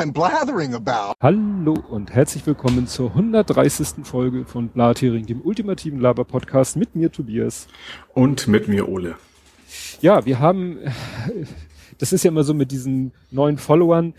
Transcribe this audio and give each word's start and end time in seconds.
I'm 0.00 0.14
blathering 0.14 0.72
about. 0.72 1.12
Hallo 1.20 1.74
und 1.90 2.10
herzlich 2.10 2.46
willkommen 2.46 2.86
zur 2.86 3.10
130. 3.10 4.02
Folge 4.04 4.46
von 4.46 4.68
Blathering, 4.68 5.26
dem 5.26 5.42
ultimativen 5.42 6.00
Laber-Podcast 6.00 6.78
mit 6.78 6.96
mir 6.96 7.12
Tobias. 7.12 7.68
Und 8.14 8.48
mit 8.48 8.66
mir 8.66 8.88
Ole. 8.88 9.16
Ja, 10.00 10.24
wir 10.24 10.38
haben, 10.38 10.78
das 11.98 12.14
ist 12.14 12.24
ja 12.24 12.30
immer 12.30 12.44
so 12.44 12.54
mit 12.54 12.72
diesen 12.72 13.12
neuen 13.30 13.58
Followern, 13.58 14.14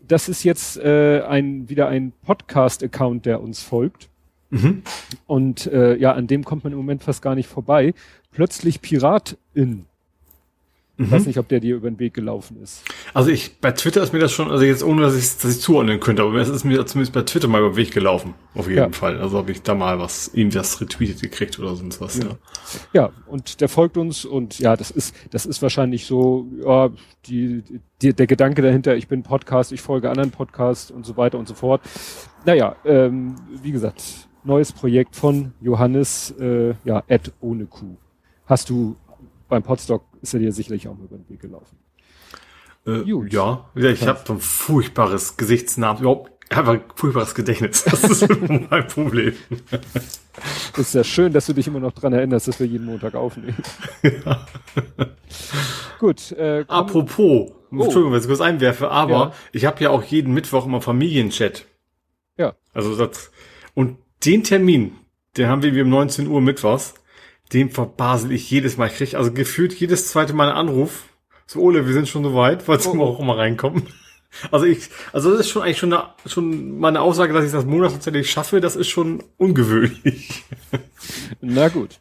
das 0.00 0.30
ist 0.30 0.42
jetzt 0.42 0.78
äh, 0.78 1.20
ein 1.28 1.68
wieder 1.68 1.88
ein 1.88 2.14
Podcast-Account, 2.24 3.26
der 3.26 3.42
uns 3.42 3.62
folgt. 3.62 4.08
Mhm. 4.48 4.84
Und 5.26 5.66
äh, 5.66 5.98
ja, 5.98 6.12
an 6.12 6.28
dem 6.28 6.44
kommt 6.44 6.64
man 6.64 6.72
im 6.72 6.78
Moment 6.78 7.02
fast 7.02 7.20
gar 7.20 7.34
nicht 7.34 7.50
vorbei. 7.50 7.92
Plötzlich 8.30 8.80
Piratin. 8.80 9.84
Ich 10.98 11.06
mhm. 11.06 11.10
weiß 11.10 11.26
nicht, 11.26 11.38
ob 11.38 11.48
der 11.48 11.60
dir 11.60 11.76
über 11.76 11.90
den 11.90 11.98
Weg 11.98 12.14
gelaufen 12.14 12.56
ist. 12.62 12.82
Also 13.12 13.30
ich, 13.30 13.60
bei 13.60 13.70
Twitter 13.72 14.02
ist 14.02 14.14
mir 14.14 14.18
das 14.18 14.32
schon, 14.32 14.50
also 14.50 14.64
jetzt 14.64 14.82
ohne, 14.82 15.02
dass 15.02 15.14
ich, 15.14 15.36
dass 15.42 15.56
ich 15.56 15.60
zuordnen 15.60 16.00
könnte, 16.00 16.22
aber 16.22 16.36
es 16.36 16.48
ist 16.48 16.64
mir 16.64 16.86
zumindest 16.86 17.12
bei 17.12 17.22
Twitter 17.22 17.48
mal 17.48 17.60
über 17.60 17.70
den 17.70 17.76
Weg 17.76 17.92
gelaufen. 17.92 18.34
Auf 18.54 18.66
jeden 18.66 18.78
ja. 18.78 18.90
Fall. 18.90 19.20
Also 19.20 19.36
habe 19.36 19.52
ich 19.52 19.62
da 19.62 19.74
mal 19.74 19.98
was, 19.98 20.32
ihm 20.32 20.50
das 20.50 20.80
retweetet 20.80 21.20
gekriegt 21.20 21.58
oder 21.58 21.76
sonst 21.76 22.00
was, 22.00 22.16
ja. 22.16 22.24
ja. 22.24 22.36
Ja, 22.94 23.10
und 23.26 23.60
der 23.60 23.68
folgt 23.68 23.98
uns 23.98 24.24
und 24.24 24.58
ja, 24.58 24.74
das 24.74 24.90
ist, 24.90 25.14
das 25.30 25.44
ist 25.44 25.60
wahrscheinlich 25.60 26.06
so, 26.06 26.46
ja, 26.64 26.90
die, 27.26 27.62
die, 28.00 28.14
der 28.14 28.26
Gedanke 28.26 28.62
dahinter, 28.62 28.96
ich 28.96 29.06
bin 29.06 29.22
Podcast, 29.22 29.72
ich 29.72 29.82
folge 29.82 30.08
anderen 30.08 30.30
Podcasts 30.30 30.90
und 30.90 31.04
so 31.04 31.18
weiter 31.18 31.38
und 31.38 31.46
so 31.46 31.54
fort. 31.54 31.82
Naja, 32.46 32.76
ähm, 32.86 33.36
wie 33.62 33.72
gesagt, 33.72 34.28
neues 34.44 34.72
Projekt 34.72 35.14
von 35.14 35.52
Johannes, 35.60 36.34
äh, 36.40 36.74
ja, 36.84 37.02
Ed 37.06 37.32
ohne 37.40 37.66
Kuh. 37.66 37.96
Hast 38.46 38.70
du 38.70 38.96
beim 39.48 39.62
Podstock 39.62 40.02
ist 40.26 40.34
er 40.34 40.40
dir 40.40 40.52
sicherlich 40.52 40.88
auch 40.88 40.98
über 40.98 41.16
den 41.16 41.28
Weg 41.28 41.40
gelaufen. 41.40 41.78
Äh, 42.86 43.02
ja, 43.30 43.64
ich 43.74 44.06
habe 44.06 44.20
so 44.26 44.34
ein 44.34 44.40
furchtbares 44.40 45.36
Gesichtsnamen, 45.36 46.00
überhaupt 46.00 46.32
einfach 46.50 46.74
ein 46.74 46.84
furchtbares 46.94 47.34
Gedächtnis. 47.34 47.84
Das 47.84 48.04
ist 48.04 48.28
mein 48.70 48.86
Problem. 48.86 49.34
ist 50.76 50.94
ja 50.94 51.04
schön, 51.04 51.32
dass 51.32 51.46
du 51.46 51.52
dich 51.52 51.66
immer 51.66 51.80
noch 51.80 51.92
dran 51.92 52.12
erinnerst, 52.12 52.48
dass 52.48 52.60
wir 52.60 52.66
jeden 52.66 52.86
Montag 52.86 53.14
aufnehmen. 53.14 53.56
Ja. 54.02 54.46
Gut. 55.98 56.32
Äh, 56.32 56.64
Apropos, 56.68 57.50
oh. 57.50 57.54
Entschuldigung, 57.72 58.12
wenn 58.12 58.20
ich 58.20 58.26
kurz 58.26 58.40
einwerfe, 58.40 58.90
aber 58.90 59.12
ja. 59.12 59.32
ich 59.52 59.64
habe 59.64 59.82
ja 59.82 59.90
auch 59.90 60.02
jeden 60.04 60.34
Mittwoch 60.34 60.66
immer 60.66 60.80
Familienchat. 60.80 61.66
Ja. 62.36 62.54
Also 62.72 62.96
das 62.96 63.30
und 63.74 63.98
den 64.24 64.44
Termin, 64.44 64.92
den 65.36 65.48
haben 65.48 65.62
wir 65.62 65.74
wie 65.74 65.82
um 65.82 65.88
19 65.88 66.26
Uhr 66.28 66.40
mittwochs 66.40 66.94
dem 67.52 67.70
verbasel 67.70 68.32
ich 68.32 68.50
jedes 68.50 68.76
Mal. 68.76 68.88
Ich 68.88 68.94
krieg 68.94 69.14
also 69.14 69.32
gefühlt 69.32 69.74
jedes 69.74 70.08
zweite 70.08 70.32
Mal 70.32 70.48
einen 70.48 70.68
Anruf. 70.68 71.04
So, 71.46 71.60
Ole, 71.60 71.86
wir 71.86 71.92
sind 71.92 72.08
schon 72.08 72.24
so 72.24 72.34
weit, 72.34 72.66
wolltest 72.66 72.92
du 72.92 73.00
oh. 73.00 73.04
auch 73.04 73.20
immer 73.20 73.36
reinkommen? 73.36 73.86
Also 74.50 74.66
ich, 74.66 74.90
also 75.14 75.30
das 75.30 75.40
ist 75.40 75.48
schon 75.48 75.62
eigentlich 75.62 75.78
schon 75.78 75.94
eine, 75.94 76.10
schon 76.26 76.78
meine 76.78 77.00
Aussage, 77.00 77.32
dass 77.32 77.46
ich 77.46 77.52
das 77.52 77.64
Monat 77.64 77.92
tatsächlich 77.92 78.30
schaffe, 78.30 78.60
das 78.60 78.76
ist 78.76 78.88
schon 78.88 79.22
ungewöhnlich. 79.38 80.44
Na 81.40 81.68
gut. 81.68 81.98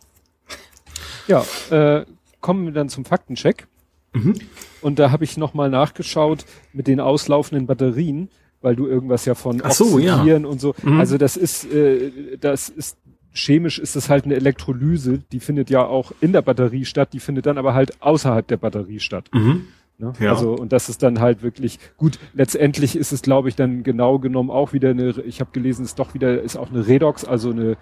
Ja, 1.28 1.46
äh, 1.70 2.06
kommen 2.42 2.66
wir 2.66 2.74
dann 2.74 2.90
zum 2.90 3.06
Faktencheck. 3.06 3.68
Mhm. 4.12 4.36
Und 4.82 5.00
da 5.00 5.12
habe 5.12 5.24
ich 5.24 5.38
nochmal 5.38 5.70
nachgeschaut 5.70 6.46
mit 6.74 6.88
den 6.88 7.00
auslaufenden 7.00 7.68
Batterien, 7.68 8.30
weil 8.62 8.76
du 8.76 8.86
irgendwas 8.88 9.26
ja 9.26 9.36
von 9.36 9.62
Ach 9.64 9.72
so, 9.72 9.98
ja. 10.00 10.22
und 10.22 10.60
so. 10.60 10.76
Mhm. 10.82 11.00
Also 11.00 11.18
das 11.18 11.38
ist, 11.38 11.72
äh, 11.72 12.38
das 12.38 12.70
ist 12.70 12.98
chemisch 13.36 13.78
ist 13.80 13.96
es 13.96 14.10
halt 14.10 14.26
eine 14.26 14.36
Elektrolyse, 14.36 15.22
die 15.32 15.40
findet 15.40 15.70
ja 15.70 15.86
auch 15.86 16.12
in 16.22 16.34
der 16.34 16.42
Batterie 16.42 16.86
statt, 16.86 17.10
die 17.14 17.20
findet 17.20 17.46
dann 17.46 17.60
aber 17.60 17.74
halt 17.74 18.02
außerhalb 18.02 18.46
der 18.48 18.58
Batterie 18.58 19.00
statt. 19.00 19.30
Mhm. 19.34 19.68
Ne? 19.98 20.12
Ja. 20.20 20.32
Also 20.32 20.54
und 20.54 20.74
das 20.74 20.90
ist 20.90 21.02
dann 21.04 21.20
halt 21.20 21.44
wirklich 21.44 21.80
gut. 21.98 22.18
Letztendlich 22.34 22.96
ist 22.96 23.12
es, 23.12 23.22
glaube 23.22 23.50
ich, 23.50 23.56
dann 23.56 23.84
genau 23.84 24.18
genommen 24.20 24.50
auch 24.50 24.74
wieder 24.74 24.90
eine. 24.90 25.12
Ich 25.26 25.40
habe 25.40 25.52
gelesen, 25.52 25.86
ist 25.86 26.00
doch 26.00 26.14
wieder 26.14 26.42
ist 26.42 26.58
auch 26.58 26.72
eine 26.72 26.88
Redox, 26.88 27.24
also 27.24 27.52
eine 27.52 27.78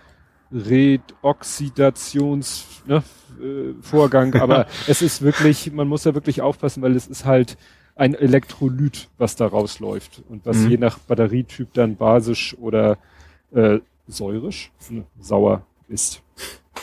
Redoxidations 0.52 2.66
ne, 2.86 3.02
äh. 3.42 3.74
Aber 4.40 4.68
es 4.88 5.02
ist 5.02 5.22
wirklich, 5.22 5.72
man 5.72 5.88
muss 5.88 6.04
da 6.04 6.14
wirklich 6.14 6.42
aufpassen, 6.42 6.84
weil 6.84 6.96
es 6.96 7.08
ist 7.08 7.26
halt 7.26 7.58
ein 7.96 8.16
Elektrolyt, 8.16 9.10
was 9.18 9.36
da 9.36 9.48
rausläuft 9.48 10.22
und 10.30 10.46
was 10.46 10.58
mhm. 10.58 10.70
je 10.70 10.78
nach 10.78 11.00
Batterietyp 11.00 11.74
dann 11.74 11.96
basisch 11.96 12.56
oder 12.60 12.98
äh, 13.54 13.80
säurisch, 14.08 14.72
sauer 15.20 15.66
ist. 15.88 16.22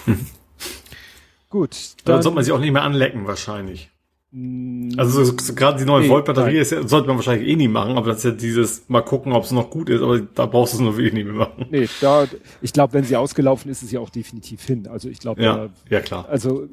Gut. 1.50 1.94
Dann, 2.04 2.16
dann 2.16 2.22
sollte 2.22 2.34
man 2.36 2.44
sie 2.44 2.53
auch 2.53 2.60
nicht 2.60 2.72
mehr 2.72 2.82
anlecken 2.82 3.26
wahrscheinlich. 3.26 3.91
Mm, 4.31 4.91
also 4.97 5.25
so, 5.25 5.36
so, 5.36 5.54
gerade 5.54 5.78
die 5.78 5.84
neue 5.84 6.03
nee, 6.03 6.08
Volt-Batterie 6.08 6.58
ist 6.58 6.70
ja, 6.70 6.86
sollte 6.86 7.08
man 7.08 7.16
wahrscheinlich 7.16 7.48
eh 7.48 7.56
nie 7.56 7.66
machen, 7.66 7.97
aber 7.97 8.08
das 8.08 8.19
ist 8.19 8.25
ja 8.25 8.31
dieses 8.31 8.88
mal 8.88 9.00
gucken, 9.00 9.32
ob 9.32 9.42
es 9.42 9.50
noch 9.50 9.70
gut 9.70 9.88
ist, 9.91 10.03
aber 10.03 10.20
da 10.20 10.47
brauchst 10.47 10.72
du 10.72 10.76
es 10.76 10.82
nur 10.82 10.97
wirklich 10.97 11.14
nicht 11.14 11.26
mehr 11.26 11.34
machen. 11.34 11.66
Nee, 11.70 11.88
da, 12.00 12.28
ich 12.62 12.72
glaube, 12.72 12.92
wenn 12.92 13.03
sie 13.03 13.16
ausgelaufen 13.16 13.70
ist, 13.70 13.82
ist 13.82 13.91
sie 13.91 13.98
auch 13.98 14.10
definitiv 14.10 14.64
hin. 14.64 14.87
Also 14.87 15.08
ich 15.08 15.19
glaube, 15.19 15.42
ja, 15.42 15.56
da, 15.56 15.69
ja 15.88 16.00
klar. 16.00 16.28
Also 16.28 16.69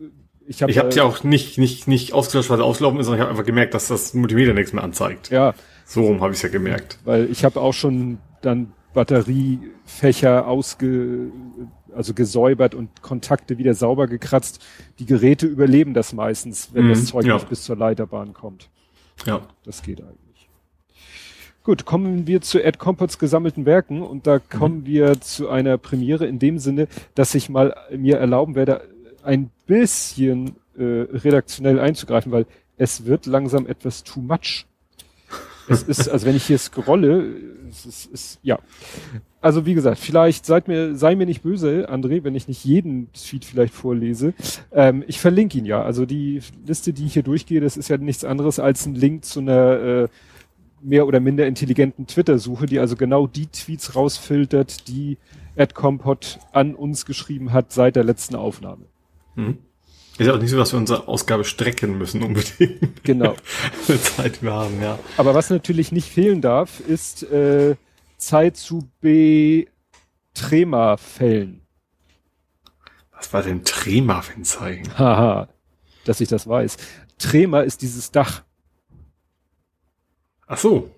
ich 0.46 0.62
habe 0.62 0.72
ich 0.72 0.78
hab 0.78 0.91
äh, 0.91 0.96
ja 0.96 1.03
auch 1.03 1.24
nicht 1.24 1.58
nicht 1.58 1.88
nicht 1.88 2.14
ausgelöscht, 2.14 2.52
weil 2.52 2.58
sie 2.58 2.64
ausgelaufen 2.64 3.00
ist, 3.00 3.08
sondern 3.08 3.19
ich 3.19 3.22
habe 3.24 3.31
einfach 3.31 3.46
gemerkt, 3.46 3.74
dass 3.74 3.88
das 3.88 4.14
Multimeter 4.14 4.53
nichts 4.53 4.72
mehr 4.72 4.84
anzeigt. 4.84 5.31
Ja. 5.31 5.56
So 5.84 6.03
rum 6.03 6.22
habe 6.22 6.34
ich 6.34 6.38
es 6.38 6.44
ja 6.44 6.50
gemerkt. 6.50 7.00
Weil 7.06 7.29
ich 7.31 7.44
habe 7.44 7.59
auch 7.59 7.74
schon 7.74 8.19
dann 8.41 8.72
Batteriefächer 8.97 10.47
ausge, 10.47 11.31
also 11.96 12.16
gesäubert 12.16 12.74
und 12.74 13.03
Kontakte 13.03 13.59
wieder 13.59 13.75
sauber 13.75 14.08
gekratzt. 14.08 14.66
Die 14.97 15.06
Geräte 15.06 15.46
überleben 15.46 15.94
das 15.94 16.13
meistens, 16.13 16.69
wenn 16.74 16.85
mhm, 16.85 16.90
das 16.90 17.06
Zeug 17.06 17.28
ja. 17.28 17.35
nicht 17.35 17.47
bis 17.47 17.62
zur 17.62 17.75
Leiterbahn 17.75 18.34
kommt. 18.34 18.72
Ja. 19.28 19.41
Das 19.63 19.84
geht 19.84 20.02
eigentlich. 20.02 20.50
Gut, 21.62 21.85
kommen 21.85 22.25
wir 22.25 22.41
zu 22.41 22.59
Ed 22.59 22.80
Compots 22.80 23.19
gesammelten 23.19 23.68
Werken 23.68 24.02
und 24.02 24.25
da 24.25 24.38
mhm. 24.38 24.58
kommen 24.58 24.85
wir 24.88 25.22
zu 25.22 25.47
einer 25.47 25.78
Premiere 25.78 26.25
in 26.25 26.40
dem 26.40 26.58
Sinne, 26.58 26.88
dass 27.14 27.35
ich 27.35 27.50
mal 27.50 27.75
mir 27.96 28.18
erlauben 28.18 28.56
werde, 28.56 28.81
ein 29.22 29.52
bisschen 29.68 30.56
äh, 30.75 30.84
redaktionell 30.84 31.79
einzugreifen, 31.79 32.31
weil 32.31 32.47
es 32.78 33.06
wird 33.06 33.28
langsam 33.28 33.68
etwas 33.68 34.03
too 34.03 34.22
much 34.22 34.66
es 35.69 35.83
ist, 35.83 36.09
also 36.09 36.25
wenn 36.25 36.35
ich 36.35 36.45
hier 36.45 36.57
scrolle, 36.57 37.35
es 37.69 37.85
ist, 37.85 38.05
ist, 38.11 38.39
ja. 38.44 38.59
Also 39.41 39.66
wie 39.66 39.73
gesagt, 39.73 40.00
vielleicht 40.00 40.45
seid 40.45 40.67
mir, 40.67 40.95
sei 40.95 41.16
mir 41.16 41.25
nicht 41.25 41.44
böse, 41.44 41.89
André, 41.89 42.23
wenn 42.23 42.35
ich 42.35 42.47
nicht 42.47 42.66
jeden 42.66 43.11
Tweet 43.13 43.45
vielleicht 43.45 43.73
vorlese. 43.73 44.33
Ähm, 44.72 45.03
ich 45.07 45.19
verlinke 45.19 45.57
ihn 45.57 45.66
ja. 45.66 45.81
Also 45.81 46.05
die 46.05 46.41
Liste, 46.66 46.94
die 46.94 47.05
ich 47.05 47.13
hier 47.13 47.23
durchgehe, 47.23 47.61
das 47.61 47.78
ist 47.78 47.89
ja 47.89 47.97
nichts 47.97 48.23
anderes 48.23 48.59
als 48.59 48.85
ein 48.85 48.95
Link 48.95 49.25
zu 49.25 49.39
einer 49.39 49.79
äh, 49.79 50.07
mehr 50.81 51.07
oder 51.07 51.19
minder 51.19 51.45
intelligenten 51.47 52.07
Twitter-Suche, 52.07 52.66
die 52.66 52.79
also 52.79 52.95
genau 52.95 53.28
die 53.28 53.47
Tweets 53.47 53.95
rausfiltert, 53.95 54.88
die 54.88 55.17
Ed 55.55 55.73
Compot 55.73 56.39
an 56.51 56.75
uns 56.75 57.05
geschrieben 57.05 57.51
hat 57.51 57.72
seit 57.72 57.95
der 57.95 58.03
letzten 58.03 58.35
Aufnahme. 58.35 58.85
Mhm. 59.35 59.57
Ist 60.17 60.29
auch 60.29 60.39
nicht 60.39 60.50
so, 60.50 60.57
dass 60.57 60.73
wir 60.73 60.79
unsere 60.79 61.07
Ausgabe 61.07 61.44
strecken 61.44 61.95
müssen 61.97 62.23
unbedingt. 62.23 63.03
Genau. 63.03 63.35
Eine 63.88 64.01
Zeit 64.01 64.41
wir 64.41 64.51
haben, 64.51 64.81
ja. 64.81 64.97
Aber 65.17 65.35
was 65.35 65.51
natürlich 65.51 65.91
nicht 65.91 66.09
fehlen 66.09 66.41
darf, 66.41 66.79
ist 66.79 67.23
äh, 67.23 67.75
Zeit 68.17 68.57
zu 68.57 68.89
B-Trema-Fällen. 69.01 71.61
Was 73.11 73.31
war 73.33 73.44
denn 73.44 73.63
Trema 73.63 74.22
für 74.22 74.39
ein 74.39 74.44
Zeichen? 74.44 74.97
Haha, 74.97 75.50
dass 76.05 76.22
ich 76.22 76.29
das 76.29 76.47
weiß. 76.47 76.78
Trema 77.19 77.61
ist 77.61 77.81
dieses 77.81 78.11
Dach. 78.11 78.44
Ach 80.47 80.57
so. 80.57 80.91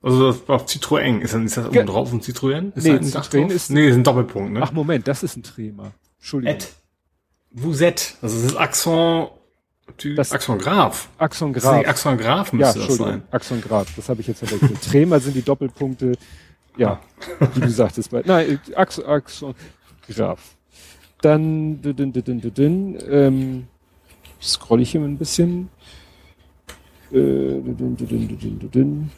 Also 0.00 0.32
das 0.32 0.48
war 0.48 0.60
Citroën. 0.60 1.20
Ist, 1.20 1.34
dann, 1.34 1.46
ist 1.46 1.56
das 1.56 1.66
oben 1.66 1.86
drauf 1.86 2.12
ein 2.12 2.20
Citroën? 2.20 2.76
Ist 2.76 2.84
nee, 2.84 2.92
ein 2.92 3.04
Citroën 3.04 3.50
ist... 3.50 3.70
Nee, 3.70 3.88
ist 3.88 3.96
ein 3.96 4.04
Doppelpunkt, 4.04 4.52
ne? 4.52 4.60
Ach 4.62 4.72
Moment, 4.72 5.08
das 5.08 5.22
ist 5.22 5.36
ein 5.36 5.42
Trema. 5.42 5.92
Entschuldigung. 6.18 6.56
Ed. 6.56 6.68
Vous 7.50 7.82
Also 7.82 7.96
das 8.20 8.32
ist 8.34 8.56
Axon, 8.56 9.28
das 10.16 10.32
Axon 10.32 10.58
Graf. 10.58 11.08
Axon 11.18 11.52
Graf. 11.52 11.86
Axon 11.86 12.18
Graf 12.18 12.52
müsste 12.52 12.78
ja, 12.78 12.86
das 12.86 12.96
sein. 12.96 13.22
Axon 13.30 13.60
Graf, 13.60 13.94
das 13.96 14.08
habe 14.08 14.20
ich 14.20 14.26
jetzt 14.26 14.40
verwechselt. 14.40 14.82
Trema 14.82 15.18
sind 15.18 15.34
die 15.34 15.42
Doppelpunkte, 15.42 16.12
ja, 16.76 17.00
wie 17.54 17.60
du 17.60 17.70
sagtest. 17.70 18.10
Bei, 18.10 18.22
nein, 18.24 18.60
Axon, 18.74 19.04
Axon 19.06 19.54
Graf. 20.08 20.56
Dann, 21.22 21.80
din, 21.82 22.12
din, 22.12 22.40
din, 22.40 22.98
ähm, 23.10 23.66
scroll 24.40 24.82
ich 24.82 24.92
hier 24.92 25.00
mal 25.00 25.08
ein 25.08 25.18
bisschen. 25.18 25.68
Äh, 27.10 27.14
din, 27.14 27.76
din, 27.76 27.96
din, 27.96 28.38
din, 28.38 28.58
din, 28.58 28.70
din. 28.70 29.10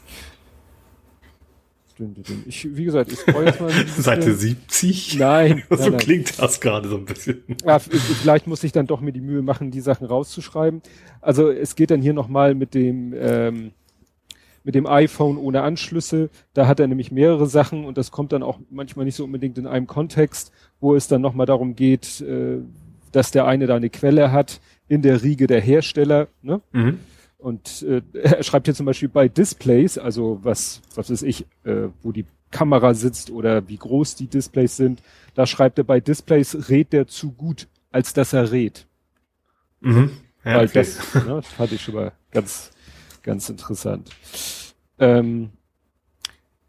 Ich, 2.45 2.75
wie 2.75 2.85
gesagt, 2.85 3.11
ich 3.11 3.19
freue 3.19 3.45
jetzt 3.45 3.61
mal. 3.61 3.71
Seite 3.97 4.33
70? 4.33 5.19
Nein. 5.19 5.63
so 5.69 5.89
nein, 5.89 5.97
klingt 5.97 6.39
das 6.39 6.59
gerade 6.59 6.89
so 6.89 6.97
ein 6.97 7.05
bisschen. 7.05 7.43
Ja, 7.65 7.79
vielleicht 7.79 8.47
muss 8.47 8.63
ich 8.63 8.71
dann 8.71 8.87
doch 8.87 9.01
mir 9.01 9.11
die 9.11 9.21
Mühe 9.21 9.41
machen, 9.41 9.71
die 9.71 9.81
Sachen 9.81 10.07
rauszuschreiben. 10.07 10.81
Also 11.21 11.49
es 11.49 11.75
geht 11.75 11.91
dann 11.91 12.01
hier 12.01 12.13
nochmal 12.13 12.55
mit 12.55 12.73
dem, 12.73 13.13
ähm, 13.17 13.71
mit 14.63 14.75
dem 14.75 14.87
iPhone 14.87 15.37
ohne 15.37 15.61
Anschlüsse. 15.61 16.29
Da 16.53 16.67
hat 16.67 16.79
er 16.79 16.87
nämlich 16.87 17.11
mehrere 17.11 17.47
Sachen 17.47 17.85
und 17.85 17.97
das 17.97 18.11
kommt 18.11 18.31
dann 18.31 18.43
auch 18.43 18.59
manchmal 18.69 19.05
nicht 19.05 19.15
so 19.15 19.23
unbedingt 19.23 19.57
in 19.57 19.67
einem 19.67 19.87
Kontext, 19.87 20.51
wo 20.79 20.95
es 20.95 21.07
dann 21.07 21.21
nochmal 21.21 21.45
darum 21.45 21.75
geht, 21.75 22.21
äh, 22.21 22.57
dass 23.11 23.31
der 23.31 23.45
eine 23.45 23.67
da 23.67 23.75
eine 23.75 23.89
Quelle 23.89 24.31
hat 24.31 24.61
in 24.87 25.01
der 25.01 25.23
Riege 25.23 25.47
der 25.47 25.61
Hersteller. 25.61 26.27
Ne? 26.41 26.61
Mhm. 26.71 26.99
Und 27.41 27.83
äh, 27.83 28.01
er 28.13 28.43
schreibt 28.43 28.67
hier 28.67 28.75
zum 28.75 28.85
Beispiel 28.85 29.09
bei 29.09 29.27
Displays, 29.27 29.97
also 29.97 30.39
was, 30.43 30.81
was 30.95 31.09
weiß 31.09 31.23
ich, 31.23 31.45
äh, 31.63 31.89
wo 32.01 32.11
die 32.11 32.25
Kamera 32.51 32.93
sitzt 32.93 33.31
oder 33.31 33.67
wie 33.67 33.77
groß 33.77 34.15
die 34.15 34.27
Displays 34.27 34.77
sind, 34.77 35.01
da 35.33 35.47
schreibt 35.47 35.77
er 35.77 35.83
bei 35.83 35.99
Displays, 35.99 36.69
redet 36.69 36.93
der 36.93 37.07
zu 37.07 37.31
gut, 37.31 37.67
als 37.91 38.13
dass 38.13 38.33
er 38.33 38.51
redet. 38.51 38.87
Mhm. 39.79 40.11
Ja, 40.43 40.57
Weil 40.57 40.67
okay. 40.67 40.73
das, 40.79 41.15
ne, 41.25 41.41
fand 41.57 41.71
ich 41.71 41.81
schon 41.81 41.95
mal 41.95 42.11
ganz, 42.31 42.71
ganz 43.23 43.49
interessant. 43.49 44.09
Ähm, 44.99 45.49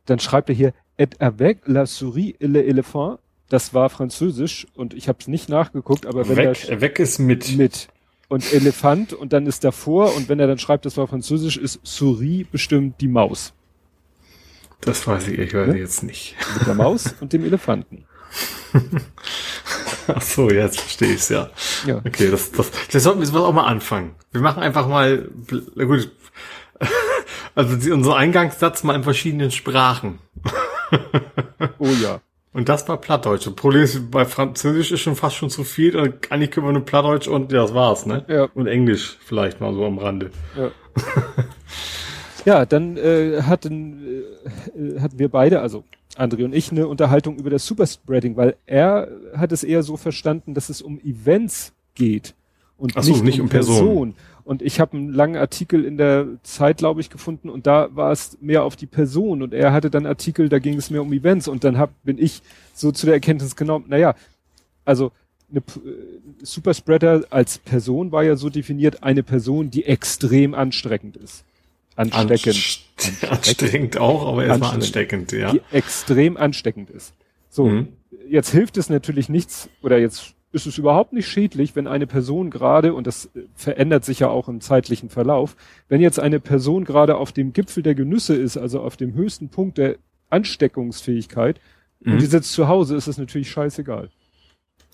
dann 0.07 0.19
schreibt 0.19 0.49
er 0.49 0.55
hier, 0.55 0.73
et 0.97 1.21
avec 1.21 1.61
la 1.67 1.87
souris 1.87 2.35
et 2.41 2.49
l'éléphant. 2.49 3.19
Das 3.49 3.75
war 3.75 3.91
französisch 3.91 4.67
und 4.75 4.95
ich 4.95 5.09
habe 5.09 5.19
es 5.21 5.29
nicht 5.29 5.49
nachgeguckt, 5.49 6.07
aber 6.07 6.27
wenn 6.29 6.37
weg, 6.37 6.69
er 6.69 6.81
weg 6.81 6.99
ist 6.99 7.19
mit 7.19 7.57
mit 7.57 7.89
und 8.33 8.51
Elefant 8.51 9.13
und 9.13 9.35
dann 9.35 9.47
ist 9.47 9.63
davor 9.63 10.17
und 10.17 10.31
wenn 10.31 10.41
er 10.41 10.47
dann 10.47 10.59
schreibt, 10.59 10.87
das 10.87 10.97
war 10.97 11.07
französisch, 11.07 11.59
ist 11.59 11.81
souris 11.83 12.47
bestimmt 12.51 12.99
die 13.03 13.09
Maus. 13.09 13.53
Das 14.81 15.07
weiß 15.07 15.29
ich, 15.29 15.39
ich 15.39 15.53
weiß 15.53 15.69
ja? 15.69 15.75
jetzt 15.75 16.03
nicht. 16.03 16.35
Mit 16.59 16.67
der 16.67 16.75
Maus 16.75 17.15
und 17.21 17.35
dem 17.35 17.45
Elefanten. 17.45 18.07
Ach 20.07 20.23
so, 20.23 20.51
jetzt 20.51 20.81
verstehe 20.81 21.13
ich's 21.13 21.29
ja. 21.29 21.51
ja. 21.87 21.99
Okay, 21.99 22.31
das, 22.31 22.51
das, 22.53 22.71
das 22.91 23.03
sollten 23.03 23.21
wir 23.21 23.41
auch 23.41 23.53
mal 23.53 23.67
anfangen. 23.67 24.15
Wir 24.33 24.41
machen 24.41 24.63
einfach 24.63 24.89
mal, 24.89 25.31
gut, 25.75 26.11
also 27.55 27.93
unser 27.93 28.17
Eingangssatz 28.17 28.83
mal 28.83 28.97
in 28.97 29.05
verschiedenen 29.05 29.51
Sprachen. 29.51 30.21
oh 31.79 31.91
ja. 32.03 32.23
Und 32.53 32.69
das 32.69 32.87
war 32.89 32.99
Plattdeutsch. 32.99 33.47
Das 33.47 33.55
Problem 33.55 33.83
ist, 33.83 34.11
bei 34.11 34.25
Französisch 34.27 34.93
ist 34.93 35.01
schon 35.01 35.17
fast 35.17 35.37
schon 35.37 35.49
zu 35.49 35.65
viel. 35.65 35.97
Und 35.97 36.31
eigentlich 36.31 36.51
können 36.51 36.67
wir 36.67 36.73
nur 36.73 36.85
Plattdeutsch 36.85 37.27
und 37.27 37.51
ja, 37.51 37.63
das 37.63 37.75
war's, 37.75 38.05
ne? 38.05 38.25
Ja. 38.29 38.49
Und 38.55 38.67
Englisch 38.67 39.17
vielleicht 39.25 39.61
mal 39.61 39.73
so 39.73 39.87
am 39.87 39.99
Rande. 39.99 40.31
Ja. 40.57 40.71
ja, 42.45 42.67
dann 42.67 42.99
äh, 42.99 43.43
hatten, 43.43 44.25
äh, 44.77 45.01
hatten 45.01 45.19
wir 45.19 45.31
beide, 45.31 45.61
also 45.61 45.85
André 46.17 46.45
und 46.45 46.55
ich, 46.55 46.71
eine 46.71 46.89
Unterhaltung 46.89 47.39
über 47.39 47.49
das 47.49 47.67
Superspreading, 47.67 48.37
weil 48.37 48.57
er 48.67 49.09
hat 49.35 49.51
es 49.53 49.65
eher 49.65 49.83
so 49.83 49.97
verstanden, 49.97 50.53
dass 50.53 50.69
es 50.69 50.83
um 50.83 51.01
Events 51.01 51.73
geht 51.95 52.35
und 52.77 52.93
so, 52.93 53.13
nicht, 53.13 53.25
nicht, 53.25 53.41
um, 53.41 53.47
um 53.47 53.49
Person. 53.49 53.77
Person. 53.77 54.15
Und 54.45 54.63
ich 54.63 54.81
habe 54.81 54.97
einen 54.97 55.13
langen 55.13 55.37
Artikel 55.37 55.85
in 55.85 55.97
der 55.97 56.27
Zeit, 56.43 56.79
glaube 56.79 57.01
ich, 57.01 57.11
gefunden 57.11 57.49
und 57.49 57.67
da 57.67 57.89
war 57.95 58.11
es 58.11 58.39
mehr 58.41 58.65
auf 58.65 58.77
die 58.77 58.87
Person 58.87 59.43
und 59.43 59.55
er 59.55 59.73
hatte 59.73 59.91
dann 59.91 60.05
Artikel, 60.07 60.49
da 60.49 60.59
ging 60.59 60.77
es 60.77 60.91
mehr 60.91 61.03
um 61.03 61.13
Events 61.13 61.49
und 61.49 61.65
dann 61.65 61.79
hab, 61.79 61.91
bin 62.03 62.19
ich 62.19 62.43
so 62.75 62.91
zu 62.91 63.07
der 63.07 63.15
Erkenntnis 63.15 63.55
genommen, 63.55 63.85
naja, 63.89 64.15
also 64.85 65.13
eine 65.51 65.61
äh, 65.61 66.43
Superspreader 66.43 67.25
als 67.31 67.59
Person 67.59 68.11
war 68.11 68.25
ja 68.25 68.37
so 68.37 68.49
definiert, 68.49 69.03
eine 69.03 69.23
Person, 69.23 69.71
die 69.71 69.85
extrem 69.85 70.55
ansteckend 70.55 71.17
ist. 71.17 71.45
Ansteckend. 71.95 72.47
Anst 72.97 73.25
ansteckend 73.31 73.99
auch, 73.99 74.27
aber 74.27 74.47
erstmal 74.47 74.75
ansteckend, 74.75 75.33
ja. 75.33 75.53
Die 75.53 75.61
extrem 75.71 76.37
ansteckend 76.37 76.91
ist. 76.91 77.13
So, 77.51 77.67
mhm. 77.67 77.89
jetzt 78.29 78.51
hilft 78.51 78.79
es 78.79 78.89
natürlich 78.89 79.29
nichts, 79.29 79.69
oder 79.83 79.99
jetzt 79.99 80.35
ist 80.53 80.67
es 80.67 80.79
überhaupt 80.79 81.13
nicht 81.13 81.29
schädlich, 81.29 81.75
wenn 81.75 81.87
eine 81.87 82.07
Person 82.07 82.51
gerade, 82.51 82.95
und 82.95 83.07
das 83.07 83.31
verändert 83.55 84.05
sich 84.05 84.21
ja 84.21 84.29
auch 84.29 84.49
im 84.49 84.61
zeitlichen 84.61 85.09
Verlauf, 85.09 85.57
wenn 85.89 86.01
jetzt 86.01 86.21
eine 86.21 86.41
Person 86.41 86.85
gerade 86.85 87.17
auf 87.17 87.33
dem 87.33 87.53
Gipfel 87.53 87.83
der 87.83 87.95
Genüsse 87.95 88.37
ist, 88.37 88.57
also 88.57 88.81
auf 88.81 88.97
dem 88.97 89.15
höchsten 89.15 89.49
Punkt 89.49 89.79
der 89.79 89.97
Ansteckungsfähigkeit, 90.31 91.61
mhm. 92.01 92.13
und 92.13 92.23
die 92.23 92.27
sitzt 92.27 92.53
zu 92.53 92.69
Hause, 92.69 92.97
ist 92.97 93.07
es 93.07 93.19
natürlich 93.19 93.51
scheißegal. 93.51 94.11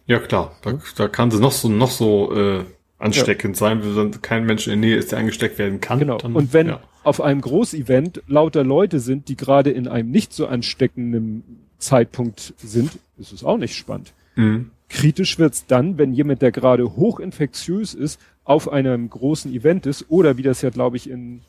Ja 0.07 0.21
klar, 0.21 0.57
da, 0.63 0.79
da 0.97 1.09
kann 1.09 1.31
sie 1.31 1.41
noch 1.41 1.53
so 1.53 1.69
noch 1.69 1.91
so 1.91 2.35
äh, 2.35 2.65
ansteckend 2.99 3.57
ja. 3.57 3.61
sein, 3.61 3.97
wenn 3.97 4.23
kein 4.23 4.47
Mensch 4.47 4.67
in 4.67 4.81
der 4.81 4.89
Nähe 4.89 4.97
ist, 4.97 5.13
der 5.13 5.19
angesteckt 5.19 5.59
werden 5.59 5.81
kann. 5.81 5.99
Genau. 5.99 6.19
Dann, 6.19 6.35
und 6.35 6.53
wenn 6.53 6.69
ja. 6.69 6.81
auf 7.03 7.21
einem 7.21 7.41
Großevent 7.41 8.23
lauter 8.27 8.65
Leute 8.65 9.01
sind, 9.01 9.29
die 9.29 9.37
gerade 9.37 9.71
in 9.71 9.87
einem 9.89 10.11
nicht 10.11 10.33
so 10.33 10.47
ansteckenden 10.47 11.43
Zeitpunkt 11.79 12.55
sind, 12.59 12.99
ist 13.19 13.33
es 13.33 13.45
auch 13.45 13.59
nicht 13.59 13.77
spannend. 13.77 14.13
Mhm. 14.37 14.71
Kritisch 14.89 15.39
wird's 15.39 15.67
dann, 15.67 15.99
wenn 15.99 16.13
jemand, 16.13 16.43
der 16.43 16.53
gerade 16.53 16.97
hochinfektiös 16.97 17.95
ist, 17.95 18.21
auf 18.45 18.71
einem 18.71 19.11
großen 19.11 19.53
Event 19.53 19.87
ist 19.87 20.07
oder 20.09 20.37
wie 20.39 20.43
das 20.43 20.63
ja, 20.63 20.71
glaube 20.71 20.97
ich, 20.97 21.11
in 21.11 21.43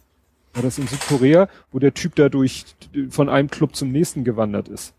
war 0.53 0.63
das 0.63 0.77
in 0.77 0.87
Südkorea, 0.87 1.47
wo 1.71 1.79
der 1.79 1.93
Typ 1.93 2.15
dadurch 2.15 2.65
von 3.09 3.29
einem 3.29 3.49
Club 3.49 3.75
zum 3.75 3.91
nächsten 3.91 4.23
gewandert 4.23 4.67
ist. 4.67 4.93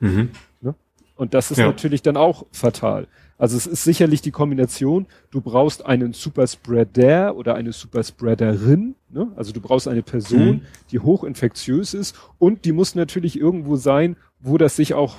Mhm. 0.00 0.30
Ne? 0.60 0.74
Und 1.16 1.34
das 1.34 1.50
ist 1.50 1.58
ja. 1.58 1.66
natürlich 1.66 2.02
dann 2.02 2.16
auch 2.16 2.46
fatal. 2.52 3.06
Also 3.36 3.56
es 3.56 3.66
ist 3.66 3.82
sicherlich 3.82 4.22
die 4.22 4.30
Kombination, 4.30 5.06
du 5.32 5.40
brauchst 5.40 5.84
einen 5.84 6.12
Superspreader 6.12 7.34
oder 7.34 7.56
eine 7.56 7.72
Superspreaderin, 7.72 8.94
ne? 9.10 9.32
also 9.34 9.52
du 9.52 9.60
brauchst 9.60 9.88
eine 9.88 10.02
Person, 10.02 10.46
mhm. 10.46 10.62
die 10.92 11.00
hochinfektiös 11.00 11.94
ist 11.94 12.16
und 12.38 12.64
die 12.64 12.72
muss 12.72 12.94
natürlich 12.94 13.38
irgendwo 13.38 13.74
sein, 13.76 14.16
wo 14.38 14.56
das 14.56 14.76
sich 14.76 14.94
auch 14.94 15.16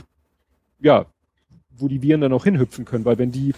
ja 0.79 1.07
wo 1.77 1.87
die 1.87 2.01
Viren 2.01 2.21
dann 2.21 2.33
auch 2.33 2.43
hinhüpfen 2.43 2.85
können, 2.85 3.05
weil 3.05 3.17
wenn 3.17 3.31
die 3.31 3.53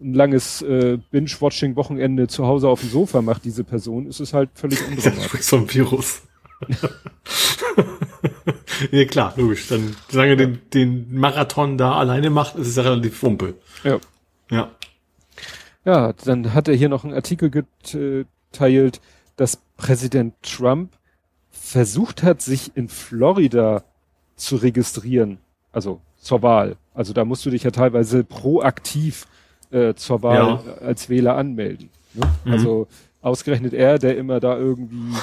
ein 0.00 0.14
langes 0.14 0.62
äh, 0.62 0.98
Binge-Watching-Wochenende 1.10 2.28
zu 2.28 2.46
Hause 2.46 2.68
auf 2.68 2.80
dem 2.80 2.90
Sofa 2.90 3.22
macht, 3.22 3.44
diese 3.44 3.64
Person, 3.64 4.06
ist 4.06 4.20
es 4.20 4.34
halt 4.34 4.50
völlig 4.54 4.86
undramatisch. 4.88 5.42
so 5.42 5.56
ein 5.56 5.72
Virus. 5.72 6.22
ja 8.90 9.04
klar, 9.04 9.34
logisch. 9.36 9.68
Dann, 9.68 9.96
solange 10.08 10.30
ja. 10.30 10.36
den, 10.36 10.60
den 10.72 11.14
Marathon 11.14 11.78
da 11.78 11.94
alleine 11.94 12.30
macht, 12.30 12.56
ist 12.56 12.68
es 12.68 12.76
ja 12.76 12.82
relativ 12.82 13.22
wumpe. 13.22 13.54
Ja. 13.84 13.98
Ja. 14.50 14.70
Ja, 15.84 16.12
dann 16.12 16.54
hat 16.54 16.68
er 16.68 16.74
hier 16.74 16.88
noch 16.88 17.04
einen 17.04 17.14
Artikel 17.14 17.50
geteilt, 17.50 19.00
dass 19.36 19.60
Präsident 19.76 20.34
Trump 20.42 20.92
versucht 21.50 22.22
hat, 22.22 22.40
sich 22.40 22.76
in 22.76 22.88
Florida 22.88 23.82
zu 24.36 24.56
registrieren. 24.56 25.38
Also 25.72 26.00
zur 26.22 26.42
Wahl. 26.42 26.76
Also 26.94 27.12
da 27.12 27.24
musst 27.24 27.44
du 27.44 27.50
dich 27.50 27.64
ja 27.64 27.70
teilweise 27.70 28.24
proaktiv 28.24 29.26
äh, 29.70 29.94
zur 29.94 30.22
Wahl 30.22 30.62
ja. 30.64 30.74
als 30.80 31.08
Wähler 31.08 31.36
anmelden. 31.36 31.90
Ne? 32.14 32.26
Mhm. 32.44 32.52
Also 32.52 32.86
ausgerechnet 33.20 33.74
er, 33.74 33.98
der 33.98 34.16
immer 34.16 34.40
da 34.40 34.56
irgendwie 34.56 35.16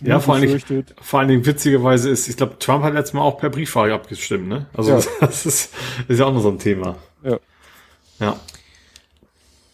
ja, 0.00 0.18
vor 0.18 0.36
allen, 0.36 0.48
Dingen, 0.48 0.84
vor 1.02 1.20
allen 1.20 1.28
Dingen 1.28 1.44
witzigerweise 1.44 2.08
ist, 2.08 2.26
ich 2.26 2.38
glaube, 2.38 2.58
Trump 2.58 2.82
hat 2.84 2.94
letztes 2.94 3.12
Mal 3.12 3.20
auch 3.20 3.36
per 3.36 3.50
Briefwahl 3.50 3.92
abgestimmt, 3.92 4.48
ne? 4.48 4.64
Also 4.72 4.92
ja. 4.92 5.00
das, 5.20 5.44
ist, 5.44 5.74
ist 6.08 6.18
ja 6.18 6.24
auch 6.24 6.32
noch 6.32 6.40
so 6.40 6.48
ein 6.48 6.58
Thema. 6.58 6.96
Ja. 7.22 7.38
Ja. 8.18 8.36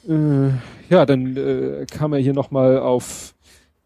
Äh, 0.08 0.50
ja, 0.88 1.06
dann 1.06 1.36
äh, 1.36 1.86
kam 1.86 2.12
er 2.12 2.18
hier 2.18 2.32
nochmal 2.32 2.80
auf, 2.80 3.34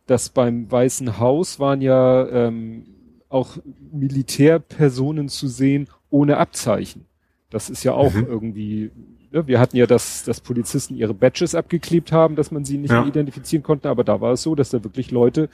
dass 0.06 0.30
beim 0.30 0.70
Weißen 0.70 1.18
Haus 1.18 1.60
waren 1.60 1.82
ja 1.82 2.26
ähm, 2.26 2.86
auch 3.28 3.58
Militärpersonen 3.92 5.28
zu 5.28 5.46
sehen 5.48 5.88
ohne 6.10 6.38
Abzeichen. 6.38 7.06
Das 7.50 7.70
ist 7.70 7.84
ja 7.84 7.92
auch 7.92 8.12
mhm. 8.14 8.26
irgendwie, 8.26 8.90
ne? 9.30 9.46
wir 9.46 9.60
hatten 9.60 9.76
ja, 9.76 9.86
dass, 9.86 10.24
dass 10.24 10.40
Polizisten 10.40 10.96
ihre 10.96 11.14
Badges 11.14 11.54
abgeklebt 11.54 12.12
haben, 12.12 12.36
dass 12.36 12.50
man 12.50 12.64
sie 12.64 12.78
nicht 12.78 12.90
ja. 12.90 13.00
mehr 13.00 13.08
identifizieren 13.08 13.62
konnte, 13.62 13.88
aber 13.88 14.04
da 14.04 14.20
war 14.20 14.32
es 14.32 14.42
so, 14.42 14.54
dass 14.54 14.70
da 14.70 14.82
wirklich 14.82 15.10
Leute 15.10 15.48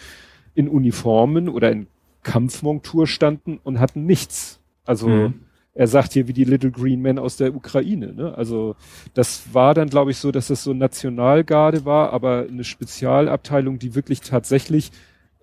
in 0.55 0.69
Uniformen 0.69 1.49
oder 1.49 1.71
in 1.71 1.87
Kampfmontur 2.23 3.07
standen 3.07 3.59
und 3.63 3.81
hatten 3.81 4.05
nichts. 4.07 4.61
Also 4.85 5.09
mhm. 5.09 5.35
er 5.75 5.87
sagt 5.87 6.13
hier 6.13 6.29
wie 6.29 6.33
die 6.33 6.45
Little 6.45 6.71
Green 6.71 7.01
Men 7.01 7.19
aus 7.19 7.37
der 7.37 7.55
Ukraine. 7.55 8.13
Ne? 8.13 8.35
Also 8.37 8.77
das 9.15 9.53
war 9.53 9.75
dann, 9.75 9.89
glaube 9.89 10.11
ich, 10.11 10.19
so, 10.19 10.33
dass 10.33 10.49
das 10.49 10.63
so 10.63 10.75
Nationalgarde 10.75 11.85
war, 11.85 12.13
aber 12.13 12.47
eine 12.49 12.65
Spezialabteilung, 12.65 13.79
die 13.79 13.95
wirklich 13.95 14.21
tatsächlich 14.21 14.91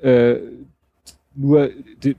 äh, 0.02 0.38
nur 1.38 1.70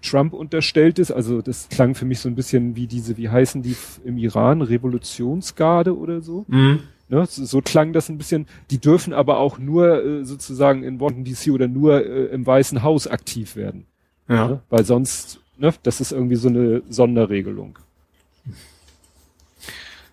Trump 0.03 0.33
unterstellt 0.33 0.99
ist. 0.99 1.11
Also 1.11 1.43
das 1.43 1.69
klang 1.69 1.95
für 1.95 2.05
mich 2.05 2.21
so 2.21 2.29
ein 2.29 2.35
bisschen 2.35 2.77
wie 2.77 2.87
diese, 2.87 3.17
wie 3.17 3.29
heißen 3.29 3.63
die 3.63 3.77
im 4.05 4.17
Iran, 4.17 4.63
Revolutionsgarde 4.63 5.97
oder 5.97 6.21
so. 6.21 6.45
Mhm. 6.49 6.81
Ne, 7.11 7.25
so, 7.27 7.45
so, 7.45 7.63
klang 7.63 7.95
das 7.95 8.11
ein 8.11 8.19
bisschen. 8.19 8.47
Die 8.71 8.79
dürfen 8.79 9.15
aber 9.15 9.39
auch 9.39 9.59
nur 9.59 10.05
äh, 10.05 10.25
sozusagen 10.25 10.83
in 10.85 11.01
Washington 11.01 11.25
DC 11.25 11.53
oder 11.55 11.67
nur 11.67 12.05
äh, 12.05 12.27
im 12.27 12.47
Weißen 12.47 12.83
Haus 12.83 13.07
aktiv 13.07 13.57
werden. 13.57 13.87
Ja. 14.29 14.49
Ne? 14.49 14.61
Weil 14.69 14.85
sonst, 14.85 15.41
ne, 15.57 15.73
das 15.83 16.03
ist 16.03 16.13
irgendwie 16.13 16.37
so 16.37 16.49
eine 16.49 16.83
Sonderregelung. 16.89 17.79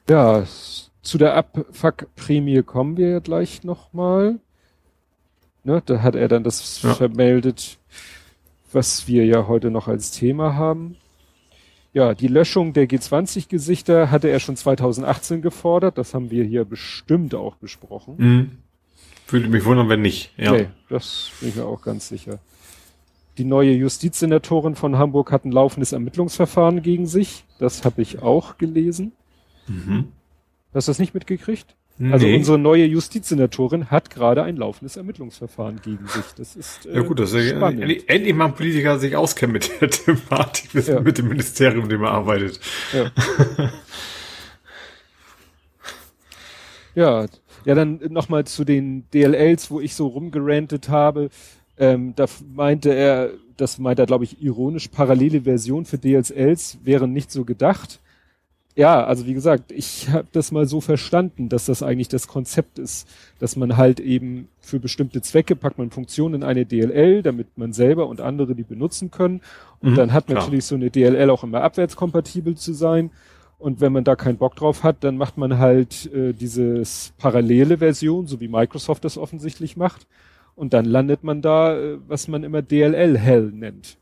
Ja, 0.09 0.45
zu 1.01 1.17
der 1.17 1.35
Abfuck-Prämie 1.35 2.63
kommen 2.63 2.95
wir 2.95 3.09
ja 3.09 3.19
gleich 3.19 3.63
nochmal. 3.63 4.39
Ne, 5.65 5.81
da 5.85 6.01
hat 6.01 6.15
er 6.15 6.29
dann 6.29 6.43
das 6.43 6.81
ja. 6.81 6.93
vermeldet 6.93 7.77
was 8.75 9.07
wir 9.07 9.25
ja 9.25 9.47
heute 9.47 9.71
noch 9.71 9.87
als 9.87 10.11
Thema 10.11 10.53
haben. 10.53 10.97
Ja, 11.93 12.13
die 12.13 12.27
Löschung 12.27 12.73
der 12.73 12.87
G20-Gesichter 12.87 14.11
hatte 14.11 14.27
er 14.27 14.41
schon 14.41 14.57
2018 14.57 15.41
gefordert. 15.41 15.97
Das 15.97 16.13
haben 16.13 16.29
wir 16.29 16.43
hier 16.43 16.65
bestimmt 16.65 17.33
auch 17.33 17.55
besprochen. 17.55 18.15
Mhm. 18.17 18.51
Würde 19.29 19.47
mich 19.47 19.63
wundern, 19.63 19.87
wenn 19.89 20.01
nicht. 20.01 20.31
Ja. 20.37 20.51
Nee, 20.51 20.67
das 20.89 21.31
bin 21.39 21.49
ich 21.49 21.55
mir 21.55 21.65
auch 21.65 21.81
ganz 21.81 22.09
sicher. 22.09 22.39
Die 23.37 23.45
neue 23.45 23.71
Justizsenatorin 23.71 24.75
von 24.75 24.97
Hamburg 24.97 25.31
hat 25.31 25.45
ein 25.45 25.51
laufendes 25.51 25.93
Ermittlungsverfahren 25.93 26.81
gegen 26.81 27.07
sich. 27.07 27.45
Das 27.59 27.85
habe 27.85 28.01
ich 28.01 28.21
auch 28.21 28.57
gelesen. 28.57 29.13
Mhm. 29.67 30.09
Hast 30.73 30.87
du 30.87 30.91
das 30.91 30.99
nicht 30.99 31.13
mitgekriegt? 31.13 31.75
Also 32.11 32.25
Nee. 32.25 32.35
unsere 32.35 32.57
neue 32.59 32.83
Justizsenatorin 32.85 33.89
hat 33.89 34.09
gerade 34.09 34.43
ein 34.43 34.57
laufendes 34.57 34.97
Ermittlungsverfahren 34.97 35.79
gegen 35.81 36.05
sich. 36.07 36.25
Das 36.35 36.57
ist 36.57 36.85
äh, 36.85 36.95
Ja 36.95 37.01
gut, 37.03 37.19
das 37.21 37.31
ist 37.31 37.49
ja 37.51 37.55
spannend. 37.55 37.79
endlich, 37.83 38.09
endlich 38.09 38.35
mal 38.35 38.47
ein 38.47 38.53
Politiker 38.53 38.99
sich 38.99 39.15
auskennt 39.15 39.53
mit 39.53 39.71
der 39.81 39.89
Thematik, 39.91 40.73
mit, 40.75 40.87
Ja. 40.87 40.99
mit 40.99 41.17
dem 41.17 41.29
Ministerium, 41.29 41.83
in 41.83 41.89
dem 41.89 42.03
er 42.03 42.11
arbeitet. 42.11 42.59
Ja. 42.91 43.11
ja, 46.95 47.25
ja, 47.65 47.75
dann 47.75 47.99
nochmal 48.09 48.45
zu 48.45 48.63
den 48.63 49.05
DLLs, 49.13 49.71
wo 49.71 49.79
ich 49.79 49.95
so 49.95 50.07
rumgerantet 50.07 50.89
habe. 50.89 51.29
Ähm, 51.77 52.13
da 52.15 52.25
meinte 52.53 52.93
er, 52.93 53.31
das 53.57 53.79
meinte 53.79 54.03
er, 54.03 54.05
glaube 54.05 54.23
ich, 54.23 54.41
ironisch, 54.41 54.87
parallele 54.89 55.41
Version 55.41 55.85
für 55.85 55.97
DLLs 55.97 56.79
wären 56.83 57.11
nicht 57.11 57.31
so 57.31 57.43
gedacht. 57.45 58.01
Ja, 58.77 59.05
also 59.05 59.25
wie 59.25 59.33
gesagt, 59.33 59.71
ich 59.71 60.09
habe 60.09 60.27
das 60.33 60.51
mal 60.51 60.65
so 60.67 60.81
verstanden, 60.81 61.47
dass 61.47 61.65
das 61.65 61.81
eigentlich 61.81 62.09
das 62.09 62.27
Konzept 62.27 62.77
ist, 62.77 63.07
dass 63.39 63.55
man 63.55 63.77
halt 63.77 64.01
eben 64.01 64.49
für 64.59 64.79
bestimmte 64.79 65.21
Zwecke 65.21 65.55
packt 65.55 65.77
man 65.77 65.91
Funktionen 65.91 66.35
in 66.35 66.43
eine 66.43 66.65
DLL, 66.65 67.23
damit 67.23 67.57
man 67.57 67.71
selber 67.71 68.07
und 68.07 68.19
andere 68.19 68.53
die 68.53 68.63
benutzen 68.63 69.11
können. 69.11 69.41
Und 69.79 69.91
Mhm, 69.91 69.95
dann 69.95 70.13
hat 70.13 70.27
klar. 70.27 70.39
natürlich 70.39 70.65
so 70.65 70.75
eine 70.75 70.91
DLL 70.91 71.29
auch 71.29 71.43
immer 71.43 71.61
abwärtskompatibel 71.61 72.55
zu 72.57 72.73
sein. 72.73 73.11
Und 73.57 73.79
wenn 73.79 73.93
man 73.93 74.03
da 74.03 74.17
keinen 74.17 74.37
Bock 74.37 74.55
drauf 74.57 74.83
hat, 74.83 74.97
dann 75.05 75.15
macht 75.15 75.37
man 75.37 75.57
halt 75.57 76.11
äh, 76.13 76.33
dieses 76.33 77.13
parallele 77.17 77.77
Version, 77.77 78.27
so 78.27 78.41
wie 78.41 78.49
Microsoft 78.49 79.05
das 79.05 79.17
offensichtlich 79.17 79.77
macht. 79.77 80.05
Und 80.55 80.73
dann 80.73 80.83
landet 80.83 81.23
man 81.23 81.41
da, 81.41 81.77
äh, 81.77 81.97
was 82.07 82.27
man 82.27 82.43
immer 82.43 82.61
DLL-Hell 82.61 83.51
nennt. 83.53 83.97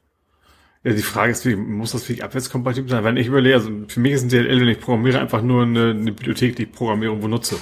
Ja, 0.84 0.92
die 0.92 1.02
Frage 1.02 1.32
ist, 1.32 1.46
wie, 1.46 1.56
muss 1.56 1.94
das 1.94 2.04
wirklich 2.10 2.24
abwärtskompatibel 2.24 2.90
sein? 2.90 3.04
Wenn 3.06 3.16
ich 3.18 3.28
überlege, 3.28 3.56
also 3.56 3.70
für 3.88 4.00
mich 4.02 4.14
ist 4.14 4.24
ein 4.24 4.30
DLL, 4.30 4.60
wenn 4.62 4.68
ich 4.68 4.80
programmiere, 4.82 5.20
einfach 5.20 5.42
nur 5.42 5.64
eine, 5.64 5.92
eine 5.92 6.12
Bibliothek, 6.12 6.56
die 6.58 6.64
ich 6.64 6.72
programmiere 6.72 7.14
und 7.14 7.24
wo 7.24 7.28
nutze. 7.28 7.56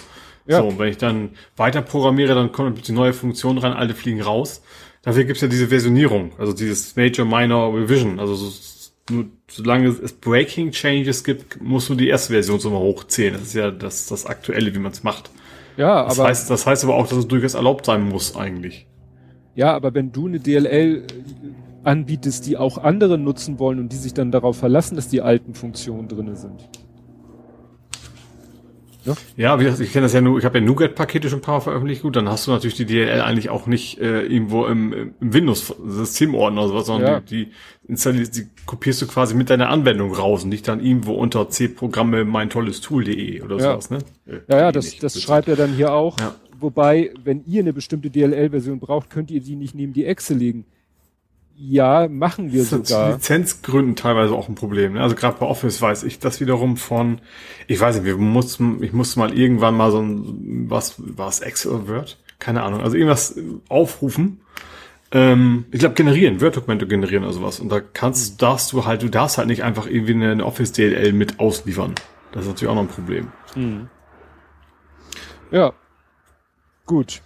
Ja. 0.47 0.57
So, 0.59 0.67
und 0.67 0.79
wenn 0.79 0.87
ich 0.89 0.97
dann 0.97 1.29
weiter 1.55 1.83
programmiere, 1.83 2.33
dann 2.33 2.51
kommen 2.51 2.73
plötzlich 2.73 2.95
neue 2.97 3.13
Funktionen 3.13 3.59
ran, 3.59 3.73
alte 3.73 3.93
fliegen 3.93 4.21
raus. 4.21 4.63
Dafür 5.03 5.23
gibt's 5.25 5.41
ja 5.41 5.47
diese 5.47 5.67
Versionierung, 5.67 6.31
also 6.39 6.53
dieses 6.53 6.95
Major, 6.95 7.25
Minor, 7.25 7.75
Revision. 7.75 8.19
Also 8.19 8.33
so, 8.35 8.51
nur 9.11 9.25
solange 9.47 9.87
es 9.89 10.13
Breaking 10.13 10.71
Changes 10.71 11.23
gibt, 11.23 11.61
musst 11.61 11.89
du 11.89 11.95
die 11.95 12.07
erste 12.07 12.33
Version 12.33 12.59
so 12.59 12.69
mal 12.71 12.79
hochzählen. 12.79 13.33
Das 13.33 13.43
ist 13.43 13.53
ja 13.53 13.69
das, 13.69 14.07
das 14.07 14.25
Aktuelle, 14.25 14.73
wie 14.73 14.79
man 14.79 14.91
es 14.93 15.03
macht. 15.03 15.29
Ja, 15.77 16.05
Das 16.05 16.19
aber, 16.19 16.29
heißt, 16.29 16.49
das 16.49 16.65
heißt 16.65 16.83
aber 16.83 16.95
auch, 16.95 17.07
dass 17.07 17.19
es 17.19 17.27
durchaus 17.27 17.53
erlaubt 17.53 17.85
sein 17.85 18.01
muss, 18.07 18.35
eigentlich. 18.35 18.87
ja, 19.55 19.73
aber 19.73 19.93
wenn 19.93 20.11
du 20.11 20.27
eine 20.27 20.39
DLL 20.39 21.05
anbietest, 21.83 22.45
die 22.47 22.57
auch 22.57 22.77
andere 22.77 23.17
nutzen 23.17 23.59
wollen 23.59 23.79
und 23.79 23.91
die 23.91 23.97
sich 23.97 24.13
dann 24.13 24.31
darauf 24.31 24.57
verlassen, 24.57 24.95
dass 24.95 25.07
die 25.07 25.21
alten 25.21 25.53
Funktionen 25.53 26.07
drinne 26.07 26.35
sind. 26.35 26.69
Ja, 29.35 29.59
wie 29.59 29.63
gesagt, 29.63 29.81
ich 29.81 29.91
kenne 29.91 30.03
das 30.05 30.13
ja 30.13 30.21
nur, 30.21 30.37
ich 30.37 30.45
habe 30.45 30.59
ja 30.59 30.63
NuGet-Pakete 30.63 31.27
schon 31.27 31.39
ein 31.39 31.41
paar 31.41 31.55
Mal 31.55 31.61
veröffentlicht, 31.61 32.03
gut, 32.03 32.15
dann 32.15 32.29
hast 32.29 32.45
du 32.45 32.51
natürlich 32.51 32.75
die 32.75 32.85
DLL 32.85 33.21
eigentlich 33.21 33.49
auch 33.49 33.65
nicht 33.65 33.99
äh, 33.99 34.21
irgendwo 34.21 34.67
im, 34.67 34.93
im 35.19 35.33
Windows-Systemordner 35.33 36.61
oder 36.61 36.69
sowas, 36.69 36.85
sondern 36.85 37.11
Ja. 37.13 37.19
die, 37.19 37.45
die 37.45 37.51
installierst, 37.87 38.37
die 38.37 38.47
kopierst 38.67 39.01
du 39.01 39.07
quasi 39.07 39.33
mit 39.33 39.49
deiner 39.49 39.69
Anwendung 39.69 40.13
raus 40.13 40.43
und 40.43 40.49
nicht 40.49 40.67
dann 40.67 40.79
irgendwo 40.83 41.13
unter 41.13 41.49
C-Programme 41.49 42.25
mein 42.25 42.51
tolles 42.51 42.79
Tool.de 42.81 43.41
oder 43.41 43.55
Ja. 43.57 43.71
sowas, 43.71 43.89
ne? 43.89 43.97
Äh, 44.27 44.41
Ja, 44.47 44.57
ja, 44.59 44.69
eh 44.69 44.71
das, 44.71 44.95
das 44.99 45.13
bitte. 45.13 45.25
schreibt 45.25 45.47
er 45.47 45.55
dann 45.55 45.73
hier 45.73 45.93
auch. 45.93 46.19
Ja. 46.19 46.35
Wobei, 46.59 47.11
wenn 47.23 47.43
ihr 47.47 47.61
eine 47.61 47.73
bestimmte 47.73 48.11
DLL-Version 48.11 48.79
braucht, 48.79 49.09
könnt 49.09 49.31
ihr 49.31 49.41
die 49.41 49.55
nicht 49.55 49.73
neben 49.73 49.93
die 49.93 50.05
Echse 50.05 50.35
legen. 50.35 50.65
Ja, 51.55 52.07
machen 52.07 52.51
wir 52.51 52.63
Das 52.63 52.71
ist 52.71 52.87
sogar. 52.87 53.13
Lizenzgründen 53.13 53.95
teilweise 53.95 54.33
auch 54.33 54.49
ein 54.49 54.55
Problem. 54.55 54.93
Ne? 54.93 55.01
Also 55.01 55.15
gerade 55.15 55.37
bei 55.39 55.45
Office 55.45 55.81
weiß 55.81 56.03
ich 56.03 56.19
das 56.19 56.39
wiederum 56.39 56.77
von, 56.77 57.21
ich 57.67 57.79
weiß 57.79 57.97
nicht, 57.97 58.05
wir 58.05 58.17
mussten, 58.17 58.81
ich 58.83 58.93
musste 58.93 59.19
mal 59.19 59.37
irgendwann 59.37 59.75
mal 59.75 59.91
so 59.91 60.01
ein, 60.01 60.65
was, 60.69 60.95
war 60.97 61.29
es 61.29 61.39
Excel 61.39 61.71
oder 61.71 61.87
Word? 61.87 62.17
Keine 62.39 62.63
Ahnung. 62.63 62.81
Also 62.81 62.97
irgendwas 62.97 63.35
aufrufen. 63.69 64.41
Ähm, 65.11 65.65
ich 65.71 65.79
glaube 65.79 65.95
generieren, 65.95 66.41
Word-Dokumente 66.41 66.87
generieren 66.87 67.23
oder 67.23 67.33
sowas. 67.33 67.59
Und 67.59 67.69
da 67.69 67.79
kannst, 67.81 68.41
darfst 68.41 68.71
du 68.71 68.85
halt, 68.85 69.03
du 69.03 69.09
darfst 69.09 69.37
halt 69.37 69.47
nicht 69.47 69.63
einfach 69.63 69.85
irgendwie 69.85 70.13
eine, 70.13 70.31
eine 70.31 70.45
Office 70.45 70.71
DLL 70.71 71.13
mit 71.13 71.39
ausliefern. 71.39 71.93
Das 72.31 72.43
ist 72.43 72.49
natürlich 72.49 72.71
auch 72.71 72.75
noch 72.75 72.83
ein 72.83 72.87
Problem. 72.87 73.27
Ja. 75.51 75.73
Gut. 76.85 77.21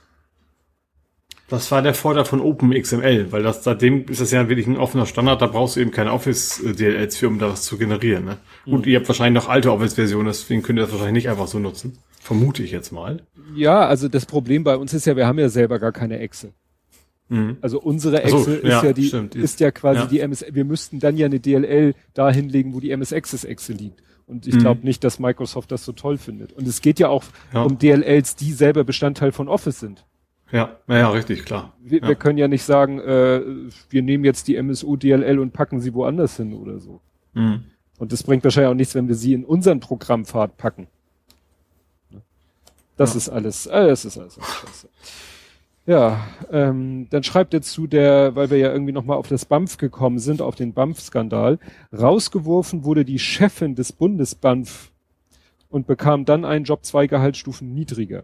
Das 1.47 1.69
war 1.71 1.81
der 1.83 1.93
Vorteil 1.93 2.25
von 2.25 2.41
OpenXML, 2.41 3.31
weil 3.31 3.43
das 3.43 3.63
seitdem 3.63 4.05
ist 4.07 4.19
das 4.19 4.31
ja 4.31 4.49
wirklich 4.49 4.65
ein 4.65 4.77
offener 4.77 5.05
Standard, 5.05 5.41
da 5.43 5.47
brauchst 5.47 5.75
du 5.75 5.79
eben 5.79 5.91
keine 5.91 6.11
Office-DLLs 6.11 7.17
für, 7.17 7.27
um 7.27 7.37
da 7.37 7.49
was 7.49 7.61
zu 7.63 7.77
generieren. 7.77 8.25
Ne? 8.25 8.37
Gut, 8.65 8.87
ihr 8.87 8.97
habt 8.97 9.07
wahrscheinlich 9.07 9.43
noch 9.43 9.49
alte 9.49 9.71
Office-Versionen, 9.71 10.25
deswegen 10.25 10.63
könnt 10.63 10.79
ihr 10.79 10.83
das 10.83 10.91
wahrscheinlich 10.91 11.23
nicht 11.25 11.29
einfach 11.29 11.47
so 11.47 11.59
nutzen. 11.59 11.99
Vermute 12.19 12.63
ich 12.63 12.71
jetzt 12.71 12.91
mal. 12.91 13.21
Ja, 13.55 13.85
also 13.85 14.07
das 14.07 14.25
Problem 14.25 14.63
bei 14.63 14.75
uns 14.75 14.93
ist 14.95 15.05
ja, 15.05 15.15
wir 15.15 15.27
haben 15.27 15.37
ja 15.37 15.49
selber 15.49 15.77
gar 15.77 15.91
keine 15.91 16.17
Echse. 16.19 16.51
Mhm. 17.29 17.57
Also 17.61 17.79
unsere 17.79 18.23
Ach 18.23 18.29
so, 18.29 18.37
ist 18.51 18.63
ja, 18.63 18.83
ja 18.83 18.93
die, 18.93 19.05
stimmt. 19.05 19.35
ist 19.35 19.59
ja 19.59 19.69
quasi 19.71 19.99
Ja. 20.01 20.05
die 20.07 20.19
MS, 20.21 20.45
wir 20.51 20.65
müssten 20.65 20.99
dann 20.99 21.15
ja 21.17 21.27
eine 21.27 21.39
DLL 21.39 21.93
da 22.15 22.31
hinlegen, 22.31 22.73
wo 22.73 22.79
die 22.79 22.89
MS 22.89 23.13
Access 23.13 23.43
Echse 23.43 23.73
liegt. 23.73 24.01
Und 24.27 24.47
ich 24.47 24.55
Mhm. 24.55 24.59
glaube 24.59 24.81
nicht, 24.83 25.03
dass 25.03 25.19
Microsoft 25.19 25.71
das 25.71 25.85
so 25.85 25.91
toll 25.91 26.17
findet. 26.17 26.53
Und 26.53 26.67
es 26.67 26.81
geht 26.81 26.97
ja 26.99 27.09
auch 27.09 27.23
Ja. 27.53 27.61
um 27.61 27.77
DLLs, 27.77 28.35
die 28.35 28.51
selber 28.51 28.83
Bestandteil 28.83 29.31
von 29.31 29.47
Office 29.47 29.79
sind. 29.79 30.05
Ja, 30.51 30.77
naja, 30.87 31.09
richtig, 31.09 31.45
klar. 31.45 31.73
Wir, 31.79 32.01
ja. 32.01 32.07
wir 32.07 32.15
können 32.15 32.37
ja 32.37 32.47
nicht 32.47 32.63
sagen, 32.63 32.99
äh, 32.99 33.41
wir 33.89 34.01
nehmen 34.01 34.23
jetzt 34.23 34.47
die 34.47 34.55
MSU 34.55 34.95
DLL 34.95 35.39
und 35.39 35.51
packen 35.53 35.79
sie 35.79 35.93
woanders 35.93 36.37
hin 36.37 36.53
oder 36.53 36.79
so. 36.79 37.01
Mhm. 37.33 37.63
Und 37.97 38.11
das 38.11 38.23
bringt 38.23 38.43
wahrscheinlich 38.43 38.69
auch 38.71 38.75
nichts, 38.75 38.95
wenn 38.95 39.07
wir 39.07 39.15
sie 39.15 39.33
in 39.33 39.43
unseren 39.45 39.79
Programmpfad 39.79 40.57
packen. 40.57 40.87
Das 42.97 43.13
Ja. 43.13 43.17
ist 43.17 43.29
alles, 43.29 43.65
äh, 43.65 43.87
das 43.87 44.05
ist 44.05 44.17
alles 44.17 44.35
scheiße. 44.35 44.89
Ja, 45.87 46.25
ähm, 46.51 47.07
dann 47.11 47.23
schreibt 47.23 47.53
er 47.53 47.61
zu 47.61 47.85
der, 47.85 48.35
weil 48.35 48.49
wir 48.49 48.57
ja 48.57 48.71
irgendwie 48.71 48.91
nochmal 48.91 49.17
auf 49.17 49.27
das 49.27 49.45
BAMF 49.45 49.77
gekommen 49.77 50.17
sind, 50.17 50.41
auf 50.41 50.55
den 50.55 50.73
BAMF-Skandal, 50.73 51.59
rausgeworfen 51.95 52.83
wurde 52.85 53.05
die 53.05 53.19
Chefin 53.19 53.75
des 53.75 53.91
Bundesbanf 53.91 54.91
und 55.69 55.85
bekam 55.85 56.25
dann 56.25 56.43
einen 56.43 56.65
Job 56.65 56.85
zwei 56.85 57.05
Gehaltsstufen 57.05 57.73
niedriger. 57.73 58.23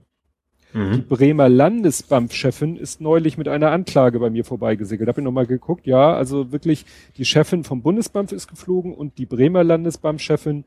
Die 0.74 0.78
Mhm. 0.78 1.08
Bremer 1.08 1.50
Landesbamf-Chefin 1.50 2.78
ist 2.78 3.01
neulich 3.01 3.38
mit 3.38 3.48
einer 3.48 3.72
Anklage 3.72 4.20
bei 4.20 4.30
mir 4.30 4.46
vorbeigesegelt. 4.46 5.10
Hab 5.10 5.18
ich 5.18 5.24
nochmal 5.24 5.46
geguckt. 5.48 5.86
Ja, 5.86 6.13
also 6.13 6.51
wirklich, 6.51 6.86
die 7.18 7.25
Chefin 7.25 7.63
vom 7.63 7.82
Bundesbamf 7.82 8.32
ist 8.32 8.48
geflogen 8.48 8.94
und 8.94 9.18
die 9.18 9.25
Bremer 9.25 9.63
Landesbamf-Chefin, 9.63 10.63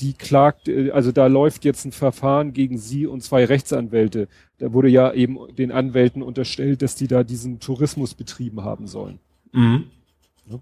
die 0.00 0.12
klagt, 0.12 0.68
äh, 0.68 0.90
also 0.92 1.10
da 1.10 1.26
läuft 1.26 1.64
jetzt 1.64 1.84
ein 1.84 1.92
Verfahren 1.92 2.52
gegen 2.52 2.78
sie 2.78 3.06
und 3.06 3.22
zwei 3.22 3.44
Rechtsanwälte. 3.44 4.28
Da 4.58 4.72
wurde 4.72 4.88
ja 4.88 5.12
eben 5.12 5.38
den 5.56 5.72
Anwälten 5.72 6.22
unterstellt, 6.22 6.82
dass 6.82 6.94
die 6.94 7.08
da 7.08 7.24
diesen 7.24 7.58
Tourismus 7.58 8.14
betrieben 8.14 8.62
haben 8.62 8.86
sollen. 8.86 9.18
Mhm. 9.52 9.84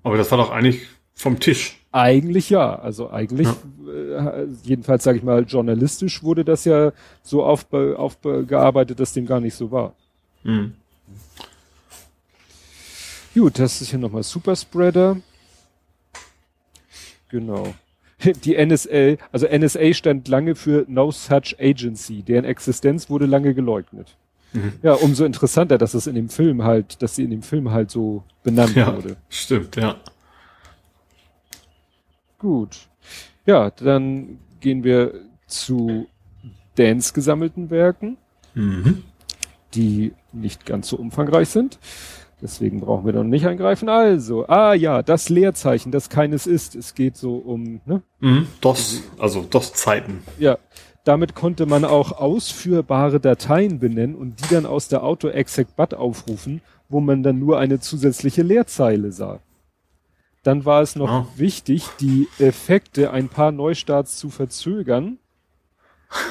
Aber 0.03 0.17
das 0.17 0.31
war 0.31 0.39
doch 0.39 0.51
eigentlich 0.51 0.87
vom 1.15 1.39
Tisch. 1.39 1.79
Eigentlich 1.97 2.51
ja, 2.51 2.79
also 2.79 3.11
eigentlich, 3.11 3.49
äh, 3.89 4.45
jedenfalls 4.65 5.03
sage 5.03 5.17
ich 5.17 5.25
mal, 5.25 5.45
journalistisch 5.45 6.23
wurde 6.23 6.45
das 6.45 6.67
ja 6.67 6.93
so 7.23 7.43
aufbe 7.43 7.95
aufgearbeitet, 7.99 9.01
dass 9.01 9.15
dem 9.15 9.25
gar 9.25 9.41
nicht 9.41 9.55
so 9.55 9.71
war. 9.71 9.95
Mhm. 10.45 10.75
Gut, 13.35 13.59
das 13.59 13.81
ist 13.81 13.89
hier 13.91 13.99
nochmal 13.99 14.23
Superspreader. 14.23 15.17
Genau. 17.31 17.75
Die 18.45 18.57
NSA, 18.63 19.17
also 19.33 19.47
NSA 19.47 19.95
stand 19.95 20.29
lange 20.29 20.55
für 20.55 20.85
No 20.89 21.11
Such 21.11 21.57
Agency, 21.59 22.23
deren 22.23 22.45
Existenz 22.45 23.09
wurde 23.09 23.25
lange 23.25 23.55
geleugnet. 23.55 24.17
Mhm. 24.53 24.75
Ja, 24.83 24.93
umso 24.93 25.25
interessanter, 25.25 25.79
dass 25.79 25.95
es 25.95 26.07
in 26.07 26.15
dem 26.15 26.29
Film 26.29 26.63
halt, 26.63 27.01
dass 27.01 27.17
sie 27.17 27.25
in 27.25 27.31
dem 27.31 27.43
Film 27.43 27.71
halt 27.71 27.91
so 27.91 28.23
benannt 28.43 28.77
Ja, 28.77 28.95
wurde. 28.95 29.17
stimmt, 29.31 29.77
ja. 29.77 29.97
Gut. 32.39 32.89
Ja, 33.45 33.71
dann 33.71 34.39
gehen 34.61 34.85
wir 34.85 35.15
zu 35.47 36.07
Dans 36.77 37.15
gesammelten 37.15 37.71
Werken, 37.71 38.19
Mhm. 38.55 39.03
die 39.75 40.13
nicht 40.33 40.67
ganz 40.67 40.89
so 40.89 40.97
umfangreich 40.97 41.49
sind. 41.49 41.79
Deswegen 42.43 42.81
brauchen 42.81 43.07
wir 43.07 43.15
noch 43.15 43.25
nicht 43.25 43.47
eingreifen. 43.47 43.89
Also, 43.89 44.47
ah 44.47 44.75
ja, 44.75 45.03
das 45.03 45.31
Leerzeichen, 45.31 45.91
das 45.91 46.11
keines 46.11 46.47
ist. 46.47 46.75
Es 46.75 46.95
geht 46.95 47.17
so 47.17 47.37
um, 47.37 47.81
ne? 47.87 48.03
Mhm. 48.21 48.47
DOS, 48.61 49.03
also 49.19 49.43
DOS-Zeiten. 49.43 50.19
Ja, 50.39 50.59
damit 51.05 51.35
konnte 51.35 51.65
man 51.65 51.87
auch 51.87 52.13
ausführbare 52.13 53.21
Dateien 53.21 53.79
benennen 53.79 54.15
und 54.15 54.41
die 54.41 54.55
dann 54.55 54.67
aus 54.67 54.89
der 54.89 55.03
Auto-Exec-Bat 55.03 55.95
aufrufen, 55.95 56.61
wo 56.91 57.01
man 57.01 57.23
dann 57.23 57.39
nur 57.39 57.59
eine 57.59 57.81
zusätzliche 57.81 58.43
Leerzeile 58.43 59.13
sah. 59.13 59.39
Dann 60.47 60.65
war 60.65 60.81
es 60.81 60.95
noch 60.95 61.11
Ah. 61.11 61.29
wichtig, 61.35 61.89
die 61.99 62.29
Effekte 62.39 63.11
ein 63.11 63.29
paar 63.29 63.51
Neustarts 63.51 64.17
zu 64.17 64.31
verzögern 64.31 65.19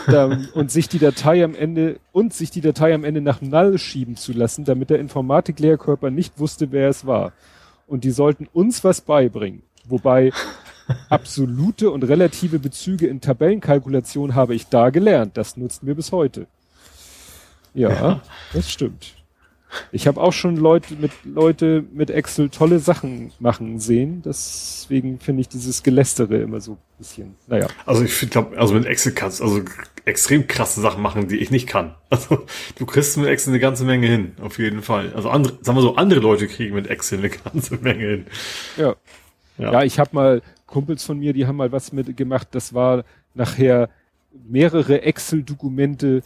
da, 0.07 0.39
und 0.53 0.71
sich 0.71 0.87
die 0.87 0.99
Datei 0.99 1.43
am 1.43 1.53
Ende 1.53 1.99
und 2.13 2.33
sich 2.33 2.49
die 2.49 2.61
Datei 2.61 2.93
am 2.93 3.03
Ende 3.03 3.19
nach 3.19 3.41
Null 3.41 3.77
schieben 3.77 4.15
zu 4.15 4.31
lassen, 4.31 4.63
damit 4.63 4.89
der 4.89 4.99
Informatiklehrkörper 4.99 6.11
nicht 6.11 6.39
wusste, 6.39 6.71
wer 6.71 6.87
es 6.87 7.05
war. 7.05 7.33
Und 7.87 8.05
die 8.05 8.11
sollten 8.11 8.47
uns 8.53 8.85
was 8.85 9.01
beibringen. 9.01 9.63
Wobei 9.85 10.31
absolute 11.09 11.91
und 11.91 12.03
relative 12.03 12.59
Bezüge 12.59 13.07
in 13.07 13.19
Tabellenkalkulation 13.19 14.33
habe 14.33 14.55
ich 14.55 14.67
da 14.67 14.91
gelernt. 14.91 15.35
Das 15.35 15.57
nutzt 15.57 15.83
mir 15.83 15.93
bis 15.93 16.13
heute. 16.13 16.47
Ja, 17.73 17.89
ja. 17.89 18.21
das 18.53 18.71
stimmt. 18.71 19.14
Ich 19.91 20.07
habe 20.07 20.21
auch 20.21 20.33
schon 20.33 20.55
Leute 20.57 20.95
mit 20.95 21.11
Leute 21.23 21.83
mit 21.93 22.09
Excel 22.09 22.49
tolle 22.49 22.79
Sachen 22.79 23.31
machen 23.39 23.79
sehen. 23.79 24.21
Deswegen 24.23 25.19
finde 25.19 25.41
ich 25.41 25.49
dieses 25.49 25.83
Gelästere 25.83 26.37
immer 26.37 26.61
so 26.61 26.73
ein 26.73 26.77
bisschen. 26.97 27.35
Naja. 27.47 27.67
Also 27.85 28.03
ich 28.03 28.29
glaube, 28.29 28.57
also 28.57 28.73
mit 28.73 28.85
Excel 28.85 29.13
kannst 29.13 29.41
also 29.41 29.61
extrem 30.05 30.47
krasse 30.47 30.81
Sachen 30.81 31.01
machen, 31.01 31.27
die 31.27 31.37
ich 31.37 31.51
nicht 31.51 31.67
kann. 31.67 31.95
Also 32.09 32.45
du 32.77 32.85
kriegst 32.85 33.17
mit 33.17 33.27
Excel 33.27 33.51
eine 33.51 33.59
ganze 33.59 33.83
Menge 33.83 34.07
hin, 34.07 34.33
auf 34.41 34.57
jeden 34.57 34.81
Fall. 34.81 35.11
Also 35.13 35.29
andere, 35.29 35.57
sagen 35.61 35.77
wir 35.77 35.81
so, 35.81 35.95
andere 35.95 36.21
Leute 36.21 36.47
kriegen 36.47 36.75
mit 36.75 36.87
Excel 36.87 37.19
eine 37.19 37.29
ganze 37.53 37.75
Menge 37.75 38.05
hin. 38.05 38.25
Ja. 38.77 38.95
Ja, 39.57 39.71
ja 39.73 39.83
ich 39.83 39.99
habe 39.99 40.11
mal 40.13 40.41
Kumpels 40.65 41.03
von 41.03 41.19
mir, 41.19 41.33
die 41.33 41.45
haben 41.45 41.57
mal 41.57 41.71
was 41.71 41.91
mit 41.91 42.15
gemacht. 42.15 42.47
Das 42.51 42.73
war 42.73 43.03
nachher 43.33 43.89
mehrere 44.47 45.01
Excel-Dokumente, 45.01 46.23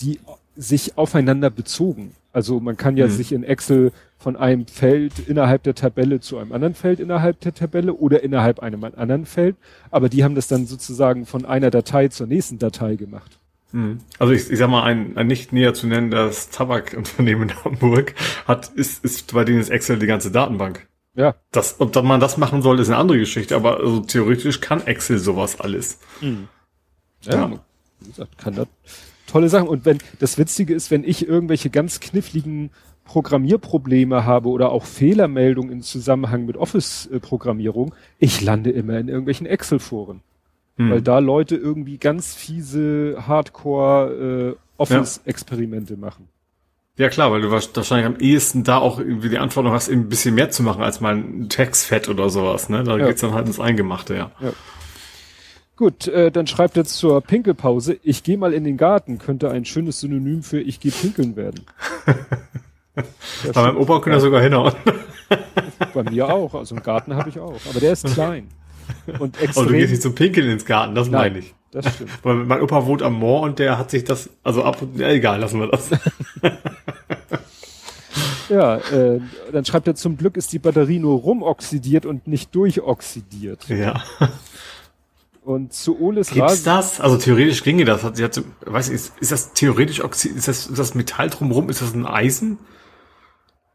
die 0.00 0.20
sich 0.56 0.96
aufeinander 0.96 1.50
bezogen. 1.50 2.14
Also 2.32 2.60
man 2.60 2.76
kann 2.76 2.96
ja 2.96 3.06
mhm. 3.06 3.10
sich 3.10 3.32
in 3.32 3.42
Excel 3.42 3.92
von 4.18 4.36
einem 4.36 4.66
Feld 4.66 5.12
innerhalb 5.26 5.62
der 5.62 5.74
Tabelle 5.74 6.20
zu 6.20 6.38
einem 6.38 6.52
anderen 6.52 6.74
Feld 6.74 7.00
innerhalb 7.00 7.40
der 7.40 7.54
Tabelle 7.54 7.94
oder 7.94 8.22
innerhalb 8.22 8.60
einem 8.60 8.84
anderen 8.84 9.26
Feld, 9.26 9.56
aber 9.90 10.08
die 10.08 10.22
haben 10.22 10.34
das 10.34 10.46
dann 10.46 10.66
sozusagen 10.66 11.26
von 11.26 11.44
einer 11.44 11.70
Datei 11.70 12.08
zur 12.08 12.26
nächsten 12.26 12.58
Datei 12.58 12.96
gemacht. 12.96 13.38
Mhm. 13.72 13.98
Also 14.18 14.32
ich, 14.32 14.50
ich 14.50 14.58
sag 14.58 14.68
mal, 14.68 14.82
ein, 14.82 15.16
ein 15.16 15.26
nicht 15.26 15.52
näher 15.52 15.74
zu 15.74 15.86
nennen, 15.86 16.10
das 16.10 16.50
Tabakunternehmen 16.50 17.48
in 17.48 17.64
Hamburg 17.64 18.14
hat, 18.46 18.68
ist, 18.68 19.04
ist 19.04 19.32
bei 19.32 19.44
denen 19.44 19.60
ist 19.60 19.70
Excel 19.70 19.98
die 19.98 20.06
ganze 20.06 20.30
Datenbank. 20.30 20.86
Ja. 21.14 21.34
Das, 21.50 21.80
ob 21.80 21.94
man 22.02 22.20
das 22.20 22.36
machen 22.36 22.62
soll, 22.62 22.78
ist 22.78 22.88
eine 22.88 22.96
andere 22.98 23.18
Geschichte, 23.18 23.56
aber 23.56 23.78
also 23.78 24.00
theoretisch 24.00 24.60
kann 24.60 24.86
Excel 24.86 25.18
sowas 25.18 25.60
alles. 25.60 25.98
Mhm. 26.20 26.48
Ja, 27.22 27.34
ja. 27.34 27.60
wie 28.00 28.08
gesagt, 28.08 28.38
kann 28.38 28.54
das 28.54 28.68
tolle 29.30 29.48
Sachen. 29.48 29.68
Und 29.68 29.84
wenn, 29.84 29.98
das 30.18 30.38
Witzige 30.38 30.74
ist, 30.74 30.90
wenn 30.90 31.04
ich 31.04 31.26
irgendwelche 31.26 31.70
ganz 31.70 32.00
kniffligen 32.00 32.70
Programmierprobleme 33.04 34.24
habe 34.24 34.48
oder 34.48 34.70
auch 34.70 34.84
Fehlermeldungen 34.84 35.72
im 35.72 35.82
Zusammenhang 35.82 36.46
mit 36.46 36.56
Office-Programmierung, 36.56 37.94
ich 38.18 38.40
lande 38.40 38.70
immer 38.70 38.98
in 38.98 39.08
irgendwelchen 39.08 39.46
Excel-Foren. 39.46 40.20
Hm. 40.76 40.90
Weil 40.90 41.02
da 41.02 41.18
Leute 41.18 41.56
irgendwie 41.56 41.98
ganz 41.98 42.34
fiese 42.34 43.24
Hardcore 43.26 44.56
äh, 44.56 44.80
Office-Experimente 44.80 45.94
ja. 45.94 46.00
machen. 46.00 46.28
Ja 46.96 47.08
klar, 47.08 47.32
weil 47.32 47.40
du 47.40 47.50
wahrscheinlich 47.50 48.06
am 48.06 48.16
ehesten 48.18 48.62
da 48.62 48.76
auch 48.76 48.98
irgendwie 48.98 49.30
die 49.30 49.38
Anforderung 49.38 49.74
hast, 49.74 49.88
ein 49.88 50.08
bisschen 50.08 50.34
mehr 50.34 50.50
zu 50.50 50.62
machen 50.62 50.82
als 50.82 51.00
mal 51.00 51.16
ein 51.16 51.48
Textfett 51.48 52.08
oder 52.08 52.28
sowas. 52.28 52.68
Ne? 52.68 52.84
Da 52.84 52.98
ja. 52.98 53.06
geht's 53.06 53.22
dann 53.22 53.32
halt 53.32 53.46
ins 53.46 53.58
Eingemachte, 53.58 54.14
ja. 54.14 54.30
ja. 54.40 54.52
Gut, 55.80 56.08
äh, 56.08 56.30
dann 56.30 56.46
schreibt 56.46 56.76
er 56.76 56.84
zur 56.84 57.22
Pinkelpause, 57.22 57.98
ich 58.02 58.22
gehe 58.22 58.36
mal 58.36 58.52
in 58.52 58.64
den 58.64 58.76
Garten, 58.76 59.16
könnte 59.16 59.50
ein 59.50 59.64
schönes 59.64 60.00
Synonym 60.00 60.42
für 60.42 60.60
ich 60.60 60.78
gehe 60.78 60.92
pinkeln 60.92 61.36
werden. 61.36 61.64
Bei 63.54 63.62
meinem 63.62 63.78
Opa 63.78 64.00
könnte 64.00 64.18
er 64.18 64.20
sogar 64.20 64.42
hinhauen. 64.42 64.74
Bei 65.94 66.02
mir 66.02 66.28
auch, 66.28 66.52
also 66.52 66.74
einen 66.74 66.84
Garten 66.84 67.14
habe 67.14 67.30
ich 67.30 67.38
auch, 67.38 67.58
aber 67.70 67.80
der 67.80 67.94
ist 67.94 68.04
klein. 68.12 68.48
Und 69.18 69.40
extrem. 69.40 69.64
Oh, 69.64 69.68
du 69.70 69.74
gehst 69.74 69.90
nicht 69.90 70.02
zum 70.02 70.14
Pinkeln 70.14 70.50
ins 70.50 70.66
Garten, 70.66 70.94
das 70.94 71.08
meine 71.08 71.38
ich. 71.38 71.54
Das 71.70 71.94
stimmt. 71.94 72.10
Weil 72.24 72.34
mein 72.34 72.60
Opa 72.60 72.84
wohnt 72.84 73.02
am 73.02 73.14
Moor 73.14 73.40
und 73.40 73.58
der 73.58 73.78
hat 73.78 73.90
sich 73.90 74.04
das, 74.04 74.28
also 74.42 74.62
ab 74.62 74.82
und, 74.82 74.98
ja, 74.98 75.08
egal, 75.08 75.40
lassen 75.40 75.60
wir 75.60 75.68
das. 75.68 75.88
ja, 78.50 78.76
äh, 78.76 79.18
dann 79.50 79.64
schreibt 79.64 79.86
er, 79.86 79.94
zum 79.94 80.18
Glück 80.18 80.36
ist 80.36 80.52
die 80.52 80.58
Batterie 80.58 80.98
nur 80.98 81.20
rumoxidiert 81.20 82.04
und 82.04 82.28
nicht 82.28 82.54
durchoxidiert. 82.54 83.66
Ja. 83.70 84.02
Und 85.50 85.72
zu 85.72 86.00
Oles 86.00 86.28
Gibt's 86.28 86.52
Rasen 86.52 86.64
das? 86.64 87.00
Also 87.00 87.16
theoretisch 87.16 87.64
ginge 87.64 87.84
das. 87.84 88.04
Hat, 88.04 88.16
sie 88.16 88.22
hat, 88.22 88.40
weiß 88.66 88.88
ich, 88.88 88.94
ist, 88.94 89.12
ist 89.18 89.32
das 89.32 89.52
theoretisch 89.52 90.02
Oxy 90.04 90.28
ist 90.28 90.46
das, 90.46 90.68
ist 90.68 90.78
das 90.78 90.94
Metall 90.94 91.28
drumherum? 91.28 91.68
Ist 91.68 91.82
das 91.82 91.92
ein 91.92 92.06
Eisen? 92.06 92.58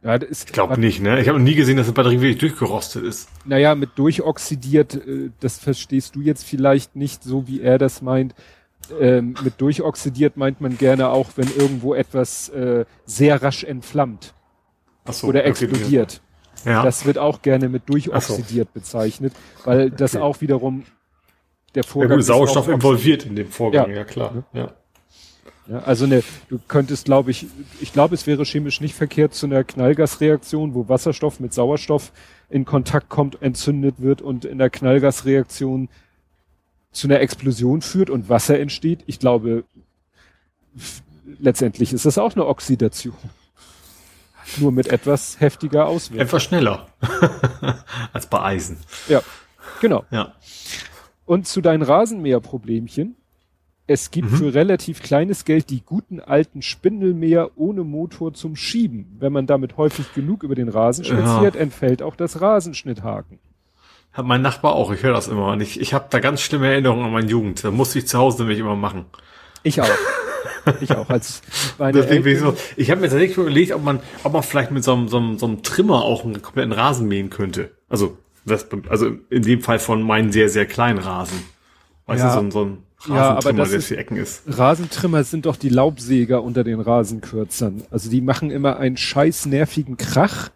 Ja, 0.01 0.17
das 0.17 0.29
ist, 0.29 0.45
ich 0.45 0.53
glaube 0.53 0.79
nicht, 0.79 1.01
ne? 1.01 1.19
Ich 1.19 1.27
habe 1.27 1.37
noch 1.37 1.43
nie 1.43 1.55
gesehen, 1.55 1.75
dass 1.75 1.87
eine 1.87 1.93
Batterie 1.93 2.21
wirklich 2.21 2.37
durchgerostet 2.37 3.03
ist. 3.03 3.27
Naja, 3.43 3.75
mit 3.75 3.89
durchoxidiert, 3.95 4.95
äh, 4.95 5.31
das 5.41 5.57
verstehst 5.57 6.15
du 6.15 6.21
jetzt 6.21 6.45
vielleicht 6.45 6.95
nicht 6.95 7.23
so, 7.23 7.45
wie 7.45 7.59
er 7.59 7.77
das 7.77 8.01
meint. 8.01 8.35
Ähm, 8.97 9.35
mit 9.43 9.59
durchoxidiert 9.59 10.37
meint 10.37 10.61
man 10.61 10.77
gerne 10.77 11.09
auch, 11.09 11.31
wenn 11.35 11.49
irgendwo 11.57 11.93
etwas 11.93 12.47
äh, 12.49 12.85
sehr 13.05 13.43
rasch 13.43 13.65
entflammt 13.65 14.33
so, 15.09 15.27
oder 15.27 15.43
explodiert. 15.43 16.21
Ja. 16.63 16.83
Das 16.83 17.05
wird 17.05 17.17
auch 17.17 17.41
gerne 17.41 17.67
mit 17.67 17.89
durchoxidiert 17.89 18.69
so. 18.73 18.79
bezeichnet, 18.79 19.33
weil 19.65 19.91
das 19.91 20.15
okay. 20.15 20.23
auch 20.23 20.39
wiederum 20.39 20.83
der 21.75 21.83
Vorgang. 21.83 22.11
Ja, 22.11 22.15
gut, 22.17 22.25
Sauerstoff 22.25 22.67
involviert 22.67 23.25
in 23.25 23.35
dem 23.35 23.49
Vorgang, 23.49 23.89
ja, 23.89 23.97
ja 23.97 24.03
klar. 24.03 24.43
Ja. 24.53 24.73
Ja, 25.67 25.79
also 25.79 26.05
ne, 26.05 26.21
du 26.49 26.59
könntest, 26.67 27.05
glaube 27.05 27.31
ich, 27.31 27.47
ich 27.81 27.91
glaube, 27.91 28.13
es 28.13 28.27
wäre 28.27 28.45
chemisch 28.45 28.81
nicht 28.81 28.93
verkehrt 28.93 29.33
zu 29.33 29.47
einer 29.47 29.63
Knallgasreaktion, 29.63 30.75
wo 30.75 30.87
Wasserstoff 30.89 31.39
mit 31.39 31.55
Sauerstoff 31.55 32.11
in 32.49 32.65
Kontakt 32.65 33.09
kommt, 33.09 33.41
entzündet 33.41 33.95
wird 33.97 34.21
und 34.21 34.45
in 34.45 34.59
der 34.59 34.69
Knallgasreaktion 34.69 35.89
zu 36.91 37.07
einer 37.07 37.19
Explosion 37.19 37.81
führt 37.81 38.11
und 38.11 38.29
Wasser 38.29 38.59
entsteht. 38.59 39.03
Ich 39.07 39.17
glaube, 39.17 39.63
letztendlich 41.39 41.93
ist 41.93 42.05
das 42.05 42.19
auch 42.19 42.33
eine 42.35 42.45
Oxidation. 42.45 43.15
Nur 44.57 44.71
mit 44.71 44.87
etwas 44.87 45.39
heftiger 45.39 45.87
Auswirkung. 45.87 46.27
Etwas 46.27 46.43
schneller 46.43 46.87
als 48.13 48.27
bei 48.27 48.41
Eisen. 48.41 48.77
Ja, 49.07 49.21
genau. 49.81 50.05
Ja. 50.11 50.33
Und 51.25 51.47
zu 51.47 51.61
deinen 51.61 51.81
Rasenmäherproblemchen. 51.81 53.15
Es 53.87 54.09
gibt 54.09 54.31
mhm. 54.31 54.37
für 54.37 54.53
relativ 54.53 55.03
kleines 55.03 55.45
Geld 55.45 55.69
die 55.69 55.81
guten 55.81 56.19
alten 56.19 56.63
Spindelmäher 56.63 57.51
ohne 57.55 57.83
Motor 57.83 58.33
zum 58.33 58.55
Schieben. 58.55 59.15
Wenn 59.19 59.31
man 59.31 59.45
damit 59.45 59.77
häufig 59.77 60.11
genug 60.13 60.41
über 60.41 60.55
den 60.55 60.69
Rasen 60.69 61.05
spaziert, 61.05 61.53
ja. 61.53 61.61
entfällt 61.61 62.01
auch 62.01 62.15
das 62.15 62.41
Rasenschnitthaken. 62.41 63.37
Hat 64.11 64.25
mein 64.25 64.41
Nachbar 64.41 64.73
auch, 64.73 64.91
ich 64.91 65.03
höre 65.03 65.13
das 65.13 65.27
immer. 65.27 65.51
Und 65.51 65.61
ich, 65.61 65.79
ich 65.79 65.93
habe 65.93 66.05
da 66.09 66.19
ganz 66.19 66.41
schlimme 66.41 66.67
Erinnerungen 66.67 67.05
an 67.05 67.11
meine 67.11 67.27
Jugend. 67.27 67.63
Da 67.63 67.69
musste 67.69 67.99
ich 67.99 68.07
zu 68.07 68.17
Hause 68.17 68.39
nämlich 68.39 68.59
immer 68.59 68.75
machen. 68.75 69.05
Ich 69.61 69.81
auch. 69.81 69.89
ich 70.81 70.91
auch. 70.95 71.09
Als 71.09 71.41
meine 71.77 72.01
Deswegen 72.01 72.25
ich 72.25 72.39
so, 72.39 72.55
ich 72.77 72.89
habe 72.89 73.01
mir 73.01 73.09
tatsächlich 73.09 73.37
überlegt, 73.37 73.71
ob 73.73 73.83
man, 73.83 73.99
ob 74.23 74.33
man 74.33 74.41
vielleicht 74.41 74.71
mit 74.71 74.83
so 74.83 74.93
einem, 74.93 75.09
so 75.09 75.17
einem, 75.17 75.37
so 75.37 75.45
einem 75.45 75.63
Trimmer 75.63 76.03
auch 76.03 76.23
einen 76.23 76.41
kompletten 76.41 76.71
Rasen 76.71 77.07
mähen 77.07 77.29
könnte. 77.29 77.71
Also 77.89 78.17
das, 78.45 78.67
also 78.89 79.11
in 79.29 79.41
dem 79.41 79.61
Fall 79.61 79.79
von 79.79 80.01
meinen 80.03 80.31
sehr, 80.31 80.49
sehr 80.49 80.65
kleinen 80.65 80.99
Rasen. 80.99 81.39
Weißt 82.05 82.23
ja. 82.23 82.27
du, 82.29 82.33
so 82.33 82.39
ein, 82.39 82.51
so 82.51 82.65
ein 82.65 82.77
Rasentrimmer, 83.07 83.63
ja, 83.63 83.69
der 83.69 83.81
für 83.81 83.97
Ecken 83.97 84.17
ist. 84.17 84.43
Rasentrimmer 84.47 85.23
sind 85.23 85.45
doch 85.45 85.55
die 85.55 85.69
Laubsäger 85.69 86.43
unter 86.43 86.63
den 86.63 86.79
Rasenkürzern. 86.79 87.83
Also 87.91 88.09
die 88.09 88.21
machen 88.21 88.51
immer 88.51 88.77
einen 88.77 88.97
scheiß 88.97 89.47
nervigen 89.47 89.97
Krach. 89.97 90.49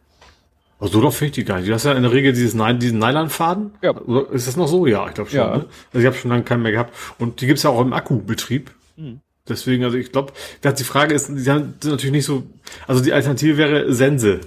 Also 0.80 0.94
so 0.94 1.02
doch 1.02 1.14
finde 1.14 1.30
ich 1.30 1.32
die 1.34 1.44
gar 1.44 1.58
nicht. 1.58 1.70
Du 1.70 1.74
hast 1.74 1.84
ja 1.84 1.92
in 1.94 2.04
der 2.04 2.12
Regel 2.12 2.32
dieses, 2.32 2.54
diesen 2.80 3.00
Nylonfaden. 3.00 3.72
Ja. 3.82 3.96
Oder 3.96 4.32
ist 4.32 4.48
das 4.48 4.56
noch 4.56 4.68
so? 4.68 4.86
Ja, 4.88 5.08
ich 5.08 5.14
glaube 5.14 5.30
schon. 5.30 5.40
Ja. 5.40 5.58
Ne? 5.58 5.66
Also 5.94 6.00
ich 6.00 6.06
habe 6.06 6.16
schon 6.16 6.32
lange 6.32 6.44
keinen 6.44 6.64
mehr 6.64 6.72
gehabt. 6.72 6.94
Und 7.18 7.42
die 7.42 7.48
gibt's 7.48 7.64
ja 7.64 7.70
auch 7.70 7.82
im 7.82 7.94
Akkubetrieb. 7.94 8.72
Hm. 8.96 9.20
Deswegen, 9.48 9.84
also 9.84 9.98
ich 9.98 10.12
glaube, 10.12 10.32
die 10.64 10.84
Frage 10.84 11.14
ist, 11.14 11.28
die 11.28 11.40
sind 11.40 11.84
natürlich 11.84 12.12
nicht 12.12 12.26
so, 12.26 12.44
also 12.88 13.04
die 13.04 13.12
Alternative 13.12 13.58
wäre 13.58 13.94
Sense. 13.94 14.42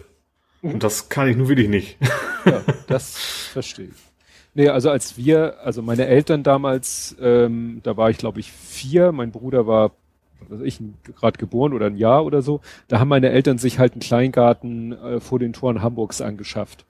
Und 0.62 0.82
das 0.82 1.08
kann 1.08 1.28
ich 1.28 1.36
nun 1.36 1.48
wirklich 1.48 1.68
nicht. 1.68 1.98
Ja, 2.44 2.60
das 2.88 3.16
verstehe 3.52 3.86
ich. 3.86 4.12
Nee, 4.54 4.68
also 4.68 4.90
als 4.90 5.16
wir, 5.16 5.60
also 5.62 5.80
meine 5.80 6.06
Eltern 6.06 6.42
damals, 6.42 7.14
ähm, 7.20 7.78
da 7.84 7.96
war 7.96 8.10
ich 8.10 8.18
glaube 8.18 8.40
ich 8.40 8.50
vier, 8.50 9.12
mein 9.12 9.30
Bruder 9.30 9.68
war, 9.68 9.92
was 10.48 10.58
weiß 10.58 10.66
ich, 10.66 10.80
gerade 11.04 11.38
geboren 11.38 11.72
oder 11.72 11.86
ein 11.86 11.96
Jahr 11.96 12.24
oder 12.24 12.42
so, 12.42 12.60
da 12.88 12.98
haben 12.98 13.06
meine 13.06 13.30
Eltern 13.30 13.58
sich 13.58 13.78
halt 13.78 13.92
einen 13.92 14.00
Kleingarten 14.00 14.90
äh, 14.90 15.20
vor 15.20 15.38
den 15.38 15.52
Toren 15.52 15.82
Hamburgs 15.82 16.20
angeschafft, 16.20 16.84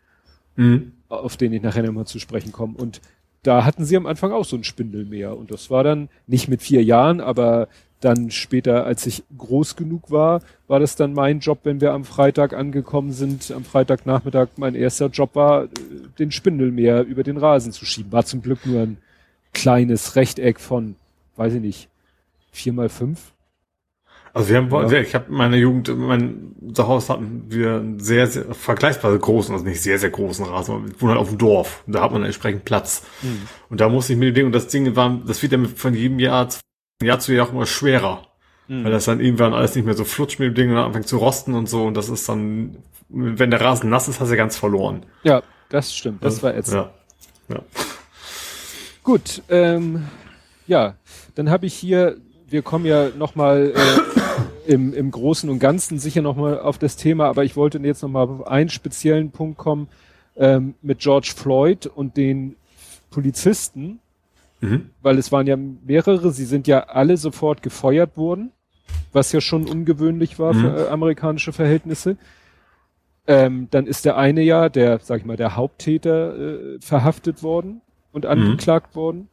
mhm. 0.56 0.92
auf 1.10 1.36
den 1.36 1.52
ich 1.52 1.60
nachher 1.60 1.82
nochmal 1.82 2.06
zu 2.06 2.18
sprechen 2.18 2.50
komme. 2.50 2.78
Und 2.78 3.02
da 3.42 3.66
hatten 3.66 3.84
sie 3.84 3.98
am 3.98 4.06
Anfang 4.06 4.32
auch 4.32 4.46
so 4.46 4.56
ein 4.56 4.64
Spindelmeer 4.64 5.36
und 5.36 5.50
das 5.50 5.70
war 5.70 5.84
dann 5.84 6.08
nicht 6.26 6.48
mit 6.48 6.62
vier 6.62 6.82
Jahren, 6.82 7.20
aber 7.20 7.68
dann 8.04 8.30
später, 8.30 8.84
als 8.84 9.06
ich 9.06 9.22
groß 9.36 9.76
genug 9.76 10.10
war, 10.10 10.42
war 10.68 10.80
das 10.80 10.96
dann 10.96 11.14
mein 11.14 11.40
Job, 11.40 11.60
wenn 11.64 11.80
wir 11.80 11.92
am 11.92 12.04
Freitag 12.04 12.52
angekommen 12.52 13.12
sind, 13.12 13.50
am 13.50 13.64
Freitagnachmittag 13.64 14.48
mein 14.56 14.74
erster 14.74 15.06
Job 15.06 15.34
war, 15.34 15.64
äh, 15.64 15.68
den 16.18 16.30
Spindelmeer 16.30 17.02
über 17.02 17.22
den 17.22 17.36
Rasen 17.36 17.72
zu 17.72 17.84
schieben. 17.84 18.12
War 18.12 18.24
zum 18.24 18.42
Glück 18.42 18.66
nur 18.66 18.82
ein 18.82 18.98
kleines 19.52 20.16
Rechteck 20.16 20.60
von, 20.60 20.96
weiß 21.36 21.54
ich 21.54 21.60
nicht, 21.60 21.88
vier 22.50 22.72
mal 22.72 22.88
fünf. 22.88 23.32
Also 24.34 24.48
wir 24.48 24.56
haben, 24.56 24.70
ja. 24.70 25.00
ich 25.00 25.14
habe 25.14 25.26
meine 25.30 25.58
Jugend, 25.58 25.94
mein 25.94 26.54
Zuhause 26.72 27.12
hatten 27.12 27.44
wir 27.48 27.76
einen 27.76 28.00
sehr, 28.00 28.26
sehr 28.26 28.54
vergleichsweise 28.54 29.18
großen, 29.18 29.54
also 29.54 29.64
nicht 29.64 29.82
sehr, 29.82 29.98
sehr 29.98 30.08
großen 30.08 30.46
Rasen, 30.46 30.86
wir 30.86 31.00
wohnen 31.00 31.10
halt 31.10 31.20
auf 31.20 31.28
dem 31.28 31.36
Dorf. 31.36 31.84
Da 31.86 32.00
hat 32.00 32.12
man 32.12 32.24
entsprechend 32.24 32.64
Platz. 32.64 33.04
Mhm. 33.20 33.42
Und 33.68 33.80
da 33.82 33.90
musste 33.90 34.14
ich 34.14 34.18
mir 34.18 34.32
den, 34.32 34.46
und 34.46 34.52
das 34.52 34.68
Ding 34.68 34.96
war, 34.96 35.20
das 35.26 35.42
wird 35.42 35.52
ja 35.52 35.58
von 35.76 35.92
jedem 35.92 36.18
Jahr 36.18 36.48
Jahr 37.04 37.18
zu 37.18 37.32
Jahr 37.32 37.46
auch 37.46 37.52
immer 37.52 37.66
schwerer. 37.66 38.26
Mhm. 38.68 38.84
Weil 38.84 38.92
das 38.92 39.04
dann 39.04 39.20
irgendwann 39.20 39.54
alles 39.54 39.74
nicht 39.74 39.84
mehr 39.84 39.94
so 39.94 40.04
flutscht 40.04 40.38
mit 40.38 40.48
dem 40.48 40.54
Ding 40.54 40.70
und 40.70 40.76
dann 40.76 40.86
anfängt 40.86 41.08
zu 41.08 41.18
rosten 41.18 41.54
und 41.54 41.68
so. 41.68 41.84
Und 41.84 41.94
das 41.94 42.08
ist 42.08 42.28
dann, 42.28 42.76
wenn 43.08 43.50
der 43.50 43.60
Rasen 43.60 43.90
nass 43.90 44.08
ist, 44.08 44.20
hast 44.20 44.30
du 44.30 44.36
ganz 44.36 44.56
verloren. 44.56 45.04
Ja, 45.22 45.42
das 45.68 45.94
stimmt. 45.94 46.24
Das 46.24 46.42
war 46.42 46.54
jetzt. 46.54 46.72
Ja. 46.72 46.90
ja. 47.48 47.60
Gut, 49.02 49.42
ähm, 49.48 50.06
ja, 50.66 50.94
dann 51.34 51.50
habe 51.50 51.66
ich 51.66 51.74
hier, 51.74 52.16
wir 52.48 52.62
kommen 52.62 52.86
ja 52.86 53.08
nochmal 53.08 53.72
äh, 53.74 54.72
im, 54.72 54.94
im 54.94 55.10
Großen 55.10 55.50
und 55.50 55.58
Ganzen 55.58 55.98
sicher 55.98 56.22
nochmal 56.22 56.60
auf 56.60 56.78
das 56.78 56.96
Thema, 56.96 57.26
aber 57.26 57.44
ich 57.44 57.56
wollte 57.56 57.78
jetzt 57.78 58.02
nochmal 58.02 58.28
auf 58.28 58.46
einen 58.46 58.70
speziellen 58.70 59.30
Punkt 59.30 59.58
kommen 59.58 59.88
ähm, 60.36 60.74
mit 60.82 61.00
George 61.00 61.32
Floyd 61.36 61.86
und 61.86 62.16
den 62.16 62.56
Polizisten, 63.10 64.00
mhm. 64.62 64.90
weil 65.02 65.18
es 65.18 65.30
waren 65.30 65.46
ja 65.46 65.56
mehrere, 65.56 66.32
sie 66.32 66.46
sind 66.46 66.66
ja 66.66 66.84
alle 66.84 67.16
sofort 67.16 67.62
gefeuert 67.62 68.16
worden, 68.16 68.52
was 69.12 69.32
ja 69.32 69.40
schon 69.40 69.68
ungewöhnlich 69.68 70.38
war 70.38 70.54
mhm. 70.54 70.60
für 70.60 70.86
äh, 70.86 70.88
amerikanische 70.88 71.52
Verhältnisse. 71.52 72.16
Ähm, 73.26 73.68
dann 73.70 73.86
ist 73.86 74.04
der 74.04 74.16
eine 74.16 74.42
ja, 74.42 74.68
der, 74.68 74.98
sag 74.98 75.20
ich 75.20 75.24
mal, 75.26 75.36
der 75.36 75.54
Haupttäter 75.54 76.36
äh, 76.36 76.78
verhaftet 76.80 77.42
worden 77.42 77.82
und 78.10 78.24
mhm. 78.24 78.30
angeklagt 78.30 78.94
mhm. 78.94 79.00
worden. 79.00 79.28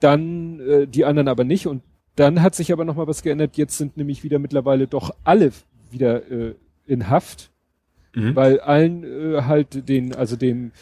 Dann 0.00 0.60
äh, 0.60 0.86
die 0.86 1.04
anderen 1.04 1.28
aber 1.28 1.44
nicht 1.44 1.66
und 1.66 1.82
dann 2.14 2.42
hat 2.42 2.54
sich 2.54 2.72
aber 2.72 2.84
noch 2.84 2.96
mal 2.96 3.06
was 3.06 3.22
geändert. 3.22 3.56
Jetzt 3.56 3.76
sind 3.76 3.96
nämlich 3.96 4.24
wieder 4.24 4.38
mittlerweile 4.38 4.86
doch 4.86 5.10
alle 5.24 5.52
wieder 5.90 6.30
äh, 6.30 6.54
in 6.86 7.10
Haft, 7.10 7.50
mhm. 8.14 8.34
weil 8.34 8.60
allen 8.60 9.04
äh, 9.04 9.42
halt 9.42 9.88
den, 9.88 10.14
also 10.14 10.36
dem 10.36 10.72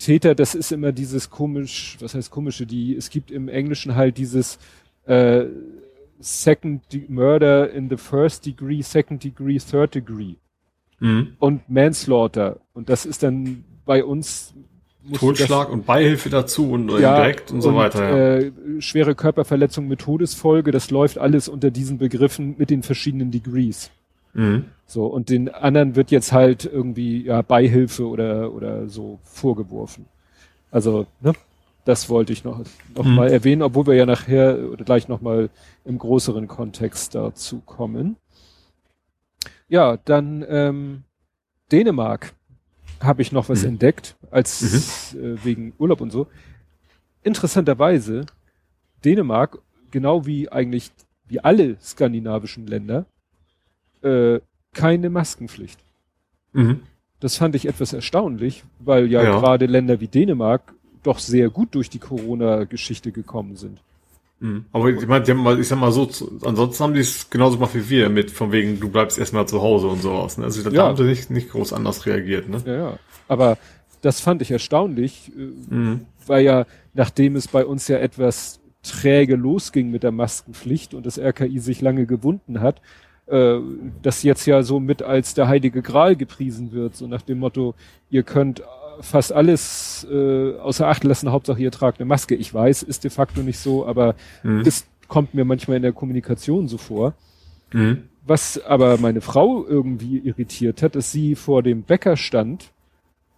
Täter, 0.00 0.34
das 0.34 0.54
ist 0.54 0.72
immer 0.72 0.92
dieses 0.92 1.30
komisch, 1.30 1.96
was 2.00 2.14
heißt 2.14 2.30
komische, 2.30 2.66
die, 2.66 2.96
es 2.96 3.10
gibt 3.10 3.30
im 3.30 3.48
Englischen 3.48 3.94
halt 3.94 4.16
dieses 4.16 4.58
äh, 5.06 5.44
Second 6.18 6.82
Murder 7.08 7.70
in 7.70 7.88
the 7.88 7.96
First 7.96 8.46
Degree, 8.46 8.82
Second 8.82 9.22
Degree, 9.22 9.58
Third 9.58 9.94
Degree 9.94 10.34
mhm. 11.00 11.34
und 11.38 11.68
Manslaughter. 11.68 12.60
Und 12.72 12.88
das 12.88 13.04
ist 13.04 13.22
dann 13.22 13.64
bei 13.84 14.02
uns 14.02 14.54
Totschlag 15.14 15.66
das, 15.66 15.72
und 15.72 15.86
Beihilfe 15.86 16.30
dazu 16.30 16.70
und 16.70 16.90
ja, 16.98 17.16
direkt 17.16 17.50
und, 17.50 17.56
und 17.56 17.62
so 17.62 17.74
weiter. 17.74 18.04
Ja. 18.04 18.36
Äh, 18.38 18.52
schwere 18.80 19.14
Körperverletzung 19.14 19.86
mit 19.86 20.00
Todesfolge, 20.00 20.70
das 20.70 20.90
läuft 20.90 21.18
alles 21.18 21.48
unter 21.48 21.70
diesen 21.70 21.98
Begriffen 21.98 22.54
mit 22.58 22.70
den 22.70 22.82
verschiedenen 22.82 23.30
Degrees. 23.30 23.90
Mhm. 24.32 24.64
So, 24.90 25.06
und 25.06 25.30
den 25.30 25.48
anderen 25.48 25.94
wird 25.94 26.10
jetzt 26.10 26.32
halt 26.32 26.64
irgendwie 26.64 27.22
ja, 27.24 27.42
Beihilfe 27.42 28.08
oder, 28.08 28.52
oder 28.52 28.88
so 28.88 29.20
vorgeworfen. 29.22 30.06
Also, 30.72 31.06
ne, 31.20 31.32
das 31.84 32.08
wollte 32.08 32.32
ich 32.32 32.42
noch, 32.42 32.64
noch 32.96 33.04
mhm. 33.04 33.14
mal 33.14 33.28
erwähnen, 33.30 33.62
obwohl 33.62 33.86
wir 33.86 33.94
ja 33.94 34.04
nachher 34.04 34.58
oder 34.68 34.84
gleich 34.84 35.06
noch 35.06 35.20
mal 35.20 35.48
im 35.84 35.96
größeren 35.96 36.48
Kontext 36.48 37.14
dazu 37.14 37.60
kommen. 37.60 38.16
Ja, 39.68 39.96
dann 39.96 40.44
ähm, 40.48 41.04
Dänemark 41.70 42.32
habe 43.00 43.22
ich 43.22 43.30
noch 43.30 43.48
was 43.48 43.62
mhm. 43.62 43.68
entdeckt, 43.68 44.16
als 44.32 45.12
mhm. 45.14 45.20
äh, 45.20 45.44
wegen 45.44 45.72
Urlaub 45.78 46.00
und 46.00 46.10
so. 46.10 46.26
Interessanterweise, 47.22 48.26
Dänemark, 49.04 49.60
genau 49.92 50.26
wie 50.26 50.48
eigentlich 50.48 50.90
wie 51.28 51.38
alle 51.38 51.76
skandinavischen 51.80 52.66
Länder, 52.66 53.06
äh, 54.02 54.40
keine 54.72 55.10
Maskenpflicht. 55.10 55.80
Mhm. 56.52 56.80
Das 57.20 57.36
fand 57.36 57.54
ich 57.54 57.66
etwas 57.66 57.92
erstaunlich, 57.92 58.64
weil 58.78 59.10
ja, 59.10 59.22
ja. 59.22 59.38
gerade 59.38 59.66
Länder 59.66 60.00
wie 60.00 60.08
Dänemark 60.08 60.74
doch 61.02 61.18
sehr 61.18 61.50
gut 61.50 61.74
durch 61.74 61.90
die 61.90 61.98
Corona-Geschichte 61.98 63.12
gekommen 63.12 63.56
sind. 63.56 63.80
Mhm. 64.40 64.64
Aber 64.72 64.88
ich 64.88 65.06
meine, 65.06 65.24
die 65.24 65.30
haben 65.32 65.42
mal, 65.42 65.60
ich 65.60 65.68
sag 65.68 65.78
mal 65.78 65.92
so, 65.92 66.08
ansonsten 66.42 66.82
haben 66.82 66.94
die 66.94 67.00
es 67.00 67.28
genauso 67.28 67.56
gemacht 67.56 67.74
wie 67.74 67.88
wir 67.88 68.08
mit, 68.08 68.30
von 68.30 68.52
wegen, 68.52 68.80
du 68.80 68.88
bleibst 68.88 69.18
erstmal 69.18 69.46
zu 69.46 69.60
Hause 69.60 69.86
und 69.86 70.00
sowas. 70.00 70.38
Ne? 70.38 70.44
Also 70.44 70.62
da 70.62 70.70
ja. 70.70 70.84
haben 70.84 70.96
sie 70.96 71.04
nicht, 71.04 71.30
nicht 71.30 71.50
groß 71.50 71.74
anders 71.74 72.06
reagiert. 72.06 72.48
Ne? 72.48 72.62
Ja, 72.64 72.72
ja. 72.72 72.98
Aber 73.28 73.58
das 74.00 74.20
fand 74.20 74.40
ich 74.40 74.50
erstaunlich, 74.50 75.30
äh, 75.36 75.74
mhm. 75.74 76.06
weil 76.26 76.44
ja, 76.44 76.66
nachdem 76.94 77.36
es 77.36 77.48
bei 77.48 77.66
uns 77.66 77.86
ja 77.88 77.98
etwas 77.98 78.60
träge 78.82 79.36
losging 79.36 79.90
mit 79.90 80.02
der 80.02 80.12
Maskenpflicht 80.12 80.94
und 80.94 81.04
das 81.04 81.18
RKI 81.18 81.58
sich 81.58 81.82
lange 81.82 82.06
gewunden 82.06 82.60
hat, 82.60 82.80
äh, 83.30 83.60
das 84.02 84.22
jetzt 84.22 84.46
ja 84.46 84.62
so 84.62 84.80
mit 84.80 85.02
als 85.02 85.34
der 85.34 85.48
heilige 85.48 85.82
Gral 85.82 86.16
gepriesen 86.16 86.72
wird, 86.72 86.96
so 86.96 87.06
nach 87.06 87.22
dem 87.22 87.38
Motto, 87.38 87.74
ihr 88.10 88.22
könnt 88.22 88.62
fast 89.00 89.32
alles 89.32 90.06
äh, 90.10 90.56
außer 90.58 90.86
Acht 90.86 91.04
lassen, 91.04 91.30
Hauptsache 91.30 91.60
ihr 91.60 91.70
tragt 91.70 92.00
eine 92.00 92.06
Maske. 92.06 92.34
Ich 92.34 92.52
weiß, 92.52 92.82
ist 92.82 93.04
de 93.04 93.10
facto 93.10 93.42
nicht 93.42 93.58
so, 93.58 93.86
aber 93.86 94.14
mhm. 94.42 94.64
das 94.64 94.86
kommt 95.08 95.34
mir 95.34 95.44
manchmal 95.44 95.78
in 95.78 95.82
der 95.82 95.92
Kommunikation 95.92 96.68
so 96.68 96.78
vor. 96.78 97.14
Mhm. 97.72 98.04
Was 98.26 98.62
aber 98.64 98.98
meine 98.98 99.20
Frau 99.20 99.64
irgendwie 99.66 100.18
irritiert 100.18 100.82
hat, 100.82 100.94
dass 100.94 101.10
sie 101.10 101.34
vor 101.34 101.62
dem 101.62 101.82
Bäcker 101.82 102.16
stand, 102.16 102.72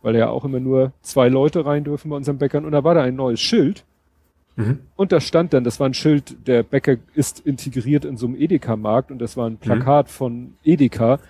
weil 0.02 0.16
ja 0.16 0.28
auch 0.28 0.44
immer 0.44 0.60
nur 0.60 0.92
zwei 1.02 1.28
Leute 1.28 1.64
rein 1.64 1.84
dürfen 1.84 2.10
bei 2.10 2.16
unseren 2.16 2.38
Bäckern, 2.38 2.64
und 2.64 2.72
da 2.72 2.82
war 2.84 2.94
da 2.94 3.02
ein 3.02 3.16
neues 3.16 3.40
Schild. 3.40 3.84
Mhm. 4.56 4.80
Und 4.96 5.12
da 5.12 5.20
stand 5.20 5.52
dann, 5.52 5.64
das 5.64 5.80
war 5.80 5.88
ein 5.88 5.94
Schild, 5.94 6.46
der 6.46 6.62
Bäcker 6.62 6.96
ist 7.14 7.40
integriert 7.40 8.04
in 8.04 8.16
so 8.16 8.26
einem 8.26 8.36
Edeka-Markt 8.36 9.10
und 9.10 9.18
das 9.18 9.36
war 9.36 9.48
ein 9.48 9.56
Plakat 9.56 10.06
mhm. 10.06 10.10
von 10.10 10.54
Edeka. 10.64 11.20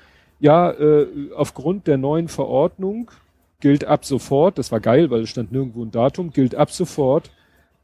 Ja, 0.40 0.72
äh, 0.72 1.06
aufgrund 1.36 1.86
der 1.86 1.98
neuen 1.98 2.28
Verordnung 2.28 3.10
gilt 3.60 3.84
ab 3.84 4.04
sofort, 4.04 4.58
das 4.58 4.72
war 4.72 4.80
geil, 4.80 5.10
weil 5.10 5.22
es 5.22 5.30
stand 5.30 5.52
nirgendwo 5.52 5.84
ein 5.84 5.92
Datum, 5.92 6.32
gilt 6.32 6.56
ab 6.56 6.72
sofort, 6.72 7.30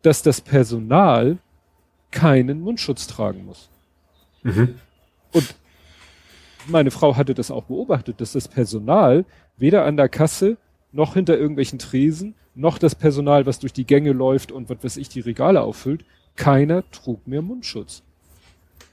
dass 0.02 0.22
das 0.22 0.40
Personal 0.40 1.38
keinen 2.10 2.60
Mundschutz 2.60 3.06
tragen 3.06 3.44
muss. 3.46 3.68
Mhm. 4.42 4.74
Und 5.32 5.54
meine 6.66 6.90
Frau 6.90 7.16
hatte 7.16 7.34
das 7.34 7.50
auch 7.50 7.64
beobachtet, 7.64 8.20
dass 8.20 8.32
das 8.32 8.48
Personal 8.48 9.24
weder 9.56 9.84
an 9.84 9.96
der 9.96 10.08
Kasse 10.08 10.56
noch 10.92 11.14
hinter 11.14 11.38
irgendwelchen 11.38 11.78
Tresen, 11.78 12.34
noch 12.58 12.78
das 12.78 12.94
Personal, 12.94 13.46
was 13.46 13.60
durch 13.60 13.72
die 13.72 13.86
Gänge 13.86 14.12
läuft 14.12 14.52
und 14.52 14.68
was 14.68 14.82
weiß 14.82 14.96
ich, 14.96 15.08
die 15.08 15.20
Regale 15.20 15.62
auffüllt, 15.62 16.04
keiner 16.36 16.88
trug 16.90 17.26
mehr 17.26 17.40
Mundschutz. 17.40 18.02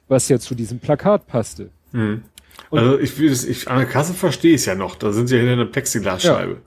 Was 0.08 0.30
ja 0.30 0.39
zu 0.39 0.56
diesem 0.56 0.80
Plakat 0.80 1.28
passte. 1.28 1.69
Mhm. 1.91 2.23
Also 2.71 2.99
ich, 2.99 3.19
ich, 3.19 3.67
an 3.69 3.78
der 3.78 3.88
Kasse 3.88 4.13
verstehe 4.13 4.54
ich 4.54 4.62
es 4.62 4.65
ja 4.65 4.75
noch, 4.75 4.95
da 4.95 5.12
sind 5.12 5.28
sie 5.28 5.36
ja 5.36 5.41
hinter 5.41 5.54
einer 5.54 5.65
Plexiglasscheibe. 5.65 6.54
Ja. 6.54 6.58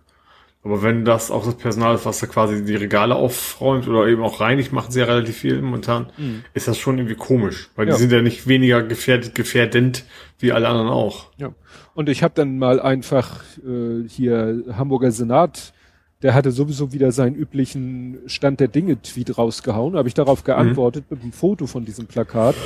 Aber 0.65 0.83
wenn 0.83 1.05
das 1.05 1.31
auch 1.31 1.47
das 1.47 1.55
Personal 1.55 1.95
ist, 1.95 2.05
was 2.05 2.19
da 2.19 2.27
quasi 2.27 2.65
die 2.65 2.75
Regale 2.75 3.15
aufräumt 3.15 3.87
oder 3.87 4.07
eben 4.09 4.23
auch 4.23 4.41
reinigt, 4.41 4.73
machen 4.73 4.91
sie 4.91 4.99
ja 4.99 5.07
relativ 5.07 5.39
viel 5.39 5.63
momentan, 5.63 6.11
mhm. 6.19 6.43
ist 6.53 6.67
das 6.67 6.79
schon 6.79 6.99
irgendwie 6.99 7.15
komisch, 7.15 7.71
weil 7.77 7.87
ja. 7.87 7.95
die 7.95 8.01
sind 8.01 8.13
ja 8.13 8.21
nicht 8.21 8.49
weniger 8.49 8.83
gefährdet, 8.83 9.35
gefährdend 9.37 10.05
wie 10.41 10.53
alle 10.53 10.69
anderen 10.69 10.89
auch. 10.89 11.31
Ja. 11.37 11.55
Und 11.95 12.09
ich 12.09 12.23
habe 12.25 12.35
dann 12.35 12.59
mal 12.59 12.81
einfach 12.81 13.43
äh, 13.65 14.07
hier 14.09 14.65
Hamburger 14.77 15.13
Senat, 15.13 15.73
der 16.23 16.35
hatte 16.35 16.51
sowieso 16.51 16.93
wieder 16.93 17.13
seinen 17.13 17.37
üblichen 17.37 18.19
Stand 18.27 18.61
der 18.61 18.69
Dinge 18.69 19.01
Tweet 19.01 19.39
rausgehauen, 19.39 19.97
habe 19.97 20.09
ich 20.09 20.15
darauf 20.15 20.45
geantwortet 20.45 21.05
mhm. 21.09 21.17
mit 21.17 21.23
einem 21.23 21.33
Foto 21.33 21.67
von 21.67 21.85
diesem 21.85 22.07
Plakat 22.07 22.57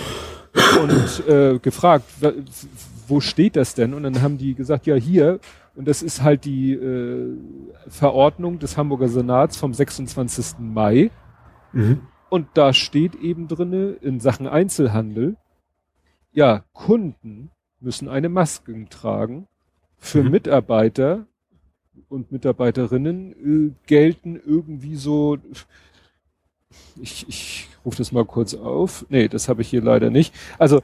und 0.83 1.29
äh, 1.29 1.59
gefragt, 1.59 2.05
wo 3.09 3.21
steht 3.21 3.57
das 3.57 3.75
denn? 3.75 3.95
Und 3.95 4.05
dann 4.05 4.23
haben 4.23 4.39
die 4.39 4.55
gesagt, 4.55 4.87
ja 4.87 4.95
hier 4.95 5.41
und 5.75 5.89
das 5.89 6.03
ist 6.03 6.23
halt 6.23 6.45
die 6.45 6.75
äh, 6.75 7.37
Verordnung 7.89 8.59
des 8.59 8.77
Hamburger 8.77 9.09
Senats 9.09 9.57
vom 9.57 9.73
26. 9.73 10.59
Mai. 10.59 11.11
Mhm. 11.73 12.03
Und 12.29 12.49
da 12.55 12.73
steht 12.73 13.15
eben 13.15 13.49
drinne 13.49 13.93
in 14.01 14.21
Sachen 14.21 14.47
Einzelhandel, 14.47 15.37
ja, 16.33 16.65
Kunden 16.73 17.51
müssen 17.81 18.09
eine 18.09 18.29
Maske 18.29 18.87
tragen. 18.89 19.49
Für 19.99 20.23
mhm. 20.23 20.31
Mitarbeiter 20.31 21.27
und 22.13 22.31
Mitarbeiterinnen 22.31 23.33
äh, 23.33 23.75
gelten 23.87 24.41
irgendwie 24.45 24.97
so, 24.97 25.39
ich, 27.01 27.27
ich 27.29 27.69
rufe 27.85 27.99
das 27.99 28.13
mal 28.13 28.25
kurz 28.25 28.55
auf. 28.55 29.05
Nee, 29.09 29.29
das 29.29 29.49
habe 29.49 29.63
ich 29.63 29.69
hier 29.69 29.83
leider 29.83 30.11
nicht. 30.11 30.35
Also 30.59 30.83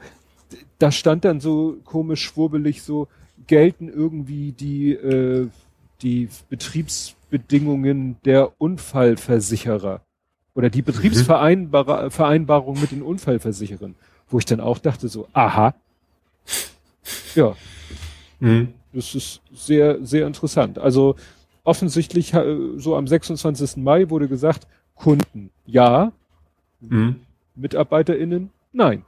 da 0.79 0.91
stand 0.91 1.25
dann 1.25 1.39
so 1.39 1.77
komisch 1.85 2.23
schwurbelig 2.23 2.81
so, 2.81 3.07
gelten 3.47 3.89
irgendwie 3.89 4.51
die, 4.51 4.91
äh, 4.91 5.47
die 6.01 6.29
Betriebsbedingungen 6.49 8.17
der 8.25 8.59
Unfallversicherer 8.59 10.01
oder 10.55 10.69
die 10.69 10.81
Betriebsvereinbarung 10.81 12.75
mhm. 12.75 12.81
mit 12.81 12.91
den 12.91 13.01
Unfallversicherern, 13.01 13.95
wo 14.29 14.39
ich 14.39 14.45
dann 14.45 14.59
auch 14.59 14.79
dachte 14.79 15.07
so, 15.07 15.27
aha, 15.33 15.75
ja, 17.35 17.55
mhm. 18.39 18.73
Das 18.93 19.15
ist 19.15 19.41
sehr, 19.51 20.03
sehr 20.03 20.25
interessant. 20.25 20.79
Also 20.79 21.15
offensichtlich 21.63 22.33
so 22.77 22.95
am 22.95 23.07
26. 23.07 23.77
Mai 23.77 24.09
wurde 24.09 24.27
gesagt, 24.27 24.67
Kunden 24.95 25.51
ja, 25.65 26.11
mhm. 26.81 27.21
MitarbeiterInnen 27.55 28.49
nein. 28.73 29.03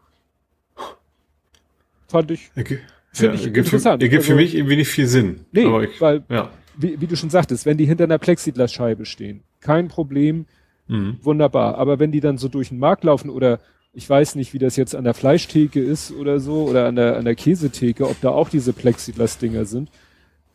Fand 2.07 2.31
ich. 2.31 2.51
Okay. 2.57 2.79
Finde 3.13 3.35
ja, 3.35 3.41
ich 3.41 3.47
interessant. 3.47 4.01
Für, 4.01 4.05
ergibt 4.05 4.23
also, 4.23 4.31
für 4.31 4.35
mich 4.35 4.55
irgendwie 4.55 4.77
nicht 4.77 4.89
viel 4.89 5.07
Sinn. 5.07 5.41
Nee, 5.51 5.83
ich, 5.83 5.99
weil, 5.99 6.23
ja. 6.29 6.49
wie, 6.77 6.99
wie, 6.99 7.07
du 7.07 7.15
schon 7.15 7.29
sagtest, 7.29 7.65
wenn 7.65 7.77
die 7.77 7.85
hinter 7.85 8.05
einer 8.05 8.17
Plexiglasscheibe 8.17 9.05
stehen, 9.05 9.43
kein 9.59 9.89
Problem, 9.89 10.45
mhm. 10.87 11.17
wunderbar. 11.21 11.77
Aber 11.77 11.99
wenn 11.99 12.11
die 12.11 12.21
dann 12.21 12.37
so 12.37 12.47
durch 12.47 12.69
den 12.69 12.79
Markt 12.79 13.03
laufen 13.03 13.29
oder 13.29 13.59
ich 13.93 14.09
weiß 14.09 14.35
nicht, 14.35 14.53
wie 14.53 14.59
das 14.59 14.75
jetzt 14.75 14.95
an 14.95 15.03
der 15.03 15.13
Fleischtheke 15.13 15.81
ist 15.81 16.11
oder 16.11 16.39
so 16.39 16.63
oder 16.63 16.87
an 16.87 16.95
der, 16.95 17.17
an 17.17 17.25
der 17.25 17.35
Käsetheke, 17.35 18.07
ob 18.07 18.19
da 18.21 18.29
auch 18.29 18.49
diese 18.49 18.73
Plexiglas-Dinger 18.73 19.65
sind. 19.65 19.89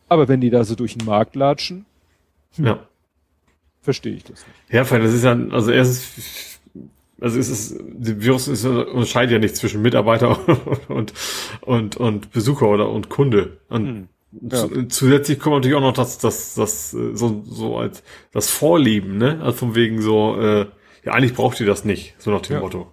Aber 0.09 0.27
wenn 0.27 0.41
die 0.41 0.49
da 0.49 0.63
so 0.63 0.75
durch 0.75 0.97
den 0.97 1.05
Markt 1.05 1.35
latschen, 1.35 1.85
hm, 2.55 2.65
ja. 2.65 2.87
verstehe 3.81 4.13
ich 4.13 4.23
das 4.23 4.45
nicht. 4.47 4.73
Ja, 4.73 4.89
weil 4.89 5.01
das 5.01 5.13
ist 5.13 5.23
ja, 5.23 5.37
also 5.51 5.71
erstens 5.71 6.57
also 7.19 7.39
es 7.39 7.49
ist, 7.49 7.79
die 7.79 8.21
Virus 8.21 8.47
ist, 8.47 8.63
unterscheidet 8.63 9.31
ja 9.31 9.39
nicht 9.39 9.55
zwischen 9.55 9.81
Mitarbeiter 9.81 10.37
und, 10.87 11.13
und, 11.61 11.97
und 11.97 12.31
Besucher 12.31 12.67
oder 12.67 12.89
und 12.89 13.09
Kunde. 13.09 13.57
Und 13.69 13.87
hm. 13.87 14.07
Ja. 14.41 14.67
Zusätzlich 14.89 15.39
kommt 15.39 15.55
natürlich 15.55 15.77
auch 15.77 15.81
noch 15.81 15.93
das, 15.93 16.19
das, 16.19 16.53
das, 16.53 16.91
so, 16.91 17.43
so 17.45 17.77
als 17.77 18.03
das 18.33 18.49
Vorlieben, 18.49 19.17
ne? 19.17 19.39
Also 19.41 19.57
von 19.57 19.75
wegen 19.75 20.01
so, 20.01 20.37
äh, 20.39 20.67
ja, 21.05 21.13
eigentlich 21.13 21.33
braucht 21.33 21.59
ihr 21.61 21.65
das 21.65 21.85
nicht, 21.85 22.13
so 22.19 22.29
nach 22.29 22.41
dem 22.41 22.57
ja. 22.57 22.59
Motto. 22.59 22.91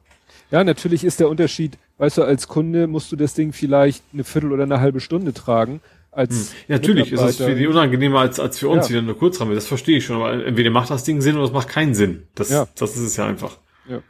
Ja, 0.50 0.62
natürlich 0.62 1.04
ist 1.04 1.20
der 1.20 1.28
Unterschied, 1.28 1.78
weißt 1.98 2.18
du, 2.18 2.22
als 2.22 2.48
Kunde 2.48 2.86
musst 2.86 3.10
du 3.10 3.16
das 3.16 3.34
Ding 3.34 3.52
vielleicht 3.52 4.02
eine 4.12 4.24
Viertel 4.24 4.52
oder 4.52 4.64
eine 4.64 4.80
halbe 4.80 5.00
Stunde 5.00 5.32
tragen. 5.32 5.80
Als 6.10 6.50
hm. 6.50 6.56
ja, 6.68 6.76
natürlich 6.76 7.12
ist 7.12 7.20
es 7.20 7.36
für 7.36 7.54
die 7.54 7.66
unangenehmer 7.66 8.20
als, 8.20 8.38
als 8.38 8.58
für 8.58 8.68
uns, 8.68 8.84
ja. 8.84 8.88
die 8.88 8.94
dann 8.94 9.06
nur 9.06 9.18
kurz 9.18 9.40
haben. 9.40 9.52
Das 9.52 9.66
verstehe 9.66 9.98
ich 9.98 10.04
schon, 10.04 10.16
aber 10.16 10.46
entweder 10.46 10.70
macht 10.70 10.90
das 10.90 11.04
Ding 11.04 11.20
Sinn 11.20 11.36
oder 11.36 11.46
es 11.46 11.52
macht 11.52 11.68
keinen 11.68 11.94
Sinn. 11.94 12.24
Das, 12.34 12.50
ja. 12.50 12.68
das 12.76 12.96
ist 12.96 13.02
es 13.02 13.16
ja 13.16 13.26
einfach. 13.26 13.58
Ja. 13.88 14.00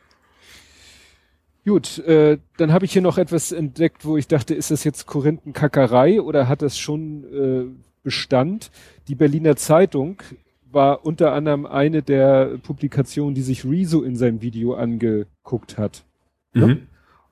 Gut, 1.65 1.99
äh, 2.01 2.39
dann 2.59 2.73
habe 2.73 2.85
ich 2.85 2.93
hier 2.93 3.01
noch 3.01 3.17
etwas 3.17 3.53
entdeckt, 3.53 4.05
wo 4.05 4.19
ich 4.19 4.29
dachte, 4.29 4.55
ist 4.55 4.71
das 4.71 4.85
jetzt 4.85 5.07
Korinthenkackerei 5.07 6.21
oder 6.21 6.47
hat 6.47 6.61
das 6.61 6.79
schon 6.79 7.25
äh, 7.33 7.65
Bestand? 8.03 8.71
Die 9.09 9.15
Berliner 9.15 9.57
Zeitung 9.57 10.23
war 10.71 11.07
unter 11.07 11.33
anderem 11.33 11.65
eine 11.65 12.03
der 12.03 12.59
Publikationen, 12.63 13.35
die 13.35 13.43
sich 13.43 13.65
Rezo 13.65 14.03
in 14.03 14.17
seinem 14.17 14.43
Video 14.43 14.75
angeguckt 14.75 15.79
hat. 15.79 16.05
Mhm. 16.55 16.69
Ja? 16.69 16.77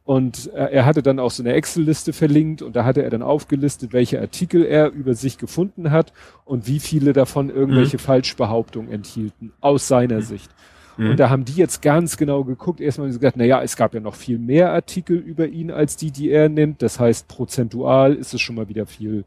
Und 0.04 0.48
er 0.52 0.84
hatte 0.84 1.00
dann 1.00 1.20
auch 1.20 1.30
so 1.30 1.44
eine 1.44 1.52
Excel-Liste 1.52 2.12
verlinkt 2.12 2.60
und 2.60 2.74
da 2.74 2.84
hatte 2.84 3.04
er 3.04 3.10
dann 3.10 3.22
aufgelistet, 3.22 3.92
welche 3.92 4.20
Artikel 4.20 4.64
er 4.64 4.90
über 4.90 5.14
sich 5.14 5.38
gefunden 5.38 5.92
hat 5.92 6.12
und 6.44 6.66
wie 6.66 6.80
viele 6.80 7.12
davon 7.12 7.50
irgendwelche 7.50 7.98
mhm. 7.98 8.00
Falschbehauptungen 8.00 8.90
enthielten, 8.90 9.52
aus 9.60 9.86
seiner 9.86 10.16
mhm. 10.16 10.22
Sicht. 10.22 10.50
Mhm. 10.96 11.10
Und 11.10 11.20
da 11.20 11.30
haben 11.30 11.44
die 11.44 11.54
jetzt 11.54 11.82
ganz 11.82 12.16
genau 12.16 12.42
geguckt. 12.42 12.80
Erstmal 12.80 13.06
haben 13.06 13.12
sie 13.12 13.20
gesagt, 13.20 13.36
na 13.36 13.44
ja, 13.44 13.62
es 13.62 13.76
gab 13.76 13.94
ja 13.94 14.00
noch 14.00 14.16
viel 14.16 14.38
mehr 14.38 14.72
Artikel 14.72 15.16
über 15.16 15.46
ihn 15.46 15.70
als 15.70 15.96
die, 15.96 16.10
die 16.10 16.30
er 16.30 16.48
nimmt. 16.48 16.82
Das 16.82 16.98
heißt, 16.98 17.28
prozentual 17.28 18.14
ist 18.14 18.34
es 18.34 18.40
schon 18.40 18.56
mal 18.56 18.68
wieder 18.68 18.86
viel 18.86 19.24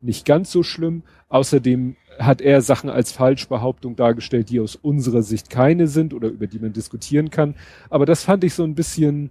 nicht 0.00 0.24
ganz 0.24 0.52
so 0.52 0.62
schlimm. 0.62 1.02
Außerdem 1.28 1.96
hat 2.18 2.40
er 2.40 2.62
Sachen 2.62 2.90
als 2.90 3.12
Falschbehauptung 3.12 3.96
dargestellt, 3.96 4.50
die 4.50 4.60
aus 4.60 4.76
unserer 4.76 5.22
Sicht 5.22 5.50
keine 5.50 5.86
sind 5.86 6.14
oder 6.14 6.28
über 6.28 6.46
die 6.46 6.58
man 6.58 6.72
diskutieren 6.72 7.30
kann. 7.30 7.54
Aber 7.90 8.06
das 8.06 8.24
fand 8.24 8.44
ich 8.44 8.54
so 8.54 8.64
ein 8.64 8.74
bisschen, 8.74 9.30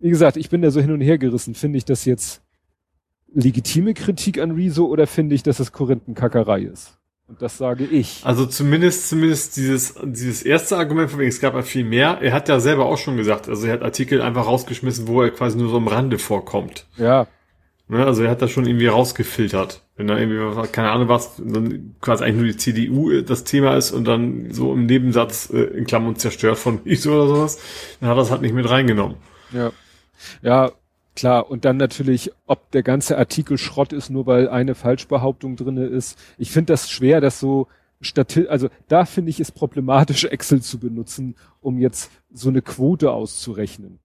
wie 0.00 0.10
gesagt, 0.10 0.36
ich 0.36 0.50
bin 0.50 0.62
da 0.62 0.70
so 0.70 0.80
hin 0.80 0.92
und 0.92 1.00
her 1.00 1.18
gerissen. 1.18 1.54
Finde 1.54 1.78
ich 1.78 1.84
das 1.84 2.04
jetzt 2.04 2.42
legitime 3.34 3.94
Kritik 3.94 4.40
an 4.40 4.52
Rezo 4.52 4.86
oder 4.86 5.06
finde 5.06 5.34
ich, 5.34 5.42
dass 5.42 5.60
es 5.60 5.72
Korinthenkackerei 5.72 6.62
ist? 6.62 6.98
Und 7.28 7.42
das 7.42 7.58
sage 7.58 7.84
ich. 7.84 8.22
Also 8.24 8.46
zumindest, 8.46 9.10
zumindest 9.10 9.56
dieses, 9.58 9.94
dieses 10.02 10.42
erste 10.42 10.78
Argument 10.78 11.10
von 11.10 11.20
wegen, 11.20 11.28
es 11.28 11.40
gab 11.40 11.54
ja 11.54 11.62
viel 11.62 11.84
mehr. 11.84 12.18
Er 12.22 12.32
hat 12.32 12.48
ja 12.48 12.58
selber 12.58 12.86
auch 12.86 12.96
schon 12.96 13.18
gesagt, 13.18 13.48
also 13.50 13.66
er 13.66 13.74
hat 13.74 13.82
Artikel 13.82 14.22
einfach 14.22 14.46
rausgeschmissen, 14.46 15.06
wo 15.08 15.20
er 15.20 15.30
quasi 15.30 15.58
nur 15.58 15.68
so 15.68 15.76
am 15.76 15.88
Rande 15.88 16.18
vorkommt. 16.18 16.86
Ja. 16.96 17.26
Ne, 17.88 18.04
also 18.04 18.22
er 18.22 18.30
hat 18.30 18.40
das 18.40 18.50
schon 18.50 18.66
irgendwie 18.66 18.86
rausgefiltert. 18.86 19.82
Wenn 19.96 20.06
da 20.06 20.18
irgendwie, 20.18 20.68
keine 20.68 20.90
Ahnung 20.90 21.08
was, 21.08 21.36
dann 21.36 21.96
quasi 22.00 22.24
eigentlich 22.24 22.36
nur 22.36 22.46
die 22.46 22.56
CDU 22.56 23.20
das 23.22 23.44
Thema 23.44 23.76
ist 23.76 23.92
und 23.92 24.04
dann 24.04 24.50
so 24.52 24.72
im 24.72 24.86
Nebensatz 24.86 25.50
äh, 25.52 25.64
in 25.64 25.86
Klammern 25.86 26.16
zerstört 26.16 26.58
von 26.58 26.80
ISO 26.84 27.12
oder 27.12 27.28
sowas, 27.28 27.58
dann 28.00 28.08
hat 28.08 28.16
er 28.16 28.20
das 28.20 28.30
halt 28.30 28.42
nicht 28.42 28.54
mit 28.54 28.68
reingenommen. 28.68 29.16
Ja. 29.52 29.72
Ja, 30.42 30.72
Klar, 31.18 31.50
und 31.50 31.64
dann 31.64 31.78
natürlich, 31.78 32.30
ob 32.46 32.70
der 32.70 32.84
ganze 32.84 33.18
Artikel 33.18 33.58
Schrott 33.58 33.92
ist, 33.92 34.08
nur 34.08 34.26
weil 34.26 34.48
eine 34.48 34.76
Falschbehauptung 34.76 35.56
drinne 35.56 35.86
ist. 35.86 36.16
Ich 36.38 36.52
finde 36.52 36.72
das 36.72 36.88
schwer, 36.88 37.20
das 37.20 37.40
so 37.40 37.66
Stati 38.00 38.46
also 38.46 38.68
da 38.86 39.04
finde 39.04 39.30
ich 39.30 39.40
es 39.40 39.50
problematisch, 39.50 40.24
Excel 40.30 40.62
zu 40.62 40.78
benutzen, 40.78 41.34
um 41.60 41.80
jetzt 41.80 42.12
so 42.32 42.50
eine 42.50 42.62
Quote 42.62 43.10
auszurechnen. 43.10 43.98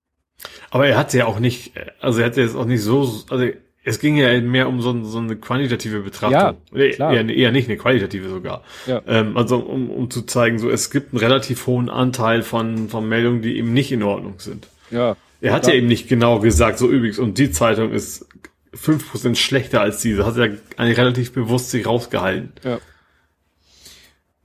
Aber 0.71 0.87
er 0.87 0.97
hat 0.97 1.13
ja 1.13 1.27
auch 1.27 1.39
nicht, 1.39 1.73
also 1.99 2.19
er 2.19 2.25
hat 2.25 2.37
ja 2.37 2.43
jetzt 2.43 2.55
auch 2.55 2.65
nicht 2.65 2.81
so, 2.81 3.01
also 3.29 3.45
es 3.83 3.99
ging 3.99 4.17
ja 4.17 4.41
mehr 4.41 4.67
um 4.67 4.81
so, 4.81 5.03
so 5.03 5.19
eine 5.19 5.35
quantitative 5.35 5.99
Betrachtung. 5.99 6.57
Ja, 6.73 6.89
klar. 6.93 7.13
Eher, 7.13 7.29
eher 7.29 7.51
nicht 7.51 7.69
eine 7.69 7.77
qualitative 7.77 8.27
sogar. 8.29 8.63
Ja. 8.87 9.03
Ähm, 9.05 9.37
also 9.37 9.57
um, 9.57 9.91
um 9.91 10.09
zu 10.09 10.23
zeigen, 10.23 10.57
so 10.57 10.71
es 10.71 10.89
gibt 10.89 11.13
einen 11.13 11.19
relativ 11.19 11.67
hohen 11.67 11.89
Anteil 11.91 12.41
von, 12.41 12.89
von 12.89 13.07
Meldungen, 13.07 13.43
die 13.43 13.57
eben 13.57 13.71
nicht 13.71 13.91
in 13.91 14.01
Ordnung 14.01 14.35
sind. 14.39 14.67
Ja. 14.89 15.15
Er 15.43 15.51
hat 15.51 15.67
ja 15.67 15.73
eben 15.73 15.87
nicht 15.87 16.07
genau 16.07 16.39
gesagt, 16.39 16.79
so 16.79 16.89
übrigens, 16.89 17.19
und 17.19 17.37
die 17.37 17.51
Zeitung 17.51 17.91
ist 17.91 18.25
fünf 18.73 19.11
Prozent 19.11 19.37
schlechter 19.37 19.81
als 19.81 20.01
diese. 20.01 20.25
Hat 20.25 20.37
er 20.37 20.57
eigentlich 20.77 20.97
relativ 20.97 21.33
bewusst 21.33 21.69
sich 21.69 21.85
rausgehalten. 21.85 22.53
Ja. 22.63 22.79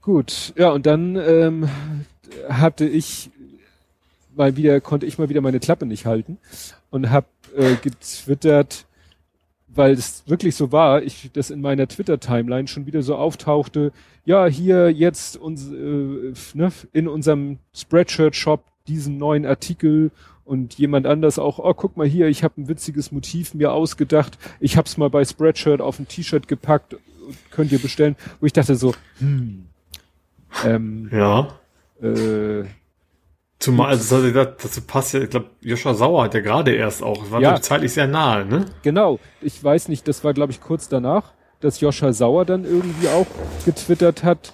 Gut, 0.01 0.53
ja, 0.57 0.71
und 0.71 0.85
dann 0.85 1.15
ähm, 1.15 1.69
hatte 2.49 2.85
ich 2.85 3.31
mal 4.35 4.57
wieder, 4.57 4.81
konnte 4.81 5.05
ich 5.05 5.17
mal 5.17 5.29
wieder 5.29 5.39
meine 5.39 5.61
Klappe 5.61 5.85
nicht 5.85 6.05
halten 6.05 6.37
und 6.89 7.09
habe 7.09 7.27
äh, 7.55 7.75
getwittert, 7.75 8.85
weil 9.69 9.93
es 9.93 10.23
wirklich 10.27 10.57
so 10.57 10.73
war, 10.73 11.01
ich 11.01 11.29
das 11.31 11.49
in 11.49 11.61
meiner 11.61 11.87
Twitter-Timeline 11.87 12.67
schon 12.67 12.87
wieder 12.87 13.03
so 13.03 13.15
auftauchte, 13.15 13.93
ja, 14.25 14.47
hier 14.47 14.91
jetzt 14.91 15.37
uns, 15.37 15.71
äh, 15.71 16.33
ne, 16.55 16.71
in 16.91 17.07
unserem 17.07 17.59
Spreadshirt-Shop 17.73 18.65
diesen 18.89 19.17
neuen 19.17 19.45
Artikel 19.45 20.11
und 20.49 20.79
jemand 20.79 21.05
anders 21.05 21.37
auch, 21.37 21.59
oh, 21.59 21.73
guck 21.75 21.95
mal 21.95 22.07
hier, 22.07 22.27
ich 22.27 22.43
habe 22.43 22.59
ein 22.59 22.67
witziges 22.67 23.11
Motiv 23.11 23.53
mir 23.53 23.71
ausgedacht, 23.71 24.39
ich 24.59 24.77
hab's 24.77 24.97
mal 24.97 25.09
bei 25.09 25.23
Spreadshirt 25.23 25.79
auf 25.79 25.99
ein 25.99 26.07
T-Shirt 26.07 26.47
gepackt, 26.47 26.97
könnt 27.51 27.71
ihr 27.71 27.79
bestellen, 27.79 28.15
wo 28.39 28.47
ich 28.47 28.53
dachte 28.53 28.75
so, 28.75 28.95
hm, 29.19 29.65
ähm, 30.65 31.09
ja. 31.13 31.49
Äh, 32.01 32.65
Zumal, 33.59 33.89
also 33.89 34.31
das, 34.31 34.47
das 34.57 34.81
passt 34.81 35.13
ja, 35.13 35.21
ich 35.21 35.29
glaube, 35.29 35.51
Joscha 35.61 35.93
Sauer 35.93 36.23
hat 36.23 36.33
ja 36.33 36.39
gerade 36.39 36.73
erst 36.73 37.03
auch, 37.03 37.29
war 37.29 37.41
ja. 37.41 37.61
zeitlich 37.61 37.93
sehr 37.93 38.07
nahe, 38.07 38.45
ne? 38.45 38.65
Genau, 38.81 39.19
ich 39.41 39.63
weiß 39.63 39.87
nicht, 39.89 40.07
das 40.07 40.23
war 40.23 40.33
glaube 40.33 40.51
ich 40.51 40.61
kurz 40.61 40.89
danach, 40.89 41.33
dass 41.59 41.79
Joscha 41.79 42.11
Sauer 42.11 42.45
dann 42.45 42.65
irgendwie 42.65 43.09
auch 43.09 43.27
getwittert 43.65 44.23
hat, 44.23 44.53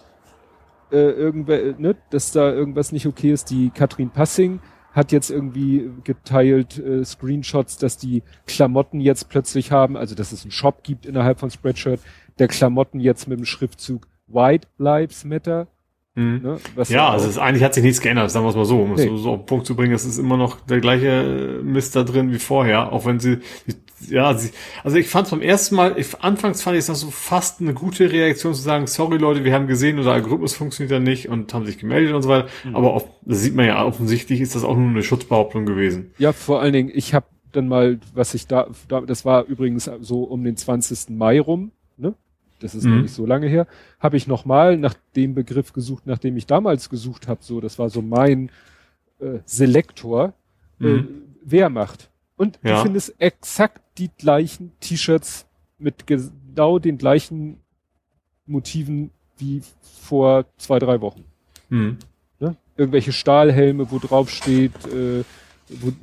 äh, 0.91 0.97
irgendwer, 0.97 1.75
ne, 1.77 1.95
dass 2.09 2.31
da 2.33 2.51
irgendwas 2.51 2.91
nicht 2.91 3.07
okay 3.07 3.31
ist. 3.31 3.49
Die 3.49 3.69
Katrin 3.69 4.09
Passing 4.09 4.59
hat 4.95 5.11
jetzt 5.11 5.29
irgendwie 5.29 5.91
geteilt 6.05 6.79
äh, 6.79 7.03
Screenshots, 7.03 7.77
dass 7.77 7.97
die 7.97 8.23
Klamotten 8.47 9.01
jetzt 9.01 9.29
plötzlich 9.29 9.71
haben, 9.71 9.97
also 9.97 10.15
dass 10.15 10.31
es 10.31 10.43
einen 10.43 10.51
Shop 10.51 10.83
gibt 10.83 11.05
innerhalb 11.05 11.39
von 11.39 11.51
Spreadshirt, 11.51 11.99
der 12.39 12.47
Klamotten 12.47 13.01
jetzt 13.01 13.27
mit 13.27 13.37
dem 13.37 13.45
Schriftzug 13.45 14.07
White 14.27 14.67
Lives 14.77 15.25
Matter. 15.25 15.67
Mhm. 16.15 16.41
Ne, 16.43 16.57
ja, 16.87 17.09
also 17.09 17.27
es, 17.27 17.37
eigentlich 17.37 17.63
hat 17.63 17.73
sich 17.73 17.83
nichts 17.83 17.99
geändert, 17.99 18.31
sagen 18.31 18.45
wir 18.45 18.49
es 18.49 18.55
mal 18.55 18.65
so, 18.65 18.81
um 18.81 18.93
nee. 18.93 19.03
es 19.03 19.21
so 19.21 19.31
auf 19.31 19.39
den 19.39 19.45
Punkt 19.45 19.65
zu 19.65 19.75
bringen, 19.75 19.93
es 19.93 20.05
ist 20.05 20.17
immer 20.17 20.37
noch 20.37 20.61
der 20.61 20.79
gleiche 20.79 21.61
Mist 21.63 21.95
da 21.95 22.03
drin 22.03 22.31
wie 22.31 22.39
vorher, 22.39 22.93
auch 22.93 23.05
wenn 23.05 23.19
sie 23.19 23.39
ja, 24.09 24.33
sie, 24.33 24.51
also 24.83 24.97
ich 24.97 25.07
fand 25.07 25.27
vom 25.27 25.41
ersten 25.41 25.75
Mal, 25.75 25.97
ich, 25.97 26.19
anfangs 26.21 26.61
fand 26.61 26.77
ich 26.77 26.85
das 26.85 26.99
so 26.99 27.11
fast 27.11 27.61
eine 27.61 27.73
gute 27.73 28.11
Reaktion 28.11 28.53
zu 28.53 28.61
sagen, 28.61 28.87
sorry 28.87 29.17
Leute, 29.17 29.43
wir 29.43 29.53
haben 29.53 29.67
gesehen, 29.67 29.97
unser 29.97 30.11
Algorithmus 30.11 30.53
funktioniert 30.53 30.91
ja 30.91 30.99
nicht 30.99 31.29
und 31.29 31.53
haben 31.53 31.65
sich 31.65 31.77
gemeldet 31.77 32.13
und 32.13 32.21
so 32.21 32.29
weiter. 32.29 32.47
Mhm. 32.63 32.75
Aber 32.75 32.93
auf, 32.93 33.07
das 33.23 33.41
sieht 33.41 33.55
man 33.55 33.65
ja 33.65 33.83
offensichtlich, 33.83 34.41
ist 34.41 34.55
das 34.55 34.63
auch 34.63 34.75
nur 34.75 34.89
eine 34.89 35.03
Schutzbehauptung 35.03 35.65
gewesen. 35.65 36.11
Ja, 36.17 36.33
vor 36.33 36.61
allen 36.61 36.73
Dingen, 36.73 36.91
ich 36.93 37.13
habe 37.13 37.27
dann 37.51 37.67
mal, 37.67 37.99
was 38.13 38.33
ich 38.33 38.47
da, 38.47 38.67
da, 38.87 39.01
das 39.01 39.23
war 39.23 39.45
übrigens 39.45 39.89
so 40.01 40.23
um 40.23 40.43
den 40.43 40.57
20. 40.57 41.09
Mai 41.11 41.39
rum? 41.39 41.71
Das 42.59 42.75
ist 42.75 42.85
mhm. 42.85 42.95
noch 42.95 43.01
nicht 43.03 43.13
so 43.13 43.25
lange 43.25 43.47
her, 43.47 43.67
habe 43.99 44.17
ich 44.17 44.27
nochmal 44.27 44.77
nach 44.77 44.95
dem 45.15 45.33
Begriff 45.33 45.73
gesucht, 45.73 46.05
nach 46.07 46.17
dem 46.17 46.37
ich 46.37 46.45
damals 46.45 46.89
gesucht 46.89 47.27
habe. 47.27 47.43
So, 47.43 47.59
das 47.61 47.77
war 47.79 47.89
so 47.89 48.01
mein 48.01 48.49
äh, 49.19 49.39
Selektor. 49.45 50.33
Äh, 50.79 50.85
mhm. 50.85 50.99
Äh, 50.99 51.25
Wehrmacht. 51.45 52.09
Und 52.37 52.59
ja. 52.63 52.77
du 52.77 52.83
findest 52.83 53.15
exakt 53.19 53.81
die 53.97 54.09
gleichen 54.17 54.71
T-Shirts 54.79 55.45
mit 55.77 56.07
genau 56.07 56.79
den 56.79 56.97
gleichen 56.97 57.59
Motiven 58.45 59.11
wie 59.37 59.61
vor 60.01 60.45
zwei, 60.57 60.79
drei 60.79 61.01
Wochen. 61.01 61.23
Mhm. 61.69 61.97
Ne? 62.39 62.55
Irgendwelche 62.75 63.13
Stahlhelme, 63.13 63.91
wo 63.91 63.99
drauf 63.99 64.29
steht, 64.29 64.73
äh, 64.87 65.23
wo 65.69 65.93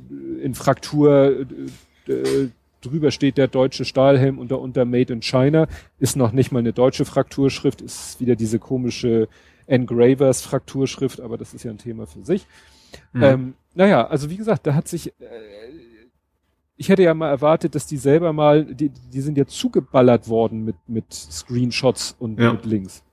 in 0.41 0.55
Fraktur 0.55 1.45
äh, 2.07 2.11
äh, 2.11 2.49
drüber 2.85 3.11
steht 3.11 3.37
der 3.37 3.47
deutsche 3.47 3.85
Stahlhelm 3.85 4.37
und 4.39 4.51
darunter 4.51 4.85
Made 4.85 5.13
in 5.13 5.21
China. 5.21 5.67
Ist 5.99 6.15
noch 6.15 6.31
nicht 6.31 6.51
mal 6.51 6.59
eine 6.59 6.73
deutsche 6.73 7.05
Frakturschrift, 7.05 7.81
ist 7.81 8.19
wieder 8.19 8.35
diese 8.35 8.59
komische 8.59 9.27
Engravers 9.65 10.41
Frakturschrift, 10.41 11.21
aber 11.21 11.37
das 11.37 11.53
ist 11.53 11.63
ja 11.63 11.71
ein 11.71 11.77
Thema 11.77 12.05
für 12.05 12.23
sich. 12.23 12.45
Mhm. 13.13 13.23
Ähm, 13.23 13.53
naja, 13.73 14.05
also 14.07 14.29
wie 14.29 14.37
gesagt, 14.37 14.67
da 14.67 14.75
hat 14.75 14.87
sich 14.87 15.07
äh, 15.07 15.13
ich 16.75 16.89
hätte 16.89 17.03
ja 17.03 17.13
mal 17.13 17.29
erwartet, 17.29 17.75
dass 17.75 17.85
die 17.85 17.97
selber 17.97 18.33
mal, 18.33 18.65
die, 18.65 18.89
die 18.89 19.21
sind 19.21 19.37
ja 19.37 19.45
zugeballert 19.45 20.27
worden 20.27 20.65
mit, 20.65 20.75
mit 20.87 21.13
Screenshots 21.13 22.15
und 22.19 22.39
ja. 22.39 22.53
mit 22.53 22.65
Links. 22.65 23.03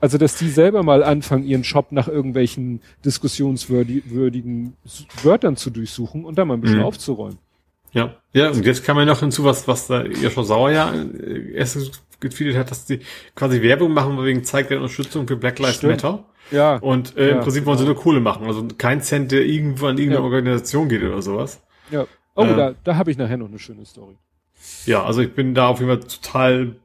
Also, 0.00 0.16
dass 0.16 0.38
die 0.38 0.48
selber 0.48 0.84
mal 0.84 1.02
anfangen, 1.02 1.44
ihren 1.44 1.64
Shop 1.64 1.90
nach 1.90 2.06
irgendwelchen 2.06 2.80
diskussionswürdigen 3.04 4.74
Wörtern 5.22 5.56
zu 5.56 5.70
durchsuchen 5.70 6.24
und 6.24 6.38
da 6.38 6.44
mal 6.44 6.54
ein 6.54 6.60
bisschen 6.60 6.78
mhm. 6.78 6.84
aufzuräumen. 6.84 7.38
Ja, 7.92 8.14
ja, 8.32 8.50
und 8.50 8.64
jetzt 8.66 8.84
kam 8.84 8.98
ja 8.98 9.04
noch 9.04 9.20
hinzu, 9.20 9.44
was, 9.44 9.66
was 9.66 9.86
da 9.86 10.04
schon 10.30 10.44
sauer 10.44 10.70
ja 10.70 10.92
äh, 10.92 11.52
erst 11.54 12.02
getweetet 12.20 12.56
hat, 12.56 12.70
dass 12.70 12.84
die 12.84 13.00
quasi 13.34 13.62
Werbung 13.62 13.92
machen 13.94 14.22
wegen 14.24 14.44
zeigt 14.44 14.70
der 14.70 14.78
Unterstützung 14.78 15.26
für 15.26 15.36
Black 15.36 15.58
Lives 15.58 15.76
Stimmt. 15.76 16.02
Matter. 16.02 16.24
Ja. 16.50 16.76
Und 16.76 17.16
äh, 17.16 17.28
Ja, 17.30 17.36
im 17.36 17.40
Prinzip 17.42 17.64
wollen 17.66 17.78
sie 17.78 17.84
genau. 17.84 17.94
nur 17.94 18.02
Kohle 18.02 18.20
machen. 18.20 18.46
Also 18.46 18.66
kein 18.76 19.00
Cent, 19.02 19.32
der 19.32 19.42
irgendwo 19.44 19.86
an 19.86 19.96
irgendeine 19.98 20.20
Ja. 20.26 20.32
Organisation 20.32 20.88
geht 20.88 21.02
oder 21.02 21.22
sowas. 21.22 21.62
Ja. 21.90 22.06
Oh, 22.34 22.44
Äh. 22.44 22.56
da, 22.56 22.74
da 22.84 22.96
habe 22.96 23.10
ich 23.10 23.18
nachher 23.18 23.36
noch 23.36 23.48
eine 23.48 23.58
schöne 23.58 23.84
Story. 23.86 24.16
Ja, 24.86 25.04
also 25.04 25.20
ich 25.22 25.32
bin 25.34 25.54
da 25.54 25.68
auf 25.68 25.80
jeden 25.80 25.90
Fall 25.90 26.00
total. 26.08 26.76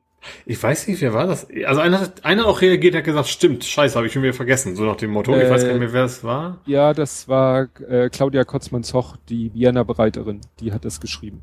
Ich 0.46 0.62
weiß 0.62 0.88
nicht, 0.88 1.02
wer 1.02 1.14
war 1.14 1.28
das? 1.28 1.48
Also 1.66 1.82
einer 1.82 2.00
hat, 2.00 2.26
einer 2.26 2.46
auch 2.48 2.62
reagiert, 2.62 2.96
hat 2.96 3.04
gesagt, 3.04 3.28
stimmt, 3.28 3.64
scheiße, 3.64 3.96
habe 3.96 4.08
ich 4.08 4.14
schon 4.14 4.24
wieder 4.24 4.34
vergessen, 4.34 4.76
so 4.76 4.84
nach 4.84 4.96
dem 4.96 5.12
Motto. 5.12 5.36
ich 5.36 5.44
Äh, 5.44 5.50
weiß 5.50 5.64
gar 5.64 5.72
nicht 5.72 5.80
mehr, 5.80 5.94
wer 5.94 6.06
es 6.06 6.24
war. 6.24 6.60
Ja, 6.66 6.94
das 6.94 7.28
war 7.28 7.68
äh, 7.88 8.10
Claudia 8.10 8.44
Kotzmann-Zoch, 8.44 9.18
die 9.30 9.54
Vienna-Bereiterin, 9.54 10.42
die 10.60 10.72
hat 10.72 10.86
das 10.86 11.02
geschrieben. 11.02 11.42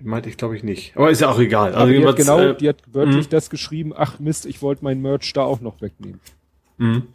Meinte 0.00 0.28
ich, 0.28 0.36
glaube 0.36 0.56
ich, 0.56 0.62
nicht. 0.62 0.96
Aber 0.96 1.10
ist 1.10 1.20
ja 1.20 1.28
auch 1.28 1.38
egal. 1.38 1.74
Aber 1.74 1.90
die 1.90 2.06
hat 2.06 2.16
genau, 2.16 2.38
äh, 2.38 2.56
die 2.56 2.68
hat 2.68 2.82
wörtlich 2.92 3.26
mh. 3.26 3.30
das 3.30 3.50
geschrieben, 3.50 3.92
ach 3.96 4.18
Mist, 4.18 4.46
ich 4.46 4.62
wollte 4.62 4.84
mein 4.84 5.00
Merch 5.00 5.32
da 5.32 5.42
auch 5.42 5.60
noch 5.60 5.80
wegnehmen. 5.80 6.20
Mhm. 6.76 7.08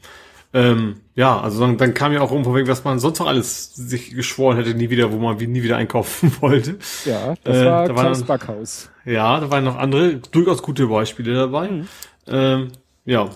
Ähm, 0.54 0.98
ja, 1.16 1.40
also 1.40 1.60
dann, 1.62 1.78
dann 1.78 1.94
kam 1.96 2.14
ja 2.14 2.22
auch 2.22 2.30
von 2.30 2.46
wegen, 2.56 2.68
was 2.68 2.84
man 2.84 3.00
sonst 3.00 3.20
noch 3.20 3.26
alles 3.28 3.74
sich 3.76 4.14
geschworen 4.16 4.58
hätte, 4.58 4.76
nie 4.76 4.90
wieder, 4.92 5.12
wo 5.12 5.18
man 5.18 5.40
wie- 5.40 5.48
nie 5.48 5.64
wieder 5.64 5.78
einkaufen 5.78 6.32
wollte. 6.42 6.78
Ja, 7.06 7.34
das 7.44 7.58
Äh, 7.58 7.66
war 7.66 7.88
da 7.88 7.96
war 7.96 8.04
Klaus 8.04 8.20
dann- 8.20 8.28
Backhaus. 8.28 8.90
Ja, 9.06 9.40
da 9.40 9.50
waren 9.50 9.64
noch 9.64 9.78
andere 9.78 10.18
durchaus 10.32 10.62
gute 10.62 10.88
Beispiele 10.88 11.34
dabei. 11.34 11.70
Mhm. 11.70 11.88
Ähm, 12.28 12.68
ja, 13.06 13.30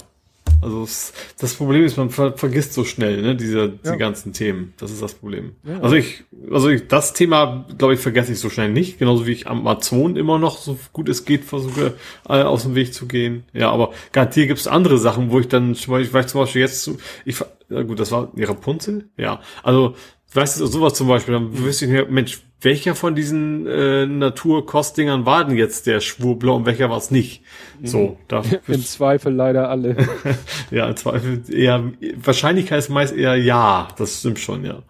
also 0.61 0.83
es, 0.83 1.13
das 1.39 1.53
Problem 1.53 1.83
ist, 1.83 1.97
man 1.97 2.09
ver 2.09 2.33
vergisst 2.37 2.73
so 2.73 2.83
schnell, 2.83 3.21
ne, 3.21 3.35
diese 3.35 3.79
Ja. 3.83 3.91
die 3.91 3.97
ganzen 3.97 4.33
Themen. 4.33 4.73
Das 4.77 4.91
ist 4.91 5.01
das 5.01 5.13
Problem. 5.13 5.51
Ja. 5.63 5.79
Also 5.79 5.95
ich, 5.95 6.23
also 6.51 6.69
ich, 6.69 6.87
das 6.87 7.13
Thema, 7.13 7.65
glaube 7.77 7.93
ich, 7.93 7.99
vergesse 7.99 8.31
ich 8.31 8.39
so 8.39 8.49
schnell 8.49 8.69
nicht. 8.71 8.99
Genauso 8.99 9.27
wie 9.27 9.31
ich 9.31 9.47
Amazon 9.47 10.15
immer 10.15 10.39
noch 10.39 10.57
so 10.57 10.77
gut 10.93 11.09
es 11.09 11.25
geht 11.25 11.43
versuche, 11.45 11.93
äh, 12.27 12.41
aus 12.41 12.63
dem 12.63 12.75
Weg 12.75 12.93
zu 12.93 13.07
gehen. 13.07 13.43
Ja, 13.53 13.71
aber 13.71 13.91
garantiert 14.11 14.47
gibt 14.47 14.59
es 14.59 14.67
andere 14.67 14.97
Sachen, 14.97 15.31
wo 15.31 15.39
ich 15.39 15.47
dann, 15.47 15.75
zum 15.75 15.91
Beispiel, 15.91 16.07
ich 16.07 16.13
weiß 16.13 16.27
zum 16.27 16.41
Beispiel 16.41 16.61
jetzt, 16.61 16.83
zu- 16.83 16.97
ich, 17.25 17.37
ja 17.69 17.81
gut, 17.83 17.99
das 17.99 18.11
war 18.11 18.31
Rapunzel. 18.37 19.09
Ja, 19.17 19.41
also 19.63 19.95
weißt 20.33 20.59
du, 20.59 20.65
sowas 20.65 20.93
zum 20.93 21.07
Beispiel, 21.07 21.33
dann 21.35 21.57
wüsste 21.57 21.85
ich 21.85 21.91
mir, 21.91 22.05
Mensch, 22.05 22.41
welcher 22.61 22.95
von 22.95 23.13
diesen 23.13 23.67
äh, 23.67 24.05
Naturkostdingern 24.07 25.25
war 25.25 25.45
denn 25.45 25.57
jetzt 25.57 25.85
der 25.85 25.99
Schwurbler 25.99 26.55
und 26.55 26.65
welcher 26.65 26.89
war 26.89 26.97
es 26.97 27.11
nicht? 27.11 27.43
So, 27.83 28.17
da 28.27 28.41
Im 28.67 28.83
Zweifel 28.83 29.33
leider 29.33 29.69
alle. 29.69 29.95
ja, 30.71 30.87
im 30.87 30.95
Zweifel 30.95 31.43
eher 31.53 31.91
Wahrscheinlichkeit 32.15 32.79
ist 32.79 32.89
meist 32.89 33.15
eher 33.15 33.35
ja, 33.35 33.87
das 33.97 34.19
stimmt 34.19 34.39
schon, 34.39 34.65
ja. 34.65 34.81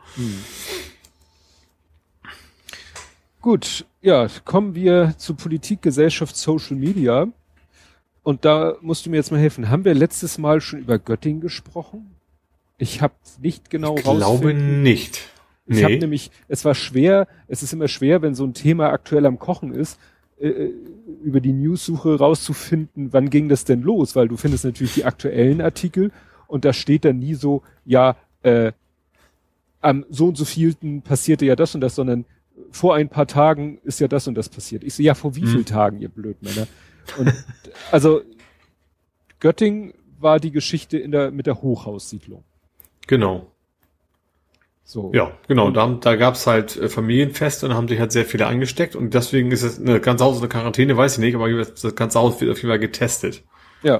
Gut, 3.41 3.85
ja, 4.01 4.27
kommen 4.45 4.73
wir 4.73 5.15
zu 5.17 5.35
Politik, 5.35 5.81
Gesellschaft, 5.81 6.37
Social 6.37 6.77
Media. 6.77 7.27
Und 8.23 8.43
da 8.43 8.75
musst 8.81 9.05
du 9.05 9.09
mir 9.09 9.17
jetzt 9.17 9.31
mal 9.31 9.39
helfen. 9.39 9.69
Haben 9.69 9.85
wir 9.85 9.93
letztes 9.93 10.37
Mal 10.37 10.59
schon 10.59 10.79
über 10.79 10.99
Göttingen 10.99 11.41
gesprochen? 11.41 12.13
Ich 12.77 13.01
habe 13.01 13.13
nicht 13.41 13.69
genau 13.69 13.95
Ich 13.95 14.03
glaube 14.03 14.53
nicht. 14.53 15.29
Ich 15.67 15.83
habe 15.83 15.97
nämlich, 15.97 16.31
es 16.47 16.63
war 16.65 16.75
schwer, 16.75 17.27
es 17.47 17.61
ist 17.63 17.73
immer 17.73 17.87
schwer, 17.87 18.21
wenn 18.21 18.35
so 18.35 18.45
ein 18.45 18.53
Thema 18.53 18.89
aktuell 18.91 19.25
am 19.25 19.37
Kochen 19.37 19.73
ist, 19.73 19.99
äh, 20.39 20.47
äh, 20.47 20.73
über 21.23 21.41
die 21.41 21.51
Newssuche 21.51 22.17
rauszufinden, 22.17 23.11
wann 23.11 23.29
ging 23.29 23.49
das 23.49 23.65
denn 23.65 23.81
los, 23.81 24.15
weil 24.15 24.27
du 24.27 24.37
findest 24.37 24.65
natürlich 24.65 24.93
die 24.93 25.05
aktuellen 25.05 25.61
Artikel 25.61 26.11
und 26.47 26.63
da 26.63 26.73
steht 26.73 27.05
dann 27.05 27.19
nie 27.19 27.33
so, 27.33 27.63
ja, 27.85 28.15
äh, 28.43 28.71
am 29.81 30.05
so 30.09 30.27
und 30.27 30.37
so 30.37 30.45
vielten 30.45 31.01
passierte 31.01 31.45
ja 31.45 31.55
das 31.55 31.75
und 31.75 31.81
das, 31.81 31.95
sondern 31.95 32.25
vor 32.71 32.95
ein 32.95 33.09
paar 33.09 33.27
Tagen 33.27 33.79
ist 33.83 33.99
ja 33.99 34.07
das 34.07 34.27
und 34.27 34.35
das 34.35 34.49
passiert. 34.49 34.83
Ich 34.83 34.93
so, 34.93 35.03
ja, 35.03 35.13
vor 35.13 35.35
wie 35.35 35.41
Hm. 35.41 35.47
vielen 35.47 35.65
Tagen, 35.65 35.99
ihr 35.99 36.09
Blödmänner? 36.09 36.67
Und 37.17 37.33
also 37.91 38.21
Göttingen 39.39 39.93
war 40.19 40.39
die 40.39 40.51
Geschichte 40.51 40.97
in 40.97 41.11
der, 41.11 41.31
mit 41.31 41.45
der 41.45 41.61
Hochhaussiedlung. 41.61 42.43
Genau. 43.07 43.51
So. 44.89 45.11
Ja, 45.13 45.31
genau. 45.49 45.69
Da, 45.69 45.85
da 45.99 46.15
gab's 46.15 46.47
halt 46.47 46.77
äh, 46.77 46.87
Familienfeste 46.87 47.65
und 47.65 47.71
da 47.71 47.75
haben 47.75 47.89
sich 47.89 47.99
halt 47.99 48.13
sehr 48.13 48.23
viele 48.23 48.47
angesteckt 48.47 48.95
und 48.95 49.13
deswegen 49.13 49.51
ist 49.51 49.63
es 49.63 49.81
eine 49.81 49.99
ganze 49.99 50.23
Haus 50.23 50.37
eine 50.37 50.47
Quarantäne, 50.47 50.95
weiß 50.95 51.15
ich 51.15 51.19
nicht, 51.19 51.35
aber 51.35 51.49
das 51.49 51.93
ganze 51.93 52.19
Haus 52.19 52.39
wird 52.39 52.49
auf 52.49 52.57
jeden 52.57 52.69
Fall 52.69 52.79
getestet. 52.79 53.43
Ja. 53.83 53.97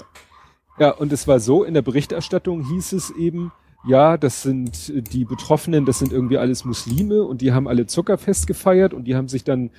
Ja, 0.80 0.92
und 0.92 1.12
es 1.12 1.28
war 1.28 1.42
so, 1.42 1.66
in 1.66 1.74
der 1.74 1.82
Berichterstattung 1.82 2.64
hieß 2.64 2.94
es 2.94 3.10
eben, 3.10 3.52
ja, 3.86 4.16
das 4.16 4.44
sind 4.44 4.90
äh, 4.96 5.02
die 5.02 5.26
Betroffenen, 5.26 5.84
das 5.84 6.00
sind 6.00 6.14
irgendwie 6.14 6.38
alles 6.38 6.64
Muslime 6.64 7.22
und 7.22 7.42
die 7.42 7.52
haben 7.52 7.68
alle 7.68 7.86
Zuckerfest 7.86 8.48
gefeiert 8.48 8.94
und 8.94 9.04
die 9.04 9.16
haben 9.18 9.28
sich 9.28 9.44
dann 9.44 9.72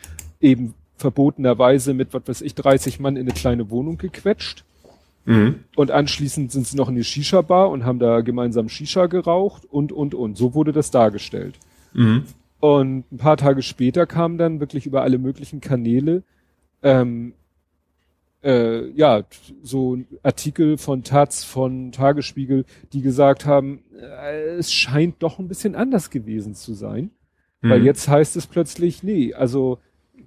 eben 0.43 0.75
verbotenerweise 0.99 1.95
mit, 1.95 2.13
was 2.13 2.23
weiß 2.27 2.43
ich, 2.43 2.55
30 2.55 3.01
Mann 3.01 3.17
in 3.17 3.23
eine 3.23 3.33
kleine 3.33 3.71
Wohnung 3.71 3.97
gequetscht. 3.97 4.67
Mhm. 5.29 5.57
Und 5.77 5.91
anschließend 5.91 6.51
sind 6.51 6.67
sie 6.67 6.77
noch 6.77 6.89
in 6.89 6.95
eine 6.95 7.05
Shisha-Bar 7.05 7.69
und 7.69 7.85
haben 7.85 7.99
da 7.99 8.23
gemeinsam 8.23 8.71
Shisha 8.71 9.07
geraucht 9.07 9.67
und, 9.67 9.93
und, 9.93 10.15
und. 10.15 10.39
So 10.39 10.55
wurde 10.55 10.73
das 10.73 10.91
dargestellt. 10.91 11.59
Mhm. 11.93 12.25
Und 12.61 13.13
ein 13.13 13.19
paar 13.19 13.37
Tage 13.37 13.61
später 13.63 14.07
kamen 14.07 14.39
dann 14.39 14.59
wirklich 14.59 14.87
über 14.87 15.03
alle 15.03 15.19
möglichen 15.19 15.61
Kanäle 15.61 16.23
ähm, 16.83 17.35
äh, 18.43 18.89
ja 18.91 19.25
so 19.63 19.99
Artikel 20.23 20.79
von 20.79 21.03
Taz, 21.03 21.45
von 21.45 21.93
Tagesspiegel, 21.93 22.65
die 22.93 23.03
gesagt 23.03 23.45
haben, 23.45 23.83
äh, 24.01 24.57
es 24.57 24.73
scheint 24.73 25.23
doch 25.23 25.39
ein 25.39 25.49
bisschen 25.49 25.75
anders 25.75 26.11
gewesen 26.11 26.55
zu 26.55 26.73
sein, 26.73 27.11
weil 27.61 27.81
Mhm. 27.81 27.87
jetzt 27.87 28.09
heißt 28.09 28.37
es 28.37 28.47
plötzlich, 28.47 29.03
nee, 29.03 29.35
also 29.35 29.79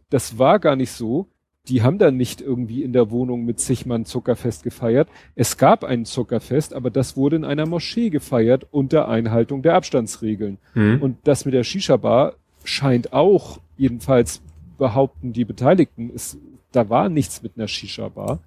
das 0.09 0.37
war 0.37 0.59
gar 0.59 0.75
nicht 0.75 0.91
so. 0.91 1.27
Die 1.67 1.83
haben 1.83 1.99
dann 1.99 2.17
nicht 2.17 2.41
irgendwie 2.41 2.81
in 2.81 2.91
der 2.91 3.11
Wohnung 3.11 3.45
mit 3.45 3.59
zig 3.59 3.85
Mann 3.85 4.05
Zuckerfest 4.05 4.63
gefeiert. 4.63 5.07
Es 5.35 5.57
gab 5.57 5.83
ein 5.83 6.05
Zuckerfest, 6.05 6.73
aber 6.73 6.89
das 6.89 7.15
wurde 7.15 7.35
in 7.35 7.45
einer 7.45 7.67
Moschee 7.67 8.09
gefeiert 8.09 8.65
unter 8.71 9.07
Einhaltung 9.07 9.61
der 9.61 9.75
Abstandsregeln. 9.75 10.57
Mhm. 10.73 11.01
Und 11.01 11.17
das 11.23 11.45
mit 11.45 11.53
der 11.53 11.63
Shisha-Bar 11.63 12.33
scheint 12.63 13.13
auch, 13.13 13.59
jedenfalls 13.77 14.41
behaupten 14.79 15.33
die 15.33 15.45
Beteiligten, 15.45 16.09
ist, 16.09 16.37
da 16.71 16.89
war 16.89 17.09
nichts 17.09 17.43
mit 17.43 17.53
einer 17.57 17.67
Shisha-Bar. 17.67 18.39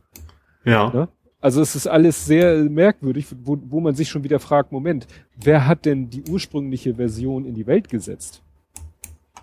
ja. 0.64 0.90
Ne? 0.90 1.08
Also 1.40 1.60
es 1.60 1.76
ist 1.76 1.86
alles 1.86 2.24
sehr 2.24 2.56
merkwürdig, 2.70 3.26
wo, 3.44 3.58
wo 3.68 3.78
man 3.78 3.94
sich 3.94 4.08
schon 4.08 4.24
wieder 4.24 4.40
fragt, 4.40 4.72
Moment, 4.72 5.06
wer 5.36 5.66
hat 5.66 5.84
denn 5.84 6.08
die 6.08 6.22
ursprüngliche 6.30 6.94
Version 6.94 7.44
in 7.44 7.54
die 7.54 7.66
Welt 7.66 7.90
gesetzt? 7.90 8.40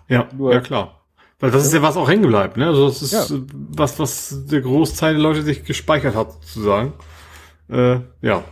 Ja, 0.08 0.28
Nur- 0.36 0.52
ja 0.52 0.60
klar. 0.60 1.00
Weil 1.42 1.50
das 1.50 1.66
ist 1.66 1.72
ja 1.74 1.82
was 1.82 1.96
auch 1.96 2.08
hängen 2.08 2.28
bleibt, 2.28 2.56
ne? 2.56 2.68
Also 2.68 2.86
das 2.86 3.02
ist 3.02 3.12
Ja. 3.12 3.24
was, 3.76 3.98
was 3.98 4.44
der 4.46 4.60
Großteil 4.60 5.14
der 5.14 5.22
Leute 5.24 5.42
sich 5.42 5.64
gespeichert 5.64 6.14
hat, 6.14 6.34
sozusagen. 6.34 6.92
Äh, 7.68 7.98
ja. 8.20 8.44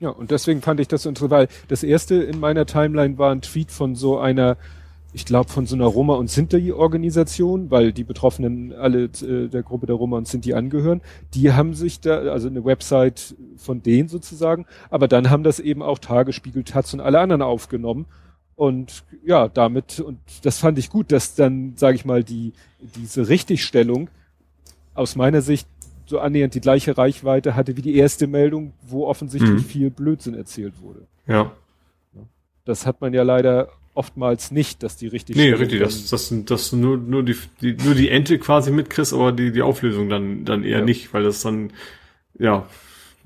Ja, 0.00 0.08
und 0.08 0.30
deswegen 0.30 0.62
fand 0.62 0.80
ich 0.80 0.88
das 0.88 1.02
so 1.02 1.10
interessant, 1.10 1.30
weil 1.30 1.48
das 1.68 1.82
erste 1.82 2.14
in 2.14 2.40
meiner 2.40 2.64
Timeline 2.64 3.18
war 3.18 3.30
ein 3.30 3.42
Tweet 3.42 3.70
von 3.70 3.94
so 3.94 4.18
einer, 4.18 4.56
ich 5.12 5.26
glaube 5.26 5.50
von 5.50 5.66
so 5.66 5.74
einer 5.76 5.84
Roma- 5.84 6.14
und 6.14 6.30
Sinti-Organisation, 6.30 7.70
weil 7.70 7.92
die 7.92 8.04
Betroffenen 8.04 8.72
alle 8.72 9.04
äh, 9.04 9.48
der 9.48 9.62
Gruppe 9.62 9.84
der 9.84 9.96
Roma 9.96 10.16
und 10.16 10.26
Sinti 10.26 10.54
angehören. 10.54 11.02
Die 11.34 11.52
haben 11.52 11.74
sich 11.74 12.00
da, 12.00 12.20
also 12.20 12.48
eine 12.48 12.64
Website 12.64 13.34
von 13.58 13.82
denen 13.82 14.08
sozusagen, 14.08 14.64
aber 14.88 15.08
dann 15.08 15.28
haben 15.28 15.42
das 15.42 15.60
eben 15.60 15.82
auch 15.82 15.98
Tagesspiegel, 15.98 16.64
Taz 16.64 16.94
und 16.94 17.00
alle 17.00 17.20
anderen 17.20 17.42
aufgenommen. 17.42 18.06
Und 18.56 19.02
ja, 19.24 19.48
damit, 19.48 19.98
und 20.00 20.18
das 20.42 20.58
fand 20.58 20.78
ich 20.78 20.90
gut, 20.90 21.10
dass 21.10 21.34
dann, 21.34 21.72
sage 21.76 21.96
ich 21.96 22.04
mal, 22.04 22.22
die, 22.22 22.52
diese 22.96 23.28
Richtigstellung 23.28 24.08
aus 24.94 25.16
meiner 25.16 25.42
Sicht 25.42 25.66
so 26.06 26.20
annähernd 26.20 26.54
die 26.54 26.60
gleiche 26.60 26.96
Reichweite 26.96 27.56
hatte 27.56 27.76
wie 27.76 27.82
die 27.82 27.96
erste 27.96 28.26
Meldung, 28.26 28.72
wo 28.82 29.06
offensichtlich 29.06 29.50
Mhm. 29.64 29.64
viel 29.68 29.90
Blödsinn 29.90 30.34
erzählt 30.34 30.74
wurde. 30.80 31.06
Ja. 31.26 31.50
Das 32.64 32.86
hat 32.86 33.00
man 33.00 33.12
ja 33.12 33.22
leider 33.22 33.68
oftmals 33.94 34.50
nicht, 34.50 34.82
dass 34.82 34.96
die 34.96 35.06
richtig 35.06 35.36
Nee, 35.36 35.52
richtig, 35.52 35.80
das, 35.80 36.08
das 36.10 36.28
sind, 36.28 36.50
das 36.50 36.72
nur, 36.72 36.96
nur 36.96 37.22
die, 37.22 37.36
die, 37.60 37.74
nur 37.84 37.94
die 37.94 38.08
Ente 38.08 38.38
quasi 38.38 38.70
mitkriegst, 38.70 39.12
aber 39.14 39.32
die, 39.32 39.52
die 39.52 39.62
Auflösung 39.62 40.08
dann, 40.08 40.44
dann 40.44 40.62
eher 40.64 40.78
Ja. 40.80 40.84
nicht, 40.84 41.12
weil 41.14 41.22
das 41.22 41.42
dann, 41.42 41.72
ja, 42.38 42.66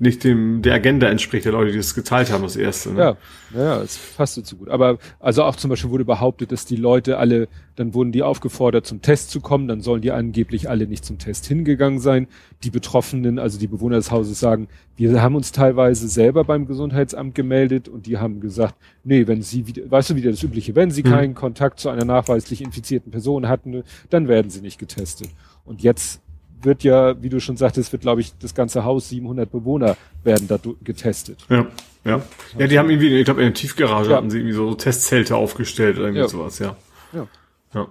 nicht 0.01 0.23
dem, 0.23 0.61
der 0.61 0.73
Agenda 0.75 1.07
entspricht, 1.09 1.43
der 1.43 1.51
Leute, 1.51 1.71
die 1.71 1.77
das 1.77 1.93
geteilt 1.93 2.31
haben, 2.31 2.43
das 2.43 2.55
erste, 2.55 2.93
ne? 2.93 2.99
Ja, 3.01 3.17
naja, 3.53 3.81
es 3.81 3.97
passt 4.15 4.35
so 4.35 4.41
zu 4.41 4.55
gut. 4.55 4.69
Aber 4.69 4.97
also 5.19 5.43
auch 5.43 5.57
zum 5.57 5.69
Beispiel 5.69 5.89
wurde 5.91 6.05
behauptet, 6.05 6.53
dass 6.53 6.65
die 6.65 6.77
Leute 6.77 7.17
alle, 7.17 7.49
dann 7.75 7.93
wurden 7.93 8.13
die 8.13 8.23
aufgefordert, 8.23 8.85
zum 8.85 9.01
Test 9.01 9.29
zu 9.29 9.41
kommen, 9.41 9.67
dann 9.67 9.81
sollen 9.81 10.01
die 10.01 10.11
angeblich 10.11 10.69
alle 10.69 10.87
nicht 10.87 11.03
zum 11.03 11.17
Test 11.17 11.47
hingegangen 11.47 11.99
sein. 11.99 12.27
Die 12.63 12.69
Betroffenen, 12.69 13.39
also 13.39 13.59
die 13.59 13.67
Bewohner 13.67 13.97
des 13.97 14.09
Hauses 14.09 14.39
sagen, 14.39 14.69
wir 14.95 15.21
haben 15.21 15.35
uns 15.35 15.51
teilweise 15.51 16.07
selber 16.07 16.45
beim 16.45 16.65
Gesundheitsamt 16.65 17.35
gemeldet 17.35 17.89
und 17.89 18.05
die 18.05 18.17
haben 18.17 18.39
gesagt, 18.39 18.75
nee, 19.03 19.27
wenn 19.27 19.41
sie 19.41 19.67
wieder, 19.67 19.91
weißt 19.91 20.11
du 20.11 20.15
wieder 20.15 20.31
das 20.31 20.41
Übliche, 20.43 20.75
wenn 20.75 20.91
sie 20.91 21.03
Mhm. 21.03 21.09
keinen 21.09 21.35
Kontakt 21.35 21.79
zu 21.79 21.89
einer 21.89 22.05
nachweislich 22.05 22.61
infizierten 22.61 23.11
Person 23.11 23.49
hatten, 23.49 23.83
dann 24.09 24.29
werden 24.29 24.49
sie 24.49 24.61
nicht 24.61 24.79
getestet. 24.79 25.29
Und 25.65 25.81
jetzt 25.83 26.21
wird 26.61 26.83
ja, 26.83 27.21
wie 27.21 27.29
du 27.29 27.39
schon 27.39 27.57
sagtest, 27.57 27.91
wird 27.91 28.01
glaube 28.01 28.21
ich 28.21 28.33
das 28.39 28.53
ganze 28.55 28.83
Haus 28.83 29.09
700 29.09 29.51
Bewohner 29.51 29.95
werden 30.23 30.47
da 30.47 30.57
getestet. 30.83 31.45
Ja, 31.49 31.67
ja. 32.05 32.21
Ja, 32.57 32.67
die 32.67 32.79
haben 32.79 32.89
irgendwie, 32.89 33.17
ich 33.17 33.25
glaube, 33.25 33.41
in 33.41 33.47
der 33.47 33.53
Tiefgarage 33.53 34.11
Ja. 34.11 34.17
hatten 34.17 34.29
sie 34.29 34.37
irgendwie 34.39 34.55
so 34.55 34.73
Testzelte 34.73 35.35
aufgestellt 35.35 35.97
oder 35.97 36.07
irgendwie 36.07 36.21
Ja. 36.21 36.27
sowas, 36.27 36.59
ja. 36.59 36.75
Ja. 37.13 37.27
Ja. 37.73 37.87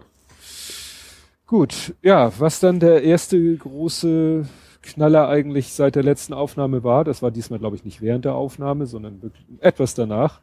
Gut, 1.47 1.95
ja, 2.03 2.33
was 2.39 2.61
dann 2.61 2.79
der 2.79 3.03
erste 3.03 3.57
große 3.57 4.47
Knaller 4.83 5.29
eigentlich 5.29 5.73
seit 5.73 5.95
der 5.95 6.03
letzten 6.03 6.35
Aufnahme 6.35 6.85
war, 6.85 7.05
das 7.05 7.23
war 7.23 7.31
diesmal 7.31 7.59
glaube 7.59 7.77
ich 7.77 7.85
nicht 7.85 8.01
während 8.03 8.25
der 8.25 8.35
Aufnahme, 8.35 8.87
sondern 8.87 9.23
wirklich 9.23 9.45
etwas 9.61 9.95
danach, 9.95 10.41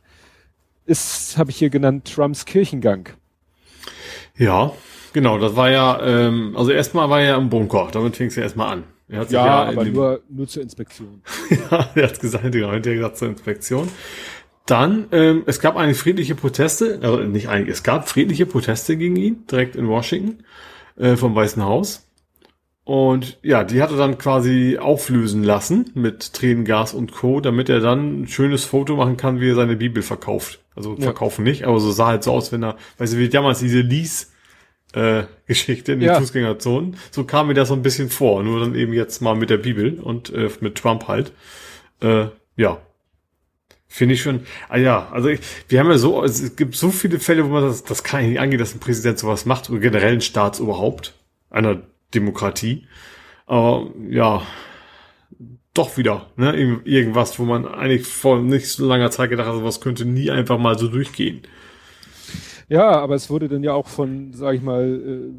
ist, 0.85 1.37
habe 1.37 1.51
ich 1.51 1.57
hier 1.57 1.69
genannt, 1.69 2.11
Trumps 2.13 2.45
Kirchengang. 2.45 3.09
Ja, 4.37 4.71
genau, 5.15 5.39
das 5.39 5.55
war 5.55 5.71
ja, 5.71 5.99
ähm, 6.03 6.55
also 6.55 6.71
erstmal 6.71 7.09
war 7.09 7.21
er 7.21 7.27
ja 7.29 7.37
im 7.37 7.49
Bunker, 7.49 7.87
damit 7.91 8.17
fing 8.17 8.27
es 8.27 8.35
ja 8.35 8.43
erstmal 8.43 8.73
an. 8.73 8.83
Er 9.07 9.19
hat 9.19 9.29
sich 9.29 9.35
ja, 9.35 9.45
ja 9.45 9.69
aber 9.69 9.85
nur, 9.85 10.21
nur 10.29 10.47
zur 10.47 10.61
Inspektion. 10.61 11.21
ja, 11.49 11.89
er 11.95 12.07
hat 12.07 12.19
gesagt, 12.19 12.51
genau, 12.51 12.69
er 12.69 12.75
hat 12.75 12.83
gesagt 12.83 13.17
zur 13.17 13.29
Inspektion. 13.29 13.87
Dann, 14.65 15.07
ähm, 15.11 15.43
es 15.45 15.59
gab 15.59 15.77
eigentlich 15.77 15.97
friedliche 15.97 16.35
Proteste, 16.35 16.99
also 17.01 17.19
nicht 17.19 17.47
eigentlich, 17.47 17.73
es 17.73 17.83
gab 17.83 18.09
friedliche 18.09 18.45
Proteste 18.45 18.97
gegen 18.97 19.15
ihn, 19.15 19.45
direkt 19.49 19.75
in 19.75 19.87
Washington, 19.87 20.43
äh, 20.97 21.15
vom 21.15 21.33
Weißen 21.33 21.63
Haus. 21.63 22.07
Und 22.83 23.39
ja, 23.41 23.63
die 23.63 23.81
hat 23.81 23.91
er 23.91 23.97
dann 23.97 24.17
quasi 24.17 24.77
auflösen 24.79 25.43
lassen 25.43 25.91
mit 25.95 26.33
Tränengas 26.33 26.93
und 26.93 27.13
Co., 27.13 27.39
damit 27.39 27.69
er 27.69 27.79
dann 27.79 28.23
ein 28.23 28.27
schönes 28.27 28.65
Foto 28.65 28.95
machen 28.95 29.17
kann, 29.17 29.39
wie 29.39 29.49
er 29.49 29.55
seine 29.55 29.77
Bibel 29.77 30.03
verkauft. 30.03 30.59
Also 30.75 30.95
ja. 30.95 31.03
verkaufen 31.03 31.43
nicht, 31.43 31.63
aber 31.63 31.79
so 31.79 31.91
sah 31.91 32.07
halt 32.07 32.23
so 32.23 32.33
aus, 32.33 32.51
wenn 32.51 32.63
er, 32.63 32.75
weißt 32.97 33.13
du, 33.13 33.17
wie 33.17 33.29
damals 33.29 33.59
diese 33.59 33.79
Lies 33.79 34.33
äh, 34.95 35.25
Geschichte 35.45 35.91
in 35.91 35.99
den 35.99 36.07
ja. 36.07 36.19
Fußgängerzonen. 36.19 36.95
So 37.11 37.25
kam 37.25 37.47
mir 37.47 37.53
das 37.53 37.67
so 37.67 37.73
ein 37.73 37.81
bisschen 37.81 38.09
vor, 38.09 38.41
nur 38.43 38.61
dann 38.61 38.75
eben 38.75 38.93
jetzt 38.93 39.21
mal 39.21 39.35
mit 39.35 39.49
der 39.49 39.57
Bibel 39.57 39.99
und 39.99 40.33
äh, 40.33 40.49
mit 40.61 40.75
Trump 40.75 41.07
halt. 41.07 41.33
Äh, 42.01 42.27
ja. 42.55 42.81
Finde 43.87 44.15
ich 44.15 44.21
schon, 44.21 44.41
ah 44.67 44.77
ja, 44.77 45.09
also 45.11 45.29
ich, 45.29 45.39
wir 45.69 45.79
haben 45.79 45.89
ja 45.89 45.97
so, 45.97 46.23
es 46.23 46.55
gibt 46.55 46.75
so 46.75 46.89
viele 46.89 47.19
Fälle, 47.19 47.45
wo 47.45 47.49
man 47.49 47.63
das, 47.63 47.83
das 47.83 48.03
kann 48.03 48.21
ich 48.23 48.29
nicht 48.29 48.39
angehen, 48.39 48.59
dass 48.59 48.73
ein 48.73 48.79
Präsident 48.79 49.19
sowas 49.19 49.45
macht, 49.45 49.69
oder 49.69 49.79
generell 49.79 50.13
ein 50.13 50.21
Staats 50.21 50.59
überhaupt. 50.59 51.13
Einer 51.49 51.81
Demokratie. 52.13 52.87
Aber 53.45 53.89
ja, 54.09 54.41
doch 55.73 55.97
wieder, 55.97 56.27
ne? 56.35 56.81
Irgendwas, 56.83 57.37
wo 57.37 57.43
man 57.43 57.67
eigentlich 57.67 58.07
vor 58.07 58.39
nicht 58.41 58.67
so 58.67 58.85
langer 58.85 59.11
Zeit 59.11 59.29
gedacht 59.29 59.47
hat, 59.47 59.63
was 59.63 59.81
könnte 59.81 60.05
nie 60.05 60.31
einfach 60.31 60.57
mal 60.57 60.77
so 60.77 60.87
durchgehen. 60.87 61.43
Ja, 62.67 62.91
aber 62.91 63.15
es 63.15 63.29
wurde 63.29 63.47
dann 63.47 63.63
ja 63.63 63.73
auch 63.73 63.87
von, 63.87 64.33
sag 64.33 64.55
ich 64.55 64.61
mal, 64.61 65.33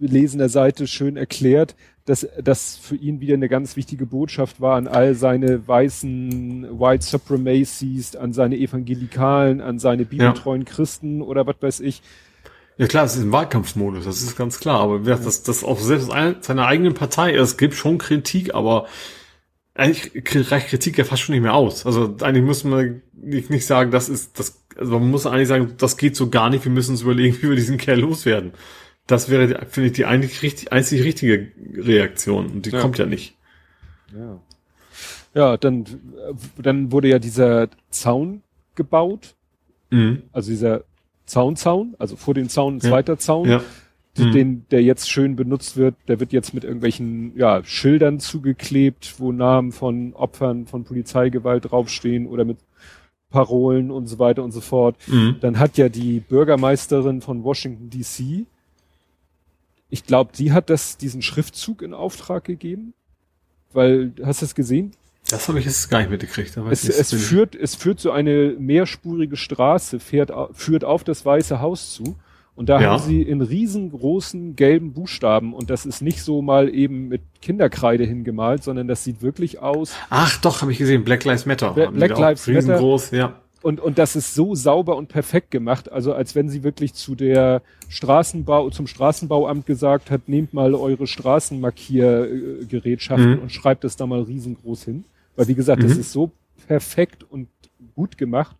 äh, 0.00 0.06
lesender 0.06 0.48
Seite 0.48 0.86
schön 0.86 1.16
erklärt, 1.16 1.76
dass 2.04 2.26
das 2.42 2.76
für 2.76 2.96
ihn 2.96 3.20
wieder 3.20 3.34
eine 3.34 3.48
ganz 3.48 3.76
wichtige 3.76 4.06
Botschaft 4.06 4.60
war 4.60 4.76
an 4.76 4.88
all 4.88 5.14
seine 5.14 5.66
weißen 5.66 6.80
White 6.80 7.04
Supremacies, 7.04 8.16
an 8.16 8.32
seine 8.32 8.56
Evangelikalen, 8.56 9.60
an 9.60 9.78
seine 9.78 10.04
bibeltreuen 10.04 10.62
ja. 10.62 10.72
Christen 10.72 11.22
oder 11.22 11.46
was 11.46 11.56
weiß 11.60 11.80
ich, 11.80 12.02
ja 12.78 12.86
klar, 12.86 13.04
es 13.04 13.16
ist 13.16 13.22
ein 13.22 13.32
Wahlkampfmodus, 13.32 14.04
das 14.04 14.22
ist 14.22 14.36
ganz 14.36 14.58
klar. 14.58 14.80
Aber 14.80 14.96
ja. 15.02 15.16
das, 15.16 15.42
das 15.42 15.62
auch 15.62 15.78
selbst 15.78 16.10
seiner 16.40 16.66
eigenen 16.66 16.94
Partei, 16.94 17.34
es 17.34 17.56
gibt 17.56 17.74
schon 17.74 17.98
Kritik, 17.98 18.54
aber 18.54 18.86
eigentlich 19.74 20.50
reicht 20.50 20.68
Kritik 20.68 20.98
ja 20.98 21.04
fast 21.04 21.22
schon 21.22 21.34
nicht 21.34 21.42
mehr 21.42 21.54
aus. 21.54 21.86
Also 21.86 22.16
eigentlich 22.20 22.44
muss 22.44 22.64
man 22.64 23.02
nicht, 23.14 23.66
sagen, 23.66 23.90
das 23.90 24.08
ist 24.08 24.38
das, 24.38 24.62
also 24.76 24.98
man 24.98 25.10
muss 25.10 25.26
eigentlich 25.26 25.48
sagen, 25.48 25.74
das 25.78 25.96
geht 25.96 26.16
so 26.16 26.28
gar 26.28 26.50
nicht, 26.50 26.64
wir 26.64 26.72
müssen 26.72 26.92
uns 26.92 27.02
überlegen, 27.02 27.36
wie 27.40 27.48
wir 27.48 27.56
diesen 27.56 27.78
Kerl 27.78 28.00
loswerden. 28.00 28.52
Das 29.06 29.28
wäre, 29.28 29.66
finde 29.66 29.88
ich, 29.88 29.92
die 29.94 30.04
eigentlich 30.04 30.42
richtig, 30.42 30.72
einzig 30.72 31.02
richtige 31.02 31.48
Reaktion. 31.74 32.46
Und 32.46 32.66
die 32.66 32.70
ja. 32.70 32.80
kommt 32.80 32.98
ja 32.98 33.06
nicht. 33.06 33.36
Ja. 34.14 34.40
Ja, 35.34 35.56
dann, 35.56 35.86
dann 36.58 36.92
wurde 36.92 37.08
ja 37.08 37.18
dieser 37.18 37.68
Zaun 37.90 38.42
gebaut. 38.74 39.34
Mhm. 39.90 40.24
Also 40.32 40.50
dieser 40.50 40.84
Zaunzaun, 41.24 41.94
also 41.98 42.16
vor 42.16 42.34
dem 42.34 42.48
Zaun 42.48 42.76
ein 42.76 42.80
zweiter 42.80 43.14
ja. 43.14 43.18
Zaun, 43.18 43.48
ja. 43.48 43.62
Mhm. 44.18 44.32
den, 44.32 44.66
der 44.70 44.82
jetzt 44.82 45.10
schön 45.10 45.36
benutzt 45.36 45.76
wird, 45.76 45.94
der 46.08 46.20
wird 46.20 46.32
jetzt 46.32 46.52
mit 46.52 46.64
irgendwelchen 46.64 47.32
ja, 47.36 47.64
Schildern 47.64 48.20
zugeklebt, 48.20 49.14
wo 49.18 49.32
Namen 49.32 49.72
von 49.72 50.12
Opfern 50.14 50.66
von 50.66 50.84
Polizeigewalt 50.84 51.70
draufstehen 51.70 52.26
oder 52.26 52.44
mit 52.44 52.58
Parolen 53.30 53.90
und 53.90 54.06
so 54.06 54.18
weiter 54.18 54.44
und 54.44 54.52
so 54.52 54.60
fort. 54.60 54.96
Mhm. 55.06 55.36
Dann 55.40 55.58
hat 55.58 55.78
ja 55.78 55.88
die 55.88 56.20
Bürgermeisterin 56.20 57.22
von 57.22 57.42
Washington 57.42 57.88
DC, 57.88 58.46
ich 59.92 60.04
glaube, 60.04 60.32
die 60.34 60.52
hat 60.52 60.70
das, 60.70 60.96
diesen 60.96 61.20
Schriftzug 61.20 61.82
in 61.82 61.92
Auftrag 61.92 62.44
gegeben. 62.44 62.94
Weil, 63.74 64.12
hast 64.24 64.40
du 64.40 64.46
es 64.46 64.54
gesehen? 64.54 64.92
Das 65.28 65.48
habe 65.48 65.58
ich 65.58 65.66
jetzt 65.66 65.90
gar 65.90 66.00
nicht 66.00 66.10
mitgekriegt. 66.10 66.56
Es, 66.70 66.88
es 66.88 67.12
führt, 67.12 67.54
es 67.54 67.74
führt 67.74 68.00
so 68.00 68.10
eine 68.10 68.56
mehrspurige 68.58 69.36
Straße, 69.36 70.00
fährt, 70.00 70.32
führt 70.52 70.84
auf 70.84 71.04
das 71.04 71.26
Weiße 71.26 71.60
Haus 71.60 71.92
zu. 71.92 72.16
Und 72.62 72.68
da 72.68 72.80
ja. 72.80 72.92
haben 72.92 73.02
sie 73.02 73.22
in 73.22 73.40
riesengroßen 73.40 74.54
gelben 74.54 74.92
Buchstaben 74.92 75.52
und 75.52 75.68
das 75.68 75.84
ist 75.84 76.00
nicht 76.00 76.22
so 76.22 76.42
mal 76.42 76.72
eben 76.72 77.08
mit 77.08 77.20
Kinderkreide 77.40 78.04
hingemalt, 78.04 78.62
sondern 78.62 78.86
das 78.86 79.02
sieht 79.02 79.20
wirklich 79.20 79.58
aus. 79.58 79.96
Ach 80.10 80.40
doch, 80.40 80.62
habe 80.62 80.70
ich 80.70 80.78
gesehen, 80.78 81.02
Black 81.02 81.24
Lives 81.24 81.44
Matter. 81.44 81.72
Black, 81.72 81.92
Black 81.92 82.16
Lives 82.16 82.46
Matter. 82.46 82.58
Riesengroß, 82.58 83.10
ja. 83.10 83.34
Und, 83.62 83.80
und 83.80 83.98
das 83.98 84.14
ist 84.14 84.36
so 84.36 84.54
sauber 84.54 84.94
und 84.94 85.08
perfekt 85.08 85.50
gemacht, 85.50 85.90
also 85.90 86.14
als 86.14 86.36
wenn 86.36 86.48
sie 86.48 86.62
wirklich 86.62 86.94
zu 86.94 87.16
der 87.16 87.62
Straßenbau, 87.88 88.70
zum 88.70 88.86
Straßenbauamt 88.86 89.66
gesagt 89.66 90.12
hat, 90.12 90.28
nehmt 90.28 90.54
mal 90.54 90.76
eure 90.76 91.08
Straßenmarkiergerätschaften 91.08 93.38
mhm. 93.38 93.40
und 93.40 93.50
schreibt 93.50 93.82
es 93.82 93.96
da 93.96 94.06
mal 94.06 94.22
riesengroß 94.22 94.84
hin. 94.84 95.02
Weil 95.34 95.48
wie 95.48 95.56
gesagt, 95.56 95.82
mhm. 95.82 95.88
das 95.88 95.96
ist 95.96 96.12
so 96.12 96.30
perfekt 96.68 97.26
und 97.28 97.48
gut 97.96 98.16
gemacht. 98.16 98.54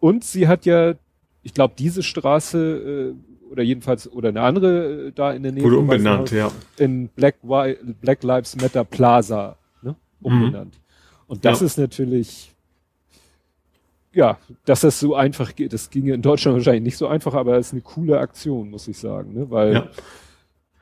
Und 0.00 0.24
sie 0.24 0.48
hat 0.48 0.64
ja, 0.64 0.94
ich 1.42 1.52
glaube, 1.52 1.74
diese 1.76 2.02
Straße 2.02 3.14
äh, 3.14 3.25
oder 3.50 3.62
jedenfalls 3.62 4.10
oder 4.10 4.30
eine 4.30 4.42
andere 4.42 5.08
äh, 5.08 5.12
da 5.12 5.32
in 5.32 5.42
der 5.42 5.52
Nähe 5.52 5.64
wurde 5.64 5.78
umbenannt, 5.78 6.30
ja, 6.30 6.50
in 6.76 7.08
Black, 7.08 7.36
Black 7.42 8.22
Lives 8.22 8.56
Matter 8.56 8.84
Plaza 8.84 9.56
ne, 9.82 9.96
umbenannt. 10.20 10.74
Mhm. 10.74 11.22
Und 11.28 11.44
das 11.44 11.60
ja. 11.60 11.66
ist 11.66 11.78
natürlich 11.78 12.52
ja, 14.12 14.38
dass 14.64 14.80
das 14.80 14.98
so 14.98 15.14
einfach 15.14 15.54
geht, 15.54 15.74
das 15.74 15.90
ginge 15.90 16.14
in 16.14 16.22
Deutschland 16.22 16.56
wahrscheinlich 16.56 16.82
nicht 16.82 16.96
so 16.96 17.06
einfach, 17.06 17.34
aber 17.34 17.58
es 17.58 17.68
ist 17.68 17.72
eine 17.74 17.82
coole 17.82 18.18
Aktion, 18.18 18.70
muss 18.70 18.88
ich 18.88 18.96
sagen, 18.96 19.34
ne? 19.34 19.50
Weil 19.50 19.74
ja. 19.74 19.90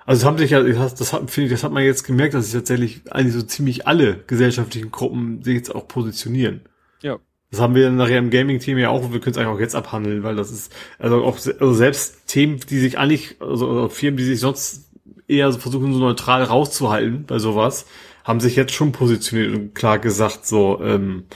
Also 0.06 0.20
das 0.20 0.26
haben 0.26 0.38
sich 0.38 0.50
ja, 0.50 0.62
das 0.62 1.12
hat, 1.12 1.30
finde 1.30 1.46
ich, 1.46 1.52
das 1.52 1.64
hat 1.64 1.72
man 1.72 1.82
jetzt 1.82 2.04
gemerkt, 2.04 2.34
dass 2.34 2.44
sich 2.44 2.54
tatsächlich 2.54 3.10
eigentlich 3.10 3.32
so 3.32 3.42
ziemlich 3.42 3.86
alle 3.86 4.18
gesellschaftlichen 4.26 4.90
Gruppen 4.90 5.42
sich 5.42 5.54
jetzt 5.54 5.74
auch 5.74 5.88
positionieren. 5.88 6.60
Ja. 7.00 7.18
Das 7.54 7.60
haben 7.60 7.76
wir 7.76 7.88
nachher 7.90 8.18
im 8.18 8.30
Gaming-Team 8.30 8.78
ja 8.78 8.88
auch, 8.88 9.12
wir 9.12 9.20
können 9.20 9.30
es 9.30 9.38
eigentlich 9.38 9.54
auch 9.54 9.60
jetzt 9.60 9.76
abhandeln, 9.76 10.24
weil 10.24 10.34
das 10.34 10.50
ist, 10.50 10.74
also 10.98 11.22
auch 11.22 11.36
also 11.36 11.72
selbst 11.72 12.26
Themen, 12.26 12.58
die 12.68 12.80
sich 12.80 12.98
eigentlich, 12.98 13.36
also, 13.38 13.68
also 13.68 13.88
Firmen, 13.90 14.16
die 14.16 14.24
sich 14.24 14.40
sonst 14.40 14.90
eher 15.28 15.52
so 15.52 15.60
versuchen, 15.60 15.92
so 15.92 16.00
neutral 16.00 16.42
rauszuhalten 16.42 17.26
bei 17.26 17.38
sowas, 17.38 17.86
haben 18.24 18.40
sich 18.40 18.56
jetzt 18.56 18.72
schon 18.72 18.90
positioniert 18.90 19.54
und 19.54 19.72
klar 19.72 20.00
gesagt, 20.00 20.48
so, 20.48 20.80
ähm, 20.82 21.26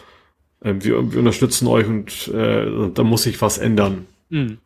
äh, 0.61 0.75
wir, 0.81 1.12
wir 1.12 1.21
unterstützen 1.21 1.69
euch 1.69 1.87
und 1.87 2.27
äh, 2.35 2.91
da 2.93 3.05
muss 3.05 3.23
sich 3.23 3.41
was 3.41 3.59
ändern. 3.59 4.07
Mhm. 4.29 4.59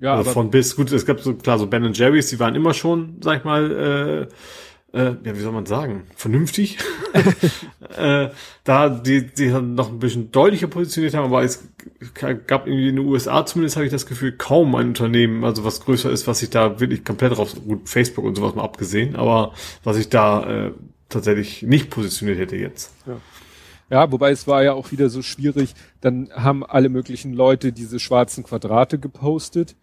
Ja, 0.00 0.16
also 0.16 0.32
von 0.32 0.50
bis, 0.50 0.74
gut, 0.74 0.90
es 0.90 1.06
gab 1.06 1.20
so, 1.20 1.34
klar, 1.34 1.60
so 1.60 1.68
Ben 1.68 1.92
Jerry's, 1.92 2.30
die 2.30 2.40
waren 2.40 2.56
immer 2.56 2.74
schon, 2.74 3.18
sag 3.22 3.38
ich 3.38 3.44
mal, 3.44 4.26
äh, 4.28 4.34
äh, 4.92 5.14
ja, 5.24 5.36
wie 5.36 5.40
soll 5.40 5.52
man 5.52 5.66
sagen, 5.66 6.04
vernünftig. 6.16 6.78
äh, 7.96 8.28
da 8.64 8.88
die, 8.88 9.26
die 9.26 9.48
noch 9.48 9.90
ein 9.90 9.98
bisschen 9.98 10.32
deutlicher 10.32 10.66
positioniert 10.66 11.14
haben, 11.14 11.26
aber 11.26 11.42
es 11.42 11.68
gab 12.14 12.66
irgendwie 12.66 12.88
in 12.88 12.96
den 12.96 13.06
USA 13.06 13.44
zumindest, 13.46 13.76
habe 13.76 13.86
ich 13.86 13.92
das 13.92 14.06
Gefühl, 14.06 14.32
kaum 14.32 14.74
ein 14.74 14.88
Unternehmen, 14.88 15.44
also 15.44 15.64
was 15.64 15.80
größer 15.80 16.10
ist, 16.10 16.26
was 16.26 16.40
sich 16.40 16.50
da 16.50 16.80
wirklich 16.80 17.04
komplett 17.04 17.36
raus, 17.36 17.56
gut, 17.66 17.88
Facebook 17.88 18.24
und 18.24 18.34
sowas 18.36 18.54
mal 18.54 18.64
abgesehen, 18.64 19.16
aber 19.16 19.52
was 19.84 19.96
sich 19.96 20.08
da 20.08 20.66
äh, 20.66 20.72
tatsächlich 21.08 21.62
nicht 21.62 21.90
positioniert 21.90 22.38
hätte 22.38 22.56
jetzt. 22.56 22.92
Ja. 23.06 23.16
Ja, 23.92 24.12
wobei 24.12 24.30
es 24.30 24.46
war 24.46 24.62
ja 24.62 24.72
auch 24.72 24.92
wieder 24.92 25.10
so 25.10 25.20
schwierig, 25.20 25.74
dann 26.00 26.30
haben 26.32 26.64
alle 26.64 26.88
möglichen 26.88 27.32
Leute 27.32 27.72
diese 27.72 27.98
schwarzen 27.98 28.44
Quadrate 28.44 29.00
gepostet 29.00 29.74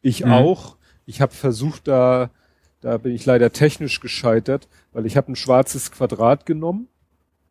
ich 0.00 0.24
mhm. 0.24 0.32
auch. 0.32 0.76
Ich 1.06 1.20
habe 1.20 1.34
versucht, 1.34 1.88
da, 1.88 2.30
da 2.80 2.98
bin 2.98 3.14
ich 3.14 3.26
leider 3.26 3.52
technisch 3.52 4.00
gescheitert, 4.00 4.68
weil 4.92 5.06
ich 5.06 5.16
habe 5.16 5.32
ein 5.32 5.36
schwarzes 5.36 5.90
Quadrat 5.90 6.46
genommen 6.46 6.88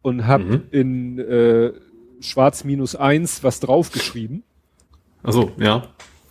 und 0.02 0.26
habe 0.26 0.44
mhm. 0.44 0.64
in 0.72 1.20
äh, 1.20 1.74
schwarz 2.20 2.64
minus 2.64 2.96
eins 2.96 3.44
was 3.44 3.60
draufgeschrieben. 3.60 4.44
Also 5.24 5.52
ja. 5.58 5.84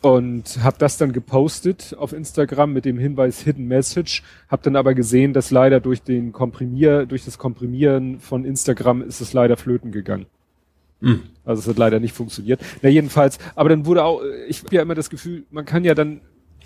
Und 0.02 0.62
habe 0.62 0.76
das 0.78 0.98
dann 0.98 1.12
gepostet 1.12 1.94
auf 1.98 2.12
Instagram 2.12 2.72
mit 2.72 2.84
dem 2.84 2.98
Hinweis 2.98 3.40
Hidden 3.40 3.66
Message. 3.66 4.22
Habe 4.48 4.62
dann 4.62 4.76
aber 4.76 4.94
gesehen, 4.94 5.32
dass 5.32 5.50
leider 5.50 5.80
durch 5.80 6.02
den 6.02 6.32
Komprimier, 6.32 7.06
durch 7.06 7.24
das 7.24 7.38
Komprimieren 7.38 8.20
von 8.20 8.44
Instagram 8.44 9.02
ist 9.02 9.20
es 9.20 9.32
leider 9.32 9.56
flöten 9.56 9.90
gegangen. 9.90 10.26
Mhm. 11.00 11.24
Also 11.44 11.60
es 11.60 11.68
hat 11.68 11.78
leider 11.78 11.98
nicht 11.98 12.14
funktioniert. 12.14 12.60
Na 12.82 12.88
jedenfalls, 12.88 13.38
aber 13.54 13.68
dann 13.68 13.84
wurde 13.84 14.04
auch, 14.04 14.22
ich 14.48 14.62
habe 14.62 14.76
ja 14.76 14.82
immer 14.82 14.94
das 14.94 15.10
Gefühl, 15.10 15.44
man 15.50 15.64
kann 15.64 15.84
ja 15.84 15.94
dann 15.94 16.20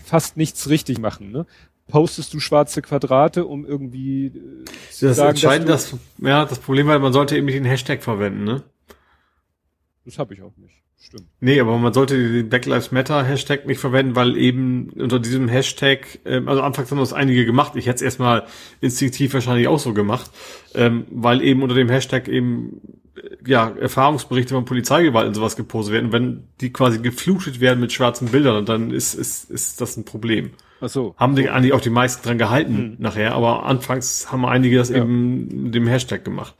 fast 0.04 0.36
nichts 0.36 0.68
richtig 0.68 0.98
machen. 0.98 1.30
Ne? 1.32 1.46
Postest 1.90 2.32
du 2.34 2.40
schwarze 2.40 2.82
Quadrate, 2.82 3.44
um 3.44 3.64
irgendwie 3.64 4.26
äh, 4.26 4.64
zu 4.90 5.06
das 5.06 5.16
sagen, 5.16 5.30
entscheidend, 5.30 5.68
dass 5.68 5.90
das 5.90 6.00
ja 6.18 6.44
das 6.44 6.58
Problem 6.58 6.86
war, 6.86 6.98
man 6.98 7.12
sollte 7.12 7.36
eben 7.36 7.46
nicht 7.46 7.56
den 7.56 7.64
Hashtag 7.64 8.02
verwenden, 8.02 8.44
ne? 8.44 8.62
Das 10.04 10.18
habe 10.18 10.34
ich 10.34 10.42
auch 10.42 10.56
nicht. 10.56 10.80
Stimmt. 11.02 11.28
Nee, 11.40 11.58
aber 11.60 11.78
man 11.78 11.94
sollte 11.94 12.16
den 12.16 12.50
Black 12.50 12.66
Lives 12.66 12.92
Matter 12.92 13.24
Hashtag 13.24 13.66
nicht 13.66 13.80
verwenden, 13.80 14.16
weil 14.16 14.36
eben 14.36 14.90
unter 14.90 15.18
diesem 15.18 15.48
Hashtag, 15.48 16.18
ähm, 16.26 16.46
also 16.46 16.60
anfangs 16.60 16.90
haben 16.90 16.98
das 16.98 17.14
einige 17.14 17.46
gemacht, 17.46 17.74
ich 17.76 17.86
hätte 17.86 17.96
es 17.96 18.02
erstmal 18.02 18.44
instinktiv 18.82 19.32
wahrscheinlich 19.32 19.66
auch 19.66 19.78
so 19.78 19.94
gemacht, 19.94 20.30
ähm, 20.74 21.06
weil 21.10 21.40
eben 21.40 21.62
unter 21.62 21.74
dem 21.74 21.88
Hashtag 21.88 22.28
eben 22.28 22.82
äh, 23.16 23.50
ja 23.50 23.70
Erfahrungsberichte 23.70 24.52
von 24.52 24.66
Polizeigewalt 24.66 25.26
und 25.26 25.34
sowas 25.34 25.56
gepostet 25.56 25.94
werden. 25.94 26.06
Und 26.06 26.12
wenn 26.12 26.44
die 26.60 26.70
quasi 26.70 26.98
geflutet 26.98 27.60
werden 27.60 27.80
mit 27.80 27.92
schwarzen 27.92 28.28
Bildern, 28.28 28.66
dann 28.66 28.90
ist, 28.90 29.14
ist, 29.14 29.50
ist 29.50 29.80
das 29.80 29.96
ein 29.96 30.04
Problem. 30.04 30.50
Ach 30.80 30.88
so. 30.88 31.14
Haben 31.16 31.36
die 31.36 31.48
eigentlich 31.48 31.72
auch 31.72 31.80
die 31.80 31.90
meisten 31.90 32.26
dran 32.26 32.38
gehalten 32.38 32.76
hm. 32.76 32.96
nachher, 32.98 33.34
aber 33.34 33.64
anfangs 33.66 34.30
haben 34.32 34.44
einige 34.44 34.76
das 34.76 34.88
ja. 34.90 34.98
eben 34.98 35.64
mit 35.64 35.74
dem 35.74 35.86
Hashtag 35.86 36.24
gemacht. 36.24 36.54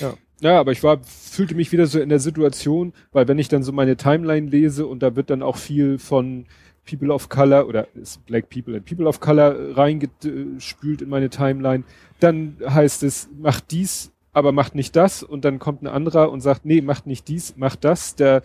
Ja. 0.00 0.14
Ja, 0.40 0.58
aber 0.58 0.72
ich 0.72 0.82
war, 0.82 0.98
fühlte 1.04 1.54
mich 1.54 1.70
wieder 1.70 1.86
so 1.86 2.00
in 2.00 2.08
der 2.08 2.18
Situation, 2.18 2.94
weil 3.12 3.28
wenn 3.28 3.38
ich 3.38 3.48
dann 3.48 3.62
so 3.62 3.70
meine 3.70 3.96
Timeline 3.96 4.50
lese 4.50 4.86
und 4.86 5.00
da 5.00 5.14
wird 5.14 5.30
dann 5.30 5.40
auch 5.40 5.56
viel 5.56 6.00
von 6.00 6.46
People 6.84 7.12
of 7.12 7.28
Color 7.28 7.68
oder 7.68 7.86
Black 8.26 8.50
People 8.50 8.74
and 8.74 8.84
People 8.84 9.06
of 9.06 9.20
Color 9.20 9.76
reingespült 9.76 11.00
in 11.00 11.08
meine 11.08 11.30
Timeline, 11.30 11.84
dann 12.18 12.56
heißt 12.66 13.04
es, 13.04 13.28
macht 13.38 13.70
dies, 13.70 14.10
aber 14.32 14.50
macht 14.50 14.74
nicht 14.74 14.96
das 14.96 15.22
und 15.22 15.44
dann 15.44 15.60
kommt 15.60 15.82
ein 15.82 15.86
anderer 15.86 16.32
und 16.32 16.40
sagt, 16.40 16.64
nee, 16.64 16.80
macht 16.80 17.06
nicht 17.06 17.28
dies, 17.28 17.56
macht 17.56 17.84
das. 17.84 18.16
Der, 18.16 18.42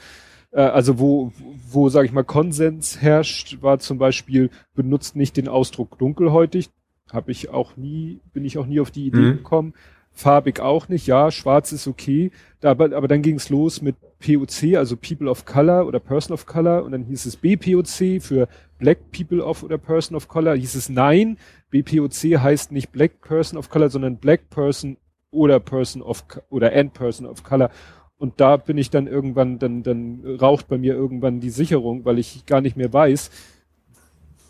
äh, 0.52 0.62
also 0.62 1.00
wo, 1.00 1.32
wo, 1.70 1.89
sage 1.89 2.08
ich 2.08 2.14
mal, 2.14 2.24
Konsens 2.24 3.02
herrscht, 3.02 3.62
war 3.62 3.80
zum 3.80 3.98
Beispiel, 3.98 4.50
benutzt 4.76 5.16
nicht 5.16 5.38
den 5.38 5.48
Ausdruck 5.48 5.98
dunkelhäutig, 5.98 6.70
habe 7.12 7.32
ich 7.32 7.50
auch 7.50 7.78
nie, 7.78 8.20
bin 8.34 8.45
ich 8.45 8.58
auch 8.58 8.66
nie 8.66 8.80
auf 8.80 8.91
die 8.91 9.08
Idee 9.08 9.18
mhm. 9.20 9.38
gekommen. 9.38 9.74
Farbig 10.12 10.60
auch 10.60 10.89
nicht, 10.89 11.06
ja, 11.06 11.30
schwarz 11.30 11.72
ist 11.72 11.88
okay, 11.88 12.32
da, 12.60 12.72
aber, 12.72 12.95
aber 12.95 13.08
dann 13.08 13.22
ging 13.22 13.36
es 13.36 13.50
los 13.50 13.84
mit 13.84 13.95
POC, 14.20 14.76
also 14.76 14.98
People 14.98 15.30
of 15.30 15.45
Color 15.45 15.86
oder 15.86 16.00
Person 16.00 16.34
of 16.34 16.48
Color. 16.48 16.84
Und 16.84 16.93
dann 16.93 17.04
hieß 17.04 17.28
es 17.28 17.36
BPOC 17.36 18.20
für 18.20 18.48
Black 18.80 19.12
People 19.12 19.43
of 19.43 19.62
oder 19.62 19.78
Person 19.78 20.18
of 20.18 20.28
Color, 20.28 20.56
hieß 20.56 20.74
es 20.74 20.89
nein, 20.89 21.38
BPOC 21.70 22.39
heißt 22.39 22.72
nicht 22.72 22.91
Black 22.91 23.22
Person 23.22 23.60
of 23.60 23.70
Color, 23.70 23.89
sondern 23.89 24.18
Black 24.18 24.50
Person 24.50 24.98
oder 25.32 25.60
Person 25.60 26.02
of 26.02 26.24
oder 26.50 26.74
and 26.74 26.93
Person 26.93 27.26
of 27.28 27.43
Color 27.43 27.70
und 28.18 28.39
da 28.39 28.57
bin 28.57 28.78
ich 28.78 28.89
dann 28.89 29.07
irgendwann, 29.07 29.59
dann, 29.59 29.84
dann 29.84 30.24
raucht 30.39 30.68
bei 30.68 30.78
mir 30.78 30.93
irgendwann 30.93 31.39
die 31.39 31.49
Sicherung, 31.49 32.05
weil 32.05 32.20
ich 32.20 32.45
gar 32.45 32.61
nicht 32.61 32.76
mehr 32.76 32.91
weiß, 32.91 33.30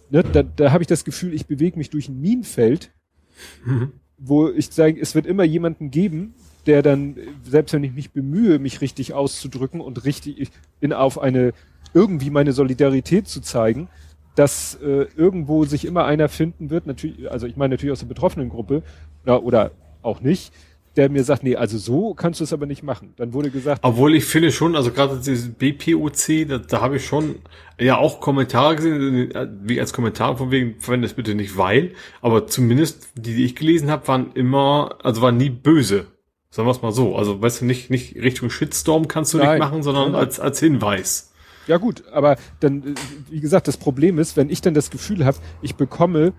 ne, 0.09 0.23
da, 0.23 0.43
da 0.43 0.71
habe 0.71 0.83
ich 0.83 0.87
das 0.87 1.03
Gefühl, 1.03 1.33
ich 1.33 1.47
bewege 1.47 1.77
mich 1.77 1.89
durch 1.89 2.07
ein 2.09 2.19
Minenfeld, 2.21 2.91
mhm. 3.65 3.91
wo 4.17 4.49
ich 4.49 4.69
sage, 4.69 4.99
es 4.99 5.15
wird 5.15 5.25
immer 5.25 5.43
jemanden 5.43 5.91
geben, 5.91 6.33
der 6.65 6.81
dann, 6.81 7.15
selbst 7.43 7.73
wenn 7.73 7.83
ich 7.83 7.93
mich 7.93 8.11
bemühe, 8.11 8.59
mich 8.59 8.81
richtig 8.81 9.13
auszudrücken 9.13 9.81
und 9.81 10.05
richtig 10.05 10.49
in 10.81 10.93
auf 10.93 11.19
eine, 11.19 11.53
irgendwie 11.93 12.29
meine 12.29 12.51
Solidarität 12.53 13.27
zu 13.27 13.41
zeigen, 13.41 13.89
dass 14.35 14.75
äh, 14.75 15.07
irgendwo 15.15 15.65
sich 15.65 15.85
immer 15.85 16.05
einer 16.05 16.29
finden 16.29 16.69
wird, 16.69 16.85
natürlich, 16.85 17.31
also 17.31 17.47
ich 17.47 17.55
meine 17.57 17.73
natürlich 17.73 17.93
aus 17.93 17.99
der 17.99 18.07
betroffenen 18.07 18.49
Gruppe, 18.49 18.83
ja, 19.25 19.37
oder 19.37 19.71
auch 20.03 20.21
nicht, 20.21 20.53
der 20.97 21.09
mir 21.09 21.23
sagt, 21.23 21.43
nee, 21.43 21.55
also 21.55 21.77
so 21.77 22.13
kannst 22.15 22.39
du 22.39 22.43
es 22.43 22.51
aber 22.51 22.65
nicht 22.65 22.83
machen. 22.83 23.13
Dann 23.17 23.33
wurde 23.33 23.51
gesagt. 23.51 23.81
Obwohl 23.83 24.15
ich 24.15 24.25
finde 24.25 24.51
schon, 24.51 24.75
also 24.75 24.91
gerade 24.91 25.17
dieses 25.17 25.53
BPOC, 25.53 26.47
da, 26.47 26.57
da 26.57 26.81
habe 26.81 26.97
ich 26.97 27.05
schon 27.05 27.35
ja 27.79 27.97
auch 27.97 28.19
Kommentare 28.19 28.75
gesehen, 28.75 29.31
wie 29.63 29.79
als 29.79 29.93
Kommentar 29.93 30.37
von 30.37 30.51
wegen, 30.51 30.79
verwende 30.79 31.05
es 31.05 31.13
bitte 31.13 31.35
nicht 31.35 31.57
weil, 31.57 31.93
aber 32.21 32.47
zumindest 32.47 33.09
die, 33.15 33.35
die 33.35 33.45
ich 33.45 33.55
gelesen 33.55 33.91
habe, 33.91 34.07
waren 34.07 34.31
immer, 34.33 34.97
also 35.03 35.21
waren 35.21 35.37
nie 35.37 35.51
böse. 35.51 36.07
Sagen 36.49 36.67
wir 36.67 36.71
es 36.71 36.81
mal 36.81 36.91
so. 36.91 37.15
Also 37.15 37.41
weißt 37.41 37.61
du, 37.61 37.65
nicht, 37.65 37.89
nicht 37.91 38.15
Richtung 38.15 38.49
Shitstorm 38.49 39.07
kannst 39.07 39.33
du 39.33 39.37
Nein. 39.37 39.49
nicht 39.49 39.59
machen, 39.59 39.83
sondern 39.83 40.15
als, 40.15 40.39
als 40.39 40.59
Hinweis. 40.59 41.31
Ja 41.67 41.77
gut, 41.77 42.05
aber 42.11 42.37
dann, 42.61 42.95
wie 43.29 43.41
gesagt, 43.41 43.67
das 43.67 43.77
Problem 43.77 44.19
ist, 44.19 44.37
wenn 44.37 44.49
ich 44.49 44.61
dann 44.61 44.73
das 44.73 44.89
Gefühl 44.89 45.25
habe, 45.25 45.37
ich 45.61 45.75
bekomme 45.75 46.33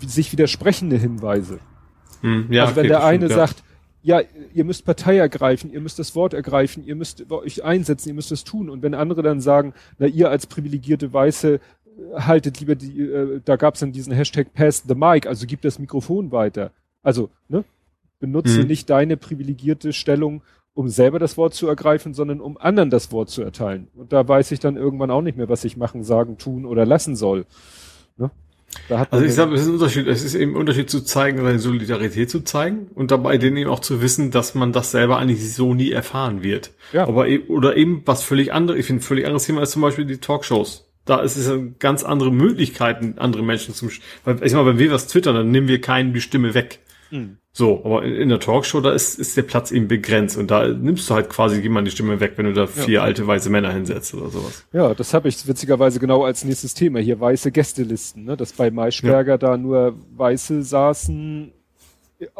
sich 0.00 0.32
widersprechende 0.32 0.96
Hinweise. 0.96 1.58
Hm, 2.20 2.46
ja, 2.50 2.64
also 2.64 2.76
wenn 2.76 2.82
okay, 2.82 2.88
der 2.88 3.04
eine 3.04 3.26
stimmt, 3.26 3.32
sagt, 3.32 3.64
ja. 4.02 4.20
ja. 4.20 4.26
ihr 4.54 4.64
müsst 4.64 4.84
Partei 4.84 5.16
ergreifen, 5.16 5.72
ihr 5.72 5.80
müsst 5.80 5.98
das 5.98 6.14
Wort 6.14 6.34
ergreifen, 6.34 6.84
ihr 6.84 6.96
müsst 6.96 7.30
euch 7.30 7.64
einsetzen, 7.64 8.08
ihr 8.08 8.14
müsst 8.14 8.30
das 8.30 8.44
tun. 8.44 8.70
Und 8.70 8.82
wenn 8.82 8.94
andere 8.94 9.22
dann 9.22 9.40
sagen, 9.40 9.74
na 9.98 10.06
ihr 10.06 10.30
als 10.30 10.46
privilegierte 10.46 11.12
Weiße 11.12 11.54
äh, 11.54 11.60
haltet 12.20 12.60
lieber 12.60 12.74
die, 12.74 13.00
äh, 13.00 13.40
da 13.44 13.56
gab 13.56 13.74
es 13.74 13.80
dann 13.80 13.92
diesen 13.92 14.12
Hashtag 14.12 14.52
Pass 14.54 14.84
the 14.86 14.94
Mic, 14.94 15.26
also 15.26 15.46
gib 15.46 15.62
das 15.62 15.78
Mikrofon 15.78 16.32
weiter. 16.32 16.72
Also, 17.02 17.30
ne? 17.48 17.64
Benutze 18.20 18.60
hm. 18.60 18.66
nicht 18.66 18.90
deine 18.90 19.16
privilegierte 19.16 19.92
Stellung, 19.92 20.42
um 20.78 20.88
selber 20.88 21.18
das 21.18 21.36
Wort 21.36 21.54
zu 21.54 21.66
ergreifen, 21.66 22.14
sondern 22.14 22.40
um 22.40 22.56
anderen 22.56 22.88
das 22.88 23.10
Wort 23.10 23.30
zu 23.30 23.42
erteilen. 23.42 23.88
Und 23.96 24.12
da 24.12 24.26
weiß 24.26 24.52
ich 24.52 24.60
dann 24.60 24.76
irgendwann 24.76 25.10
auch 25.10 25.22
nicht 25.22 25.36
mehr, 25.36 25.48
was 25.48 25.64
ich 25.64 25.76
machen, 25.76 26.04
sagen, 26.04 26.38
tun 26.38 26.64
oder 26.64 26.86
lassen 26.86 27.16
soll. 27.16 27.46
Ne? 28.16 28.30
Also 28.88 29.24
ich 29.24 29.34
sage, 29.34 29.54
es 29.54 29.62
ist 29.62 29.68
ein 29.68 29.74
Unterschied. 29.74 30.06
Es 30.06 30.24
ist 30.24 30.34
eben 30.34 30.52
ein 30.52 30.56
Unterschied 30.56 30.90
zu 30.90 31.02
zeigen, 31.02 31.38
seine 31.38 31.58
Solidarität 31.58 32.30
zu 32.30 32.40
zeigen 32.40 32.88
und 32.94 33.10
dabei 33.10 33.38
denen 33.38 33.56
eben 33.56 33.70
auch 33.70 33.80
zu 33.80 34.00
wissen, 34.00 34.30
dass 34.30 34.54
man 34.54 34.72
das 34.72 34.90
selber 34.90 35.18
eigentlich 35.18 35.52
so 35.52 35.74
nie 35.74 35.90
erfahren 35.90 36.42
wird. 36.42 36.72
Ja. 36.92 37.06
Aber 37.06 37.28
eben, 37.28 37.46
oder 37.48 37.76
eben 37.76 38.02
was 38.06 38.22
völlig 38.22 38.52
anderes. 38.52 38.80
Ich 38.80 38.86
finde, 38.86 39.02
völlig 39.02 39.26
anderes 39.26 39.44
Thema 39.44 39.62
ist 39.62 39.72
zum 39.72 39.82
Beispiel 39.82 40.04
die 40.04 40.18
Talkshows. 40.18 40.86
Da 41.04 41.20
ist 41.20 41.36
es 41.36 41.50
ganz 41.78 42.04
andere 42.04 42.30
Möglichkeiten, 42.30 43.14
andere 43.16 43.42
Menschen 43.42 43.74
zum, 43.74 43.90
weil 44.24 44.42
ich 44.42 44.52
sag 44.52 44.62
mal, 44.62 44.66
wenn 44.66 44.78
wir 44.78 44.90
was 44.90 45.06
twittern, 45.06 45.34
dann 45.34 45.50
nehmen 45.50 45.68
wir 45.68 45.80
keinen 45.80 46.12
die 46.12 46.20
Stimme 46.20 46.52
weg. 46.52 46.80
Mhm. 47.10 47.38
So, 47.52 47.84
aber 47.84 48.04
in, 48.04 48.14
in 48.14 48.28
der 48.28 48.40
Talkshow, 48.40 48.80
da 48.80 48.92
ist, 48.92 49.18
ist 49.18 49.36
der 49.36 49.42
Platz 49.42 49.70
eben 49.70 49.88
begrenzt 49.88 50.36
und 50.36 50.50
da 50.50 50.68
nimmst 50.68 51.10
du 51.10 51.14
halt 51.14 51.28
quasi 51.28 51.60
jemand 51.60 51.86
die 51.86 51.90
Stimme 51.90 52.20
weg, 52.20 52.34
wenn 52.36 52.46
du 52.46 52.52
da 52.52 52.66
vier 52.66 52.94
ja. 52.94 53.02
alte 53.02 53.26
weiße 53.26 53.50
Männer 53.50 53.72
hinsetzt 53.72 54.14
oder 54.14 54.28
sowas. 54.28 54.64
Ja, 54.72 54.94
das 54.94 55.12
habe 55.14 55.28
ich 55.28 55.46
witzigerweise 55.46 55.98
genau 55.98 56.24
als 56.24 56.44
nächstes 56.44 56.74
Thema 56.74 57.00
hier, 57.00 57.18
weiße 57.18 57.50
Gästelisten, 57.50 58.24
ne? 58.24 58.36
dass 58.36 58.52
bei 58.52 58.70
Maischberger 58.70 59.32
ja. 59.32 59.38
da 59.38 59.56
nur 59.56 59.96
Weiße 60.16 60.62
saßen, 60.62 61.52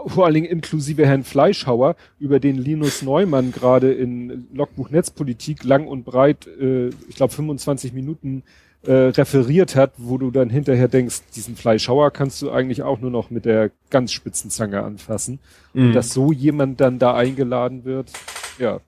vor 0.07 0.25
allen 0.25 0.35
Dingen 0.35 0.47
inklusive 0.47 1.07
Herrn 1.07 1.25
Fleischhauer, 1.25 1.97
über 2.19 2.41
den 2.41 2.57
Linus 2.57 3.03
Neumann 3.03 3.53
gerade 3.53 3.93
in 3.93 4.49
Logbuch 4.53 4.91
Netzpolitik 4.91 5.65
lang 5.65 5.87
und 5.87 6.05
breit, 6.05 6.47
äh, 6.47 6.89
ich 7.09 7.17
glaube 7.17 7.33
25 7.33 7.93
Minuten 7.93 8.43
äh, 8.89 9.09
referiert 9.09 9.77
hat, 9.77 9.93
wo 9.99 10.17
du 10.17 10.31
dann 10.31 10.49
hinterher 10.49 10.89
denkst, 10.89 11.21
diesen 11.37 11.57
Fleischhauer 11.57 12.11
kannst 12.11 12.41
du 12.41 12.51
eigentlich 12.51 12.83
auch 12.83 13.01
nur 13.01 13.11
noch 13.11 13.29
mit 13.29 13.45
der 13.45 13.71
ganz 13.91 14.13
spitzen 14.13 14.51
Zange 14.51 14.83
anfassen. 14.83 15.41
Mhm. 15.75 15.89
Und 15.89 15.93
dass 15.93 16.15
so 16.15 16.33
jemand 16.33 16.81
dann 16.81 16.99
da 16.99 17.15
eingeladen 17.15 17.85
wird, 17.85 18.11
ja. 18.59 18.81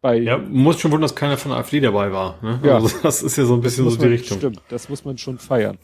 Bei, 0.00 0.16
ja, 0.16 0.38
muss 0.38 0.80
schon 0.80 0.90
wundern, 0.90 1.02
dass 1.02 1.14
keiner 1.14 1.36
von 1.36 1.52
AfD 1.52 1.78
dabei 1.78 2.10
war. 2.10 2.38
Ne? 2.42 2.58
Ja, 2.64 2.74
also 2.74 2.88
das 3.04 3.22
ist 3.22 3.36
ja 3.36 3.44
so 3.44 3.54
ein 3.54 3.60
bisschen 3.60 3.88
so 3.88 3.94
die 3.94 4.02
man, 4.02 4.08
Richtung. 4.08 4.38
Stimmt, 4.38 4.60
das 4.68 4.88
muss 4.88 5.04
man 5.04 5.16
schon 5.16 5.38
feiern. 5.38 5.78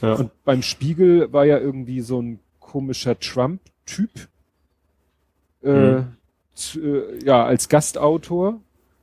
Ja. 0.00 0.14
Und 0.14 0.32
beim 0.44 0.62
Spiegel 0.62 1.32
war 1.32 1.44
ja 1.44 1.58
irgendwie 1.58 2.00
so 2.00 2.20
ein 2.20 2.40
komischer 2.58 3.16
Trump-Typ. 3.20 4.10
Äh, 5.62 5.68
mhm. 5.70 6.06
äh, 6.74 7.24
ja, 7.24 7.44
als 7.44 7.68
Gastautor. 7.68 8.60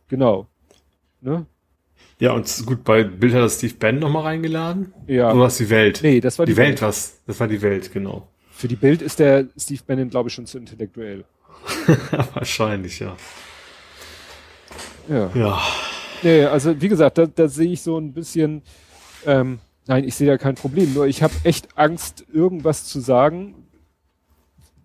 Genau. 0.10 0.48
Ne? 1.22 1.46
Ja, 2.20 2.34
und 2.34 2.64
gut, 2.66 2.84
bei 2.84 3.04
Bild 3.04 3.34
hat 3.34 3.42
das 3.42 3.56
Steve 3.56 3.76
Bannon 3.80 4.02
nochmal 4.02 4.24
reingeladen. 4.24 4.94
Ja. 5.08 5.32
Oder 5.32 5.44
was 5.44 5.58
die 5.58 5.70
Welt? 5.70 6.02
Nee, 6.04 6.20
das 6.20 6.38
war 6.38 6.46
die, 6.46 6.52
die 6.52 6.58
Welt. 6.58 6.68
Welt. 6.68 6.82
was? 6.82 7.22
Das 7.26 7.40
war 7.40 7.48
die 7.48 7.62
Welt, 7.62 7.94
genau. 7.94 8.28
Für 8.52 8.68
die 8.68 8.76
Bild 8.76 9.02
ist 9.02 9.20
der 9.20 9.48
Steve 9.58 9.82
Bannon, 9.88 10.10
glaube 10.10 10.28
ich, 10.28 10.36
schon 10.36 10.46
zu 10.46 10.58
intellektuell. 10.58 11.24
Wahrscheinlich, 12.34 13.00
ja. 13.00 13.16
Ja. 15.08 15.32
Ja. 15.34 15.62
Nee, 16.22 16.44
also 16.44 16.80
wie 16.82 16.90
gesagt, 16.90 17.18
da, 17.18 17.26
da 17.26 17.48
sehe 17.48 17.72
ich 17.72 17.82
so 17.82 17.98
ein 17.98 18.12
bisschen, 18.12 18.64
ähm, 19.26 19.60
nein, 19.88 20.04
ich 20.04 20.16
sehe 20.16 20.28
da 20.28 20.38
kein 20.38 20.56
Problem. 20.56 20.94
Nur 20.94 21.08
ich 21.08 21.24
habe 21.24 21.34
echt 21.46 21.78
Angst, 21.78 22.26
irgendwas 22.34 22.84
zu 22.84 23.00
sagen, 23.00 23.56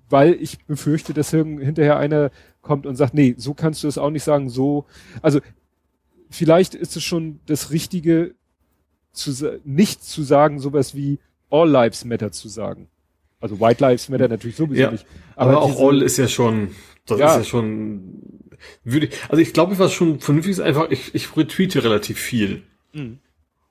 weil 0.08 0.34
ich 0.34 0.64
befürchte, 0.66 1.12
dass 1.12 1.30
hinterher 1.30 1.98
einer 1.98 2.30
kommt 2.62 2.86
und 2.86 2.94
sagt, 2.94 3.14
nee, 3.14 3.34
so 3.36 3.54
kannst 3.54 3.82
du 3.82 3.88
es 3.88 3.98
auch 3.98 4.10
nicht 4.10 4.22
sagen, 4.22 4.48
so. 4.48 4.86
Also 5.20 5.40
vielleicht 6.34 6.74
ist 6.74 6.96
es 6.96 7.02
schon 7.02 7.40
das 7.46 7.70
Richtige, 7.70 8.34
zu, 9.12 9.60
nicht 9.64 10.04
zu 10.04 10.22
sagen, 10.22 10.58
sowas 10.58 10.94
wie 10.94 11.18
All 11.50 11.70
Lives 11.70 12.04
Matter 12.04 12.32
zu 12.32 12.48
sagen. 12.48 12.88
Also 13.40 13.60
White 13.60 13.82
Lives 13.82 14.08
Matter 14.08 14.28
natürlich 14.28 14.56
sowieso 14.56 14.80
ja, 14.80 14.90
nicht. 14.90 15.06
Aber, 15.36 15.52
aber 15.52 15.62
auch 15.62 15.80
All 15.80 16.02
ist 16.02 16.16
ja 16.16 16.28
schon, 16.28 16.70
das 17.06 17.18
ja. 17.18 17.26
ist 17.30 17.36
ja 17.36 17.44
schon, 17.44 18.22
würde 18.82 19.06
ich, 19.06 19.14
also 19.28 19.40
ich 19.40 19.52
glaube, 19.52 19.78
was 19.78 19.92
schon 19.92 20.20
vernünftig 20.20 20.52
ist, 20.52 20.60
einfach, 20.60 20.90
ich, 20.90 21.14
ich 21.14 21.36
retweete 21.36 21.84
relativ 21.84 22.18
viel. 22.18 22.62
Mhm. 22.92 23.18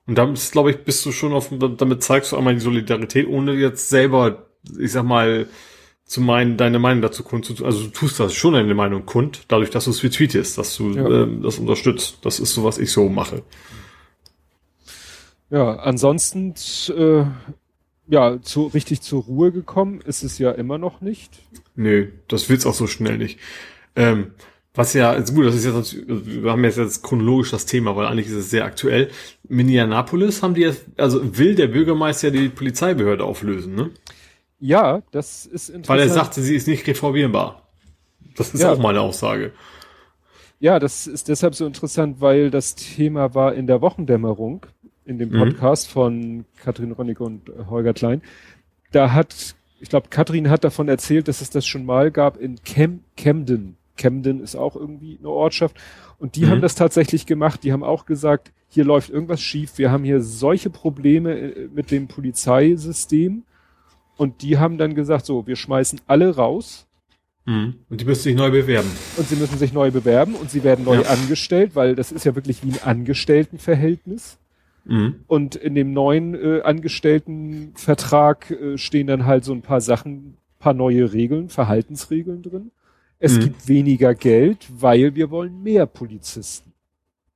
Und 0.06 0.16
damit, 0.16 0.40
glaube 0.52 0.70
ich, 0.70 0.84
bist 0.84 1.04
du 1.06 1.12
schon 1.12 1.32
auf, 1.32 1.50
damit 1.50 2.02
zeigst 2.02 2.32
du 2.32 2.36
einmal 2.36 2.54
die 2.54 2.60
Solidarität, 2.60 3.26
ohne 3.26 3.54
jetzt 3.54 3.88
selber, 3.88 4.46
ich 4.78 4.92
sag 4.92 5.04
mal, 5.04 5.46
zu 6.04 6.20
meinen, 6.20 6.56
deine 6.56 6.78
Meinung 6.78 7.02
dazu 7.02 7.22
kund, 7.22 7.62
also 7.62 7.84
du 7.84 7.88
tust 7.88 8.20
das 8.20 8.34
schon 8.34 8.54
deine 8.54 8.74
Meinung 8.74 9.06
kund, 9.06 9.44
dadurch, 9.48 9.70
dass 9.70 9.84
du 9.84 9.90
es 9.90 10.02
retweetest, 10.02 10.58
dass 10.58 10.76
du 10.76 10.90
ja. 10.90 11.06
ähm, 11.08 11.42
das 11.42 11.58
unterstützt. 11.58 12.18
Das 12.22 12.40
ist 12.40 12.54
so, 12.54 12.62
was 12.64 12.78
ich 12.78 12.92
so 12.92 13.08
mache. 13.08 13.42
Ja, 15.50 15.76
ansonsten, 15.76 16.54
äh, 16.96 17.24
ja, 18.06 18.40
zu, 18.42 18.66
richtig 18.66 19.00
zur 19.00 19.22
Ruhe 19.24 19.52
gekommen 19.52 20.00
ist 20.02 20.22
es 20.22 20.38
ja 20.38 20.50
immer 20.50 20.78
noch 20.78 21.00
nicht. 21.00 21.30
Nö, 21.74 22.08
das 22.28 22.48
wird's 22.48 22.66
auch 22.66 22.74
so 22.74 22.86
schnell 22.86 23.18
nicht. 23.18 23.38
Ähm, 23.96 24.32
Was 24.76 24.92
ja, 24.92 25.12
ist 25.12 25.32
gut, 25.34 25.46
das 25.46 25.54
ist 25.54 25.64
jetzt, 25.64 25.96
wir 26.08 26.50
haben 26.50 26.64
jetzt, 26.64 26.78
jetzt 26.78 27.04
chronologisch 27.04 27.52
das 27.52 27.64
Thema, 27.64 27.94
weil 27.94 28.06
eigentlich 28.06 28.26
ist 28.26 28.32
es 28.34 28.50
sehr 28.50 28.64
aktuell. 28.64 29.08
Minneapolis 29.48 30.42
haben 30.42 30.54
die 30.54 30.62
jetzt, 30.62 30.84
also 30.96 31.38
will 31.38 31.54
der 31.54 31.68
Bürgermeister 31.68 32.32
die 32.32 32.48
Polizeibehörde 32.48 33.22
auflösen, 33.22 33.76
ne? 33.76 33.90
Ja, 34.64 35.02
das 35.10 35.44
ist 35.44 35.68
interessant. 35.68 35.88
Weil 35.90 36.00
er 36.00 36.08
sagte, 36.08 36.40
sie 36.40 36.56
ist 36.56 36.66
nicht 36.66 36.86
reformierbar. 36.86 37.68
Das 38.34 38.54
ist 38.54 38.62
ja. 38.62 38.72
auch 38.72 38.78
meine 38.78 39.02
Aussage. 39.02 39.52
Ja, 40.58 40.78
das 40.78 41.06
ist 41.06 41.28
deshalb 41.28 41.54
so 41.54 41.66
interessant, 41.66 42.22
weil 42.22 42.50
das 42.50 42.74
Thema 42.74 43.34
war 43.34 43.54
in 43.54 43.66
der 43.66 43.82
Wochendämmerung, 43.82 44.64
in 45.04 45.18
dem 45.18 45.28
mhm. 45.28 45.38
Podcast 45.38 45.88
mhm. 45.88 45.92
von 45.92 46.44
Katrin 46.56 46.92
Ronnig 46.92 47.20
und 47.20 47.50
Holger 47.68 47.92
Klein. 47.92 48.22
Da 48.90 49.12
hat, 49.12 49.54
ich 49.80 49.90
glaube, 49.90 50.08
Katrin 50.08 50.48
hat 50.48 50.64
davon 50.64 50.88
erzählt, 50.88 51.28
dass 51.28 51.42
es 51.42 51.50
das 51.50 51.66
schon 51.66 51.84
mal 51.84 52.10
gab 52.10 52.38
in 52.38 52.56
Cam 52.64 53.00
Camden. 53.18 53.76
Camden 53.98 54.40
ist 54.40 54.56
auch 54.56 54.76
irgendwie 54.76 55.18
eine 55.18 55.28
Ortschaft. 55.28 55.76
Und 56.18 56.36
die 56.36 56.46
mhm. 56.46 56.50
haben 56.52 56.60
das 56.62 56.74
tatsächlich 56.74 57.26
gemacht. 57.26 57.64
Die 57.64 57.72
haben 57.74 57.84
auch 57.84 58.06
gesagt, 58.06 58.50
hier 58.70 58.84
läuft 58.84 59.10
irgendwas 59.10 59.42
schief. 59.42 59.76
Wir 59.76 59.90
haben 59.92 60.04
hier 60.04 60.22
solche 60.22 60.70
Probleme 60.70 61.38
äh, 61.38 61.68
mit 61.70 61.90
dem 61.90 62.08
Polizeisystem. 62.08 63.42
Und 64.16 64.42
die 64.42 64.58
haben 64.58 64.78
dann 64.78 64.94
gesagt, 64.94 65.26
so, 65.26 65.46
wir 65.46 65.56
schmeißen 65.56 66.00
alle 66.06 66.36
raus 66.36 66.86
Mhm. 67.46 67.74
Und 67.90 68.00
die 68.00 68.04
müssen 68.04 68.22
sich 68.22 68.36
neu 68.36 68.50
bewerben. 68.50 68.90
Und 69.16 69.28
sie 69.28 69.36
müssen 69.36 69.58
sich 69.58 69.72
neu 69.72 69.90
bewerben 69.90 70.34
und 70.34 70.50
sie 70.50 70.64
werden 70.64 70.84
neu 70.84 71.02
ja. 71.02 71.08
angestellt, 71.08 71.74
weil 71.74 71.94
das 71.94 72.10
ist 72.10 72.24
ja 72.24 72.34
wirklich 72.34 72.64
wie 72.64 72.72
ein 72.72 72.82
Angestelltenverhältnis. 72.82 74.38
Mhm. 74.84 75.16
Und 75.26 75.54
in 75.56 75.74
dem 75.74 75.92
neuen 75.92 76.34
äh, 76.34 76.62
Angestelltenvertrag 76.62 78.50
äh, 78.50 78.78
stehen 78.78 79.06
dann 79.06 79.26
halt 79.26 79.44
so 79.44 79.52
ein 79.52 79.62
paar 79.62 79.80
Sachen, 79.80 80.36
paar 80.58 80.74
neue 80.74 81.12
Regeln, 81.12 81.48
Verhaltensregeln 81.48 82.42
drin. 82.42 82.70
Es 83.18 83.36
mhm. 83.36 83.40
gibt 83.40 83.68
weniger 83.68 84.14
Geld, 84.14 84.66
weil 84.70 85.14
wir 85.14 85.30
wollen 85.30 85.62
mehr 85.62 85.86
Polizisten. 85.86 86.72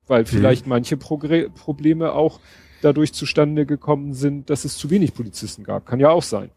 Weil 0.06 0.22
mhm. 0.22 0.26
vielleicht 0.26 0.66
manche 0.66 0.96
Progr 0.96 1.48
Probleme 1.50 2.12
auch 2.12 2.40
dadurch 2.80 3.12
zustande 3.12 3.66
gekommen 3.66 4.14
sind, 4.14 4.48
dass 4.50 4.64
es 4.64 4.78
zu 4.78 4.88
wenig 4.88 5.12
Polizisten 5.12 5.64
gab. 5.64 5.84
Kann 5.84 6.00
ja 6.00 6.10
auch 6.10 6.22
sein. 6.22 6.50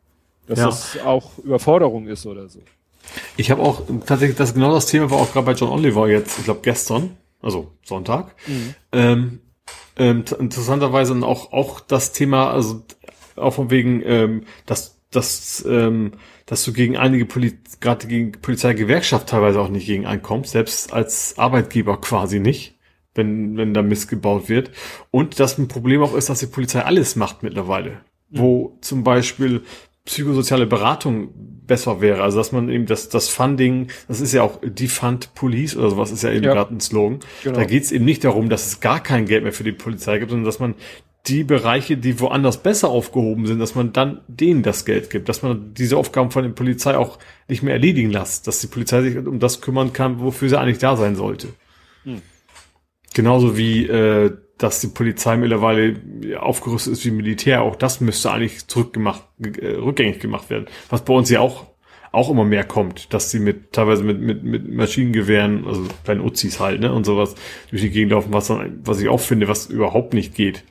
Dass 0.48 0.60
ja. 0.60 0.70
es 0.70 1.00
auch 1.04 1.38
Überforderung 1.40 2.08
ist 2.08 2.26
oder 2.26 2.50
so. 2.50 2.60
Ich 3.38 3.52
habe 3.52 3.62
auch 3.62 3.84
tatsächlich, 4.06 4.38
das 4.38 4.54
genau 4.54 4.74
das 4.74 4.86
Thema 4.86 5.10
war 5.12 5.20
auch 5.20 5.32
gerade 5.32 5.46
bei 5.46 5.54
John 5.54 5.70
Oliver 5.70 6.08
jetzt, 6.08 6.40
ich 6.40 6.46
glaube 6.46 6.62
gestern, 6.64 7.18
also 7.42 7.72
Sonntag. 7.84 8.36
Mhm. 8.48 8.76
Ähm, 8.92 9.40
ähm, 9.98 10.24
interessanterweise 10.40 11.16
auch 11.26 11.52
auch 11.52 11.80
das 11.80 12.12
Thema, 12.12 12.52
also 12.52 12.84
auch 13.36 13.54
von 13.54 13.70
wegen, 13.70 14.02
ähm, 14.06 14.44
dass 14.66 15.02
dass 15.12 15.66
ähm, 15.68 16.14
dass 16.46 16.64
du 16.64 16.74
gegen 16.74 16.98
einige 16.98 17.26
Poli 17.26 17.58
gerade 17.80 18.08
gegen 18.08 18.32
Polizeigewerkschaft 18.34 19.28
teilweise 19.30 19.60
auch 19.60 19.70
nicht 19.70 19.86
gegen 19.86 20.06
einkommst, 20.06 20.52
selbst 20.52 20.94
als 20.94 21.38
Arbeitgeber 21.38 22.00
quasi 22.00 22.40
nicht, 22.40 22.78
wenn 23.16 23.58
wenn 23.58 23.74
da 23.74 23.82
missgebaut 23.82 24.48
wird. 24.50 24.72
Und 25.12 25.40
dass 25.40 25.58
ein 25.58 25.68
Problem 25.68 26.02
auch 26.02 26.16
ist, 26.16 26.30
dass 26.30 26.40
die 26.40 26.48
Polizei 26.48 26.82
alles 26.84 27.16
macht 27.16 27.44
mittlerweile. 27.44 28.02
Mhm. 28.30 28.40
Wo 28.40 28.78
zum 28.82 29.04
Beispiel 29.04 29.64
psychosoziale 30.06 30.66
Beratung 30.66 31.30
besser 31.68 32.02
wäre. 32.02 32.24
Also 32.24 32.38
dass 32.38 32.52
man 32.52 32.70
eben 32.70 32.86
das, 32.86 33.10
das 33.10 33.30
Funding, 33.30 33.88
das 34.08 34.20
ist 34.20 34.34
ja 34.34 34.44
auch 34.44 34.60
Defund 34.64 35.34
Police 35.36 35.78
oder 35.78 35.90
sowas, 35.92 36.12
ist 36.12 36.24
ja 36.24 36.32
eben 36.32 36.44
ja. 36.44 36.54
gerade 36.54 36.74
ein 36.76 36.80
Slogan. 36.80 37.20
Genau. 37.44 37.56
Da 37.56 37.66
geht 37.66 37.84
es 37.84 37.92
eben 37.92 38.06
nicht 38.06 38.24
darum, 38.24 38.50
dass 38.50 38.68
es 38.68 38.80
gar 38.80 39.02
kein 39.02 39.26
Geld 39.26 39.44
mehr 39.44 39.54
für 39.54 39.64
die 39.64 39.72
Polizei 39.72 40.18
gibt, 40.20 40.32
sondern 40.32 40.46
dass 40.46 40.60
man 40.60 40.76
die 41.28 41.44
Bereiche, 41.44 41.98
die 41.98 42.20
woanders 42.20 42.64
besser 42.64 42.90
aufgehoben 42.90 43.46
sind, 43.46 43.60
dass 43.60 43.76
man 43.76 43.94
dann 43.94 44.22
denen 44.28 44.64
das 44.64 44.86
Geld 44.86 45.12
gibt, 45.12 45.30
dass 45.30 45.44
man 45.44 45.74
diese 45.76 45.98
Aufgaben 45.98 46.32
von 46.32 46.44
der 46.44 46.50
Polizei 46.50 46.98
auch 46.98 47.20
nicht 47.48 47.62
mehr 47.62 47.74
erledigen 47.74 48.10
lässt, 48.10 48.48
dass 48.48 48.60
die 48.60 48.68
Polizei 48.68 49.04
sich 49.04 49.18
um 49.18 49.40
das 49.40 49.62
kümmern 49.62 49.94
kann, 49.94 50.20
wofür 50.20 50.50
sie 50.50 50.60
eigentlich 50.60 50.80
da 50.80 50.98
sein 50.98 51.16
sollte. 51.16 51.50
Hm. 52.04 52.22
Genauso 53.14 53.56
wie 53.56 53.86
äh, 53.86 54.36
dass 54.62 54.80
die 54.80 54.88
Polizei 54.88 55.38
mittlerweile 55.38 56.00
aufgerüstet 56.40 56.94
ist 56.94 57.06
wie 57.06 57.12
Militär, 57.12 57.64
auch 57.64 57.76
das 57.76 58.00
müsste 58.00 58.32
eigentlich 58.32 58.68
zurückgemacht, 58.68 59.24
äh, 59.40 59.70
rückgängig 59.70 60.20
gemacht 60.20 60.52
werden. 60.52 60.68
Was 60.90 61.04
bei 61.04 61.14
uns 61.14 61.32
ja 61.32 61.40
auch, 61.40 61.66
auch 62.12 62.30
immer 62.30 62.46
mehr 62.46 62.64
kommt, 62.64 63.12
dass 63.12 63.32
sie 63.32 63.40
mit, 63.40 63.74
teilweise 63.74 64.04
mit, 64.04 64.22
mit, 64.22 64.44
mit 64.44 64.72
Maschinengewehren, 64.72 65.66
also 65.66 65.86
kleinen 66.04 66.22
Uzis 66.22 66.60
halt, 66.60 66.80
ne, 66.80 66.94
und 66.94 67.06
sowas 67.06 67.34
durch 67.72 67.82
die 67.82 67.90
Gegend 67.90 68.12
laufen, 68.12 68.34
was 68.34 68.48
dann, 68.48 68.82
was 68.84 69.02
ich 69.02 69.10
auch 69.10 69.20
finde, 69.20 69.48
was 69.48 69.66
überhaupt 69.66 70.14
nicht 70.14 70.36
geht. 70.36 70.64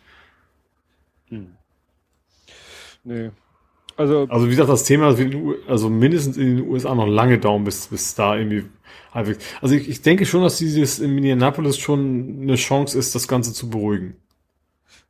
Hm. 1.28 1.48
Nee. 3.02 3.30
Also, 3.96 4.28
also 4.30 4.46
wie 4.46 4.50
gesagt, 4.50 4.70
das 4.70 4.84
Thema, 4.84 5.16
also 5.66 5.90
mindestens 5.90 6.36
in 6.36 6.58
den 6.58 6.68
USA 6.68 6.94
noch 6.94 7.08
lange 7.08 7.38
dauern, 7.38 7.64
bis, 7.64 7.88
bis 7.88 8.14
da 8.14 8.36
irgendwie 8.36 8.64
halbwegs. 9.12 9.44
Also 9.60 9.74
ich, 9.74 9.88
ich 9.88 10.02
denke 10.02 10.26
schon, 10.26 10.42
dass 10.42 10.58
dieses 10.58 10.98
in 10.98 11.14
Minneapolis 11.14 11.78
schon 11.78 12.40
eine 12.42 12.56
Chance 12.56 12.98
ist, 12.98 13.14
das 13.14 13.28
Ganze 13.28 13.52
zu 13.52 13.70
beruhigen. 13.70 14.16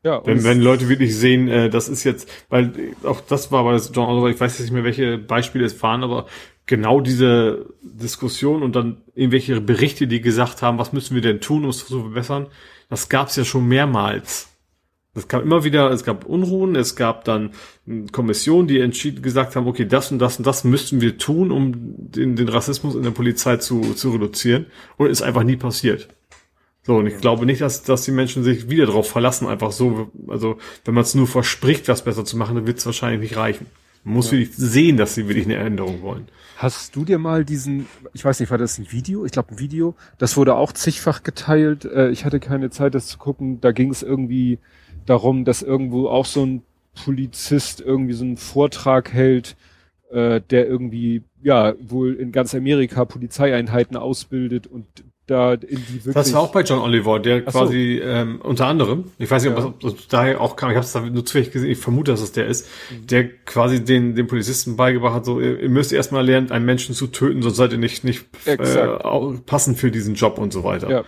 Ja, 0.03 0.25
wenn, 0.25 0.45
wenn 0.45 0.61
Leute 0.61 0.89
wirklich 0.89 1.15
sehen, 1.15 1.49
äh, 1.49 1.69
das 1.69 1.89
ist 1.89 2.05
jetzt, 2.05 2.31
weil 2.49 2.73
auch 3.03 3.21
das 3.21 3.53
war 3.53 3.65
bei 3.65 3.77
John 3.77 4.09
Oliver, 4.09 4.31
ich 4.31 4.41
weiß 4.41 4.53
jetzt 4.53 4.67
nicht 4.67 4.73
mehr, 4.73 4.85
welche 4.85 5.19
Beispiele 5.19 5.67
es 5.67 5.83
waren, 5.83 6.03
aber 6.03 6.27
genau 6.65 7.01
diese 7.01 7.67
Diskussion 7.83 8.63
und 8.63 8.77
dann 8.77 9.03
irgendwelche 9.15 9.61
Berichte, 9.61 10.07
die 10.07 10.23
gesagt 10.23 10.63
haben, 10.63 10.79
was 10.79 10.95
müssen 10.95 11.15
wir 11.15 11.23
denn 11.23 11.41
tun, 11.41 11.65
um 11.65 11.71
es 11.71 11.87
zu 11.87 12.01
verbessern, 12.01 12.47
das 12.89 13.11
gab 13.11 13.29
es 13.29 13.37
ja 13.37 13.45
schon 13.45 13.69
mehrmals. 13.69 14.50
Es 15.15 15.27
gab 15.27 15.43
immer 15.43 15.65
wieder, 15.65 15.91
es 15.91 16.05
gab 16.05 16.25
Unruhen, 16.25 16.77
es 16.77 16.95
gab 16.95 17.25
dann 17.25 17.51
Kommissionen, 18.13 18.69
die 18.69 18.79
entschieden 18.79 19.23
gesagt 19.23 19.57
haben, 19.57 19.67
okay, 19.67 19.85
das 19.85 20.13
und 20.13 20.21
das 20.21 20.39
und 20.39 20.47
das 20.47 20.63
müssten 20.63 21.01
wir 21.01 21.19
tun, 21.19 21.51
um 21.51 21.73
den, 21.75 22.37
den 22.37 22.49
Rassismus 22.49 22.95
in 22.95 23.03
der 23.03 23.11
Polizei 23.11 23.57
zu, 23.57 23.95
zu 23.95 24.11
reduzieren. 24.11 24.67
Und 24.97 25.11
ist 25.11 25.23
einfach 25.23 25.43
nie 25.43 25.57
passiert. 25.57 26.09
So, 26.83 26.97
und 26.97 27.07
ich 27.07 27.19
glaube 27.19 27.45
nicht, 27.45 27.61
dass, 27.61 27.83
dass 27.83 28.05
die 28.05 28.13
Menschen 28.13 28.45
sich 28.45 28.71
wieder 28.71 28.87
darauf 28.87 29.11
verlassen, 29.11 29.47
einfach 29.47 29.73
so, 29.73 30.11
also 30.29 30.59
wenn 30.85 30.95
man 30.95 31.03
es 31.03 31.15
nur 31.15 31.27
verspricht, 31.27 31.89
was 31.89 32.05
besser 32.05 32.25
zu 32.25 32.37
machen, 32.37 32.55
dann 32.55 32.67
wird 32.67 32.79
es 32.79 32.87
wahrscheinlich 32.87 33.21
nicht 33.21 33.37
reichen. 33.37 33.67
Man 34.05 34.15
muss 34.15 34.27
ja. 34.27 34.39
wirklich 34.39 34.57
sehen, 34.57 34.97
dass 34.97 35.15
sie 35.15 35.29
wirklich 35.29 35.45
eine 35.45 35.57
Änderung 35.57 36.03
wollen. 36.03 36.29
Hast 36.57 36.97
du 36.97 37.05
dir 37.05 37.19
mal 37.19 37.45
diesen, 37.45 37.87
ich 38.15 38.25
weiß 38.25 38.41
nicht, 38.41 38.51
war 38.51 38.59
das 38.59 38.79
ein 38.79 38.91
Video? 38.91 39.25
Ich 39.25 39.33
glaube 39.33 39.53
ein 39.53 39.59
Video, 39.59 39.95
das 40.19 40.37
wurde 40.37 40.55
auch 40.55 40.73
zigfach 40.73 41.23
geteilt. 41.23 41.85
Äh, 41.85 42.11
ich 42.11 42.25
hatte 42.25 42.41
keine 42.41 42.71
Zeit, 42.71 42.95
das 42.95 43.07
zu 43.09 43.19
gucken. 43.19 43.61
Da 43.61 43.73
ging 43.73 43.91
es 43.91 44.03
irgendwie 44.03 44.59
darum, 45.07 45.45
dass 45.45 45.63
irgendwo 45.63 46.09
auch 46.09 46.27
so 46.27 46.45
ein 46.45 46.63
Polizist 47.05 47.81
irgendwie 47.81 48.15
so 48.15 48.25
einen 48.25 48.37
Vortrag 48.37 49.13
hält, 49.13 49.57
äh, 50.11 50.41
der 50.51 50.67
irgendwie 50.67 51.23
ja 51.43 51.75
wohl 51.81 52.15
in 52.15 52.33
ganz 52.33 52.55
Amerika 52.55 53.05
Polizeieinheiten 53.05 53.97
ausbildet 53.97 54.67
und 54.67 54.87
da 55.31 55.53
in 55.53 55.61
die 55.61 56.05
wirklich. 56.05 56.15
Das 56.15 56.33
war 56.33 56.41
auch 56.41 56.53
bei 56.53 56.63
John 56.63 56.81
Oliver, 56.81 57.21
der 57.21 57.45
Ach 57.47 57.53
quasi 57.53 58.01
so. 58.03 58.09
ähm, 58.09 58.41
unter 58.43 58.67
anderem, 58.67 59.05
ich 59.19 59.31
weiß 59.31 59.45
nicht, 59.45 59.57
ja. 59.57 59.65
ob 59.65 59.81
das 59.81 59.95
daher 60.09 60.41
auch 60.41 60.57
kam, 60.57 60.71
ich 60.71 60.77
habe 60.77 60.85
es 60.85 60.93
da 60.93 61.01
nur 61.01 61.25
zufällig 61.25 61.53
gesehen, 61.53 61.71
ich 61.71 61.79
vermute, 61.79 62.11
dass 62.11 62.21
es 62.21 62.33
der 62.33 62.47
ist, 62.47 62.69
mhm. 62.91 63.07
der 63.07 63.29
quasi 63.45 63.85
den 63.85 64.17
den 64.17 64.27
Polizisten 64.27 64.77
beigebracht 64.77 65.15
hat, 65.15 65.25
so 65.25 65.41
ihr 65.41 65.69
müsst 65.69 65.93
erstmal 65.93 66.27
lernen, 66.27 66.51
einen 66.51 66.65
Menschen 66.65 66.95
zu 66.95 67.07
töten, 67.07 67.43
sonst 67.43 67.57
seid 67.57 67.73
ihr 67.73 67.79
nicht 67.79 68.03
nicht 68.03 68.27
äh, 68.47 68.57
passend 69.47 69.79
für 69.79 69.91
diesen 69.91 70.15
Job 70.17 70.39
und 70.39 70.53
so 70.53 70.65
weiter. 70.65 70.91
Ja, 70.91 71.05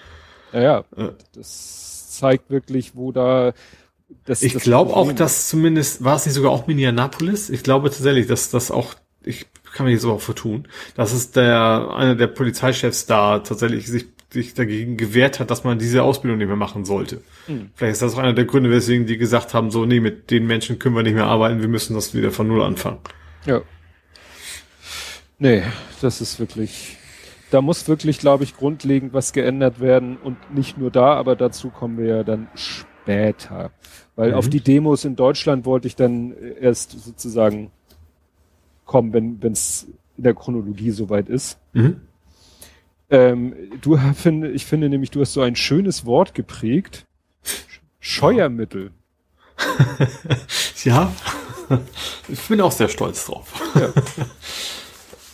ja, 0.52 0.60
ja. 0.62 0.84
ja. 0.96 1.10
das 1.34 2.12
zeigt 2.12 2.50
wirklich, 2.50 2.94
wo 2.94 3.10
da 3.10 3.52
das, 4.24 4.42
ich 4.42 4.54
glaube 4.54 4.94
auch, 4.94 5.12
dass 5.12 5.48
zumindest, 5.48 6.04
war 6.04 6.16
es 6.16 6.26
nicht 6.26 6.34
sogar 6.34 6.52
auch 6.52 6.66
Minneapolis? 6.66 7.50
Ich 7.50 7.62
glaube 7.62 7.90
tatsächlich, 7.90 8.26
dass 8.26 8.50
das 8.50 8.70
auch, 8.70 8.94
ich 9.24 9.46
kann 9.74 9.86
mich 9.86 9.94
jetzt 9.94 10.04
aber 10.04 10.14
auch 10.14 10.20
vertun, 10.20 10.68
dass 10.94 11.12
es 11.12 11.30
der, 11.32 11.90
einer 11.94 12.14
der 12.14 12.26
Polizeichefs 12.26 13.06
da 13.06 13.40
tatsächlich 13.40 13.86
sich, 13.86 14.06
sich 14.30 14.54
dagegen 14.54 14.96
gewehrt 14.96 15.40
hat, 15.40 15.50
dass 15.50 15.64
man 15.64 15.78
diese 15.78 16.02
Ausbildung 16.02 16.38
nicht 16.38 16.46
mehr 16.46 16.56
machen 16.56 16.84
sollte. 16.84 17.22
Hm. 17.46 17.70
Vielleicht 17.74 17.94
ist 17.94 18.02
das 18.02 18.14
auch 18.14 18.18
einer 18.18 18.32
der 18.32 18.44
Gründe, 18.44 18.70
weswegen 18.70 19.06
die 19.06 19.18
gesagt 19.18 19.54
haben, 19.54 19.70
so, 19.70 19.84
nee, 19.84 20.00
mit 20.00 20.30
den 20.30 20.46
Menschen 20.46 20.78
können 20.78 20.94
wir 20.94 21.02
nicht 21.02 21.14
mehr 21.14 21.26
arbeiten, 21.26 21.60
wir 21.60 21.68
müssen 21.68 21.94
das 21.94 22.14
wieder 22.14 22.30
von 22.30 22.48
Null 22.48 22.62
anfangen. 22.62 22.98
Ja. 23.44 23.62
Nee, 25.38 25.64
das 26.00 26.20
ist 26.20 26.38
wirklich, 26.38 26.96
da 27.50 27.60
muss 27.60 27.88
wirklich, 27.88 28.18
glaube 28.18 28.44
ich, 28.44 28.56
grundlegend 28.56 29.12
was 29.12 29.32
geändert 29.32 29.80
werden 29.80 30.16
und 30.16 30.54
nicht 30.54 30.78
nur 30.78 30.90
da, 30.90 31.14
aber 31.14 31.34
dazu 31.34 31.70
kommen 31.70 31.98
wir 31.98 32.06
ja 32.06 32.22
dann 32.22 32.48
später. 32.54 32.91
Weil 34.16 34.30
mhm. 34.30 34.36
auf 34.36 34.48
die 34.48 34.60
Demos 34.60 35.04
in 35.04 35.16
Deutschland 35.16 35.64
wollte 35.64 35.88
ich 35.88 35.96
dann 35.96 36.34
erst 36.60 36.92
sozusagen 37.04 37.70
kommen, 38.84 39.38
wenn 39.40 39.52
es 39.52 39.86
in 40.16 40.24
der 40.24 40.34
Chronologie 40.34 40.90
soweit 40.90 41.28
ist. 41.28 41.58
Mhm. 41.72 42.00
Ähm, 43.10 43.54
du 43.80 43.98
finde, 44.14 44.50
ich 44.50 44.64
finde 44.64 44.88
nämlich, 44.88 45.10
du 45.10 45.20
hast 45.20 45.34
so 45.34 45.42
ein 45.42 45.56
schönes 45.56 46.06
Wort 46.06 46.34
geprägt. 46.34 47.06
Scheuermittel. 48.00 48.90
ja, 50.84 51.12
ich 52.28 52.40
bin 52.48 52.60
auch 52.60 52.72
sehr 52.72 52.88
stolz 52.88 53.26
drauf. 53.26 53.52
Ja, 53.74 53.92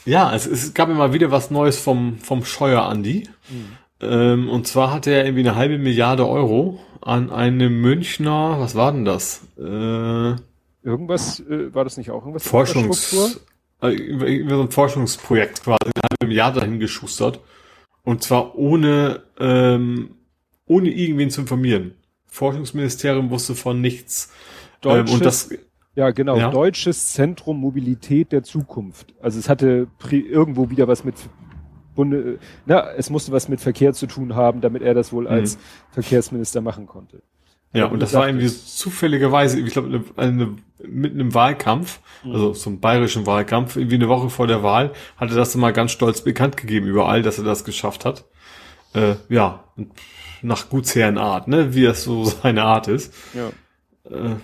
ja 0.30 0.34
es, 0.34 0.46
es, 0.46 0.74
gab 0.74 0.88
immer 0.88 1.12
wieder 1.12 1.30
was 1.30 1.50
Neues 1.50 1.78
vom, 1.78 2.18
vom 2.18 2.44
Scheuer 2.44 2.82
Andi. 2.82 3.28
Mhm. 3.48 3.78
Ähm, 4.00 4.48
und 4.48 4.66
zwar 4.66 4.92
hatte 4.92 5.10
er 5.12 5.24
irgendwie 5.24 5.48
eine 5.48 5.56
halbe 5.56 5.78
Milliarde 5.78 6.28
Euro 6.28 6.80
an 7.09 7.30
eine 7.30 7.70
Münchner, 7.70 8.56
was 8.61 8.74
war 8.74 8.92
denn 8.92 9.04
das? 9.06 9.40
Äh, 9.59 10.36
irgendwas, 10.82 11.40
äh, 11.40 11.74
war 11.74 11.84
das 11.84 11.96
nicht 11.96 12.11
auch 12.11 12.22
irgendwas? 12.22 12.46
Forschungs, 12.46 13.40
äh, 13.80 14.48
so 14.48 14.62
ein 14.62 14.70
Forschungsprojekt 14.70 15.62
quasi, 15.62 15.78
eine 15.84 16.02
halbe 16.02 16.26
Milliarde 16.26 16.61
dahin 16.61 16.78
geschustert. 16.78 17.40
Und 18.04 18.22
zwar 18.22 18.56
ohne, 18.56 19.22
ähm, 19.38 20.16
ohne 20.66 20.90
irgendwen 20.90 21.30
zu 21.30 21.40
informieren. 21.40 21.94
Forschungsministerium 22.26 23.30
wusste 23.30 23.54
von 23.54 23.80
nichts. 23.80 24.30
Deutsches, 24.82 25.11
ähm, 25.11 25.14
und 25.14 25.24
das, 25.24 25.50
ja, 25.94 26.11
genau. 26.11 26.36
Ja. 26.36 26.50
Deutsches 26.50 27.12
Zentrum 27.12 27.59
Mobilität 27.59 28.32
der 28.32 28.42
Zukunft. 28.42 29.14
Also 29.20 29.38
es 29.38 29.48
hatte 29.48 29.88
irgendwo 30.11 30.68
wieder 30.70 30.86
was 30.86 31.04
mit 31.04 31.16
Bunde, 31.99 32.38
na, 32.64 32.92
es 32.92 33.11
musste 33.11 33.32
was 33.32 33.49
mit 33.49 33.61
Verkehr 33.61 33.92
zu 33.92 34.07
tun 34.07 34.36
haben, 34.36 34.61
damit 34.61 34.82
er 34.82 34.94
das 34.94 35.12
wohl 35.12 35.26
als 35.26 35.59
Verkehrsminister 35.90 36.61
machen 36.61 36.86
konnte. 36.86 37.22
ja, 37.72 37.86
und 37.86 37.99
das 38.01 38.14
war 38.14 38.28
irgendwie 38.28 38.46
zufälligerweise, 38.46 39.59
ich 39.59 39.72
glaube, 39.72 39.88
eine, 39.88 40.05
eine, 40.16 40.57
mitten 40.86 41.18
im 41.18 41.34
Wahlkampf, 41.34 41.99
also 42.24 42.53
zum 42.53 42.78
bayerischen 42.78 43.26
Wahlkampf, 43.26 43.74
irgendwie 43.74 43.96
eine 43.96 44.09
Woche 44.09 44.30
vor 44.30 44.46
der 44.46 44.62
Wahl, 44.62 44.92
hatte 45.16 45.34
das 45.34 45.51
dann 45.51 45.61
mal 45.61 45.72
ganz 45.72 45.90
stolz 45.90 46.20
bekannt 46.20 46.57
gegeben 46.57 46.86
überall, 46.86 47.22
dass 47.22 47.38
er 47.38 47.44
das 47.44 47.64
geschafft 47.64 48.05
hat. 48.05 48.24
Äh, 48.94 49.16
ja, 49.28 49.64
nach 50.40 50.68
Gutsherrenart, 50.68 51.49
ne, 51.49 51.74
wie 51.74 51.82
das 51.82 52.05
so 52.05 52.24
seine 52.42 52.62
Art 52.62 52.86
ist. 52.86 53.12
Ja. 53.34 53.49
Äh, 54.09 54.36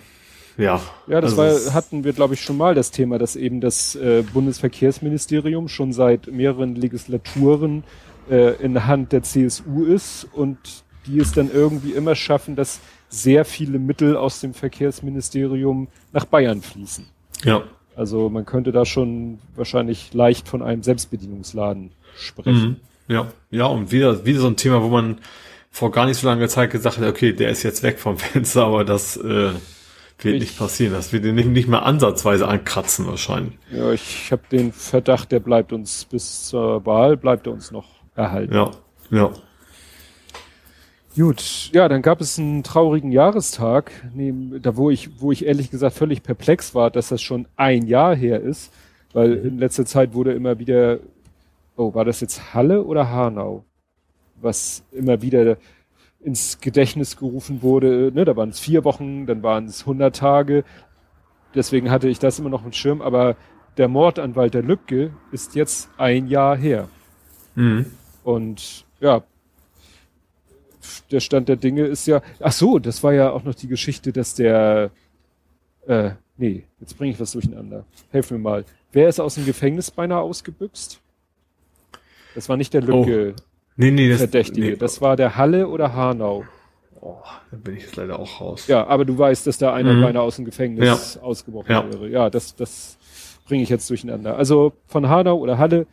ja. 0.56 0.80
Ja, 1.06 1.20
das 1.20 1.38
Also 1.38 1.66
war, 1.66 1.74
hatten 1.74 2.04
wir, 2.04 2.12
glaube 2.12 2.34
ich, 2.34 2.40
schon 2.40 2.56
mal 2.56 2.74
das 2.74 2.90
Thema, 2.90 3.18
dass 3.18 3.36
eben 3.36 3.60
das 3.60 3.94
äh, 3.96 4.22
Bundesverkehrsministerium 4.32 5.68
schon 5.68 5.92
seit 5.92 6.28
mehreren 6.28 6.74
Legislaturen 6.74 7.84
äh, 8.30 8.54
in 8.62 8.74
der 8.74 8.86
Hand 8.86 9.12
der 9.12 9.22
CSU 9.22 9.84
ist 9.84 10.26
und 10.32 10.58
die 11.06 11.18
es 11.18 11.32
dann 11.32 11.50
irgendwie 11.52 11.92
immer 11.92 12.14
schaffen, 12.14 12.56
dass 12.56 12.80
sehr 13.08 13.44
viele 13.44 13.78
Mittel 13.78 14.16
aus 14.16 14.40
dem 14.40 14.54
Verkehrsministerium 14.54 15.88
nach 16.12 16.24
Bayern 16.24 16.62
fließen. 16.62 17.06
Ja. 17.44 17.62
Also 17.96 18.28
man 18.28 18.44
könnte 18.44 18.72
da 18.72 18.84
schon 18.84 19.38
wahrscheinlich 19.54 20.12
leicht 20.14 20.48
von 20.48 20.62
einem 20.62 20.82
Selbstbedienungsladen 20.82 21.92
sprechen. 22.16 22.62
Mhm. 22.62 22.76
Ja, 23.06 23.28
ja, 23.50 23.66
und 23.66 23.92
wieder, 23.92 24.24
wieder 24.24 24.40
so 24.40 24.46
ein 24.46 24.56
Thema, 24.56 24.82
wo 24.82 24.88
man 24.88 25.18
vor 25.70 25.90
gar 25.90 26.06
nicht 26.06 26.18
so 26.18 26.26
langer 26.26 26.48
Zeit 26.48 26.70
gesagt 26.70 26.98
hat, 26.98 27.06
okay, 27.06 27.32
der 27.32 27.50
ist 27.50 27.62
jetzt 27.62 27.82
weg 27.82 27.98
vom 27.98 28.16
Fenster, 28.18 28.64
aber 28.64 28.84
das 28.84 29.16
äh, 29.16 29.50
wird 30.24 30.36
Ich- 30.36 30.40
nicht 30.42 30.58
passieren. 30.58 30.92
Das 30.92 31.12
wird 31.12 31.24
ihn 31.24 31.34
nicht, 31.34 31.48
nicht 31.48 31.68
mehr 31.68 31.84
ansatzweise 31.84 32.46
ankratzen 32.48 33.06
wahrscheinlich. 33.06 33.58
Ja, 33.72 33.92
ich 33.92 34.30
habe 34.32 34.42
den 34.50 34.72
Verdacht, 34.72 35.32
der 35.32 35.40
bleibt 35.40 35.72
uns 35.72 36.04
bis 36.04 36.44
zur 36.46 36.84
Wahl, 36.86 37.16
bleibt 37.16 37.46
er 37.46 37.52
uns 37.52 37.70
noch 37.70 37.86
erhalten. 38.14 38.54
Ja, 38.54 38.70
ja. 39.10 39.30
Gut, 41.16 41.70
ja, 41.72 41.88
dann 41.88 42.02
gab 42.02 42.20
es 42.20 42.38
einen 42.40 42.64
traurigen 42.64 43.12
Jahrestag, 43.12 43.92
neben, 44.14 44.60
da 44.60 44.76
wo 44.76 44.90
ich, 44.90 45.20
wo 45.20 45.30
ich 45.30 45.46
ehrlich 45.46 45.70
gesagt 45.70 45.94
völlig 45.96 46.24
perplex 46.24 46.74
war, 46.74 46.90
dass 46.90 47.08
das 47.08 47.22
schon 47.22 47.46
ein 47.54 47.86
Jahr 47.86 48.16
her 48.16 48.40
ist, 48.40 48.72
weil 49.12 49.34
in 49.34 49.58
letzter 49.58 49.86
Zeit 49.86 50.12
wurde 50.14 50.32
immer 50.32 50.58
wieder, 50.58 50.98
oh, 51.76 51.94
war 51.94 52.04
das 52.04 52.20
jetzt 52.20 52.52
Halle 52.52 52.82
oder 52.82 53.10
Hanau? 53.10 53.64
Was 54.40 54.82
immer 54.90 55.22
wieder 55.22 55.56
ins 56.24 56.60
Gedächtnis 56.60 57.16
gerufen 57.16 57.62
wurde, 57.62 58.10
ne, 58.14 58.24
da 58.24 58.34
waren 58.34 58.48
es 58.48 58.58
vier 58.58 58.84
Wochen, 58.84 59.26
dann 59.26 59.42
waren 59.42 59.66
es 59.66 59.82
100 59.82 60.16
Tage, 60.16 60.64
deswegen 61.54 61.90
hatte 61.90 62.08
ich 62.08 62.18
das 62.18 62.38
immer 62.38 62.48
noch 62.48 62.64
im 62.64 62.72
Schirm, 62.72 63.02
aber 63.02 63.36
der 63.76 63.88
Mord 63.88 64.18
an 64.18 64.34
Walter 64.34 64.62
Lübcke 64.62 65.12
ist 65.32 65.54
jetzt 65.54 65.90
ein 65.98 66.26
Jahr 66.26 66.56
her. 66.56 66.88
Mhm. 67.54 67.86
Und 68.22 68.84
ja, 69.00 69.22
der 71.10 71.20
Stand 71.20 71.48
der 71.48 71.56
Dinge 71.56 71.84
ist 71.84 72.06
ja, 72.06 72.22
ach 72.40 72.52
so, 72.52 72.78
das 72.78 73.02
war 73.02 73.12
ja 73.12 73.30
auch 73.30 73.44
noch 73.44 73.54
die 73.54 73.68
Geschichte, 73.68 74.12
dass 74.12 74.34
der, 74.34 74.90
äh, 75.86 76.10
nee, 76.36 76.64
jetzt 76.80 76.96
bringe 76.96 77.12
ich 77.12 77.20
was 77.20 77.32
durcheinander. 77.32 77.84
Helf 78.10 78.30
mir 78.30 78.38
mal. 78.38 78.64
Wer 78.92 79.08
ist 79.08 79.20
aus 79.20 79.34
dem 79.34 79.44
Gefängnis 79.44 79.90
beinahe 79.90 80.20
ausgebüxt? 80.20 81.00
Das 82.34 82.48
war 82.48 82.56
nicht 82.56 82.72
der 82.72 82.82
Lücke 82.82 83.34
Nee, 83.76 83.90
nee, 83.90 84.08
das, 84.08 84.18
Verdächtige. 84.18 84.66
nee, 84.70 84.76
Das 84.76 85.00
war 85.00 85.16
der 85.16 85.36
Halle 85.36 85.68
oder 85.68 85.94
Hanau. 85.94 86.44
oh, 87.00 87.16
da 87.50 87.56
bin 87.56 87.76
ich 87.76 87.82
jetzt 87.82 87.96
leider 87.96 88.18
auch 88.18 88.40
raus. 88.40 88.66
Ja, 88.66 88.86
aber 88.86 89.04
du 89.04 89.18
weißt, 89.18 89.46
dass 89.46 89.58
da 89.58 89.74
einer 89.74 89.92
Mhm. 89.94 90.02
beinahe 90.02 90.22
aus 90.22 90.36
dem 90.36 90.44
Gefängnis 90.44 91.18
ausgebrochen 91.18 91.70
Ja. 91.70 91.84
wäre. 91.92 92.08
Ja, 92.08 92.30
das, 92.30 92.54
das 92.56 92.96
bringe 93.46 93.62
ich 93.62 93.68
jetzt 93.68 93.90
durcheinander. 93.90 94.36
Also 94.36 94.72
von 94.86 95.08
Hanau 95.08 95.36
oder 95.38 95.58
Halle 95.58 95.86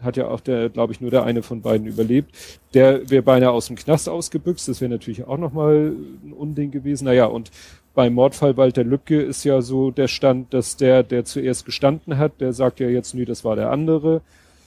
hat 0.00 0.16
ja 0.16 0.28
auch 0.28 0.40
der, 0.40 0.70
glaube 0.70 0.92
ich, 0.94 1.00
nur 1.02 1.10
der 1.10 1.24
eine 1.24 1.42
von 1.42 1.60
beiden 1.60 1.86
überlebt. 1.86 2.34
Der 2.74 3.08
wäre 3.10 3.22
beinahe 3.22 3.50
aus 3.50 3.66
dem 3.66 3.76
Knast 3.76 4.08
ausgebüxt. 4.08 4.66
Das 4.66 4.80
wäre 4.80 4.90
natürlich 4.90 5.24
auch 5.24 5.36
nochmal 5.36 5.92
ein 6.24 6.32
Unding 6.32 6.70
gewesen. 6.70 7.04
Naja, 7.04 7.26
und 7.26 7.50
beim 7.94 8.14
Mordfall 8.14 8.56
Walter 8.56 8.82
Lübcke 8.82 9.20
ist 9.20 9.44
ja 9.44 9.60
so 9.60 9.90
der 9.90 10.08
Stand, 10.08 10.54
dass 10.54 10.76
der, 10.78 11.02
der 11.02 11.24
zuerst 11.26 11.66
gestanden 11.66 12.16
hat, 12.16 12.40
der 12.40 12.52
sagt 12.54 12.80
ja 12.80 12.88
jetzt, 12.88 13.14
nee, 13.14 13.26
das 13.26 13.44
war 13.44 13.56
der 13.56 13.70
andere. 13.70 14.22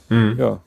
Mhm. 0.09 0.36
Ja. 0.38 0.61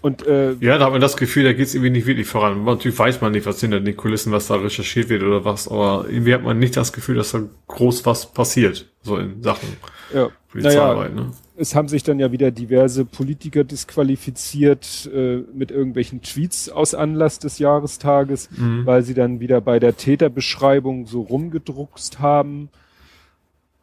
Und 0.00 0.26
äh, 0.26 0.52
Ja, 0.60 0.78
da 0.78 0.84
hat 0.86 0.92
man 0.92 1.00
das 1.00 1.16
Gefühl, 1.16 1.44
da 1.44 1.52
geht's 1.52 1.74
irgendwie 1.74 1.90
nicht 1.90 2.06
wirklich 2.06 2.28
voran. 2.28 2.64
Natürlich 2.64 2.98
weiß 2.98 3.20
man 3.20 3.32
nicht, 3.32 3.46
was 3.46 3.60
hinter 3.60 3.80
den 3.80 3.96
Kulissen, 3.96 4.30
was 4.32 4.46
da 4.46 4.54
recherchiert 4.54 5.08
wird 5.08 5.22
oder 5.24 5.44
was, 5.44 5.66
aber 5.68 6.06
irgendwie 6.08 6.34
hat 6.34 6.42
man 6.44 6.58
nicht 6.58 6.76
das 6.76 6.92
Gefühl, 6.92 7.16
dass 7.16 7.32
da 7.32 7.40
groß 7.66 8.06
was 8.06 8.32
passiert, 8.32 8.86
so 9.02 9.16
in 9.16 9.42
Sachen 9.42 9.68
ja, 10.14 10.28
Polizeiarbeit. 10.52 11.14
Ne? 11.14 11.32
es 11.60 11.74
haben 11.74 11.88
sich 11.88 12.04
dann 12.04 12.20
ja 12.20 12.30
wieder 12.30 12.52
diverse 12.52 13.04
Politiker 13.04 13.64
disqualifiziert 13.64 15.10
äh, 15.12 15.38
mit 15.52 15.72
irgendwelchen 15.72 16.22
Tweets 16.22 16.68
aus 16.68 16.94
Anlass 16.94 17.40
des 17.40 17.58
Jahrestages, 17.58 18.48
Mhm. 18.56 18.86
weil 18.86 19.02
sie 19.02 19.14
dann 19.14 19.40
wieder 19.40 19.60
bei 19.60 19.80
der 19.80 19.96
Täterbeschreibung 19.96 21.06
so 21.08 21.22
rumgedruckst 21.22 22.20
haben. 22.20 22.68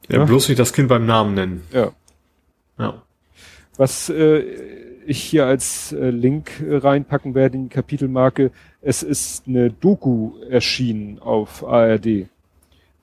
Ja, 0.09 0.20
Ja. 0.20 0.24
bloß 0.26 0.47
nicht 0.47 0.59
das 0.59 0.72
Kind 0.72 0.88
beim 0.88 1.05
Namen 1.05 1.34
nennen. 1.34 1.63
Ja. 1.74 1.91
Ja. 2.80 3.01
Was 3.78 4.09
äh, 4.09 4.43
ich 5.05 5.21
hier 5.21 5.45
als 5.45 5.91
äh, 5.91 6.09
Link 6.09 6.61
äh, 6.61 6.77
reinpacken 6.77 7.35
werde 7.35 7.57
in 7.57 7.63
die 7.63 7.73
Kapitelmarke, 7.73 8.51
es 8.81 9.03
ist 9.03 9.47
eine 9.47 9.69
Doku 9.71 10.33
erschienen 10.49 11.19
auf 11.19 11.65
ARD, 11.65 12.27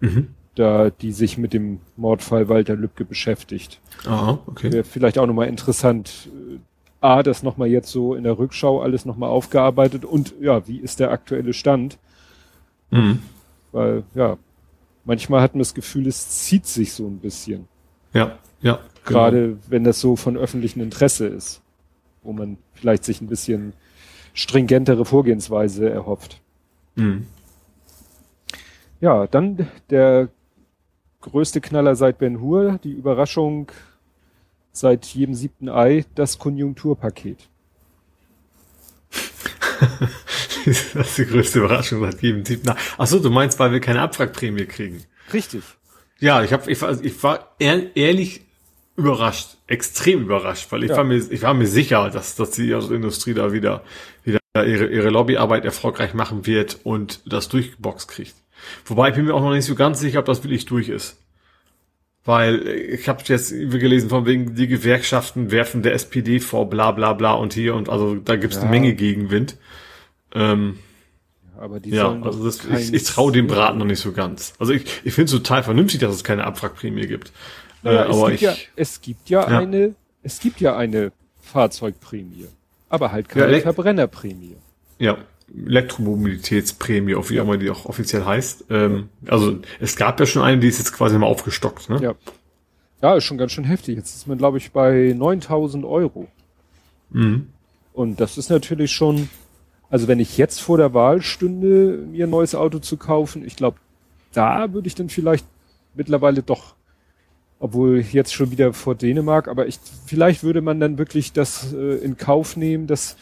Mhm. 0.01 0.29
da 0.57 0.91
die 0.91 1.13
sich 1.13 1.39
mit 1.39 1.53
dem 1.53 1.79
Mordfall 1.97 2.49
Walter 2.49 2.75
Lübcke 2.75 3.05
beschäftigt. 3.05 3.81
Aha, 4.05 4.41
okay. 4.47 4.73
Wäre 4.73 4.85
vielleicht 4.85 5.19
auch 5.19 5.27
nochmal 5.27 5.49
interessant, 5.49 6.29
äh, 6.53 6.59
A, 7.01 7.23
das 7.23 7.43
nochmal 7.43 7.69
jetzt 7.69 7.91
so 7.91 8.15
in 8.15 8.23
der 8.25 8.39
Rückschau 8.39 8.81
alles 8.81 9.05
nochmal 9.05 9.31
aufgearbeitet 9.31 10.05
und 10.05 10.35
ja, 10.41 10.67
wie 10.69 10.79
ist 10.79 11.01
der 11.01 11.11
aktuelle 11.11 11.53
Stand? 11.53 11.99
Mhm. 12.91 13.21
Weil, 13.73 14.03
ja, 14.15 14.37
manchmal 15.05 15.41
hat 15.41 15.55
man 15.55 15.61
das 15.61 15.75
Gefühl, 15.75 16.07
es 16.07 16.29
zieht 16.45 16.67
sich 16.67 16.93
so 16.93 17.07
ein 17.07 17.19
bisschen. 17.19 17.67
Ja, 18.13 18.39
ja. 18.61 18.79
Gerade 19.05 19.57
wenn 19.69 19.83
das 19.83 20.01
so 20.01 20.15
von 20.15 20.37
öffentlichem 20.37 20.83
Interesse 20.83 21.27
ist, 21.27 21.62
wo 22.23 22.33
man 22.33 22.59
vielleicht 22.75 23.05
sich 23.05 23.21
ein 23.21 23.27
bisschen 23.27 23.75
stringentere 24.35 25.05
Vorgehensweise 25.05 25.91
erhofft. 25.91 26.41
Mhm. 26.95 27.27
Ja, 29.01 29.27
dann 29.27 29.69
der 29.91 30.29
größte 31.21 31.61
Knaller 31.61 31.97
seit 31.97 32.19
Ben 32.19 32.41
Hur, 32.41 32.79
die 32.85 32.93
Überraschung 32.93 33.71
seit 34.73 35.07
jedem 35.07 35.35
siebten 35.35 35.69
Ei, 35.69 36.05
das 36.15 36.39
Konjunkturpaket. 36.39 37.49
das 40.65 40.95
ist 40.95 41.19
die 41.19 41.27
größte 41.27 41.59
Überraschung 41.59 42.01
seit 42.01 42.23
jedem 42.23 42.45
Typ. 42.45 42.63
Na, 42.65 42.77
ach 42.97 43.07
so, 43.07 43.19
du 43.19 43.31
meinst, 43.31 43.59
weil 43.59 43.73
wir 43.73 43.81
keine 43.81 44.01
Abwrackprämie 44.01 44.67
kriegen. 44.67 45.03
Richtig. 45.33 45.63
Ja, 46.21 46.43
ich, 46.45 46.53
hab, 46.53 46.69
ich, 46.69 46.81
war, 46.81 47.01
ich 47.03 47.23
war 47.23 47.55
ehr, 47.59 47.97
ehrlich 47.97 48.43
überrascht, 48.97 49.57
extrem 49.67 50.23
überrascht, 50.23 50.67
weil 50.71 50.85
ich 50.85 50.91
Ja. 50.91 50.99
war 50.99 51.05
mir, 51.05 51.17
ich 51.17 51.43
war 51.43 51.55
mir 51.55 51.67
sicher, 51.67 52.11
dass, 52.11 52.37
dass 52.37 52.51
die 52.51 52.71
Industrie 52.71 53.35
da 53.35 53.53
wieder, 53.53 53.83
wieder 54.25 54.39
ihre, 54.55 54.87
ihre 54.87 55.09
Lobbyarbeit 55.11 55.65
erfolgreich 55.65 56.15
machen 56.15 56.47
wird 56.47 56.79
und 56.85 57.21
das 57.27 57.49
durchgeboxt 57.49 58.09
kriegt. 58.09 58.35
Wobei 58.85 59.09
ich 59.09 59.15
bin 59.15 59.25
mir 59.25 59.35
auch 59.35 59.41
noch 59.41 59.53
nicht 59.53 59.65
so 59.65 59.75
ganz 59.75 59.99
sicher, 60.01 60.19
ob 60.21 60.27
das 60.27 60.45
wirklich 60.45 60.67
durch 60.67 60.89
ist. 60.89 61.19
Weil 62.25 62.67
äh, 62.67 62.73
ich 62.95 63.09
habe 63.09 63.23
jetzt 63.27 63.51
gelesen, 63.51 64.11
von 64.11 64.27
wegen 64.27 64.55
die 64.55 64.69
Gewerkschaften 64.69 65.51
werfen 65.51 65.83
der 65.83 65.95
SPD 65.95 66.39
vor, 66.39 66.69
bla 66.71 66.93
bla 66.93 67.15
bla 67.15 67.33
und 67.33 67.55
hier 67.55 67.75
und 67.75 67.89
also 67.89 68.15
da 68.17 68.37
gibt's 68.37 68.57
Ja. 68.57 68.63
eine 68.63 68.71
Menge 68.71 68.95
Gegenwind. 68.95 69.57
Ähm, 70.35 70.79
Aber 71.59 71.81
die 71.81 71.91
ja, 71.91 72.13
also 72.23 72.45
das, 72.45 72.65
ich, 72.65 72.93
ich 72.93 73.05
traue 73.05 73.33
dem 73.33 73.47
Braten 73.47 73.79
noch 73.79 73.87
nicht 73.87 74.01
so 74.01 74.13
ganz. 74.13 74.53
Also 74.59 74.73
ich, 74.73 74.85
ich 75.05 75.15
finde 75.15 75.27
es 75.27 75.43
total 75.43 75.63
vernünftig, 75.63 76.01
dass 76.01 76.15
es 76.15 76.23
keine 76.25 76.45
Abwrackprämie 76.45 77.07
gibt. 77.07 77.33
Naja, 77.83 78.05
äh, 78.05 78.11
es, 78.11 78.21
gibt 78.21 78.35
ich, 78.35 78.41
ja, 78.41 78.55
es 78.77 79.01
gibt 79.01 79.29
ja, 79.31 79.51
Ja. 79.51 79.59
eine, 79.59 79.95
es 80.23 80.41
gibt 80.41 80.61
ja 80.61 80.77
eine 80.77 81.13
Fahrzeugprämie. 81.41 82.47
Aber 82.89 83.11
halt 83.13 83.29
keine 83.29 83.55
Ja, 83.57 83.61
Verbrennerprämie. 83.61 84.57
ja, 84.99 85.19
Elektromobilitätsprämie, 85.67 87.15
auf 87.15 87.31
wie 87.31 87.41
auch 87.41 87.45
immer 87.45 87.57
die 87.57 87.71
auch 87.71 87.87
offiziell 87.87 88.25
heißt. 88.25 88.67
Ähm, 88.71 89.09
also 89.27 89.59
es 89.81 89.97
gab 89.97 90.19
ja 90.21 90.27
schon 90.27 90.43
eine, 90.43 90.59
die 90.61 90.69
ist 90.69 90.79
jetzt 90.79 90.93
quasi 90.93 91.19
mal 91.19 91.27
aufgestockt. 91.27 91.89
Ne? 91.91 92.01
Ja. 92.03 92.15
Ja, 93.03 93.17
ist 93.17 93.25
schon 93.25 93.39
ganz 93.39 93.53
schön 93.53 93.65
heftig. 93.65 93.97
Jetzt 93.97 94.15
ist 94.15 94.29
man, 94.29 94.39
glaube 94.39 94.59
ich, 94.59 94.71
bei 94.71 95.13
9000 95.17 95.85
Euro. 95.85 96.29
Mhm. 97.11 97.49
Und 97.93 98.21
das 98.21 98.39
ist 98.39 98.49
natürlich 98.49 98.93
schon, 98.93 99.29
also 99.91 100.07
wenn 100.09 100.21
ich 100.21 100.39
jetzt 100.39 100.61
vor 100.61 100.79
der 100.79 100.95
Wahl 100.95 101.21
stünde, 101.21 101.99
mir 102.11 102.27
ein 102.27 102.31
neues 102.31 102.55
Auto 102.55 102.79
zu 102.79 102.97
kaufen, 102.97 103.45
ich 103.45 103.57
glaube, 103.57 103.79
da 104.33 104.73
würde 104.73 104.87
ich 104.87 104.95
dann 104.95 105.09
vielleicht 105.09 105.45
mittlerweile 105.95 106.43
doch, 106.43 106.75
obwohl 107.63 108.01
jetzt 108.01 108.35
schon 108.35 108.51
wieder 108.51 108.73
vor 108.73 108.97
Dänemark, 108.97 109.47
aber 109.47 109.69
ich, 109.69 109.79
vielleicht 110.05 110.43
würde 110.43 110.61
man 110.63 110.81
dann 110.81 110.99
wirklich 110.99 111.33
das 111.33 111.73
äh, 111.73 111.95
in 112.05 112.17
Kauf 112.17 112.57
nehmen, 112.57 112.89
dass 112.89 113.17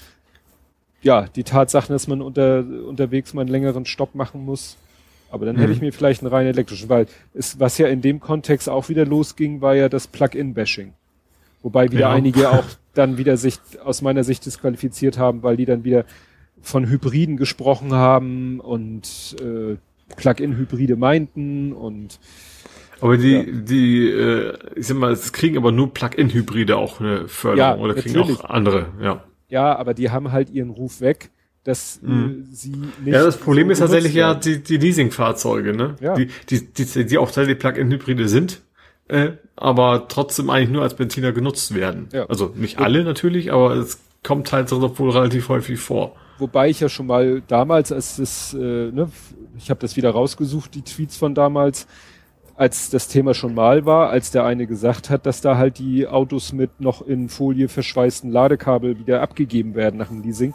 ja, 1.02 1.26
die 1.36 1.44
Tatsache, 1.44 1.92
dass 1.92 2.08
man 2.08 2.22
unter, 2.22 2.64
unterwegs 2.86 3.34
mal 3.34 3.42
einen 3.42 3.50
längeren 3.50 3.84
Stopp 3.84 4.14
machen 4.14 4.44
muss. 4.46 4.78
Aber 5.30 5.44
dann 5.44 5.56
Mhm. 5.56 5.60
hätte 5.60 5.72
ich 5.74 5.80
mir 5.82 5.92
vielleicht 5.92 6.22
einen 6.22 6.32
rein 6.32 6.46
elektrischen, 6.46 6.88
weil 6.88 7.06
es, 7.34 7.60
was 7.60 7.76
ja 7.76 7.88
in 7.88 8.00
dem 8.00 8.18
Kontext 8.18 8.70
auch 8.70 8.88
wieder 8.88 9.04
losging, 9.04 9.60
war 9.60 9.74
ja 9.74 9.90
das 9.90 10.06
Plug-in-Bashing. 10.06 10.94
Wobei 11.62 11.90
wieder 11.92 12.00
Ja. 12.08 12.12
einige 12.12 12.48
auch 12.50 12.64
dann 12.94 13.18
wieder 13.18 13.36
sich 13.36 13.58
aus 13.84 14.00
meiner 14.00 14.24
Sicht 14.24 14.46
disqualifiziert 14.46 15.18
haben, 15.18 15.42
weil 15.42 15.58
die 15.58 15.66
dann 15.66 15.84
wieder 15.84 16.06
von 16.62 16.88
Hybriden 16.88 17.36
gesprochen 17.36 17.92
haben 17.92 18.58
und 18.58 19.36
äh, 19.40 19.76
Plug-in-Hybride 20.16 20.96
meinten 20.96 21.72
und 21.74 22.18
Aber 23.00 23.16
die, 23.16 23.32
Ja. 23.32 23.42
die, 23.46 24.08
äh, 24.10 24.54
ich 24.76 24.86
sag 24.86 24.96
mal, 24.98 25.12
es 25.12 25.32
kriegen 25.32 25.56
aber 25.56 25.72
nur 25.72 25.92
Plug-in-Hybride 25.94 26.76
auch 26.76 27.00
eine 27.00 27.28
Förderung 27.28 27.58
Ja, 27.58 27.76
oder 27.76 27.94
kriegen 27.94 28.18
natürlich. 28.18 28.40
auch 28.40 28.50
andere, 28.50 28.86
ja. 29.02 29.24
ja, 29.48 29.76
aber 29.76 29.94
die 29.94 30.10
haben 30.10 30.32
halt 30.32 30.50
ihren 30.50 30.70
Ruf 30.70 31.00
weg, 31.00 31.30
dass 31.64 32.00
Mhm. 32.02 32.46
äh, 32.50 32.54
sie 32.54 32.70
nicht. 32.70 33.14
Ja, 33.14 33.22
das 33.22 33.36
Problem 33.36 33.66
so 33.68 33.72
ist 33.72 33.78
tatsächlich 33.80 34.14
ja 34.14 34.34
die, 34.34 34.62
die 34.62 34.76
Leasingfahrzeuge, 34.76 35.74
ne? 35.76 35.96
Ja. 36.00 36.14
Die, 36.14 36.28
die, 36.48 36.66
die, 36.72 37.06
die 37.06 37.18
auch 37.18 37.26
tatsächlich 37.26 37.58
Plug-in-Hybride 37.58 38.28
sind, 38.28 38.60
äh, 39.08 39.32
aber 39.56 40.06
trotzdem 40.08 40.50
eigentlich 40.50 40.70
nur 40.70 40.82
als 40.82 40.94
Benziner 40.94 41.32
genutzt 41.32 41.74
werden. 41.74 42.08
Ja. 42.12 42.26
Also 42.26 42.52
nicht 42.56 42.78
alle 42.78 43.04
natürlich, 43.04 43.52
aber 43.52 43.74
es 43.74 44.00
kommt 44.22 44.52
halt 44.52 44.70
wohl 44.70 45.10
relativ 45.10 45.48
häufig 45.48 45.80
vor. 45.80 46.16
Wobei 46.38 46.70
ich 46.70 46.80
ja 46.80 46.88
schon 46.88 47.06
mal 47.06 47.42
damals, 47.48 47.92
als 47.92 48.16
das, 48.16 48.54
äh, 48.54 48.56
ne, 48.58 49.10
ich 49.58 49.68
habe 49.68 49.80
das 49.80 49.96
wieder 49.96 50.10
rausgesucht, 50.10 50.74
die 50.74 50.82
Tweets 50.82 51.16
von 51.18 51.34
damals, 51.34 51.86
als 52.60 52.90
das 52.90 53.08
Thema 53.08 53.32
schon 53.32 53.54
mal 53.54 53.86
war, 53.86 54.10
als 54.10 54.32
der 54.32 54.44
eine 54.44 54.66
gesagt 54.66 55.08
hat, 55.08 55.24
dass 55.24 55.40
da 55.40 55.56
halt 55.56 55.78
die 55.78 56.06
Autos 56.06 56.52
mit 56.52 56.78
noch 56.78 57.00
in 57.00 57.30
Folie 57.30 57.68
verschweißten 57.68 58.30
Ladekabel 58.30 58.98
wieder 58.98 59.22
abgegeben 59.22 59.74
werden 59.74 59.96
nach 59.96 60.08
dem 60.08 60.20
Leasing. 60.22 60.52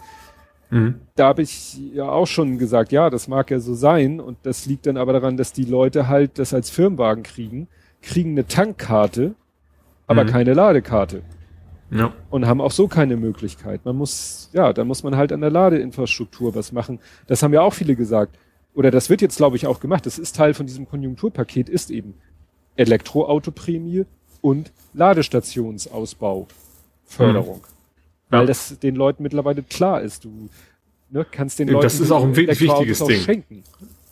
Mhm. 0.70 1.00
Da 1.16 1.30
habe 1.30 1.42
ich 1.42 1.80
ja 1.96 2.08
auch 2.08 2.28
schon 2.28 2.60
gesagt, 2.60 2.92
ja, 2.92 3.10
das 3.10 3.28
mag 3.28 3.50
ja 3.50 3.58
so 3.60 3.74
sein. 3.74 4.20
Und 4.20 4.38
das 4.44 4.68
liegt 4.68 4.86
dann 4.86 4.98
aber 4.98 5.14
daran, 5.14 5.36
dass 5.36 5.52
die 5.52 5.64
Leute 5.66 6.08
halt 6.08 6.38
das 6.38 6.54
als 6.54 6.70
Firmenwagen 6.70 7.24
kriegen, 7.24 7.68
kriegen 8.04 8.32
eine 8.34 8.46
Tankkarte, 8.46 9.34
aber 10.06 10.26
Mhm. 10.26 10.28
keine 10.30 10.54
Ladekarte 10.54 11.24
Ja. 11.90 12.14
und 12.30 12.46
haben 12.46 12.62
auch 12.62 12.72
so 12.72 12.88
keine 12.88 13.18
Möglichkeit. 13.18 13.84
Man 13.84 13.96
muss, 13.96 14.52
ja, 14.54 14.74
da 14.74 14.84
muss 14.84 15.02
man 15.02 15.18
halt 15.18 15.32
an 15.32 15.42
der 15.42 15.50
Ladeinfrastruktur 15.50 16.54
was 16.54 16.72
machen. 16.72 17.00
Das 17.26 17.42
haben 17.42 17.54
ja 17.54 17.62
auch 17.62 17.74
viele 17.74 17.96
gesagt. 17.96 18.38
Oder 18.76 18.92
das 18.92 19.10
wird 19.10 19.22
jetzt, 19.22 19.38
glaube 19.38 19.56
ich, 19.56 19.68
auch 19.68 19.80
gemacht. 19.80 20.06
Das 20.06 20.20
ist 20.20 20.36
Teil 20.36 20.54
von 20.54 20.68
diesem 20.68 20.88
Konjunkturpaket, 20.88 21.70
ist 21.70 21.90
eben 21.90 22.14
Elektroautoprämie 22.76 24.06
und 24.42 24.72
Ladestationsausbau, 24.94 26.48
Förderung. 27.06 27.62
Ja. 28.32 28.40
Weil 28.40 28.48
das 28.48 28.78
den 28.80 28.96
Leuten 28.96 29.24
mittlerweile 29.24 29.64
klar 29.64 30.02
ist. 30.02 30.26
Du 30.26 30.50
ne, 31.10 31.26
kannst 31.30 31.58
den 31.60 31.70
Leuten 31.70 31.84
das 31.84 32.00
ist 32.00 32.12
auch 32.12 32.24
ein 32.24 32.36
wichtiges 32.36 33.00
Ding. 33.00 33.22
schenken. 33.22 33.64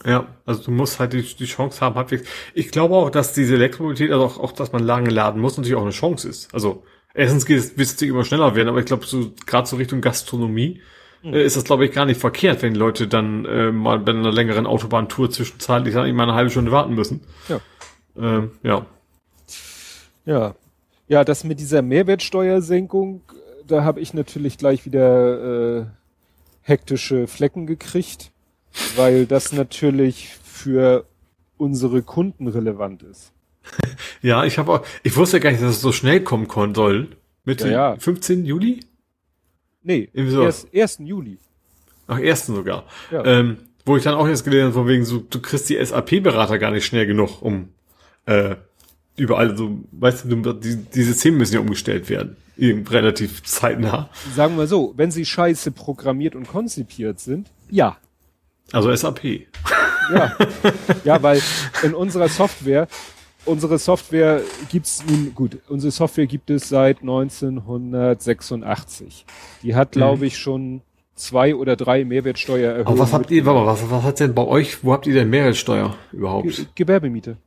Ja, 0.06 0.28
also 0.46 0.64
du 0.64 0.72
musst 0.72 1.00
halt 1.00 1.14
die, 1.14 1.22
die 1.22 1.46
Chance 1.46 1.82
haben, 1.82 1.96
halbwegs. 1.96 2.28
Ich 2.54 2.72
glaube 2.72 2.96
auch, 2.96 3.10
dass 3.10 3.34
diese 3.34 3.56
Elektromobilität, 3.56 4.12
also 4.12 4.26
auch, 4.26 4.40
auch, 4.40 4.52
dass 4.52 4.72
man 4.72 4.84
lange 4.84 5.10
laden 5.10 5.42
muss, 5.42 5.58
natürlich 5.58 5.78
auch 5.78 5.84
eine 5.84 5.92
Chance 5.92 6.28
ist. 6.28 6.54
Also 6.54 6.84
erstens 7.14 7.46
geht 7.46 7.60
es, 7.60 7.78
wird 7.78 7.88
es 7.88 8.02
immer 8.02 8.26
schneller 8.26 8.56
werden, 8.56 8.70
aber 8.70 8.80
ich 8.80 8.86
glaube, 8.86 9.06
so 9.06 9.32
gerade 9.46 9.68
so 9.68 9.76
Richtung 9.78 10.02
Gastronomie 10.02 10.82
Hm. 11.24 11.34
äh, 11.34 11.44
ist 11.44 11.56
das, 11.56 11.64
glaube 11.64 11.86
ich, 11.86 11.92
gar 11.92 12.06
nicht 12.06 12.20
verkehrt, 12.20 12.62
wenn 12.62 12.74
die 12.74 12.80
Leute 12.80 13.08
dann 13.08 13.46
äh, 13.46 13.72
mal 13.72 14.00
bei 14.00 14.12
einer 14.12 14.32
längeren 14.32 14.68
Autobahntour 14.68 15.32
zwischenzeitlich 15.32 15.96
ich 15.96 16.14
mal 16.14 16.24
eine 16.24 16.34
halbe 16.34 16.50
Stunde 16.50 16.72
warten 16.72 16.94
müssen. 16.94 17.22
Ja. 17.48 17.60
Ähm, 18.18 18.52
ja. 18.62 18.86
Ja. 20.26 20.56
Ja, 21.08 21.24
das 21.24 21.44
mit 21.44 21.60
dieser 21.60 21.82
Mehrwertsteuersenkung, 21.82 23.22
da 23.68 23.84
habe 23.84 24.00
ich 24.00 24.14
natürlich 24.14 24.58
gleich 24.58 24.86
wieder 24.86 25.80
äh, 25.80 25.86
hektische 26.62 27.28
Flecken 27.28 27.68
gekriegt, 27.68 28.32
weil 28.96 29.26
das 29.26 29.52
natürlich 29.52 30.30
für 30.44 31.06
unsere 31.58 32.02
Kunden 32.02 32.48
relevant 32.48 33.04
ist. 33.04 33.32
Ja, 34.22 34.46
ich 34.46 34.58
habe 34.58 34.72
auch, 34.72 34.86
ich 35.04 35.18
wusste 35.18 35.42
gar 35.42 35.52
nicht, 35.52 35.62
dass 35.62 35.72
es 35.72 35.82
so 35.82 35.92
schnell 35.92 36.22
kommen 36.22 36.48
soll. 36.74 37.10
Mitte 37.44 37.68
Ja, 37.68 37.92
ja. 37.92 38.00
15. 38.00 38.46
Juli? 38.46 38.80
Nee, 39.84 40.10
Irgendwie 40.14 40.34
sowas. 40.36 40.68
erst 40.72 41.00
1. 41.00 41.08
Juli. 41.10 41.38
Ach, 42.08 42.20
ersten 42.20 42.56
sogar. 42.56 42.86
Ja. 43.12 43.26
Ähm, 43.26 43.58
wo 43.86 43.98
ich 43.98 44.04
dann 44.04 44.16
auch 44.16 44.28
jetzt 44.28 44.44
gelesen 44.44 44.66
habe, 44.66 44.74
von 44.74 44.88
wegen 44.88 45.06
so, 45.06 45.20
du 45.20 45.42
kriegst 45.42 45.70
die 45.70 45.84
SAP-Berater 45.84 46.58
gar 46.58 46.72
nicht 46.72 46.86
schnell 46.86 47.06
genug, 47.06 47.42
um 47.42 47.70
äh, 48.26 48.56
überall 49.18 49.56
so, 49.58 49.80
weißt 49.92 50.26
du, 50.26 50.36
du, 50.36 50.54
die, 50.54 50.78
die 50.78 51.04
Systeme 51.04 51.38
müssen 51.38 51.56
ja 51.56 51.60
umgestellt 51.60 52.10
werden. 52.10 52.38
Irgend 52.56 52.92
relativ 52.92 53.44
zeitnah. 53.44 54.10
Sagen 54.36 54.58
wir 54.58 54.68
so, 54.68 54.94
wenn 54.96 55.12
sie 55.12 55.26
scheiße 55.26 55.72
programmiert 55.72 56.36
und 56.36 56.48
konzipiert 56.48 57.20
sind, 57.20 57.50
ja. 57.70 57.98
Also 58.72 58.96
SAP. 58.96 59.24
Ja, 60.14 60.38
ja, 61.04 61.24
weil 61.24 61.42
in 61.84 61.94
unserer 61.94 62.30
Software, 62.30 62.88
unsere 63.46 63.78
Software 63.78 64.42
gibt's 64.72 65.04
nun, 65.08 65.34
gut, 65.36 65.58
unsere 65.70 65.92
Software 65.92 66.26
gibt 66.28 66.50
es 66.50 66.70
seit 66.70 67.02
1986. 67.02 69.26
Die 69.62 69.76
hat, 69.76 69.92
glaube 69.92 70.26
ich, 70.26 70.38
schon 70.38 70.82
zwei 71.16 71.56
oder 71.56 71.76
drei 71.76 72.06
Mehrwertsteuererhöhungen. 72.06 72.88
Aber 72.88 73.00
was 73.00 73.14
habt 73.14 73.30
ihr, 73.32 73.46
warte 73.46 73.60
mal, 73.60 73.66
was, 73.68 73.90
was 73.90 74.04
hat 74.04 74.20
denn 74.20 74.34
bei 74.34 74.46
euch, 74.46 74.84
wo 74.84 74.94
habt 74.94 75.08
ihr 75.08 75.14
denn 75.14 75.30
Mehrwertsteuer 75.30 75.96
Ge 76.12 76.20
überhaupt? 76.20 76.68
Gewerbemiete. 76.76 77.38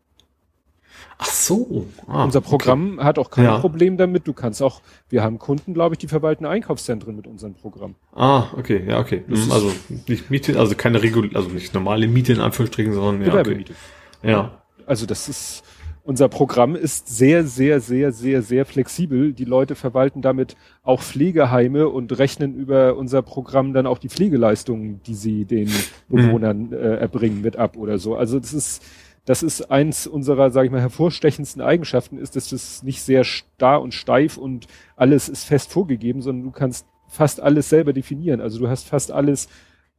Ach 1.18 1.30
so. 1.30 1.86
Ah, 2.06 2.24
Unser 2.24 2.42
Programm 2.42 3.02
hat 3.02 3.18
auch 3.18 3.30
kein 3.30 3.46
Ja. 3.46 3.58
Problem 3.58 3.96
damit. 3.96 4.28
Du 4.28 4.34
kannst 4.34 4.62
auch, 4.62 4.82
wir 5.08 5.22
haben 5.22 5.38
Kunden, 5.38 5.72
glaube 5.72 5.94
ich, 5.94 5.98
die 5.98 6.08
verwalten 6.08 6.44
Einkaufszentren 6.44 7.16
mit 7.16 7.26
unserem 7.26 7.54
Programm. 7.54 7.94
Okay. 8.12 8.22
Ah, 8.22 8.48
okay, 8.56 8.84
ja, 8.86 8.98
okay. 9.00 9.24
Das 9.26 9.50
also 9.50 9.72
nicht 10.08 10.30
Miete, 10.30 10.58
also 10.58 10.74
keine 10.74 11.02
Regul, 11.02 11.30
also 11.34 11.48
nicht 11.48 11.72
normale 11.72 12.06
Miete 12.06 12.34
in 12.34 12.40
Anführungsstrichen, 12.40 12.92
sondern 12.92 13.22
ja, 13.22 13.28
okay. 13.28 13.30
Gewerbemiete. 13.30 13.74
Ja. 14.22 14.58
Also 14.86 15.06
das 15.06 15.28
ist, 15.28 15.62
unser 16.06 16.28
Programm 16.28 16.76
ist 16.76 17.08
sehr, 17.08 17.44
sehr, 17.44 17.80
sehr, 17.80 18.12
sehr, 18.12 18.40
sehr 18.40 18.64
flexibel. 18.64 19.32
Die 19.32 19.44
Leute 19.44 19.74
verwalten 19.74 20.22
damit 20.22 20.56
auch 20.84 21.02
Pflegeheime 21.02 21.88
und 21.88 22.16
rechnen 22.16 22.54
über 22.54 22.96
unser 22.96 23.22
Programm 23.22 23.72
dann 23.72 23.88
auch 23.88 23.98
die 23.98 24.08
Pflegeleistungen, 24.08 25.00
die 25.04 25.14
sie 25.14 25.44
den 25.44 25.68
Bewohnern 26.08 26.72
äh, 26.72 26.98
erbringen, 26.98 27.42
mit 27.42 27.56
ab 27.56 27.76
oder 27.76 27.98
so. 27.98 28.14
Also 28.14 28.38
das 28.38 28.54
ist, 28.54 28.84
das 29.24 29.42
ist 29.42 29.72
eins 29.72 30.06
unserer, 30.06 30.50
sage 30.52 30.66
ich 30.66 30.72
mal, 30.72 30.80
hervorstechendsten 30.80 31.60
Eigenschaften, 31.60 32.18
ist, 32.18 32.36
dass 32.36 32.50
das 32.50 32.84
nicht 32.84 33.02
sehr 33.02 33.24
starr 33.24 33.82
und 33.82 33.92
steif 33.92 34.36
und 34.36 34.68
alles 34.94 35.28
ist 35.28 35.42
fest 35.42 35.72
vorgegeben, 35.72 36.22
sondern 36.22 36.44
du 36.44 36.52
kannst 36.52 36.86
fast 37.08 37.40
alles 37.40 37.68
selber 37.68 37.92
definieren. 37.92 38.40
Also 38.40 38.60
du 38.60 38.68
hast 38.68 38.86
fast 38.86 39.10
alles 39.10 39.48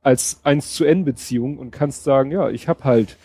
als 0.02 0.40
eins 0.44 0.74
zu 0.74 0.86
N 0.86 1.04
Beziehung 1.04 1.58
und 1.58 1.72
kannst 1.72 2.06
sagen, 2.06 2.32
ja, 2.32 2.50
ich 2.50 2.70
habe 2.70 2.86
halt 2.86 3.18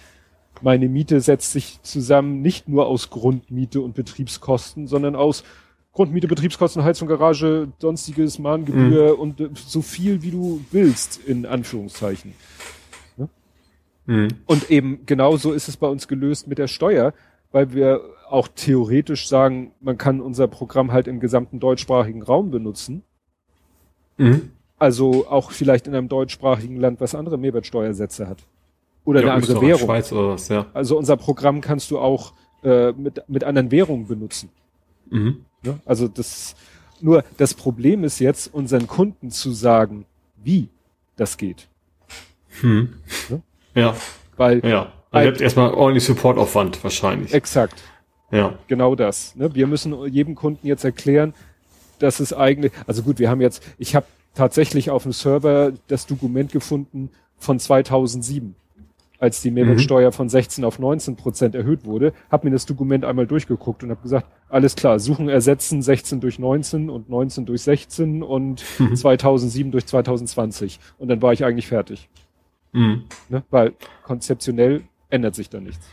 meine 0.62 0.88
Miete 0.88 1.20
setzt 1.20 1.52
sich 1.52 1.80
zusammen 1.82 2.40
nicht 2.40 2.68
nur 2.68 2.86
aus 2.86 3.10
Grundmiete 3.10 3.80
und 3.80 3.94
Betriebskosten, 3.94 4.86
sondern 4.86 5.16
aus 5.16 5.44
Grundmiete, 5.92 6.26
Betriebskosten, 6.26 6.84
Heizung, 6.84 7.06
Garage, 7.06 7.68
sonstiges, 7.78 8.38
Mahngebühr 8.38 9.18
und 9.18 9.40
äh, 9.40 9.50
so 9.54 9.82
viel 9.82 10.22
wie 10.22 10.30
du 10.30 10.64
willst, 10.70 11.20
in 11.26 11.44
Anführungszeichen. 11.44 12.32
Mhm. 14.06 14.28
Und 14.46 14.70
eben 14.70 15.04
genauso 15.06 15.52
ist 15.52 15.68
es 15.68 15.76
bei 15.76 15.86
uns 15.86 16.08
gelöst 16.08 16.48
mit 16.48 16.58
der 16.58 16.68
Steuer, 16.68 17.12
weil 17.50 17.72
wir 17.74 18.00
auch 18.28 18.48
theoretisch 18.48 19.28
sagen, 19.28 19.72
man 19.80 19.98
kann 19.98 20.20
unser 20.20 20.48
Programm 20.48 20.92
halt 20.92 21.06
im 21.06 21.20
gesamten 21.20 21.60
deutschsprachigen 21.60 22.22
Raum 22.22 22.50
benutzen. 22.50 23.02
Mhm. 24.16 24.50
Also 24.78 25.28
auch 25.28 25.52
vielleicht 25.52 25.86
in 25.86 25.94
einem 25.94 26.08
deutschsprachigen 26.08 26.76
Land, 26.76 27.00
was 27.00 27.14
andere 27.14 27.38
Mehrwertsteuersätze 27.38 28.26
hat. 28.28 28.38
Oder 29.04 29.20
Ja, 29.20 29.26
eine 29.26 29.34
andere 29.42 29.60
Währung. 29.60 29.82
Schweiz 29.86 30.12
oder 30.12 30.28
was, 30.30 30.48
ja. 30.48 30.66
Also 30.74 30.96
unser 30.96 31.16
Programm 31.16 31.60
kannst 31.60 31.90
du 31.90 31.98
auch 31.98 32.32
äh, 32.62 32.92
mit, 32.92 33.22
mit 33.28 33.44
anderen 33.44 33.70
Währungen 33.70 34.06
benutzen. 34.06 34.50
Mhm. 35.10 35.44
Ne? 35.62 35.80
Also 35.84 36.08
das 36.08 36.54
nur 37.00 37.24
das 37.36 37.54
Problem 37.54 38.04
ist 38.04 38.20
jetzt, 38.20 38.54
unseren 38.54 38.86
Kunden 38.86 39.30
zu 39.30 39.50
sagen, 39.50 40.06
wie 40.42 40.68
das 41.16 41.36
geht. 41.36 41.68
Hm. 42.60 42.94
Ne? 43.28 43.42
Ja, 43.74 43.96
Weil 44.36 44.64
ja. 44.64 44.92
Ihr 45.14 45.26
habt 45.26 45.40
erstmal 45.40 45.74
ordentlich 45.74 46.04
Supportaufwand 46.04 46.82
wahrscheinlich. 46.82 47.34
exakt, 47.34 47.82
Ja. 48.30 48.58
genau 48.66 48.94
das. 48.94 49.36
Ne? 49.36 49.54
Wir 49.54 49.66
müssen 49.66 50.06
jedem 50.06 50.34
Kunden 50.36 50.66
jetzt 50.66 50.84
erklären, 50.84 51.34
dass 51.98 52.18
es 52.20 52.32
eigentlich, 52.32 52.72
also 52.86 53.02
gut, 53.02 53.18
wir 53.18 53.28
haben 53.28 53.40
jetzt, 53.42 53.62
ich 53.78 53.94
habe 53.94 54.06
tatsächlich 54.34 54.90
auf 54.90 55.02
dem 55.02 55.12
Server 55.12 55.72
das 55.88 56.06
Dokument 56.06 56.50
gefunden 56.52 57.10
von 57.36 57.58
2007, 57.58 58.54
als 59.22 59.40
die 59.40 59.52
Mehrwertsteuer 59.52 60.10
von 60.10 60.28
16 60.28 60.64
auf 60.64 60.80
19 60.80 61.14
Prozent 61.14 61.54
erhöht 61.54 61.84
wurde, 61.84 62.12
habe 62.30 62.48
mir 62.48 62.52
das 62.52 62.66
Dokument 62.66 63.04
einmal 63.04 63.26
durchgeguckt 63.26 63.84
und 63.84 63.90
habe 63.90 64.02
gesagt, 64.02 64.26
alles 64.48 64.74
klar, 64.74 64.98
suchen, 64.98 65.28
ersetzen 65.28 65.80
16 65.80 66.20
durch 66.20 66.40
19 66.40 66.90
und 66.90 67.08
19 67.08 67.46
durch 67.46 67.62
16 67.62 68.22
und 68.24 68.64
2007 68.94 69.70
durch 69.70 69.86
2020 69.86 70.80
und 70.98 71.06
dann 71.08 71.22
war 71.22 71.32
ich 71.32 71.44
eigentlich 71.44 71.68
fertig, 71.68 72.08
Mhm. 72.72 73.04
ne? 73.28 73.44
weil 73.50 73.74
konzeptionell 74.02 74.82
ändert 75.08 75.36
sich 75.36 75.48
da 75.48 75.60
nichts. 75.60 75.86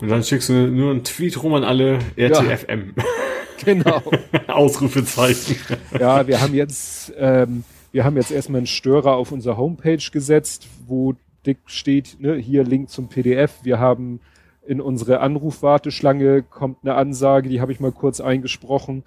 Und 0.00 0.08
dann 0.08 0.22
schickst 0.22 0.48
du 0.50 0.52
nur 0.52 0.92
einen 0.92 1.02
Tweet 1.02 1.42
rum 1.42 1.54
an 1.54 1.64
alle 1.64 1.98
RTFM. 2.16 2.94
Genau. 3.64 4.02
Ausrufezeichen. 4.48 5.56
Ja, 5.98 6.26
wir 6.26 6.42
haben 6.42 6.52
jetzt, 6.54 7.10
ähm, 7.16 7.64
wir 7.90 8.04
haben 8.04 8.16
jetzt 8.16 8.30
erstmal 8.30 8.58
einen 8.58 8.66
Störer 8.66 9.16
auf 9.16 9.32
unserer 9.32 9.56
Homepage 9.56 9.96
gesetzt, 10.12 10.66
wo 10.86 11.14
dick 11.46 11.58
steht, 11.66 12.16
ne, 12.20 12.34
hier 12.34 12.64
Link 12.64 12.90
zum 12.90 13.08
PDF. 13.08 13.60
Wir 13.62 13.78
haben 13.78 14.20
in 14.66 14.80
unsere 14.80 15.20
Anrufwarteschlange 15.20 16.42
kommt 16.42 16.78
eine 16.82 16.94
Ansage, 16.94 17.48
die 17.48 17.60
habe 17.60 17.70
ich 17.72 17.80
mal 17.80 17.92
kurz 17.92 18.20
eingesprochen. 18.20 19.04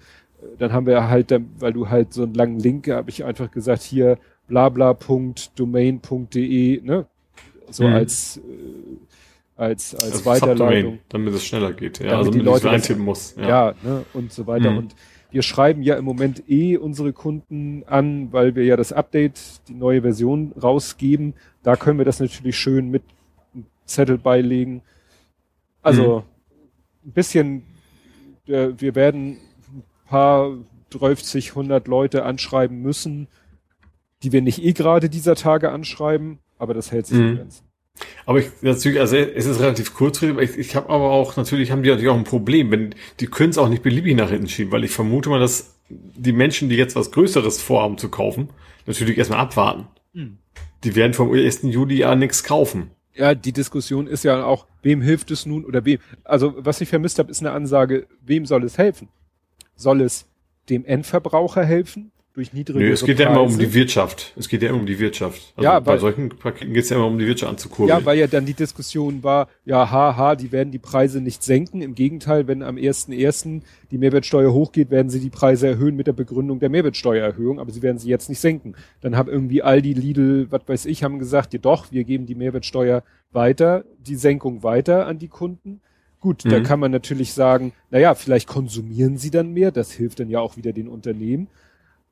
Dann 0.58 0.72
haben 0.72 0.86
wir 0.86 1.08
halt, 1.08 1.38
weil 1.58 1.74
du 1.74 1.90
halt 1.90 2.14
so 2.14 2.22
einen 2.22 2.32
langen 2.34 2.58
Link, 2.58 2.88
habe 2.88 3.10
ich 3.10 3.24
einfach 3.24 3.50
gesagt, 3.50 3.82
hier 3.82 4.16
blabla.domain.de, 4.48 6.80
ne? 6.82 7.04
So 7.70 7.86
mhm. 7.86 7.92
als 7.92 8.38
äh, 8.38 8.40
als 9.56 9.94
als 9.94 10.12
also 10.12 10.24
Weiterleitung, 10.24 11.00
damit 11.10 11.34
es 11.34 11.44
schneller 11.44 11.74
geht, 11.74 11.98
ja, 12.00 12.16
also 12.16 12.30
die 12.30 12.40
Leute 12.40 12.70
eintippen 12.70 13.04
muss, 13.04 13.34
ja, 13.36 13.48
ja 13.48 13.74
ne? 13.82 14.06
und 14.14 14.32
so 14.32 14.46
weiter 14.46 14.70
mhm. 14.70 14.78
und 14.78 14.94
wir 15.30 15.42
schreiben 15.42 15.82
ja 15.82 15.96
im 15.96 16.04
Moment 16.04 16.42
eh 16.48 16.76
unsere 16.76 17.12
Kunden 17.12 17.84
an, 17.86 18.32
weil 18.32 18.56
wir 18.56 18.64
ja 18.64 18.76
das 18.76 18.92
Update, 18.92 19.40
die 19.68 19.74
neue 19.74 20.02
Version 20.02 20.52
rausgeben. 20.60 21.34
Da 21.62 21.76
können 21.76 21.98
wir 21.98 22.04
das 22.04 22.20
natürlich 22.20 22.58
schön 22.58 22.90
mit 22.90 23.02
Zettel 23.84 24.18
beilegen. 24.18 24.82
Also 25.82 26.20
mhm. 26.20 27.08
ein 27.08 27.12
bisschen, 27.12 27.62
äh, 28.46 28.68
wir 28.78 28.94
werden 28.94 29.38
ein 29.72 29.84
paar 30.06 30.56
30, 30.90 31.50
100 31.50 31.88
Leute 31.88 32.24
anschreiben 32.24 32.80
müssen, 32.80 33.28
die 34.22 34.32
wir 34.32 34.42
nicht 34.42 34.62
eh 34.62 34.72
gerade 34.72 35.08
dieser 35.08 35.34
Tage 35.34 35.70
anschreiben, 35.70 36.38
aber 36.58 36.74
das 36.74 36.92
hält 36.92 37.06
sich 37.06 37.18
mhm. 37.18 37.28
in 37.28 37.36
Grenzen. 37.36 37.70
Aber 38.24 38.38
ich 38.38 38.46
natürlich, 38.62 39.00
also 39.00 39.16
es 39.16 39.46
ist 39.46 39.60
relativ 39.60 39.94
kurzfristig, 39.94 40.50
ich, 40.50 40.58
ich 40.58 40.76
habe 40.76 40.88
aber 40.88 41.10
auch, 41.10 41.36
natürlich 41.36 41.70
haben 41.70 41.82
die 41.82 41.90
natürlich 41.90 42.10
auch 42.10 42.16
ein 42.16 42.24
Problem, 42.24 42.70
wenn 42.70 42.94
die 43.18 43.26
können 43.26 43.50
es 43.50 43.58
auch 43.58 43.68
nicht 43.68 43.82
beliebig 43.82 44.16
nach 44.16 44.30
hinten 44.30 44.48
schieben, 44.48 44.72
weil 44.72 44.84
ich 44.84 44.90
vermute 44.90 45.28
mal, 45.28 45.40
dass 45.40 45.74
die 45.88 46.32
Menschen, 46.32 46.68
die 46.68 46.76
jetzt 46.76 46.96
was 46.96 47.10
Größeres 47.10 47.60
vorhaben 47.60 47.98
zu 47.98 48.08
kaufen, 48.08 48.50
natürlich 48.86 49.18
erstmal 49.18 49.40
abwarten. 49.40 49.88
Mhm. 50.12 50.38
Die 50.84 50.96
werden 50.96 51.14
vom 51.14 51.32
1. 51.32 51.62
Juli 51.62 51.98
ja 51.98 52.14
nichts 52.14 52.42
kaufen. 52.44 52.90
Ja, 53.14 53.34
die 53.34 53.52
Diskussion 53.52 54.06
ist 54.06 54.24
ja 54.24 54.44
auch, 54.44 54.66
wem 54.82 55.02
hilft 55.02 55.30
es 55.30 55.44
nun 55.44 55.64
oder 55.64 55.84
wem? 55.84 55.98
Also 56.24 56.54
was 56.56 56.80
ich 56.80 56.88
vermisst 56.88 57.18
habe, 57.18 57.30
ist 57.30 57.40
eine 57.40 57.52
Ansage, 57.52 58.06
wem 58.22 58.46
soll 58.46 58.64
es 58.64 58.78
helfen? 58.78 59.08
Soll 59.76 60.00
es 60.00 60.26
dem 60.68 60.84
Endverbraucher 60.84 61.64
helfen? 61.64 62.12
Durch 62.32 62.52
niedrige 62.52 62.78
Nö, 62.78 62.92
es 62.92 63.04
geht 63.04 63.16
Preise. 63.16 63.22
ja 63.24 63.30
immer 63.30 63.42
um 63.42 63.58
die 63.58 63.74
Wirtschaft. 63.74 64.32
Es 64.36 64.48
geht 64.48 64.62
ja 64.62 64.68
immer 64.68 64.78
um 64.78 64.86
die 64.86 64.98
Wirtschaft. 65.00 65.52
Also 65.56 65.64
ja, 65.64 65.74
weil, 65.74 65.80
bei 65.80 65.98
solchen 65.98 66.28
Paketen 66.28 66.72
geht 66.72 66.84
es 66.84 66.90
ja 66.90 66.96
immer 66.96 67.06
um 67.06 67.18
die 67.18 67.26
Wirtschaft 67.26 67.50
anzukurbeln. 67.50 67.98
Ja, 67.98 68.04
weil 68.04 68.18
ja 68.18 68.28
dann 68.28 68.46
die 68.46 68.54
Diskussion 68.54 69.24
war, 69.24 69.48
ja, 69.64 69.90
haha, 69.90 70.36
die 70.36 70.52
werden 70.52 70.70
die 70.70 70.78
Preise 70.78 71.20
nicht 71.20 71.42
senken. 71.42 71.82
Im 71.82 71.94
Gegenteil, 71.94 72.46
wenn 72.46 72.62
am 72.62 72.76
1.1. 72.76 73.62
die 73.90 73.98
Mehrwertsteuer 73.98 74.52
hochgeht, 74.52 74.90
werden 74.90 75.10
sie 75.10 75.20
die 75.20 75.30
Preise 75.30 75.66
erhöhen 75.66 75.96
mit 75.96 76.06
der 76.06 76.12
Begründung 76.12 76.60
der 76.60 76.68
Mehrwertsteuererhöhung, 76.68 77.58
aber 77.58 77.72
sie 77.72 77.82
werden 77.82 77.98
sie 77.98 78.08
jetzt 78.08 78.28
nicht 78.28 78.40
senken. 78.40 78.74
Dann 79.00 79.16
haben 79.16 79.28
irgendwie 79.28 79.62
Aldi, 79.62 79.92
Lidl, 79.92 80.46
was 80.50 80.62
weiß 80.66 80.86
ich, 80.86 81.02
haben 81.02 81.18
gesagt, 81.18 81.52
ja 81.52 81.58
doch, 81.58 81.90
wir 81.90 82.04
geben 82.04 82.26
die 82.26 82.36
Mehrwertsteuer 82.36 83.02
weiter, 83.32 83.84
die 83.98 84.16
Senkung 84.16 84.62
weiter 84.62 85.06
an 85.06 85.18
die 85.18 85.28
Kunden. 85.28 85.80
Gut, 86.20 86.44
mhm. 86.44 86.50
da 86.50 86.60
kann 86.60 86.78
man 86.78 86.90
natürlich 86.90 87.32
sagen, 87.32 87.72
naja, 87.90 88.14
vielleicht 88.14 88.46
konsumieren 88.46 89.16
sie 89.16 89.30
dann 89.30 89.52
mehr, 89.52 89.72
das 89.72 89.90
hilft 89.90 90.20
dann 90.20 90.28
ja 90.28 90.40
auch 90.40 90.56
wieder 90.56 90.72
den 90.72 90.86
Unternehmen. 90.86 91.48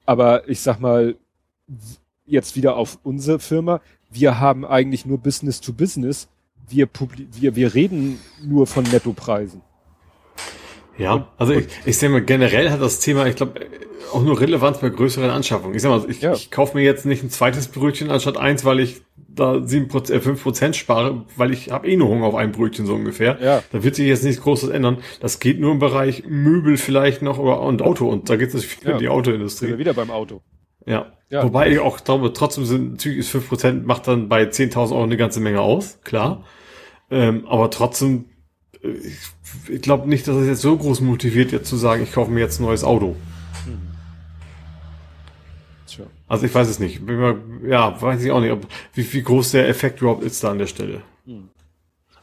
Aber 0.08 0.48
ich 0.48 0.60
sag 0.60 0.80
mal, 0.80 1.16
jetzt 2.24 2.56
wieder 2.56 2.76
auf 2.76 2.98
unsere 3.02 3.38
Firma. 3.40 3.82
Wir 4.10 4.40
haben 4.40 4.64
eigentlich 4.64 5.04
nur 5.04 5.18
Business 5.18 5.60
to 5.60 5.74
Business. 5.74 6.28
Wir, 6.66 6.88
wir, 7.38 7.56
wir 7.56 7.74
reden 7.74 8.18
nur 8.42 8.66
von 8.66 8.84
Nettopreisen. 8.84 9.60
Ja, 10.96 11.28
also 11.36 11.52
ich, 11.52 11.66
ich 11.84 11.98
sehe 11.98 12.08
mal, 12.08 12.22
generell 12.22 12.70
hat 12.70 12.80
das 12.80 13.00
Thema, 13.00 13.26
ich 13.26 13.36
glaube, 13.36 13.60
auch 14.10 14.22
nur 14.22 14.40
Relevanz 14.40 14.78
bei 14.78 14.88
größeren 14.88 15.28
Anschaffungen. 15.28 15.76
Ich 15.76 15.82
sag 15.82 15.90
mal, 15.90 16.10
ich, 16.10 16.22
ja. 16.22 16.32
ich 16.32 16.50
kaufe 16.50 16.74
mir 16.78 16.82
jetzt 16.82 17.04
nicht 17.04 17.22
ein 17.22 17.28
zweites 17.28 17.68
Brötchen 17.68 18.10
anstatt 18.10 18.38
eins, 18.38 18.64
weil 18.64 18.80
ich 18.80 19.02
da 19.38 19.66
sieben 19.66 19.88
Prozent, 19.88 20.18
äh, 20.18 20.22
fünf 20.22 20.42
Prozent 20.42 20.76
spare, 20.76 21.24
weil 21.36 21.52
ich 21.52 21.70
habe 21.70 21.88
eh 21.88 21.96
nur 21.96 22.08
Hunger 22.08 22.26
auf 22.26 22.34
ein 22.34 22.52
Brötchen 22.52 22.86
so 22.86 22.94
ungefähr. 22.94 23.38
Ja. 23.40 23.62
Da 23.72 23.82
wird 23.82 23.94
sich 23.94 24.06
jetzt 24.06 24.24
nichts 24.24 24.42
Großes 24.42 24.70
ändern. 24.70 24.98
Das 25.20 25.40
geht 25.40 25.60
nur 25.60 25.72
im 25.72 25.78
Bereich 25.78 26.24
Möbel 26.26 26.76
vielleicht 26.76 27.22
noch 27.22 27.38
oder 27.38 27.60
und 27.60 27.82
Auto 27.82 28.08
und 28.08 28.28
da 28.30 28.36
geht 28.36 28.54
es 28.54 28.80
wieder 28.80 28.90
ja. 28.90 28.96
in 28.96 29.00
die 29.00 29.08
Autoindustrie. 29.08 29.78
Wieder 29.78 29.94
beim 29.94 30.10
Auto. 30.10 30.40
Ja. 30.86 31.12
ja. 31.28 31.44
Wobei 31.44 31.70
ich 31.70 31.78
auch 31.78 32.02
glaube, 32.02 32.32
trotzdem 32.32 32.64
sind 32.64 32.92
natürlich 32.92 33.18
ist 33.18 33.28
fünf 33.28 33.48
Prozent 33.48 33.86
macht 33.86 34.08
dann 34.08 34.28
bei 34.28 34.44
10.000 34.44 34.92
Euro 34.92 35.02
eine 35.02 35.16
ganze 35.16 35.40
Menge 35.40 35.60
aus, 35.60 36.00
klar. 36.02 36.44
Ähm, 37.10 37.46
aber 37.46 37.70
trotzdem, 37.70 38.26
äh, 38.82 38.88
ich, 38.88 39.18
ich 39.68 39.82
glaube 39.82 40.08
nicht, 40.08 40.26
dass 40.28 40.36
es 40.36 40.46
jetzt 40.46 40.62
so 40.62 40.76
groß 40.76 41.00
motiviert, 41.00 41.52
jetzt 41.52 41.68
zu 41.68 41.76
sagen, 41.76 42.02
ich 42.02 42.12
kaufe 42.12 42.30
mir 42.30 42.40
jetzt 42.40 42.60
ein 42.60 42.64
neues 42.64 42.84
Auto. 42.84 43.16
Also 46.28 46.46
ich 46.46 46.54
weiß 46.54 46.68
es 46.68 46.78
nicht. 46.78 47.00
Ja, 47.66 48.00
weiß 48.00 48.22
ich 48.22 48.30
auch 48.30 48.40
nicht, 48.40 48.52
ob, 48.52 48.66
wie, 48.92 49.12
wie 49.12 49.22
groß 49.22 49.52
der 49.52 49.68
Effekt 49.68 50.00
überhaupt 50.00 50.22
ist 50.22 50.44
da 50.44 50.50
an 50.50 50.58
der 50.58 50.66
Stelle. 50.66 51.02
Hm. 51.24 51.48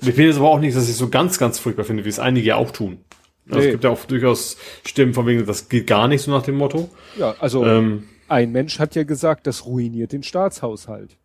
Ich 0.01 0.13
finde 0.13 0.29
es 0.29 0.37
aber 0.37 0.49
auch 0.49 0.59
nicht, 0.59 0.77
dass 0.77 0.87
ich 0.87 0.95
so 0.95 1.09
ganz, 1.09 1.39
ganz 1.39 1.57
furchtbar 1.57 1.85
finde, 1.85 2.05
wie 2.05 2.09
es 2.09 2.19
einige 2.19 2.47
ja 2.47 2.55
auch 2.55 2.71
tun. 2.71 2.99
Also 3.47 3.59
nee. 3.59 3.65
Es 3.65 3.71
gibt 3.71 3.83
ja 3.83 3.89
auch 3.89 4.05
durchaus 4.05 4.57
Stimmen 4.85 5.13
von 5.13 5.25
wegen, 5.25 5.45
das 5.45 5.69
geht 5.69 5.87
gar 5.87 6.07
nicht 6.07 6.21
so 6.21 6.31
nach 6.31 6.43
dem 6.43 6.55
Motto. 6.55 6.89
Ja, 7.17 7.35
also 7.39 7.65
ähm, 7.65 8.03
ein 8.27 8.51
Mensch 8.51 8.79
hat 8.79 8.95
ja 8.95 9.03
gesagt, 9.03 9.47
das 9.47 9.65
ruiniert 9.65 10.11
den 10.11 10.23
Staatshaushalt. 10.23 11.17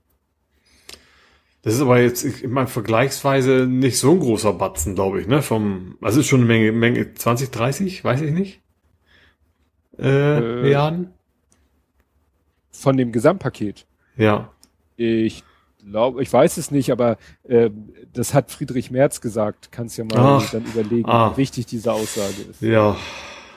Das 1.62 1.74
ist 1.74 1.82
aber 1.82 2.00
jetzt, 2.00 2.24
ich 2.24 2.46
meine, 2.46 2.68
vergleichsweise 2.68 3.66
nicht 3.66 3.98
so 3.98 4.12
ein 4.12 4.20
großer 4.20 4.54
Batzen, 4.54 4.94
glaube 4.94 5.20
ich, 5.20 5.26
ne? 5.26 5.42
Vom, 5.42 5.98
also 6.00 6.20
ist 6.20 6.26
schon 6.26 6.40
eine 6.40 6.48
Menge, 6.48 6.72
Menge, 6.72 7.12
20, 7.12 7.50
30, 7.50 8.02
weiß 8.02 8.22
ich 8.22 8.32
nicht. 8.32 8.60
Äh, 9.98 10.38
äh 10.38 10.62
Milliarden? 10.62 11.12
Von 12.80 12.96
dem 12.96 13.12
Gesamtpaket. 13.12 13.86
Ja. 14.16 14.50
Ich 14.96 15.44
glaube, 15.90 16.22
ich 16.22 16.32
weiß 16.32 16.56
es 16.56 16.70
nicht, 16.70 16.90
aber 16.90 17.16
äh, 17.48 17.70
das 18.12 18.34
hat 18.34 18.50
Friedrich 18.50 18.90
Merz 18.90 19.20
gesagt. 19.20 19.70
Kannst 19.72 19.98
ja 19.98 20.04
mal 20.04 20.40
Ach, 20.42 20.50
dann 20.50 20.64
überlegen, 20.64 21.08
ah. 21.08 21.32
wie 21.32 21.38
wichtig 21.38 21.66
diese 21.66 21.92
Aussage 21.92 22.42
ist. 22.50 22.62
Ja. 22.62 22.96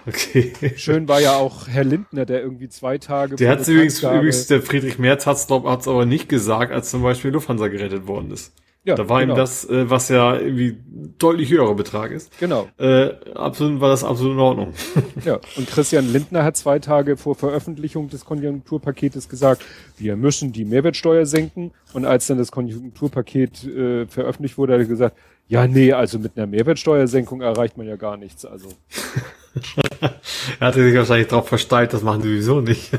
Okay. 0.06 0.52
Schön 0.76 1.08
war 1.08 1.22
ja 1.22 1.38
auch 1.38 1.70
Herr 1.70 1.86
Lindner, 1.86 2.26
der 2.26 2.42
irgendwie 2.42 2.68
zwei 2.68 2.98
Tage. 2.98 3.38
Der 3.38 3.52
hat 3.52 3.66
übrigens, 3.66 4.04
übrigens, 4.04 4.48
der 4.48 4.62
Friedrich 4.62 5.00
Merz 5.00 5.26
hat's, 5.26 5.48
glaub, 5.48 5.66
hat's 5.66 5.88
aber 5.88 6.06
nicht 6.06 6.28
gesagt, 6.28 6.74
als 6.74 6.90
zum 6.90 7.04
Beispiel 7.04 7.32
Lufthansa 7.32 7.70
gerettet 7.70 8.06
worden 8.06 8.32
ist. 8.32 8.52
Ja, 8.86 8.96
da 8.96 9.08
war 9.08 9.22
genau. 9.22 9.34
ihm 9.34 9.38
das, 9.38 9.64
äh, 9.70 9.90
was 9.90 10.10
ja 10.10 10.36
irgendwie 10.36 10.78
deutlich 11.18 11.50
höherer 11.50 11.74
Betrag 11.74 12.12
ist. 12.12 12.38
Genau. 12.38 12.68
Äh, 12.78 13.12
absolut 13.34 13.80
war 13.80 13.88
das 13.88 14.04
absolut 14.04 14.34
in 14.34 14.40
Ordnung. 14.40 14.74
ja, 15.26 15.40
und 15.56 15.70
Christian 15.70 16.12
Lindner 16.12 16.44
hat 16.44 16.58
zwei 16.58 16.80
Tage 16.80 17.16
vor 17.16 17.36
Veröffentlichung 17.36 18.10
des 18.10 18.26
Konjunkturpaketes 18.26 19.30
gesagt, 19.30 19.64
wir 19.98 20.18
müssen 20.18 20.52
die 20.52 20.66
Mehrwertsteuer 20.66 21.26
senken. 21.26 21.72
Und 21.94 22.04
als 22.04 22.28
dann 22.28 22.38
das 22.38 22.52
Konjunkturpaket 22.52 23.64
äh, 23.64 24.06
veröffentlicht 24.08 24.58
wurde, 24.58 24.74
hat 24.74 24.80
er 24.82 24.86
gesagt, 24.86 25.18
ja, 25.48 25.66
nee, 25.66 25.94
also 25.94 26.20
mit 26.20 26.36
einer 26.36 26.48
Mehrwertsteuersenkung 26.48 27.40
erreicht 27.40 27.78
man 27.78 27.88
ja 27.88 27.96
gar 27.96 28.18
nichts. 28.18 28.44
Also. 28.44 28.68
er 30.60 30.68
hatte 30.68 30.84
sich 30.84 30.96
wahrscheinlich 30.96 31.28
darauf 31.28 31.48
versteilt, 31.48 31.94
das 31.94 32.02
machen 32.02 32.22
sie 32.22 32.42
sowieso 32.42 32.60
nicht. 32.60 32.92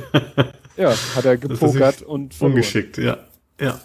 ja, 0.78 0.94
hat 1.14 1.26
er 1.26 1.36
gepokert 1.38 2.00
und 2.00 2.32
verloren. 2.32 2.54
Ungeschickt, 2.54 2.96
ja. 2.96 3.18
Ja. 3.60 3.80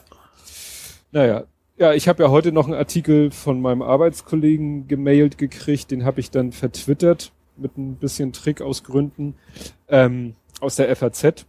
Naja, 1.12 1.44
ja, 1.80 1.94
ich 1.94 2.10
habe 2.10 2.24
ja 2.24 2.30
heute 2.30 2.52
noch 2.52 2.66
einen 2.66 2.76
Artikel 2.76 3.32
von 3.32 3.62
meinem 3.62 3.82
Arbeitskollegen 3.82 4.88
gemailt 4.90 5.38
gekriegt, 5.38 5.92
den 5.92 6.04
habe 6.04 6.20
ich 6.20 6.30
dann 6.30 6.52
vertwittert 6.52 7.32
mit 7.56 7.78
ein 7.78 7.96
bisschen 7.96 8.34
Trick 8.34 8.62
aus 8.62 8.84
Gründen 8.84 9.36
ähm, 9.88 10.36
aus 10.60 10.76
der 10.76 10.94
FAZ. 10.94 11.46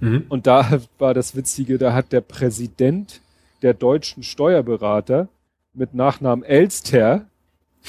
Mhm. 0.00 0.26
Und 0.28 0.48
da 0.48 0.80
war 0.98 1.14
das 1.14 1.36
Witzige, 1.36 1.78
da 1.78 1.92
hat 1.92 2.12
der 2.12 2.22
Präsident 2.22 3.20
der 3.62 3.72
deutschen 3.72 4.24
Steuerberater 4.24 5.28
mit 5.74 5.94
Nachnamen 5.94 6.44
Elster, 6.44 7.26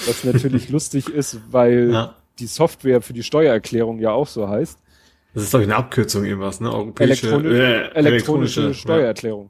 was 0.06 0.24
natürlich 0.24 0.70
lustig 0.76 1.10
ist, 1.10 1.40
weil 1.52 1.92
ja. 1.92 2.16
die 2.38 2.48
Software 2.48 3.02
für 3.02 3.14
die 3.14 3.24
Steuererklärung 3.24 3.98
ja 3.98 4.12
auch 4.12 4.28
so 4.28 4.48
heißt. 4.48 4.78
Das 5.34 5.44
ist 5.44 5.54
doch 5.54 5.60
eine 5.60 5.76
Abkürzung 5.76 6.24
irgendwas, 6.24 6.62
ne? 6.62 6.72
Europäische, 6.72 7.28
Elektroni 7.28 7.48
äh, 7.48 7.92
elektronische, 7.94 7.96
elektronische 7.96 8.74
Steuererklärung. 8.76 9.50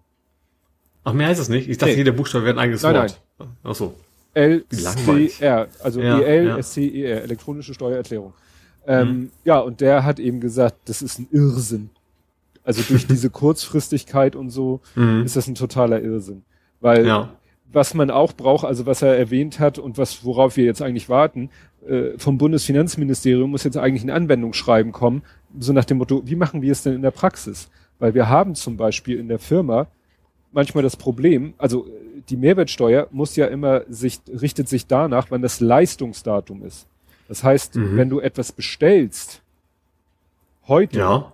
Ach, 1.05 1.13
mehr 1.13 1.27
heißt 1.27 1.39
es 1.39 1.49
nicht? 1.49 1.69
Ich 1.69 1.77
dachte, 1.77 1.93
nee. 1.93 1.99
jeder 1.99 2.11
Buchstabe 2.11 2.45
wäre 2.45 2.55
ein 2.55 2.59
eigenes 2.59 2.81
nein, 2.81 2.95
Wort. 2.95 3.21
Nein. 3.39 3.49
Ach 3.63 3.75
so. 3.75 3.93
L-C-R, 4.33 5.67
also 5.81 6.01
ja, 6.01 6.19
E-L-S-C-E-R, 6.19 7.23
elektronische 7.23 7.73
Steuererklärung. 7.73 8.33
Ähm, 8.85 9.07
mhm. 9.07 9.31
Ja, 9.45 9.59
und 9.59 9.81
der 9.81 10.03
hat 10.03 10.19
eben 10.19 10.41
gesagt, 10.41 10.75
das 10.85 11.01
ist 11.01 11.19
ein 11.19 11.27
Irrsinn. 11.31 11.89
Also 12.63 12.81
durch 12.81 13.07
diese 13.07 13.29
Kurzfristigkeit 13.29 14.35
und 14.35 14.49
so 14.49 14.81
mhm. 14.95 15.23
ist 15.23 15.35
das 15.35 15.47
ein 15.47 15.55
totaler 15.55 16.01
Irrsinn. 16.01 16.43
Weil 16.81 17.05
ja. 17.05 17.29
was 17.71 17.93
man 17.93 18.09
auch 18.09 18.33
braucht, 18.33 18.65
also 18.65 18.85
was 18.85 19.01
er 19.01 19.17
erwähnt 19.17 19.59
hat 19.59 19.79
und 19.79 19.97
was 19.97 20.25
worauf 20.25 20.57
wir 20.57 20.65
jetzt 20.65 20.81
eigentlich 20.81 21.07
warten, 21.07 21.49
äh, 21.87 22.17
vom 22.17 22.37
Bundesfinanzministerium 22.37 23.51
muss 23.51 23.63
jetzt 23.63 23.77
eigentlich 23.77 24.03
ein 24.03 24.09
Anwendungsschreiben 24.09 24.91
kommen, 24.91 25.21
so 25.57 25.71
nach 25.71 25.85
dem 25.85 25.99
Motto, 25.99 26.23
wie 26.25 26.35
machen 26.35 26.61
wir 26.61 26.71
es 26.71 26.83
denn 26.83 26.93
in 26.93 27.03
der 27.03 27.11
Praxis? 27.11 27.69
Weil 27.99 28.13
wir 28.15 28.27
haben 28.27 28.55
zum 28.55 28.75
Beispiel 28.75 29.17
in 29.17 29.29
der 29.29 29.39
Firma 29.39 29.87
manchmal 30.55 30.83
das 30.83 30.95
Problem, 30.95 31.53
also 31.57 31.85
die 32.29 32.37
Mehrwertsteuer 32.37 33.07
muss 33.11 33.35
ja 33.35 33.45
immer 33.45 33.83
sich, 33.87 34.19
richtet 34.27 34.67
sich 34.67 34.87
danach, 34.87 35.27
wann 35.29 35.41
das 35.41 35.59
Leistungsdatum 35.59 36.63
ist. 36.63 36.87
Das 37.27 37.43
heißt, 37.43 37.75
mhm. 37.75 37.97
wenn 37.97 38.09
du 38.09 38.19
etwas 38.19 38.51
bestellst, 38.51 39.41
heute, 40.67 40.97
ja. 40.97 41.31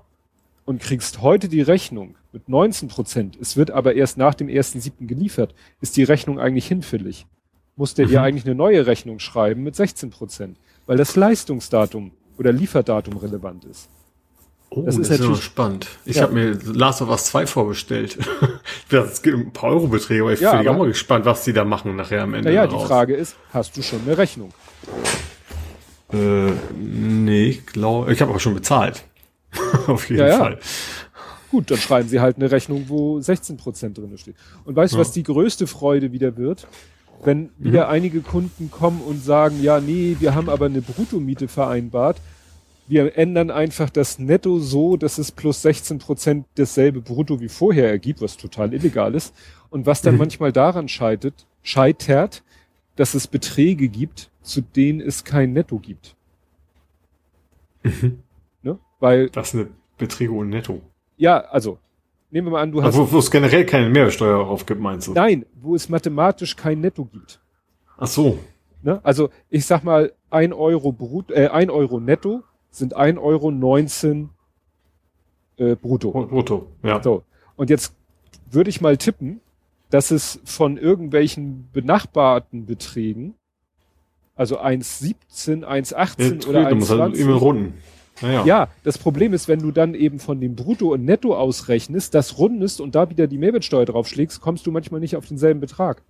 und 0.65 0.81
kriegst 0.81 1.21
heute 1.21 1.47
die 1.47 1.61
Rechnung 1.61 2.15
mit 2.33 2.49
19 2.49 2.89
Prozent, 2.89 3.37
es 3.39 3.55
wird 3.55 3.71
aber 3.71 3.93
erst 3.93 4.17
nach 4.17 4.33
dem 4.33 4.47
1.7. 4.47 5.05
geliefert, 5.07 5.53
ist 5.79 5.95
die 5.95 6.03
Rechnung 6.03 6.39
eigentlich 6.39 6.67
hinfällig. 6.67 7.25
Muss 7.75 7.93
der 7.93 8.07
Mhm. 8.07 8.09
dir 8.09 8.21
eigentlich 8.23 8.45
eine 8.45 8.55
neue 8.55 8.85
Rechnung 8.85 9.19
schreiben 9.19 9.63
mit 9.63 9.75
16 9.75 10.09
Prozent, 10.09 10.57
weil 10.87 10.97
das 10.97 11.15
Leistungsdatum 11.15 12.11
oder 12.37 12.51
Lieferdatum 12.51 13.17
relevant 13.17 13.65
ist. 13.65 13.89
Oh, 14.73 14.83
Das 14.83 14.95
das, 14.95 15.09
ist 15.09 15.19
natürlich- 15.19 15.43
spannend. 15.43 15.87
Ich 16.05 16.15
Ja. 16.15 16.23
habe 16.23 16.33
mir 16.33 16.57
Last 16.63 17.01
of 17.01 17.09
Us 17.09 17.25
2 17.25 17.45
vorbestellt. 17.45 18.17
das 18.89 19.21
gibt 19.21 19.37
ein 19.37 19.51
paar 19.51 19.71
Eurobeträge, 19.71 20.21
aber 20.23 20.31
ich 20.31 20.39
Ja, 20.39 20.55
bin 20.55 20.67
auch 20.67 20.71
aber- 20.71 20.79
mal 20.83 20.87
gespannt, 20.87 21.25
was 21.25 21.43
die 21.43 21.51
da 21.51 21.65
machen 21.65 21.95
nachher 21.97 22.23
am 22.23 22.33
Ende. 22.33 22.47
Naja, 22.49 22.67
die. 22.67 22.77
Frage 22.79 23.13
ist, 23.13 23.35
hast 23.51 23.75
du 23.75 23.81
schon 23.81 23.99
eine 24.05 24.17
Rechnung? 24.17 24.53
Äh, 26.13 26.51
nee, 26.79 27.47
ich 27.47 27.65
glaube, 27.65 28.11
ich 28.13 28.21
habe 28.21 28.33
auch 28.33 28.39
schon 28.39 28.53
bezahlt. 28.53 29.03
Auf 29.87 30.09
jeden 30.09 30.25
Ja. 30.27 30.37
Fall. 30.37 30.59
Gut, 31.49 31.69
dann 31.69 31.77
schreiben 31.77 32.07
sie 32.07 32.21
halt 32.21 32.37
eine 32.37 32.49
Rechnung, 32.49 32.85
wo 32.87 33.19
16 33.19 33.57
Prozent 33.57 33.97
drin 33.97 34.17
steht. 34.17 34.35
Und 34.63 34.75
weißt 34.77 34.93
du, 34.93 34.97
was 34.97 35.11
die 35.11 35.23
größte 35.23 35.67
Freude 35.67 36.13
wieder 36.13 36.37
wird? 36.37 36.65
Wenn 37.23 37.49
wieder 37.59 37.89
einige 37.89 38.21
Kunden 38.21 38.71
kommen 38.71 39.01
und 39.01 39.23
sagen, 39.23 39.61
ja, 39.61 39.79
nee, 39.81 40.15
wir 40.19 40.33
haben 40.33 40.49
aber 40.49 40.65
eine 40.67 40.81
Bruttomiete 40.81 41.47
vereinbart. 41.49 42.17
Wir 42.87 43.17
ändern 43.17 43.51
einfach 43.51 43.89
das 43.89 44.19
Netto 44.19 44.59
so, 44.59 44.97
dass 44.97 45.17
es 45.17 45.31
plus 45.31 45.61
16 45.61 45.99
Prozent 45.99 46.45
dasselbe 46.55 46.99
Brutto 47.01 47.39
wie 47.39 47.47
vorher 47.49 47.89
ergibt, 47.89 48.21
was 48.21 48.35
total 48.37 48.73
illegal 48.73 49.15
ist. 49.15 49.33
Und 49.69 49.85
was 49.85 50.01
dann 50.01 50.15
Mhm. 50.15 50.19
manchmal 50.19 50.51
daran 50.51 50.87
scheitert, 50.89 51.47
scheitert, 51.63 52.43
dass 52.97 53.13
es 53.13 53.27
Beträge 53.27 53.87
gibt, 53.87 54.29
zu 54.41 54.61
denen 54.61 54.99
es 54.99 55.23
kein 55.23 55.53
Netto 55.53 55.79
gibt. 55.79 56.15
Mhm. 57.83 58.19
Ne? 58.63 58.77
Weil, 58.99 59.29
Das 59.29 59.53
eine 59.53 59.67
Beträge 59.97 60.33
ohne 60.33 60.49
Netto. 60.49 60.81
ja, 61.17 61.39
also, 61.39 61.77
nehmen 62.29 62.47
wir 62.47 62.51
mal 62.51 62.61
an, 62.61 62.71
du 62.71 62.81
hast 62.81 62.87
Also, 62.87 63.07
wo, 63.09 63.13
wo 63.15 63.19
es 63.19 63.31
generell 63.31 63.65
keine 63.65 63.89
Mehrwertsteuer 63.89 64.43
drauf 64.43 64.65
gibt, 64.65 64.81
meinst 64.81 65.07
du? 65.07 65.13
Nein, 65.13 65.45
wo 65.61 65.75
es 65.75 65.87
mathematisch 65.89 66.55
kein 66.55 66.81
Netto 66.81 67.05
gibt. 67.05 67.39
Ach 67.97 68.07
so. 68.07 68.39
Ne? 68.83 68.99
Also 69.03 69.29
ich 69.49 69.65
sag 69.65 69.83
mal, 69.83 70.11
ein 70.31 70.53
Euro 70.53 70.91
brut, 70.91 71.29
äh, 71.31 71.47
ein 71.49 71.69
Euro 71.69 71.99
netto 71.99 72.43
sind 72.71 72.95
ein 72.95 73.17
Euro 73.17 73.51
19 73.51 74.29
äh, 75.57 75.75
brutto. 75.75 76.11
Brutto. 76.11 76.67
Ja. 76.83 77.03
So. 77.03 77.23
Und 77.55 77.69
jetzt 77.69 77.93
würde 78.49 78.69
ich 78.69 78.81
mal 78.81 78.97
tippen, 78.97 79.41
dass 79.89 80.09
es 80.09 80.39
von 80.45 80.77
irgendwelchen 80.77 81.69
benachbarten 81.73 82.65
Beträgen, 82.65 83.35
also 84.35 84.59
1,17, 84.59 85.63
1,18 85.63 86.47
oder 86.47 86.69
du 86.69 86.75
musst 86.75 86.89
halt 86.89 87.15
immer 87.15 87.35
1,20. 87.35 87.39
runden. 87.39 87.73
Naja. 88.21 88.45
Ja, 88.45 88.67
das 88.83 88.97
Problem 88.97 89.33
ist, 89.33 89.47
wenn 89.47 89.59
du 89.59 89.71
dann 89.71 89.93
eben 89.93 90.19
von 90.19 90.39
dem 90.39 90.55
Brutto 90.55 90.93
und 90.93 91.05
Netto 91.05 91.35
ausrechnest, 91.35 92.13
das 92.13 92.37
rundest 92.37 92.79
und 92.79 92.95
da 92.95 93.09
wieder 93.09 93.27
die 93.27 93.37
Mehrwertsteuer 93.37 93.85
draufschlägst, 93.85 94.41
kommst 94.41 94.65
du 94.65 94.71
manchmal 94.71 94.99
nicht 94.99 95.15
auf 95.15 95.25
denselben 95.25 95.59
Betrag. 95.59 96.03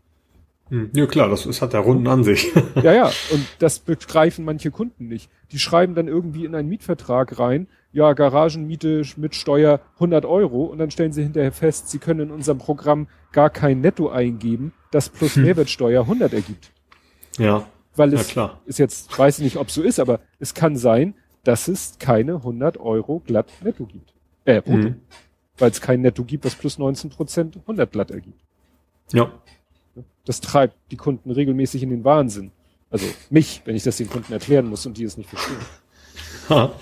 Hm. 0.72 0.90
ja, 0.94 1.06
klar, 1.06 1.30
das 1.30 1.46
ist, 1.46 1.62
hat 1.62 1.74
der 1.74 1.82
Runden 1.82 2.08
an 2.08 2.24
sich. 2.24 2.52
Ja, 2.82 2.94
ja, 2.94 3.06
und 3.32 3.46
das 3.60 3.80
begreifen 3.80 4.46
manche 4.46 4.72
Kunden 4.72 5.08
nicht. 5.10 5.30
Die 5.52 5.60
schreiben 5.60 5.94
dann 5.96 6.08
irgendwie 6.08 6.46
in 6.46 6.56
einen 6.56 6.70
Mietvertrag 6.70 7.38
rein, 7.38 7.68
ja, 7.92 8.14
Garagenmiete 8.14 9.04
mit 9.18 9.36
Steuer 9.36 9.82
100 9.96 10.26
Euro 10.26 10.64
und 10.64 10.78
dann 10.80 10.90
stellen 10.90 11.12
sie 11.12 11.24
hinterher 11.24 11.52
fest, 11.52 11.90
sie 11.90 12.00
können 12.00 12.22
in 12.22 12.32
unserem 12.32 12.58
Programm 12.58 13.08
gar 13.34 13.50
kein 13.50 13.82
Netto 13.82 14.10
eingeben, 14.10 14.72
das 14.92 15.10
plus 15.10 15.36
Mehrwertsteuer 15.36 16.04
100 16.04 16.34
ergibt. 16.34 16.72
ja. 17.38 17.68
Weil 17.98 18.14
Ja, 18.14 18.22
es 18.22 18.30
klar. 18.30 18.62
ist 18.66 18.80
jetzt, 18.80 19.20
weiß 19.20 19.40
ich 19.40 19.44
nicht, 19.44 19.58
ob 19.58 19.68
es 19.68 19.74
so 19.74 19.82
ist, 19.84 20.00
aber 20.00 20.22
es 20.40 20.54
kann 20.54 20.78
sein, 20.78 21.14
dass 21.44 21.68
es 21.68 21.98
keine 22.00 22.36
100 22.36 22.78
Euro 22.80 23.20
glatt 23.20 23.52
Netto 23.62 23.86
gibt. 23.86 24.14
Äh, 24.46 24.62
brutto. 24.62 24.78
Mhm. 24.90 24.96
Weil 25.58 25.72
es 25.72 25.82
kein 25.82 26.00
Netto 26.00 26.24
gibt, 26.24 26.46
was 26.46 26.56
plus 26.56 26.78
19 26.78 27.10
Prozent 27.10 27.58
100 27.58 27.92
glatt 27.92 28.12
ergibt. 28.12 28.40
Ja. 29.12 29.30
Das 30.26 30.40
treibt 30.42 30.76
die 30.92 30.98
Kunden 30.98 31.32
regelmäßig 31.32 31.84
in 31.84 31.90
den 31.90 32.04
Wahnsinn. 32.04 32.52
Also 32.90 33.08
mich, 33.30 33.62
wenn 33.66 33.76
ich 33.76 33.84
das 33.84 33.98
den 33.98 34.10
Kunden 34.10 34.34
erklären 34.34 34.68
muss 34.68 34.86
und 34.86 34.98
die 34.98 35.04
es 35.04 35.18
nicht 35.18 35.30
verstehen. 35.30 35.58
Ha. 36.50 36.74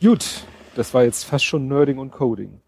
Gut, 0.00 0.44
das 0.74 0.94
war 0.94 1.04
jetzt 1.04 1.24
fast 1.24 1.44
schon 1.44 1.66
Nerding 1.68 1.98
und 1.98 2.12
Coding. 2.12 2.60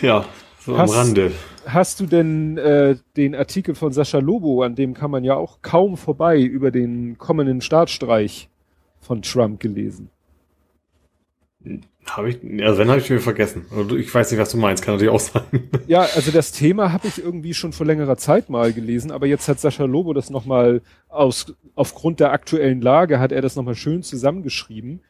Ja, 0.00 0.24
so 0.60 0.78
Hast- 0.78 0.92
am 0.92 0.96
Rande. 0.96 1.32
Hast 1.64 2.00
du 2.00 2.06
denn 2.06 2.58
äh, 2.58 2.96
den 3.16 3.36
Artikel 3.36 3.76
von 3.76 3.92
Sascha 3.92 4.18
Lobo, 4.18 4.62
an 4.62 4.74
dem 4.74 4.94
kann 4.94 5.12
man 5.12 5.22
ja 5.22 5.36
auch 5.36 5.58
kaum 5.62 5.96
vorbei, 5.96 6.40
über 6.40 6.72
den 6.72 7.18
kommenden 7.18 7.60
Staatsstreich 7.60 8.48
von 9.00 9.22
Trump 9.22 9.60
gelesen? 9.60 10.10
Habe 12.06 12.30
ich, 12.30 12.38
also 12.62 12.78
wenn 12.78 12.88
habe 12.88 13.00
ich 13.00 13.08
mir 13.08 13.20
vergessen. 13.20 13.64
Ich 13.96 14.12
weiß 14.12 14.30
nicht, 14.30 14.40
was 14.40 14.50
du 14.50 14.56
meinst, 14.56 14.82
kann 14.82 14.94
natürlich 14.94 15.12
auch 15.12 15.20
sein. 15.20 15.70
Ja, 15.86 16.00
also 16.00 16.30
das 16.30 16.52
Thema 16.52 16.92
habe 16.92 17.06
ich 17.06 17.22
irgendwie 17.22 17.54
schon 17.54 17.72
vor 17.72 17.86
längerer 17.86 18.16
Zeit 18.16 18.50
mal 18.50 18.72
gelesen, 18.72 19.12
aber 19.12 19.26
jetzt 19.26 19.48
hat 19.48 19.60
Sascha 19.60 19.84
Lobo 19.84 20.12
das 20.12 20.28
nochmal 20.28 20.82
aus, 21.08 21.54
aufgrund 21.74 22.20
der 22.20 22.32
aktuellen 22.32 22.80
Lage 22.80 23.20
hat 23.20 23.32
er 23.32 23.40
das 23.40 23.56
nochmal 23.56 23.76
schön 23.76 24.02
zusammengeschrieben, 24.02 25.00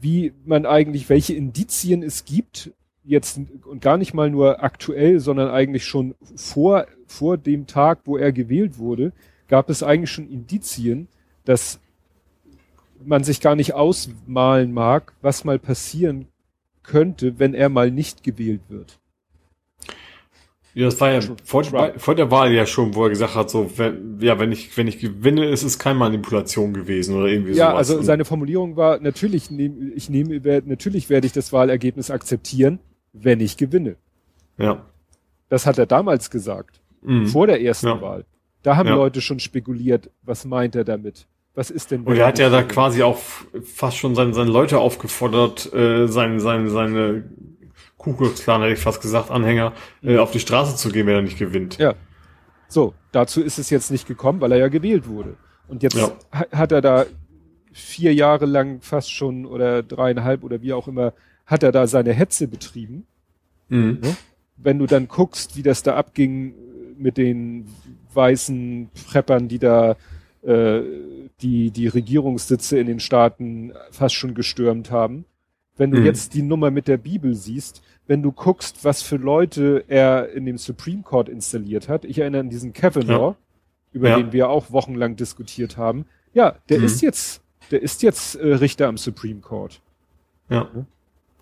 wie 0.00 0.32
man 0.44 0.66
eigentlich, 0.66 1.08
welche 1.08 1.34
Indizien 1.34 2.02
es 2.02 2.24
gibt, 2.24 2.72
jetzt 3.04 3.40
und 3.64 3.80
gar 3.80 3.96
nicht 3.96 4.14
mal 4.14 4.30
nur 4.30 4.62
aktuell, 4.62 5.20
sondern 5.20 5.48
eigentlich 5.48 5.84
schon 5.84 6.14
vor, 6.36 6.86
vor 7.06 7.38
dem 7.38 7.66
Tag, 7.66 8.00
wo 8.04 8.16
er 8.16 8.32
gewählt 8.32 8.78
wurde, 8.78 9.12
gab 9.48 9.70
es 9.70 9.82
eigentlich 9.82 10.10
schon 10.10 10.28
Indizien, 10.28 11.08
dass 11.44 11.80
man 13.04 13.24
sich 13.24 13.40
gar 13.40 13.54
nicht 13.56 13.74
ausmalen 13.74 14.72
mag, 14.72 15.12
was 15.22 15.44
mal 15.44 15.58
passieren 15.58 16.26
könnte, 16.82 17.38
wenn 17.38 17.54
er 17.54 17.68
mal 17.68 17.90
nicht 17.90 18.22
gewählt 18.22 18.62
wird. 18.68 18.98
Ja, 20.74 20.84
das 20.84 21.00
war 21.00 21.10
ja 21.10 21.20
vor, 21.44 21.64
vor 21.96 22.14
der 22.14 22.30
Wahl 22.30 22.52
ja 22.52 22.64
schon, 22.66 22.94
wo 22.94 23.04
er 23.04 23.08
gesagt 23.10 23.34
hat, 23.34 23.50
so, 23.50 23.70
wenn, 23.78 24.18
ja, 24.20 24.38
wenn 24.38 24.52
ich, 24.52 24.76
wenn 24.76 24.86
ich 24.86 25.00
gewinne, 25.00 25.46
ist 25.46 25.64
es 25.64 25.78
keine 25.78 25.98
Manipulation 25.98 26.72
gewesen 26.72 27.16
oder 27.16 27.26
irgendwie 27.26 27.52
Ja, 27.52 27.70
sowas. 27.70 27.78
also 27.78 27.98
Und- 27.98 28.04
seine 28.04 28.24
Formulierung 28.24 28.76
war, 28.76 29.00
natürlich 29.00 29.50
nehme, 29.50 29.90
ich 29.94 30.08
nehme, 30.08 30.40
natürlich 30.66 31.10
werde 31.10 31.26
ich 31.26 31.32
das 31.32 31.52
Wahlergebnis 31.52 32.10
akzeptieren, 32.10 32.78
wenn 33.12 33.40
ich 33.40 33.56
gewinne. 33.56 33.96
ja. 34.56 34.84
Das 35.50 35.64
hat 35.64 35.78
er 35.78 35.86
damals 35.86 36.28
gesagt, 36.30 36.78
Mhm. 37.00 37.26
vor 37.28 37.46
der 37.46 37.62
ersten 37.62 37.86
Ja. 37.86 38.02
Wahl. 38.02 38.26
Da 38.62 38.76
haben 38.76 38.86
Ja. 38.90 38.94
Leute 38.96 39.22
schon 39.22 39.40
spekuliert, 39.40 40.10
was 40.22 40.44
meint 40.44 40.76
er 40.76 40.84
damit? 40.84 41.26
Was 41.58 41.70
ist 41.70 41.90
denn? 41.90 42.04
Und 42.04 42.16
er 42.16 42.26
hat 42.28 42.38
ja 42.38 42.50
da 42.50 42.62
quasi 42.62 43.02
auch 43.02 43.18
fast 43.64 43.96
schon 43.96 44.14
seine, 44.14 44.32
seine 44.32 44.48
Leute 44.50 44.78
aufgefordert, 44.78 45.72
äh, 45.74 46.06
seine, 46.06 46.38
seine, 46.38 46.70
seine 46.70 47.24
Kuckucksklan, 47.96 48.60
hätte 48.62 48.74
ich 48.74 48.78
fast 48.78 49.02
gesagt, 49.02 49.32
Anhänger, 49.32 49.72
äh, 50.04 50.18
auf 50.18 50.30
die 50.30 50.38
Straße 50.38 50.76
zu 50.76 50.90
gehen, 50.90 51.08
wenn 51.08 51.16
er 51.16 51.22
nicht 51.22 51.36
gewinnt. 51.36 51.76
Ja. 51.78 51.94
So, 52.68 52.94
dazu 53.10 53.42
ist 53.42 53.58
es 53.58 53.70
jetzt 53.70 53.90
nicht 53.90 54.06
gekommen, 54.06 54.40
weil 54.40 54.52
er 54.52 54.58
ja 54.58 54.68
gewählt 54.68 55.08
wurde. 55.08 55.34
Und 55.66 55.82
jetzt 55.82 55.96
Ja. 55.96 56.12
ha- 56.32 56.46
hat 56.52 56.70
er 56.70 56.80
da 56.80 57.06
vier 57.72 58.14
Jahre 58.14 58.46
lang 58.46 58.80
fast 58.80 59.12
schon 59.12 59.44
oder 59.44 59.82
dreieinhalb 59.82 60.44
oder 60.44 60.62
wie 60.62 60.72
auch 60.72 60.86
immer, 60.86 61.12
hat 61.44 61.64
er 61.64 61.72
da 61.72 61.88
seine 61.88 62.12
Hetze 62.12 62.46
betrieben. 62.46 63.04
Mhm. 63.68 64.00
Wenn 64.56 64.78
du 64.78 64.86
dann 64.86 65.08
guckst, 65.08 65.56
wie 65.56 65.62
das 65.64 65.82
da 65.82 65.96
abging 65.96 66.54
mit 66.96 67.16
den 67.16 67.66
weißen 68.14 68.90
Preppern, 69.10 69.48
die 69.48 69.58
da 69.58 69.96
äh, 70.46 70.82
die, 71.42 71.70
die 71.70 71.86
Regierungssitze 71.88 72.78
in 72.78 72.86
den 72.86 73.00
Staaten 73.00 73.72
fast 73.90 74.14
schon 74.14 74.34
gestürmt 74.34 74.90
haben. 74.90 75.24
Wenn 75.76 75.90
du 75.92 75.98
Mhm. 76.00 76.06
jetzt 76.06 76.34
die 76.34 76.42
Nummer 76.42 76.70
mit 76.70 76.88
der 76.88 76.96
Bibel 76.96 77.34
siehst, 77.34 77.82
wenn 78.06 78.22
du 78.22 78.32
guckst, 78.32 78.84
was 78.84 79.02
für 79.02 79.16
Leute 79.16 79.84
er 79.88 80.30
in 80.32 80.46
dem 80.46 80.58
Supreme 80.58 81.02
Court 81.02 81.28
installiert 81.28 81.88
hat. 81.88 82.04
Ich 82.04 82.18
erinnere 82.18 82.40
an 82.40 82.50
diesen 82.50 82.72
Kavanaugh, 82.72 83.36
über 83.92 84.08
Ja. 84.10 84.16
den 84.16 84.32
wir 84.32 84.48
auch 84.48 84.70
wochenlang 84.72 85.14
diskutiert 85.16 85.76
haben. 85.76 86.06
Ja, 86.34 86.56
der 86.68 86.78
Mhm. 86.80 86.84
ist 86.86 87.00
jetzt, 87.02 87.42
der 87.70 87.82
ist 87.82 88.02
jetzt 88.02 88.34
äh, 88.36 88.54
Richter 88.54 88.88
am 88.88 88.96
Supreme 88.96 89.40
Court. 89.40 89.80
Ja. 90.48 90.68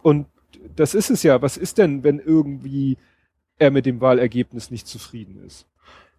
Und 0.02 0.26
das 0.74 0.94
ist 0.94 1.10
es 1.10 1.22
ja. 1.22 1.40
Was 1.40 1.56
ist 1.56 1.78
denn, 1.78 2.02
wenn 2.04 2.18
irgendwie 2.18 2.98
er 3.58 3.70
mit 3.70 3.86
dem 3.86 4.00
Wahlergebnis 4.00 4.70
nicht 4.70 4.86
zufrieden 4.86 5.42
ist? 5.46 5.66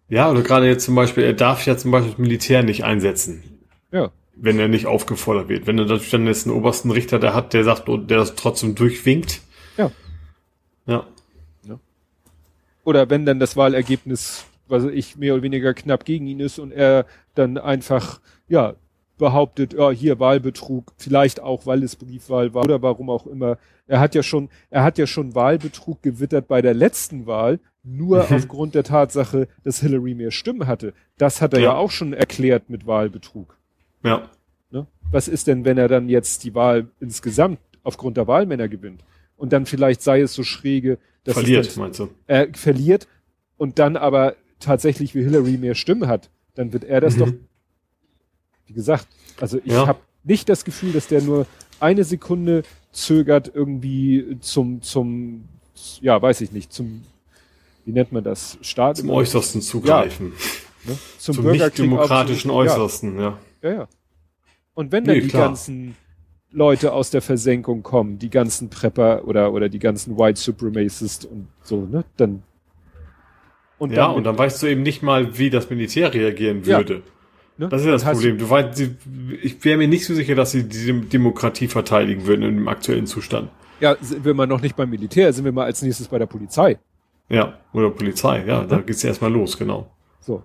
Ja, 0.08 0.30
oder 0.30 0.42
gerade 0.42 0.66
jetzt 0.66 0.84
zum 0.86 0.94
Beispiel, 0.94 1.22
er 1.24 1.34
darf 1.34 1.66
ja 1.66 1.76
zum 1.76 1.90
Beispiel 1.90 2.12
das 2.12 2.18
Militär 2.18 2.62
nicht 2.62 2.82
einsetzen, 2.84 3.42
Ja. 3.92 4.10
wenn 4.34 4.58
er 4.58 4.68
nicht 4.68 4.86
aufgefordert 4.86 5.48
wird. 5.48 5.66
Wenn 5.66 5.78
er 5.78 5.84
natürlich 5.86 6.10
dann 6.10 6.26
jetzt 6.26 6.46
einen 6.46 6.54
obersten 6.56 6.90
Richter 6.90 7.18
der 7.18 7.34
hat, 7.34 7.54
der 7.54 7.64
sagt, 7.64 7.88
oh, 7.88 7.96
der 7.96 8.18
das 8.18 8.34
trotzdem 8.36 8.74
durchwinkt. 8.74 9.40
Ja. 9.76 9.90
Ja. 10.86 11.04
Oder 12.84 13.10
wenn 13.10 13.26
dann 13.26 13.38
das 13.40 13.56
Wahlergebnis, 13.56 14.46
was 14.68 14.84
weiß 14.84 14.92
ich, 14.92 15.16
mehr 15.16 15.34
oder 15.34 15.42
weniger 15.42 15.74
knapp 15.74 16.04
gegen 16.04 16.26
ihn 16.26 16.40
ist 16.40 16.58
und 16.58 16.72
er 16.72 17.06
dann 17.34 17.58
einfach, 17.58 18.20
ja, 18.48 18.74
behauptet, 19.18 19.74
ja, 19.74 19.90
hier 19.90 20.20
Wahlbetrug, 20.20 20.92
vielleicht 20.96 21.40
auch, 21.40 21.66
weil 21.66 21.82
es 21.82 21.96
Briefwahl 21.96 22.54
war 22.54 22.64
oder 22.64 22.80
warum 22.82 23.10
auch 23.10 23.26
immer. 23.26 23.58
Er 23.88 23.98
hat 24.00 24.14
ja 24.14 24.22
schon, 24.22 24.48
er 24.70 24.84
hat 24.84 24.96
ja 24.96 25.06
schon 25.06 25.34
Wahlbetrug 25.34 26.02
gewittert 26.02 26.46
bei 26.48 26.62
der 26.62 26.72
letzten 26.74 27.26
Wahl, 27.26 27.58
nur 27.82 28.24
Mhm. 28.30 28.36
aufgrund 28.36 28.74
der 28.76 28.84
Tatsache, 28.84 29.48
dass 29.64 29.80
Hillary 29.80 30.14
mehr 30.14 30.30
Stimmen 30.30 30.66
hatte. 30.68 30.94
Das 31.18 31.42
hat 31.42 31.52
er 31.54 31.60
ja, 31.60 31.64
Ja. 31.70 31.74
auch 31.74 31.90
schon 31.90 32.12
erklärt 32.12 32.70
mit 32.70 32.86
Wahlbetrug. 32.86 33.57
Ja. 34.02 34.28
Ne? 34.70 34.86
Was 35.10 35.28
ist 35.28 35.46
denn, 35.46 35.64
wenn 35.64 35.78
er 35.78 35.88
dann 35.88 36.08
jetzt 36.08 36.44
die 36.44 36.54
Wahl 36.54 36.88
insgesamt 37.00 37.58
aufgrund 37.82 38.16
der 38.16 38.26
Wahlmänner 38.26 38.68
gewinnt 38.68 39.02
und 39.36 39.52
dann 39.52 39.66
vielleicht 39.66 40.02
sei 40.02 40.20
es 40.20 40.34
so 40.34 40.42
schräge, 40.42 40.98
dass 41.24 41.34
Verliert, 41.34 41.74
dann, 41.76 41.82
meinst 41.84 41.98
du? 42.00 42.08
äh, 42.26 42.48
verliert 42.52 43.06
und 43.56 43.78
dann 43.78 43.96
aber 43.96 44.36
tatsächlich 44.60 45.14
wie 45.14 45.22
Hillary 45.22 45.56
mehr 45.56 45.74
Stimmen 45.74 46.06
hat, 46.08 46.30
dann 46.54 46.72
wird 46.72 46.84
er 46.84 47.00
das 47.00 47.16
Mhm. 47.16 47.18
doch, 47.20 47.32
wie 48.66 48.72
gesagt, 48.72 49.06
also 49.40 49.58
ich 49.64 49.72
Ja. 49.72 49.86
habe 49.86 50.00
nicht 50.24 50.48
das 50.48 50.64
Gefühl, 50.64 50.92
dass 50.92 51.06
der 51.06 51.22
nur 51.22 51.46
eine 51.80 52.04
Sekunde 52.04 52.62
zögert 52.92 53.50
irgendwie 53.54 54.36
zum, 54.40 54.82
zum, 54.82 55.44
ja, 56.00 56.20
weiß 56.20 56.40
ich 56.40 56.52
nicht, 56.52 56.72
zum, 56.72 57.04
wie 57.84 57.92
nennt 57.92 58.12
man 58.12 58.24
das, 58.24 58.58
Staat? 58.60 58.98
Zum 58.98 59.10
Äußersten 59.10 59.62
zugreifen. 59.62 60.32
ne? 60.84 60.98
Zum, 61.18 61.34
Zum 61.36 61.50
nicht 61.50 61.78
demokratischen 61.78 62.50
Äußersten, 62.50 63.16
ja. 63.16 63.22
Ja, 63.22 63.38
ja. 63.62 63.70
ja. 63.70 63.88
Und 64.74 64.92
wenn 64.92 65.04
dann 65.04 65.16
Nee, 65.16 65.22
die 65.22 65.28
klar. 65.28 65.48
ganzen 65.48 65.96
Leute 66.50 66.92
aus 66.92 67.10
der 67.10 67.20
Versenkung 67.20 67.82
kommen, 67.82 68.18
die 68.18 68.30
ganzen 68.30 68.70
Prepper 68.70 69.26
oder, 69.26 69.52
oder 69.52 69.68
die 69.68 69.78
ganzen 69.80 70.16
White 70.16 70.40
Supremacists 70.40 71.24
und 71.24 71.48
so, 71.62 71.84
ne, 71.86 72.04
dann, 72.16 72.42
und 73.78 73.92
Ja, 73.92 74.06
und 74.06 74.24
dann 74.24 74.38
weißt 74.38 74.62
du 74.62 74.66
eben 74.66 74.82
nicht 74.82 75.02
mal, 75.02 75.36
wie 75.38 75.50
das 75.50 75.68
Militär 75.70 76.12
reagieren 76.14 76.62
Ja. 76.64 76.78
würde. 76.78 77.02
ne, 77.58 77.68
Das 77.68 77.80
ist 77.82 77.86
ja 77.86 77.92
das 77.92 78.04
hast 78.04 78.18
Problem. 78.18 78.38
Du 78.38 78.48
weißt, 78.48 78.80
ich 79.42 79.64
wäre 79.64 79.78
mir 79.78 79.88
nicht 79.88 80.06
so 80.06 80.14
sicher, 80.14 80.34
dass 80.34 80.52
sie 80.52 80.68
die 80.68 80.92
Demokratie 81.08 81.68
verteidigen 81.68 82.26
würden 82.26 82.42
in 82.42 82.54
dem 82.56 82.68
aktuellen 82.68 83.06
Zustand. 83.06 83.50
Ja, 83.80 83.96
sind 84.00 84.24
wir 84.24 84.34
mal 84.34 84.46
noch 84.46 84.60
nicht 84.60 84.74
beim 84.76 84.90
Militär, 84.90 85.32
sind 85.32 85.44
wir 85.44 85.52
mal 85.52 85.64
als 85.64 85.82
nächstes 85.82 86.08
bei 86.08 86.18
der 86.18 86.26
Polizei. 86.26 86.78
Ja, 87.28 87.58
oder 87.72 87.90
Polizei, 87.90 88.44
ja, 88.46 88.64
da 88.64 88.78
geht's 88.78 89.02
ja 89.02 89.10
erstmal 89.10 89.30
los, 89.32 89.58
genau. 89.58 89.90
So. 90.20 90.42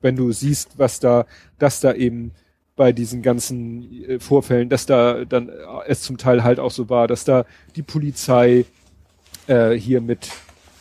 Wenn 0.00 0.16
du 0.16 0.32
siehst, 0.32 0.78
was 0.78 1.00
da, 1.00 1.26
dass 1.58 1.80
da 1.80 1.94
eben 1.94 2.32
bei 2.76 2.92
diesen 2.92 3.22
ganzen 3.22 4.04
äh, 4.04 4.18
Vorfällen, 4.20 4.68
dass 4.68 4.86
da 4.86 5.24
dann 5.24 5.48
äh, 5.48 5.52
es 5.86 6.02
zum 6.02 6.18
Teil 6.18 6.44
halt 6.44 6.60
auch 6.60 6.70
so 6.70 6.88
war, 6.90 7.08
dass 7.08 7.24
da 7.24 7.44
die 7.74 7.82
Polizei 7.82 8.66
äh, 9.46 9.72
hier 9.72 10.00
mit, 10.00 10.30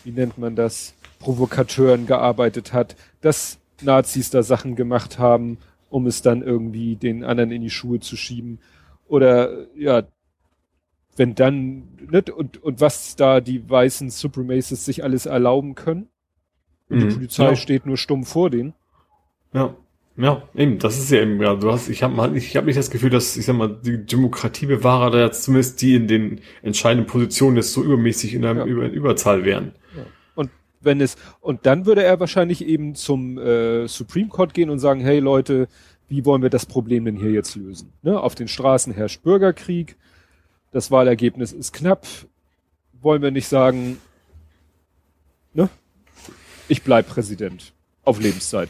wie 0.03 0.11
nennt 0.11 0.37
man 0.37 0.55
das, 0.55 0.93
Provokateuren 1.19 2.05
gearbeitet 2.05 2.73
hat, 2.73 2.95
dass 3.21 3.57
Nazis 3.81 4.29
da 4.29 4.43
Sachen 4.43 4.75
gemacht 4.75 5.17
haben, 5.17 5.57
um 5.89 6.05
es 6.07 6.21
dann 6.21 6.41
irgendwie 6.43 6.97
den 6.97 7.23
anderen 7.23 7.51
in 7.51 7.61
die 7.61 7.69
Schuhe 7.69 7.99
zu 7.99 8.15
schieben. 8.17 8.59
Oder 9.07 9.65
ja, 9.75 10.03
wenn 11.15 11.33
dann, 11.35 11.87
ne, 12.11 12.23
und, 12.35 12.61
und 12.61 12.81
was 12.81 13.15
da 13.15 13.39
die 13.39 13.67
weißen 13.69 14.09
Supremacists 14.09 14.85
sich 14.85 15.03
alles 15.03 15.25
erlauben 15.25 15.75
können. 15.75 16.09
Und 16.89 17.01
die 17.01 17.05
Mhm. 17.05 17.13
Polizei 17.13 17.43
Ja. 17.51 17.55
steht 17.55 17.85
nur 17.85 17.97
stumm 17.97 18.25
vor 18.25 18.49
denen. 18.49 18.73
Ja. 19.55 19.75
Ja, 20.17 20.43
eben, 20.55 20.79
das 20.79 20.97
ist 20.97 21.11
ja 21.11 21.21
eben, 21.21 21.41
ja, 21.41 21.55
du 21.55 21.69
hast, 21.73 21.89
ich 21.89 22.01
habe 22.01 22.15
mal, 22.15 22.37
ich 22.37 22.55
habe 22.55 22.67
nicht 22.67 22.77
das 22.77 22.89
Gefühl, 22.89 23.09
dass, 23.09 23.35
ich 23.35 23.45
sag 23.45 23.57
mal, 23.57 23.67
die 23.67 24.05
Demokratiebewahrer 24.05 25.11
da 25.11 25.25
jetzt 25.25 25.43
zumindest 25.43 25.81
die 25.81 25.95
in 25.95 26.07
den 26.07 26.39
entscheidenden 26.61 27.05
Positionen 27.05 27.57
jetzt 27.57 27.73
so 27.73 27.83
übermäßig 27.83 28.33
in 28.33 28.45
einer 28.45 28.61
Ja. 28.61 28.65
Über 28.65 28.87
Überzahl 28.87 29.43
wären. 29.43 29.73
Und 30.33 30.51
wenn 30.79 31.01
es, 31.01 31.17
und 31.41 31.65
dann 31.65 31.85
würde 31.85 32.03
er 32.03 32.21
wahrscheinlich 32.21 32.65
eben 32.65 32.95
zum 32.95 33.37
äh, 33.37 33.89
Supreme 33.89 34.29
Court 34.29 34.53
gehen 34.53 34.69
und 34.69 34.79
sagen, 34.79 35.01
hey 35.01 35.19
Leute, 35.19 35.67
wie 36.07 36.23
wollen 36.23 36.41
wir 36.41 36.49
das 36.49 36.65
Problem 36.65 37.03
denn 37.03 37.17
hier 37.17 37.31
jetzt 37.31 37.57
lösen? 37.57 37.91
Ne? 38.01 38.17
Auf 38.17 38.35
den 38.35 38.47
Straßen 38.47 38.93
herrscht 38.93 39.21
Bürgerkrieg, 39.21 39.97
das 40.71 40.91
Wahlergebnis 40.91 41.51
ist 41.51 41.73
knapp, 41.73 42.07
wollen 43.01 43.21
wir 43.21 43.31
nicht 43.31 43.49
sagen, 43.49 43.97
ne? 45.53 45.67
Ich 46.69 46.83
bleib 46.83 47.09
Präsident 47.09 47.73
auf 48.05 48.21
Lebenszeit. 48.21 48.69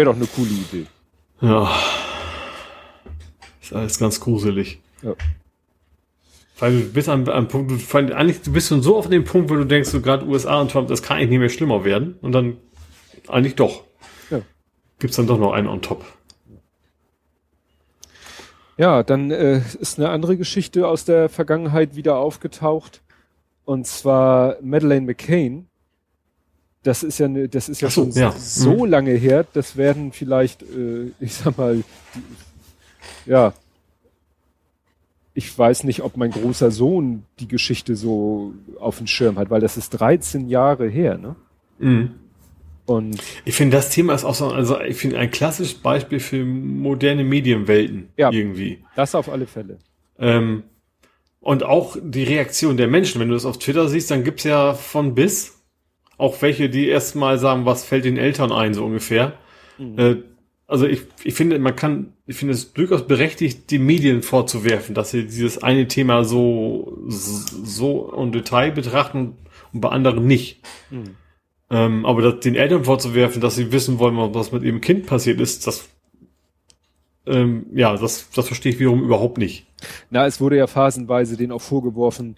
Wäre 0.00 0.12
doch 0.12 0.16
eine 0.16 0.28
coole 0.28 0.48
Idee. 0.48 0.86
Ja. 1.42 1.70
Ist 3.60 3.74
alles 3.74 3.98
ganz 3.98 4.18
gruselig. 4.18 4.80
Ja. 5.02 5.14
Weil 6.58 6.72
du 6.72 6.88
bist 6.90 7.10
an 7.10 7.28
einem 7.28 7.48
Punkt, 7.48 7.70
du, 7.70 8.16
eigentlich, 8.16 8.40
du 8.40 8.50
bist 8.50 8.68
schon 8.68 8.80
so 8.80 8.96
auf 8.96 9.10
dem 9.10 9.24
Punkt, 9.24 9.50
wo 9.50 9.56
du 9.56 9.66
denkst, 9.66 9.90
so 9.90 10.00
gerade 10.00 10.24
USA 10.24 10.58
und 10.58 10.70
Trump, 10.70 10.88
das 10.88 11.02
kann 11.02 11.18
eigentlich 11.18 11.28
nicht 11.28 11.38
mehr 11.40 11.48
schlimmer 11.50 11.84
werden. 11.84 12.14
Und 12.22 12.32
dann 12.32 12.56
eigentlich 13.28 13.56
doch. 13.56 13.84
Ja. 14.30 14.40
Gibt's 15.00 15.16
dann 15.16 15.26
doch 15.26 15.38
noch 15.38 15.52
einen 15.52 15.68
on 15.68 15.82
top. 15.82 16.02
Ja, 18.78 19.02
dann 19.02 19.30
äh, 19.30 19.60
ist 19.78 19.98
eine 19.98 20.08
andere 20.08 20.38
Geschichte 20.38 20.88
aus 20.88 21.04
der 21.04 21.28
Vergangenheit 21.28 21.94
wieder 21.94 22.16
aufgetaucht. 22.16 23.02
Und 23.66 23.86
zwar 23.86 24.56
Madeleine 24.62 25.04
McCain. 25.04 25.69
Das 26.82 27.02
ist 27.02 27.18
ja 27.18 27.26
eine, 27.26 27.48
das 27.48 27.68
ist 27.68 27.80
ja 27.82 27.90
so, 27.90 28.04
schon 28.04 28.12
ja. 28.12 28.32
so 28.32 28.84
Mhm. 28.84 28.90
lange 28.90 29.10
her. 29.12 29.44
Das 29.52 29.76
werden 29.76 30.12
vielleicht, 30.12 30.62
äh, 30.62 31.10
ich 31.20 31.34
sag 31.34 31.58
mal, 31.58 31.76
die, 32.14 33.30
ja. 33.30 33.52
Ich 35.32 35.56
weiß 35.56 35.84
nicht, 35.84 36.02
ob 36.02 36.16
mein 36.16 36.32
großer 36.32 36.70
Sohn 36.70 37.22
die 37.38 37.46
Geschichte 37.48 37.94
so 37.96 38.52
auf 38.78 38.98
dem 38.98 39.06
Schirm 39.06 39.38
hat, 39.38 39.48
weil 39.50 39.60
das 39.60 39.76
ist 39.76 39.90
13 39.90 40.48
Jahre 40.48 40.88
her, 40.88 41.18
ne? 41.18 41.36
Mhm. 41.78 42.10
Und 42.86 43.20
Ich 43.44 43.54
finde, 43.54 43.76
das 43.76 43.90
Thema 43.90 44.14
ist 44.14 44.24
auch 44.24 44.34
so, 44.34 44.48
also 44.48 44.80
ich 44.80 44.96
finde 44.96 45.18
ein 45.18 45.30
klassisches 45.30 45.74
Beispiel 45.74 46.18
für 46.18 46.44
moderne 46.44 47.22
Medienwelten 47.22 48.08
Ja. 48.16 48.32
irgendwie. 48.32 48.82
das 48.96 49.14
auf 49.14 49.28
alle 49.28 49.46
Fälle. 49.46 49.78
Ähm, 50.18 50.64
und 51.38 51.62
auch 51.62 51.96
die 52.02 52.24
Reaktion 52.24 52.76
der 52.76 52.88
Menschen, 52.88 53.20
wenn 53.20 53.28
du 53.28 53.34
das 53.34 53.44
auf 53.46 53.58
Twitter 53.58 53.88
siehst, 53.88 54.10
dann 54.10 54.24
gibt's 54.24 54.42
ja 54.44 54.74
von 54.74 55.14
bis 55.14 55.59
auch 56.20 56.40
welche, 56.42 56.68
die 56.68 56.88
erstmal 56.88 57.38
sagen, 57.38 57.64
was 57.64 57.84
fällt 57.84 58.04
den 58.04 58.16
Eltern 58.16 58.52
ein, 58.52 58.74
so 58.74 58.84
ungefähr. 58.84 59.34
Äh, 59.96 60.16
also 60.66 60.86
ich, 60.86 61.02
ich 61.24 61.34
finde, 61.34 61.58
man 61.58 61.74
kann, 61.74 62.12
ich 62.26 62.36
finde 62.36 62.54
es 62.54 62.72
durchaus 62.72 63.06
berechtigt, 63.06 63.70
die 63.70 63.78
Medien 63.78 64.22
vorzuwerfen, 64.22 64.94
dass 64.94 65.10
sie 65.10 65.24
dieses 65.24 65.62
eine 65.62 65.88
Thema 65.88 66.24
so, 66.24 66.96
so 67.08 68.12
im 68.16 68.30
Detail 68.30 68.70
betrachten 68.70 69.36
und 69.72 69.80
bei 69.80 69.88
anderen 69.88 70.26
nicht. 70.26 70.60
Mhm. 70.90 71.16
Ähm, 71.70 72.06
aber 72.06 72.22
das, 72.22 72.40
den 72.40 72.54
Eltern 72.54 72.84
vorzuwerfen, 72.84 73.40
dass 73.40 73.56
sie 73.56 73.72
wissen 73.72 73.98
wollen, 73.98 74.16
was 74.34 74.52
mit 74.52 74.62
ihrem 74.62 74.80
Kind 74.80 75.06
passiert 75.06 75.40
ist, 75.40 75.66
das, 75.66 75.88
ähm, 77.26 77.66
ja, 77.72 77.96
das, 77.96 78.30
das 78.30 78.46
verstehe 78.46 78.72
ich 78.72 78.78
wiederum 78.78 79.02
überhaupt 79.02 79.38
nicht. 79.38 79.66
Na, 80.10 80.26
es 80.26 80.40
wurde 80.40 80.56
ja 80.56 80.66
phasenweise 80.66 81.36
denen 81.36 81.52
auch 81.52 81.62
vorgeworfen, 81.62 82.36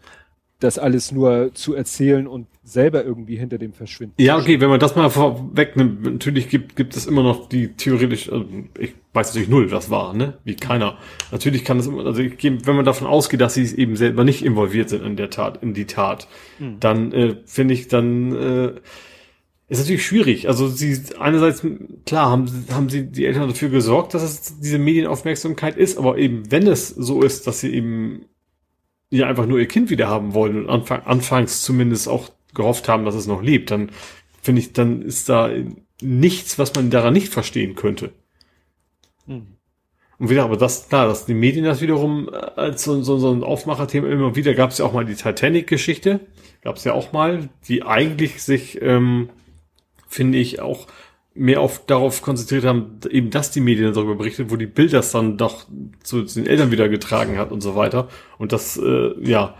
das 0.62 0.78
alles 0.78 1.12
nur 1.12 1.50
zu 1.54 1.74
erzählen 1.74 2.26
und 2.26 2.46
selber 2.64 3.04
irgendwie 3.04 3.36
hinter 3.36 3.58
dem 3.58 3.72
verschwinden. 3.72 4.14
Ja, 4.18 4.38
okay, 4.38 4.60
wenn 4.60 4.68
man 4.68 4.78
das 4.78 4.94
mal 4.94 5.10
vorwegnimmt, 5.10 6.02
natürlich 6.04 6.48
gibt, 6.48 6.76
gibt 6.76 6.96
es 6.96 7.06
immer 7.06 7.22
noch 7.22 7.48
die 7.48 7.68
theoretisch, 7.68 8.30
also 8.30 8.46
ich 8.78 8.94
weiß 9.12 9.28
natürlich 9.28 9.48
null, 9.48 9.70
was 9.72 9.90
war, 9.90 10.14
ne? 10.14 10.38
Wie 10.44 10.54
keiner. 10.54 10.96
Natürlich 11.32 11.64
kann 11.64 11.78
es 11.78 11.86
immer, 11.86 12.06
also 12.06 12.22
ich, 12.22 12.42
wenn 12.42 12.76
man 12.76 12.84
davon 12.84 13.06
ausgeht, 13.06 13.40
dass 13.40 13.54
sie 13.54 13.76
eben 13.76 13.96
selber 13.96 14.24
nicht 14.24 14.44
involviert 14.44 14.90
sind 14.90 15.04
in 15.04 15.16
der 15.16 15.30
Tat, 15.30 15.62
in 15.62 15.74
die 15.74 15.86
Tat, 15.86 16.28
dann 16.80 17.12
äh, 17.12 17.36
finde 17.44 17.74
ich, 17.74 17.88
dann 17.88 18.32
äh, 18.34 18.72
ist 19.68 19.78
natürlich 19.78 20.06
schwierig. 20.06 20.48
Also 20.48 20.68
sie 20.68 21.00
einerseits 21.18 21.66
klar 22.04 22.30
haben, 22.30 22.66
haben 22.70 22.90
sie 22.90 23.10
die 23.10 23.24
Eltern 23.24 23.48
dafür 23.48 23.70
gesorgt, 23.70 24.12
dass 24.14 24.22
es 24.22 24.60
diese 24.60 24.78
Medienaufmerksamkeit 24.78 25.76
ist, 25.76 25.98
aber 25.98 26.18
eben 26.18 26.50
wenn 26.50 26.66
es 26.66 26.88
so 26.88 27.22
ist, 27.22 27.46
dass 27.46 27.60
sie 27.60 27.74
eben 27.74 28.26
ja 29.18 29.26
einfach 29.26 29.46
nur 29.46 29.58
ihr 29.58 29.68
Kind 29.68 29.90
wieder 29.90 30.08
haben 30.08 30.34
wollen 30.34 30.56
und 30.56 30.70
anfang, 30.70 31.02
anfangs 31.04 31.62
zumindest 31.62 32.08
auch 32.08 32.30
gehofft 32.54 32.88
haben, 32.88 33.04
dass 33.04 33.14
es 33.14 33.26
noch 33.26 33.42
lebt, 33.42 33.70
dann 33.70 33.90
finde 34.40 34.60
ich, 34.60 34.72
dann 34.72 35.02
ist 35.02 35.28
da 35.28 35.50
nichts, 36.00 36.58
was 36.58 36.74
man 36.74 36.90
daran 36.90 37.12
nicht 37.12 37.28
verstehen 37.28 37.74
könnte. 37.74 38.12
Mhm. 39.26 39.58
Und 40.18 40.30
wieder, 40.30 40.44
aber 40.44 40.56
das, 40.56 40.88
klar, 40.88 41.08
dass 41.08 41.26
die 41.26 41.34
Medien 41.34 41.64
das 41.64 41.80
wiederum 41.80 42.28
äh, 42.28 42.36
als 42.36 42.84
so, 42.84 43.02
so, 43.02 43.18
so 43.18 43.32
ein 43.32 43.42
Aufmacherthema 43.42 44.08
immer 44.08 44.36
wieder, 44.36 44.54
gab 44.54 44.70
es 44.70 44.78
ja 44.78 44.84
auch 44.84 44.92
mal 44.92 45.04
die 45.04 45.14
Titanic-Geschichte, 45.14 46.20
gab 46.62 46.76
es 46.76 46.84
ja 46.84 46.94
auch 46.94 47.12
mal, 47.12 47.48
die 47.68 47.82
eigentlich 47.82 48.42
sich, 48.42 48.80
ähm, 48.80 49.30
finde 50.08 50.38
ich, 50.38 50.60
auch 50.60 50.86
mehr 51.34 51.60
auf 51.60 51.86
darauf 51.86 52.22
konzentriert 52.22 52.64
haben, 52.64 53.00
eben 53.10 53.30
dass 53.30 53.50
die 53.50 53.60
Medien 53.60 53.92
darüber 53.94 54.14
berichtet, 54.14 54.50
wo 54.50 54.56
die 54.56 54.66
Bild 54.66 54.92
das 54.92 55.12
dann 55.12 55.38
doch 55.38 55.66
zu, 56.02 56.24
zu 56.24 56.40
den 56.40 56.46
Eltern 56.46 56.70
wieder 56.70 56.88
getragen 56.88 57.38
hat 57.38 57.52
und 57.52 57.60
so 57.60 57.74
weiter. 57.74 58.08
Und 58.38 58.52
das, 58.52 58.76
äh, 58.76 59.12
ja, 59.22 59.54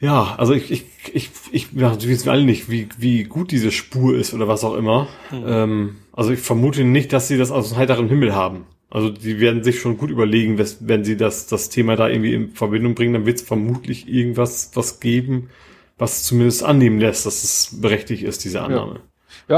ja, 0.00 0.34
also 0.38 0.54
ich, 0.54 0.70
ich, 0.70 0.84
ich, 1.12 1.30
ich 1.52 1.72
ja, 1.72 2.00
wir 2.00 2.08
wissen 2.08 2.30
alle 2.30 2.44
nicht, 2.44 2.70
wie, 2.70 2.88
wie 2.96 3.24
gut 3.24 3.50
diese 3.50 3.70
Spur 3.70 4.16
ist 4.16 4.32
oder 4.32 4.48
was 4.48 4.64
auch 4.64 4.74
immer. 4.74 5.08
Ähm, 5.30 5.96
also 6.12 6.32
ich 6.32 6.40
vermute 6.40 6.84
nicht, 6.84 7.12
dass 7.12 7.28
sie 7.28 7.36
das 7.36 7.50
aus 7.50 7.68
dem 7.68 7.78
heiteren 7.78 8.08
Himmel 8.08 8.34
haben. 8.34 8.64
Also 8.88 9.10
die 9.10 9.38
werden 9.40 9.62
sich 9.62 9.78
schon 9.78 9.98
gut 9.98 10.10
überlegen, 10.10 10.58
wenn 10.80 11.04
sie 11.04 11.16
das, 11.16 11.46
das 11.46 11.68
Thema 11.68 11.96
da 11.96 12.08
irgendwie 12.08 12.34
in 12.34 12.50
Verbindung 12.52 12.94
bringen, 12.94 13.12
dann 13.12 13.26
wird 13.26 13.36
es 13.36 13.42
vermutlich 13.42 14.08
irgendwas 14.08 14.70
was 14.74 15.00
geben, 15.00 15.50
was 15.98 16.24
zumindest 16.24 16.64
annehmen 16.64 16.98
lässt, 16.98 17.26
dass 17.26 17.44
es 17.44 17.80
berechtigt 17.80 18.24
ist, 18.24 18.42
diese 18.44 18.62
Annahme. 18.62 18.94
Ja, 18.94 19.00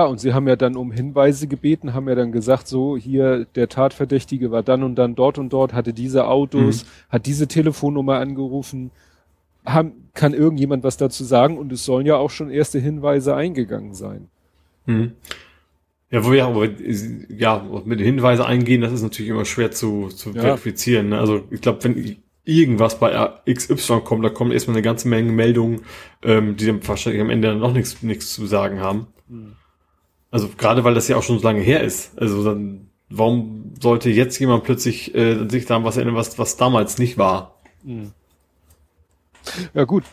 und 0.05 0.19
sie 0.21 0.33
haben 0.33 0.49
ja 0.49 0.57
dann 0.57 0.77
um 0.77 0.91
Hinweise 0.91 1.47
gebeten, 1.47 1.93
haben 1.93 2.09
ja 2.09 2.15
dann 2.15 2.33
gesagt, 2.33 2.67
so 2.67 2.97
hier 2.97 3.47
der 3.55 3.69
Tatverdächtige 3.69 4.51
war 4.51 4.63
dann 4.63 4.83
und 4.83 4.95
dann 4.97 5.15
dort 5.15 5.39
und 5.39 5.53
dort, 5.53 5.75
hatte 5.75 5.93
diese 5.93 6.27
Autos, 6.27 6.87
hat 7.11 7.27
diese 7.27 7.47
Telefonnummer 7.47 8.17
angerufen. 8.19 8.91
Haben, 9.67 10.09
kann 10.15 10.33
irgendjemand 10.35 10.83
was 10.83 10.97
dazu 10.97 11.25
sagen? 11.25 11.59
Und 11.59 11.71
es 11.73 11.85
sollen 11.85 12.07
ja 12.07 12.17
auch 12.17 12.31
schon 12.31 12.51
erste 12.51 12.79
Hinweise 12.79 13.35
eingegangen 13.37 13.95
sein. 13.95 14.29
Mhm. 14.87 15.13
Ja, 16.11 16.25
wo 16.25 16.33
ja, 16.33 16.47
aber, 16.49 16.69
ja, 17.29 17.65
mit 17.85 18.01
den 18.01 18.07
Hinweisen 18.07 18.45
eingehen, 18.45 18.81
das 18.81 18.93
ist 18.93 19.03
natürlich 19.03 19.31
immer 19.31 19.45
schwer 19.45 19.71
zu, 19.71 20.09
zu 20.09 20.31
Ja. 20.31 20.43
verifizieren. 20.43 21.11
Ne? 21.11 21.19
Also 21.19 21.43
ich 21.51 21.61
glaube, 21.61 21.85
wenn 21.85 22.17
irgendwas 22.45 22.99
bei 22.99 23.31
XY 23.49 24.01
kommt, 24.01 24.25
da 24.25 24.31
kommen 24.31 24.53
erstmal 24.53 24.77
eine 24.77 24.83
ganze 24.83 25.09
Menge 25.09 25.33
Meldungen, 25.33 25.83
ähm, 26.23 26.57
die 26.57 26.67
dann 26.67 26.87
wahrscheinlich 26.87 27.23
am 27.23 27.31
Ende 27.31 27.49
dann 27.49 27.61
noch 27.61 27.73
nichts 27.73 28.33
zu 28.33 28.47
sagen 28.47 28.81
haben. 28.81 29.07
Hm. 29.29 29.53
Also 30.33 30.49
gerade 30.57 30.83
weil 30.83 30.95
das 30.95 31.07
ja 31.07 31.17
auch 31.17 31.23
schon 31.23 31.39
so 31.39 31.45
lange 31.45 31.61
her 31.61 31.83
ist. 31.85 32.19
Also 32.19 32.43
dann, 32.43 32.89
warum 33.11 33.75
sollte 33.81 34.11
jetzt 34.11 34.39
jemand 34.41 34.65
plötzlich 34.65 35.15
äh, 35.15 35.47
sich 35.49 35.67
da 35.67 35.77
an 35.77 35.85
was 35.85 35.97
erinnern, 35.97 36.17
was, 36.17 36.39
was 36.39 36.57
damals 36.57 36.99
nicht 36.99 37.19
war? 37.19 37.61
Hm. 37.85 38.13
Ja, 39.75 39.85
gut. 39.85 40.05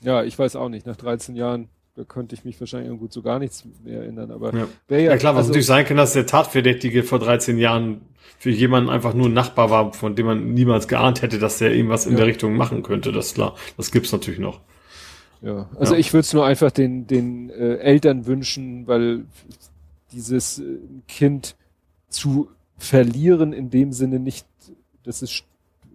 Ja, 0.00 0.22
ich 0.24 0.38
weiß 0.38 0.56
auch 0.56 0.68
nicht. 0.68 0.86
Nach 0.86 0.96
13 0.96 1.36
Jahren, 1.36 1.68
da 1.96 2.04
könnte 2.04 2.34
ich 2.34 2.44
mich 2.44 2.58
wahrscheinlich 2.60 2.88
irgendwo 2.88 3.08
zu 3.08 3.22
gar 3.22 3.38
nichts 3.38 3.64
mehr 3.84 4.00
erinnern. 4.02 4.30
Aber 4.30 4.54
Ja. 4.54 4.66
wäre 4.88 5.02
Ja, 5.02 5.16
klar, 5.16 5.34
was 5.34 5.40
also, 5.40 5.50
natürlich 5.50 5.66
sein 5.66 5.84
kann, 5.84 5.96
dass 5.96 6.12
der 6.12 6.26
Tatverdächtige 6.26 7.02
vor 7.02 7.18
13 7.18 7.58
Jahren 7.58 8.02
für 8.38 8.50
jemanden 8.50 8.88
einfach 8.90 9.12
nur 9.12 9.26
ein 9.26 9.34
Nachbar 9.34 9.70
war, 9.70 9.92
von 9.92 10.14
dem 10.14 10.26
man 10.26 10.54
niemals 10.54 10.88
geahnt 10.88 11.20
hätte, 11.20 11.38
dass 11.38 11.58
der 11.58 11.74
irgendwas 11.74 12.06
in 12.06 12.12
Ja. 12.12 12.18
der 12.18 12.26
Richtung 12.28 12.54
machen 12.56 12.82
könnte. 12.82 13.12
Das 13.12 13.26
ist 13.26 13.34
klar. 13.34 13.56
Das 13.76 13.90
gibt's 13.90 14.12
natürlich 14.12 14.40
noch. 14.40 14.60
Ja, 15.42 15.68
also 15.78 15.94
Ja. 15.94 16.00
ich 16.00 16.12
würde 16.12 16.20
es 16.20 16.32
nur 16.32 16.44
einfach 16.44 16.70
den, 16.70 17.06
den 17.06 17.50
äh, 17.50 17.76
Eltern 17.76 18.26
wünschen, 18.26 18.86
weil 18.86 19.24
dieses 20.12 20.58
äh, 20.58 20.64
Kind 21.08 21.56
zu 22.08 22.48
verlieren 22.76 23.52
in 23.52 23.70
dem 23.70 23.92
Sinne 23.92 24.18
nicht, 24.18 24.46
dass 25.04 25.22
es 25.22 25.42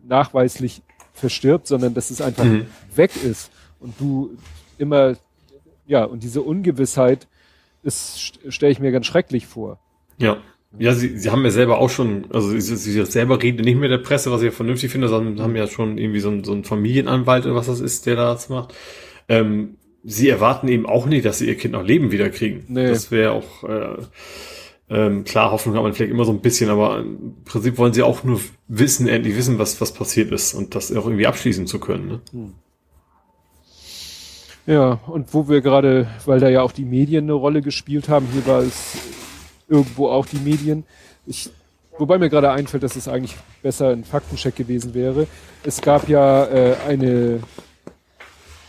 nachweislich 0.08 0.82
verstirbt, 1.14 1.68
sondern 1.68 1.94
dass 1.94 2.10
es 2.12 2.22
einfach 2.22 2.44
Mhm. 2.44 2.66
weg 2.96 3.12
ist 3.24 3.52
und 3.80 4.00
du 4.00 4.32
immer, 4.78 5.16
ja, 5.88 6.04
und 6.04 6.24
diese 6.24 6.42
Ungewissheit 6.42 7.28
ist, 7.84 8.40
stelle 8.50 8.72
ich 8.72 8.80
mir 8.80 8.92
ganz 8.92 9.06
schrecklich 9.06 9.46
vor. 9.48 9.80
Ja. 10.18 10.38
Ja, 10.78 10.94
sie, 10.94 11.18
sie 11.18 11.30
haben 11.30 11.46
ja 11.46 11.52
selber 11.52 11.78
auch 11.78 11.90
schon, 11.90 12.26
also 12.34 12.50
sie, 12.50 12.60
sie 12.60 13.06
selber 13.06 13.42
reden 13.42 13.64
nicht 13.64 13.78
mit 13.78 13.92
der 13.92 13.98
Presse, 14.00 14.30
was 14.30 14.42
ich 14.42 14.48
ja 14.48 14.52
vernünftig 14.52 14.92
finde, 14.92 15.08
sondern 15.08 15.42
haben 15.42 15.56
ja 15.56 15.68
schon 15.68 15.98
irgendwie 15.98 16.20
so 16.20 16.28
einen, 16.28 16.44
so 16.44 16.52
einen 16.52 16.66
Familienanwalt 16.66 17.46
oder 17.46 17.56
was 17.56 17.68
das 17.68 17.80
ist, 17.80 18.06
der 18.08 18.18
das 18.18 18.50
macht. 18.50 18.74
Ähm, 19.28 19.78
sie 20.04 20.30
erwarten 20.30 20.68
eben 20.68 20.86
auch 20.86 21.06
nicht, 21.06 21.26
dass 21.26 21.40
sie 21.40 21.48
ihr 21.48 21.58
Kind 21.58 21.74
noch 21.74 21.84
Leben 21.84 22.12
wiederkriegen. 22.12 22.64
Nee. 22.68 22.88
Das 22.88 23.12
wäre 23.12 23.32
auch, 23.32 23.64
äh, 23.64 23.98
ähm, 24.88 25.24
klar, 25.24 25.52
Hoffnung 25.52 25.76
hat 25.76 25.84
man 25.84 25.94
vielleicht 25.94 26.12
immer 26.12 26.26
so 26.26 26.32
ein 26.32 26.42
bisschen, 26.42 26.70
aber 26.70 27.00
im 27.00 27.44
Prinzip 27.44 27.78
wollen 27.78 27.94
sie 27.94 28.04
auch 28.04 28.24
nur 28.24 28.40
wissen, 28.68 29.08
endlich 29.08 29.36
wissen, 29.36 29.58
was, 29.58 29.82
was 29.82 29.94
passiert 29.94 30.32
ist 30.32 30.54
und 30.54 30.76
das 30.76 30.92
auch 30.92 31.06
irgendwie 31.06 31.26
abschließen 31.26 31.66
zu 31.66 31.80
können. 31.80 32.22
Ne? 32.34 32.52
Ja, 34.68 35.00
und 35.08 35.34
wo 35.34 35.48
wir 35.48 35.62
gerade, 35.62 36.08
weil 36.26 36.40
da 36.40 36.50
ja 36.50 36.62
auch 36.62 36.72
die 36.72 36.86
Medien 36.86 37.26
eine 37.26 37.34
Rolle 37.34 37.62
gespielt 37.62 38.10
haben, 38.10 38.28
hier 38.32 38.46
war 38.46 38.62
es 38.62 38.98
irgendwo 39.68 40.10
auch 40.10 40.26
die 40.26 40.38
Medien. 40.40 40.84
Ich, 41.26 41.50
wobei 41.98 42.18
mir 42.18 42.30
gerade 42.30 42.52
einfällt, 42.52 42.84
dass 42.84 42.96
es 42.96 43.08
eigentlich 43.08 43.36
besser 43.62 43.90
ein 43.90 44.04
Faktencheck 44.04 44.56
gewesen 44.56 44.94
wäre. 44.94 45.28
Es 45.64 45.82
gab 45.82 46.10
ja 46.10 46.46
äh, 46.46 46.76
eine, 46.88 47.40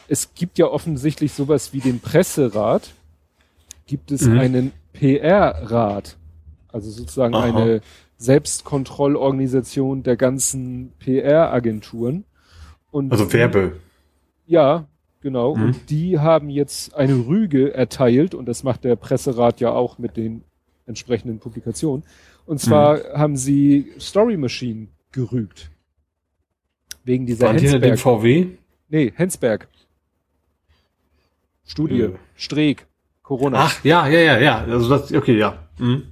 es 0.09 0.35
gibt 0.35 0.59
ja 0.59 0.67
offensichtlich 0.67 1.33
sowas 1.33 1.73
wie 1.73 1.81
den 1.81 2.01
Presserat. 2.01 2.93
Gibt 3.87 4.11
es 4.11 4.23
Mhm. 4.23 4.39
einen 4.39 4.73
PR-Rat, 4.93 6.17
also 6.73 6.91
sozusagen 6.91 7.35
Aha. 7.35 7.45
eine 7.45 7.81
Selbstkontrollorganisation 8.19 10.03
der 10.03 10.17
ganzen 10.17 10.93
PR-Agenturen. 10.99 12.25
Und 12.91 13.13
Also 13.13 13.33
Werbe. 13.33 13.77
ja, 14.47 14.87
genau. 15.21 15.55
Mhm. 15.55 15.63
Und 15.65 15.91
die 15.91 16.19
haben 16.19 16.49
jetzt 16.51 16.95
eine 16.95 17.15
Rüge 17.27 17.75
erteilt 17.75 18.35
und 18.35 18.47
das 18.47 18.63
macht 18.63 18.85
der 18.85 18.97
Presserat 18.97 19.61
ja 19.61 19.71
auch 19.71 19.99
mit 19.99 20.17
den 20.17 20.43
entsprechenden 20.87 21.39
Publikationen. 21.41 22.05
Und 22.47 22.61
zwar 22.61 22.97
Mhm. 22.99 23.01
haben 23.19 23.37
sie 23.37 23.93
Story 23.99 24.37
Machine 24.37 24.89
gerügt. 25.13 25.71
Wegen 27.05 27.27
dieser 27.27 27.47
Waren 27.49 27.57
die 27.59 27.65
hinter 27.65 27.79
dem 27.81 27.91
Hensberg. 27.91 28.21
VW? 28.21 28.47
Nee, 28.89 29.13
Hensberg. 29.15 29.69
Studie. 31.67 31.97
Ja. 31.99 32.09
Streeck. 32.37 32.87
Corona. 33.23 33.59
Ach, 33.65 33.85
ja, 33.85 34.07
ja, 34.07 34.21
ja, 34.21 34.39
ja. 34.39 34.65
Also 34.65 34.89
das, 34.89 35.13
okay, 35.13 35.37
ja. 35.37 35.59
Mhm. 35.79 36.05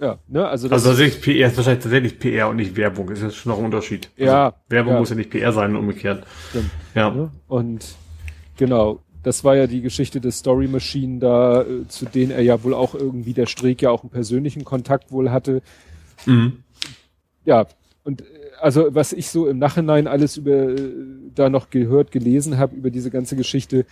Ja, 0.00 0.18
ne, 0.28 0.48
also 0.48 0.66
das 0.66 0.78
Also 0.78 0.90
tatsächlich 0.90 1.22
PR 1.22 1.48
ist 1.48 1.58
wahrscheinlich 1.58 1.82
tatsächlich 1.82 2.18
PR 2.18 2.48
und 2.48 2.56
nicht 2.56 2.74
Werbung. 2.74 3.10
Ist 3.10 3.22
jetzt 3.22 3.36
schon 3.36 3.52
noch 3.52 3.58
ein 3.58 3.66
Unterschied. 3.66 4.08
Ja, 4.16 4.46
Also 4.46 4.56
Werbung 4.70 4.94
ja. 4.94 4.98
muss 4.98 5.10
ja 5.10 5.16
nicht 5.16 5.28
PR 5.30 5.52
sein 5.52 5.72
und 5.76 5.80
umgekehrt. 5.82 6.26
stimmt. 6.48 6.70
Ja. 6.94 7.10
Ne? 7.10 7.30
Und 7.48 7.84
genau, 8.56 9.00
das 9.22 9.44
war 9.44 9.56
ja 9.56 9.66
die 9.66 9.82
Geschichte 9.82 10.18
des 10.22 10.38
Story 10.38 10.68
Machine 10.68 11.18
da, 11.18 11.62
äh, 11.62 11.86
zu 11.88 12.06
denen 12.06 12.30
er 12.32 12.40
ja 12.40 12.62
wohl 12.64 12.72
auch 12.72 12.94
irgendwie 12.94 13.34
der 13.34 13.44
Streeck 13.44 13.82
ja 13.82 13.90
auch 13.90 14.02
einen 14.02 14.10
persönlichen 14.10 14.64
Kontakt 14.64 15.12
wohl 15.12 15.30
hatte. 15.30 15.60
Mhm. 16.24 16.64
Ja, 17.44 17.66
und 18.02 18.24
also 18.60 18.94
was 18.94 19.12
ich 19.12 19.28
so 19.28 19.48
im 19.48 19.58
Nachhinein 19.58 20.06
alles 20.06 20.36
über 20.36 20.70
äh, 20.70 20.92
da 21.34 21.48
noch 21.48 21.70
gehört, 21.70 22.10
gelesen 22.10 22.58
habe 22.58 22.76
über 22.76 22.90
diese 22.90 23.10
ganze 23.10 23.36
Geschichte, 23.36 23.86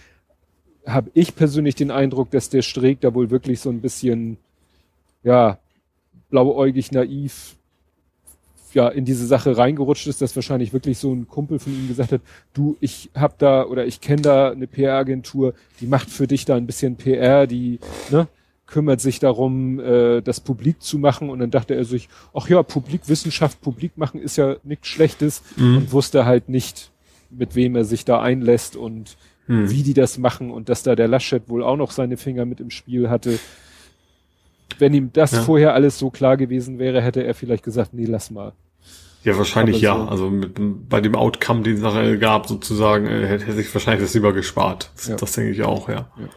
habe 0.86 1.10
ich 1.14 1.34
persönlich 1.34 1.74
den 1.74 1.90
Eindruck, 1.90 2.30
dass 2.30 2.50
der 2.50 2.62
Streeck 2.62 3.00
da 3.00 3.14
wohl 3.14 3.30
wirklich 3.30 3.60
so 3.60 3.70
ein 3.70 3.80
bisschen, 3.80 4.38
ja, 5.22 5.58
blauäugig, 6.30 6.92
naiv, 6.92 7.56
ja, 8.74 8.88
in 8.88 9.04
diese 9.04 9.26
Sache 9.26 9.56
reingerutscht 9.56 10.06
ist, 10.06 10.20
dass 10.20 10.36
wahrscheinlich 10.36 10.72
wirklich 10.72 10.98
so 10.98 11.12
ein 11.12 11.26
Kumpel 11.26 11.58
von 11.58 11.72
ihm 11.72 11.88
gesagt 11.88 12.12
hat, 12.12 12.20
du, 12.52 12.76
ich 12.80 13.10
hab 13.14 13.38
da 13.38 13.64
oder 13.64 13.86
ich 13.86 14.00
kenne 14.00 14.22
da 14.22 14.50
eine 14.50 14.66
PR-Agentur, 14.66 15.54
die 15.80 15.86
macht 15.86 16.10
für 16.10 16.26
dich 16.26 16.44
da 16.44 16.56
ein 16.56 16.66
bisschen 16.66 16.96
PR, 16.96 17.46
die, 17.46 17.80
ne, 18.10 18.28
kümmert 18.68 19.00
sich 19.00 19.18
darum, 19.18 19.80
äh, 19.80 20.20
das 20.20 20.40
publik 20.40 20.80
zu 20.82 20.98
machen 20.98 21.30
und 21.30 21.40
dann 21.40 21.50
dachte 21.50 21.74
er 21.74 21.84
sich, 21.84 22.08
ach 22.34 22.48
ja, 22.48 22.62
Publikwissenschaft, 22.62 23.60
publik 23.60 23.96
machen 23.98 24.20
ist 24.20 24.36
ja 24.36 24.56
nichts 24.62 24.86
Schlechtes 24.88 25.42
Mhm. 25.56 25.76
und 25.78 25.92
wusste 25.92 26.24
halt 26.26 26.48
nicht, 26.48 26.90
mit 27.30 27.54
wem 27.56 27.74
er 27.76 27.84
sich 27.84 28.04
da 28.04 28.20
einlässt 28.20 28.76
und 28.76 29.16
Mhm. 29.48 29.70
wie 29.70 29.82
die 29.82 29.94
das 29.94 30.18
machen 30.18 30.50
und 30.50 30.68
dass 30.68 30.82
da 30.82 30.94
der 30.94 31.08
Laschet 31.08 31.48
wohl 31.48 31.62
auch 31.64 31.76
noch 31.76 31.90
seine 31.90 32.16
Finger 32.18 32.44
mit 32.44 32.60
im 32.60 32.70
Spiel 32.70 33.08
hatte. 33.08 33.38
Wenn 34.78 34.92
ihm 34.94 35.10
das 35.12 35.32
Ja. 35.32 35.42
vorher 35.42 35.74
alles 35.74 35.98
so 35.98 36.10
klar 36.10 36.36
gewesen 36.36 36.78
wäre, 36.78 37.00
hätte 37.00 37.24
er 37.24 37.34
vielleicht 37.34 37.64
gesagt, 37.64 37.94
nee, 37.94 38.04
lass 38.04 38.30
mal. 38.30 38.52
Ja, 39.24 39.36
wahrscheinlich 39.36 39.80
ja. 39.80 39.96
so- 39.96 40.02
Also 40.08 40.30
mit, 40.30 40.88
bei 40.88 41.00
dem 41.00 41.14
Outcome, 41.16 41.62
den 41.62 41.76
es 41.76 41.80
nachher 41.80 42.16
gab, 42.18 42.46
sozusagen, 42.46 43.06
äh, 43.06 43.26
hätte, 43.26 43.46
hätte 43.46 43.56
sich 43.56 43.74
wahrscheinlich 43.74 44.04
das 44.04 44.14
lieber 44.14 44.32
gespart. 44.32 44.90
Das, 44.94 45.08
Ja. 45.08 45.16
das 45.16 45.32
denke 45.32 45.50
ich 45.52 45.62
auch, 45.62 45.88
ja. 45.88 46.10
Ja, 46.18 46.28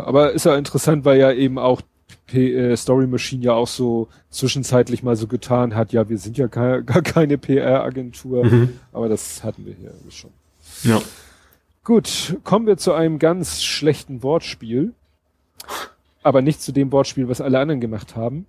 aber 0.00 0.32
ist 0.32 0.46
ja 0.46 0.56
interessant, 0.56 1.04
weil 1.04 1.18
ja 1.20 1.32
eben 1.32 1.58
auch 1.58 1.82
P 2.26 2.54
äh, 2.54 2.76
Story 2.76 3.06
Machine 3.06 3.42
ja 3.42 3.52
auch 3.52 3.66
so 3.66 4.08
zwischenzeitlich 4.30 5.02
mal 5.02 5.16
so 5.16 5.26
getan 5.26 5.74
hat, 5.74 5.92
ja, 5.92 6.08
wir 6.08 6.18
sind 6.18 6.38
ja 6.38 6.46
gar, 6.46 6.82
gar 6.82 7.02
keine 7.02 7.38
PR-Agentur, 7.38 8.44
Mhm. 8.44 8.78
aber 8.92 9.08
das 9.08 9.42
hatten 9.44 9.66
wir 9.66 9.74
hier 9.74 9.92
schon. 10.10 10.30
Ja. 10.84 11.00
Gut, 11.84 12.36
kommen 12.44 12.66
wir 12.66 12.76
zu 12.76 12.92
einem 12.92 13.18
ganz 13.18 13.62
schlechten 13.62 14.22
Wortspiel, 14.22 14.92
aber 16.22 16.40
nicht 16.42 16.62
zu 16.62 16.72
dem 16.72 16.92
Wortspiel, 16.92 17.28
was 17.28 17.40
alle 17.40 17.58
anderen 17.58 17.80
gemacht 17.80 18.14
haben. 18.14 18.46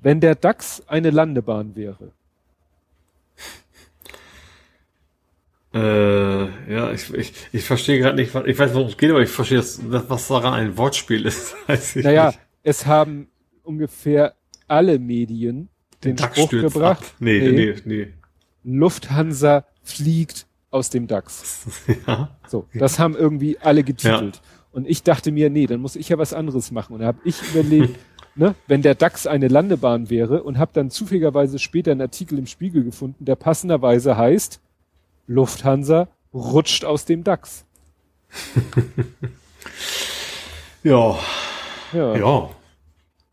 Wenn 0.00 0.20
der 0.20 0.34
DAX 0.34 0.82
eine 0.86 1.10
Landebahn 1.10 1.74
wäre, 1.76 2.12
Äh, 5.72 6.72
ja, 6.72 6.90
ich, 6.92 7.12
ich, 7.14 7.32
ich 7.52 7.64
verstehe 7.64 7.98
gerade 8.00 8.16
nicht, 8.16 8.34
ich 8.34 8.58
weiß, 8.58 8.74
worum 8.74 8.88
es 8.88 8.96
geht, 8.96 9.10
aber 9.10 9.20
ich 9.22 9.30
verstehe, 9.30 9.58
das, 9.58 9.80
was 10.08 10.26
daran 10.28 10.54
ein 10.54 10.76
Wortspiel 10.76 11.24
ist. 11.26 11.54
Weiß 11.68 11.96
ich 11.96 12.04
naja, 12.04 12.28
nicht. 12.28 12.40
es 12.64 12.86
haben 12.86 13.28
ungefähr 13.62 14.34
alle 14.66 14.98
Medien 14.98 15.68
den, 16.02 16.16
DAX 16.16 16.36
Spruch 16.36 16.48
stürzt 16.48 16.74
gebracht, 16.74 17.02
ab. 17.04 17.14
Nee, 17.20 17.40
Nee. 17.40 17.74
nee, 17.84 18.04
nee. 18.04 18.08
Lufthansa 18.64 19.64
fliegt 19.82 20.46
aus 20.70 20.90
dem 20.90 21.06
DAX. 21.06 21.66
Ja. 22.06 22.36
So, 22.48 22.66
das 22.74 22.98
haben 22.98 23.14
irgendwie 23.14 23.58
alle 23.58 23.84
getitelt. 23.84 24.40
Und 24.72 24.88
ich 24.88 25.02
dachte 25.02 25.32
mir, 25.32 25.50
nee, 25.50 25.66
dann 25.66 25.80
muss 25.80 25.96
ich 25.96 26.08
ja 26.08 26.18
was 26.18 26.32
anderes 26.32 26.70
machen. 26.70 26.94
Und 26.94 27.00
da 27.00 27.06
habe 27.06 27.18
ich 27.24 27.40
überlegt, 27.42 27.98
ne, 28.34 28.54
wenn 28.66 28.82
der 28.82 28.94
DAX 28.94 29.26
eine 29.26 29.48
Landebahn 29.48 30.10
wäre 30.10 30.42
und 30.42 30.58
habe 30.58 30.70
dann 30.74 30.90
zufälligerweise 30.90 31.58
später 31.58 31.90
einen 31.92 32.00
Artikel 32.00 32.38
im 32.38 32.46
Spiegel 32.46 32.84
gefunden, 32.84 33.24
der 33.24 33.36
passenderweise 33.36 34.16
heißt, 34.16 34.60
Lufthansa 35.30 36.08
rutscht 36.34 36.84
aus 36.84 37.04
dem 37.04 37.24
DAX. 37.24 37.64
Ja, 40.82 41.18
Ja. 41.92 42.16
ja. 42.16 42.50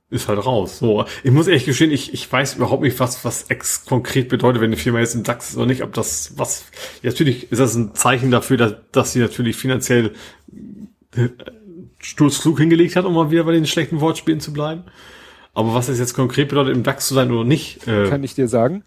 Ist 0.09 0.27
halt 0.27 0.45
raus. 0.45 0.79
So, 0.79 1.05
ich 1.23 1.31
muss 1.31 1.47
ehrlich 1.47 1.65
gestehen, 1.65 1.91
ich, 1.91 2.13
ich 2.13 2.31
weiß 2.31 2.55
überhaupt 2.55 2.83
nicht, 2.83 2.99
was, 2.99 3.23
was 3.25 3.43
ex 3.43 3.85
konkret 3.85 4.29
bedeutet, 4.29 4.61
wenn 4.61 4.69
eine 4.69 4.77
Firma 4.77 4.99
jetzt 4.99 5.15
im 5.15 5.23
DAX 5.23 5.49
ist 5.49 5.57
oder 5.57 5.65
nicht, 5.65 5.81
ob 5.81 5.93
das, 5.93 6.37
was, 6.37 6.65
ja, 7.01 7.09
natürlich 7.09 7.51
ist 7.51 7.59
das 7.59 7.75
ein 7.75 7.93
Zeichen 7.95 8.31
dafür, 8.31 8.57
dass, 8.57 8.73
dass 8.91 9.13
sie 9.13 9.19
natürlich 9.19 9.55
finanziell 9.55 10.13
äh, 11.15 11.29
Sturzflug 11.99 12.59
hingelegt 12.59 12.95
hat, 12.95 13.05
um 13.05 13.13
mal 13.13 13.31
wieder 13.31 13.43
bei 13.45 13.53
den 13.53 13.65
schlechten 13.65 13.99
Wortspielen 14.01 14.39
zu 14.39 14.51
bleiben. 14.53 14.83
Aber 15.53 15.73
was 15.73 15.89
es 15.89 15.99
jetzt 15.99 16.13
konkret 16.13 16.49
bedeutet, 16.49 16.75
im 16.75 16.83
DAX 16.83 17.07
zu 17.07 17.13
sein 17.13 17.31
oder 17.31 17.43
nicht, 17.43 17.87
äh, 17.87 18.09
Kann 18.09 18.23
ich 18.23 18.35
dir 18.35 18.47
sagen. 18.47 18.83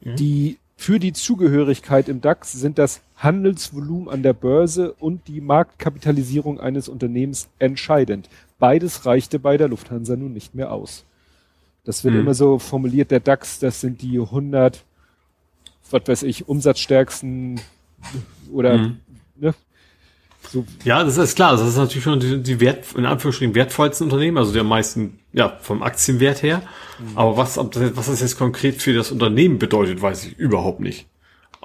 Die, 0.00 0.58
für 0.76 0.98
die 1.00 1.12
Zugehörigkeit 1.12 2.08
im 2.08 2.20
DAX 2.20 2.52
sind 2.52 2.78
das 2.78 3.00
Handelsvolumen 3.16 4.08
an 4.08 4.22
der 4.22 4.34
Börse 4.34 4.92
und 4.92 5.26
die 5.26 5.40
Marktkapitalisierung 5.40 6.60
eines 6.60 6.88
Unternehmens 6.88 7.48
entscheidend. 7.58 8.28
beides 8.58 9.04
reichte 9.04 9.38
bei 9.38 9.58
der 9.58 9.68
Lufthansa 9.68 10.16
nun 10.16 10.32
nicht 10.32 10.54
mehr 10.54 10.72
aus. 10.72 11.04
Das 11.84 12.04
wird 12.04 12.14
Mhm. 12.14 12.20
immer 12.20 12.32
so 12.34 12.58
formuliert, 12.58 13.10
der 13.10 13.20
DAX, 13.20 13.58
das 13.58 13.82
sind 13.82 14.00
die 14.00 14.18
100, 14.18 14.82
was 15.90 16.02
weiß 16.06 16.22
ich, 16.22 16.48
umsatzstärksten 16.48 17.60
oder, 18.50 18.78
Mhm. 18.78 19.00
ne? 19.36 19.54
So, 20.50 20.64
Ja, 20.84 21.02
das 21.04 21.16
ist 21.16 21.36
klar. 21.36 21.52
Das 21.52 21.66
ist 21.66 21.76
natürlich 21.76 22.04
schon 22.04 22.20
die, 22.20 22.42
die 22.42 22.60
Wert, 22.60 22.84
in 22.96 23.06
Anführungsstrichen 23.06 23.54
wertvollsten 23.54 24.04
Unternehmen, 24.04 24.38
also 24.38 24.52
der 24.52 24.64
meisten, 24.64 25.18
ja, 25.32 25.58
vom 25.60 25.82
Aktienwert 25.82 26.42
her. 26.42 26.62
Aber 27.14 27.36
was, 27.36 27.56
was 27.58 28.06
das 28.06 28.20
jetzt 28.20 28.38
konkret 28.38 28.80
für 28.80 28.94
das 28.94 29.10
Unternehmen 29.10 29.58
bedeutet, 29.58 30.00
weiß 30.00 30.24
ich 30.24 30.38
überhaupt 30.38 30.80
nicht. 30.80 31.06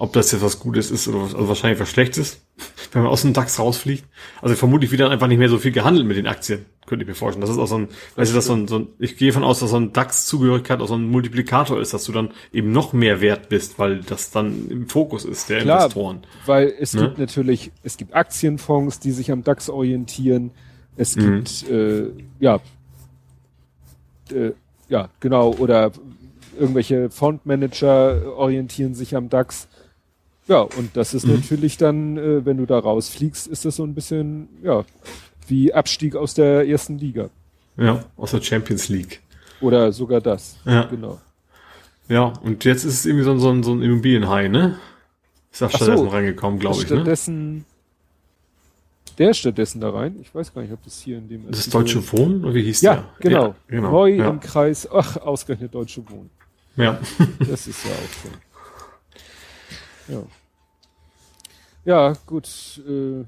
Ob 0.01 0.13
das 0.13 0.31
jetzt 0.31 0.41
was 0.41 0.59
Gutes 0.59 0.89
ist 0.89 1.07
oder 1.07 1.21
was, 1.21 1.35
also 1.35 1.47
wahrscheinlich 1.47 1.79
was 1.79 1.89
Schlechtes, 1.89 2.41
wenn 2.91 3.03
man 3.03 3.11
aus 3.11 3.21
dem 3.21 3.33
DAX 3.33 3.59
rausfliegt. 3.59 4.03
Also 4.41 4.55
vermutlich 4.55 4.89
wird 4.89 5.01
dann 5.01 5.11
einfach 5.11 5.27
nicht 5.27 5.37
mehr 5.37 5.47
so 5.47 5.59
viel 5.59 5.71
gehandelt 5.71 6.07
mit 6.07 6.17
den 6.17 6.25
Aktien, 6.25 6.65
könnte 6.87 7.03
ich 7.03 7.07
mir 7.07 7.13
vorstellen. 7.13 7.41
Das 7.41 7.51
ist 7.51 7.59
auch 7.59 7.67
so 7.67 7.77
ein, 7.77 7.87
weißt 8.15 8.31
du, 8.31 8.35
das 8.35 8.45
so 8.47 8.53
ein, 8.53 8.67
so 8.67 8.79
ein, 8.79 8.87
ich 8.97 9.15
gehe 9.15 9.31
von 9.31 9.43
aus, 9.43 9.59
dass 9.59 9.69
so 9.69 9.75
ein 9.77 9.93
DAX-Zugehörigkeit 9.93 10.81
auch 10.81 10.87
so 10.87 10.95
ein 10.95 11.07
Multiplikator 11.07 11.79
ist, 11.79 11.93
dass 11.93 12.03
du 12.05 12.13
dann 12.13 12.31
eben 12.51 12.71
noch 12.71 12.93
mehr 12.93 13.21
wert 13.21 13.47
bist, 13.49 13.77
weil 13.77 13.99
das 13.99 14.31
dann 14.31 14.67
im 14.69 14.87
Fokus 14.89 15.23
ist 15.23 15.49
der 15.49 15.61
Klar, 15.61 15.83
Investoren. 15.83 16.21
weil 16.47 16.73
es 16.79 16.95
Ne? 16.95 17.01
gibt 17.03 17.19
natürlich, 17.19 17.71
es 17.83 17.95
gibt 17.97 18.15
Aktienfonds, 18.15 18.99
die 18.99 19.11
sich 19.11 19.31
am 19.31 19.43
DAX 19.43 19.69
orientieren. 19.69 20.49
Es 20.97 21.15
Mhm. 21.15 21.43
gibt, 21.43 21.69
äh, 21.69 22.07
ja, 22.39 22.59
äh, 24.31 24.51
ja, 24.89 25.09
genau, 25.19 25.51
oder 25.53 25.91
irgendwelche 26.59 27.11
Fondmanager 27.11 28.35
orientieren 28.35 28.95
sich 28.95 29.15
am 29.15 29.29
DAX. 29.29 29.67
Ja, 30.51 30.63
und 30.63 30.97
das 30.97 31.13
ist 31.13 31.25
Mhm. 31.25 31.35
natürlich 31.35 31.77
dann, 31.77 32.17
äh, 32.17 32.45
wenn 32.45 32.57
du 32.57 32.65
da 32.65 32.77
rausfliegst, 32.77 33.47
ist 33.47 33.63
das 33.63 33.77
so 33.77 33.85
ein 33.85 33.93
bisschen, 33.95 34.49
ja, 34.61 34.83
wie 35.47 35.73
Abstieg 35.73 36.17
aus 36.17 36.33
der 36.33 36.67
ersten 36.67 36.97
Liga. 36.97 37.29
Ja, 37.77 38.03
aus 38.17 38.31
der 38.31 38.41
Champions 38.41 38.89
League. 38.89 39.21
Oder 39.61 39.93
sogar 39.93 40.19
das. 40.19 40.57
Ja. 40.65 40.83
Genau. 40.87 41.21
Ja, 42.09 42.33
und 42.43 42.65
jetzt 42.65 42.83
ist 42.83 42.95
es 42.95 43.05
irgendwie 43.05 43.23
so 43.23 43.31
ein, 43.31 43.39
so 43.39 43.49
ein, 43.49 43.63
so 43.63 43.71
ein 43.73 43.81
Immobilienhai, 43.81 44.49
ne? 44.49 44.77
Ist 45.53 45.61
da 45.61 45.67
Ach 45.67 45.71
so. 45.71 45.77
stattdessen 45.77 46.07
reingekommen, 46.09 46.59
glaube 46.59 46.75
ich, 46.75 46.89
ne? 46.89 46.97
stattdessen, 46.97 47.65
der 49.19 49.29
ist 49.31 49.37
stattdessen 49.37 49.79
da 49.79 49.91
rein. 49.91 50.17
Ich 50.21 50.35
weiß 50.35 50.53
gar 50.53 50.63
nicht, 50.63 50.73
ob 50.73 50.83
das 50.83 50.99
hier 50.99 51.17
in 51.17 51.29
dem 51.29 51.49
Das 51.49 51.69
Deutsche 51.69 52.01
Wohnen, 52.11 52.43
oder 52.43 52.55
wie 52.55 52.63
hieß 52.63 52.81
Ja, 52.81 52.95
der? 52.95 53.05
genau. 53.19 53.45
Ja, 53.47 53.55
genau. 53.67 53.91
Neu 53.91 54.15
ja. 54.15 54.29
im 54.29 54.41
Kreis, 54.41 54.85
ach, 54.91 55.15
ausgerechnet 55.15 55.73
Deutsche 55.73 56.03
Wohnen. 56.09 56.29
ja. 56.75 56.99
Das 57.39 57.67
ist 57.67 57.85
ja 57.85 57.91
auch 57.91 58.23
so. 58.23 58.29
Ja. 60.13 60.23
Ja, 61.85 62.13
gut. 62.25 62.47
Äh, 62.87 63.23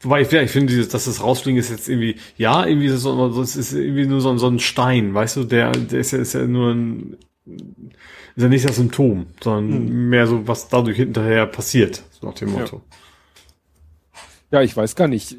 Wobei 0.00 0.20
ich, 0.22 0.30
ja, 0.30 0.42
ich 0.42 0.50
finde, 0.50 0.72
dieses, 0.72 0.88
dass 0.88 1.06
das 1.06 1.22
Rausfliegen 1.22 1.58
ist 1.58 1.70
jetzt 1.70 1.88
irgendwie, 1.88 2.16
ja, 2.36 2.66
irgendwie 2.66 2.86
ist 2.88 2.94
es 2.94 3.02
so, 3.02 3.40
es 3.40 3.56
ist 3.56 3.72
irgendwie 3.72 4.06
nur 4.06 4.20
so, 4.20 4.30
ein- 4.30 4.38
so 4.38 4.48
ein 4.48 4.58
Stein, 4.58 5.14
weißt 5.14 5.36
du, 5.36 5.44
der, 5.44 5.72
der 5.72 6.00
ist 6.00 6.10
ja, 6.10 6.18
ist 6.18 6.34
ja 6.34 6.46
nur 6.46 6.72
ein, 6.72 7.16
ist 7.46 8.42
ja 8.42 8.48
nicht 8.48 8.68
das 8.68 8.76
Symptom, 8.76 9.26
sondern 9.42 9.88
Hm. 9.88 10.08
mehr 10.10 10.26
so, 10.26 10.46
was 10.46 10.68
dadurch 10.68 10.96
hinterher 10.96 11.46
passiert, 11.46 12.02
so 12.10 12.26
nach 12.26 12.34
dem 12.34 12.48
Ja. 12.52 12.58
Motto. 12.60 12.82
ja, 14.50 14.60
ich 14.62 14.76
weiß 14.76 14.94
gar 14.94 15.08
nicht. 15.08 15.36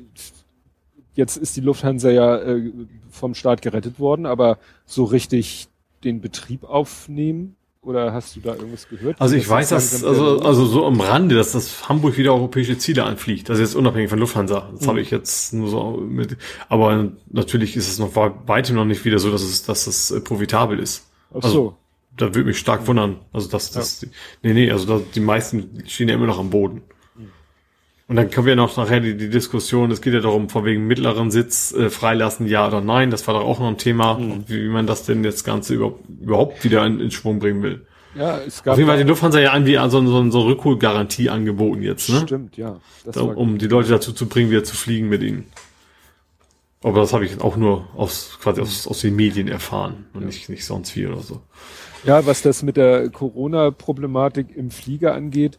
Jetzt 1.13 1.37
ist 1.37 1.55
die 1.55 1.61
Lufthansa 1.61 2.09
ja 2.09 2.37
äh, 2.37 2.71
vom 3.09 3.35
Staat 3.35 3.61
gerettet 3.61 3.99
worden, 3.99 4.25
aber 4.25 4.57
so 4.85 5.03
richtig 5.05 5.67
den 6.03 6.21
Betrieb 6.21 6.63
aufnehmen? 6.63 7.55
Oder 7.86 8.12
hast 8.14 8.36
du 8.36 8.40
da 8.40 8.56
irgendwas 8.56 8.90
gehört? 8.90 9.22
Also 9.22 9.36
ich 9.36 9.48
weiß, 9.48 9.70
dass, 9.70 10.03
also, 10.03 10.40
also 10.40 10.66
so 10.66 10.86
am 10.86 10.99
Rande, 10.99 11.36
dass 11.36 11.52
das 11.52 11.88
Hamburg 11.88 12.18
wieder 12.18 12.34
europäische 12.34 12.78
Ziele 12.80 13.03
anfliegt. 13.03 13.49
Also 13.49 13.62
jetzt 13.62 13.76
unabhängig 13.76 14.10
von 14.10 14.18
Lufthansa. 14.20 14.70
Das 14.72 14.82
Mhm. 14.82 14.88
habe 14.88 15.02
ich 15.02 15.12
jetzt 15.12 15.53
nur 15.53 15.70
so 15.70 15.91
mit, 15.91 16.36
aber 16.68 17.12
natürlich 17.32 17.76
ist 17.76 17.88
es 17.88 17.99
noch 17.99 18.16
wei- 18.16 18.32
weitem 18.48 18.76
noch 18.76 18.86
nicht 18.86 19.06
wieder 19.06 19.20
so, 19.20 19.30
dass 19.32 19.44
es, 19.44 19.64
dass 19.64 19.86
es 19.86 20.10
äh, 20.12 20.20
profitabel 20.20 20.80
ist. 20.80 21.07
Ach 21.32 21.36
also- 21.36 21.49
so. 21.49 21.78
Da 22.18 22.28
würde 22.34 22.45
mich 22.45 22.57
stark 22.60 22.88
wundern. 22.88 23.18
Also 23.34 23.49
dass 23.49 23.72
das, 23.72 24.06
nee, 24.41 24.53
nee, 24.53 24.72
also 24.72 24.86
da, 24.86 25.03
die 25.14 25.20
meisten 25.20 25.84
stehen 25.86 26.07
ja 26.07 26.16
immer 26.16 26.28
noch 26.28 26.40
am 26.40 26.49
Boden. 26.49 26.82
Und 28.07 28.18
dann 28.18 28.30
kommen 28.30 28.45
wir 28.45 28.56
noch 28.56 28.77
nachher 28.77 28.99
die, 28.99 29.18
die 29.18 29.30
Diskussion, 29.30 29.90
es 29.90 30.02
geht 30.02 30.14
ja 30.14 30.19
darum, 30.19 30.48
von 30.49 30.64
wegen 30.64 30.86
mittleren 30.86 31.32
Sitz 31.32 31.73
äh, 31.73 31.90
freilassen, 31.90 32.48
ja 32.48 32.68
oder 32.68 32.80
nein. 32.80 33.10
Das 33.10 33.26
war 33.27 33.34
doch 33.34 33.44
auch 33.44 33.60
noch 33.60 33.68
ein 33.68 33.80
Thema, 33.80 34.19
wie, 34.45 34.64
wie 34.64 34.69
man 34.69 34.86
das 34.86 35.06
denn 35.06 35.23
jetzt 35.23 35.44
Ganze 35.44 35.73
über, 35.73 35.95
überhaupt 36.22 36.64
wieder 36.64 36.86
in, 36.86 36.99
in 36.99 37.10
Schwung 37.10 37.40
bringen 37.40 37.64
will. 37.64 37.86
Ja, 38.15 38.38
es 38.38 38.64
gab 38.64 38.73
Auf 38.73 38.77
jeden 38.77 38.88
Fall 38.88 38.98
die 38.98 39.10
Lufthansa 39.10 39.40
ja 39.40 39.53
irgendwie 39.53 39.76
so, 39.76 39.90
so, 39.90 40.06
so, 40.06 40.32
so 40.32 40.40
eine 40.40 40.49
Rückholgarantie 40.49 41.30
angeboten 41.30 41.82
jetzt, 41.82 42.10
ne? 42.10 42.22
Stimmt, 42.22 42.57
ja. 42.57 42.80
Da, 43.11 43.22
um 43.22 43.57
die 43.57 43.68
Leute 43.68 43.90
dazu 43.90 44.14
zu 44.14 44.27
bringen, 44.27 44.52
wieder 44.52 44.64
zu 44.64 44.76
fliegen 44.76 45.10
mit 45.10 45.22
ihnen. 45.22 45.45
Aber 46.82 47.02
das 47.02 47.14
habe 47.14 47.26
ich 47.26 47.41
auch 47.41 47.57
nur 47.57 47.88
aus, 47.95 48.38
quasi 48.41 48.61
aus, 48.61 48.88
aus 48.88 49.02
den 49.02 49.15
Medien 49.15 49.48
erfahren 49.48 50.06
und 50.14 50.26
nicht, 50.26 50.49
nicht 50.49 50.65
sonst 50.65 50.95
wie 50.95 51.07
oder 51.07 51.22
so. 51.22 51.41
Ja, 52.03 52.26
was 52.27 52.44
das 52.44 52.61
mit 52.61 52.77
der 52.77 53.10
Corona-Problematik 53.10 54.56
im 54.56 54.69
Flieger 54.69 55.15
angeht, 55.15 55.57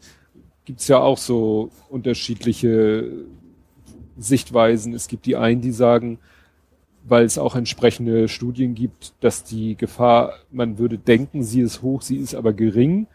gibt's 0.66 0.88
ja 0.88 0.98
auch 0.98 1.16
so 1.16 1.70
unterschiedliche 1.88 3.10
Sichtweisen. 4.18 4.92
Es 4.92 5.08
gibt 5.08 5.24
die 5.24 5.36
einen, 5.36 5.62
die 5.62 5.72
sagen, 5.72 6.18
weil 7.08 7.24
es 7.24 7.38
auch 7.38 7.54
entsprechende 7.54 8.28
Studien 8.28 8.74
gibt, 8.74 9.14
dass 9.20 9.44
die 9.44 9.76
Gefahr, 9.76 10.34
man 10.50 10.78
würde 10.78 10.98
denken, 10.98 11.44
sie 11.44 11.60
ist 11.60 11.82
hoch, 11.82 12.02
sie 12.02 12.16
ist 12.16 12.34
aber 12.34 12.52
gering. 12.52 13.06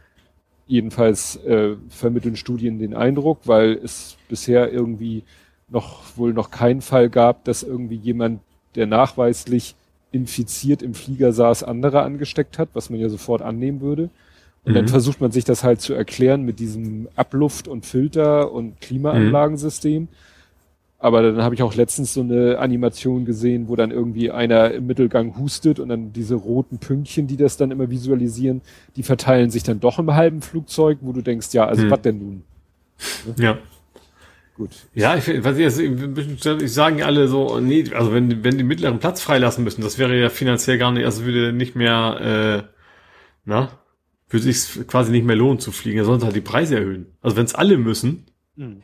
Jedenfalls 0.66 1.36
äh, 1.44 1.76
vermitteln 1.90 2.38
Studien 2.38 2.80
den 2.80 2.94
Eindruck, 2.94 3.40
weil 3.46 3.74
es 3.84 4.18
bisher 4.30 4.72
irgendwie 4.72 5.24
noch 5.68 6.04
wohl 6.16 6.34
noch 6.34 6.52
keinen 6.52 6.82
Fall 6.82 7.10
gab, 7.10 7.44
dass 7.44 7.64
irgendwie 7.64 7.96
jemand, 7.96 8.40
der 8.76 8.88
nachweislich 8.88 9.76
infiziert 10.14 10.82
im 10.82 10.94
Flieger 10.94 11.34
saß, 11.34 11.64
andere 11.64 12.04
angesteckt 12.04 12.58
hat, 12.58 12.70
was 12.74 12.90
man 12.90 13.00
ja 13.00 13.10
sofort 13.10 13.42
annehmen 13.42 13.82
würde. 13.82 14.10
Und 14.64 14.76
dann 14.76 14.86
Mhm. 14.86 14.90
versucht 14.90 15.22
man 15.22 15.32
sich 15.32 15.44
das 15.44 15.64
halt 15.64 15.82
zu 15.82 15.94
erklären 15.94 16.44
mit 16.44 16.60
diesem 16.60 17.08
Abluft- 17.16 17.68
und 17.68 17.86
Filter- 17.86 18.52
und 18.52 18.80
Klimaanlagensystem. 18.82 20.08
Aber 21.00 21.24
dann 21.24 21.42
habe 21.42 21.56
ich 21.56 21.64
auch 21.64 21.74
letztens 21.74 22.14
so 22.14 22.22
eine 22.22 22.60
Animation 22.60 23.26
gesehen, 23.26 23.68
wo 23.70 23.76
dann 23.76 23.90
irgendwie 23.90 24.30
einer 24.30 24.70
im 24.72 24.86
Mittelgang 24.86 25.36
hustet 25.40 25.80
und 25.80 25.90
dann 25.90 26.14
diese 26.14 26.36
roten 26.36 26.78
Pünktchen, 26.78 27.26
die 27.26 27.38
das 27.38 27.58
dann 27.58 27.72
immer 27.72 27.90
visualisieren, 27.90 28.62
die 28.96 29.02
verteilen 29.02 29.50
sich 29.50 29.64
dann 29.64 29.80
doch 29.80 29.98
im 29.98 30.14
halben 30.14 30.44
Flugzeug, 30.44 31.00
wo 31.02 31.12
du 31.12 31.24
denkst, 31.24 31.48
ja, 31.54 31.66
also 31.66 31.82
Hm. 31.84 31.90
was 31.92 32.02
denn 32.04 32.20
nun? 32.20 32.44
Ja. 33.38 33.58
Gut. 34.56 34.70
Ja, 34.94 35.16
ich, 35.16 35.28
weiß 35.28 35.56
nicht, 35.56 35.66
also, 35.66 35.82
ich, 36.62 36.72
sagen 36.72 37.02
alle 37.02 37.28
so, 37.28 37.60
nee, 37.60 37.84
also 37.96 38.14
wenn, 38.14 38.44
wenn 38.44 38.60
die 38.60 38.64
mittleren 38.64 39.00
Platz 39.00 39.22
freilassen 39.22 39.64
müssen, 39.64 39.82
das 39.82 39.98
wäre 39.98 40.16
ja 40.20 40.30
finanziell 40.30 40.78
gar 40.78 40.92
nicht, 40.92 41.06
also 41.06 41.26
würde 41.26 41.52
nicht 41.52 41.76
mehr, 41.76 42.62
äh, 42.64 42.76
na, 43.46 43.70
würde 44.34 44.52
sich 44.52 44.88
quasi 44.88 45.12
nicht 45.12 45.26
mehr 45.26 45.36
lohnen 45.36 45.60
zu 45.60 45.72
fliegen, 45.72 45.98
er 46.00 46.06
sollte 46.06 46.26
halt 46.26 46.36
die 46.36 46.42
Preise 46.42 46.76
erhöhen. 46.78 47.08
Also 47.22 47.38
wenn 47.38 47.46
es 47.46 47.56
alle 47.56 47.78
müssen, 47.78 48.26
Hm. 48.58 48.84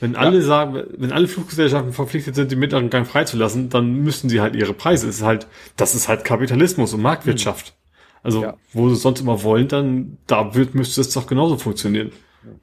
wenn 0.00 0.16
alle 0.16 0.42
sagen, 0.42 0.82
wenn 0.96 1.12
alle 1.12 1.28
Fluggesellschaften 1.28 1.92
verpflichtet 1.92 2.34
sind, 2.34 2.50
den 2.52 2.58
mittleren 2.58 2.90
Gang 2.90 3.06
freizulassen, 3.06 3.68
dann 3.68 3.94
müssen 4.02 4.28
sie 4.28 4.40
halt 4.40 4.54
ihre 4.56 4.74
Preise. 4.74 5.08
Es 5.08 5.16
ist 5.16 5.22
halt, 5.22 5.46
das 5.76 5.94
ist 5.94 6.08
halt 6.08 6.24
Kapitalismus 6.24 6.92
und 6.94 7.02
Marktwirtschaft. 7.02 7.74
Also, 8.22 8.42
Ja. 8.42 8.56
wo 8.72 8.88
sie 8.88 8.94
es 8.94 9.02
sonst 9.02 9.20
immer 9.20 9.42
wollen, 9.42 9.68
dann, 9.68 10.16
da 10.26 10.54
wird, 10.54 10.74
müsste 10.74 11.00
es 11.00 11.10
doch 11.12 11.26
genauso 11.26 11.56
funktionieren. 11.58 12.10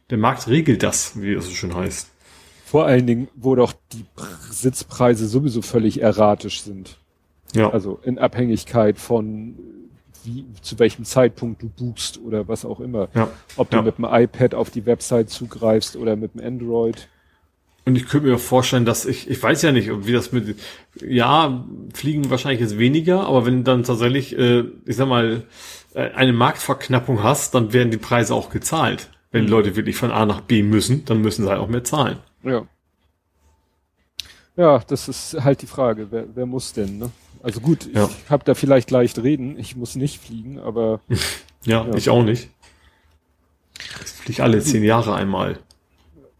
Der 0.10 0.18
Markt 0.18 0.48
regelt 0.48 0.84
das, 0.84 1.22
wie 1.22 1.34
es 1.34 1.46
so 1.46 1.52
schön 1.52 1.76
heißt. 1.76 2.10
Vor 2.66 2.86
allen 2.86 3.06
Dingen, 3.06 3.28
wo 3.36 3.56
doch 3.56 3.74
die 3.92 4.06
Pr- 4.16 4.28
Sitzpreise 4.52 5.28
sowieso 5.28 5.62
völlig 5.62 6.02
erratisch 6.02 6.62
sind. 6.62 6.98
Ja. 7.54 7.70
Also 7.70 8.00
in 8.04 8.18
Abhängigkeit 8.18 8.98
von 8.98 9.56
wie, 10.26 10.46
zu 10.62 10.78
welchem 10.80 11.06
Zeitpunkt 11.06 11.62
du 11.62 11.70
buchst 11.70 12.20
oder 12.20 12.48
was 12.48 12.66
auch 12.66 12.80
immer. 12.80 13.10
ja. 13.14 13.30
Ob 13.58 13.72
Ja. 13.74 13.80
du 13.80 13.86
mit 13.86 13.98
dem 13.98 14.06
iPad 14.10 14.56
auf 14.56 14.70
die 14.70 14.86
Website 14.86 15.30
zugreifst 15.30 15.96
oder 15.96 16.16
mit 16.16 16.34
dem 16.36 16.46
Android. 16.46 17.08
Und 17.86 17.96
ich 17.96 18.08
könnte 18.08 18.28
mir 18.28 18.38
vorstellen, 18.38 18.86
dass 18.86 19.06
ich, 19.06 19.30
ich 19.30 19.42
weiß 19.42 19.64
ja 19.64 19.72
nicht, 19.72 19.90
ob 19.92 20.06
wie 20.06 20.12
das 20.12 20.32
mit, 20.32 20.56
ja, 21.04 21.66
fliegen 21.94 22.30
wahrscheinlich 22.30 22.62
jetzt 22.62 22.78
weniger, 22.78 23.26
aber 23.26 23.46
wenn 23.46 23.64
dann 23.64 23.84
tatsächlich, 23.84 24.38
äh, 24.38 24.66
ich 24.86 24.96
sag 24.96 25.08
mal, 25.08 25.44
äh, 25.96 26.12
eine 26.12 26.32
Marktverknappung 26.34 27.24
hast, 27.24 27.56
dann 27.56 27.74
werden 27.74 27.90
die 27.90 27.98
Preise 27.98 28.36
auch 28.36 28.50
gezahlt. 28.52 29.10
Wenn 29.32 29.48
Leute 29.48 29.76
wirklich 29.78 29.96
von 29.96 30.12
A 30.12 30.26
nach 30.26 30.42
B 30.42 30.62
müssen, 30.62 31.06
dann 31.06 31.22
müssen 31.22 31.44
sie 31.44 31.50
halt 31.50 31.60
auch 31.60 31.70
mehr 31.70 31.84
zahlen. 31.84 32.18
Ja. 32.44 32.68
Ja, 34.58 34.80
das 34.80 35.08
ist 35.08 35.38
halt 35.44 35.62
die 35.62 35.68
Frage. 35.68 36.08
Wer, 36.12 36.26
wer 36.36 36.46
muss 36.46 36.74
denn, 36.74 36.98
ne? 37.00 37.10
Also 37.44 37.60
gut, 37.60 37.90
Ja. 37.94 38.06
ich 38.26 38.30
habe 38.30 38.44
da 38.44 38.54
vielleicht 38.54 38.92
leicht 38.92 39.18
reden. 39.20 39.58
Ich 39.58 39.76
muss 39.76 39.96
nicht 39.96 40.22
fliegen, 40.22 40.60
aber 40.60 41.02
Ja, 41.64 41.86
Ja. 41.88 41.96
ich 41.96 42.10
auch 42.10 42.24
nicht. 42.24 42.50
Ich 43.80 44.12
fliege 44.12 44.44
alle 44.44 44.62
zehn 44.62 44.84
Jahre 44.84 45.16
einmal. 45.16 45.60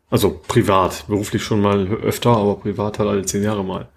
Also 0.10 0.40
privat, 0.48 1.06
beruflich 1.08 1.42
schon 1.44 1.62
mal 1.62 1.88
öfter, 1.88 2.36
aber 2.38 2.56
privat 2.56 3.00
halt 3.00 3.10
alle 3.10 3.26
zehn 3.26 3.44
Jahre 3.44 3.64
mal. 3.64 3.88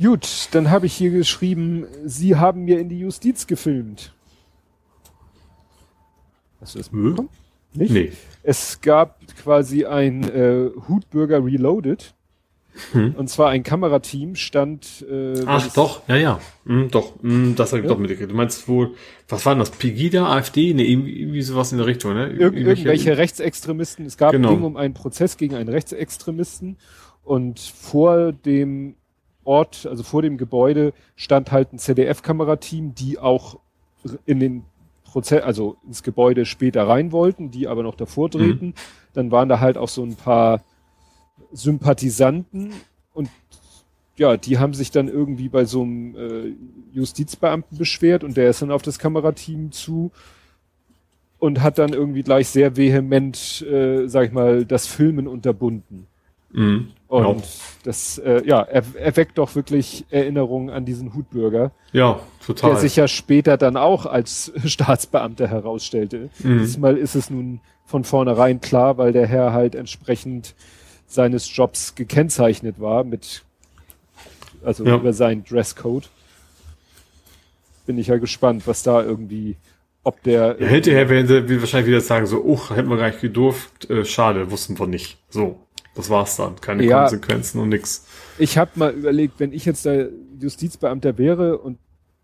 gut, 0.00 0.48
dann 0.52 0.70
habe 0.70 0.86
ich 0.86 0.94
hier 0.94 1.10
geschrieben, 1.10 1.86
Sie 2.04 2.36
haben 2.36 2.64
mir 2.64 2.78
in 2.78 2.88
die 2.88 3.00
Justiz 3.00 3.46
gefilmt. 3.46 4.12
Hast 6.60 6.74
du 6.74 6.78
das 6.78 6.92
mitbekommen? 6.92 7.28
Nicht? 7.74 7.90
Nee. 7.92 8.12
Es 8.42 8.80
gab 8.80 9.20
quasi 9.42 9.84
ein 9.86 10.22
äh, 10.28 10.70
Hutbürger 10.88 11.44
Reloaded. 11.44 12.14
Hm. 12.92 13.14
Und 13.16 13.28
zwar 13.28 13.50
ein 13.50 13.62
Kamerateam 13.62 14.34
stand. 14.34 15.04
Äh, 15.10 15.42
Ach 15.46 15.72
doch, 15.72 16.02
ja, 16.08 16.16
ja. 16.16 16.40
Hm, 16.66 16.90
doch, 16.90 17.20
hm, 17.20 17.54
das 17.56 17.72
habe 17.72 17.80
ich 17.80 17.84
ja. 17.84 17.92
doch 17.92 17.98
mitgekriegt. 17.98 18.30
Du 18.30 18.34
meinst 18.34 18.68
wohl, 18.68 18.94
was 19.28 19.44
war 19.46 19.54
denn 19.54 19.60
das? 19.60 19.70
Pegida, 19.70 20.26
AfD? 20.32 20.74
Ne, 20.74 20.84
irgendwie, 20.84 21.20
irgendwie 21.20 21.42
sowas 21.42 21.72
in 21.72 21.78
der 21.78 21.86
Richtung, 21.86 22.14
ne? 22.14 22.28
Ir 22.30 22.52
irgendwelche 22.52 23.16
Rechtsextremisten. 23.16 24.06
Es 24.06 24.16
gab 24.16 24.32
genau. 24.32 24.50
ging 24.50 24.62
um 24.62 24.76
einen 24.76 24.94
Prozess 24.94 25.36
gegen 25.36 25.54
einen 25.54 25.68
Rechtsextremisten 25.68 26.76
und 27.24 27.60
vor 27.60 28.32
dem 28.32 28.94
Ort, 29.44 29.86
also 29.86 30.02
vor 30.02 30.22
dem 30.22 30.36
Gebäude, 30.36 30.92
stand 31.16 31.52
halt 31.52 31.72
ein 31.72 31.78
CDF-Kamerateam, 31.78 32.94
die 32.94 33.18
auch 33.18 33.58
in 34.26 34.40
den 34.40 34.64
Prozess, 35.04 35.42
also 35.42 35.76
ins 35.86 36.02
Gebäude 36.02 36.44
später 36.44 36.86
rein 36.86 37.12
wollten, 37.12 37.50
die 37.50 37.66
aber 37.66 37.82
noch 37.82 37.94
davor 37.94 38.28
drehten. 38.28 38.68
Mhm. 38.68 38.74
Dann 39.14 39.30
waren 39.30 39.48
da 39.48 39.58
halt 39.58 39.78
auch 39.78 39.88
so 39.88 40.02
ein 40.02 40.16
paar 40.16 40.62
Sympathisanten 41.52 42.72
und 43.14 43.28
ja, 44.16 44.36
die 44.36 44.58
haben 44.58 44.74
sich 44.74 44.90
dann 44.90 45.08
irgendwie 45.08 45.48
bei 45.48 45.64
so 45.64 45.82
einem 45.82 46.16
äh, 46.16 46.52
Justizbeamten 46.92 47.78
beschwert 47.78 48.24
und 48.24 48.36
der 48.36 48.50
ist 48.50 48.62
dann 48.62 48.72
auf 48.72 48.82
das 48.82 48.98
Kamerateam 48.98 49.70
zu 49.70 50.10
und 51.38 51.62
hat 51.62 51.78
dann 51.78 51.92
irgendwie 51.92 52.22
gleich 52.22 52.48
sehr 52.48 52.76
vehement, 52.76 53.62
äh, 53.62 54.08
sag 54.08 54.26
ich 54.26 54.32
mal, 54.32 54.64
das 54.64 54.86
Filmen 54.86 55.28
unterbunden. 55.28 56.06
Mhm. 56.50 56.88
Und 57.08 57.40
ja. 57.40 57.46
das, 57.84 58.18
äh, 58.18 58.42
ja, 58.44 58.62
er, 58.62 58.82
erweckt 58.96 59.38
doch 59.38 59.54
wirklich 59.54 60.04
Erinnerungen 60.10 60.70
an 60.70 60.84
diesen 60.84 61.14
Hutbürger. 61.14 61.72
Ja, 61.92 62.20
total. 62.44 62.72
Der 62.72 62.80
sich 62.80 62.96
ja 62.96 63.08
später 63.08 63.56
dann 63.56 63.76
auch 63.76 64.04
als 64.04 64.52
Staatsbeamter 64.64 65.48
herausstellte. 65.48 66.28
Mhm. 66.42 66.60
Diesmal 66.60 66.96
ist 66.96 67.14
es 67.14 67.30
nun 67.30 67.60
von 67.86 68.04
vornherein 68.04 68.60
klar, 68.60 68.98
weil 68.98 69.12
der 69.12 69.26
Herr 69.26 69.52
halt 69.52 69.74
entsprechend 69.74 70.54
seines 71.08 71.54
Jobs 71.56 71.94
gekennzeichnet 71.94 72.78
war 72.78 73.02
mit, 73.02 73.42
also 74.64 74.84
ja. 74.84 74.96
über 74.96 75.12
seinen 75.12 75.42
Dresscode. 75.42 76.08
Bin 77.86 77.98
ich 77.98 78.08
ja 78.08 78.18
gespannt, 78.18 78.66
was 78.66 78.82
da 78.82 79.02
irgendwie, 79.02 79.56
ob 80.04 80.22
der. 80.22 80.56
Ja, 80.60 80.66
hinterher 80.68 81.08
werden 81.08 81.26
sie 81.48 81.60
wahrscheinlich 81.60 81.88
wieder 81.88 82.02
sagen, 82.02 82.26
so, 82.26 82.44
oh, 82.44 82.70
hätten 82.70 82.90
wir 82.90 82.98
gar 82.98 83.08
nicht 83.08 83.22
gedurft, 83.22 83.88
äh, 83.90 84.04
schade, 84.04 84.50
wussten 84.50 84.78
wir 84.78 84.86
nicht. 84.86 85.16
So, 85.30 85.58
das 85.94 86.10
war's 86.10 86.36
dann. 86.36 86.56
Keine 86.60 86.84
ja, 86.84 87.00
Konsequenzen 87.00 87.60
und 87.60 87.70
nix. 87.70 88.06
Ich 88.38 88.58
habe 88.58 88.72
mal 88.74 88.92
überlegt, 88.92 89.40
wenn 89.40 89.54
ich 89.54 89.64
jetzt 89.64 89.86
der 89.86 90.10
Justizbeamter 90.38 91.16
wäre 91.16 91.58
und 91.58 91.78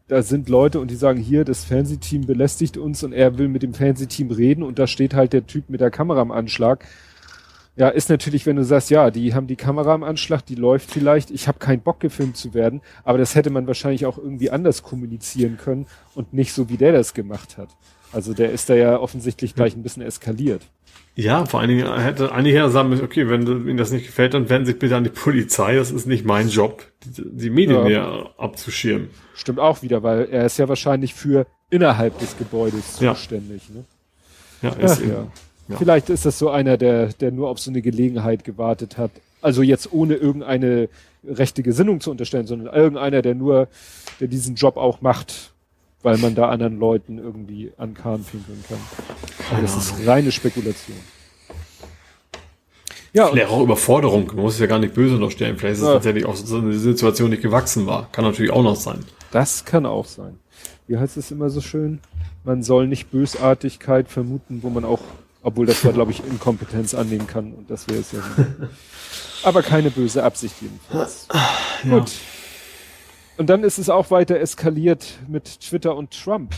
da 0.06 0.22
sind 0.22 0.50
Leute 0.50 0.80
und 0.80 0.90
die 0.90 0.96
sagen, 0.96 1.18
hier, 1.18 1.46
das 1.46 1.64
Fernsehteam 1.64 2.26
belästigt 2.26 2.76
uns 2.76 3.02
und 3.02 3.14
er 3.14 3.38
will 3.38 3.48
mit 3.48 3.62
dem 3.62 3.72
Fernsehteam 3.72 4.30
reden 4.30 4.62
und 4.62 4.78
da 4.78 4.86
steht 4.86 5.14
halt 5.14 5.32
der 5.32 5.46
Typ 5.46 5.70
mit 5.70 5.80
der 5.80 5.90
Kamera 5.90 6.20
am 6.20 6.30
Anschlag 6.30 6.84
ja, 7.76 7.88
ist 7.88 8.08
natürlich, 8.08 8.46
wenn 8.46 8.56
du 8.56 8.64
sagst, 8.64 8.90
ja, 8.90 9.10
die 9.10 9.34
haben 9.34 9.46
die 9.46 9.56
Kamera 9.56 9.94
am 9.94 10.04
Anschlag, 10.04 10.46
die 10.46 10.54
läuft 10.54 10.90
vielleicht, 10.90 11.30
ich 11.30 11.48
habe 11.48 11.58
keinen 11.58 11.82
Bock 11.82 11.98
gefilmt 11.98 12.36
zu 12.36 12.54
werden, 12.54 12.80
aber 13.02 13.18
das 13.18 13.34
hätte 13.34 13.50
man 13.50 13.66
wahrscheinlich 13.66 14.06
auch 14.06 14.16
irgendwie 14.16 14.50
anders 14.50 14.82
kommunizieren 14.82 15.56
können 15.56 15.86
und 16.14 16.32
nicht 16.32 16.52
so, 16.52 16.68
wie 16.68 16.76
der 16.76 16.92
das 16.92 17.14
gemacht 17.14 17.58
hat. 17.58 17.70
Also 18.12 18.32
der 18.32 18.52
ist 18.52 18.70
da 18.70 18.74
ja 18.74 18.98
offensichtlich 18.98 19.56
gleich 19.56 19.74
ein 19.74 19.82
bisschen 19.82 20.02
eskaliert. 20.02 20.62
Ja, 21.16 21.46
vor 21.46 21.60
allen 21.60 21.68
Dingen 21.68 22.00
hätte 22.00 22.30
ja 22.48 22.68
sagen 22.68 22.88
müssen, 22.88 23.04
okay, 23.04 23.28
wenn 23.28 23.46
Ihnen 23.46 23.76
das 23.76 23.92
nicht 23.92 24.06
gefällt, 24.06 24.34
dann 24.34 24.48
wenden 24.48 24.66
Sie 24.66 24.72
sich 24.72 24.80
bitte 24.80 24.96
an 24.96 25.04
die 25.04 25.10
Polizei. 25.10 25.76
Das 25.76 25.90
ist 25.92 26.06
nicht 26.06 26.24
mein 26.24 26.48
Job, 26.48 26.84
die, 27.04 27.22
die 27.24 27.50
Medien 27.50 27.86
ja. 27.86 28.30
abzuschirmen. 28.36 29.10
Stimmt 29.34 29.60
auch 29.60 29.82
wieder, 29.82 30.02
weil 30.02 30.28
er 30.30 30.46
ist 30.46 30.58
ja 30.58 30.68
wahrscheinlich 30.68 31.14
für 31.14 31.46
innerhalb 31.70 32.18
des 32.18 32.36
Gebäudes 32.36 32.96
zuständig. 32.96 33.62
Ja, 34.62 34.70
ne? 34.70 34.76
ja 34.76 34.84
ist 34.84 35.02
Ach, 35.02 35.08
ja. 35.08 35.26
Ja. 35.68 35.76
Vielleicht 35.76 36.10
ist 36.10 36.26
das 36.26 36.38
so 36.38 36.50
einer, 36.50 36.76
der, 36.76 37.08
der 37.08 37.30
nur 37.30 37.48
auf 37.48 37.58
so 37.58 37.70
eine 37.70 37.80
Gelegenheit 37.82 38.44
gewartet 38.44 38.98
hat. 38.98 39.10
Also 39.40 39.62
jetzt 39.62 39.92
ohne 39.92 40.14
irgendeine 40.14 40.88
rechte 41.26 41.62
Gesinnung 41.62 42.00
zu 42.00 42.10
unterstellen, 42.10 42.46
sondern 42.46 42.74
irgendeiner, 42.74 43.22
der 43.22 43.34
nur, 43.34 43.68
der 44.20 44.28
diesen 44.28 44.56
Job 44.56 44.76
auch 44.76 45.00
macht, 45.00 45.52
weil 46.02 46.18
man 46.18 46.34
da 46.34 46.48
anderen 46.48 46.78
Leuten 46.78 47.18
irgendwie 47.18 47.72
an 47.78 47.94
Kahn 47.94 48.22
pinkeln 48.24 48.62
kann. 48.68 48.78
Aber 49.50 49.62
das 49.62 49.76
ist 49.76 50.06
reine 50.06 50.32
Spekulation. 50.32 50.98
Ja, 53.14 53.28
Vielleicht 53.28 53.48
auch 53.48 53.62
Überforderung. 53.62 54.26
Man 54.26 54.36
muss 54.36 54.54
es 54.54 54.60
ja 54.60 54.66
gar 54.66 54.80
nicht 54.80 54.92
böse 54.92 55.14
unterstellen. 55.14 55.56
Vielleicht 55.56 55.76
ist 55.76 55.82
es 55.82 55.86
ja. 55.86 55.94
tatsächlich 55.94 56.26
auch 56.26 56.34
so 56.34 56.58
eine 56.58 56.74
Situation 56.74 57.30
nicht 57.30 57.42
gewachsen 57.42 57.86
war. 57.86 58.08
Kann 58.10 58.24
natürlich 58.24 58.50
auch 58.50 58.62
noch 58.62 58.76
sein. 58.76 59.04
Das 59.30 59.64
kann 59.64 59.86
auch 59.86 60.04
sein. 60.04 60.38
Wie 60.88 60.98
heißt 60.98 61.16
es 61.16 61.30
immer 61.30 61.48
so 61.48 61.60
schön? 61.60 62.00
Man 62.42 62.62
soll 62.62 62.88
nicht 62.88 63.10
Bösartigkeit 63.10 64.08
vermuten, 64.08 64.58
wo 64.62 64.68
man 64.68 64.84
auch 64.84 65.00
obwohl 65.44 65.66
das 65.66 65.82
ja, 65.82 65.92
glaube 65.92 66.10
ich, 66.10 66.24
Inkompetenz 66.24 66.94
annehmen 66.94 67.26
kann 67.26 67.52
und 67.52 67.70
das 67.70 67.86
wäre 67.86 68.00
es 68.00 68.12
ja. 68.12 68.20
Aber 69.44 69.62
keine 69.62 69.90
böse 69.90 70.24
Absicht 70.24 70.56
jedenfalls. 70.60 71.28
Ja. 71.84 71.98
Gut. 71.98 72.10
Und 73.36 73.50
dann 73.50 73.62
ist 73.62 73.78
es 73.78 73.90
auch 73.90 74.10
weiter 74.10 74.40
eskaliert 74.40 75.18
mit 75.28 75.60
Twitter 75.60 75.96
und 75.96 76.10
Trump. 76.18 76.54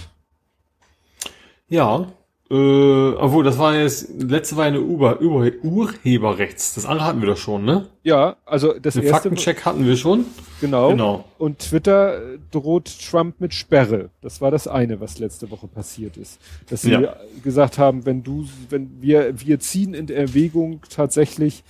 Ja, 1.69 2.13
äh, 2.49 2.55
obwohl, 2.55 3.43
das 3.43 3.59
war 3.59 3.75
jetzt, 3.75 4.23
letzte 4.23 4.57
war 4.57 4.67
eine 4.67 4.81
Uber, 4.81 5.21
Ur, 5.21 5.51
Urheberrechts. 5.63 6.75
Das 6.75 6.87
andere 6.87 7.07
hatten 7.07 7.21
wir 7.21 7.27
doch 7.29 7.37
schon, 7.37 7.65
ne? 7.65 7.89
Ja, 8.05 8.37
also 8.47 8.73
das 8.79 8.95
Den 8.95 9.03
erste. 9.03 9.29
Faktencheck 9.31 9.65
hatten 9.65 9.85
wir 9.85 9.97
schon. 9.97 10.27
Genau. 10.61 10.91
Genau. 10.91 11.25
Und 11.39 11.59
Twitter 11.59 12.35
äh, 12.35 12.39
droht 12.53 12.89
Trump 13.11 13.41
mit 13.41 13.53
Sperre. 13.53 14.11
Das 14.21 14.41
war 14.41 14.53
das 14.53 14.69
eine, 14.69 15.01
was 15.01 15.19
letzte 15.19 15.51
Woche 15.51 15.67
passiert 15.67 16.17
ist. 16.17 16.39
Dass 16.71 16.83
sie 16.83 16.93
ja. 16.93 17.17
gesagt 17.43 17.79
haben, 17.79 18.07
wenn 18.07 18.23
du, 18.23 18.47
wenn 18.71 19.01
wir, 19.01 19.41
wir 19.41 19.59
ziehen 19.59 19.93
in 19.93 20.09
Erwägung 20.09 20.83
tatsächlich 20.89 21.65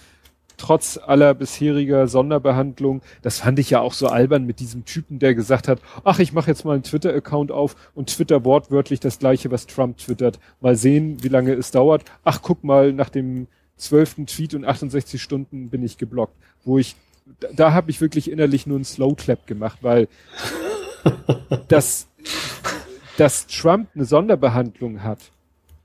trotz 0.56 0.98
aller 0.98 1.34
bisheriger 1.34 2.08
Sonderbehandlung, 2.08 3.02
das 3.22 3.40
fand 3.40 3.58
ich 3.58 3.70
ja 3.70 3.80
auch 3.80 3.92
so 3.92 4.08
albern 4.08 4.44
mit 4.44 4.60
diesem 4.60 4.84
Typen, 4.84 5.18
der 5.18 5.34
gesagt 5.34 5.68
hat, 5.68 5.80
ach, 6.04 6.18
ich 6.18 6.32
mache 6.32 6.50
jetzt 6.50 6.64
mal 6.64 6.74
einen 6.74 6.82
Twitter-Account 6.82 7.52
auf 7.52 7.76
und 7.94 8.10
Twitter 8.10 8.44
wortwörtlich 8.44 9.00
das 9.00 9.18
gleiche, 9.18 9.50
was 9.50 9.66
Trump 9.66 9.98
twittert. 9.98 10.38
Mal 10.60 10.76
sehen, 10.76 11.22
wie 11.22 11.28
lange 11.28 11.52
es 11.52 11.70
dauert. 11.70 12.04
Ach, 12.24 12.40
guck 12.42 12.64
mal, 12.64 12.92
nach 12.92 13.10
dem 13.10 13.48
zwölften 13.76 14.26
Tweet 14.26 14.54
und 14.54 14.64
68 14.64 15.22
Stunden 15.22 15.68
bin 15.68 15.82
ich 15.82 15.98
geblockt. 15.98 16.34
Wo 16.64 16.78
ich, 16.78 16.96
da, 17.40 17.48
da 17.54 17.72
habe 17.72 17.90
ich 17.90 18.00
wirklich 18.00 18.30
innerlich 18.30 18.66
nur 18.66 18.76
einen 18.76 18.84
Slow-Clap 18.84 19.46
gemacht, 19.46 19.78
weil 19.82 20.08
das, 21.68 22.08
dass 23.18 23.46
Trump 23.46 23.88
eine 23.94 24.04
Sonderbehandlung 24.04 25.02
hat, 25.02 25.18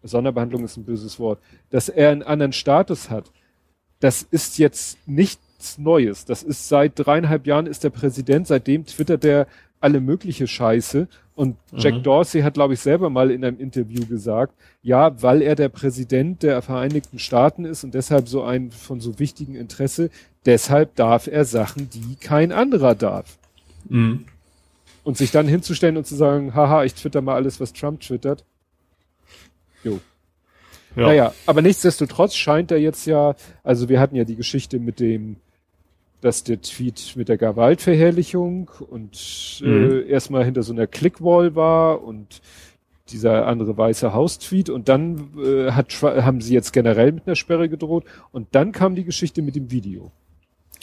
Sonderbehandlung 0.04 0.64
ist 0.64 0.78
ein 0.78 0.84
böses 0.84 1.20
Wort, 1.20 1.40
dass 1.70 1.90
er 1.90 2.10
einen 2.10 2.24
anderen 2.24 2.54
Status 2.54 3.10
hat, 3.10 3.32
das 4.02 4.24
ist 4.30 4.58
jetzt 4.58 4.98
nichts 5.08 5.78
Neues. 5.78 6.26
Das 6.26 6.44
ist 6.44 6.68
seit 6.68 6.94
dreieinhalb 6.96 7.48
Jahren 7.48 7.68
ist 7.68 7.84
der 7.84 7.92
Präsident, 7.92 8.48
seitdem 8.48 8.86
twittert 8.86 9.24
er 9.24 9.48
alle 9.80 10.02
mögliche 10.02 10.48
Scheiße. 10.48 11.08
Und 11.36 11.56
Jack 11.72 11.96
mhm. 11.96 12.04
Dorsey 12.04 12.42
hat, 12.42 12.56
glaube 12.56 12.74
ich, 12.74 12.80
selber 12.82 13.10
mal 13.10 13.32
in 13.32 13.46
einem 13.46 13.60
Interview 13.60 14.06
gesagt, 14.06 14.54
ja, 14.84 15.22
weil 15.22 15.42
er 15.42 15.56
der 15.56 15.70
Präsident 15.70 16.44
der 16.44 16.62
Vereinigten 16.62 17.20
Staaten 17.20 17.64
ist 17.64 17.84
und 17.84 17.94
deshalb 17.94 18.28
so 18.28 18.44
ein 18.44 18.72
von 18.72 19.00
so 19.00 19.18
wichtigen 19.18 19.56
Interesse, 19.56 20.10
deshalb 20.46 20.96
darf 20.96 21.28
er 21.28 21.46
Sachen, 21.46 21.90
die 21.90 22.16
kein 22.16 22.52
anderer 22.52 22.96
darf. 22.96 23.38
Mhm. 23.88 24.26
Und 25.04 25.18
sich 25.18 25.32
dann 25.32 25.48
hinzustellen 25.48 25.98
und 25.98 26.06
zu 26.06 26.16
sagen, 26.16 26.54
haha, 26.54 26.84
ich 26.84 26.94
twitter 26.94 27.22
mal 27.22 27.36
alles, 27.36 27.60
was 27.60 27.74
Trump 27.74 28.02
twittert. 28.02 28.44
Jo. 29.84 30.00
Ja. 30.96 31.08
Naja, 31.08 31.34
aber 31.46 31.62
nichtsdestotrotz 31.62 32.36
scheint 32.36 32.72
er 32.72 32.78
jetzt 32.78 33.06
ja, 33.06 33.36
also 33.64 33.88
wir 33.90 34.00
hatten 34.00 34.16
ja 34.16 34.24
die 34.24 34.36
Geschichte 34.36 34.80
mit 34.80 35.00
dem, 35.00 35.38
dass 36.20 36.44
der 36.44 36.62
Tweet 36.62 37.14
mit 37.16 37.30
der 37.30 37.38
Gewaltverherrlichung 37.38 38.70
und 38.90 39.62
mhm. 39.64 39.92
äh, 39.92 40.02
erstmal 40.02 40.46
hinter 40.46 40.64
so 40.64 40.74
einer 40.74 40.88
Clickwall 40.88 41.56
war 41.56 42.04
und 42.04 42.42
dieser 43.10 43.48
andere 43.48 43.78
weiße 43.78 44.14
Haus-Tweet 44.14 44.70
und 44.70 44.90
dann 44.90 45.32
äh, 45.44 45.72
hat, 45.72 45.94
haben 46.02 46.42
sie 46.42 46.54
jetzt 46.54 46.72
generell 46.72 47.12
mit 47.12 47.28
einer 47.28 47.36
Sperre 47.36 47.70
gedroht 47.70 48.06
und 48.32 48.48
dann 48.52 48.72
kam 48.72 48.96
die 48.96 49.04
Geschichte 49.04 49.42
mit 49.42 49.56
dem 49.56 49.72
Video. 49.72 50.12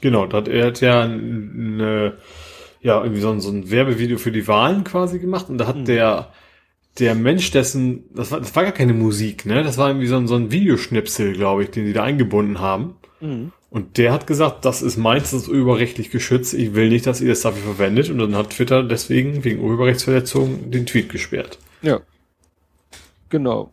Genau, 0.01 0.27
da 0.27 0.39
hat, 0.39 0.49
er 0.49 0.67
hat 0.67 0.81
ja 0.81 1.03
eine, 1.03 2.19
ja, 2.81 3.03
irgendwie 3.03 3.21
so 3.21 3.31
ein, 3.31 3.41
so 3.41 3.51
ein 3.51 3.71
Werbevideo 3.71 4.19
für 4.19 4.33
die 4.33 4.47
Wahlen 4.47 4.85
quasi 4.85 5.19
gemacht 5.19 5.49
und 5.49 5.59
da 5.59 5.67
hat 5.67 5.77
mhm. 5.77 5.85
der 5.85 6.33
der 6.99 7.15
Mensch, 7.15 7.51
dessen, 7.51 8.05
das 8.15 8.31
war, 8.31 8.41
das 8.41 8.55
war 8.57 8.65
gar 8.65 8.73
keine 8.73 8.95
Musik, 8.95 9.47
ne? 9.47 9.63
Das 9.63 9.79
war 9.79 9.89
irgendwie 9.89 10.07
so 10.07 10.17
ein, 10.17 10.27
so 10.27 10.35
ein 10.35 10.51
Videoschnipsel, 10.51 11.33
glaube 11.33 11.63
ich, 11.63 11.71
den 11.71 11.87
die 11.87 11.93
da 11.93 12.05
eingebunden 12.05 12.61
haben. 12.61 12.97
Mhm. 13.21 13.53
Und 13.71 13.99
der 13.99 14.13
hat 14.13 14.27
gesagt, 14.27 14.65
das 14.65 14.81
ist 14.81 14.97
meins, 14.97 15.31
das 15.31 15.43
ist 15.43 15.49
urheberrechtlich 15.49 16.11
geschützt, 16.11 16.55
ich 16.55 16.75
will 16.75 16.89
nicht, 16.89 17.07
dass 17.07 17.21
ihr 17.21 17.29
das 17.29 17.43
dafür 17.43 17.75
verwendet. 17.75 18.11
Und 18.11 18.19
dann 18.19 18.35
hat 18.35 18.51
Twitter 18.51 18.83
deswegen 18.83 19.45
wegen 19.45 19.61
Urheberrechtsverletzung 19.61 20.71
den 20.71 20.87
Tweet 20.87 21.11
gesperrt. 21.11 21.59
Ja. 21.83 22.01
Genau. 23.29 23.73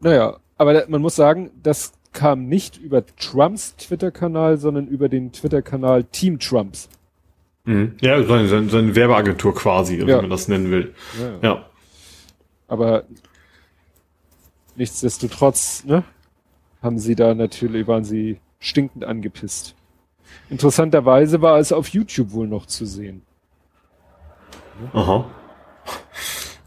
Naja, 0.00 0.36
aber 0.56 0.84
man 0.88 1.02
muss 1.02 1.16
sagen, 1.16 1.50
das 1.62 1.92
kam 2.12 2.46
nicht 2.46 2.78
über 2.78 3.04
Trumps 3.04 3.74
Twitter-Kanal, 3.76 4.56
sondern 4.56 4.86
über 4.86 5.08
den 5.08 5.32
Twitter-Kanal 5.32 6.04
Team 6.04 6.38
Trumps. 6.38 6.88
Mhm. 7.64 7.96
Ja, 8.00 8.22
seine, 8.22 8.68
seine 8.68 8.94
Werbeagentur 8.94 9.54
quasi, 9.54 9.96
ja. 9.96 10.06
wie 10.06 10.12
man 10.12 10.30
das 10.30 10.46
nennen 10.46 10.70
will. 10.70 10.94
ja. 11.18 11.26
ja. 11.26 11.38
ja. 11.42 11.64
Aber 12.68 13.04
nichtsdestotrotz, 14.76 15.84
ne, 15.84 16.04
haben 16.82 16.98
sie 16.98 17.14
da 17.14 17.34
natürlich, 17.34 17.86
waren 17.86 18.04
sie 18.04 18.40
stinkend 18.58 19.04
angepisst. 19.04 19.74
Interessanterweise 20.50 21.42
war 21.42 21.58
es 21.58 21.72
auf 21.72 21.88
YouTube 21.88 22.32
wohl 22.32 22.48
noch 22.48 22.66
zu 22.66 22.86
sehen. 22.86 23.22
Aha. 24.92 25.24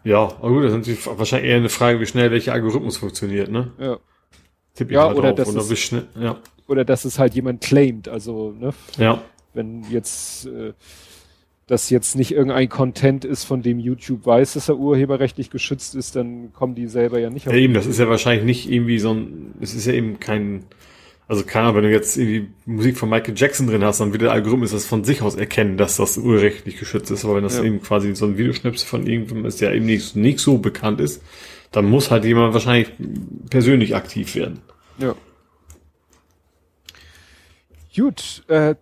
Ja, 0.04 0.20
aber 0.24 0.50
gut, 0.50 0.64
das 0.64 0.72
ist 0.72 0.78
natürlich 0.78 1.06
wahrscheinlich 1.20 1.50
eher 1.52 1.58
eine 1.58 1.70
Frage, 1.70 2.00
wie 2.00 2.06
schnell 2.06 2.32
welcher 2.32 2.54
Algorithmus 2.54 2.98
funktioniert, 2.98 3.50
ne? 3.52 3.72
Ja. 3.78 3.98
Tipp 4.74 4.90
ich 4.90 4.96
Ja, 4.96 5.08
halt 5.08 5.18
oder 5.18 5.30
auf, 5.32 5.36
das 5.36 5.50
oder 5.50 5.60
ist- 5.60 5.80
schnell, 5.80 6.08
ja. 6.20 6.38
Oder 6.68 6.86
dass 6.86 7.04
es 7.06 7.18
halt 7.20 7.34
jemand 7.34 7.62
claimt, 7.62 8.08
also, 8.08 8.52
ne? 8.52 8.74
Ja. 8.98 9.22
wenn 9.54 9.84
jetzt 9.90 10.46
äh, 10.46 10.74
das 11.68 11.90
jetzt 11.90 12.16
nicht 12.16 12.32
irgendein 12.32 12.70
Content 12.70 13.26
ist, 13.26 13.44
von 13.44 13.62
dem 13.62 13.78
YouTube 13.80 14.26
weiß, 14.26 14.54
dass 14.54 14.70
er 14.70 14.78
urheberrechtlich 14.78 15.50
geschützt 15.50 15.96
ist, 15.96 16.16
dann 16.16 16.54
kommen 16.54 16.76
die 16.76 16.88
selber 16.88 17.20
ja 17.20 17.30
nicht 17.30 17.46
Ja, 17.46 17.54
eben, 17.54 17.74
das 17.74 17.86
ist 17.86 18.00
ja 18.00 18.08
wahrscheinlich 18.10 18.46
nicht 18.46 18.72
irgendwie 18.72 19.00
so 19.00 19.14
ein, 19.14 19.54
es 19.60 19.74
ist 19.76 19.86
ja 19.86 19.92
eben 19.94 20.20
kein, 20.20 20.64
also 21.28 21.44
keine 21.44 21.66
Ahnung, 21.66 21.76
wenn 21.78 21.84
du 21.84 21.92
jetzt 21.92 22.16
irgendwie 22.16 22.48
Musik 22.66 22.98
von 22.98 23.10
Michael 23.10 23.34
Jackson 23.36 23.68
drin 23.68 23.84
hast, 23.84 24.00
dann 24.00 24.14
wird 24.14 24.22
der 24.22 24.32
Algorithmus 24.32 24.72
das 24.72 24.86
von 24.86 25.04
sich 25.04 25.22
aus 25.22 25.36
erkennen, 25.36 25.76
dass 25.76 25.98
das 25.98 26.18
urheberrechtlich 26.18 26.78
geschützt 26.78 27.12
ist. 27.12 27.26
Aber 27.26 27.36
wenn 27.36 27.44
das 27.44 27.58
Ja. 27.58 27.64
eben 27.66 27.82
quasi 27.82 28.16
so 28.16 28.28
ein 28.28 28.38
Videoschnipsel 28.38 28.88
von 28.88 29.06
irgendwem 29.06 29.46
ist, 29.46 29.60
der 29.60 29.74
eben 29.74 29.86
nicht, 29.86 30.16
nicht 30.16 30.40
so 30.40 30.60
bekannt 30.60 31.02
ist, 31.02 31.22
dann 31.74 31.84
muss 31.90 32.12
halt 32.12 32.24
jemand 32.24 32.54
wahrscheinlich 32.54 32.94
persönlich 33.50 33.94
aktiv 33.94 34.36
werden. 34.36 34.62
Ja. 35.00 35.16
Gut, 37.94 38.44
äh, 38.48 38.76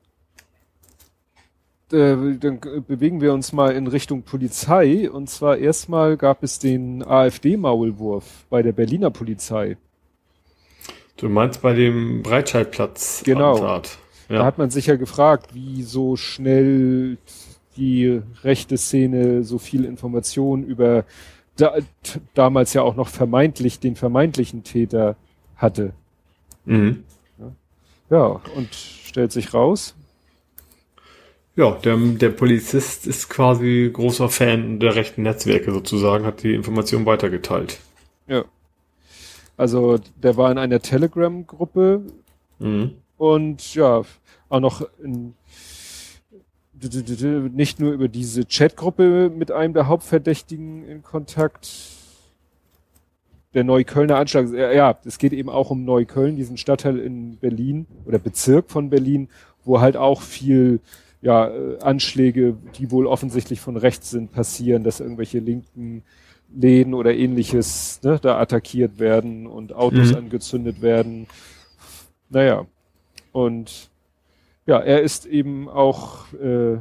äh, 1.92 2.38
dann 2.40 2.60
bewegen 2.88 3.22
wir 3.22 3.34
uns 3.34 3.54
mal 3.54 3.72
in 3.76 3.88
Richtung 3.88 4.24
Polizei. 4.24 5.10
Und 5.10 5.30
zwar 5.30 5.58
erstmal 5.58 6.18
gab 6.18 6.44
es 6.44 6.60
den 6.60 7.04
AfD-Maulwurf 7.04 8.46
bei 8.50 8.62
der 8.62 8.72
Berliner 8.72 9.12
Polizei. 9.12 9.78
Du 11.18 11.30
meinst 11.30 11.62
bei 11.62 11.74
dem 11.74 12.24
Breitscheidplatz 12.24 13.24
Genau. 13.24 13.54
Attentat. 13.54 13.98
Da 14.28 14.36
Ja. 14.36 14.46
hat 14.46 14.58
man 14.58 14.70
sich 14.72 14.88
ja 14.88 14.96
gefragt, 14.96 15.54
wie 15.54 15.84
so 15.84 16.16
schnell 16.16 17.18
die 17.78 18.22
rechte 18.44 18.78
Szene 18.78 19.44
so 19.44 19.58
viel 19.60 19.86
Information 19.86 20.64
über 20.64 21.06
da, 21.58 21.76
damals 22.34 22.74
ja 22.74 22.82
auch 22.82 22.96
noch 22.96 23.08
vermeintlich 23.08 23.80
den 23.80 23.96
vermeintlichen 23.96 24.64
Täter 24.64 25.16
hatte. 25.56 25.94
Mhm. 26.66 27.04
Ja, 28.10 28.42
und 28.56 28.74
stellt 28.74 29.32
sich 29.32 29.54
raus. 29.54 29.96
Ja, 31.58 31.72
der, 31.72 31.96
der 31.96 32.30
Polizist 32.30 33.08
ist 33.08 33.30
quasi 33.30 33.90
großer 33.94 34.28
Fan 34.30 34.80
der 34.80 34.96
rechten 34.96 35.22
Netzwerke 35.22 35.72
sozusagen, 35.72 36.26
hat 36.26 36.44
die 36.44 36.54
Information 36.54 37.06
weitergeteilt. 37.06 37.80
Ja. 38.28 38.44
Also 39.56 40.00
der 40.22 40.36
war 40.36 40.52
in 40.52 40.58
einer 40.58 40.82
Telegram-Gruppe 40.82 42.02
Mhm. 42.60 42.92
und 43.18 43.76
ja, 43.76 44.04
auch 44.50 44.60
noch 44.60 44.88
in, 45.04 45.34
nicht 47.54 47.80
nur 47.80 47.94
über 47.94 48.08
diese 48.08 48.46
Chatgruppe 48.46 49.30
mit 49.30 49.52
einem 49.52 49.74
der 49.74 49.88
Hauptverdächtigen 49.88 50.88
in 50.88 51.04
Kontakt. 51.04 51.70
Der 53.54 53.64
Neuköllner 53.64 54.18
Anschlag, 54.18 54.50
ja, 54.52 54.98
es 55.06 55.18
geht 55.18 55.32
eben 55.32 55.50
auch 55.50 55.70
um 55.70 55.86
Neukölln, 55.86 56.36
diesen 56.36 56.58
Stadtteil 56.58 57.00
in 57.00 57.38
Berlin 57.38 57.88
oder 58.06 58.20
Bezirk 58.20 58.70
von 58.70 58.90
Berlin, 58.90 59.30
wo 59.64 59.80
halt 59.80 59.96
auch 59.96 60.22
viel 60.22 60.82
ja, 61.26 61.48
äh, 61.48 61.80
Anschläge, 61.82 62.56
die 62.78 62.92
wohl 62.92 63.08
offensichtlich 63.08 63.60
von 63.60 63.78
rechts 63.78 64.12
sind, 64.12 64.32
passieren, 64.32 64.84
dass 64.84 65.00
irgendwelche 65.00 65.40
linken 65.40 66.04
Läden 66.56 66.94
oder 66.94 67.16
ähnliches 67.16 68.00
ne, 68.04 68.20
da 68.22 68.40
attackiert 68.40 69.00
werden 69.00 69.48
und 69.48 69.74
Autos 69.74 70.12
Mhm. 70.12 70.18
angezündet 70.18 70.82
werden. 70.84 71.26
Naja, 72.30 72.68
und 73.32 73.90
ja, 74.68 74.80
er 74.80 75.02
ist 75.02 75.26
eben 75.26 75.68
auch 75.68 76.32
äh, 76.34 76.78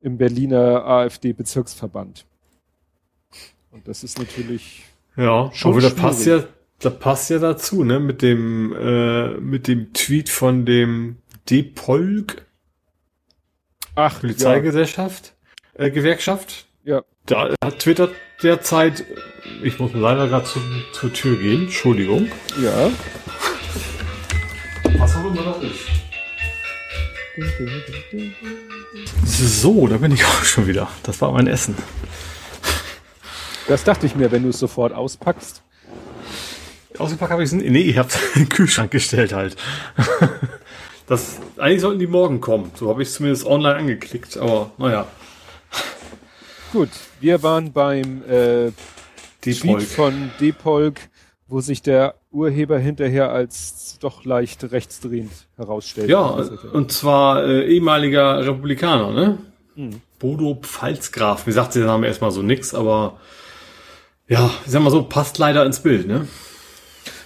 im 0.00 0.18
Berliner 0.18 0.84
AfD-Bezirksverband. 0.84 2.26
Und 3.70 3.86
das 3.86 4.02
ist 4.02 4.18
natürlich 4.18 4.84
Ja, 5.16 5.50
Schon 5.52 5.72
aber 5.72 5.80
da 5.80 5.90
passt 5.90 6.26
ja, 6.26 6.44
da 6.80 6.90
passt 6.90 7.30
ja 7.30 7.38
dazu, 7.38 7.84
ne, 7.84 8.00
mit 8.00 8.22
dem, 8.22 8.74
äh, 8.74 9.34
mit 9.38 9.68
dem 9.68 9.92
Tweet 9.92 10.28
von 10.28 10.66
dem 10.66 11.16
Depolk 11.48 12.45
ach 13.96 14.20
Polizeigesellschaft, 14.20 15.34
äh, 15.74 15.90
Gewerkschaft. 15.90 16.66
Ja. 16.84 17.02
Da 17.26 17.54
hat 17.64 17.78
Twitter 17.80 18.10
derzeit, 18.42 19.04
ich 19.62 19.80
muss 19.80 19.90
leider 19.92 20.28
gerade 20.28 20.44
zu, 20.44 20.60
zur 20.92 21.12
Tür 21.12 21.36
gehen, 21.36 21.64
Entschuldigung. 21.64 22.28
Ja. 22.62 22.90
Was 24.98 25.16
auch 25.16 25.24
immer 25.26 25.42
das 25.42 25.62
ist. 25.64 25.80
So, 29.24 29.86
da 29.88 29.96
bin 29.96 30.12
ich 30.12 30.24
auch 30.24 30.44
schon 30.44 30.66
wieder. 30.66 30.88
Das 31.02 31.20
war 31.20 31.32
mein 31.32 31.48
Essen. 31.48 31.74
Das 33.68 33.82
dachte 33.84 34.06
ich 34.06 34.14
mir, 34.14 34.30
wenn 34.30 34.44
du 34.44 34.50
es 34.50 34.58
sofort 34.58 34.92
auspackst. 34.92 35.62
Ausgepackt 36.98 37.32
habe 37.32 37.42
ich 37.42 37.48
es 37.48 37.52
nicht. 37.52 37.68
Nee, 37.68 37.80
ich 37.80 37.98
habe 37.98 38.08
es 38.08 38.16
in 38.34 38.44
den 38.44 38.48
Kühlschrank 38.48 38.90
gestellt 38.90 39.32
halt. 39.32 39.56
Das, 41.06 41.38
eigentlich 41.56 41.80
sollten 41.80 42.00
die 42.00 42.06
morgen 42.06 42.40
kommen. 42.40 42.72
So 42.74 42.88
habe 42.88 43.02
ich 43.02 43.08
es 43.08 43.14
zumindest 43.14 43.46
online 43.46 43.76
angeklickt, 43.76 44.36
aber 44.36 44.72
naja. 44.78 45.06
Gut, 46.72 46.88
wir 47.20 47.42
waren 47.42 47.72
beim 47.72 48.22
äh, 48.28 48.72
Depolk. 49.44 49.82
von 49.82 50.30
Depolk, 50.40 51.00
wo 51.46 51.60
sich 51.60 51.80
der 51.80 52.16
Urheber 52.32 52.78
hinterher 52.78 53.30
als 53.30 53.98
doch 54.00 54.24
leicht 54.24 54.70
rechtsdrehend 54.72 55.30
herausstellt. 55.56 56.10
Ja, 56.10 56.24
und 56.72 56.90
zwar 56.90 57.44
äh, 57.44 57.64
ehemaliger 57.66 58.44
Republikaner, 58.44 59.12
ne? 59.12 59.38
Mhm. 59.76 60.00
Bodo 60.18 60.58
Pfalzgraf. 60.60 61.46
Wie 61.46 61.52
sagt 61.52 61.76
der 61.76 61.86
Name 61.86 62.08
erstmal 62.08 62.32
so 62.32 62.42
nix, 62.42 62.74
aber 62.74 63.20
ja, 64.26 64.50
ich 64.64 64.72
sag 64.72 64.82
mal 64.82 64.90
so, 64.90 65.04
passt 65.04 65.38
leider 65.38 65.64
ins 65.64 65.80
Bild, 65.80 66.08
ne? 66.08 66.26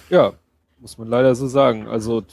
Ja, 0.09 0.33
muss 0.79 0.99
man 0.99 1.07
leider 1.07 1.33
so 1.33 1.47
sagen. 1.47 1.87
Also, 1.87 2.23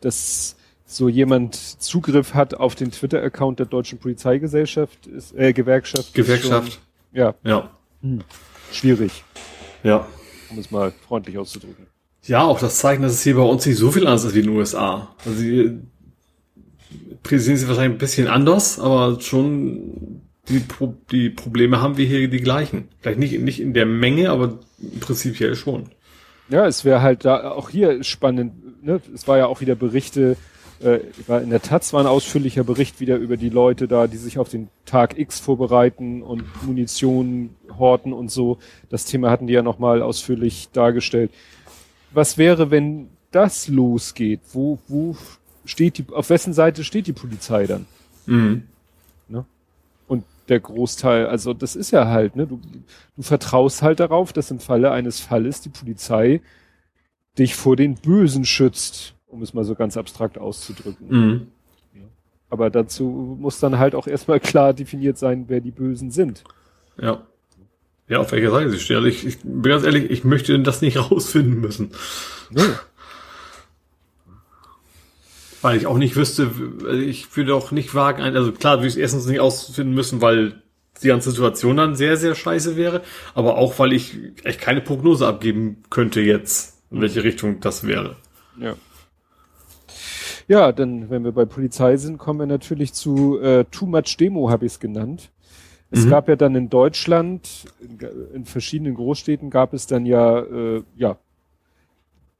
dass 0.00 0.56
so 0.96 1.08
jemand 1.08 1.54
Zugriff 1.54 2.34
hat 2.34 2.54
auf 2.54 2.74
den 2.74 2.90
Twitter-Account 2.90 3.58
der 3.58 3.66
Deutschen 3.66 3.98
Polizeigesellschaft, 3.98 5.06
ist, 5.06 5.36
äh, 5.36 5.52
Gewerkschaft. 5.52 6.08
ist 6.08 6.14
Gewerkschaft. 6.14 6.72
Schon, 6.72 7.18
ja, 7.18 7.34
Ja. 7.44 7.70
schwierig, 8.72 9.24
Ja. 9.82 10.06
um 10.50 10.58
es 10.58 10.70
mal 10.70 10.92
freundlich 11.06 11.38
auszudrücken. 11.38 11.86
Ja, 12.24 12.42
auch 12.44 12.58
das 12.58 12.78
Zeichen, 12.78 13.02
dass 13.02 13.12
es 13.12 13.22
hier 13.22 13.36
bei 13.36 13.42
uns 13.42 13.64
nicht 13.66 13.76
so 13.76 13.90
viel 13.92 14.06
anders 14.06 14.24
ist 14.24 14.34
wie 14.34 14.40
in 14.40 14.46
den 14.46 14.56
USA. 14.56 15.14
Also 15.24 15.40
die 15.40 15.78
präsentieren 17.22 17.56
sie 17.58 17.68
wahrscheinlich 17.68 17.96
ein 17.96 17.98
bisschen 17.98 18.26
anders, 18.28 18.80
aber 18.80 19.20
schon 19.20 20.22
die, 20.48 20.60
Pro 20.60 20.94
die 21.10 21.30
Probleme 21.30 21.80
haben 21.80 21.96
wir 21.96 22.06
hier 22.06 22.28
die 22.28 22.40
gleichen. 22.40 22.88
Vielleicht 23.00 23.18
nicht, 23.18 23.40
nicht 23.40 23.60
in 23.60 23.74
der 23.74 23.86
Menge, 23.86 24.30
aber 24.30 24.58
prinzipiell 25.00 25.54
schon. 25.56 25.84
Ja, 26.48 26.66
es 26.66 26.84
wäre 26.84 27.02
halt 27.02 27.24
da 27.24 27.50
auch 27.50 27.70
hier 27.70 28.02
spannend. 28.04 28.84
Ne? 28.84 29.00
Es 29.14 29.26
war 29.26 29.38
ja 29.38 29.46
auch 29.46 29.60
wieder 29.60 29.74
Berichte, 29.74 30.36
äh, 30.80 31.00
war 31.26 31.40
in 31.42 31.50
der 31.50 31.62
Taz 31.62 31.92
war 31.92 32.00
ein 32.00 32.06
ausführlicher 32.06 32.64
Bericht 32.64 33.00
wieder 33.00 33.16
über 33.16 33.36
die 33.36 33.48
Leute 33.48 33.88
da, 33.88 34.06
die 34.06 34.16
sich 34.16 34.38
auf 34.38 34.48
den 34.48 34.68
Tag 34.84 35.18
X 35.18 35.40
vorbereiten 35.40 36.22
und 36.22 36.44
Munition 36.64 37.50
horten 37.78 38.12
und 38.12 38.30
so. 38.30 38.58
Das 38.88 39.04
Thema 39.04 39.30
hatten 39.30 39.46
die 39.46 39.54
ja 39.54 39.62
nochmal 39.62 40.02
ausführlich 40.02 40.68
dargestellt. 40.72 41.30
Was 42.12 42.38
wäre, 42.38 42.70
wenn 42.70 43.08
das 43.30 43.68
losgeht? 43.68 44.40
Wo, 44.52 44.78
wo 44.88 45.16
steht 45.64 45.98
die, 45.98 46.06
auf 46.12 46.30
wessen 46.30 46.52
Seite 46.52 46.84
steht 46.84 47.06
die 47.06 47.12
Polizei 47.12 47.66
dann? 47.66 47.86
Mhm. 48.26 48.62
Und 50.08 50.24
der 50.48 50.60
Großteil, 50.60 51.26
also 51.26 51.52
das 51.52 51.74
ist 51.74 51.90
ja 51.90 52.06
halt, 52.06 52.36
ne, 52.36 52.46
du, 52.46 52.60
du 53.16 53.22
vertraust 53.22 53.82
halt 53.82 54.00
darauf, 54.00 54.32
dass 54.32 54.50
im 54.50 54.60
Falle 54.60 54.92
eines 54.92 55.20
Falles 55.20 55.60
die 55.60 55.68
Polizei 55.68 56.40
dich 57.38 57.54
vor 57.54 57.76
den 57.76 57.96
Bösen 57.96 58.44
schützt, 58.44 59.15
um 59.28 59.42
es 59.42 59.54
mal 59.54 59.64
so 59.64 59.74
ganz 59.74 59.96
abstrakt 59.96 60.38
auszudrücken. 60.38 61.06
Mhm. 61.08 61.46
Aber 62.48 62.70
dazu 62.70 63.36
muss 63.40 63.58
dann 63.58 63.78
halt 63.78 63.94
auch 63.96 64.06
erstmal 64.06 64.38
klar 64.38 64.72
definiert 64.72 65.18
sein, 65.18 65.46
wer 65.48 65.60
die 65.60 65.72
Bösen 65.72 66.10
sind. 66.12 66.44
Ja. 67.00 67.26
Ja, 68.08 68.18
auf 68.20 68.30
welcher 68.30 68.52
Seite 68.52 68.70
sie 68.70 68.78
stehen. 68.78 68.96
Also 68.98 69.08
ich, 69.08 69.26
ich 69.26 69.38
bin 69.40 69.62
ganz 69.62 69.82
ehrlich, 69.84 70.10
ich 70.10 70.22
möchte 70.22 70.56
das 70.60 70.80
nicht 70.80 70.96
rausfinden 71.10 71.60
müssen. 71.60 71.90
Nee. 72.50 72.62
Weil 75.62 75.76
ich 75.78 75.86
auch 75.86 75.98
nicht 75.98 76.14
wüsste, 76.16 76.50
also 76.84 77.00
ich 77.00 77.34
würde 77.36 77.54
auch 77.54 77.72
nicht 77.72 77.94
wagen, 77.94 78.22
ein- 78.22 78.36
also 78.36 78.52
klar, 78.52 78.76
würde 78.78 78.86
ich 78.88 78.94
es 78.94 78.98
erstens 78.98 79.26
nicht 79.26 79.40
ausfinden 79.40 79.94
müssen, 79.94 80.20
weil 80.20 80.62
die 81.02 81.08
ganze 81.08 81.30
Situation 81.30 81.76
dann 81.76 81.96
sehr, 81.96 82.16
sehr 82.16 82.34
scheiße 82.34 82.76
wäre, 82.76 83.02
aber 83.34 83.56
auch, 83.58 83.78
weil 83.78 83.92
ich 83.92 84.16
echt 84.44 84.60
keine 84.60 84.80
Prognose 84.80 85.26
abgeben 85.26 85.82
könnte 85.90 86.20
jetzt, 86.20 86.80
in 86.90 87.00
welche 87.00 87.24
Richtung 87.24 87.60
das 87.60 87.86
wäre. 87.86 88.16
Ja. 88.58 88.74
Ja, 90.48 90.72
dann, 90.72 91.10
wenn 91.10 91.24
wir 91.24 91.32
bei 91.32 91.44
Polizei 91.44 91.96
sind, 91.96 92.18
kommen 92.18 92.38
wir 92.40 92.46
natürlich 92.46 92.92
zu 92.92 93.40
äh, 93.40 93.64
Too 93.70 93.86
Much 93.86 94.16
Demo, 94.18 94.50
habe 94.50 94.66
ich 94.66 94.72
es 94.72 94.80
genannt. 94.80 95.30
Es 95.90 96.04
Mhm. 96.04 96.10
gab 96.10 96.28
ja 96.28 96.36
dann 96.36 96.54
in 96.54 96.68
Deutschland, 96.68 97.66
in, 97.80 97.98
in 98.34 98.44
verschiedenen 98.44 98.94
Großstädten 98.94 99.50
gab 99.50 99.72
es 99.72 99.86
dann 99.86 100.06
ja, 100.06 100.40
äh, 100.40 100.82
ja, 100.96 101.16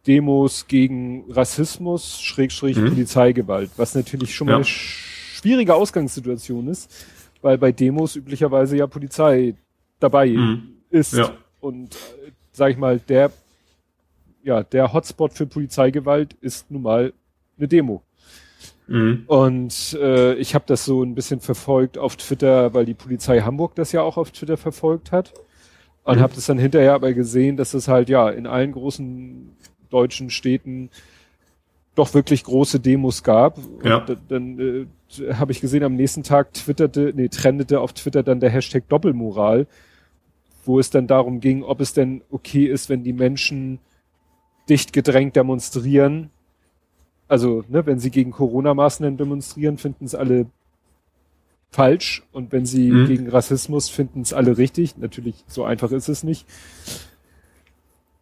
Demos 0.06 0.66
gegen 0.68 1.24
Rassismus, 1.30 2.20
Schrägstrich 2.20 2.76
mhm. 2.76 2.88
Polizeigewalt, 2.88 3.70
was 3.76 3.94
natürlich 3.94 4.34
schon 4.34 4.46
mal 4.46 4.52
ja. 4.52 4.56
eine 4.58 4.64
schwierige 4.64 5.74
Ausgangssituation 5.74 6.68
ist, 6.68 6.94
weil 7.42 7.58
bei 7.58 7.72
Demos 7.72 8.14
üblicherweise 8.14 8.76
ja 8.76 8.86
Polizei 8.86 9.54
dabei 9.98 10.28
mhm. 10.28 10.74
ist. 10.90 11.14
Ja. 11.14 11.32
Und 11.60 11.94
äh, 11.94 12.30
sag 12.52 12.70
ich 12.70 12.76
mal, 12.76 13.00
der 13.00 13.32
ja, 14.42 14.62
der 14.62 14.92
Hotspot 14.92 15.32
für 15.32 15.46
Polizeigewalt 15.46 16.34
ist 16.40 16.70
nun 16.70 16.82
mal 16.82 17.12
eine 17.58 17.68
Demo. 17.68 18.02
Mhm. 18.86 19.24
Und 19.26 19.98
äh, 20.00 20.34
ich 20.34 20.54
habe 20.54 20.64
das 20.66 20.84
so 20.84 21.02
ein 21.02 21.14
bisschen 21.14 21.40
verfolgt 21.40 21.98
auf 21.98 22.16
Twitter, 22.16 22.72
weil 22.74 22.86
die 22.86 22.94
Polizei 22.94 23.40
Hamburg 23.40 23.74
das 23.74 23.92
ja 23.92 24.02
auch 24.02 24.16
auf 24.16 24.30
Twitter 24.30 24.56
verfolgt 24.56 25.12
hat. 25.12 25.34
Und 26.04 26.18
mhm. 26.18 26.22
habe 26.22 26.34
das 26.34 26.46
dann 26.46 26.58
hinterher 26.58 26.94
aber 26.94 27.12
gesehen, 27.12 27.56
dass 27.56 27.74
es 27.74 27.88
halt 27.88 28.08
ja 28.08 28.30
in 28.30 28.46
allen 28.46 28.72
großen 28.72 29.56
deutschen 29.90 30.30
Städten 30.30 30.90
doch 31.96 32.14
wirklich 32.14 32.44
große 32.44 32.78
Demos 32.78 33.24
gab. 33.24 33.58
Ja. 33.82 33.98
Und 33.98 34.18
dann 34.28 34.58
äh, 34.58 35.34
habe 35.34 35.50
ich 35.50 35.60
gesehen, 35.60 35.82
am 35.82 35.96
nächsten 35.96 36.22
Tag 36.22 36.52
twitterte, 36.52 37.12
nee, 37.16 37.28
trendete 37.28 37.80
auf 37.80 37.92
Twitter 37.92 38.22
dann 38.22 38.38
der 38.38 38.50
Hashtag 38.50 38.88
Doppelmoral, 38.88 39.66
wo 40.64 40.78
es 40.78 40.90
dann 40.90 41.06
darum 41.06 41.40
ging, 41.40 41.64
ob 41.64 41.80
es 41.80 41.92
denn 41.92 42.22
okay 42.30 42.66
ist, 42.66 42.88
wenn 42.88 43.02
die 43.02 43.12
Menschen 43.12 43.80
dicht 44.68 44.92
gedrängt 44.92 45.36
demonstrieren. 45.36 46.30
Also, 47.28 47.64
ne, 47.68 47.84
wenn 47.86 47.98
sie 47.98 48.10
gegen 48.10 48.30
Corona-Maßnahmen 48.30 49.16
demonstrieren, 49.16 49.78
finden 49.78 50.04
es 50.04 50.14
alle 50.14 50.46
falsch. 51.70 52.22
Und 52.32 52.52
wenn 52.52 52.66
sie 52.66 52.90
mhm. 52.90 53.06
gegen 53.06 53.28
Rassismus 53.28 53.88
finden 53.88 54.22
es 54.22 54.32
alle 54.32 54.58
richtig. 54.58 54.96
Natürlich, 54.96 55.44
so 55.46 55.64
einfach 55.64 55.90
ist 55.92 56.08
es 56.08 56.22
nicht. 56.22 56.46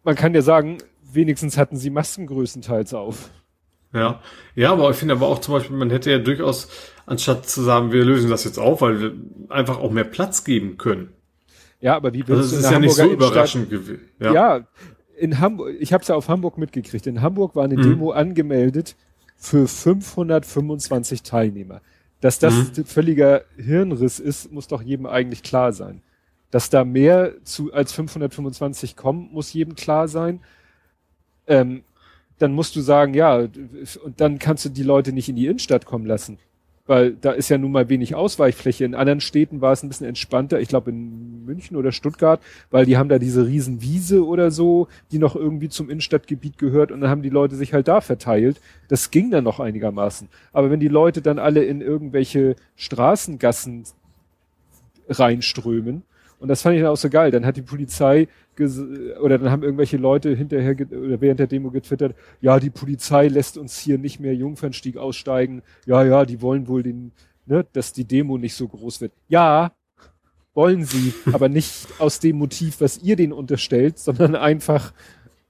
Man 0.03 0.15
kann 0.15 0.33
ja 0.33 0.41
sagen, 0.41 0.77
wenigstens 1.11 1.57
hatten 1.57 1.77
sie 1.77 1.89
Masken 1.89 2.27
größtenteils 2.27 2.93
auf. 2.93 3.29
Ja, 3.93 4.21
ja, 4.55 4.73
aber 4.73 4.89
ich 4.89 4.97
finde 4.97 5.13
aber 5.13 5.27
auch 5.27 5.39
zum 5.39 5.53
Beispiel, 5.53 5.77
man 5.77 5.89
hätte 5.89 6.11
ja 6.11 6.19
durchaus, 6.19 6.67
anstatt 7.05 7.47
zu 7.47 7.61
sagen, 7.61 7.93
wir 7.93 8.03
lösen 8.03 8.29
das 8.29 8.43
jetzt 8.43 8.59
auf, 8.59 8.81
weil 8.81 8.99
wir 8.99 9.13
einfach 9.47 9.79
auch 9.79 9.89
mehr 9.89 10.03
Platz 10.03 10.43
geben 10.43 10.77
können. 10.77 11.13
Ja, 11.79 11.95
aber 11.95 12.13
wie 12.13 12.27
willst 12.27 12.31
also, 12.31 12.55
das 12.55 12.65
ist 12.65 12.71
ja 12.71 12.79
nicht 12.79 12.93
so 12.93 13.09
überraschend 13.09 13.69
gewesen. 13.69 14.01
Ja. 14.19 14.33
ja, 14.33 14.67
in 15.17 15.39
Hamburg, 15.39 15.75
ich 15.79 15.93
habe 15.93 16.01
es 16.01 16.07
ja 16.07 16.15
auf 16.15 16.29
Hamburg 16.29 16.57
mitgekriegt. 16.57 17.07
In 17.07 17.21
Hamburg 17.21 17.55
war 17.55 17.63
eine 17.63 17.77
mhm. 17.77 17.83
Demo 17.83 18.11
angemeldet 18.11 18.95
für 19.35 19.67
525 19.67 21.23
Teilnehmer. 21.23 21.81
Dass 22.21 22.39
das 22.39 22.77
mhm. 22.77 22.85
völliger 22.85 23.43
Hirnriss 23.57 24.19
ist, 24.19 24.51
muss 24.51 24.67
doch 24.67 24.81
jedem 24.81 25.05
eigentlich 25.05 25.43
klar 25.43 25.73
sein. 25.73 26.01
Dass 26.51 26.69
da 26.69 26.85
mehr 26.85 27.33
zu 27.43 27.73
als 27.73 27.91
525 27.93 28.95
kommen, 28.95 29.29
muss 29.31 29.53
jedem 29.53 29.75
klar 29.75 30.07
sein. 30.07 30.39
Ähm, 31.47 31.83
dann 32.39 32.53
musst 32.53 32.75
du 32.75 32.81
sagen, 32.81 33.13
ja, 33.13 33.37
und 33.37 34.13
dann 34.17 34.39
kannst 34.39 34.65
du 34.65 34.69
die 34.69 34.83
Leute 34.83 35.13
nicht 35.13 35.29
in 35.29 35.35
die 35.35 35.47
Innenstadt 35.47 35.85
kommen 35.85 36.05
lassen 36.05 36.37
weil 36.87 37.13
da 37.13 37.31
ist 37.31 37.49
ja 37.49 37.57
nun 37.57 37.71
mal 37.71 37.89
wenig 37.89 38.15
Ausweichfläche. 38.15 38.85
In 38.85 38.95
anderen 38.95 39.19
Städten 39.19 39.61
war 39.61 39.73
es 39.73 39.83
ein 39.83 39.87
bisschen 39.89 40.07
entspannter. 40.07 40.59
Ich 40.59 40.67
glaube 40.67 40.91
in 40.91 41.43
München 41.45 41.77
oder 41.77 41.91
Stuttgart, 41.91 42.41
weil 42.69 42.85
die 42.85 42.97
haben 42.97 43.09
da 43.09 43.17
diese 43.17 43.47
Riesenwiese 43.47 44.25
oder 44.25 44.51
so, 44.51 44.87
die 45.11 45.19
noch 45.19 45.35
irgendwie 45.35 45.69
zum 45.69 45.89
Innenstadtgebiet 45.89 46.57
gehört 46.57 46.91
und 46.91 47.01
dann 47.01 47.09
haben 47.09 47.23
die 47.23 47.29
Leute 47.29 47.55
sich 47.55 47.73
halt 47.73 47.87
da 47.87 48.01
verteilt. 48.01 48.61
Das 48.87 49.11
ging 49.11 49.31
dann 49.31 49.43
noch 49.43 49.59
einigermaßen. 49.59 50.29
Aber 50.53 50.69
wenn 50.69 50.79
die 50.79 50.87
Leute 50.87 51.21
dann 51.21 51.39
alle 51.39 51.63
in 51.63 51.81
irgendwelche 51.81 52.55
Straßengassen 52.75 53.85
reinströmen, 55.09 56.03
und 56.39 56.47
das 56.47 56.61
fand 56.61 56.75
ich 56.75 56.81
dann 56.81 56.91
auch 56.91 56.97
so 56.97 57.09
geil. 57.09 57.31
Dann 57.31 57.45
hat 57.45 57.57
die 57.57 57.61
Polizei 57.61 58.27
oder 59.21 59.37
dann 59.37 59.51
haben 59.51 59.63
irgendwelche 59.63 59.97
Leute 59.97 60.35
hinterher 60.35 60.75
oder 60.91 61.19
während 61.21 61.39
der 61.39 61.47
Demo 61.47 61.71
getwittert, 61.71 62.15
ja, 62.41 62.59
die 62.59 62.69
Polizei 62.69 63.27
lässt 63.27 63.57
uns 63.57 63.79
hier 63.79 63.97
nicht 63.97 64.19
mehr 64.19 64.35
Jungfernstieg 64.35 64.97
aussteigen. 64.97 65.61
Ja, 65.85 66.03
ja, 66.03 66.25
die 66.25 66.41
wollen 66.41 66.67
wohl 66.67 66.83
den, 66.83 67.11
ne, 67.45 67.65
dass 67.73 67.93
die 67.93 68.05
Demo 68.05 68.37
nicht 68.37 68.55
so 68.55 68.67
groß 68.67 69.01
wird. 69.01 69.13
Ja, 69.27 69.71
wollen 70.53 70.85
sie, 70.85 71.13
aber 71.33 71.49
nicht 71.49 71.87
aus 71.99 72.19
dem 72.19 72.37
Motiv, 72.37 72.81
was 72.81 72.97
ihr 72.99 73.15
denen 73.15 73.33
unterstellt, 73.33 73.99
sondern 73.99 74.35
einfach 74.35 74.93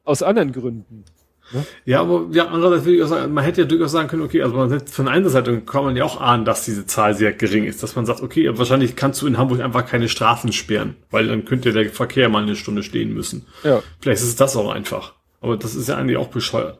aus 0.03 0.24
anderen 0.24 0.52
Gründen. 0.52 1.03
Ne? 1.51 1.65
Ja, 1.85 2.01
aber 2.01 2.27
ja, 2.31 2.47
andererseits 2.47 2.85
würde 2.85 2.97
ich 2.97 3.03
auch 3.03 3.07
sagen, 3.07 3.34
man 3.34 3.43
hätte 3.43 3.61
ja 3.61 3.67
durchaus 3.67 3.91
sagen 3.91 4.07
können, 4.07 4.23
okay, 4.23 4.41
also 4.41 4.55
man, 4.55 4.88
von 4.88 5.07
einer 5.07 5.30
Seite 5.30 5.61
kann 5.61 5.84
man 5.84 5.95
ja 5.95 6.03
auch 6.03 6.19
ahnen, 6.19 6.43
dass 6.45 6.65
diese 6.65 6.85
Zahl 6.85 7.13
sehr 7.13 7.34
gering 7.34 7.65
ist, 7.65 7.84
dass 7.84 7.95
man 7.95 8.05
sagt, 8.05 8.22
okay, 8.22 8.57
wahrscheinlich 8.57 8.95
kannst 8.95 9.22
du 9.22 9.27
in 9.27 9.38
Hamburg 9.38 9.61
einfach 9.61 9.85
keine 9.85 10.09
Straßen 10.09 10.51
sperren, 10.51 10.95
weil 11.11 11.27
dann 11.27 11.45
könnte 11.45 11.72
der 11.72 11.89
Verkehr 11.91 12.30
mal 12.30 12.43
eine 12.43 12.55
Stunde 12.55 12.84
stehen 12.84 13.13
müssen. 13.13 13.45
Ja. 13.63 13.84
Vielleicht 14.01 14.23
ist 14.23 14.41
das 14.41 14.55
auch 14.55 14.72
einfach. 14.72 15.13
Aber 15.41 15.57
das 15.57 15.76
ist 15.76 15.88
ja 15.88 15.97
eigentlich 15.97 16.17
auch 16.17 16.30
bescheuert. 16.30 16.80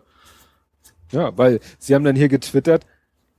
Ja, 1.12 1.38
weil 1.38 1.60
sie 1.78 1.94
haben 1.94 2.04
dann 2.04 2.16
hier 2.16 2.30
getwittert, 2.30 2.86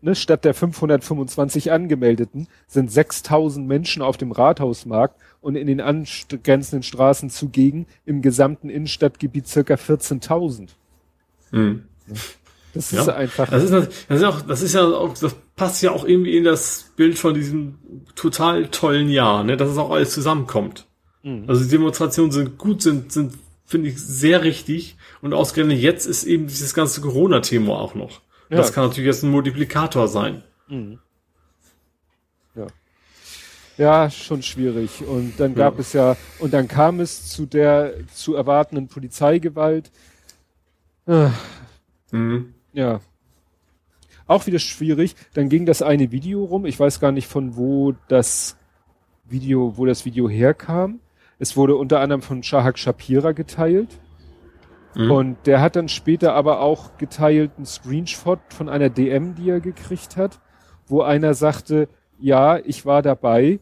ne, 0.01 0.15
statt 0.15 0.44
der 0.44 0.55
525 0.55 1.73
Angemeldeten 1.73 2.47
sind 2.69 2.90
6000 2.90 3.66
Menschen 3.66 4.03
auf 4.03 4.16
dem 4.16 4.31
Rathausmarkt 4.31 5.20
und 5.40 5.57
in 5.57 5.66
den 5.66 5.81
angrenzenden 5.81 6.85
Straßen 6.85 7.31
zugegen 7.31 7.86
im 8.05 8.23
gesamten 8.23 8.70
Innenstadtgebiet 8.70 9.48
circa 9.48 9.74
14.000. 9.74 10.69
Mhm. 11.51 11.85
Das 12.74 12.90
ja. 12.90 13.01
ist 13.01 13.09
einfach. 13.09 13.48
Das 13.48 13.62
ist, 13.62 13.73
das 13.73 14.18
ist 14.18 14.24
auch, 14.24 14.43
das 14.43 14.62
ist 14.62 14.74
ja 14.74 14.85
auch, 14.85 15.14
das 15.14 15.35
passt 15.56 15.82
ja 15.82 15.93
auch 15.93 16.05
irgendwie 16.05 16.36
in 16.36 16.44
das 16.44 16.93
Bild 16.97 17.18
von 17.18 17.35
diesem 17.35 17.78
total 18.14 18.68
tollen 18.68 19.09
Jahr, 19.09 19.44
ne, 19.44 19.56
dass 19.56 19.70
es 19.70 19.78
auch 19.78 19.90
alles 19.90 20.12
zusammenkommt. 20.12 20.86
Mhm. 21.23 21.44
Also 21.48 21.64
die 21.64 21.70
Demonstrationen 21.70 22.32
sind 22.32 22.59
gut, 22.59 22.82
sind, 22.82 23.12
sind, 23.12 23.32
finde 23.64 23.89
ich, 23.89 23.98
sehr 23.98 24.43
richtig. 24.43 24.97
Und 25.23 25.32
ausgerechnet 25.32 25.78
jetzt 25.78 26.06
ist 26.06 26.24
eben 26.24 26.47
dieses 26.47 26.74
ganze 26.74 27.01
Corona-Thema 27.01 27.78
auch 27.78 27.94
noch. 27.94 28.20
Ja. 28.51 28.59
Das 28.59 28.73
kann 28.73 28.85
natürlich 28.85 29.06
jetzt 29.06 29.23
ein 29.24 29.31
Multiplikator 29.31 30.06
sein. 30.06 30.43
Mhm. 30.68 30.98
Ja. 32.55 32.66
Ja, 33.78 34.10
schon 34.10 34.43
schwierig. 34.43 35.02
Und 35.06 35.35
dann 35.39 35.55
gab 35.55 35.74
ja. 35.74 35.81
es 35.81 35.93
ja, 35.93 36.16
und 36.39 36.52
dann 36.52 36.68
kam 36.68 37.01
es 37.01 37.28
zu 37.28 37.47
der 37.47 37.94
zu 38.14 38.35
erwartenden 38.35 38.89
Polizeigewalt. 38.89 39.90
Mhm. 41.07 42.55
Ja. 42.73 43.01
Auch 44.27 44.47
wieder 44.47 44.59
schwierig. 44.59 45.15
Dann 45.35 45.49
ging 45.49 45.66
das 45.66 45.83
eine 45.83 46.11
Video 46.11 46.45
rum. 46.45 46.66
Ich 46.66 46.78
weiß 46.78 47.01
gar 47.01 47.12
nicht 47.12 47.28
von 47.28 47.57
wo 47.57 47.95
das 48.09 48.57
Video, 49.24 49.77
wo 49.77 49.87
das 49.87 50.05
Video 50.05 50.28
herkam. 50.28 51.01
Es 51.39 51.57
wurde 51.57 51.77
unter 51.77 52.01
anderem 52.01 52.23
von 52.23 52.43
Shahak 52.43 52.78
Shapira 52.78 53.33
geteilt. 53.33 53.99
Mhm. 54.95 55.11
Und 55.11 55.47
der 55.47 55.61
hat 55.61 55.77
dann 55.77 55.89
später 55.89 56.33
aber 56.35 56.61
auch 56.61 56.97
geteilt 56.97 57.53
einen 57.57 57.66
Screenshot 57.66 58.41
von 58.49 58.69
einer 58.69 58.89
DM, 58.89 59.35
die 59.35 59.51
er 59.51 59.61
gekriegt 59.61 60.16
hat, 60.16 60.41
wo 60.87 61.03
einer 61.03 61.35
sagte, 61.35 61.89
ja, 62.19 62.59
ich 62.59 62.87
war 62.87 63.03
dabei. 63.03 63.61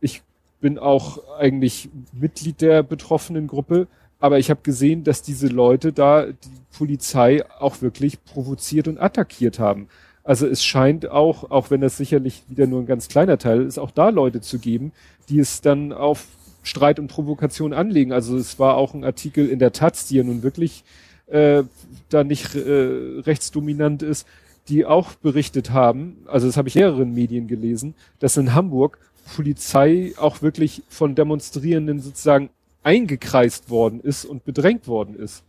Ich 0.00 0.22
bin 0.60 0.78
auch 0.78 1.36
eigentlich 1.38 1.90
Mitglied 2.12 2.62
der 2.62 2.82
betroffenen 2.82 3.46
Gruppe, 3.46 3.86
aber 4.26 4.40
ich 4.40 4.50
habe 4.50 4.60
gesehen, 4.64 5.04
dass 5.04 5.22
diese 5.22 5.46
Leute 5.46 5.92
da 5.92 6.26
die 6.26 6.76
Polizei 6.76 7.44
auch 7.60 7.80
wirklich 7.80 8.24
provoziert 8.24 8.88
und 8.88 8.98
attackiert 8.98 9.60
haben. 9.60 9.86
Also 10.24 10.48
es 10.48 10.64
scheint 10.64 11.08
auch, 11.08 11.52
auch 11.52 11.70
wenn 11.70 11.80
das 11.80 11.96
sicherlich 11.96 12.42
wieder 12.48 12.66
nur 12.66 12.80
ein 12.80 12.86
ganz 12.86 13.06
kleiner 13.06 13.38
Teil 13.38 13.62
ist, 13.62 13.78
auch 13.78 13.92
da 13.92 14.08
Leute 14.08 14.40
zu 14.40 14.58
geben, 14.58 14.90
die 15.28 15.38
es 15.38 15.60
dann 15.60 15.92
auf 15.92 16.26
Streit 16.64 16.98
und 16.98 17.06
Provokation 17.06 17.72
anlegen. 17.72 18.12
Also 18.12 18.36
es 18.36 18.58
war 18.58 18.76
auch 18.76 18.94
ein 18.94 19.04
Artikel 19.04 19.48
in 19.48 19.60
der 19.60 19.70
Taz, 19.70 20.08
die 20.08 20.16
ja 20.16 20.24
nun 20.24 20.42
wirklich 20.42 20.82
äh, 21.28 21.62
da 22.08 22.24
nicht 22.24 22.56
äh, 22.56 23.20
rechtsdominant 23.20 24.02
ist, 24.02 24.26
die 24.68 24.84
auch 24.84 25.12
berichtet 25.14 25.70
haben, 25.70 26.16
also 26.26 26.48
das 26.48 26.56
habe 26.56 26.66
ich 26.66 26.74
mehreren 26.74 27.14
Medien 27.14 27.46
gelesen, 27.46 27.94
dass 28.18 28.36
in 28.36 28.52
Hamburg 28.52 28.98
Polizei 29.36 30.12
auch 30.16 30.42
wirklich 30.42 30.82
von 30.88 31.14
Demonstrierenden 31.14 32.00
sozusagen 32.00 32.50
eingekreist 32.86 33.68
worden 33.68 34.00
ist 34.00 34.24
und 34.24 34.44
bedrängt 34.44 34.86
worden 34.86 35.16
ist. 35.16 35.42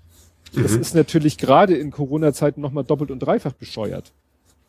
Das 0.55 0.73
mhm. 0.73 0.81
ist 0.81 0.95
natürlich 0.95 1.37
gerade 1.37 1.75
in 1.75 1.91
Corona-Zeiten 1.91 2.59
nochmal 2.61 2.83
doppelt 2.83 3.11
und 3.11 3.19
dreifach 3.19 3.53
bescheuert. 3.53 4.11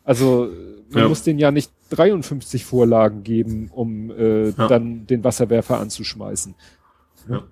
Also 0.03 0.49
man 0.91 1.03
ja. 1.03 1.09
muss 1.09 1.23
denen 1.23 1.39
ja 1.39 1.51
nicht 1.51 1.71
53 1.89 2.65
Vorlagen 2.65 3.23
geben, 3.23 3.69
um 3.73 4.11
äh, 4.11 4.49
ja. 4.49 4.67
dann 4.67 5.07
den 5.07 5.23
Wasserwerfer 5.23 5.79
anzuschmeißen. 5.79 6.53
Ja. 7.29 7.43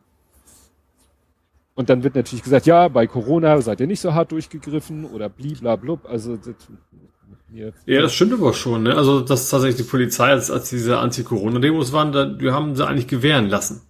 Und 1.73 1.89
dann 1.89 2.03
wird 2.03 2.15
natürlich 2.15 2.44
gesagt, 2.44 2.68
ja, 2.68 2.88
bei 2.88 3.07
Corona 3.07 3.60
seid 3.61 3.80
ihr 3.80 3.88
nicht 3.88 3.99
so 3.99 4.14
hart 4.14 4.31
durchgegriffen 4.31 5.06
oder 5.06 5.30
bliblablub. 5.30 6.06
Also 6.06 6.35
das, 6.35 6.56
mir, 7.49 7.73
ja, 7.85 8.02
das 8.02 8.14
stimmt 8.14 8.34
aber 8.34 8.53
schon. 8.53 8.84
Ne? 8.84 8.95
Also 8.95 9.22
dass 9.22 9.49
tatsächlich 9.49 9.85
die 9.85 9.89
Polizei, 9.89 10.30
als, 10.30 10.52
als 10.52 10.69
diese 10.69 10.99
Anti-Corona-Demos 10.99 11.91
waren, 11.91 12.11
da, 12.11 12.39
wir 12.39 12.53
haben 12.53 12.76
sie 12.76 12.85
eigentlich 12.85 13.07
gewähren 13.07 13.48
lassen. 13.48 13.81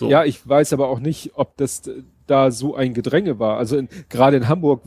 So. 0.00 0.08
Ja, 0.08 0.24
ich 0.24 0.48
weiß 0.48 0.72
aber 0.72 0.88
auch 0.88 0.98
nicht, 0.98 1.32
ob 1.34 1.58
das 1.58 1.82
da 2.26 2.50
so 2.50 2.74
ein 2.74 2.94
Gedränge 2.94 3.38
war. 3.38 3.58
Also 3.58 3.82
gerade 4.08 4.38
in 4.38 4.48
Hamburg 4.48 4.80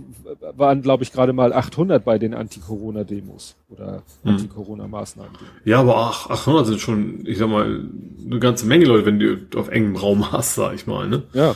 waren, 0.56 0.81
glaube 0.81 1.03
ich, 1.03 1.11
gerade 1.11 1.34
mal 1.34 1.53
800 1.53 2.03
bei 2.03 2.18
den 2.18 2.34
Anti-Corona-Demos 2.34 3.56
oder 3.69 4.02
hm. 4.23 4.31
Anti-Corona-Maßnahmen. 4.31 5.34
Ja, 5.65 5.81
aber 5.81 5.98
ach, 5.98 6.31
800 6.31 6.65
sind 6.65 6.80
schon, 6.80 7.27
ich 7.27 7.38
sag 7.38 7.48
mal, 7.48 7.88
eine 8.26 8.40
ganze 8.40 8.65
Menge 8.65 8.85
Leute, 8.85 9.06
wenn 9.06 9.19
du 9.19 9.38
auf 9.56 9.68
engem 9.69 9.95
Raum 9.98 10.31
hast, 10.31 10.56
sag 10.56 10.73
ich 10.73 10.88
mal, 10.88 11.07
ne? 11.07 11.22
Ja. 11.34 11.56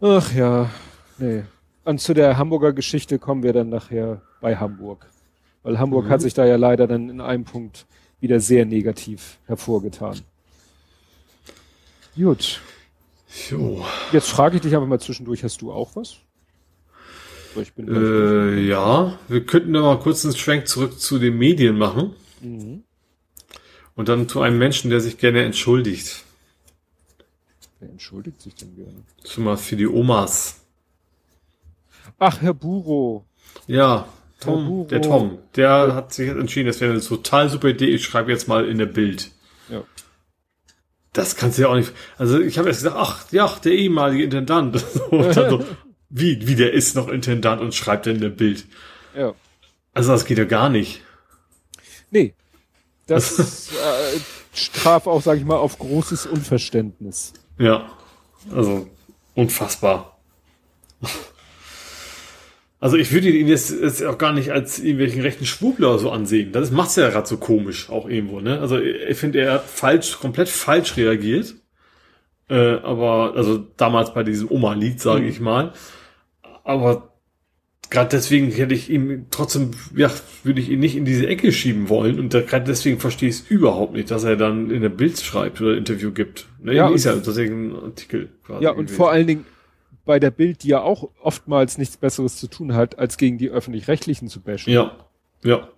Ach 0.00 0.32
ja, 0.32 0.70
nee. 1.18 1.42
Und 1.84 2.00
zu 2.00 2.14
der 2.14 2.38
Hamburger 2.38 2.72
Geschichte 2.72 3.18
kommen 3.18 3.42
wir 3.42 3.52
dann 3.52 3.68
nachher 3.68 4.22
bei 4.40 4.54
Hamburg. 4.54 5.08
Weil 5.64 5.80
Hamburg 5.80 6.06
Mhm. 6.06 6.10
hat 6.10 6.20
sich 6.20 6.34
da 6.34 6.46
ja 6.46 6.54
leider 6.54 6.86
dann 6.86 7.08
in 7.10 7.20
einem 7.20 7.44
Punkt 7.44 7.86
wieder 8.20 8.38
sehr 8.38 8.64
negativ 8.64 9.38
hervorgetan. 9.46 10.20
Gut. 12.16 12.60
Jo. 13.50 13.84
Jetzt 14.12 14.28
frage 14.28 14.56
ich 14.56 14.62
dich 14.62 14.74
aber 14.76 14.86
mal 14.86 15.00
zwischendurch, 15.00 15.42
hast 15.44 15.62
du 15.62 15.72
auch 15.72 15.96
was? 15.96 16.16
So. 17.54 17.62
Äh, 17.82 18.60
ja, 18.66 19.18
wir 19.28 19.44
könnten 19.44 19.72
noch 19.72 19.82
mal 19.82 19.98
kurz 19.98 20.24
einen 20.24 20.36
Schwenk 20.36 20.68
zurück 20.68 20.98
zu 20.98 21.18
den 21.18 21.36
Medien 21.36 21.76
machen 21.76 22.14
Mhm. 22.40 22.82
und 23.94 24.08
dann 24.08 24.28
zu 24.28 24.40
einem 24.40 24.58
Menschen, 24.58 24.90
der 24.90 25.00
sich 25.00 25.18
gerne 25.18 25.42
entschuldigt. 25.44 26.24
Wer 27.80 27.90
entschuldigt 27.90 28.40
sich 28.40 28.54
denn 28.54 28.74
gerne? 28.74 29.02
Schon 29.26 29.44
mal 29.44 29.56
für 29.56 29.76
die 29.76 29.86
Omas. 29.86 30.60
Ach, 32.18 32.40
Herr 32.40 32.54
Buro. 32.54 33.24
Ja, 33.66 34.08
Tom, 34.40 34.66
Buro. 34.66 34.86
der 34.88 35.02
Tom, 35.02 35.38
der 35.56 35.94
hat 35.94 36.12
sich 36.14 36.28
jetzt 36.28 36.38
entschieden, 36.38 36.66
das 36.68 36.80
wäre 36.80 36.92
eine 36.92 37.00
total 37.02 37.48
super 37.50 37.68
Idee. 37.68 37.86
Ich 37.90 38.04
schreibe 38.04 38.30
jetzt 38.32 38.48
mal 38.48 38.66
in 38.66 38.78
der 38.78 38.86
Bild. 38.86 39.30
Ja. 39.68 39.82
Das 41.12 41.36
kannst 41.36 41.58
du 41.58 41.62
ja 41.62 41.68
auch 41.68 41.74
nicht. 41.74 41.92
Also 42.16 42.40
ich 42.40 42.58
habe 42.58 42.68
jetzt 42.68 42.78
gesagt, 42.78 42.96
ach 42.98 43.30
ja, 43.32 43.54
der 43.64 43.72
ehemalige 43.72 44.24
Intendant. 44.24 44.82
So, 45.10 45.64
wie, 46.08 46.46
wie 46.46 46.54
der 46.56 46.72
ist 46.72 46.94
noch 46.94 47.08
Intendant 47.08 47.60
und 47.62 47.74
schreibt 47.74 48.06
in 48.06 48.20
der 48.20 48.28
Bild. 48.28 48.66
Ja. 49.16 49.34
Also 49.94 50.12
das 50.12 50.24
geht 50.24 50.38
ja 50.38 50.44
gar 50.44 50.68
nicht. 50.68 51.02
Nee. 52.10 52.34
Das 53.06 53.68
äh, 53.72 54.20
straf 54.52 55.06
auch, 55.06 55.22
sage 55.22 55.40
ich 55.40 55.46
mal, 55.46 55.56
auf 55.56 55.78
großes 55.78 56.26
Unverständnis. 56.26 57.32
Ja, 57.58 57.90
also 58.54 58.88
unfassbar. 59.34 60.18
Also 62.82 62.96
ich 62.96 63.12
würde 63.12 63.28
ihn 63.28 63.46
jetzt, 63.46 63.70
jetzt 63.70 64.04
auch 64.04 64.18
gar 64.18 64.32
nicht 64.32 64.50
als 64.50 64.80
irgendwelchen 64.80 65.20
rechten 65.22 65.46
Schwurbler 65.46 66.00
so 66.00 66.10
ansehen. 66.10 66.50
Das 66.50 66.72
macht's 66.72 66.96
ja 66.96 67.08
gerade 67.10 67.28
so 67.28 67.36
komisch, 67.36 67.88
auch 67.90 68.08
irgendwo, 68.08 68.40
ne? 68.40 68.58
Also 68.58 68.76
ich 68.80 69.16
finde, 69.16 69.40
er 69.40 69.52
hat 69.52 69.66
falsch, 69.66 70.18
komplett 70.18 70.48
falsch 70.48 70.96
reagiert. 70.96 71.54
Äh, 72.50 72.78
aber, 72.82 73.34
also 73.36 73.58
damals 73.76 74.12
bei 74.12 74.24
diesem 74.24 74.50
Oma-Lied, 74.50 75.00
sage 75.00 75.26
ich 75.26 75.38
mal. 75.38 75.74
Aber 76.64 77.14
gerade 77.88 78.08
deswegen 78.08 78.50
hätte 78.50 78.74
ich 78.74 78.90
ihm 78.90 79.26
trotzdem, 79.30 79.70
ja, 79.94 80.10
würde 80.42 80.60
ich 80.60 80.68
ihn 80.68 80.80
nicht 80.80 80.96
in 80.96 81.04
diese 81.04 81.28
Ecke 81.28 81.52
schieben 81.52 81.88
wollen. 81.88 82.18
Und 82.18 82.32
gerade 82.32 82.64
deswegen 82.64 82.98
verstehe 82.98 83.28
ich 83.28 83.36
es 83.36 83.48
überhaupt 83.48 83.92
nicht, 83.92 84.10
dass 84.10 84.24
er 84.24 84.34
dann 84.34 84.72
in 84.72 84.82
der 84.82 84.88
Bild 84.88 85.20
schreibt 85.20 85.60
oder 85.60 85.76
Interview 85.76 86.10
gibt. 86.10 86.48
Ne, 86.60 86.74
Ja, 86.74 86.88
ist 86.88 87.04
ja 87.04 87.14
deswegen 87.14 87.76
ein 87.76 87.84
Artikel 87.84 88.30
quasi. 88.44 88.64
Ja, 88.64 88.70
und 88.70 88.86
gewesen. 88.86 88.96
vor 88.96 89.12
allen 89.12 89.28
Dingen 89.28 89.46
bei 90.04 90.18
der 90.18 90.30
Bild, 90.30 90.62
die 90.62 90.68
ja 90.68 90.82
auch 90.82 91.08
oftmals 91.22 91.78
nichts 91.78 91.96
Besseres 91.96 92.36
zu 92.36 92.48
tun 92.48 92.74
hat, 92.74 92.98
als 92.98 93.16
gegen 93.16 93.38
die 93.38 93.50
öffentlich-rechtlichen 93.50 94.28
zu 94.28 94.40
bashen. 94.40 94.72
Ja, 94.72 94.96
ja. 95.44 95.68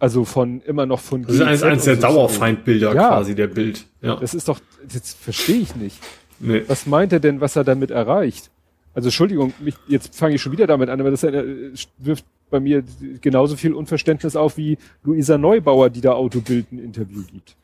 Also 0.00 0.24
von 0.24 0.60
immer 0.60 0.86
noch 0.86 1.00
von 1.00 1.22
Das 1.24 1.34
ist 1.34 1.40
eines, 1.40 1.60
GZ 1.60 1.66
eines 1.70 1.84
der 1.84 1.96
so 1.96 2.02
Dauerfeindbilder 2.02 2.94
Ja. 2.94 3.08
quasi 3.08 3.34
der 3.34 3.48
Bild. 3.48 3.84
Ja. 4.00 4.14
Das 4.14 4.32
ist 4.32 4.46
doch, 4.48 4.60
das 4.92 5.12
verstehe 5.14 5.56
ich 5.56 5.74
nicht. 5.74 5.98
nee. 6.38 6.62
Was 6.68 6.86
meint 6.86 7.12
er 7.12 7.18
denn, 7.18 7.40
was 7.40 7.56
er 7.56 7.64
damit 7.64 7.90
erreicht? 7.90 8.48
Also 8.94 9.08
Entschuldigung, 9.08 9.52
mich, 9.58 9.74
jetzt 9.88 10.14
fange 10.14 10.36
ich 10.36 10.40
schon 10.42 10.52
wieder 10.52 10.68
damit 10.68 10.88
an, 10.88 11.00
aber 11.00 11.10
das 11.10 11.24
äh, 11.24 11.72
wirft 11.98 12.24
bei 12.48 12.60
mir 12.60 12.84
genauso 13.20 13.56
viel 13.56 13.74
Unverständnis 13.74 14.36
auf 14.36 14.56
wie 14.56 14.78
Luisa 15.02 15.36
Neubauer, 15.36 15.90
die 15.90 16.00
da 16.00 16.12
Autobild 16.12 16.70
ein 16.70 16.78
Interview 16.78 17.22
gibt. 17.32 17.56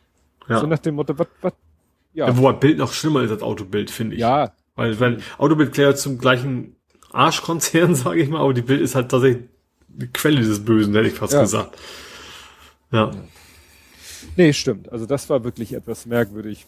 ja. 0.48 0.58
So 0.58 0.66
nach 0.66 0.80
dem 0.80 0.96
Motto, 0.96 1.16
was, 1.16 1.28
was, 1.40 1.52
ja, 2.14 2.26
ja. 2.26 2.36
Wobei 2.36 2.52
Bild 2.54 2.78
noch 2.78 2.92
schlimmer 2.92 3.22
ist 3.22 3.30
als 3.30 3.42
Autobild, 3.42 3.92
finde 3.92 4.16
ich. 4.16 4.20
ja, 4.20 4.52
Weil, 4.76 4.98
weil 5.00 5.18
Autobild 5.38 5.72
klärt 5.72 5.98
zum 5.98 6.18
gleichen 6.18 6.76
Arschkonzern, 7.12 7.94
sage 7.94 8.20
ich 8.22 8.28
mal, 8.28 8.40
aber 8.40 8.54
die 8.54 8.62
Bild 8.62 8.80
ist 8.80 8.94
halt 8.94 9.10
tatsächlich 9.10 9.44
die 9.88 10.08
Quelle 10.08 10.40
des 10.40 10.64
Bösen, 10.64 10.94
hätte 10.94 11.08
ich 11.08 11.14
fast 11.14 11.32
Ja. 11.32 11.42
gesagt. 11.42 11.78
Ja. 12.90 13.10
Nee, 14.36 14.52
stimmt. 14.52 14.90
Also 14.90 15.06
das 15.06 15.28
war 15.30 15.44
wirklich 15.44 15.74
etwas 15.74 16.06
merkwürdig. 16.06 16.66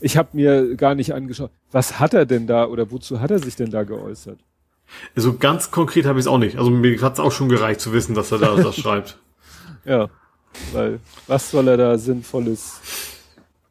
Ich 0.00 0.16
habe 0.16 0.28
mir 0.34 0.76
gar 0.76 0.94
nicht 0.94 1.14
angeschaut, 1.14 1.50
was 1.72 1.98
hat 1.98 2.14
er 2.14 2.26
denn 2.26 2.46
da 2.46 2.66
oder 2.66 2.90
wozu 2.90 3.20
hat 3.20 3.30
er 3.30 3.38
sich 3.40 3.56
denn 3.56 3.70
da 3.70 3.82
geäußert? 3.82 4.38
So 5.16 5.36
ganz 5.36 5.70
konkret 5.70 6.06
habe 6.06 6.18
ich 6.18 6.24
es 6.24 6.28
auch 6.28 6.38
nicht. 6.38 6.56
Also 6.58 6.70
mir 6.70 7.00
hat 7.02 7.14
es 7.14 7.20
auch 7.20 7.32
schon 7.32 7.48
gereicht 7.48 7.80
zu 7.80 7.92
wissen, 7.92 8.14
dass 8.14 8.30
er 8.32 8.38
da 8.38 8.54
das 8.56 8.76
schreibt. 8.80 9.18
Ja, 9.84 10.08
weil 10.72 11.00
was 11.26 11.50
soll 11.50 11.68
er 11.68 11.76
da 11.76 11.98
Sinnvolles 11.98 12.80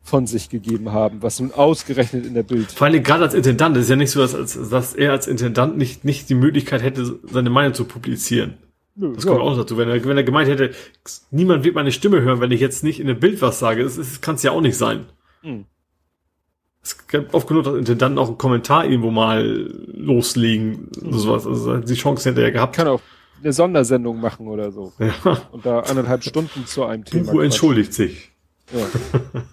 von 0.07 0.25
sich 0.25 0.49
gegeben 0.49 0.93
haben, 0.93 1.21
was 1.21 1.39
nun 1.41 1.51
ausgerechnet 1.51 2.25
in 2.25 2.34
der 2.34 2.43
Bild. 2.43 2.71
Vor 2.71 2.88
allem 2.88 3.03
gerade 3.03 3.23
als 3.25 3.34
Intendant, 3.34 3.75
es 3.75 3.84
ist 3.84 3.89
ja 3.89 3.95
nicht 3.97 4.11
so, 4.11 4.21
dass, 4.25 4.69
dass 4.69 4.93
er 4.95 5.11
als 5.11 5.27
Intendant 5.27 5.77
nicht, 5.77 6.05
nicht 6.05 6.29
die 6.29 6.35
Möglichkeit 6.35 6.81
hätte, 6.81 7.19
seine 7.29 7.49
Meinung 7.49 7.73
zu 7.73 7.84
publizieren. 7.84 8.53
Nö, 8.95 9.11
Das 9.13 9.25
kommt 9.25 9.41
auch 9.41 9.57
dazu. 9.57 9.77
Wenn 9.77 9.89
er, 9.89 10.03
wenn 10.05 10.15
er 10.15 10.23
gemeint 10.23 10.47
hätte, 10.49 10.71
niemand 11.29 11.65
wird 11.65 11.75
meine 11.75 11.91
Stimme 11.91 12.21
hören, 12.21 12.39
wenn 12.39 12.51
ich 12.51 12.61
jetzt 12.61 12.85
nicht 12.85 13.01
in 13.01 13.07
dem 13.07 13.19
Bild 13.19 13.41
was 13.41 13.59
sage, 13.59 13.84
das, 13.84 13.97
das 13.97 14.21
kann 14.21 14.35
es 14.35 14.43
ja 14.43 14.51
auch 14.51 14.61
nicht 14.61 14.77
sein. 14.77 15.07
Hm. 15.41 15.65
Es 16.81 17.05
gibt 17.09 17.34
oft 17.34 17.47
genug, 17.49 17.65
dass 17.65 17.75
Intendanten 17.75 18.17
auch 18.17 18.29
einen 18.29 18.38
Kommentar 18.38 18.85
irgendwo 18.85 19.11
mal 19.11 19.43
loslegen, 19.93 20.88
oder 21.05 21.17
sowas. 21.19 21.45
Also 21.45 21.77
die 21.79 21.95
Chance 21.95 22.29
hätte 22.29 22.41
er 22.41 22.51
gehabt. 22.51 22.77
kann 22.77 22.88
auch 22.88 23.01
eine 23.43 23.51
Sondersendung 23.51 24.21
machen 24.21 24.47
oder 24.47 24.71
so 24.71 24.93
Ja. 24.99 25.41
und 25.51 25.65
da 25.65 25.81
anderthalb 25.81 26.23
Stunden 26.23 26.65
zu 26.65 26.85
einem 26.85 27.03
Thema. 27.03 27.25
Bucho 27.25 27.41
entschuldigt 27.41 27.93
sich. 27.93 28.31
Ja. 28.71 28.85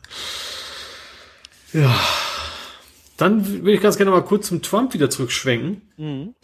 Ja. 1.75 1.95
Dann 3.17 3.65
will 3.65 3.75
ich 3.75 3.81
ganz 3.81 3.97
gerne 3.97 4.11
mal 4.11 4.23
kurz 4.25 4.49
zum 4.49 4.63
Trump 4.63 4.95
wieder 4.95 5.11
zurückschwenken. 5.11 5.83
Mhm. 5.97 6.35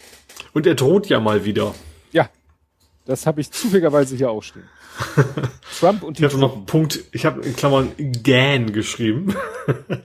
Und 0.53 0.67
er 0.67 0.75
droht 0.75 1.07
ja 1.09 1.19
mal 1.21 1.45
wieder. 1.45 1.75
ja, 2.13 2.29
das 3.07 3.27
habe 3.27 3.41
ich 3.41 3.51
zufälligerweise 3.51 4.17
hier 4.17 4.31
auch 4.31 4.43
stehen. 4.43 4.69
Trump 5.79 6.03
und 6.03 6.19
die 6.19 6.25
Ich 6.25 6.31
habe 6.31 6.41
noch 6.41 6.57
einen 6.57 6.67
Punkt, 6.67 7.01
ich 7.13 7.25
habe 7.25 7.41
in 7.43 7.57
Klammern 7.57 7.93
GAN 8.23 8.73
geschrieben. 8.73 9.35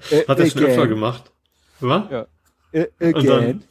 Äh, 0.10 0.26
Hat 0.28 0.40
er 0.40 0.46
schon 0.50 0.62
again. 0.62 0.72
öfter 0.72 0.88
gemacht. 0.88 1.32
Was? 1.82 2.04
Ja. 2.12 2.28
Äh, 2.72 2.88
again. 3.02 3.64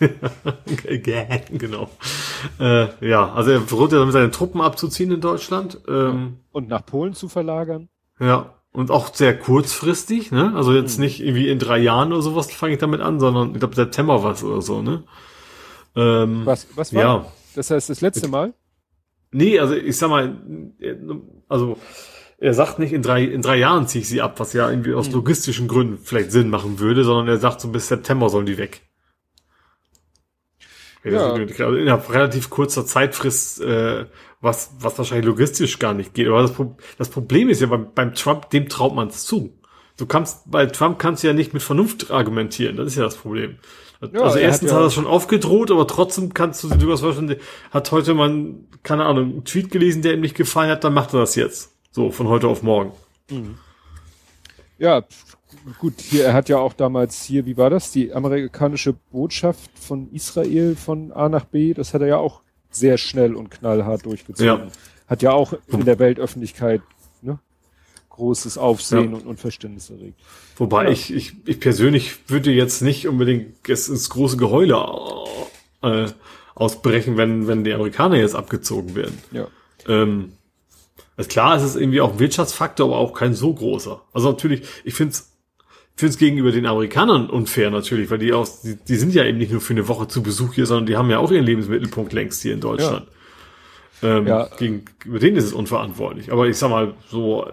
GAN, 1.02 1.40
genau. 1.58 1.90
Äh, 2.58 3.06
ja, 3.06 3.32
also 3.34 3.50
er 3.50 3.60
droht 3.60 3.92
ja 3.92 3.98
damit 3.98 4.14
seine 4.14 4.30
Truppen 4.30 4.60
abzuziehen 4.62 5.12
in 5.12 5.20
Deutschland. 5.20 5.78
Ähm, 5.86 6.38
und 6.52 6.68
nach 6.68 6.84
Polen 6.86 7.12
zu 7.14 7.28
verlagern. 7.28 7.88
ja. 8.18 8.52
Und 8.76 8.90
auch 8.90 9.14
sehr 9.14 9.38
kurzfristig, 9.38 10.32
ne? 10.32 10.52
Also 10.54 10.74
jetzt 10.74 10.98
nicht 10.98 11.20
irgendwie 11.20 11.48
in 11.48 11.58
drei 11.58 11.78
Jahren 11.78 12.12
oder 12.12 12.20
sowas 12.20 12.52
fange 12.52 12.74
ich 12.74 12.78
damit 12.78 13.00
an, 13.00 13.18
sondern 13.18 13.52
ich 13.54 13.58
glaube 13.58 13.74
September 13.74 14.22
was 14.22 14.44
oder 14.44 14.60
so, 14.60 14.82
ne? 14.82 15.02
Ähm, 15.96 16.42
Was, 16.44 16.66
was 16.76 16.92
war? 16.94 17.00
Ja. 17.02 17.26
Das 17.54 17.70
heißt, 17.70 17.88
das 17.88 18.02
letzte 18.02 18.28
Mal? 18.28 18.52
Nee, 19.32 19.58
also 19.58 19.74
ich 19.74 19.96
sag 19.96 20.10
mal, 20.10 20.36
er- 20.78 20.98
also 21.48 21.78
er 22.36 22.52
sagt 22.52 22.78
nicht, 22.78 22.92
in 22.92 23.00
drei, 23.00 23.24
in 23.24 23.40
drei 23.40 23.56
Jahren 23.56 23.88
ziehe 23.88 24.02
ich 24.02 24.08
sie 24.08 24.20
ab, 24.20 24.38
was 24.40 24.52
ja 24.52 24.68
irgendwie 24.68 24.92
aus 24.92 25.10
logistischen 25.10 25.68
Gründen 25.68 25.96
vielleicht 25.96 26.30
Sinn 26.30 26.50
machen 26.50 26.78
würde, 26.78 27.02
sondern 27.02 27.28
er 27.28 27.38
sagt 27.38 27.62
so 27.62 27.68
bis 27.68 27.88
September 27.88 28.28
sollen 28.28 28.44
die 28.44 28.58
weg. 28.58 28.82
Ja. 31.12 31.32
Also 31.66 31.76
innerhalb 31.76 32.12
relativ 32.12 32.50
kurzer 32.50 32.84
Zeitfrist, 32.86 33.60
äh, 33.60 34.06
was, 34.40 34.70
was 34.80 34.98
wahrscheinlich 34.98 35.26
logistisch 35.26 35.78
gar 35.78 35.94
nicht 35.94 36.14
geht. 36.14 36.28
Aber 36.28 36.42
das, 36.42 36.52
Pro 36.52 36.76
das 36.98 37.08
Problem 37.08 37.48
ist 37.48 37.60
ja 37.60 37.66
beim, 37.68 37.92
beim 37.94 38.14
Trump, 38.14 38.50
dem 38.50 38.68
traut 38.68 38.94
man 38.94 39.08
es 39.08 39.24
zu. 39.24 39.58
Du 39.96 40.06
kannst, 40.06 40.50
bei 40.50 40.66
Trump 40.66 40.98
kannst 40.98 41.22
du 41.22 41.28
ja 41.28 41.32
nicht 41.32 41.54
mit 41.54 41.62
Vernunft 41.62 42.10
argumentieren, 42.10 42.76
das 42.76 42.88
ist 42.88 42.96
ja 42.96 43.04
das 43.04 43.16
Problem. 43.16 43.56
Ja, 44.12 44.20
also 44.20 44.36
er 44.38 44.44
erstens 44.44 44.70
hat 44.70 44.76
hat, 44.76 44.82
ja- 44.82 44.86
er 44.88 44.90
schon 44.90 45.06
aufgedroht, 45.06 45.70
aber 45.70 45.86
trotzdem 45.86 46.34
kannst 46.34 46.62
du 46.62 46.68
durchaus 46.68 47.00
vorstellen, 47.00 47.36
hat 47.70 47.90
heute 47.92 48.12
mal, 48.12 48.54
keine 48.82 49.06
Ahnung, 49.06 49.24
einen 49.32 49.44
Tweet 49.44 49.70
gelesen, 49.70 50.02
der 50.02 50.12
ihm 50.14 50.20
nicht 50.20 50.36
gefallen 50.36 50.70
hat, 50.70 50.84
dann 50.84 50.92
macht 50.92 51.14
er 51.14 51.20
das 51.20 51.34
jetzt. 51.34 51.72
So, 51.92 52.10
von 52.10 52.28
heute 52.28 52.46
auf 52.48 52.62
morgen. 52.62 52.92
Ja, 54.78 55.02
gut, 55.78 55.94
hier, 56.00 56.24
er 56.26 56.32
hat 56.34 56.48
ja 56.48 56.58
auch 56.58 56.72
damals 56.72 57.22
hier, 57.24 57.46
wie 57.46 57.56
war 57.56 57.70
das? 57.70 57.90
Die 57.92 58.12
amerikanische 58.12 58.94
Botschaft 59.12 59.70
von 59.78 60.10
Israel 60.12 60.76
von 60.76 61.12
A 61.12 61.28
nach 61.28 61.44
B, 61.44 61.74
das 61.74 61.94
hat 61.94 62.02
er 62.02 62.08
ja 62.08 62.16
auch 62.18 62.40
sehr 62.70 62.98
schnell 62.98 63.34
und 63.34 63.50
knallhart 63.50 64.04
durchgezogen. 64.06 64.46
Ja. 64.46 64.66
Hat 65.06 65.22
ja 65.22 65.32
auch 65.32 65.54
in 65.68 65.84
der 65.84 65.98
Weltöffentlichkeit 65.98 66.82
ne, 67.22 67.38
großes 68.10 68.58
Aufsehen 68.58 69.10
Ja. 69.12 69.16
und 69.18 69.26
Unverständnis 69.26 69.90
erregt. 69.90 70.20
Wobei 70.56 70.84
Ja. 70.84 70.90
ich, 70.90 71.12
ich, 71.14 71.34
ich 71.46 71.60
persönlich 71.60 72.28
würde 72.28 72.50
jetzt 72.52 72.82
nicht 72.82 73.08
unbedingt 73.08 73.68
es 73.68 73.88
ins 73.88 74.10
große 74.10 74.36
Geheule 74.36 74.76
äh, 75.82 76.06
ausbrechen, 76.54 77.16
wenn, 77.16 77.46
wenn 77.46 77.64
die 77.64 77.72
Amerikaner 77.72 78.16
jetzt 78.16 78.34
abgezogen 78.34 78.94
werden. 78.94 79.18
Ja. 79.32 79.46
Ähm, 79.88 80.32
ist 81.16 81.30
klar, 81.30 81.56
es 81.56 81.62
ist 81.62 81.76
irgendwie 81.76 82.00
auch 82.00 82.12
ein 82.12 82.18
Wirtschaftsfaktor, 82.18 82.86
aber 82.88 82.98
auch 82.98 83.14
kein 83.14 83.32
so 83.34 83.54
großer. 83.54 84.02
Also 84.12 84.30
natürlich, 84.30 84.66
ich 84.84 84.94
finde 84.94 85.12
es 85.12 85.32
finde 85.96 86.10
es 86.10 86.18
gegenüber 86.18 86.52
den 86.52 86.66
Amerikanern 86.66 87.30
unfair 87.30 87.70
natürlich, 87.70 88.10
weil 88.10 88.18
die 88.18 88.32
auch, 88.32 88.46
die, 88.62 88.76
die 88.76 88.96
sind 88.96 89.14
ja 89.14 89.24
eben 89.24 89.38
nicht 89.38 89.50
nur 89.52 89.60
für 89.60 89.72
eine 89.72 89.88
Woche 89.88 90.08
zu 90.08 90.22
Besuch 90.22 90.54
hier, 90.54 90.66
sondern 90.66 90.86
die 90.86 90.96
haben 90.96 91.10
ja 91.10 91.18
auch 91.18 91.30
ihren 91.30 91.44
Lebensmittelpunkt 91.44 92.12
längst 92.12 92.42
hier 92.42 92.52
in 92.52 92.60
Deutschland. 92.60 93.06
Ähm, 94.02 94.26
Ja. 94.26 94.48
Gegenüber 94.58 95.18
denen 95.18 95.36
ist 95.36 95.44
es 95.44 95.52
unverantwortlich. 95.54 96.30
Aber 96.30 96.46
ich 96.48 96.58
sag 96.58 96.68
mal, 96.68 96.94
so 97.08 97.46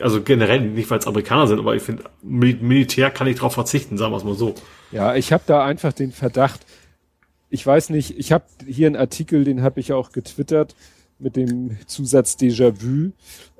also 0.00 0.22
generell 0.22 0.60
nicht, 0.60 0.90
weil 0.90 0.98
es 0.98 1.06
Amerikaner 1.06 1.46
sind, 1.46 1.58
aber 1.58 1.74
ich 1.74 1.82
finde, 1.82 2.04
Militär 2.22 3.10
kann 3.10 3.26
ich 3.26 3.36
darauf 3.36 3.54
verzichten, 3.54 3.98
sagen 3.98 4.12
wir 4.12 4.16
es 4.16 4.24
mal 4.24 4.34
so. 4.34 4.54
Ja, 4.92 5.14
ich 5.14 5.32
habe 5.32 5.42
da 5.46 5.64
einfach 5.64 5.92
den 5.92 6.12
Verdacht, 6.12 6.60
ich 7.50 7.66
weiß 7.66 7.90
nicht, 7.90 8.18
ich 8.18 8.32
habe 8.32 8.44
hier 8.66 8.86
einen 8.86 8.96
Artikel, 8.96 9.44
den 9.44 9.62
habe 9.62 9.80
ich 9.80 9.92
auch 9.92 10.12
getwittert 10.12 10.74
mit 11.20 11.36
dem 11.36 11.76
Zusatz 11.86 12.36
Déjà-vu. 12.36 13.12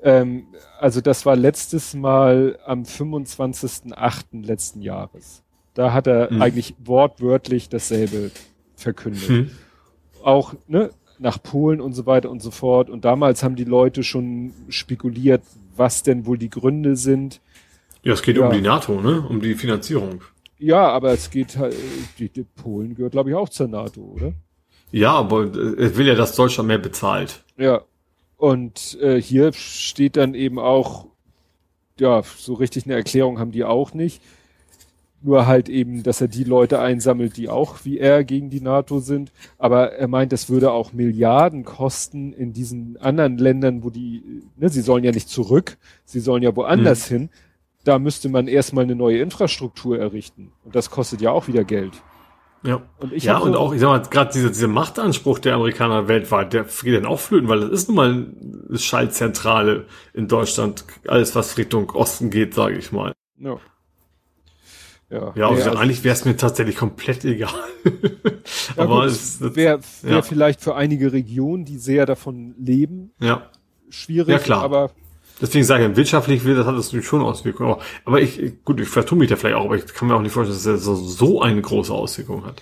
Ähm, 0.03 0.47
also 0.79 1.01
das 1.01 1.25
war 1.25 1.35
letztes 1.35 1.93
Mal 1.93 2.59
am 2.65 2.83
25.08. 2.83 4.45
letzten 4.45 4.81
Jahres. 4.81 5.43
Da 5.73 5.93
hat 5.93 6.07
er 6.07 6.31
mhm. 6.31 6.41
eigentlich 6.41 6.75
wortwörtlich 6.83 7.69
dasselbe 7.69 8.31
verkündet. 8.75 9.29
Mhm. 9.29 9.51
Auch 10.23 10.53
ne, 10.67 10.89
nach 11.19 11.41
Polen 11.41 11.79
und 11.79 11.93
so 11.93 12.05
weiter 12.05 12.29
und 12.29 12.41
so 12.41 12.51
fort. 12.51 12.89
Und 12.89 13.05
damals 13.05 13.43
haben 13.43 13.55
die 13.55 13.63
Leute 13.63 14.03
schon 14.03 14.53
spekuliert, 14.69 15.43
was 15.75 16.03
denn 16.03 16.25
wohl 16.25 16.37
die 16.37 16.49
Gründe 16.49 16.95
sind. 16.95 17.41
Ja, 18.03 18.13
es 18.13 18.23
geht 18.23 18.37
ja. 18.37 18.47
um 18.47 18.51
die 18.51 18.61
NATO, 18.61 18.99
ne? 18.99 19.21
Um 19.21 19.39
die 19.39 19.53
Finanzierung. 19.53 20.21
Ja, 20.57 20.89
aber 20.89 21.11
es 21.11 21.29
geht 21.29 21.57
halt, 21.57 21.75
die, 22.19 22.29
die 22.29 22.43
Polen 22.43 22.95
gehört, 22.95 23.13
glaube 23.13 23.29
ich, 23.29 23.35
auch 23.35 23.49
zur 23.49 23.67
NATO, 23.67 24.01
oder? 24.01 24.33
Ja, 24.91 25.13
aber 25.13 25.43
es 25.43 25.95
will 25.95 26.07
ja, 26.07 26.15
dass 26.15 26.35
Deutschland 26.35 26.67
mehr 26.67 26.77
bezahlt. 26.77 27.43
Ja. 27.57 27.81
Und 28.37 28.97
äh, 29.01 29.21
hier 29.21 29.53
steht 29.53 30.17
dann 30.17 30.33
eben 30.33 30.59
auch, 30.59 31.05
ja, 31.99 32.23
so 32.23 32.55
richtig 32.55 32.85
eine 32.85 32.95
Erklärung 32.95 33.39
haben 33.39 33.51
die 33.51 33.63
auch 33.63 33.93
nicht. 33.93 34.21
Nur 35.21 35.45
halt 35.45 35.69
eben, 35.69 36.01
dass 36.01 36.19
er 36.19 36.27
die 36.27 36.43
Leute 36.43 36.79
einsammelt, 36.79 37.37
die 37.37 37.47
auch 37.47 37.85
wie 37.85 37.99
er 37.99 38.23
gegen 38.23 38.49
die 38.49 38.59
NATO 38.59 38.99
sind. 38.99 39.31
Aber 39.59 39.91
er 39.91 40.07
meint, 40.07 40.31
das 40.31 40.49
würde 40.49 40.71
auch 40.71 40.93
Milliarden 40.93 41.63
kosten 41.63 42.33
in 42.33 42.53
diesen 42.53 42.97
anderen 42.97 43.37
Ländern, 43.37 43.83
wo 43.83 43.91
die, 43.91 44.23
ne, 44.57 44.69
sie 44.69 44.81
sollen 44.81 45.03
ja 45.03 45.11
nicht 45.11 45.29
zurück, 45.29 45.77
sie 46.05 46.19
sollen 46.19 46.41
ja 46.41 46.55
woanders 46.55 47.09
hm. 47.11 47.17
hin. 47.17 47.29
Da 47.83 47.99
müsste 47.99 48.29
man 48.29 48.47
erstmal 48.47 48.85
eine 48.85 48.95
neue 48.95 49.19
Infrastruktur 49.19 49.99
errichten. 49.99 50.51
Und 50.65 50.75
das 50.75 50.89
kostet 50.89 51.21
ja 51.21 51.29
auch 51.29 51.47
wieder 51.47 51.63
Geld. 51.63 51.93
Ja. 52.63 52.81
Und 52.99 53.13
ich 53.13 53.23
ja, 53.23 53.37
und 53.39 53.53
so 53.53 53.59
auch, 53.59 53.73
ich 53.73 53.81
sag 53.81 53.87
mal, 53.87 54.01
gerade 54.09 54.31
dieser, 54.31 54.49
dieser 54.49 54.67
Machtanspruch 54.67 55.39
der 55.39 55.55
Amerikaner 55.55 56.07
weltweit, 56.07 56.53
der 56.53 56.63
geht 56.63 56.95
dann 56.95 57.05
auch 57.05 57.19
flöten, 57.19 57.49
weil 57.49 57.61
das 57.61 57.71
ist 57.71 57.87
nun 57.87 57.95
mal 57.95 58.27
eine 58.69 58.77
Schaltzentrale 58.77 59.85
in 60.13 60.27
Deutschland, 60.27 60.85
alles 61.07 61.35
was 61.35 61.57
Richtung 61.57 61.89
Osten 61.91 62.29
geht, 62.29 62.53
sage 62.53 62.77
ich 62.77 62.91
mal. 62.91 63.13
Ja. 63.39 63.57
Ja, 65.09 65.33
ja 65.35 65.49
also, 65.49 65.69
also 65.69 65.77
eigentlich 65.77 66.03
wäre 66.03 66.13
es 66.13 66.23
mir 66.23 66.37
tatsächlich 66.37 66.77
komplett 66.77 67.25
egal. 67.25 67.49
ja, 68.77 68.83
Aber 68.83 69.05
es 69.05 69.41
wäre 69.41 69.79
wär 70.03 70.11
ja. 70.11 70.21
vielleicht 70.21 70.61
für 70.61 70.75
einige 70.75 71.11
Regionen, 71.11 71.65
die 71.65 71.77
sehr 71.77 72.05
davon 72.05 72.55
leben, 72.57 73.11
ja. 73.19 73.49
schwierig. 73.89 74.29
Ja, 74.29 74.39
klar. 74.39 74.63
Aber 74.63 74.91
Deswegen 75.41 75.63
sage 75.63 75.87
ich, 75.87 75.95
wirtschaftlich 75.95 76.45
will, 76.45 76.55
das 76.55 76.67
hat 76.67 76.75
natürlich 76.75 77.05
schon 77.05 77.21
Auswirkungen. 77.21 77.71
Aber, 77.71 77.81
aber 78.05 78.21
ich, 78.21 78.63
gut, 78.63 78.79
ich 78.79 78.87
vertue 78.87 79.17
mich 79.17 79.29
da 79.29 79.35
vielleicht 79.35 79.55
auch, 79.55 79.65
aber 79.65 79.75
ich 79.75 79.85
kann 79.87 80.07
mir 80.07 80.15
auch 80.15 80.21
nicht 80.21 80.31
vorstellen, 80.31 80.57
dass 80.57 80.65
er 80.65 80.77
so, 80.77 80.95
so 80.95 81.41
eine 81.41 81.61
große 81.61 81.91
Auswirkung 81.91 82.45
hat. 82.45 82.61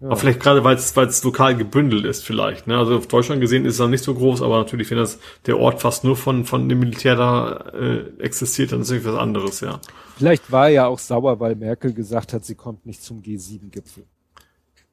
Ja. 0.00 0.08
Aber 0.08 0.16
vielleicht 0.16 0.40
gerade, 0.40 0.64
weil 0.64 0.76
es, 0.76 1.24
lokal 1.24 1.56
gebündelt 1.56 2.04
ist, 2.04 2.24
vielleicht. 2.24 2.66
Ne? 2.66 2.78
Also 2.78 2.96
auf 2.96 3.06
Deutschland 3.06 3.40
gesehen 3.40 3.64
ist 3.64 3.74
es 3.74 3.78
dann 3.78 3.90
nicht 3.90 4.04
so 4.04 4.14
groß, 4.14 4.42
aber 4.42 4.58
natürlich, 4.58 4.90
wenn 4.90 4.98
das 4.98 5.18
der 5.46 5.58
Ort 5.58 5.80
fast 5.80 6.04
nur 6.04 6.16
von, 6.16 6.44
von 6.44 6.68
dem 6.68 6.78
Militär 6.78 7.16
da 7.16 7.70
äh, 7.74 8.04
existiert, 8.18 8.72
dann 8.72 8.82
ist 8.82 8.90
es 8.90 9.04
was 9.04 9.16
anderes, 9.16 9.60
ja. 9.60 9.80
Vielleicht 10.16 10.52
war 10.52 10.66
er 10.66 10.72
ja 10.72 10.86
auch 10.86 10.98
sauer, 10.98 11.40
weil 11.40 11.54
Merkel 11.54 11.94
gesagt 11.94 12.34
hat, 12.34 12.44
sie 12.44 12.54
kommt 12.54 12.84
nicht 12.84 13.02
zum 13.02 13.22
G7-Gipfel. 13.22 14.04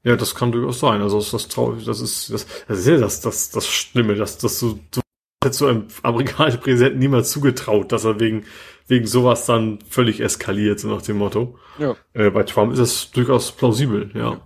Ja, 0.03 0.15
das 0.15 0.35
kann 0.35 0.53
durchaus 0.53 0.79
sein. 0.79 1.01
Also 1.01 1.19
das, 1.19 1.31
das 1.31 1.47
traurig, 1.49 1.83
das 1.83 1.99
ist 1.99 2.31
das, 2.31 2.47
das 2.67 2.79
ist 2.79 2.87
ja 2.87 2.97
das, 2.97 3.19
das, 3.19 3.49
das 3.49 3.67
Schlimme, 3.67 4.15
dass, 4.15 4.37
dass 4.37 4.59
du, 4.59 4.79
du 4.91 5.01
hätte 5.43 5.55
so 5.55 5.67
einem 5.67 5.87
amerikanischen 6.03 6.59
Präsidenten 6.59 6.99
niemals 6.99 7.31
zugetraut, 7.31 7.91
dass 7.91 8.05
er 8.05 8.19
wegen, 8.19 8.45
wegen 8.87 9.05
sowas 9.05 9.45
dann 9.45 9.79
völlig 9.87 10.19
eskaliert, 10.19 10.79
so 10.79 10.87
nach 10.87 11.01
dem 11.01 11.17
Motto. 11.17 11.57
Ja. 11.77 11.95
Äh, 12.13 12.31
bei 12.31 12.43
Trump 12.43 12.71
ist 12.73 12.79
das 12.79 13.11
durchaus 13.11 13.51
plausibel, 13.51 14.11
ja. 14.13 14.41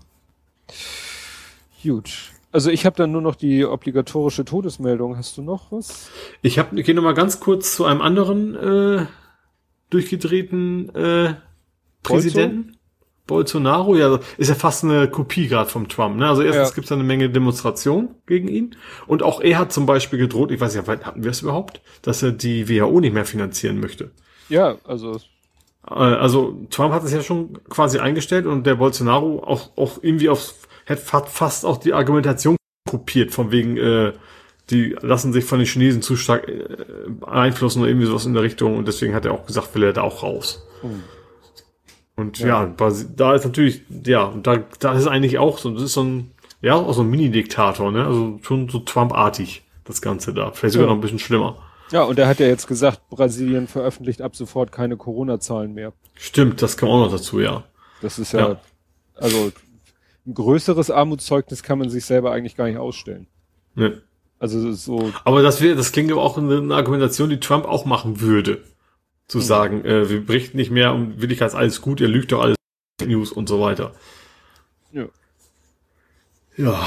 Gut. 1.83 2.31
Also 2.51 2.69
ich 2.69 2.85
habe 2.85 2.97
dann 2.97 3.13
nur 3.13 3.21
noch 3.21 3.35
die 3.35 3.65
obligatorische 3.65 4.43
Todesmeldung. 4.43 5.17
Hast 5.17 5.37
du 5.37 5.41
noch 5.41 5.71
was? 5.71 6.09
Ich 6.41 6.59
habe, 6.59 6.77
ich 6.77 6.85
gehe 6.85 6.93
noch 6.93 7.01
mal 7.01 7.13
ganz 7.13 7.39
kurz 7.39 7.75
zu 7.75 7.85
einem 7.85 8.01
anderen 8.01 8.55
äh, 8.55 9.05
durchgedrehten 9.89 10.93
äh, 10.93 11.35
Präsidenten. 12.03 12.77
Bolsonaro, 13.27 13.95
ja, 13.95 14.19
ist 14.37 14.49
ja 14.49 14.55
fast 14.55 14.83
eine 14.83 15.07
Kopie 15.09 15.47
gerade 15.47 15.69
vom 15.69 15.87
Trump. 15.87 16.17
Ne? 16.17 16.27
Also 16.27 16.41
erstens 16.41 16.69
ja. 16.69 16.75
gibt 16.75 16.85
es 16.85 16.91
eine 16.91 17.03
Menge 17.03 17.29
Demonstrationen 17.29 18.09
gegen 18.25 18.47
ihn. 18.47 18.75
Und 19.07 19.23
auch 19.23 19.41
er 19.41 19.57
hat 19.57 19.71
zum 19.71 19.85
Beispiel 19.85 20.19
gedroht, 20.19 20.51
ich 20.51 20.59
weiß 20.59 20.75
nicht, 20.75 20.87
hatten 20.87 21.23
wir 21.23 21.31
es 21.31 21.41
überhaupt, 21.41 21.81
dass 22.01 22.23
er 22.23 22.31
die 22.31 22.67
WHO 22.67 22.99
nicht 22.99 23.13
mehr 23.13 23.25
finanzieren 23.25 23.79
möchte. 23.79 24.11
Ja, 24.49 24.75
also. 24.83 25.19
Äh, 25.89 25.93
also 25.93 26.65
Trump 26.69 26.93
hat 26.93 27.03
es 27.03 27.13
ja 27.13 27.21
schon 27.21 27.59
quasi 27.69 27.99
eingestellt 27.99 28.45
und 28.45 28.65
der 28.65 28.75
Bolsonaro 28.75 29.43
auch, 29.43 29.69
auch 29.77 29.99
irgendwie 30.01 30.29
auf, 30.29 30.53
hat 30.87 31.29
fast 31.29 31.65
auch 31.65 31.77
die 31.77 31.93
Argumentation 31.93 32.57
kopiert, 32.89 33.31
von 33.31 33.51
wegen, 33.51 33.77
äh, 33.77 34.13
die 34.69 34.95
lassen 35.01 35.33
sich 35.33 35.45
von 35.45 35.59
den 35.59 35.67
Chinesen 35.67 36.01
zu 36.01 36.15
stark 36.15 36.47
äh, 36.47 36.65
beeinflussen 37.07 37.81
oder 37.81 37.89
irgendwie 37.89 38.07
sowas 38.07 38.25
in 38.25 38.33
der 38.33 38.43
Richtung 38.43 38.77
und 38.77 38.87
deswegen 38.87 39.13
hat 39.13 39.25
er 39.25 39.33
auch 39.33 39.45
gesagt, 39.45 39.73
will 39.75 39.83
er 39.83 39.93
da 39.93 40.01
auch 40.01 40.23
raus. 40.23 40.67
Mhm. 40.83 41.03
Und 42.21 42.39
ja, 42.39 42.65
ja 42.65 42.73
da 43.15 43.33
ist 43.33 43.43
natürlich, 43.43 43.81
ja, 44.05 44.33
da, 44.41 44.63
da 44.79 44.93
ist 44.93 45.07
eigentlich 45.07 45.39
auch 45.39 45.57
so, 45.57 45.71
das 45.71 45.83
ist 45.83 45.93
so 45.93 46.03
ein, 46.03 46.31
ja, 46.61 46.75
auch 46.75 46.93
so 46.93 47.01
ein 47.01 47.09
Mini-Diktator, 47.09 47.91
ne? 47.91 48.05
Also 48.05 48.39
schon 48.43 48.69
so 48.69 48.79
Trump-artig, 48.79 49.63
das 49.83 50.01
Ganze 50.01 50.33
da. 50.33 50.51
Vielleicht 50.51 50.73
sogar 50.73 50.87
ja. 50.87 50.93
noch 50.93 50.99
ein 50.99 51.01
bisschen 51.01 51.19
schlimmer. 51.19 51.57
Ja, 51.91 52.03
und 52.03 52.17
er 52.19 52.27
hat 52.27 52.39
ja 52.39 52.47
jetzt 52.47 52.67
gesagt, 52.67 53.01
Brasilien 53.09 53.67
veröffentlicht 53.67 54.21
ab 54.21 54.35
sofort 54.35 54.71
keine 54.71 54.95
Corona-Zahlen 54.95 55.73
mehr. 55.73 55.91
Stimmt, 56.15 56.61
das 56.61 56.77
kam 56.77 56.89
auch 56.89 57.05
noch 57.05 57.11
dazu, 57.11 57.39
ja. 57.39 57.63
Das 58.01 58.17
ist 58.17 58.31
ja, 58.31 58.39
ja, 58.39 58.61
also 59.15 59.51
ein 60.25 60.33
größeres 60.33 60.89
Armutszeugnis 60.89 61.63
kann 61.63 61.79
man 61.79 61.89
sich 61.89 62.05
selber 62.05 62.31
eigentlich 62.31 62.55
gar 62.55 62.67
nicht 62.67 62.77
ausstellen. 62.77 63.27
Ne. 63.75 64.01
Also 64.39 64.71
so. 64.71 65.11
Aber 65.23 65.43
das 65.43 65.61
wäre, 65.61 65.75
das 65.75 65.91
klingt 65.91 66.11
aber 66.11 66.23
auch 66.23 66.37
eine 66.37 66.73
Argumentation, 66.73 67.29
die 67.29 67.39
Trump 67.39 67.65
auch 67.65 67.85
machen 67.85 68.21
würde 68.21 68.63
zu 69.31 69.37
mhm. 69.37 69.43
sagen, 69.43 69.85
äh, 69.85 70.09
wir 70.09 70.25
berichten 70.25 70.57
nicht 70.57 70.71
mehr 70.71 70.93
und 70.93 71.21
Willigkeit 71.21 71.47
ist 71.47 71.55
alles 71.55 71.79
gut, 71.79 72.01
ihr 72.01 72.09
lügt 72.09 72.33
doch 72.33 72.41
alles 72.41 72.57
News 73.01 73.31
und 73.31 73.47
so 73.47 73.61
weiter. 73.61 73.93
Ja. 74.91 75.05
Ja. 76.57 76.85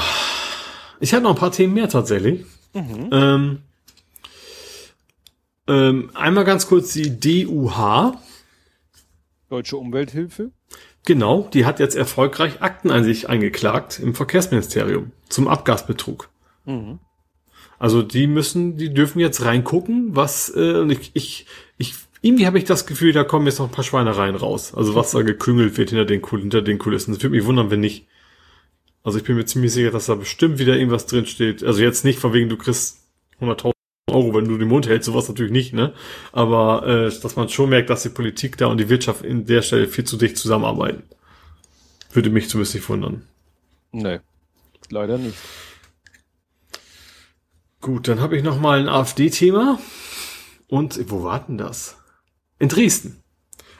Ich 0.99 1.11
hatte 1.15 1.23
noch 1.23 1.31
ein 1.31 1.37
paar 1.37 1.51
Themen 1.51 1.73
mehr 1.73 1.89
tatsächlich. 1.89 2.45
Mhm. 2.75 3.09
Ähm, 3.11 3.61
ähm, 5.67 6.11
einmal 6.13 6.43
ganz 6.43 6.67
kurz 6.67 6.93
die 6.93 7.19
DUH. 7.19 8.13
Deutsche 9.49 9.77
Umwelthilfe. 9.77 10.51
Genau, 11.03 11.49
die 11.51 11.65
hat 11.65 11.79
jetzt 11.79 11.95
erfolgreich 11.95 12.61
Akten 12.61 12.91
an 12.91 13.03
sich 13.03 13.27
eingeklagt 13.27 13.99
im 13.99 14.13
Verkehrsministerium 14.13 15.11
zum 15.29 15.47
Abgasbetrug. 15.47 16.29
Mhm. 16.65 16.99
Also 17.79 18.03
die 18.03 18.27
müssen, 18.27 18.77
die 18.77 18.93
dürfen 18.93 19.19
jetzt 19.19 19.43
reingucken, 19.43 20.15
was 20.15 20.55
äh, 20.55 20.75
und 20.77 20.91
ich, 20.91 21.09
ich, 21.15 21.47
ich 21.79 21.95
irgendwie 22.25 22.47
habe 22.47 22.57
ich 22.57 22.63
das 22.63 22.87
Gefühl, 22.87 23.13
da 23.13 23.23
kommen 23.23 23.45
jetzt 23.45 23.59
noch 23.59 23.67
ein 23.67 23.71
paar 23.71 23.83
Schweinereien 23.83 24.35
raus. 24.35 24.73
Also 24.73 24.95
was 24.95 25.11
da 25.11 25.21
geküngelt 25.21 25.77
wird 25.77 25.91
hinter 25.91 26.05
den, 26.05 26.25
hinter 26.25 26.63
den 26.63 26.79
Kulissen. 26.79 27.13
Das 27.13 27.21
würde 27.21 27.35
mich 27.35 27.45
wundern, 27.45 27.69
wenn 27.69 27.81
nicht. 27.81 28.07
Also 29.03 29.19
ich 29.19 29.23
bin 29.23 29.35
mir 29.35 29.45
ziemlich 29.45 29.71
sicher, 29.71 29.91
dass 29.91 30.07
da 30.07 30.15
bestimmt 30.15 30.57
wieder 30.57 30.75
irgendwas 30.75 31.05
drin 31.05 31.27
steht. 31.27 31.63
Also 31.63 31.83
jetzt 31.83 32.03
nicht 32.03 32.17
von 32.17 32.33
wegen, 32.33 32.49
du 32.49 32.57
kriegst 32.57 33.05
100.000 33.39 33.73
Euro, 34.09 34.33
wenn 34.33 34.47
du 34.47 34.57
den 34.57 34.67
Mund 34.67 34.87
hältst, 34.87 35.05
sowas 35.05 35.27
natürlich 35.27 35.51
nicht, 35.51 35.73
ne? 35.73 35.93
Aber 36.31 36.87
äh, 36.87 37.19
dass 37.21 37.35
man 37.35 37.47
schon 37.49 37.69
merkt, 37.69 37.91
dass 37.91 38.01
die 38.01 38.09
Politik 38.09 38.57
da 38.57 38.65
und 38.67 38.79
die 38.79 38.89
Wirtschaft 38.89 39.23
in 39.23 39.45
der 39.45 39.61
Stelle 39.61 39.87
viel 39.87 40.05
zu 40.05 40.17
dicht 40.17 40.35
zusammenarbeiten. 40.35 41.03
Würde 42.11 42.31
mich 42.31 42.49
zumindest 42.49 42.73
nicht 42.73 42.89
wundern. 42.89 43.21
Nee, 43.91 44.19
leider 44.89 45.19
nicht. 45.19 45.37
Gut, 47.81 48.07
dann 48.07 48.19
habe 48.19 48.35
ich 48.35 48.41
noch 48.41 48.59
mal 48.59 48.79
ein 48.79 48.89
AfD-Thema. 48.89 49.77
Und 50.67 50.99
wo 51.11 51.21
war 51.21 51.45
denn 51.45 51.59
das? 51.59 51.97
In 52.59 52.69
Dresden. 52.69 53.21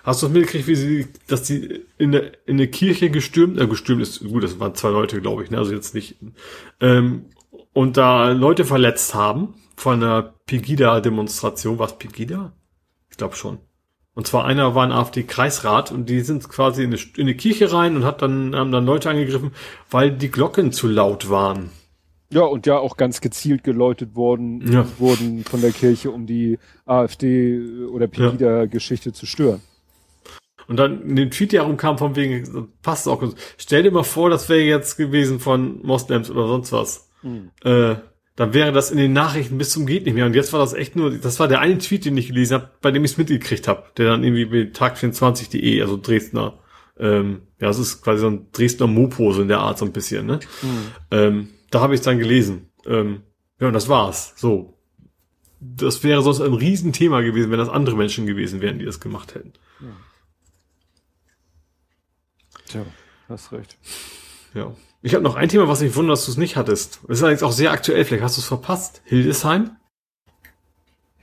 Hast 0.03 0.21
du 0.21 0.27
das 0.27 0.33
mitgekriegt, 0.33 0.67
wie 0.67 0.75
sie, 0.75 1.07
dass 1.27 1.43
die 1.43 1.85
in 1.97 2.11
der, 2.11 2.47
in 2.47 2.57
der 2.57 2.67
Kirche 2.67 3.09
gestürmt, 3.09 3.59
äh, 3.59 3.67
gestürmt 3.67 4.03
ist, 4.03 4.23
gut, 4.23 4.43
das 4.43 4.59
waren 4.59 4.75
zwei 4.75 4.89
Leute, 4.89 5.19
glaube 5.19 5.43
ich, 5.43 5.49
ne, 5.49 5.57
also 5.57 5.73
jetzt 5.73 5.95
nicht, 5.95 6.17
ähm, 6.79 7.25
und 7.73 7.97
da 7.97 8.31
Leute 8.31 8.63
verletzt 8.63 9.15
haben 9.15 9.55
von 9.75 10.01
einer 10.01 10.33
Pegida-Demonstration. 10.45 11.77
Was 11.77 11.97
Pegida? 11.97 12.53
Ich 13.09 13.17
glaube 13.17 13.35
schon. 13.35 13.59
Und 14.13 14.27
zwar 14.27 14.45
einer 14.45 14.75
war 14.75 14.85
ein 14.85 14.93
AfD-Kreisrat 14.93 15.91
und 15.91 16.07
die 16.09 16.21
sind 16.21 16.47
quasi 16.47 16.83
in 16.83 16.93
eine, 16.93 17.01
in 17.17 17.23
eine 17.23 17.35
Kirche 17.35 17.73
rein 17.73 17.97
und 17.97 18.05
hat 18.05 18.21
dann, 18.21 18.55
haben 18.55 18.71
dann 18.71 18.85
Leute 18.85 19.09
angegriffen, 19.09 19.51
weil 19.91 20.11
die 20.11 20.31
Glocken 20.31 20.71
zu 20.71 20.87
laut 20.87 21.29
waren. 21.29 21.71
Ja, 22.35 22.41
und 22.41 22.67
ja 22.67 22.77
auch 22.77 22.97
ganz 22.97 23.21
gezielt 23.21 23.63
geläutet 23.63 24.15
worden, 24.15 24.69
ja. 24.69 24.85
wurden 24.99 25.45
von 25.45 25.61
der 25.61 25.71
Kirche, 25.71 26.11
um 26.11 26.27
die 26.27 26.59
AfD 26.85 27.85
oder 27.89 28.07
Pegida-Geschichte 28.07 29.09
ja. 29.09 29.13
zu 29.13 29.25
stören. 29.25 29.61
Und 30.67 30.77
dann 30.77 31.01
in 31.03 31.15
dem 31.15 31.31
Tweet, 31.31 31.53
der 31.53 31.63
herumkam, 31.63 31.97
von 31.97 32.17
wegen, 32.17 32.67
passt 32.81 33.07
auch. 33.07 33.23
Stell 33.57 33.83
dir 33.83 33.91
mal 33.91 34.03
vor, 34.03 34.29
das 34.29 34.49
wäre 34.49 34.59
jetzt 34.59 34.97
gewesen 34.97 35.39
von 35.39 35.81
Moslems 35.83 36.29
oder 36.29 36.47
sonst 36.47 36.73
was. 36.73 37.09
Mhm. 37.23 37.51
Äh, 37.63 37.95
dann 38.35 38.53
wäre 38.53 38.73
das 38.73 38.91
in 38.91 38.97
den 38.97 39.13
Nachrichten 39.13 39.57
bis 39.57 39.69
zum 39.69 39.85
geht 39.85 40.05
nicht 40.05 40.15
mehr. 40.15 40.25
Und 40.25 40.35
jetzt 40.35 40.51
war 40.51 40.59
das 40.59 40.73
echt 40.73 40.97
nur, 40.97 41.11
das 41.11 41.39
war 41.39 41.47
der 41.47 41.61
eine 41.61 41.77
Tweet, 41.77 42.03
den 42.03 42.17
ich 42.17 42.27
gelesen 42.27 42.55
habe, 42.55 42.71
bei 42.81 42.91
dem 42.91 43.05
ich 43.05 43.11
es 43.11 43.17
mitgekriegt 43.17 43.69
habe, 43.69 43.85
der 43.95 44.07
dann 44.07 44.25
irgendwie 44.25 44.45
mit 44.45 44.77
tag24.de, 44.77 45.81
also 45.81 45.95
Dresdner, 45.95 46.59
ähm, 46.99 47.43
ja, 47.61 47.67
das 47.67 47.79
ist 47.79 48.01
quasi 48.01 48.19
so 48.19 48.27
ein 48.27 48.47
Dresdner 48.51 48.87
Mopo, 48.87 49.31
so 49.31 49.41
in 49.41 49.47
der 49.47 49.59
Art 49.59 49.77
so 49.77 49.85
ein 49.85 49.93
bisschen, 49.93 50.25
ne? 50.25 50.41
Mhm. 50.61 50.67
Ähm, 51.11 51.47
da 51.75 51.81
habe 51.81 51.93
ich 51.93 51.99
dann 51.99 52.19
gelesen. 52.19 52.69
Ähm, 52.85 53.23
ja, 53.59 53.67
und 53.67 53.73
das 53.73 53.89
war's. 53.89 54.33
So. 54.37 54.79
Das 55.59 56.05
wäre 56.05 56.21
sonst 56.21 56.39
ein 56.39 56.53
Riesenthema 56.53 57.19
gewesen, 57.19 57.51
wenn 57.51 57.59
das 57.59 57.67
andere 57.67 57.97
Menschen 57.97 58.25
gewesen 58.25 58.61
wären, 58.61 58.79
die 58.79 58.85
das 58.85 59.01
gemacht 59.01 59.35
hätten. 59.35 59.51
Ja. 59.81 59.87
Tja, 62.67 62.85
hast 63.27 63.51
recht. 63.51 63.77
Ja. 64.53 64.73
Ich 65.01 65.13
habe 65.13 65.23
noch 65.23 65.35
ein 65.35 65.49
Thema, 65.49 65.67
was 65.67 65.81
ich 65.81 65.93
wundere, 65.97 66.13
dass 66.13 66.25
du 66.25 66.31
es 66.31 66.37
nicht 66.37 66.55
hattest. 66.55 67.01
Das 67.07 67.17
ist 67.17 67.23
allerdings 67.23 67.43
auch 67.43 67.51
sehr 67.51 67.71
aktuell, 67.71 68.05
vielleicht 68.05 68.23
hast 68.23 68.37
du 68.37 68.41
es 68.41 68.47
verpasst. 68.47 69.01
Hildesheim? 69.03 69.71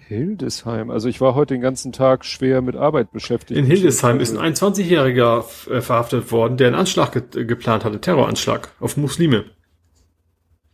Hildesheim. 0.07 0.91
Also 0.91 1.09
ich 1.09 1.23
war 1.23 1.35
heute 1.35 1.55
den 1.55 1.63
ganzen 1.63 1.93
Tag 1.93 2.27
schwer 2.27 2.61
mit 2.61 2.77
Arbeit 2.77 3.11
beschäftigt. 3.11 3.59
In 3.59 3.65
Hildesheim 3.65 4.21
ist 4.21 4.37
ein 4.37 4.55
21-Jähriger 4.55 5.71
äh, 5.71 5.81
verhaftet 5.81 6.31
worden, 6.31 6.59
der 6.59 6.67
einen 6.67 6.77
Anschlag 6.77 7.13
ge 7.33 7.47
geplant 7.47 7.87
hatte, 7.87 8.03
Terroranschlag 8.03 8.69
auf 8.81 8.99
Muslime. 8.99 9.47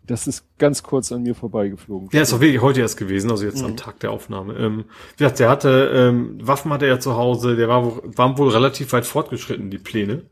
Das 0.08 0.26
ist 0.26 0.46
ganz 0.56 0.82
kurz 0.82 1.12
an 1.12 1.22
mir 1.22 1.34
vorbeigeflogen. 1.34 2.08
Ja, 2.12 2.22
ist 2.22 2.32
auch 2.32 2.40
wirklich 2.40 2.62
heute 2.62 2.80
erst 2.80 2.96
gewesen, 2.96 3.30
also 3.30 3.44
jetzt 3.44 3.58
mhm. 3.58 3.66
am 3.66 3.76
Tag 3.76 4.00
der 4.00 4.10
Aufnahme. 4.10 4.54
Ähm, 4.54 4.84
wie 5.16 5.24
gesagt, 5.24 5.38
der 5.38 5.50
hatte, 5.50 5.92
ähm, 5.94 6.38
Waffen 6.40 6.72
hatte 6.72 6.86
er 6.86 6.98
zu 6.98 7.14
Hause, 7.14 7.56
der 7.56 7.68
war, 7.68 8.00
waren 8.16 8.38
wohl 8.38 8.48
relativ 8.48 8.92
weit 8.94 9.04
fortgeschritten, 9.04 9.70
die 9.70 9.76
Pläne. 9.76 10.22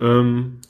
Ähm, 0.00 0.62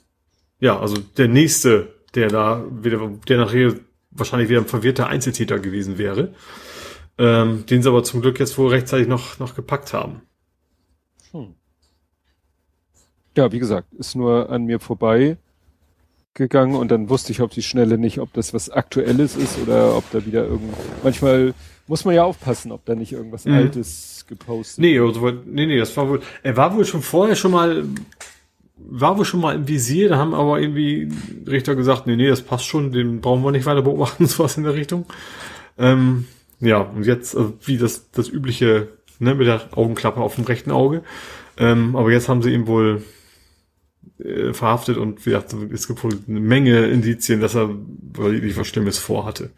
ja, 0.59 0.79
also 0.79 0.97
der 0.99 1.29
nächste, 1.29 1.95
der 2.17 2.29
da 2.29 2.65
wieder, 2.69 3.13
der 3.29 3.39
nachher 3.39 3.75
wahrscheinlich 4.11 4.49
wieder 4.49 4.61
ein 4.61 4.67
verwirrter 4.67 5.07
Einzeltäter 5.07 5.61
gewesen 5.61 5.97
wäre, 5.97 6.35
ähm, 7.19 7.65
den 7.67 7.81
sie 7.81 7.89
aber 7.89 8.03
zum 8.03 8.23
Glück 8.23 8.41
jetzt 8.41 8.59
wohl 8.59 8.71
rechtzeitig 8.71 9.07
noch, 9.07 9.39
noch 9.39 9.55
gepackt 9.55 9.93
haben. 9.93 10.23
Hm. 11.31 11.55
Ja, 13.37 13.53
wie 13.53 13.61
gesagt, 13.61 13.95
ist 13.95 14.17
nur 14.17 14.51
an 14.51 14.65
mir 14.65 14.81
vorbei 14.81 15.39
gegangen 16.35 16.75
und 16.75 16.91
dann 16.91 17.11
wusste 17.11 17.33
ich 17.33 17.43
auf 17.43 17.51
die 17.51 17.63
Schnelle 17.63 17.99
nicht, 17.99 18.19
ob 18.19 18.33
das 18.33 18.55
was 18.55 18.71
Aktuelles 18.71 19.37
ist 19.37 19.59
oder 19.59 19.97
ob 19.97 20.11
da 20.11 20.25
wieder 20.25 20.45
irgend, 20.45 20.75
manchmal 21.03 21.55
muss 21.87 22.05
man 22.05 22.15
ja 22.15 22.25
aufpassen, 22.25 22.73
ob 22.73 22.85
da 22.87 22.95
nicht 22.95 23.13
irgendwas 23.13 23.45
mhm. 23.45 23.55
Altes 23.55 24.25
gepostet 24.29 24.79
Nee, 24.79 24.99
also, 24.99 25.31
nee, 25.45 25.67
nee, 25.67 25.79
das 25.79 25.97
war 25.97 26.09
wohl, 26.09 26.23
er 26.43 26.57
war 26.57 26.75
wohl 26.75 26.85
schon 26.85 27.03
vorher 27.03 27.37
schon 27.37 27.53
mal 27.53 27.85
war 28.85 29.17
wohl 29.17 29.25
schon 29.25 29.41
mal 29.41 29.55
im 29.55 29.69
Visier, 29.69 30.09
da 30.09 30.17
haben 30.17 30.35
aber 30.35 30.61
irgendwie 30.61 31.09
Richter 31.47 31.77
gesagt, 31.77 32.07
nee, 32.07 32.17
nee, 32.17 32.29
das 32.29 32.43
passt 32.43 32.65
schon, 32.65 32.93
den 32.93 33.21
brauchen 33.21 33.45
wir 33.45 33.53
nicht 33.53 33.67
weiter 33.67 33.83
beobachten, 33.83 34.27
sowas 34.27 34.57
in 34.57 34.65
der 34.65 34.75
Richtung. 34.75 35.07
Ähm, 35.79 36.27
ja, 36.61 36.79
und 36.79 37.07
jetzt, 37.07 37.37
also 37.37 37.55
wie 37.65 37.79
das, 37.79 38.11
das 38.11 38.29
übliche, 38.29 38.89
ne, 39.19 39.35
mit 39.35 39.47
der 39.47 39.69
Augenklappe 39.73 40.21
auf 40.21 40.35
dem 40.35 40.45
rechten 40.45 40.71
Auge. 40.71 41.03
Ähm, 41.57 41.97
aber 41.97 42.11
jetzt 42.11 42.29
haben 42.29 42.43
sie 42.43 42.53
ihn 42.53 42.67
wohl 42.67 43.03
äh, 44.19 44.53
verhaftet 44.53 44.97
und 44.97 45.25
wie 45.27 45.31
gesagt, 45.31 45.55
es 45.73 45.89
gibt 45.89 46.03
wohl 46.05 46.19
eine 46.29 46.41
Menge 46.41 46.87
Indizien, 46.87 47.41
dass 47.41 47.55
er 47.55 47.71
wirklich 48.13 48.57
was 48.57 48.69
Schlimmes 48.69 48.99
vorhatte. 48.99 49.51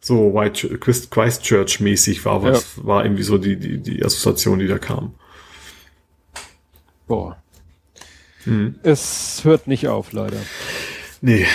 So 0.00 0.34
White 0.34 0.78
Christchurch-mäßig 0.78 2.26
war 2.26 2.42
was, 2.42 2.76
ja. 2.76 2.84
war 2.84 3.04
irgendwie 3.04 3.22
so 3.22 3.38
die, 3.38 3.56
die, 3.56 3.78
die 3.78 4.04
Assoziation, 4.04 4.58
die 4.58 4.66
da 4.66 4.78
kam. 4.78 5.14
Boah. 7.06 7.42
Mhm. 8.44 8.74
Es 8.82 9.44
hört 9.44 9.66
nicht 9.66 9.88
auf, 9.88 10.12
leider. 10.12 10.36
Nee. 11.22 11.46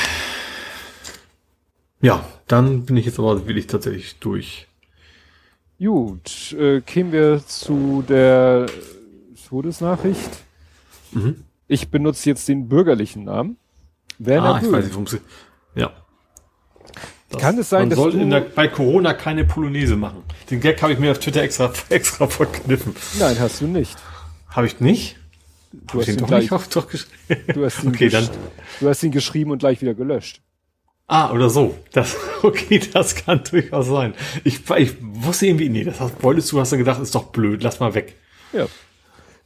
Ja, 2.01 2.25
dann 2.47 2.85
bin 2.85 2.97
ich 2.97 3.05
jetzt 3.05 3.19
aber 3.19 3.45
will 3.45 3.57
ich 3.57 3.67
tatsächlich 3.67 4.15
durch. 4.19 4.67
Gut, 5.77 6.53
äh, 6.53 6.81
kämen 6.81 7.11
wir 7.11 7.45
zu 7.45 8.03
der 8.07 8.65
Todesnachricht. 9.47 10.43
Mhm. 11.11 11.43
Ich 11.69 11.89
benutze 11.89 12.27
jetzt 12.27 12.47
den 12.49 12.67
bürgerlichen 12.67 13.23
Namen. 13.25 13.57
Werner 14.17 14.55
ah, 14.55 14.61
ich 14.61 14.69
weiß 14.69 14.83
nicht, 14.83 14.93
warum 14.93 15.07
sie. 15.07 15.21
Ja. 15.75 15.91
Das, 17.29 17.41
Kann 17.41 17.57
es 17.59 17.69
sein, 17.69 17.81
man 17.81 17.89
dass 17.91 17.99
soll 17.99 18.11
der, 18.13 18.39
bei 18.41 18.67
Corona 18.67 19.13
keine 19.13 19.45
Polonaise 19.45 19.95
machen. 19.95 20.23
Den 20.49 20.59
Gag 20.59 20.81
habe 20.81 20.93
ich 20.93 20.99
mir 20.99 21.11
auf 21.11 21.19
Twitter 21.19 21.43
extra 21.43 21.71
extra 21.89 22.27
verkniffen. 22.27 22.95
Nein, 23.19 23.39
hast 23.39 23.61
du 23.61 23.67
nicht. 23.67 23.95
Habe 24.49 24.65
ich 24.65 24.79
nicht? 24.79 25.17
Du 25.71 25.99
hast, 25.99 26.07
ihn 26.07 26.17
gleich, 26.17 26.51
auf, 26.51 26.67
doch 26.69 26.87
du, 27.53 27.63
hast 27.63 27.83
ihn 27.83 27.89
okay, 27.89 28.09
dann. 28.09 28.27
du 28.79 28.89
hast 28.89 29.03
ihn 29.03 29.11
geschrieben 29.11 29.51
und 29.51 29.59
gleich 29.59 29.79
wieder 29.81 29.93
gelöscht. 29.93 30.41
Ah, 31.05 31.31
oder 31.31 31.51
so. 31.51 31.77
Das, 31.91 32.17
okay, 32.41 32.81
das 32.91 33.15
kann 33.15 33.43
durchaus 33.43 33.87
sein. 33.87 34.15
Ich, 34.43 34.67
ich 34.77 34.95
wusste 34.99 35.45
irgendwie, 35.45 35.69
nee, 35.69 35.83
das 35.83 35.99
hast, 35.99 36.23
wolltest 36.23 36.51
du, 36.51 36.59
hast 36.59 36.71
du 36.71 36.77
gedacht, 36.77 36.99
ist 36.99 37.13
doch 37.13 37.25
blöd, 37.25 37.61
lass 37.61 37.79
mal 37.79 37.93
weg. 37.93 38.15
Ja. 38.53 38.65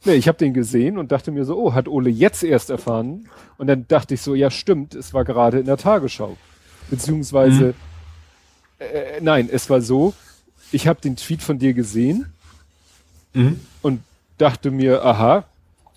Nee, 0.04 0.14
ich 0.14 0.28
habe 0.28 0.38
den 0.38 0.52
gesehen 0.52 0.98
und 0.98 1.12
dachte 1.12 1.30
mir 1.30 1.44
so, 1.44 1.58
oh, 1.58 1.72
hat 1.72 1.88
Ole 1.88 2.10
jetzt 2.10 2.42
erst 2.44 2.70
erfahren? 2.70 3.28
Und 3.56 3.68
dann 3.68 3.86
dachte 3.88 4.14
ich 4.14 4.22
so, 4.22 4.34
ja 4.34 4.50
stimmt, 4.50 4.94
es 4.94 5.14
war 5.14 5.24
gerade 5.24 5.60
in 5.60 5.66
der 5.66 5.78
Tagesschau. 5.78 6.36
Beziehungsweise, 6.90 7.68
mhm. 7.68 7.74
äh, 8.78 9.20
nein, 9.20 9.48
es 9.50 9.70
war 9.70 9.80
so, 9.80 10.12
ich 10.72 10.86
habe 10.86 11.00
den 11.00 11.16
Tweet 11.16 11.42
von 11.42 11.58
dir 11.58 11.72
gesehen 11.72 12.26
mhm. 13.32 13.60
und 13.80 14.02
dachte 14.36 14.70
mir, 14.70 15.04
aha, 15.04 15.44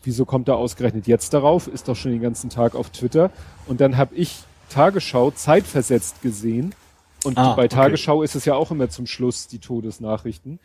wieso 0.04 0.24
kommt 0.24 0.48
er 0.48 0.56
ausgerechnet 0.56 1.08
jetzt 1.08 1.34
darauf? 1.34 1.68
Ist 1.68 1.90
doch 1.90 1.96
schon 1.96 2.12
den 2.12 2.22
ganzen 2.22 2.50
Tag 2.50 2.76
auf 2.76 2.90
Twitter. 2.92 3.32
Und 3.66 3.82
dann 3.82 3.98
habe 3.98 4.16
ich 4.16 4.40
Tagesschau 4.70 5.32
zeitversetzt 5.32 6.22
gesehen. 6.22 6.74
Und 7.24 7.38
ah, 7.38 7.56
bei 7.56 7.68
Tagesschau 7.68 8.18
okay. 8.18 8.26
ist 8.26 8.36
es 8.36 8.46
ja 8.46 8.56
auch 8.56 8.72
immer 8.72 8.90
zum 8.90 9.06
Schluss 9.06 9.48
die 9.48 9.60
Todesnachrichten. 9.60 10.60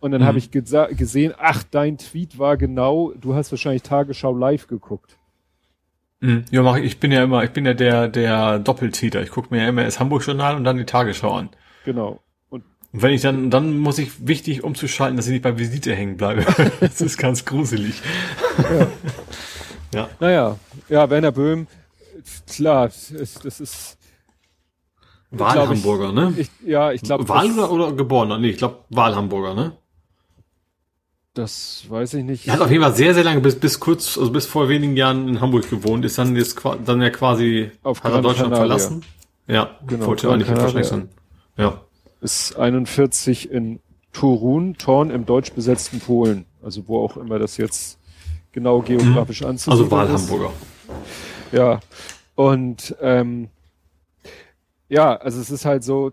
Und 0.00 0.12
dann 0.12 0.22
mhm. 0.22 0.26
habe 0.26 0.38
ich 0.38 0.50
gesehen, 0.50 1.34
ach, 1.38 1.64
dein 1.64 1.98
Tweet 1.98 2.38
war 2.38 2.56
genau, 2.56 3.12
du 3.20 3.34
hast 3.34 3.50
wahrscheinlich 3.50 3.82
Tagesschau 3.82 4.34
live 4.34 4.68
geguckt. 4.68 5.16
Mhm. 6.20 6.44
Ja, 6.50 6.62
mach 6.62 6.76
ich, 6.76 6.84
ich 6.84 7.00
bin 7.00 7.12
ja 7.12 7.22
immer, 7.22 7.44
ich 7.44 7.50
bin 7.50 7.64
ja 7.66 7.74
der, 7.74 8.08
der 8.08 8.58
Doppeltäter. 8.58 9.22
Ich 9.22 9.30
gucke 9.30 9.54
mir 9.54 9.62
ja 9.62 9.68
immer 9.68 9.84
das 9.84 10.00
Hamburg-Journal 10.00 10.56
und 10.56 10.64
dann 10.64 10.76
die 10.76 10.84
Tagesschau 10.84 11.32
an. 11.32 11.48
Genau. 11.84 12.20
Und 12.48 12.64
wenn 12.92 13.12
ich 13.12 13.22
dann, 13.22 13.50
dann 13.50 13.78
muss 13.78 13.98
ich 13.98 14.26
wichtig 14.26 14.64
umzuschalten, 14.64 15.16
dass 15.16 15.26
ich 15.26 15.32
nicht 15.32 15.42
bei 15.42 15.58
Visite 15.58 15.94
hängen 15.94 16.16
bleibe. 16.16 16.44
das 16.80 17.00
ist 17.00 17.18
ganz 17.18 17.44
gruselig. 17.44 18.00
Ja. 18.58 18.86
ja. 19.94 20.08
Naja, 20.20 20.56
ja, 20.88 21.10
Werner 21.10 21.32
Böhm, 21.32 21.66
klar, 22.46 22.86
das 22.86 23.10
ist. 23.60 23.98
Wahlhamburger, 25.30 26.12
ne? 26.12 26.32
Ich, 26.38 26.50
ja, 26.64 26.90
ich 26.90 27.02
glaube. 27.02 27.28
Wahl 27.28 27.50
oder, 27.50 27.70
oder 27.70 27.92
geborener? 27.92 28.38
Nee, 28.38 28.50
ich 28.50 28.56
glaube 28.56 28.84
Wahlhamburger, 28.88 29.54
ne? 29.54 29.72
Das 31.34 31.84
weiß 31.88 32.14
ich 32.14 32.24
nicht. 32.24 32.48
Er 32.48 32.54
hat 32.54 32.60
auf 32.60 32.70
jeden 32.70 32.82
Fall 32.82 32.94
sehr, 32.94 33.14
sehr 33.14 33.24
lange, 33.24 33.40
bis, 33.40 33.58
bis 33.58 33.78
kurz, 33.78 34.18
also 34.18 34.30
bis 34.32 34.46
vor 34.46 34.68
wenigen 34.68 34.96
Jahren 34.96 35.28
in 35.28 35.40
Hamburg 35.40 35.70
gewohnt, 35.70 36.04
ist 36.04 36.18
dann 36.18 36.34
jetzt 36.34 36.60
dann 36.84 37.00
ja 37.00 37.10
quasi 37.10 37.70
auf 37.82 38.02
hat 38.02 38.12
er 38.12 38.22
Deutschland 38.22 38.52
Canaria. 38.52 38.78
verlassen. 38.78 39.04
Ja, 39.46 39.70
genau, 39.86 40.06
wollte 40.06 40.30
eigentlich 40.30 40.48
wahrscheinlich 40.48 40.86
sein. 40.86 41.08
Ja 41.56 41.80
ist 42.20 42.56
41 42.56 43.50
in 43.50 43.80
Torun, 44.12 44.76
Torn 44.76 45.10
im 45.10 45.26
deutsch 45.26 45.52
besetzten 45.52 46.00
Polen. 46.00 46.46
Also 46.62 46.88
wo 46.88 47.02
auch 47.02 47.16
immer 47.16 47.38
das 47.38 47.56
jetzt 47.56 47.98
genau 48.52 48.80
geografisch 48.80 49.42
mhm. 49.42 49.48
anzusehen 49.48 49.72
Also 49.72 49.90
Wahlhamburger. 49.90 50.52
Ja. 51.52 51.80
Und 52.34 52.96
ähm, 53.00 53.48
ja, 54.88 55.16
also 55.16 55.40
es 55.40 55.50
ist 55.50 55.64
halt 55.64 55.84
so, 55.84 56.12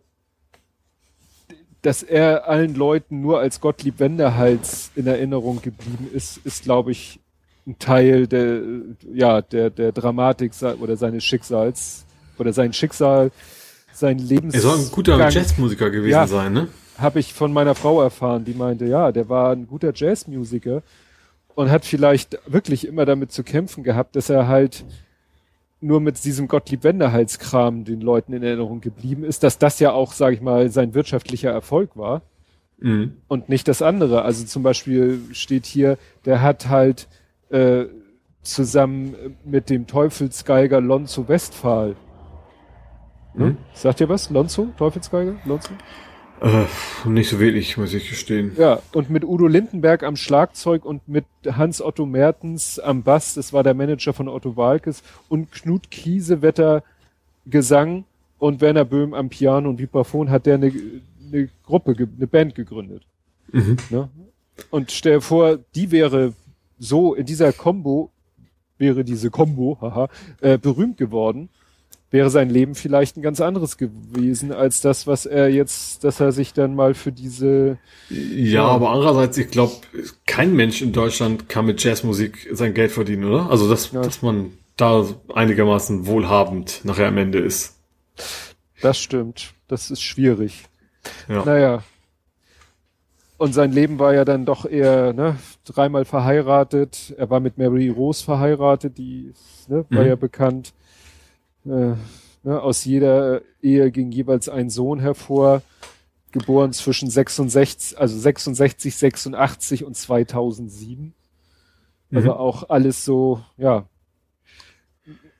dass 1.86 2.02
er 2.02 2.48
allen 2.48 2.74
Leuten 2.74 3.22
nur 3.22 3.40
als 3.40 3.62
Gottlieb 3.62 3.99
Wenderhals 3.99 4.90
in 4.95 5.06
Erinnerung 5.06 5.62
geblieben 5.62 6.10
ist, 6.12 6.40
ist, 6.44 6.64
glaube 6.64 6.91
ich, 6.91 7.20
ein 7.68 7.78
Teil 7.78 8.26
der, 8.26 8.62
ja, 9.14 9.41
der, 9.41 9.70
der 9.70 9.91
Dramatik 9.91 10.52
oder 10.80 10.98
seines 10.98 11.24
Schicksals 11.24 12.06
oder 12.40 12.53
sein 12.53 12.74
Schicksal 12.74 13.32
sein 13.94 14.18
Lebens. 14.18 14.56
Er 14.56 14.62
soll 14.62 14.80
ein 14.80 14.91
guter 14.91 15.30
Jazzmusiker 15.30 15.91
gewesen 15.91 16.12
ja, 16.12 16.28
sein, 16.28 16.53
ne? 16.53 16.68
Habe 16.98 17.20
ich 17.20 17.34
von 17.34 17.53
meiner 17.53 17.76
Frau 17.76 18.02
erfahren, 18.02 18.45
die 18.45 18.53
meinte, 18.53 18.86
ja, 18.86 19.12
der 19.12 19.30
war 19.30 19.52
ein 19.52 19.68
guter 19.68 19.91
Jazzmusiker 19.94 20.82
und 21.53 21.70
hat 21.70 21.86
vielleicht 21.86 22.40
wirklich 22.48 22.88
immer 22.88 23.06
damit 23.06 23.32
zu 23.32 23.44
kämpfen 23.44 23.84
gehabt, 23.84 24.16
dass 24.16 24.30
er 24.30 24.48
halt 24.48 24.86
nur 25.81 25.99
mit 25.99 26.23
diesem 26.23 26.47
Gottlieb 26.47 26.84
Wenderhalskram 26.84 27.84
den 27.84 28.02
Leuten 28.02 28.34
in 28.34 28.43
Erinnerung 28.43 28.81
geblieben 28.81 29.23
ist, 29.23 29.43
dass 29.43 29.57
das 29.57 29.80
ja 29.80 29.91
auch, 29.91 30.14
sage 30.14 30.35
ich 30.35 30.41
mal, 30.41 30.69
sein 30.69 30.93
wirtschaftlicher 30.93 31.52
Erfolg 31.52 31.95
war 31.95 32.22
mhm. 32.80 33.18
und 33.27 33.49
nicht 33.49 33.68
das 33.68 33.81
andere. 33.81 34.23
Also 34.23 34.45
zum 34.45 34.64
Beispiel 34.64 35.22
steht 35.31 35.65
hier, 35.65 35.97
der 36.26 36.41
hat 36.41 36.69
halt 36.69 37.07
äh, 37.49 37.85
zusammen 38.41 39.15
mit 39.43 39.69
dem 39.69 39.88
Teufelsgeiger 39.88 40.81
Lonzo 40.81 41.27
Westphal 41.27 41.95
Ne? 43.35 43.45
Mhm. 43.45 43.57
Sagt 43.73 44.02
ihr 44.02 44.10
was? 44.10 44.30
Lonzo? 44.30 44.69
Teufelsgeige? 44.77 45.38
Lonzo? 45.45 45.72
Äh, 46.45 46.65
nicht 47.09 47.30
so 47.30 47.39
wenig, 47.39 47.76
muss 47.76 47.95
ich 47.95 48.07
gestehen. 48.07 48.51
Ja, 48.55 48.80
und 48.93 49.09
mit 49.09 49.26
Udo 49.26 49.47
Lindenberg 49.47 50.03
am 50.03 50.15
Schlagzeug 50.15 50.85
und 50.85 51.07
mit 51.07 51.26
Hans-Otto 51.43 52.05
Mertens 52.05 52.77
am 52.77 53.01
Bass, 53.01 53.34
das 53.34 53.51
war 53.51 53.63
der 53.63 53.73
Manager 53.73 54.13
von 54.13 54.27
Otto 54.27 54.55
Walkes, 54.55 55.01
und 55.27 55.51
Knut 55.51 55.89
Kiesewetter 55.89 56.84
Gesang 57.47 58.05
und 58.38 58.61
Werner 58.61 58.85
Böhm 58.85 59.15
am 59.15 59.30
Piano 59.30 59.69
und 59.69 59.80
Vibraphon 59.80 60.30
hat 60.30 60.45
der 60.45 60.55
eine, 60.55 60.72
eine 61.27 61.49
Gruppe, 61.63 61.95
eine 61.97 62.27
Band 62.27 62.53
gegründet. 62.53 63.01
Mhm. 63.51 63.77
Ne? 63.89 64.09
Und 64.69 64.91
stell 64.91 65.15
dir 65.15 65.22
vor, 65.22 65.57
die 65.73 65.89
wäre 65.89 66.34
so 66.77 67.15
in 67.15 67.26
dieser 67.26 67.53
Combo, 67.53 68.11
wäre 68.77 69.03
diese 69.03 69.31
Combo, 69.31 69.80
haha, 69.81 70.09
äh, 70.41 70.59
berühmt 70.59 70.97
geworden, 70.97 71.49
wäre 72.11 72.30
sein 72.30 72.49
Leben 72.49 72.76
vielleicht 72.76 73.18
ein 73.18 73.22
ganz 73.22 73.41
anderes 73.41 73.77
gewesen 73.77 74.52
als 74.52 74.82
das, 74.82 75.07
was 75.07 75.26
er 75.26 75.49
jetzt, 75.49 76.03
dass 76.03 76.19
er 76.19 76.32
sich 76.32 76.53
dann 76.53 76.76
mal 76.76 76.94
für 76.94 77.11
diese. 77.11 77.77
Ja, 78.10 78.18
ja. 78.18 78.65
aber 78.65 78.91
andererseits, 78.91 79.38
ich 79.38 79.49
glaube, 79.49 79.73
kein 80.26 80.56
Mensch 80.56 80.82
in 80.82 80.94
Deutschland 80.94 81.49
kann 81.49 81.65
mit 81.65 81.84
Jazzmusik 81.84 82.49
sein 82.52 82.73
Geld 82.73 82.91
verdienen, 82.91 83.26
oder? 83.26 83.49
Also, 83.49 83.69
dass, 83.69 83.91
ja. 83.91 84.02
dass 84.02 84.22
man 84.22 84.53
da 84.77 85.06
einigermaßen 85.34 86.06
wohlhabend 86.06 86.82
nachher 86.84 87.07
am 87.07 87.18
Ende 87.18 87.40
ist. 87.40 87.80
Das 88.82 88.99
stimmt. 88.99 89.53
Das 89.68 89.90
ist 89.90 90.02
schwierig. 90.02 90.65
Ja. 91.27 91.44
Naja, 91.44 91.84
und 93.38 93.53
sein 93.53 93.72
Leben 93.72 93.99
war 93.99 94.14
ja 94.14 94.23
dann 94.23 94.45
doch 94.45 94.65
eher, 94.65 95.11
ne, 95.14 95.38
dreimal 95.65 96.06
verheiratet. 96.06 97.14
Er 97.18 97.30
war 97.30 97.41
mit 97.41 97.57
Mary 97.57 97.90
Rose 97.90 98.23
verheiratet, 98.23 98.98
die 98.98 99.34
ne, 99.68 99.86
war 99.90 100.03
mhm. 100.03 100.10
ja 100.10 100.15
bekannt. 100.15 100.73
Äh, 101.66 101.96
ne, 102.44 102.62
aus 102.62 102.86
jeder 102.86 103.42
Ehe 103.62 103.92
ging 103.92 104.12
jeweils 104.12 104.50
ein 104.50 104.70
Sohn 104.70 105.00
hervor, 105.00 105.62
geboren 106.32 106.74
zwischen 106.74 107.10
66, 107.10 107.98
also 107.98 108.18
66, 108.18 108.96
86 108.96 109.84
und 109.84 109.96
2007. 109.96 111.14
Also 112.14 112.32
mhm. 112.34 112.38
auch 112.38 112.70
alles 112.70 113.04
so, 113.04 113.42
ja. 113.58 113.88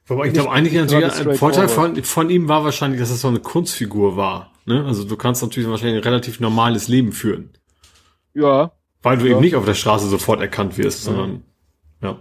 Wobei 0.08 0.28
ich 0.28 0.34
glaube, 0.34 0.52
eigentlich 0.52 0.78
ein 0.78 1.36
Vorteil 1.36 1.68
von, 1.68 2.04
von 2.04 2.30
ihm 2.30 2.48
war 2.48 2.64
wahrscheinlich, 2.64 3.00
dass 3.00 3.10
es 3.10 3.22
so 3.22 3.28
eine 3.28 3.40
Kunstfigur 3.40 4.16
war. 4.18 4.52
Ne? 4.66 4.86
Also 4.86 5.04
du 5.04 5.16
kannst 5.16 5.42
natürlich 5.42 5.70
wahrscheinlich 5.70 5.98
ein 5.98 6.04
relativ 6.04 6.40
normales 6.40 6.88
Leben 6.88 7.12
führen. 7.12 7.50
Ja. 8.34 8.72
Weil 9.02 9.18
du 9.18 9.26
ja. 9.26 9.32
eben 9.32 9.42
nicht 9.42 9.56
auf 9.56 9.66
der 9.66 9.74
Straße 9.74 10.08
sofort 10.08 10.42
erkannt 10.42 10.78
wirst, 10.78 11.04
sondern, 11.04 11.44
ja. 12.02 12.20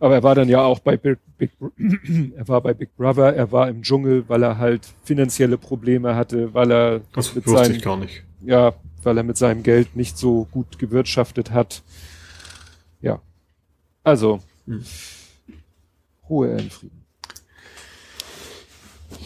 Aber 0.00 0.14
er 0.14 0.22
war 0.22 0.34
dann 0.34 0.48
ja 0.48 0.62
auch 0.62 0.80
bei 0.80 0.96
Big, 0.96 1.18
Big, 1.36 1.50
er 2.36 2.48
war 2.48 2.62
bei 2.62 2.72
Big 2.72 2.96
Brother, 2.96 3.34
er 3.34 3.52
war 3.52 3.68
im 3.68 3.82
Dschungel, 3.82 4.24
weil 4.28 4.42
er 4.42 4.56
halt 4.56 4.88
finanzielle 5.04 5.58
Probleme 5.58 6.16
hatte, 6.16 6.54
weil 6.54 6.72
er 6.72 7.00
das 7.12 7.34
mit 7.34 7.46
wusste 7.46 7.64
seinem, 7.64 7.76
ich 7.76 7.82
gar 7.82 7.96
nicht. 7.98 8.24
Ja, 8.40 8.72
weil 9.02 9.18
er 9.18 9.22
mit 9.22 9.36
seinem 9.36 9.62
Geld 9.62 9.94
nicht 9.96 10.16
so 10.16 10.48
gut 10.50 10.78
gewirtschaftet 10.78 11.50
hat. 11.50 11.82
Ja. 13.02 13.20
Also, 14.02 14.40
hm. 14.66 14.82
Ruhe 16.28 16.48
in 16.56 16.70
Frieden. 16.70 17.04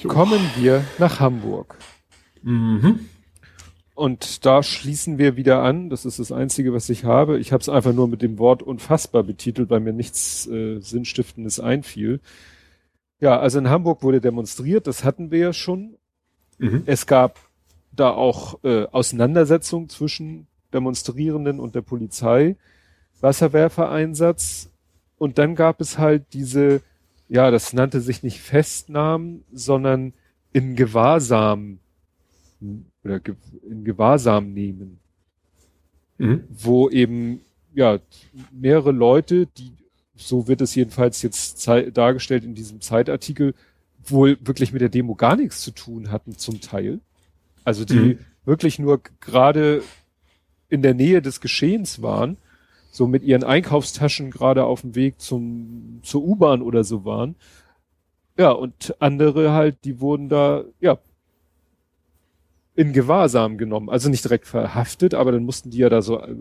Kommen 0.09 0.41
wir 0.57 0.85
nach 0.99 1.21
Hamburg. 1.21 1.77
Mhm. 2.43 3.09
Und 3.95 4.45
da 4.45 4.63
schließen 4.65 5.19
wir 5.19 5.37
wieder 5.37 5.63
an. 5.63 5.89
Das 5.89 6.05
ist 6.05 6.19
das 6.19 6.33
Einzige, 6.33 6.73
was 6.73 6.89
ich 6.89 7.05
habe. 7.05 7.39
Ich 7.39 7.53
habe 7.53 7.61
es 7.61 7.69
einfach 7.69 7.93
nur 7.93 8.09
mit 8.09 8.23
dem 8.23 8.39
Wort 8.39 8.63
unfassbar 8.63 9.23
betitelt, 9.23 9.71
weil 9.71 9.81
mir 9.81 9.93
nichts 9.93 10.47
äh, 10.49 10.81
Sinnstiftendes 10.81 11.61
einfiel. 11.61 12.21
Ja, 13.21 13.39
also 13.39 13.61
in 13.61 13.71
Hamburg 13.71 14.03
wurde 14.03 14.21
demonstriert, 14.21 14.89
das 14.89 15.05
hatten 15.05 15.31
wir 15.31 15.39
ja 15.39 15.53
schon. 15.53 15.97
Mhm. 16.59 16.83
Es 16.87 17.07
gab 17.07 17.39
da 17.93 18.11
auch 18.11 18.63
äh, 18.65 18.87
Auseinandersetzungen 18.87 19.89
zwischen 19.89 20.49
Demonstrierenden 20.73 21.61
und 21.61 21.77
der 21.77 21.83
Polizei, 21.83 22.57
Wasserwerfereinsatz. 23.21 24.71
Und 25.17 25.39
dann 25.39 25.55
gab 25.55 25.81
es 25.81 25.99
halt 25.99 26.33
diese, 26.33 26.83
ja, 27.29 27.53
das 27.53 27.73
nannte 27.73 28.01
sich 28.01 28.25
nicht 28.25 28.41
Festnahmen, 28.41 29.45
sondern 29.53 30.15
in 30.53 30.75
Gewahrsam 30.75 31.79
oder 33.05 33.21
in 33.69 33.85
Gewahrsam 33.85 34.53
nehmen. 34.53 34.99
Mhm. 36.19 36.45
Wo 36.49 36.89
eben, 36.89 37.41
ja, 37.75 37.99
mehrere 38.51 38.93
Leute, 38.93 39.47
die, 39.47 39.73
so 40.17 40.49
wird 40.49 40.61
es 40.61 40.75
jedenfalls 40.75 41.23
jetzt 41.23 41.69
dargestellt 41.93 42.45
in 42.45 42.55
diesem 42.55 42.81
Zeitartikel, 42.81 43.55
wohl 44.05 44.39
wirklich 44.41 44.73
mit 44.73 44.83
der 44.83 44.89
Demo 44.89 45.15
gar 45.15 45.37
nichts 45.37 45.61
zu 45.63 45.71
tun 45.71 46.11
hatten 46.11 46.37
zum 46.37 46.61
Teil. 46.61 47.01
Also 47.65 47.85
die 47.85 47.95
mhm. 47.95 48.19
wirklich 48.45 48.79
nur 48.79 49.01
gerade 49.21 49.83
in 50.69 50.83
der 50.83 50.95
Nähe 50.95 51.23
des 51.23 51.41
Geschehens 51.41 52.03
waren, 52.03 52.37
so 52.91 53.07
mit 53.07 53.25
ihren 53.25 53.45
Einkaufstaschen 53.45 54.31
gerade 54.31 54.65
auf 54.65 54.83
dem 54.83 54.95
Weg 54.95 55.21
zum, 55.21 56.01
zur 56.03 56.23
U-Bahn 56.23 56.63
oder 56.63 56.85
so 56.85 57.05
waren. 57.05 57.35
Ja, 58.39 58.51
und 58.51 58.95
andere 59.01 59.53
halt, 59.53 59.85
die 59.85 60.01
wurden 60.01 60.29
da, 60.29 60.65
ja, 60.81 60.99
in 62.77 62.93
Gewahrsam 62.93 63.57
genommen. 63.59 63.89
Also 63.89 64.09
nicht 64.09 64.25
direkt 64.25 64.47
verhaftet, 64.47 65.15
aber 65.15 65.33
dann 65.33 65.45
mussten 65.45 65.71
die 65.71 65.79
ja 65.79 65.89
da 65.89 66.03
so 66.03 66.21
äh, 66.21 66.35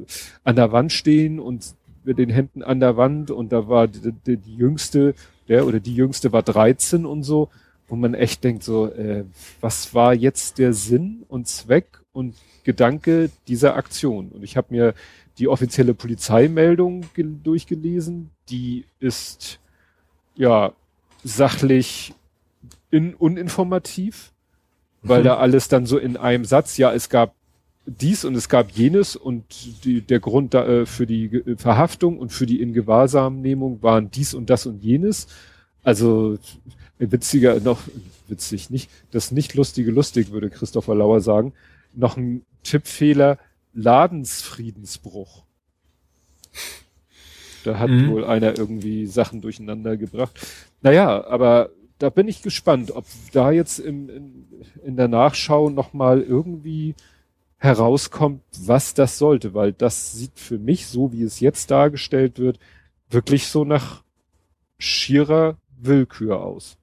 an 0.44 0.56
der 0.56 0.72
Wand 0.72 0.92
stehen 0.92 1.40
und 1.40 1.76
mit 2.04 2.18
den 2.18 2.30
Händen 2.30 2.64
an 2.64 2.80
der 2.80 2.98
Wand 2.98 3.32
und 3.32 3.52
da 3.52 3.68
war 3.68 3.88
die, 3.88 4.14
die, 4.26 4.38
die 4.38 4.56
jüngste, 4.56 5.16
der 5.48 5.66
oder 5.66 5.80
die 5.80 5.96
jüngste 5.96 6.32
war 6.34 6.44
13 6.44 7.06
und 7.06 7.24
so, 7.24 7.50
wo 7.88 7.96
man 7.96 8.14
echt 8.14 8.44
denkt 8.44 8.64
so, 8.64 8.88
äh, 8.88 9.26
was 9.62 9.94
war 9.94 10.14
jetzt 10.14 10.58
der 10.58 10.74
Sinn 10.74 11.24
und 11.28 11.48
Zweck 11.48 12.02
und 12.12 12.36
Gedanke 12.64 13.30
dieser 13.48 13.76
Aktion? 13.76 14.30
Und 14.30 14.44
ich 14.44 14.58
habe 14.58 14.68
mir 14.72 14.94
die 15.38 15.48
offizielle 15.48 15.94
Polizeimeldung 15.94 17.06
durchgelesen, 17.16 18.32
die 18.50 18.86
ist 19.00 19.60
ja 20.36 20.74
sachlich 21.24 22.14
in, 22.92 23.14
uninformativ 23.14 24.33
weil 25.04 25.20
mhm. 25.20 25.26
da 25.26 25.38
alles 25.38 25.68
dann 25.68 25.86
so 25.86 25.98
in 25.98 26.18
einem 26.18 26.46
Satz, 26.46 26.78
ja, 26.78 26.92
es 26.92 27.10
gab 27.10 27.36
dies 27.86 28.24
und 28.24 28.36
es 28.36 28.48
gab 28.48 28.72
jenes 28.72 29.16
und 29.16 29.44
die, 29.84 30.02
der 30.02 30.20
Grund 30.20 30.54
da, 30.54 30.66
äh, 30.66 30.86
für 30.86 31.06
die 31.06 31.44
Verhaftung 31.58 32.18
und 32.18 32.32
für 32.32 32.46
die 32.46 32.62
Ingewahrsamnehmung 32.62 33.84
waren 33.84 34.10
dies 34.10 34.34
und 34.34 34.50
das 34.50 34.66
und 34.66 34.84
jenes. 34.84 35.28
Also 35.84 36.38
witziger, 36.98 37.60
noch 37.60 37.82
witzig 38.30 38.70
nicht, 38.70 38.90
das 39.12 39.32
nicht 39.32 39.54
lustige 39.54 39.92
lustig, 39.92 40.32
würde 40.32 40.50
Christopher 40.50 40.96
Lauer 40.96 41.20
sagen. 41.20 41.54
Noch 41.94 42.16
ein 42.16 42.46
Tippfehler, 42.64 43.38
Ladensfriedensbruch. 43.74 45.44
Da 47.66 47.80
hat 47.80 47.90
mhm. 47.90 48.12
wohl 48.12 48.26
einer 48.26 48.58
irgendwie 48.58 49.06
Sachen 49.08 49.42
durcheinander 49.42 49.98
gebracht. 49.98 50.40
Naja, 50.82 51.26
aber 51.26 51.70
da 52.04 52.10
bin 52.10 52.28
ich 52.28 52.42
gespannt, 52.42 52.92
ob 52.92 53.06
da 53.32 53.50
jetzt 53.52 53.80
im, 53.80 54.10
in, 54.10 54.46
in 54.84 54.98
der 54.98 55.08
Nachschau 55.08 55.70
nochmal 55.70 56.20
irgendwie 56.22 56.96
herauskommt, 57.60 58.42
was 58.60 58.94
das 58.94 59.18
sollte, 59.18 59.54
weil 59.54 59.72
das 59.72 60.12
sieht 60.12 60.38
für 60.38 60.60
mich, 60.60 60.88
so 60.88 61.14
wie 61.14 61.24
es 61.24 61.40
jetzt 61.40 61.72
dargestellt 61.72 62.40
wird, 62.40 62.60
wirklich 63.10 63.48
so 63.48 63.64
nach 63.64 64.04
schierer 64.78 65.56
Willkür 65.78 66.42
aus. 66.42 66.76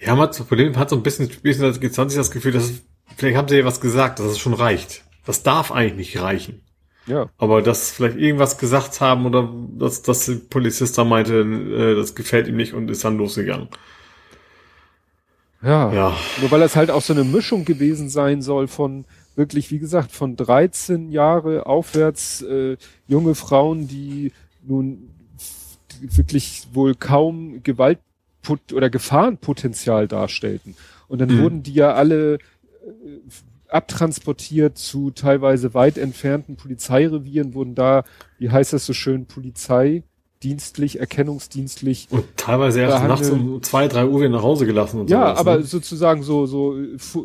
Ja, 0.00 0.14
man 0.14 0.30
hat 0.30 0.88
so 0.88 0.96
ein 0.96 1.02
bisschen, 1.02 1.28
bisschen 1.42 1.74
20 1.74 2.16
das 2.16 2.30
Gefühl, 2.30 2.52
dass 2.52 2.80
vielleicht 3.14 3.36
haben 3.36 3.48
sie 3.48 3.58
ja 3.58 3.66
was 3.66 3.82
gesagt, 3.82 4.20
dass 4.20 4.26
es 4.28 4.38
schon 4.38 4.54
reicht. 4.54 5.04
Das 5.26 5.42
darf 5.42 5.70
eigentlich 5.70 6.14
nicht 6.14 6.22
reichen. 6.22 6.62
Ja. 7.06 7.28
Aber 7.38 7.62
dass 7.62 7.92
vielleicht 7.92 8.16
irgendwas 8.16 8.58
gesagt 8.58 9.00
haben 9.00 9.26
oder 9.26 9.52
dass, 9.78 10.02
dass 10.02 10.26
der 10.26 10.34
Polizist 10.50 10.98
da 10.98 11.04
meinte, 11.04 11.40
äh, 11.40 11.94
das 11.94 12.14
gefällt 12.14 12.48
ihm 12.48 12.56
nicht 12.56 12.74
und 12.74 12.90
ist 12.90 13.04
dann 13.04 13.16
losgegangen. 13.16 13.68
Ja. 15.62 15.92
ja. 15.92 16.16
Nur 16.40 16.50
weil 16.50 16.60
das 16.60 16.76
halt 16.76 16.90
auch 16.90 17.02
so 17.02 17.12
eine 17.12 17.24
Mischung 17.24 17.64
gewesen 17.64 18.08
sein 18.08 18.42
soll 18.42 18.68
von 18.68 19.04
wirklich, 19.36 19.70
wie 19.70 19.78
gesagt, 19.78 20.12
von 20.12 20.36
13 20.36 21.10
Jahre 21.10 21.66
aufwärts 21.66 22.42
äh, 22.42 22.76
junge 23.06 23.34
Frauen, 23.34 23.86
die 23.86 24.32
nun 24.66 25.10
wirklich 26.00 26.68
wohl 26.72 26.94
kaum 26.94 27.62
Gewalt 27.62 27.98
oder 28.72 28.90
Gefahrenpotenzial 28.90 30.08
darstellten. 30.08 30.76
Und 31.08 31.20
dann 31.20 31.30
mhm. 31.30 31.42
wurden 31.42 31.62
die 31.62 31.74
ja 31.74 31.94
alle 31.94 32.34
äh, 32.34 32.38
abtransportiert 33.76 34.78
zu 34.78 35.10
teilweise 35.10 35.74
weit 35.74 35.98
entfernten 35.98 36.56
Polizeirevieren, 36.56 37.54
wurden 37.54 37.74
da, 37.74 38.04
wie 38.38 38.50
heißt 38.50 38.72
das 38.72 38.86
so 38.86 38.92
schön, 38.92 39.26
polizeidienstlich, 39.26 40.98
erkennungsdienstlich. 40.98 42.08
Und 42.10 42.24
teilweise 42.36 42.80
erst 42.80 43.04
nachts 43.04 43.30
um 43.30 43.62
zwei, 43.62 43.86
drei 43.86 44.06
Uhr 44.06 44.20
wieder 44.20 44.30
nach 44.30 44.42
Hause 44.42 44.66
gelassen 44.66 45.00
und 45.00 45.10
Ja, 45.10 45.28
sowas, 45.28 45.38
aber 45.38 45.56
ne? 45.58 45.62
sozusagen 45.64 46.22
so, 46.22 46.46
so, 46.46 46.76
vor, 46.96 47.24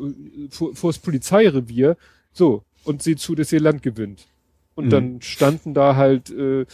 vor, 0.49 0.75
vor 0.75 0.91
das 0.91 0.99
Polizeirevier, 0.99 1.97
so, 2.33 2.63
und 2.83 3.01
sieh 3.01 3.15
zu, 3.15 3.33
dass 3.33 3.51
ihr 3.51 3.61
Land 3.61 3.81
gewinnt. 3.81 4.27
Und 4.75 4.85
mhm. 4.85 4.89
dann 4.89 5.21
standen 5.21 5.73
da 5.73 5.95
halt, 5.95 6.29
äh, 6.31 6.65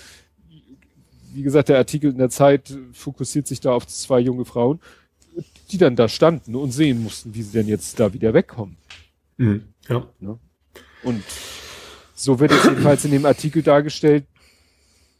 wie 1.33 1.43
gesagt, 1.43 1.69
der 1.69 1.77
Artikel 1.77 2.11
in 2.11 2.17
der 2.17 2.29
Zeit 2.29 2.75
fokussiert 2.93 3.47
sich 3.47 3.59
da 3.59 3.73
auf 3.73 3.85
zwei 3.87 4.19
junge 4.19 4.45
Frauen, 4.45 4.79
die 5.71 5.77
dann 5.77 5.95
da 5.95 6.07
standen 6.07 6.55
und 6.55 6.71
sehen 6.71 7.03
mussten, 7.03 7.35
wie 7.35 7.41
sie 7.41 7.51
denn 7.51 7.67
jetzt 7.67 7.99
da 7.99 8.13
wieder 8.13 8.33
wegkommen. 8.33 8.77
Mhm. 9.37 9.63
Ja. 9.87 10.07
Ne? 10.19 10.37
Und 11.03 11.23
so 12.13 12.39
wird 12.39 12.51
es 12.51 12.63
jedenfalls 12.63 13.05
in 13.05 13.11
dem 13.11 13.25
Artikel 13.25 13.61
dargestellt. 13.61 14.25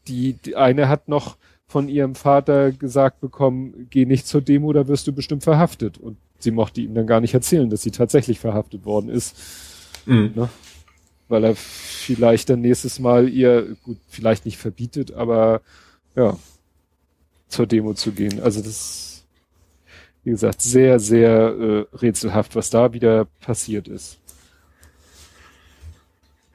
Die, 0.07 0.34
die 0.34 0.56
eine 0.56 0.89
hat 0.89 1.07
noch 1.07 1.38
von 1.68 1.89
ihrem 1.89 2.15
Vater 2.15 2.72
gesagt 2.72 3.19
bekommen, 3.19 3.88
geh 3.89 4.06
nicht 4.06 4.26
zur 4.26 4.41
Demo, 4.41 4.72
da 4.73 4.88
wirst 4.88 5.06
du 5.07 5.11
bestimmt 5.11 5.44
verhaftet. 5.44 5.98
Und 5.98 6.18
sie 6.39 6.52
mochte 6.52 6.81
ihm 6.81 6.94
dann 6.95 7.07
gar 7.07 7.19
nicht 7.19 7.34
erzählen, 7.34 7.69
dass 7.69 7.81
sie 7.81 7.91
tatsächlich 7.91 8.39
verhaftet 8.39 8.85
worden 8.85 9.10
ist. 9.10 9.35
Mhm. 10.06 10.31
Ne? 10.35 10.49
Weil 11.27 11.44
er 11.44 11.56
vielleicht 11.56 12.49
dann 12.49 12.61
nächstes 12.61 12.99
Mal 12.99 13.27
ihr, 13.27 13.76
gut, 13.84 13.98
vielleicht 14.07 14.45
nicht 14.45 14.57
verbietet, 14.57 15.11
aber 15.11 15.61
ja, 16.15 16.38
zur 17.49 17.68
Demo 17.68 17.94
zu 17.94 18.14
gehen. 18.14 18.41
Also 18.41 18.61
das, 18.61 19.07
wie 20.28 20.32
gesagt, 20.32 20.62
sehr, 20.62 20.99
sehr 20.99 21.30
äh, 21.32 21.86
rätselhaft, 21.95 22.58
was 22.58 22.70
da 22.70 22.91
wieder 22.91 23.30
passiert 23.40 23.88
ist. 23.88 24.20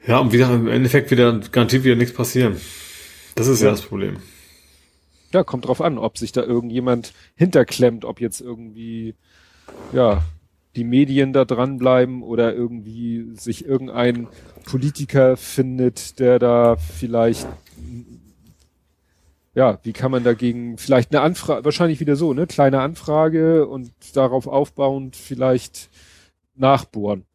Ja, 0.05 0.19
und 0.19 0.31
wieder 0.31 0.53
im 0.53 0.67
Endeffekt 0.67 1.09
wieder 1.09 1.39
garantiert 1.51 1.83
wieder 1.83 1.95
nichts 1.95 2.13
passieren. 2.13 2.57
Das 3.33 3.47
ist 3.47 3.61
ja, 3.61 3.65
ja 3.65 3.71
das 3.71 3.81
Problem. 3.81 4.17
Ja, 5.31 5.43
kommt 5.43 5.65
drauf 5.65 5.81
an, 5.81 5.97
ob 5.97 6.19
sich 6.19 6.31
da 6.31 6.43
irgendjemand 6.43 7.13
hinterklemmt, 7.35 8.05
ob 8.05 8.21
jetzt 8.21 8.41
irgendwie, 8.41 9.15
ja, 9.91 10.23
die 10.75 10.83
Medien 10.83 11.33
da 11.33 11.43
dranbleiben 11.43 12.21
oder 12.21 12.53
irgendwie 12.53 13.25
sich 13.33 13.65
irgendein 13.65 14.27
Politiker 14.65 15.35
findet, 15.35 16.19
der 16.19 16.37
da 16.37 16.75
vielleicht, 16.75 17.47
ja, 19.55 19.79
wie 19.83 19.93
kann 19.93 20.11
man 20.11 20.23
dagegen, 20.23 20.77
vielleicht 20.77 21.11
eine 21.11 21.21
Anfrage, 21.21 21.63
wahrscheinlich 21.63 21.99
wieder 21.99 22.15
so, 22.15 22.33
ne, 22.33 22.47
kleine 22.47 22.81
Anfrage 22.81 23.67
und 23.67 23.91
darauf 24.13 24.47
aufbauend 24.47 25.15
vielleicht 25.15 25.89
nachbohren. 26.55 27.25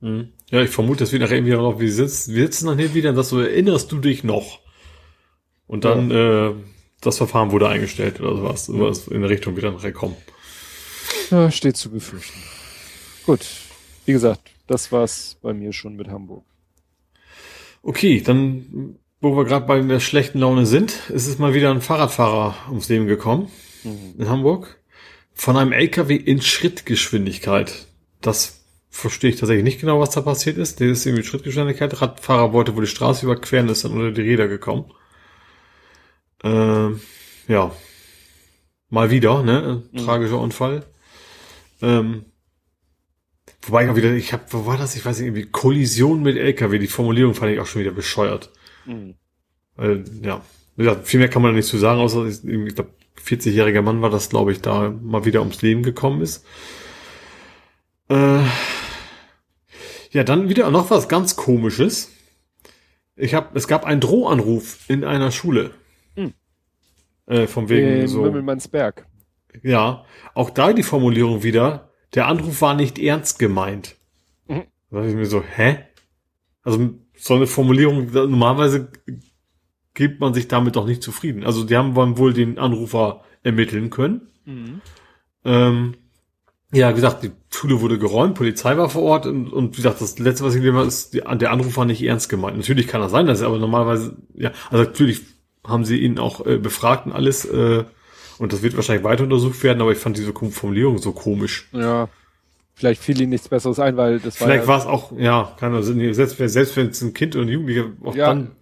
Mhm. 0.00 0.32
Ja, 0.50 0.62
ich 0.62 0.70
vermute, 0.70 1.00
dass 1.00 1.12
wir 1.12 1.18
nachher 1.18 1.36
irgendwie 1.36 1.52
noch, 1.52 1.78
wir 1.78 1.92
sitzen, 1.92 2.34
wir 2.34 2.44
sitzen 2.44 2.66
nachher 2.66 2.94
wieder, 2.94 3.12
dass 3.12 3.28
so 3.28 3.40
erinnerst 3.40 3.92
du 3.92 3.98
dich 3.98 4.24
noch. 4.24 4.60
Und 5.66 5.84
dann, 5.84 6.10
ja. 6.10 6.48
äh, 6.48 6.54
das 7.00 7.18
Verfahren 7.18 7.52
wurde 7.52 7.68
eingestellt 7.68 8.20
oder 8.20 8.36
sowas, 8.36 8.66
sowas 8.66 9.08
in 9.08 9.20
der 9.20 9.30
Richtung 9.30 9.56
wieder 9.56 9.70
nachher 9.70 9.92
kommen. 9.92 10.16
Ja, 11.30 11.50
steht 11.50 11.76
zu 11.76 11.90
befürchten. 11.90 12.40
Gut. 13.24 13.46
Wie 14.06 14.12
gesagt, 14.12 14.50
das 14.66 14.90
war's 14.90 15.36
bei 15.40 15.52
mir 15.52 15.72
schon 15.72 15.96
mit 15.96 16.08
Hamburg. 16.08 16.44
Okay, 17.82 18.20
dann, 18.20 18.98
wo 19.20 19.36
wir 19.36 19.44
gerade 19.44 19.66
bei 19.66 19.80
der 19.80 20.00
schlechten 20.00 20.38
Laune 20.38 20.66
sind, 20.66 21.10
ist 21.10 21.26
es 21.26 21.38
mal 21.38 21.54
wieder 21.54 21.70
ein 21.70 21.82
Fahrradfahrer 21.82 22.54
ums 22.68 22.88
Leben 22.88 23.06
gekommen 23.06 23.50
mhm. 23.84 24.14
in 24.18 24.28
Hamburg. 24.28 24.78
Von 25.34 25.56
einem 25.56 25.72
LKW 25.72 26.16
in 26.16 26.42
Schrittgeschwindigkeit. 26.42 27.86
Das 28.20 28.64
verstehe 28.90 29.30
ich 29.30 29.36
tatsächlich 29.36 29.64
nicht 29.64 29.80
genau, 29.80 30.00
was 30.00 30.10
da 30.10 30.20
passiert 30.20 30.58
ist. 30.58 30.80
Der 30.80 30.88
ist 30.88 31.06
irgendwie 31.06 31.24
Schrittgeschwindigkeit. 31.24 32.00
Radfahrer 32.00 32.52
wollte 32.52 32.74
wohl 32.74 32.84
die 32.84 32.90
Straße 32.90 33.24
überqueren, 33.24 33.68
ist 33.68 33.84
dann 33.84 33.92
unter 33.92 34.10
die 34.10 34.28
Räder 34.28 34.48
gekommen. 34.48 34.92
Ähm, 36.42 37.00
ja. 37.46 37.72
Mal 38.88 39.10
wieder, 39.10 39.42
ne? 39.42 39.82
Mhm. 39.92 39.98
Tragischer 39.98 40.40
Unfall. 40.40 40.84
Ähm, 41.80 42.24
wobei 43.62 43.84
ich 43.84 43.90
auch 43.90 43.96
wieder, 43.96 44.12
ich 44.12 44.32
hab, 44.32 44.52
wo 44.52 44.66
war 44.66 44.76
das? 44.76 44.96
Ich 44.96 45.04
weiß 45.04 45.18
nicht, 45.18 45.28
irgendwie 45.28 45.46
Kollision 45.46 46.22
mit 46.22 46.36
LKW. 46.36 46.78
Die 46.78 46.86
Formulierung 46.86 47.34
fand 47.34 47.52
ich 47.52 47.60
auch 47.60 47.66
schon 47.66 47.82
wieder 47.82 47.92
bescheuert. 47.92 48.50
Mhm. 48.86 49.14
Weil, 49.76 50.04
ja. 50.22 50.42
Wie 50.76 50.84
gesagt, 50.84 51.06
viel 51.06 51.20
mehr 51.20 51.28
kann 51.28 51.42
man 51.42 51.52
da 51.52 51.56
nicht 51.56 51.68
zu 51.68 51.78
sagen, 51.78 52.00
außer 52.00 52.26
ich 52.26 52.74
glaube, 52.74 52.90
40-jähriger 53.22 53.82
Mann 53.82 54.02
war 54.02 54.10
das, 54.10 54.30
glaube 54.30 54.52
ich, 54.52 54.60
da 54.60 54.90
mal 54.90 55.24
wieder 55.24 55.40
ums 55.40 55.62
Leben 55.62 55.82
gekommen 55.82 56.22
ist. 56.22 56.44
Äh, 58.08 58.40
ja, 60.10 60.24
dann 60.24 60.48
wieder 60.48 60.70
noch 60.70 60.90
was 60.90 61.08
ganz 61.08 61.36
komisches. 61.36 62.10
Ich 63.14 63.34
hab, 63.34 63.54
es 63.54 63.68
gab 63.68 63.84
einen 63.84 64.00
Drohanruf 64.00 64.88
in 64.88 65.04
einer 65.04 65.30
Schule. 65.30 65.72
Hm. 66.14 66.32
Äh, 67.26 67.46
von 67.46 67.68
wegen 67.68 68.00
in 68.00 68.08
so. 68.08 68.24
Wimmelmannsberg. 68.24 69.06
Ja, 69.62 70.04
auch 70.34 70.50
da 70.50 70.72
die 70.72 70.82
Formulierung 70.82 71.42
wieder. 71.42 71.90
Der 72.14 72.26
Anruf 72.26 72.60
war 72.62 72.74
nicht 72.74 72.98
ernst 72.98 73.38
gemeint. 73.38 73.96
Mhm. 74.48 74.64
Da 74.90 75.04
ich 75.04 75.14
mir 75.14 75.26
so, 75.26 75.42
hä? 75.42 75.78
Also 76.62 76.90
so 77.20 77.34
eine 77.34 77.46
Formulierung, 77.46 78.10
normalerweise 78.12 78.90
gibt 79.94 80.20
man 80.20 80.34
sich 80.34 80.48
damit 80.48 80.76
doch 80.76 80.86
nicht 80.86 81.02
zufrieden. 81.02 81.44
Also 81.44 81.64
die 81.64 81.76
haben 81.76 81.94
wohl 82.16 82.32
den 82.32 82.58
Anrufer 82.58 83.22
ermitteln 83.42 83.90
können. 83.90 84.28
Mhm. 84.44 84.80
Ähm, 85.44 85.94
ja, 86.72 86.90
wie 86.90 86.94
gesagt, 86.94 87.24
die 87.24 87.32
Schule 87.50 87.80
wurde 87.80 87.98
geräumt, 87.98 88.36
Polizei 88.36 88.76
war 88.76 88.88
vor 88.88 89.02
Ort 89.02 89.26
und, 89.26 89.52
und 89.52 89.72
wie 89.72 89.82
gesagt, 89.82 90.00
das 90.00 90.18
letzte, 90.18 90.44
was 90.44 90.54
ich 90.54 90.60
gelesen 90.60 90.78
habe, 90.78 90.86
ist, 90.86 91.14
die, 91.14 91.22
der 91.38 91.50
Anruf 91.50 91.76
war 91.76 91.84
nicht 91.84 92.02
ernst 92.02 92.28
gemeint. 92.28 92.56
Natürlich 92.56 92.86
kann 92.86 93.00
das 93.00 93.10
sein, 93.10 93.26
dass 93.26 93.40
er 93.40 93.48
aber 93.48 93.58
normalerweise, 93.58 94.16
ja, 94.34 94.52
also 94.70 94.84
natürlich 94.84 95.22
haben 95.66 95.84
sie 95.84 95.98
ihn 95.98 96.18
auch 96.18 96.46
äh, 96.46 96.58
befragt 96.58 97.06
und 97.06 97.12
alles, 97.12 97.44
äh, 97.44 97.84
und 98.38 98.52
das 98.52 98.62
wird 98.62 98.76
wahrscheinlich 98.76 99.04
weiter 99.04 99.24
untersucht 99.24 99.62
werden, 99.64 99.82
aber 99.82 99.92
ich 99.92 99.98
fand 99.98 100.16
diese 100.16 100.32
Formulierung 100.32 100.98
so 100.98 101.12
komisch. 101.12 101.68
Ja. 101.72 102.08
Vielleicht 102.80 103.02
fiel 103.02 103.20
ihnen 103.20 103.28
nichts 103.28 103.46
Besseres 103.46 103.78
ein, 103.78 103.98
weil 103.98 104.20
das 104.20 104.40
war. 104.40 104.46
Vielleicht 104.46 104.62
ja, 104.62 104.68
war 104.68 104.78
es 104.78 104.86
auch, 104.86 105.12
ja, 105.18 105.54
keine 105.58 105.76
Ahnung, 105.76 106.14
selbst, 106.14 106.38
selbst 106.38 106.76
wenn 106.78 106.88
es 106.88 107.02
ein 107.02 107.12
Kind 107.12 107.36
oder 107.36 107.44
ein 107.44 107.50
Jugendlicher, 107.50 107.90
auch 108.02 108.14
ja, 108.14 108.28
dann, 108.28 108.52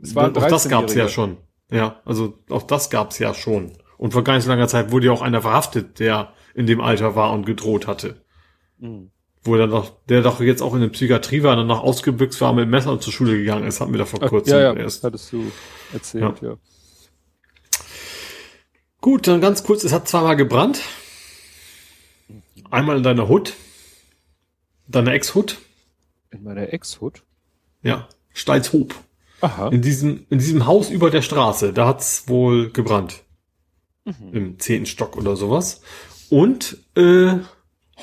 es 0.00 0.16
auch 0.16 0.30
das 0.30 0.68
gab's 0.68 0.94
ja 0.94 1.08
schon. 1.08 1.38
Ja, 1.72 2.00
also 2.04 2.38
auch 2.48 2.62
das 2.62 2.90
gab's 2.90 3.18
ja 3.18 3.34
schon. 3.34 3.72
Und 3.98 4.12
vor 4.12 4.22
gar 4.22 4.34
nicht 4.34 4.44
so 4.44 4.50
langer 4.50 4.68
Zeit 4.68 4.92
wurde 4.92 5.06
ja 5.06 5.12
auch 5.12 5.20
einer 5.20 5.42
verhaftet, 5.42 5.98
der 5.98 6.32
in 6.54 6.68
dem 6.68 6.80
Alter 6.80 7.16
war 7.16 7.32
und 7.32 7.44
gedroht 7.44 7.88
hatte. 7.88 8.22
Mhm. 8.78 9.10
Wo 9.42 9.54
er 9.54 9.62
dann 9.62 9.70
doch, 9.70 9.96
der 10.08 10.22
doch 10.22 10.40
jetzt 10.40 10.62
auch 10.62 10.74
in 10.74 10.82
der 10.82 10.88
Psychiatrie 10.90 11.42
war, 11.42 11.58
und 11.58 11.66
danach 11.68 11.82
ausgebüxt 11.82 12.40
war, 12.40 12.52
mit 12.52 12.68
Messer 12.68 13.00
zur 13.00 13.12
Schule 13.12 13.36
gegangen 13.36 13.66
ist, 13.66 13.80
hat 13.80 13.88
mir 13.88 13.98
da 13.98 14.04
vor 14.04 14.20
kurzem 14.20 14.54
ja, 14.54 14.60
ja, 14.60 14.74
erst. 14.74 15.02
Hattest 15.02 15.32
du 15.32 15.42
erzählt, 15.92 16.40
ja. 16.40 16.50
ja. 16.50 16.56
Gut, 19.00 19.26
dann 19.26 19.40
ganz 19.40 19.64
kurz, 19.64 19.82
es 19.82 19.92
hat 19.92 20.06
zweimal 20.06 20.36
gebrannt. 20.36 20.82
Einmal 22.76 22.98
in 22.98 23.02
deiner 23.02 23.26
Hut, 23.26 23.54
deiner 24.86 25.14
Ex-Hut. 25.14 25.56
In 26.30 26.42
meiner 26.42 26.74
Ex-Hut? 26.74 27.22
Ja, 27.82 28.06
Steilshoop. 28.34 28.94
Aha. 29.40 29.68
In 29.68 29.80
diesem, 29.80 30.26
in 30.28 30.40
diesem 30.40 30.66
Haus 30.66 30.90
über 30.90 31.08
der 31.08 31.22
Straße, 31.22 31.72
da 31.72 31.86
hat's 31.86 32.28
wohl 32.28 32.70
gebrannt. 32.70 33.24
Mhm. 34.04 34.32
Im 34.34 34.58
zehnten 34.58 34.84
Stock 34.84 35.16
oder 35.16 35.36
sowas. 35.36 35.80
Und 36.28 36.76
äh, 36.96 37.36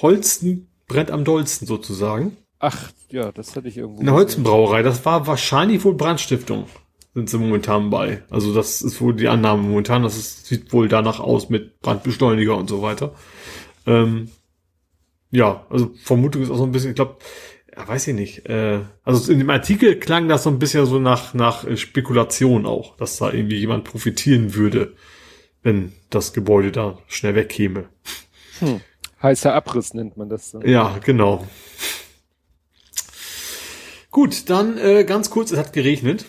Holsten 0.02 0.70
brennt 0.88 1.12
am 1.12 1.24
dollsten 1.24 1.68
sozusagen. 1.68 2.36
Ach, 2.58 2.92
ja, 3.12 3.32
das 3.32 3.56
hatte 3.56 3.68
ich 3.68 3.78
irgendwo. 3.78 4.00
In 4.00 4.08
der 4.08 4.16
Holzenbrauerei, 4.16 4.82
das 4.82 5.06
war 5.06 5.28
wahrscheinlich 5.28 5.84
wohl 5.84 5.94
Brandstiftung, 5.94 6.66
sind 7.14 7.30
sie 7.30 7.38
momentan 7.38 7.92
bei. 7.92 8.24
Also 8.32 8.56
das 8.56 8.82
ist 8.82 9.00
wohl 9.02 9.14
die 9.14 9.28
Annahme 9.28 9.62
momentan, 9.62 10.02
das 10.02 10.18
ist, 10.18 10.48
sieht 10.48 10.74
wohl 10.74 10.88
danach 10.88 11.20
aus 11.20 11.50
mit 11.50 11.80
Brandbeschleuniger 11.82 12.58
und 12.58 12.72
so 12.72 12.82
weiter. 12.82 13.14
Ähm, 13.86 14.32
ja, 15.34 15.66
also 15.70 15.92
Vermutung 16.02 16.42
ist 16.42 16.50
auch 16.50 16.58
so 16.58 16.64
ein 16.64 16.72
bisschen, 16.72 16.92
ich 16.92 16.96
glaube, 16.96 17.18
ja, 17.76 17.88
weiß 17.88 18.08
ich 18.08 18.16
nicht. 18.16 18.48
Äh, 18.48 18.80
also 19.04 19.32
in 19.32 19.40
dem 19.40 19.50
Artikel 19.50 20.00
klang 20.00 20.28
das 20.28 20.44
so 20.44 20.50
ein 20.50 20.60
bisschen 20.60 20.86
so 20.86 21.00
nach, 21.00 21.34
nach 21.34 21.66
Spekulation 21.76 22.66
auch, 22.66 22.96
dass 22.98 23.18
da 23.18 23.32
irgendwie 23.32 23.58
jemand 23.58 23.84
profitieren 23.84 24.54
würde 24.54 24.94
wenn 25.64 25.94
das 26.10 26.34
Gebäude 26.34 26.72
da 26.72 27.00
schnell 27.08 27.36
wegkäme. 27.36 27.86
Hm. 28.60 28.82
Heißer 29.22 29.54
Abriss 29.54 29.94
nennt 29.94 30.18
man 30.18 30.30
das. 30.30 30.52
Dann. 30.52 30.68
Ja, 30.68 31.00
genau. 31.04 31.48
Gut, 34.12 34.50
dann 34.50 34.78
äh, 34.78 35.06
ganz 35.06 35.30
kurz, 35.30 35.52
es 35.52 35.58
hat 35.58 35.74
geregnet. 35.74 36.26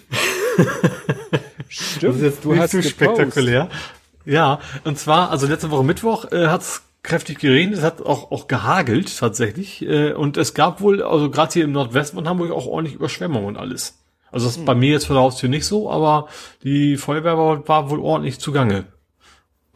Stimmt, 1.69 2.15
das 2.15 2.17
ist 2.17 2.23
jetzt 2.23 2.45
du 2.45 2.57
hast 2.57 2.71
zu 2.71 2.83
spektakulär. 2.83 3.69
Ja, 4.25 4.61
und 4.85 4.99
zwar, 4.99 5.31
also 5.31 5.47
letzte 5.47 5.71
Woche 5.71 5.85
Mittwoch 5.85 6.31
äh, 6.33 6.47
hat 6.47 6.63
es 6.63 6.83
kräftig 7.05 7.39
geregnet, 7.39 7.79
es 7.79 7.85
hat 7.85 8.03
auch, 8.03 8.33
auch 8.33 8.49
gehagelt 8.49 9.17
tatsächlich. 9.17 9.83
Äh, 9.83 10.13
und 10.13 10.37
es 10.37 10.55
gab 10.55 10.81
wohl, 10.81 11.05
also 11.05 11.31
gerade 11.31 11.53
hier 11.53 11.65
im 11.65 11.73
Nordwesten 11.73 12.19
von 12.19 12.29
Hamburg 12.29 12.51
auch 12.51 12.67
ordentlich 12.67 12.97
Überschwemmungen 12.97 13.47
und 13.47 13.57
alles. 13.57 14.01
Also 14.33 14.47
das 14.47 14.55
ist 14.55 14.59
hm. 14.59 14.65
bei 14.65 14.75
mir 14.75 14.91
jetzt 14.91 15.07
vor 15.07 15.15
der 15.15 15.23
Haustür 15.23 15.49
nicht 15.49 15.65
so, 15.65 15.89
aber 15.89 16.27
die 16.65 16.97
Feuerwehr 16.97 17.39
war, 17.39 17.69
war 17.69 17.91
wohl 17.91 18.01
ordentlich 18.01 18.41
zugange 18.41 18.87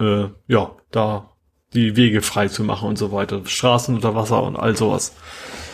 äh, 0.00 0.28
ja, 0.46 0.70
da 0.90 1.30
die 1.74 1.96
Wege 1.96 2.22
frei 2.22 2.48
zu 2.48 2.64
machen 2.64 2.88
und 2.88 2.98
so 2.98 3.12
weiter. 3.12 3.44
Straßen 3.44 3.94
unter 3.94 4.14
Wasser 4.14 4.42
und 4.42 4.56
all 4.56 4.76
sowas. 4.76 5.14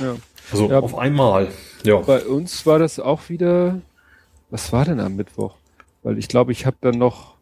Ja. 0.01 0.17
Also 0.51 0.69
ja, 0.69 0.81
auf 0.81 0.97
einmal. 0.97 1.49
Ja. 1.85 1.99
Bei 1.99 2.25
uns 2.25 2.67
war 2.67 2.79
das 2.79 2.99
auch 2.99 3.29
wieder, 3.29 3.81
was 4.51 4.73
war 4.73 4.85
denn 4.85 5.01
am 5.01 5.17
Mittwoch? 5.17 5.55
Weil 6.03 6.19
ich 6.19 6.29
glaube, 6.29 6.53
ich 6.53 6.67
habe 6.67 6.77
dann 6.81 6.99
noch, 6.99 7.34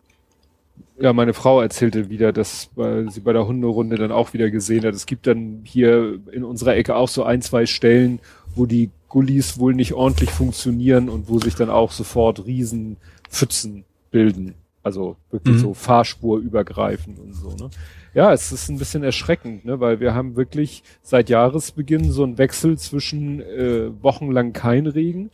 ja, 1.02 1.12
meine 1.12 1.34
Frau 1.34 1.60
erzählte 1.60 2.10
wieder, 2.10 2.32
dass 2.32 2.70
weil 2.76 3.10
sie 3.10 3.18
bei 3.18 3.32
der 3.32 3.48
Hunderunde 3.48 3.96
dann 3.96 4.12
auch 4.12 4.34
wieder 4.34 4.50
gesehen 4.50 4.84
hat. 4.84 4.94
Es 4.94 5.04
gibt 5.04 5.26
dann 5.26 5.62
hier 5.64 6.20
in 6.30 6.44
unserer 6.44 6.76
Ecke 6.76 6.94
auch 6.94 7.08
so 7.08 7.24
ein, 7.24 7.42
zwei 7.42 7.66
Stellen, 7.66 8.20
wo 8.54 8.66
die 8.66 8.90
Gullis 9.08 9.58
wohl 9.58 9.74
nicht 9.74 9.94
ordentlich 9.94 10.30
funktionieren 10.30 11.08
und 11.08 11.28
wo 11.28 11.40
sich 11.40 11.56
dann 11.56 11.70
auch 11.70 11.90
sofort 11.90 12.46
Riesenpfützen 12.46 13.84
bilden. 14.12 14.54
Also 14.84 15.16
wirklich 15.32 15.56
mhm. 15.56 15.60
so 15.60 15.74
fahrspurübergreifend 15.74 17.18
und 17.18 17.34
so, 17.34 17.48
ne? 17.56 17.70
Ja, 18.14 18.32
es 18.32 18.52
ist 18.52 18.68
ein 18.68 18.78
bisschen 18.78 19.02
erschreckend, 19.02 19.64
ne? 19.64 19.80
Weil 19.80 19.98
wir 19.98 20.14
haben 20.14 20.36
wirklich 20.36 20.84
seit 21.02 21.28
Jahresbeginn 21.28 22.12
so 22.12 22.22
einen 22.22 22.38
Wechsel 22.38 22.78
zwischen 22.78 23.40
äh, 23.40 23.90
wochenlang 24.02 24.52
kein 24.52 24.86
Regen, 24.86 25.30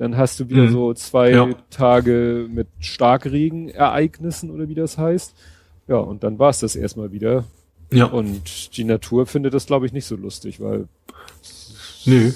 Dann 0.00 0.16
hast 0.16 0.40
du 0.40 0.48
wieder 0.48 0.62
Mhm. 0.62 0.72
so 0.72 0.94
zwei 0.94 1.30
Ja. 1.32 1.48
Tage 1.68 2.46
mit 2.50 2.68
Starkregenereignissen 2.78 4.50
oder 4.50 4.66
wie 4.68 4.74
das 4.74 4.96
heißt. 4.96 5.34
Ja, 5.88 5.96
und 5.98 6.22
dann 6.24 6.38
war 6.38 6.48
es 6.48 6.60
das 6.60 6.74
erstmal 6.74 7.12
wieder. 7.12 7.44
Ja. 7.92 8.06
Und 8.06 8.76
die 8.78 8.84
Natur 8.84 9.26
findet 9.26 9.52
das, 9.52 9.66
glaube 9.66 9.84
ich, 9.84 9.92
nicht 9.92 10.06
so 10.06 10.16
lustig, 10.16 10.58
weil 10.58 10.88
Nö. 12.06 12.32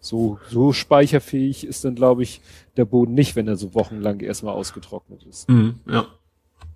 so, 0.00 0.38
so 0.50 0.72
speicherfähig 0.72 1.66
ist 1.66 1.84
dann, 1.84 1.96
glaube 1.96 2.22
ich, 2.22 2.40
der 2.76 2.84
Boden 2.84 3.14
nicht, 3.14 3.34
wenn 3.34 3.48
er 3.48 3.56
so 3.56 3.74
wochenlang 3.74 4.20
erstmal 4.20 4.54
ausgetrocknet 4.54 5.24
ist. 5.24 5.48
Mhm, 5.48 5.76
ja. 5.90 6.06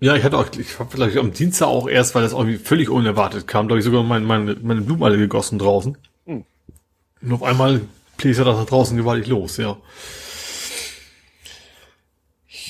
Ja, 0.00 0.14
ich 0.16 0.24
hatte 0.24 0.36
auch, 0.38 0.46
ich 0.58 0.78
habe 0.80 0.90
vielleicht 0.90 1.16
am 1.16 1.32
Dienstag 1.32 1.66
auch 1.68 1.88
erst, 1.88 2.14
weil 2.14 2.22
das 2.22 2.32
irgendwie 2.32 2.56
völlig 2.56 2.88
unerwartet 2.88 3.46
kam, 3.46 3.66
glaube 3.68 3.78
ich 3.80 3.84
sogar 3.84 4.02
meine, 4.02 4.24
meine, 4.24 4.56
meine 4.62 4.80
Blumen 4.80 5.02
alle 5.04 5.18
gegossen 5.18 5.58
draußen. 5.58 5.96
Mhm. 6.26 6.44
Und 7.22 7.32
auf 7.32 7.42
einmal 7.42 7.80
bläst 8.18 8.38
er 8.38 8.44
das 8.44 8.56
nach 8.58 8.66
draußen 8.66 8.96
gewaltig 8.96 9.26
los, 9.28 9.56
ja. 9.56 9.78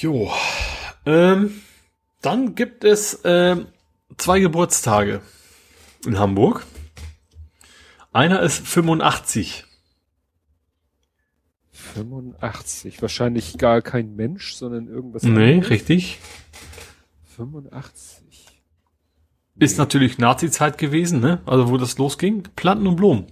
Jo. 0.01 0.31
Ähm, 1.07 1.61
dann 2.23 2.55
gibt 2.55 2.85
es 2.85 3.21
ähm, 3.25 3.67
zwei 4.17 4.39
Geburtstage 4.41 5.23
in 6.07 6.19
Hamburg. 6.19 6.65
Einer 8.13 8.41
ist 8.43 8.67
85. 8.67 9.65
85. 11.73 13.01
Wahrscheinlich 13.03 13.59
gar 13.59 13.83
kein 13.83 14.15
Mensch, 14.17 14.55
sondern 14.55 14.89
irgendwas 14.89 15.23
Nee, 15.23 15.55
anderes. 15.55 15.71
richtig. 15.71 16.19
85. 17.37 18.63
Ist 19.61 19.79
natürlich 19.79 20.19
Nazi-Zeit 20.19 20.79
gewesen, 20.79 21.21
ne? 21.21 21.41
Also 21.47 21.69
wo 21.69 21.77
das 21.77 21.99
losging. 21.99 22.43
Planten 22.57 22.87
und 22.87 22.97
Blumen 22.97 23.27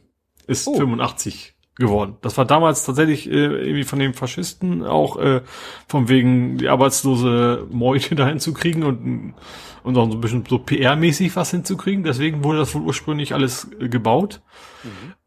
ist 0.47 0.67
Oh. 0.67 0.77
85 0.77 1.55
geworden. 1.77 2.16
Das 2.23 2.39
war 2.39 2.44
damals 2.44 2.85
tatsächlich 2.85 3.31
äh, 3.31 3.35
irgendwie 3.35 3.85
von 3.85 3.98
den 3.98 4.15
Faschisten 4.15 4.85
auch 4.85 5.19
äh, 5.19 5.43
von 5.89 6.09
wegen 6.09 6.59
die 6.59 6.69
arbeitslose 6.69 7.66
Meute 7.70 8.15
dahin 8.16 8.40
zu 8.40 8.53
kriegen 8.55 8.82
und 8.82 9.35
und 9.82 9.97
auch 9.97 10.11
so 10.11 10.16
ein 10.16 10.20
bisschen 10.20 10.44
so 10.48 10.57
PR-mäßig 10.57 11.36
was 11.36 11.53
hinzukriegen. 11.53 12.03
Deswegen 12.03 12.43
wurde 12.43 12.59
das 12.59 12.74
wohl 12.74 12.82
ursprünglich 12.82 13.35
alles 13.35 13.70
äh, 13.78 13.89
gebaut. 13.89 14.43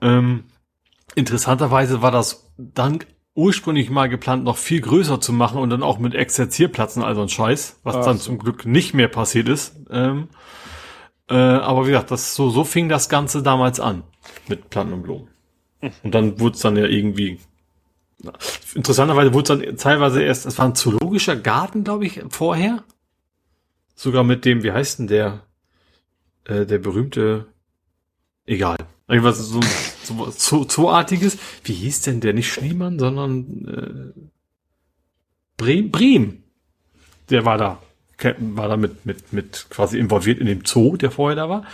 Ähm, 0.02 0.44
interessanterweise 1.16 2.02
war 2.02 2.12
das 2.12 2.52
dann 2.58 3.00
ursprünglich 3.36 3.90
mal 3.90 4.10
geplant, 4.10 4.44
noch 4.44 4.58
viel 4.58 4.82
größer 4.82 5.22
zu 5.22 5.32
machen 5.32 5.62
und 5.62 5.70
dann 5.70 5.82
auch 5.82 5.98
mit 5.98 6.14
Exerzierplatzen, 6.14 7.04
also 7.04 7.22
ein 7.22 7.30
Scheiß, 7.30 7.80
was 7.84 7.96
Ach 7.96 8.06
dann 8.06 8.18
so. 8.18 8.26
zum 8.26 8.40
Glück 8.40 8.66
nicht 8.66 8.94
mehr 8.94 9.08
passiert 9.08 9.48
ist. 9.48 9.78
Ähm, 9.90 10.28
äh, 11.30 11.36
aber 11.36 11.86
wie 11.86 11.92
gesagt, 11.92 12.12
das, 12.12 12.36
so, 12.36 12.50
so 12.50 12.66
fing 12.66 12.90
das 12.90 13.08
Ganze 13.08 13.42
damals 13.42 13.80
an 13.80 14.04
mit 14.50 14.70
Planten 14.70 14.94
und 14.94 15.04
Blumen. 15.04 15.28
Und 16.04 16.14
dann 16.14 16.40
wurde 16.40 16.56
es 16.56 16.62
dann 16.62 16.76
ja 16.76 16.86
irgendwie. 16.86 17.40
Interessanterweise 18.76 19.34
wurde 19.34 19.54
es 19.54 19.60
dann 19.60 19.78
teilweise 19.78 20.22
erst, 20.22 20.46
es 20.46 20.58
war 20.58 20.66
ein 20.66 20.76
zoologischer 20.76 21.38
Garten, 21.38 21.84
glaube 21.84 22.06
ich, 22.06 22.22
vorher. 22.30 22.84
Sogar 23.96 24.24
mit 24.24 24.46
dem, 24.46 24.64
wie 24.64 24.72
heißt 24.72 25.00
denn 25.00 25.08
der, 25.08 25.44
äh, 26.46 26.66
der 26.66 26.80
berühmte, 26.80 27.48
egal. 28.46 28.78
Irgendwas 29.08 29.40
so, 29.40 29.60
so, 30.04 30.30
so 30.32 30.66
Zooartiges. 30.66 31.38
Wie 31.64 31.74
hieß 31.74 32.02
denn 32.02 32.22
der? 32.22 32.34
Nicht 32.34 32.52
Schliemann, 32.52 33.00
sondern 33.00 34.14
äh, 34.16 34.22
Brehm, 35.58 35.92
Brehm. 35.92 36.44
Der 37.30 37.46
war 37.46 37.58
da. 37.58 37.82
War 38.38 38.68
da 38.68 38.78
mit, 38.78 39.06
mit, 39.06 39.34
mit 39.34 39.68
quasi 39.70 39.98
involviert 39.98 40.40
in 40.40 40.46
dem 40.46 40.66
Zoo, 40.66 40.98
der 40.98 41.10
vorher 41.10 41.36
da 41.36 41.50
war. 41.50 41.66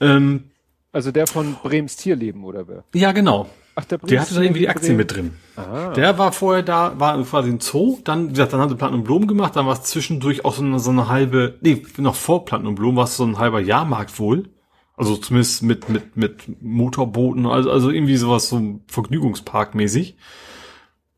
Ähm, 0.00 0.50
Also 0.92 1.10
der 1.10 1.26
von 1.26 1.56
Brems 1.62 1.96
Tierleben, 1.96 2.44
oder 2.44 2.68
wer? 2.68 2.84
ja, 2.94 3.12
genau. 3.12 3.48
Ach, 3.74 3.84
der 3.86 3.96
Brems 3.96 4.10
Der 4.10 4.20
hatte 4.20 4.34
da 4.34 4.42
irgendwie 4.42 4.60
die 4.60 4.68
Aktien 4.68 4.96
Bremen. 4.96 4.98
mit 4.98 5.14
drin. 5.14 5.30
Ah, 5.56 5.92
Der 5.94 6.18
war 6.18 6.32
vorher 6.32 6.62
da, 6.62 7.00
war 7.00 7.22
quasi 7.24 7.48
ein 7.48 7.60
Zoo, 7.60 7.98
dann, 8.04 8.26
wie 8.26 8.32
gesagt, 8.32 8.52
dann 8.52 8.60
haben 8.60 8.68
sie 8.68 8.76
Planten 8.76 8.98
und 8.98 9.04
Blumen 9.04 9.26
gemacht, 9.26 9.56
dann 9.56 9.66
war 9.66 9.72
es 9.72 9.84
zwischendurch 9.84 10.44
auch 10.44 10.52
so 10.54 10.62
eine, 10.62 10.78
so 10.78 10.90
eine 10.90 11.08
halbe, 11.08 11.56
nee, 11.62 11.82
noch 11.96 12.14
vor 12.14 12.44
Planten 12.44 12.66
und 12.66 12.74
Blumen 12.74 12.96
war 12.98 13.04
es 13.04 13.16
so 13.16 13.24
ein 13.24 13.38
halber 13.38 13.60
Jahrmarkt 13.60 14.18
wohl. 14.18 14.50
Also 14.94 15.16
zumindest 15.16 15.62
mit, 15.62 15.88
mit, 15.88 16.16
mit 16.18 16.62
Motorbooten, 16.62 17.46
also, 17.46 17.70
also 17.70 17.90
irgendwie 17.90 18.18
sowas, 18.18 18.50
so 18.50 18.80
Vergnügungspark 18.88 19.74
mäßig. 19.74 20.16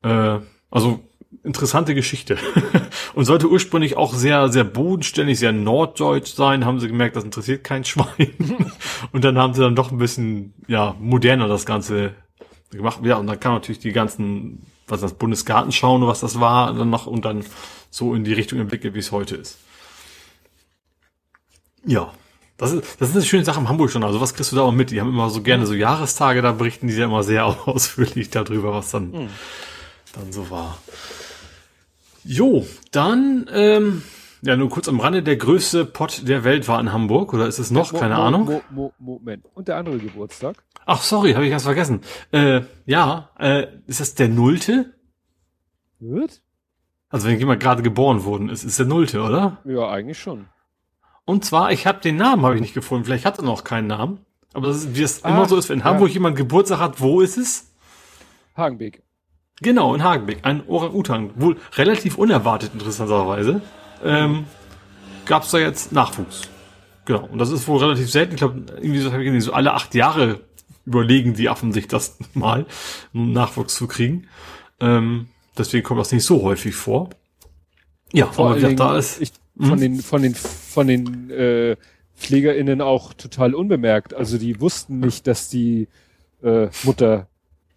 Äh, 0.03 0.39
also 0.71 1.01
interessante 1.45 1.95
Geschichte. 1.95 2.39
und 3.15 3.27
sollte 3.27 3.49
ursprünglich 3.49 3.97
auch 3.97 4.15
sehr, 4.15 4.49
sehr 4.49 4.65
bodenständig, 4.65 5.39
sehr 5.39 5.53
norddeutsch 5.53 6.35
sein, 6.35 6.65
haben 6.65 6.81
sie 6.81 6.89
gemerkt, 6.89 7.17
das 7.17 7.25
interessiert 7.25 7.63
kein 7.63 7.85
Schwein. 7.85 8.35
und 9.13 9.25
dann 9.25 9.39
haben 9.39 9.55
sie 9.55 9.61
dann 9.61 9.77
doch 9.77 9.93
ein 9.93 9.99
bisschen, 9.99 10.55
ja, 10.67 10.97
moderner 10.99 11.47
das 11.47 11.67
Ganze 11.67 12.15
gemacht. 12.71 13.01
Ja, 13.05 13.17
und 13.17 13.27
dann 13.27 13.39
kam 13.39 13.55
natürlich 13.55 13.79
die 13.79 13.93
ganzen, 13.93 14.67
was 14.89 15.01
das 15.01 15.15
Bundesgartenschauen, 15.15 16.07
was 16.07 16.21
das 16.21 16.41
war, 16.41 16.73
dann 16.73 16.91
noch 16.91 17.07
und 17.07 17.25
dann 17.25 17.45
so 17.91 18.15
in 18.15 18.25
die 18.25 18.33
Richtung 18.33 18.59
entwickelt, 18.59 18.95
wie 18.95 18.99
es 18.99 19.13
heute 19.13 19.37
ist. 19.37 19.59
Ja. 21.87 22.13
Das 22.57 22.71
ist, 22.71 23.01
das 23.01 23.09
ist 23.09 23.17
eine 23.17 23.25
schöne 23.25 23.45
Sache 23.45 23.59
im 23.59 23.69
Hamburg 23.69 23.91
schon. 23.91 24.05
Also 24.05 24.21
was 24.21 24.33
kriegst 24.33 24.53
du 24.53 24.57
da 24.57 24.63
auch 24.63 24.73
mit? 24.73 24.93
Die 24.93 25.01
haben 25.01 25.09
immer 25.09 25.29
so 25.29 25.43
gerne 25.43 25.67
so 25.67 25.75
Jahrestage, 25.75 26.41
da 26.41 26.53
berichten 26.53 26.87
die 26.87 26.95
ja 26.95 27.07
immer 27.07 27.25
sehr 27.25 27.45
ausführlich 27.69 28.31
darüber, 28.31 28.73
was 28.73 28.91
dann, 28.93 29.29
dann 30.13 30.33
so 30.33 30.51
war. 30.51 30.79
Jo, 32.25 32.67
dann, 32.93 33.47
ähm, 33.53 34.03
ja, 34.43 34.57
nur 34.57 34.69
kurz 34.71 34.89
am 34.89 35.01
Rande, 35.01 35.23
der 35.23 35.37
größte 35.37 35.85
Pott 35.85 36.27
der 36.29 36.45
Welt 36.45 36.69
war 36.69 36.81
in 36.81 36.93
Hamburg, 36.93 37.33
oder 37.35 37.47
ist 37.47 37.59
es 37.59 37.71
noch? 37.71 37.93
Mo- 37.93 37.99
Keine 37.99 38.15
Mo- 38.17 38.23
Ahnung. 38.23 38.45
Mo 38.47 38.63
Mo 38.71 38.93
Moment. 38.99 39.47
Und 39.55 39.69
der 39.69 39.77
andere 39.77 39.99
Geburtstag? 39.99 40.63
Ach, 40.87 41.03
sorry, 41.03 41.33
habe 41.33 41.45
ich 41.45 41.51
ganz 41.51 41.63
vergessen. 41.63 42.01
Äh, 42.33 42.63
ja, 42.87 43.31
äh, 43.39 43.67
ist 43.87 44.01
das 44.01 44.15
der 44.15 44.29
Nullte? 44.29 44.95
Wird? 46.01 46.43
Also 47.09 47.29
wenn 47.29 47.39
jemand 47.39 47.63
gerade 47.63 47.83
geboren 47.83 48.25
worden 48.25 48.49
ist, 48.49 48.65
ist 48.65 48.79
der 48.79 48.87
Nullte, 48.87 49.23
oder? 49.23 49.59
Ja, 49.65 49.89
eigentlich 49.91 50.19
schon. 50.19 50.47
Und 51.25 51.45
zwar, 51.45 51.73
ich 51.73 51.87
habe 51.87 52.01
den 52.01 52.17
Namen 52.17 52.45
habe 52.45 52.55
ich 52.57 52.61
nicht 52.61 52.75
gefunden. 52.75 53.05
Vielleicht 53.05 53.25
hat 53.25 53.39
er 53.39 53.45
noch 53.45 53.65
keinen 53.65 53.87
Namen. 53.87 54.21
Aber 54.53 54.67
das 54.67 54.79
ist, 54.79 54.95
wie 54.97 55.03
es 55.03 55.25
Ah, 55.25 55.31
immer 55.31 55.49
so 55.49 55.57
ist, 55.57 55.69
wenn 55.71 55.79
in 55.79 55.85
ja. 55.85 55.91
Hamburg 55.93 56.11
jemand 56.11 56.37
Geburtstag 56.37 56.81
hat, 56.81 57.01
wo 57.01 57.21
ist 57.23 57.39
es? 57.39 57.71
Hagenbeek. 58.57 59.03
Genau, 59.61 59.95
in 59.95 60.03
Hagenbeck. 60.03 60.39
Ein 60.43 60.67
Orang-Utan. 60.67 61.31
Wohl 61.41 61.57
relativ 61.77 62.19
unerwartet, 62.19 62.71
interessanterweise. 62.75 63.61
Ähm, 64.05 64.47
Gab 65.27 65.45
es 65.45 65.51
da 65.51 65.59
jetzt 65.59 65.93
Nachwuchs. 65.93 66.49
Genau. 67.05 67.25
Und 67.27 67.39
das 67.39 67.51
ist 67.51 67.67
wohl 67.69 67.79
relativ 67.79 68.11
selten. 68.11 68.35
Ich 68.35 68.39
glaube, 68.39 68.63
irgendwie 68.77 69.01
so, 69.01 69.09
ich 69.09 69.15
gesehen, 69.15 69.41
so 69.41 69.53
alle 69.53 69.73
acht 69.75 69.95
Jahre 69.95 70.41
überlegen 70.87 71.35
die 71.35 71.49
Affen 71.49 71.73
sich 71.73 71.89
das 71.89 72.19
mal, 72.35 72.67
um 73.13 73.33
Nachwuchs 73.33 73.75
zu 73.75 73.87
kriegen. 73.87 74.27
Ähm, 74.81 75.29
deswegen 75.57 75.85
kommt 75.85 76.01
das 76.01 76.13
nicht 76.13 76.25
so 76.25 76.43
häufig 76.43 76.75
vor. 76.75 77.11
Ja, 78.13 78.27
Vor 78.27 78.51
aber 78.51 78.61
Dingen, 78.61 78.77
da 78.77 78.97
ist. 78.97 79.21
ich, 79.21 79.33
von 79.59 79.79
den, 79.79 80.01
von 80.01 80.23
den, 80.23 80.35
von 80.35 80.87
den 80.87 81.31
äh, 81.31 81.77
PflegerInnen 82.17 82.81
auch 82.81 83.15
total 83.15 83.55
unbemerkt. 83.55 84.15
Also 84.15 84.39
die 84.39 84.61
wussten 84.61 85.01
nicht, 85.01 85.27
dass 85.27 85.49
die 85.49 85.89
äh, 86.43 86.69
Mutter, 86.85 87.29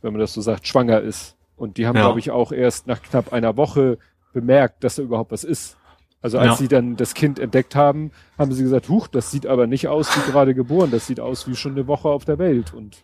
wenn 0.01 0.13
man 0.13 0.19
das 0.19 0.33
so 0.33 0.41
sagt, 0.41 0.67
schwanger 0.67 1.01
ist. 1.01 1.36
Und 1.57 1.77
die 1.77 1.85
haben, 1.87 1.95
Ja. 1.97 2.03
glaube 2.03 2.19
ich, 2.19 2.31
auch 2.31 2.51
erst 2.53 2.87
nach 2.87 3.01
knapp 3.01 3.33
einer 3.33 3.57
Woche 3.57 3.97
bemerkt, 4.31 4.83
dass 4.85 4.95
da 4.95 5.01
überhaupt 5.01 5.31
was 5.31 5.43
ist. 5.43 5.75
Also 6.21 6.37
als 6.39 6.47
Ja. 6.51 6.55
sie 6.55 6.67
dann 6.67 6.95
das 6.95 7.13
Kind 7.13 7.39
entdeckt 7.39 7.75
haben, 7.75 8.11
haben 8.37 8.51
sie 8.51 8.63
gesagt, 8.63 8.89
huch, 8.89 9.07
das 9.07 9.31
sieht 9.31 9.45
aber 9.45 9.67
nicht 9.67 9.87
aus 9.87 10.15
wie 10.17 10.31
gerade 10.31 10.53
geboren, 10.55 10.89
das 10.91 11.05
sieht 11.07 11.19
aus 11.19 11.47
wie 11.47 11.55
schon 11.55 11.73
eine 11.73 11.87
Woche 11.87 12.07
auf 12.09 12.25
der 12.25 12.37
Welt. 12.39 12.73
Und 12.73 12.97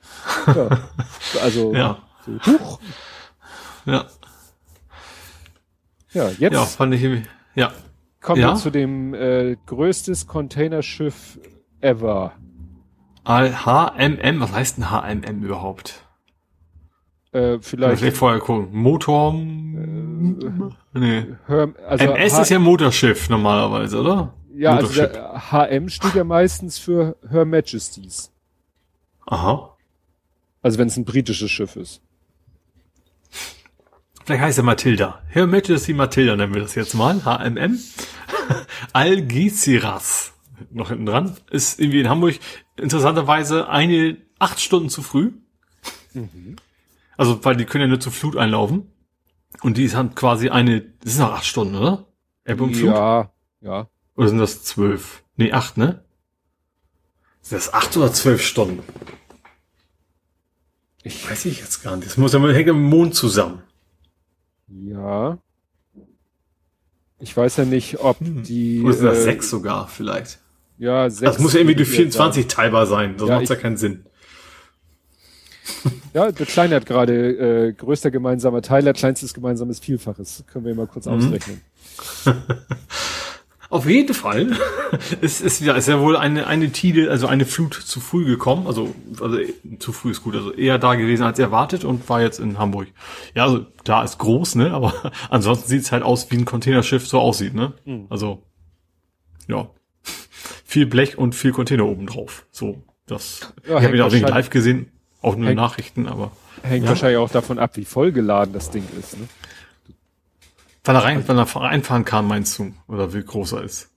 ja, 0.47 0.69
also 1.43 1.73
Ja. 1.73 1.97
so, 2.25 2.51
huch. 2.53 2.80
Ja, 3.85 4.05
Ja, 6.13 6.30
jetzt 6.30 6.53
ja, 6.53 6.63
fand 6.65 6.93
ich. 6.93 7.23
Ja. 7.55 7.71
kommen 8.21 8.41
ja. 8.41 8.49
wir 8.51 8.55
zu 8.55 8.69
dem 8.69 9.13
äh, 9.15 9.57
größtes 9.65 10.27
Containerschiff 10.27 11.39
ever. 11.81 12.34
HMM, 13.25 14.39
was 14.41 14.51
heißt 14.51 14.77
denn 14.77 14.91
HMM 14.91 15.43
überhaupt? 15.43 16.02
Äh, 17.34 17.57
Vielleicht 17.61 17.99
vielleicht 17.99 18.18
vorher 18.18 18.39
gucken. 18.39 18.69
Motor. 18.72 19.34
nee. 19.34 21.26
Hör, 21.47 21.73
also 21.88 22.05
MS 22.05 22.34
H 22.34 22.41
ist 22.43 22.49
ja 22.49 22.60
Motorschiff 22.60 23.30
normalerweise, 23.30 23.99
oder? 23.99 24.34
ja, 24.55 24.76
also 24.76 24.93
der 24.93 25.41
HM 25.51 25.89
steht 25.89 26.14
ja 26.14 26.23
meistens 26.23 26.77
für 26.77 27.15
Her 27.30 27.45
Majesties. 27.45 28.31
Aha. 29.26 29.76
Also 30.61 30.77
wenn 30.77 30.88
es 30.88 30.97
ein 30.97 31.05
britisches 31.05 31.49
Schiff 31.49 31.76
ist. 31.76 32.01
Vielleicht 34.26 34.41
heißt 34.43 34.57
er 34.60 34.64
Matilda. 34.64 35.22
Her 35.27 35.47
Majesty 35.47 35.93
Matilda 35.93 36.35
nennen 36.35 36.53
wir 36.53 36.61
das 36.61 36.76
jetzt 36.76 36.93
mal. 36.93 37.26
HMM. 37.26 37.80
Algeciras. 38.93 40.34
Noch 40.72 40.89
hinten 40.89 41.07
dran. 41.07 41.35
Ist 41.49 41.80
irgendwie 41.80 41.99
in 41.99 42.10
Hamburg 42.10 42.39
interessanterweise 42.77 43.68
eine 43.69 44.18
acht 44.39 44.61
Stunden 44.61 44.89
zu 44.89 45.01
früh. 45.01 45.31
Also, 47.23 47.45
weil 47.45 47.55
die 47.55 47.63
können 47.63 47.83
ja 47.83 47.87
nur 47.87 48.01
zur 48.01 48.11
Flut 48.11 48.35
einlaufen. 48.35 48.91
Und 49.61 49.77
die 49.77 49.89
haben 49.95 50.13
quasi 50.13 50.49
eine, 50.49 50.81
das 50.81 51.13
sind 51.13 51.21
noch 51.21 51.31
acht 51.31 51.45
Stunden, 51.45 51.73
oder? 51.73 52.05
Ebbe 52.43 52.65
und 52.65 52.75
Flut? 52.75 52.93
Ja, 52.93 53.31
ja. 53.61 53.87
Oder 54.17 54.27
sind 54.27 54.39
das 54.39 54.65
zwölf? 54.65 55.23
Nee, 55.37 55.53
acht, 55.53 55.77
ne? 55.77 56.03
Sind 57.41 57.59
das 57.59 57.73
acht 57.73 57.95
oder 57.95 58.11
zwölf 58.11 58.41
Stunden? 58.45 58.83
Ich 61.03 61.29
weiß 61.29 61.45
ich 61.45 61.61
jetzt 61.61 61.81
gar 61.81 61.95
nicht. 61.95 62.09
Das 62.09 62.17
muss 62.17 62.33
ja 62.33 62.39
mit 62.39 62.53
hängt 62.53 62.67
dem 62.67 62.83
Mond 62.83 63.15
zusammen. 63.15 63.63
Ja. 64.67 65.37
Ich 67.19 67.37
weiß 67.37 67.55
ja 67.55 67.63
nicht, 67.63 68.01
ob 68.01 68.17
die. 68.19 68.81
Oder 68.83 68.93
sind 68.95 69.05
das 69.05 69.19
äh, 69.19 69.23
sechs 69.23 69.49
sogar 69.49 69.87
vielleicht? 69.87 70.39
Ja, 70.77 71.09
sechs. 71.09 71.21
Das 71.21 71.39
muss 71.39 71.53
ja 71.53 71.61
irgendwie 71.61 71.75
durch 71.75 71.87
würde 71.87 72.01
ich 72.01 72.05
jetzt 72.07 72.17
24 72.17 72.47
teilbar 72.47 72.85
sein, 72.85 73.17
sonst 73.17 73.29
Ja, 73.29 73.35
macht's 73.37 73.49
ja 73.49 73.55
keinen 73.55 73.77
Sinn. 73.77 74.05
Ja, 76.14 76.31
der 76.31 76.45
Kleine 76.45 76.76
hat 76.76 76.85
gerade 76.85 77.68
äh, 77.68 77.73
größter 77.73 78.11
gemeinsamer 78.11 78.61
Teiler, 78.61 78.94
kleinstes 78.94 79.34
gemeinsames 79.34 79.80
Vielfaches. 79.80 80.44
Können 80.48 80.65
wir 80.65 80.76
mal 80.76 80.88
kurz 80.88 81.06
Mhm. 81.06 81.14
ausrechnen. 81.14 81.61
Auf 83.69 83.90
jeden 83.90 84.14
Fall 84.14 84.52
ist, 85.22 85.41
ist, 85.41 85.60
ja, 85.61 85.73
ist 85.73 85.88
ja 85.88 85.99
wohl 85.99 86.15
eine, 86.15 86.45
eine 86.45 86.72
Tide, 86.72 87.10
also 87.10 87.26
eine 87.26 87.45
Flut 87.45 87.73
zu 87.73 87.99
früh 87.99 88.23
gekommen. 88.26 88.68
Also, 88.68 88.94
also 89.19 89.40
zu 89.80 89.91
früh 89.91 90.11
ist 90.11 90.22
gut, 90.22 90.35
also 90.35 90.53
eher 90.53 90.77
da 90.77 90.94
gewesen 90.94 91.23
als 91.23 91.40
erwartet 91.40 91.84
und 91.84 92.07
war 92.07 92.22
jetzt 92.22 92.40
in 92.40 92.60
Hamburg. 92.60 92.90
Ja, 93.34 93.45
also 93.45 93.65
da 93.84 94.03
ist 94.03 94.19
groß, 94.19 94.56
ne? 94.56 94.72
Aber 94.72 94.94
ansonsten 95.31 95.68
sieht's 95.69 95.91
halt 95.91 96.03
aus, 96.03 96.30
wie 96.30 96.38
ein 96.38 96.45
Containerschiff 96.45 97.07
so 97.07 97.19
aussieht, 97.19 97.56
ne? 97.56 97.73
Mhm. 97.85 98.06
Also, 98.10 98.44
ja. 99.48 99.68
Viel 100.65 100.85
Blech 100.85 101.18
und 101.18 101.34
viel 101.34 101.52
Container 101.52 101.85
oben 101.88 102.06
drauf. 102.06 102.45
So, 102.52 102.84
das. 103.07 103.53
Ja, 103.68 103.80
ich 103.80 103.85
habe 103.85 103.95
ihn 103.95 104.02
auch 104.03 104.11
nicht 104.11 104.27
live 104.27 104.52
gesehen, 104.52 104.91
auch 105.23 105.35
nur 105.35 105.47
hängt- 105.47 105.57
Nachrichten, 105.57 106.07
aber 106.07 106.31
Hängt 106.61 106.83
Ja. 106.83 106.89
wahrscheinlich 106.89 107.17
auch 107.17 107.29
davon 107.31 107.59
ab, 107.59 107.75
wie 107.75 107.83
vollgeladen 107.85 108.53
das 108.53 108.69
Ding 108.69 108.83
ist. 108.99 109.17
Ne? 109.19 109.27
wenn 110.85 110.95
er 110.95 111.03
rein, 111.03 111.27
wenn 111.27 111.37
er 111.37 111.43
reinfahren 111.43 112.03
kann, 112.05 112.27
meinst 112.27 112.59
du, 112.59 112.73
oder 112.87 113.13
wie 113.13 113.23
groß 113.23 113.53
er 113.53 113.63
ist? 113.63 113.89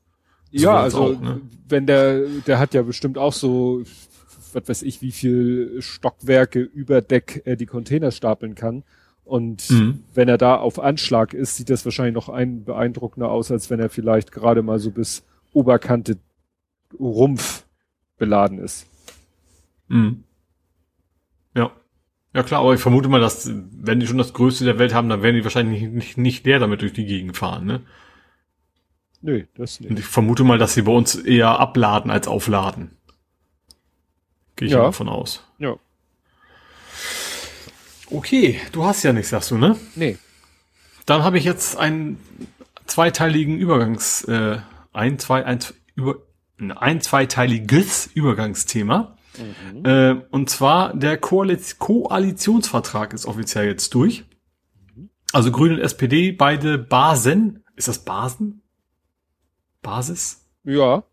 So 0.52 0.62
Ja, 0.64 0.76
also 0.76 1.14
auch, 1.16 1.20
ne? 1.20 1.40
wenn 1.68 1.86
der, 1.86 2.20
der 2.46 2.58
hat 2.60 2.74
ja 2.74 2.82
bestimmt 2.82 3.18
auch 3.18 3.32
so, 3.32 3.82
was 4.52 4.68
weiß 4.68 4.82
ich, 4.82 5.02
wie 5.02 5.10
viel 5.12 5.76
Stockwerke 5.80 6.60
über 6.60 7.02
Deck 7.02 7.42
er 7.44 7.56
die 7.56 7.66
Container 7.66 8.10
stapeln 8.12 8.54
kann. 8.54 8.84
Und 9.24 9.68
Mhm. 9.70 10.04
wenn 10.14 10.28
er 10.28 10.38
da 10.38 10.56
auf 10.56 10.78
Anschlag 10.78 11.34
ist, 11.34 11.56
sieht 11.56 11.70
das 11.70 11.84
wahrscheinlich 11.84 12.14
noch 12.14 12.28
ein 12.28 12.64
beeindruckender 12.64 13.30
aus, 13.30 13.50
als 13.50 13.68
wenn 13.70 13.80
er 13.80 13.90
vielleicht 13.90 14.30
gerade 14.30 14.62
mal 14.62 14.78
so 14.78 14.92
bis 14.92 15.24
Oberkante 15.52 16.16
Rumpf 17.00 17.64
beladen 18.16 18.58
ist. 18.60 18.86
Mhm. 19.88 20.22
Ja. 22.36 22.42
Klar, 22.42 22.60
aber 22.60 22.74
ich 22.74 22.80
vermute 22.80 23.08
mal, 23.08 23.20
dass 23.20 23.50
wenn 23.50 23.98
die 24.00 24.06
schon 24.06 24.18
das 24.18 24.32
Größte 24.34 24.64
der 24.64 24.78
Welt 24.78 24.92
haben, 24.94 25.08
dann 25.08 25.22
werden 25.22 25.36
die 25.36 25.44
wahrscheinlich 25.44 25.80
nicht, 25.82 25.92
nicht, 25.94 26.18
nicht 26.18 26.44
leer 26.46 26.58
damit 26.58 26.82
durch 26.82 26.92
die 26.92 27.06
Gegend 27.06 27.36
fahren, 27.36 27.64
ne? 27.66 27.80
Nö, 29.22 29.44
das 29.56 29.80
Und 29.80 29.90
nicht. 29.90 30.00
ich 30.00 30.04
vermute 30.06 30.44
mal, 30.44 30.58
dass 30.58 30.74
sie 30.74 30.82
bei 30.82 30.92
uns 30.92 31.14
eher 31.16 31.58
abladen 31.58 32.10
als 32.10 32.28
aufladen. 32.28 32.90
Gehe 34.56 34.66
ich 34.66 34.72
Ja. 34.74 34.82
davon 34.82 35.08
aus. 35.08 35.42
Ja. 35.58 35.76
Okay, 38.10 38.60
du 38.72 38.84
hast 38.84 39.02
ja 39.02 39.12
nichts, 39.12 39.30
sagst 39.30 39.50
du, 39.50 39.58
ne? 39.58 39.76
Nee. 39.96 40.16
Dann 41.06 41.22
habe 41.24 41.38
ich 41.38 41.44
jetzt 41.44 41.76
einen 41.76 42.18
zweiteiligen 42.86 43.58
Übergangs, 43.58 44.22
äh, 44.24 44.58
ein, 44.92 45.18
zwei, 45.18 45.44
ein, 45.44 45.58
über, 45.96 46.16
ein 46.58 47.00
zweiteiliges 47.00 48.06
Übergangsthema. 48.14 49.15
Äh, 49.84 50.14
und 50.30 50.50
zwar 50.50 50.94
der 50.94 51.18
Koaliz 51.18 51.78
Koalitionsvertrag 51.78 53.12
ist 53.12 53.26
offiziell 53.26 53.66
jetzt 53.66 53.94
durch. 53.94 54.24
Also 55.32 55.50
Grüne 55.50 55.74
und 55.74 55.80
SPD, 55.80 56.32
beide 56.32 56.78
Basen. 56.78 57.64
Ist 57.76 57.88
das 57.88 57.98
Basen? 57.98 58.62
Basis? 59.82 60.46
Ja. 60.64 61.04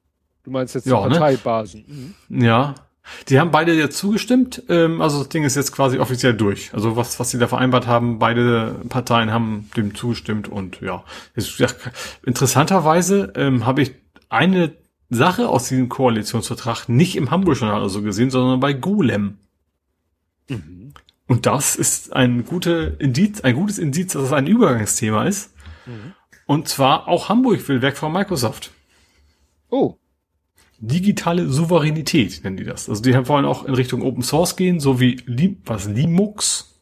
Du 0.43 0.51
meinst 0.51 0.75
jetzt 0.75 0.85
die 0.85 0.89
Ja, 0.89 1.07
ne? 1.07 1.17
Parteibasen. 1.17 2.15
Mhm. 2.29 2.41
Ja. 2.41 2.75
Die 3.27 3.39
haben 3.39 3.51
beide 3.51 3.73
jetzt 3.73 3.97
zugestimmt. 3.97 4.63
Ähm, 4.69 5.01
also 5.01 5.19
das 5.19 5.29
Ding 5.29 5.43
ist 5.43 5.55
jetzt 5.55 5.73
quasi 5.73 5.99
offiziell 5.99 6.33
durch. 6.33 6.73
Also 6.73 6.95
was, 6.95 7.19
was 7.19 7.31
sie 7.31 7.37
da 7.37 7.47
vereinbart 7.47 7.85
haben, 7.85 8.19
beide 8.19 8.75
Parteien 8.87 9.31
haben 9.31 9.69
dem 9.75 9.93
zugestimmt 9.93 10.47
und 10.47 10.79
ja 10.81 11.03
interessanterweise 12.25 13.33
ähm, 13.35 13.65
habe 13.65 13.81
ich 13.81 13.93
eine 14.29 14.71
Sache 15.13 15.49
aus 15.49 15.69
diesem 15.69 15.89
Koalitionsvertrag 15.89 16.89
nicht 16.89 17.15
im 17.15 17.31
Hamburg-Journal 17.31 17.81
also 17.81 18.01
gesehen, 18.01 18.29
sondern 18.29 18.59
bei 18.59 18.73
Golem. 18.73 19.37
Mhm. 20.49 20.93
Und 21.27 21.45
das 21.45 21.75
ist 21.75 22.13
ein 22.13 22.45
gute 22.45 22.97
Indiz, 22.99 23.41
ein 23.41 23.55
gutes 23.55 23.79
Indiz, 23.79 24.13
dass 24.13 24.23
es 24.23 24.33
ein 24.33 24.47
Übergangsthema 24.47 25.25
ist. 25.25 25.53
Mhm. 25.85 26.13
Und 26.45 26.67
zwar 26.67 27.07
auch 27.07 27.29
Hamburg 27.29 27.67
will 27.67 27.81
weg 27.81 27.97
von 27.97 28.11
Microsoft. 28.11 28.71
Oh. 29.69 29.97
Digitale 30.79 31.47
Souveränität 31.47 32.43
nennen 32.43 32.57
die 32.57 32.65
das. 32.65 32.89
Also 32.89 33.01
die 33.01 33.13
wollen 33.27 33.45
auch 33.45 33.65
in 33.65 33.73
Richtung 33.73 34.01
Open 34.01 34.21
Source 34.21 34.55
gehen, 34.55 34.79
so 34.79 34.99
wie 34.99 35.21
Lim 35.25 35.57
was 35.65 35.87
Linux. 35.87 36.72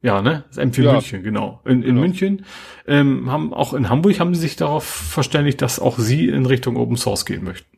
Ja, 0.00 0.22
ne? 0.22 0.44
Das 0.48 0.58
M4 0.58 0.82
Ja. 0.82 0.92
München, 0.92 1.22
genau. 1.22 1.60
In, 1.64 1.82
in 1.82 1.82
Genau. 1.82 2.00
München 2.00 2.44
ähm, 2.86 3.30
haben 3.30 3.52
auch 3.52 3.74
in 3.74 3.88
Hamburg 3.88 4.20
haben 4.20 4.34
sie 4.34 4.40
sich 4.40 4.56
darauf 4.56 4.84
verständigt, 4.84 5.60
dass 5.60 5.80
auch 5.80 5.98
sie 5.98 6.28
in 6.28 6.46
Richtung 6.46 6.76
Open 6.76 6.96
Source 6.96 7.26
gehen 7.26 7.42
möchten. 7.44 7.76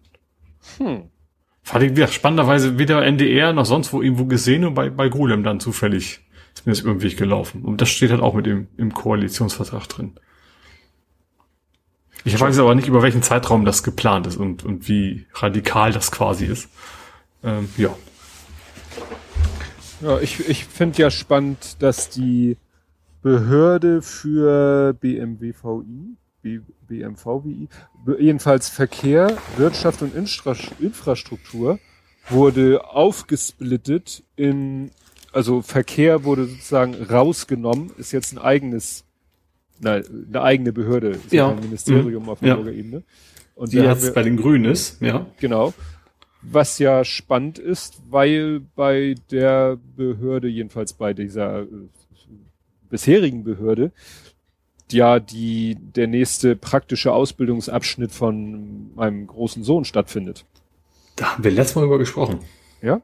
Hm. 0.78 1.04
Fand 1.62 1.84
ich 1.84 1.90
wieder 1.92 2.08
spannenderweise 2.08 2.78
weder 2.78 3.04
NDR 3.04 3.52
noch 3.52 3.64
sonst 3.66 3.92
wo 3.92 4.02
irgendwo 4.02 4.26
gesehen 4.26 4.64
und 4.64 4.74
bei, 4.74 4.90
bei 4.90 5.08
Golem 5.08 5.42
dann 5.44 5.60
zufällig 5.60 6.20
ist 6.54 6.66
mir 6.66 6.72
das 6.72 6.80
über 6.80 6.92
den 6.92 7.02
Weg 7.02 7.16
gelaufen. 7.16 7.62
Und 7.62 7.80
das 7.80 7.88
steht 7.90 8.10
halt 8.10 8.20
auch 8.20 8.34
mit 8.34 8.46
im, 8.46 8.66
im 8.76 8.92
Koalitionsvertrag 8.92 9.88
drin. 9.88 10.14
Ich 12.24 12.38
weiß 12.38 12.58
aber 12.58 12.74
nicht, 12.74 12.88
über 12.88 13.02
welchen 13.02 13.22
Zeitraum 13.22 13.64
das 13.64 13.82
geplant 13.82 14.26
ist 14.26 14.36
und, 14.36 14.64
und 14.64 14.88
wie 14.88 15.26
radikal 15.34 15.92
das 15.92 16.12
quasi 16.12 16.44
ist. 16.44 16.68
Ähm, 17.42 17.68
ja. 17.78 17.94
Ja, 20.00 20.18
ich, 20.20 20.48
ich 20.48 20.64
finde 20.64 21.02
ja 21.02 21.10
spannend, 21.10 21.76
dass 21.80 22.08
die 22.10 22.56
Behörde 23.22 24.00
für 24.00 24.94
BMWVI, 24.94 26.16
B, 26.42 26.60
BMVWI, 26.88 27.68
jedenfalls 28.18 28.68
Verkehr, 28.70 29.36
Wirtschaft 29.56 30.00
und 30.02 30.14
Infra 30.14 30.56
Infrastruktur 30.80 31.78
wurde 32.30 32.84
aufgesplittet 32.88 34.22
in, 34.36 34.90
also 35.32 35.60
Verkehr 35.62 36.24
wurde 36.24 36.46
sozusagen 36.46 36.94
rausgenommen, 36.94 37.90
ist 37.98 38.12
jetzt 38.12 38.32
ein 38.32 38.38
eigenes, 38.38 39.04
na, 39.80 39.94
eine 40.28 40.42
eigene 40.42 40.72
Behörde, 40.72 41.08
ist 41.10 41.32
Ja. 41.32 41.50
ein 41.50 41.60
Ministerium 41.60 42.28
auf 42.28 42.40
Ja. 42.40 42.52
Hamburger 42.52 42.72
Ebene. 42.72 43.02
Und 43.54 43.72
Die 43.72 43.76
da 43.76 43.90
haben 43.90 44.00
jetzt 44.00 44.14
bei 44.14 44.22
den 44.22 44.38
Grünen 44.38 44.64
ist, 44.64 45.02
ja. 45.02 45.26
Genau. 45.40 45.74
Was 46.42 46.78
ja 46.78 47.04
spannend 47.04 47.58
ist, 47.58 48.00
weil 48.08 48.60
bei 48.74 49.14
der 49.30 49.76
Behörde, 49.96 50.48
jedenfalls 50.48 50.94
bei 50.94 51.12
dieser 51.12 51.62
äh, 51.62 51.66
bisherigen 52.88 53.44
Behörde, 53.44 53.92
ja 54.90 55.20
die, 55.20 55.76
der 55.78 56.06
nächste 56.06 56.56
praktische 56.56 57.12
Ausbildungsabschnitt 57.12 58.10
von 58.12 58.94
meinem 58.94 59.26
großen 59.26 59.62
Sohn 59.64 59.84
stattfindet. 59.84 60.44
Da 61.16 61.34
haben 61.34 61.44
wir 61.44 61.50
letztes 61.50 61.76
Mal 61.76 61.82
drüber 61.82 61.98
gesprochen. 61.98 62.40
Ja? 62.82 63.02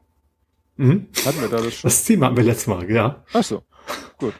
Mhm. 0.77 1.05
Hatten 1.25 1.39
wir 1.41 1.47
da 1.49 1.57
das 1.57 1.75
schon? 1.75 1.87
Das 1.87 2.03
Thema 2.03 2.25
haben 2.27 2.37
wir 2.37 2.43
letztes 2.43 2.67
Mal, 2.67 2.89
ja. 2.91 3.23
Ach 3.33 3.43
so. 3.43 3.61
Gut. 4.17 4.33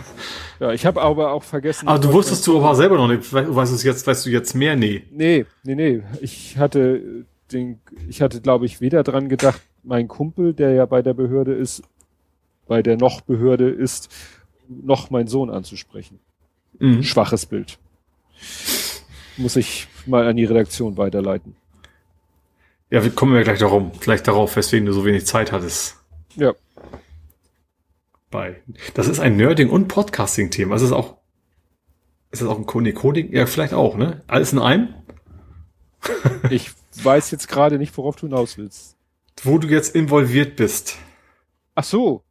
ja, 0.60 0.72
ich 0.72 0.86
habe 0.86 1.02
aber 1.02 1.32
auch 1.32 1.42
vergessen. 1.42 1.88
Aber 1.88 1.98
du 1.98 2.12
wusstest 2.12 2.46
du 2.46 2.56
aber 2.58 2.74
selber 2.76 2.96
noch 2.96 3.08
nicht, 3.08 3.30
we- 3.32 3.54
weißt 3.54 3.82
du 3.82 3.86
jetzt, 3.88 4.06
weißt 4.06 4.24
du 4.24 4.30
jetzt 4.30 4.54
mehr? 4.54 4.76
Nee. 4.76 5.02
Nee, 5.10 5.44
nee, 5.64 5.74
nee. 5.74 6.02
Ich 6.20 6.56
hatte 6.58 7.26
den, 7.52 7.80
ich 8.08 8.22
hatte, 8.22 8.40
glaube 8.40 8.66
ich, 8.66 8.80
weder 8.80 9.02
dran 9.02 9.28
gedacht, 9.28 9.60
mein 9.82 10.08
Kumpel, 10.08 10.52
der 10.52 10.72
ja 10.72 10.86
bei 10.86 11.02
der 11.02 11.14
Behörde 11.14 11.54
ist, 11.54 11.82
bei 12.66 12.82
der 12.82 12.96
noch 12.96 13.20
Behörde 13.20 13.68
ist, 13.68 14.10
noch 14.68 15.10
meinen 15.10 15.28
Sohn 15.28 15.50
anzusprechen. 15.50 16.18
Mhm. 16.78 17.02
Schwaches 17.02 17.46
Bild. 17.46 17.78
Muss 19.36 19.56
ich 19.56 19.86
mal 20.06 20.26
an 20.26 20.36
die 20.36 20.44
Redaktion 20.44 20.96
weiterleiten. 20.96 21.56
Ja, 22.90 23.02
wir 23.02 23.10
kommen 23.10 23.34
ja 23.34 23.42
gleich 23.42 23.58
darum, 23.58 23.92
gleich 24.00 24.22
darauf, 24.22 24.56
weswegen 24.56 24.86
du 24.86 24.92
so 24.92 25.04
wenig 25.04 25.26
Zeit 25.26 25.52
hattest. 25.52 25.96
Ja. 26.36 26.54
Bei. 28.30 28.62
Das 28.94 29.08
ist 29.08 29.18
ein 29.18 29.36
Nerding- 29.36 29.70
und 29.70 29.88
Podcasting-Thema. 29.88 30.76
Ist 30.76 30.82
es 30.82 30.92
auch, 30.92 31.16
ist 32.30 32.42
das 32.42 32.48
auch 32.48 32.58
ein? 32.58 32.94
Coding? 32.94 33.32
Ja, 33.32 33.46
vielleicht 33.46 33.74
auch, 33.74 33.96
ne? 33.96 34.22
Alles 34.26 34.52
in 34.52 34.58
einem? 34.58 34.94
Ich 36.50 36.70
weiß 37.04 37.30
jetzt 37.30 37.48
gerade 37.48 37.78
nicht, 37.78 37.96
worauf 37.96 38.16
du 38.16 38.26
hinaus 38.26 38.58
willst. 38.58 38.96
Wo 39.42 39.58
du 39.58 39.68
jetzt 39.68 39.94
involviert 39.94 40.56
bist. 40.56 40.96
Ach 41.74 41.84
so. 41.84 42.22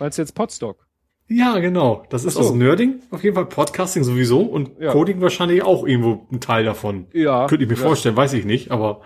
Meinst 0.00 0.18
du 0.18 0.22
jetzt 0.22 0.34
Podstock? 0.34 0.84
Ja, 1.28 1.58
genau. 1.58 2.04
Das 2.10 2.24
ist 2.24 2.34
so. 2.34 2.40
also 2.40 2.54
Nerding, 2.54 3.00
auf 3.10 3.24
jeden 3.24 3.34
Fall 3.34 3.46
Podcasting 3.46 4.04
sowieso 4.04 4.42
und 4.42 4.78
Ja. 4.78 4.92
Coding 4.92 5.20
wahrscheinlich 5.20 5.62
auch 5.62 5.86
irgendwo 5.86 6.26
ein 6.30 6.40
Teil 6.40 6.64
davon. 6.64 7.06
Ja. 7.12 7.46
Könnte 7.46 7.64
ich 7.64 7.70
mir 7.70 7.76
ja. 7.76 7.82
vorstellen, 7.82 8.16
weiß 8.16 8.34
ich 8.34 8.44
nicht, 8.44 8.70
aber 8.70 9.00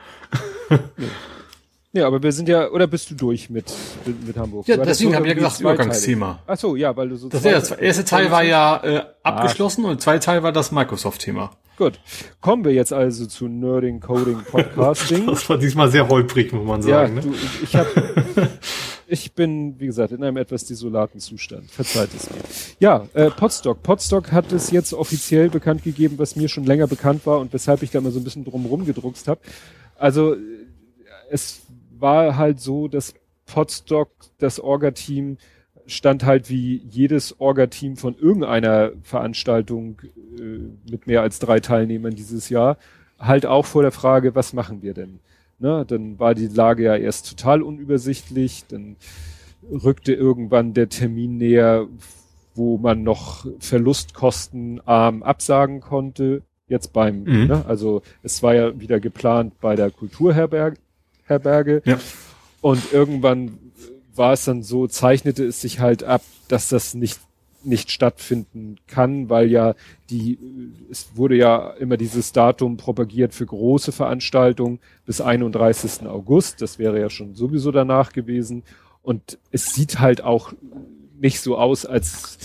Ja, 1.93 2.07
aber 2.07 2.23
wir 2.23 2.33
sind 2.33 2.49
ja, 2.49 2.71
oder 2.71 2.87
bist 2.87 3.11
du 3.11 3.15
durch 3.15 3.49
mit, 3.49 3.73
mit, 4.27 4.37
Hamburg? 4.37 4.69
Ja, 4.69 4.77
deswegen 4.77 5.15
habe 5.15 5.27
ich 5.27 5.31
ja 5.31 5.35
gesagt. 5.35 5.61
Übergangsthema. 5.61 6.43
Ach 6.47 6.59
so, 6.59 6.77
ja, 6.77 6.95
weil 6.95 7.09
du 7.09 7.17
so 7.17 7.29
das, 7.31 7.43
der 7.43 7.63
zweite- 7.65 7.83
erste 7.83 8.05
Teil 8.05 8.31
war 8.31 8.43
ja 8.45 8.83
äh, 8.85 9.03
abgeschlossen 9.23 9.85
und 9.85 9.93
der 9.93 9.99
zweite 9.99 10.25
Teil 10.27 10.43
war 10.43 10.53
das 10.53 10.71
Microsoft-Thema. 10.71 11.51
Gut. 11.79 11.99
Kommen 12.41 12.65
wir 12.65 12.73
jetzt 12.73 12.93
also 12.93 13.25
zu 13.25 13.49
Nerding, 13.49 14.01
Coding, 14.01 14.43
Podcasting. 14.51 15.27
Das 15.27 15.49
war 15.49 15.57
diesmal 15.57 15.91
sehr 15.91 16.09
holprig, 16.09 16.53
muss 16.53 16.67
man 16.67 16.83
ja, 16.83 17.07
sagen. 17.07 17.15
ne? 17.15 17.21
du, 17.23 17.35
ich 17.63 17.75
hab, 17.75 17.87
ich 19.07 19.33
bin, 19.33 19.81
wie 19.81 19.87
gesagt, 19.87 20.13
in 20.13 20.23
einem 20.23 20.37
etwas 20.37 20.67
desolaten 20.67 21.21
Zustand. 21.21 21.71
Verzeiht 21.71 22.11
es 22.15 22.29
mir. 22.29 22.41
Ja, 22.81 23.07
äh, 23.15 23.31
Podstock. 23.31 23.83
Podstock 23.83 24.31
hat 24.33 24.53
es 24.53 24.73
jetzt 24.73 24.93
offiziell 24.93 25.49
bekannt 25.49 25.85
gegeben, 25.85 26.19
was 26.19 26.37
mir 26.37 26.49
schon 26.49 26.65
länger 26.65 26.87
bekannt 26.87 27.25
war 27.25 27.39
und 27.39 27.53
weshalb 27.55 27.83
ich 27.83 27.93
da 27.93 28.01
mal 28.03 28.13
so 28.13 28.19
ein 28.21 28.25
bisschen 28.25 28.45
drum 28.45 28.67
rumgedruckst 28.67 29.27
habe. 29.29 29.41
Also 29.97 30.35
äh, 30.35 30.39
es 31.31 31.61
war 32.01 32.37
halt 32.37 32.61
so, 32.61 32.89
dass 32.89 33.15
Podstock, 33.47 34.11
das 34.39 34.61
Orga-Team, 34.61 35.39
stand 35.87 36.25
halt 36.25 36.51
wie 36.51 36.83
jedes 36.89 37.41
Orga-Team 37.41 37.97
von 37.97 38.15
irgendeiner 38.19 38.93
Veranstaltung 39.03 40.01
äh, 40.39 40.91
mit 40.91 41.07
mehr 41.07 41.23
als 41.23 41.39
drei 41.39 41.61
Teilnehmern 41.61 42.15
dieses 42.15 42.51
Jahr 42.51 42.77
halt 43.19 43.47
auch 43.47 43.65
vor 43.65 43.83
der 43.83 43.91
Frage, 43.91 44.35
was 44.35 44.53
machen 44.53 44.83
wir 44.83 44.95
denn? 44.95 45.21
Ne, 45.59 45.85
dann 45.89 46.19
war 46.21 46.35
die 46.35 46.47
Lage 46.47 46.85
ja 46.85 46.95
erst 46.95 47.29
total 47.31 47.63
unübersichtlich, 47.63 48.65
dann 48.69 48.95
rückte 49.69 50.13
irgendwann 50.13 50.73
der 50.73 50.89
Termin 50.89 51.37
näher, 51.37 51.89
wo 52.55 52.79
man 52.79 53.03
noch 53.03 53.45
verlustkostenarm 53.59 55.23
absagen 55.23 55.81
konnte. 55.81 56.43
Jetzt 56.69 56.93
beim, 56.93 57.25
Mhm. 57.25 57.47
ne, 57.47 57.65
also 57.67 58.03
es 58.23 58.43
war 58.43 58.55
ja 58.55 58.79
wieder 58.79 59.01
geplant 59.01 59.55
bei 59.61 59.75
der 59.75 59.91
Kulturherberge. 59.91 60.77
Herberge. 61.29 61.83
Ja. 61.85 61.99
Und 62.61 62.93
irgendwann 62.93 63.59
war 64.15 64.33
es 64.33 64.45
dann 64.45 64.63
so, 64.63 64.87
zeichnete 64.87 65.45
es 65.45 65.61
sich 65.61 65.81
halt 65.81 66.03
ab, 66.03 66.23
dass 66.49 66.69
das 66.69 66.95
nicht 66.95 67.21
nicht 67.65 67.91
stattfinden 67.91 68.77
kann, 68.87 69.29
weil 69.29 69.51
ja 69.51 69.75
die, 70.11 70.39
es 70.91 71.11
wurde 71.15 71.37
ja 71.37 71.71
immer 71.71 71.97
dieses 71.97 72.33
Datum 72.33 72.77
propagiert 72.77 73.35
für 73.35 73.47
große 73.47 73.93
Veranstaltungen 73.93 74.79
bis 75.05 75.21
31. 75.21 76.07
August. 76.07 76.63
Das 76.63 76.79
wäre 76.79 77.01
ja 77.01 77.11
schon 77.11 77.35
sowieso 77.35 77.73
danach 77.73 78.13
gewesen. 78.13 78.63
Und 79.03 79.39
es 79.51 79.75
sieht 79.75 79.99
halt 79.99 80.23
auch 80.23 80.53
nicht 81.21 81.41
so 81.41 81.59
aus, 81.59 81.85
als 81.85 82.39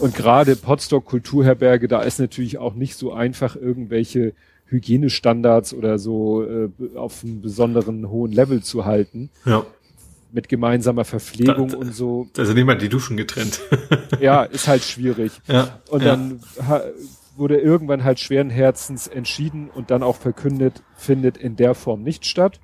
und 0.00 0.14
gerade 0.14 0.56
Potsdok 0.56 1.04
Kulturherberge, 1.04 1.86
da 1.86 2.02
ist 2.02 2.18
natürlich 2.18 2.58
auch 2.58 2.74
nicht 2.74 2.96
so 2.96 3.12
einfach 3.12 3.54
irgendwelche 3.54 4.32
Hygienestandards 4.66 5.74
oder 5.74 5.98
so 5.98 6.42
äh, 6.44 6.68
auf 6.96 7.22
einem 7.24 7.40
besonderen 7.40 8.08
hohen 8.08 8.32
Level 8.32 8.62
zu 8.62 8.84
halten 8.84 9.30
Ja. 9.44 9.64
mit 10.32 10.48
gemeinsamer 10.48 11.04
Verpflegung 11.04 11.68
Da- 11.68 11.74
da- 11.74 11.78
und 11.80 11.94
so. 11.94 12.28
Also 12.36 12.54
mal 12.64 12.76
die 12.78 12.88
Duschen 12.88 13.16
getrennt. 13.16 13.60
Ja, 14.20 14.42
ist 14.44 14.66
halt 14.68 14.82
schwierig. 14.82 15.32
ja. 15.46 15.80
Und 15.90 16.02
ja. 16.02 16.08
dann 16.16 16.40
wurde 17.36 17.58
irgendwann 17.58 18.04
halt 18.04 18.20
schweren 18.20 18.50
Herzens 18.50 19.06
entschieden 19.08 19.68
und 19.68 19.90
dann 19.90 20.02
auch 20.02 20.16
verkündet, 20.16 20.82
findet 20.96 21.36
in 21.36 21.56
der 21.56 21.74
Form 21.74 22.02
nicht 22.02 22.26
statt. 22.26 22.60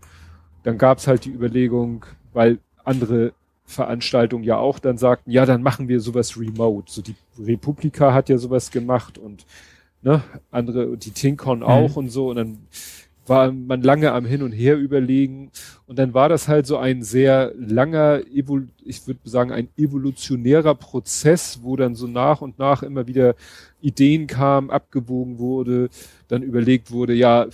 Dann 0.63 0.79
gab's 0.79 1.07
halt 1.07 1.25
die 1.25 1.31
Überlegung, 1.31 2.07
weil 2.33 2.59
andere 2.85 3.33
Veranstaltungen 3.65 4.43
ja 4.45 4.57
auch 4.59 4.79
dann 4.79 4.99
sagten, 4.99 5.31
ja, 5.31 5.47
dann 5.47 5.63
machen 5.63 5.89
wir 5.89 6.01
sowas 6.01 6.37
remote. 6.39 6.91
So 6.93 7.03
die 7.03 7.15
Republika 7.39 8.13
hat 8.13 8.29
ja 8.29 8.37
sowas 8.39 8.71
gemacht 8.71 9.17
und 9.17 9.45
ne, 10.03 10.23
andere, 10.51 10.97
die 10.97 11.11
Tincon 11.11 11.63
auch 11.63 11.97
und 11.97 12.11
so. 12.11 12.31
Und 12.31 12.37
dann 12.37 12.59
war 13.27 13.53
man 13.53 13.83
lange 13.83 14.13
am 14.13 14.25
Hin 14.25 14.43
und 14.43 14.53
Her 14.53 14.77
überlegen. 14.77 15.51
Und 15.87 15.99
dann 15.99 16.15
war 16.15 16.29
das 16.29 16.49
halt 16.49 16.67
so 16.67 16.77
ein 16.77 17.03
sehr 17.03 17.53
langer, 17.57 18.23
ich 18.27 19.07
würde 19.07 19.21
sagen, 19.25 19.53
ein 19.53 19.69
evolutionärer 19.77 20.75
Prozess, 20.75 21.61
wo 21.63 21.77
dann 21.77 21.95
so 21.95 22.07
nach 22.07 22.41
und 22.41 22.59
nach 22.59 22.83
immer 22.83 23.07
wieder 23.07 23.35
Ideen 23.81 24.27
kamen, 24.27 24.71
abgewogen 24.71 25.39
wurde, 25.39 25.89
dann 26.29 26.43
überlegt 26.43 26.91
wurde, 26.91 27.15
ja, 27.15 27.47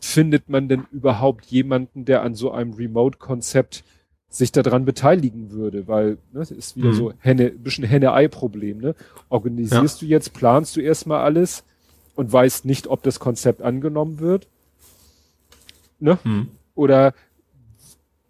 findet 0.00 0.48
man 0.48 0.68
denn 0.68 0.86
überhaupt 0.92 1.46
jemanden, 1.46 2.04
der 2.04 2.22
an 2.22 2.34
so 2.34 2.50
einem 2.52 2.72
Remote-Konzept 2.72 3.84
sich 4.30 4.52
daran 4.52 4.84
beteiligen 4.84 5.50
würde, 5.50 5.88
weil 5.88 6.10
ne, 6.32 6.38
das 6.40 6.52
ist 6.52 6.76
wieder 6.76 6.90
Mhm. 6.90 6.94
so 6.94 7.12
Henne, 7.18 7.46
ein 7.46 7.58
bisschen 7.58 7.84
Henne-Ei-Problem. 7.84 8.78
Ne? 8.78 8.94
Organisierst 9.28 10.00
du 10.00 10.06
jetzt, 10.06 10.32
planst 10.32 10.76
du 10.76 10.80
erstmal 10.80 11.22
alles 11.22 11.64
und 12.14 12.32
weißt 12.32 12.64
nicht, 12.64 12.86
ob 12.86 13.02
das 13.02 13.18
Konzept 13.18 13.60
angenommen 13.60 14.20
wird? 14.20 14.46
Ne? 15.98 16.18
Hm. 16.22 16.48
Oder 16.76 17.12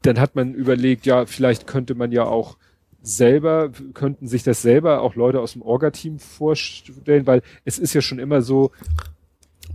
dann 0.02 0.18
hat 0.18 0.34
man 0.34 0.54
überlegt, 0.54 1.04
ja, 1.04 1.26
vielleicht 1.26 1.66
könnte 1.66 1.94
man 1.94 2.10
ja 2.12 2.24
auch 2.24 2.56
selber, 3.02 3.70
könnten 3.92 4.26
sich 4.26 4.42
das 4.42 4.62
selber 4.62 5.02
auch 5.02 5.14
Leute 5.14 5.40
aus 5.40 5.52
dem 5.52 5.62
Orga-Team 5.62 6.18
vorstellen, 6.18 7.26
weil 7.26 7.42
es 7.66 7.78
ist 7.78 7.92
ja 7.94 8.00
schon 8.00 8.18
immer 8.18 8.40
so, 8.42 8.72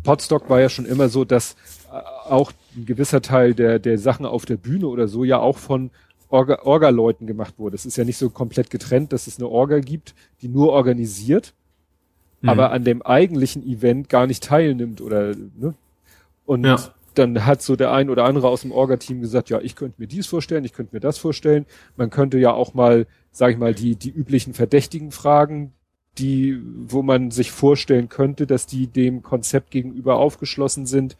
Podstock 0.03 0.49
war 0.49 0.60
ja 0.60 0.69
schon 0.69 0.85
immer 0.85 1.10
so, 1.10 1.23
dass 1.26 1.56
äh, 1.91 1.95
auch 2.30 2.52
ein 2.76 2.85
gewisser 2.85 3.22
Teil 3.22 3.53
der, 3.53 3.80
der 3.80 3.97
Sachen 3.97 4.26
auf 4.26 4.45
der 4.45 4.57
Bühne 4.57 4.88
oder 4.88 5.07
so 5.07 5.23
ja 5.23 5.39
auch 5.39 5.57
von 5.57 5.91
Orga- 6.30 6.64
Orga-Leuten 6.64 7.27
gemacht 7.27 7.56
wurde. 7.57 7.76
Es 7.76 7.85
ist 7.85 7.97
ja 7.97 8.03
nicht 8.03 8.18
so 8.18 8.30
komplett 8.30 8.69
getrennt, 8.69 9.14
dass 9.14 9.27
es 9.27 9.38
eine 9.40 9.48
Orga 9.48 9.80
gibt, 9.80 10.14
die 10.41 10.48
nur 10.48 10.69
organisiert, 10.72 11.53
Mhm. 12.41 12.50
aber 12.50 12.72
an 12.72 12.83
dem 12.83 13.01
eigentlichen 13.01 13.66
Event 13.66 14.09
gar 14.09 14.27
nicht 14.27 14.43
teilnimmt 14.43 15.01
oder 15.01 15.35
ne? 15.35 15.74
Und 16.45 16.66
Ja. 16.66 16.77
dann 17.16 17.45
hat 17.45 17.61
so 17.61 17.75
der 17.75 17.91
ein 17.91 18.09
oder 18.09 18.25
andere 18.25 18.48
aus 18.50 18.61
dem 18.61 18.72
Orga-Team 18.72 19.22
gesagt, 19.22 19.50
ja, 19.50 19.59
ich 19.61 19.75
könnte 19.75 19.95
mir 20.01 20.08
dies 20.08 20.27
vorstellen, 20.27 20.66
ich 20.66 20.74
könnte 20.74 20.93
mir 20.95 21.00
das 21.00 21.17
vorstellen. 21.17 21.66
Man 21.95 22.09
könnte 22.09 22.38
ja 22.38 22.51
auch 22.53 22.74
mal, 22.74 23.08
sag 23.32 23.51
ich 23.51 23.58
mal, 23.58 23.74
die, 23.74 23.95
die 23.95 24.09
üblichen 24.11 24.53
Verdächtigen 24.53 25.11
fragen, 25.11 25.72
die, 26.17 26.59
wo 26.88 27.01
man 27.01 27.32
sich 27.32 27.51
vorstellen 27.51 28.09
könnte, 28.09 28.48
dass 28.48 28.67
die 28.67 28.88
dem 28.88 29.22
Konzept 29.24 29.72
gegenüber 29.72 30.17
aufgeschlossen 30.17 30.85
sind. 30.85 31.17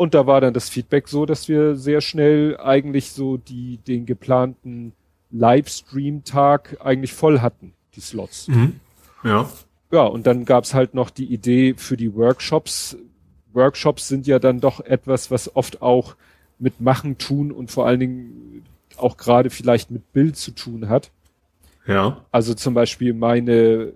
Und 0.00 0.14
da 0.14 0.26
war 0.26 0.40
dann 0.40 0.54
das 0.54 0.70
Feedback 0.70 1.08
so, 1.08 1.26
dass 1.26 1.46
wir 1.46 1.76
sehr 1.76 2.00
schnell 2.00 2.56
eigentlich 2.56 3.12
so 3.12 3.36
die, 3.36 3.76
den 3.86 4.06
geplanten 4.06 4.94
Livestream-Tag 5.30 6.78
eigentlich 6.82 7.12
voll 7.12 7.40
hatten, 7.40 7.74
die 7.94 8.00
Slots. 8.00 8.48
Mhm. 8.48 8.80
Ja. 9.24 9.50
Ja, 9.92 10.04
und 10.04 10.26
dann 10.26 10.46
gab's 10.46 10.72
halt 10.72 10.94
noch 10.94 11.10
die 11.10 11.26
Idee 11.26 11.74
für 11.76 11.98
die 11.98 12.14
Workshops. 12.14 12.96
Workshops 13.52 14.08
sind 14.08 14.26
ja 14.26 14.38
dann 14.38 14.58
doch 14.58 14.80
etwas, 14.80 15.30
was 15.30 15.54
oft 15.54 15.82
auch 15.82 16.16
mit 16.58 16.80
Machen, 16.80 17.18
Tun 17.18 17.52
und 17.52 17.70
vor 17.70 17.86
allen 17.86 18.00
Dingen 18.00 18.64
auch 18.96 19.18
gerade 19.18 19.50
vielleicht 19.50 19.90
mit 19.90 20.14
Bild 20.14 20.38
zu 20.38 20.52
tun 20.52 20.88
hat. 20.88 21.10
Ja. 21.86 22.24
Also 22.32 22.54
zum 22.54 22.72
Beispiel 22.72 23.12
meine 23.12 23.92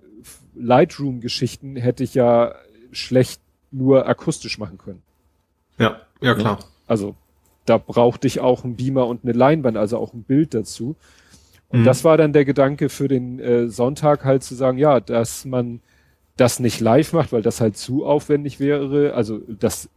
Lightroom-Geschichten 0.53 1.77
hätte 1.77 2.03
ich 2.03 2.13
ja 2.13 2.53
schlecht 2.91 3.41
nur 3.71 4.07
akustisch 4.07 4.59
machen 4.59 4.77
können. 4.77 5.01
Ja. 5.77 6.01
Ja, 6.21 6.33
klar. 6.35 6.59
Also 6.87 7.15
da 7.65 7.77
brauchte 7.77 8.27
ich 8.27 8.39
auch 8.39 8.63
einen 8.63 8.75
Beamer 8.75 9.07
und 9.07 9.23
eine 9.23 9.33
Leinwand, 9.33 9.77
also 9.77 9.97
auch 9.97 10.13
ein 10.13 10.23
Bild 10.23 10.53
dazu. 10.53 10.95
Und 11.69 11.81
Mhm. 11.81 11.85
das 11.85 12.03
war 12.03 12.15
dann 12.17 12.31
der 12.33 12.45
Gedanke 12.45 12.89
für 12.89 13.07
den 13.07 13.39
äh, 13.39 13.67
Sonntag 13.69 14.23
halt 14.23 14.43
zu 14.43 14.55
sagen, 14.55 14.77
ja, 14.77 14.99
dass 14.99 15.45
man 15.45 15.81
das 16.37 16.59
nicht 16.59 16.79
live 16.79 17.13
macht, 17.13 17.31
weil 17.31 17.41
das 17.41 17.59
halt 17.61 17.77
zu 17.77 18.05
aufwendig 18.05 18.59
wäre, 18.59 19.13
also 19.13 19.39
dass 19.47 19.89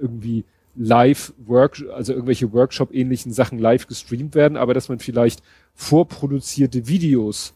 irgendwie 0.00 0.44
live 0.76 1.32
Work, 1.46 1.82
also 1.92 2.12
irgendwelche 2.12 2.52
Workshop-ähnlichen 2.52 3.32
Sachen 3.32 3.58
live 3.58 3.86
gestreamt 3.86 4.34
werden, 4.34 4.56
aber 4.56 4.74
dass 4.74 4.88
man 4.88 4.98
vielleicht 5.00 5.42
vorproduzierte 5.74 6.86
Videos 6.88 7.54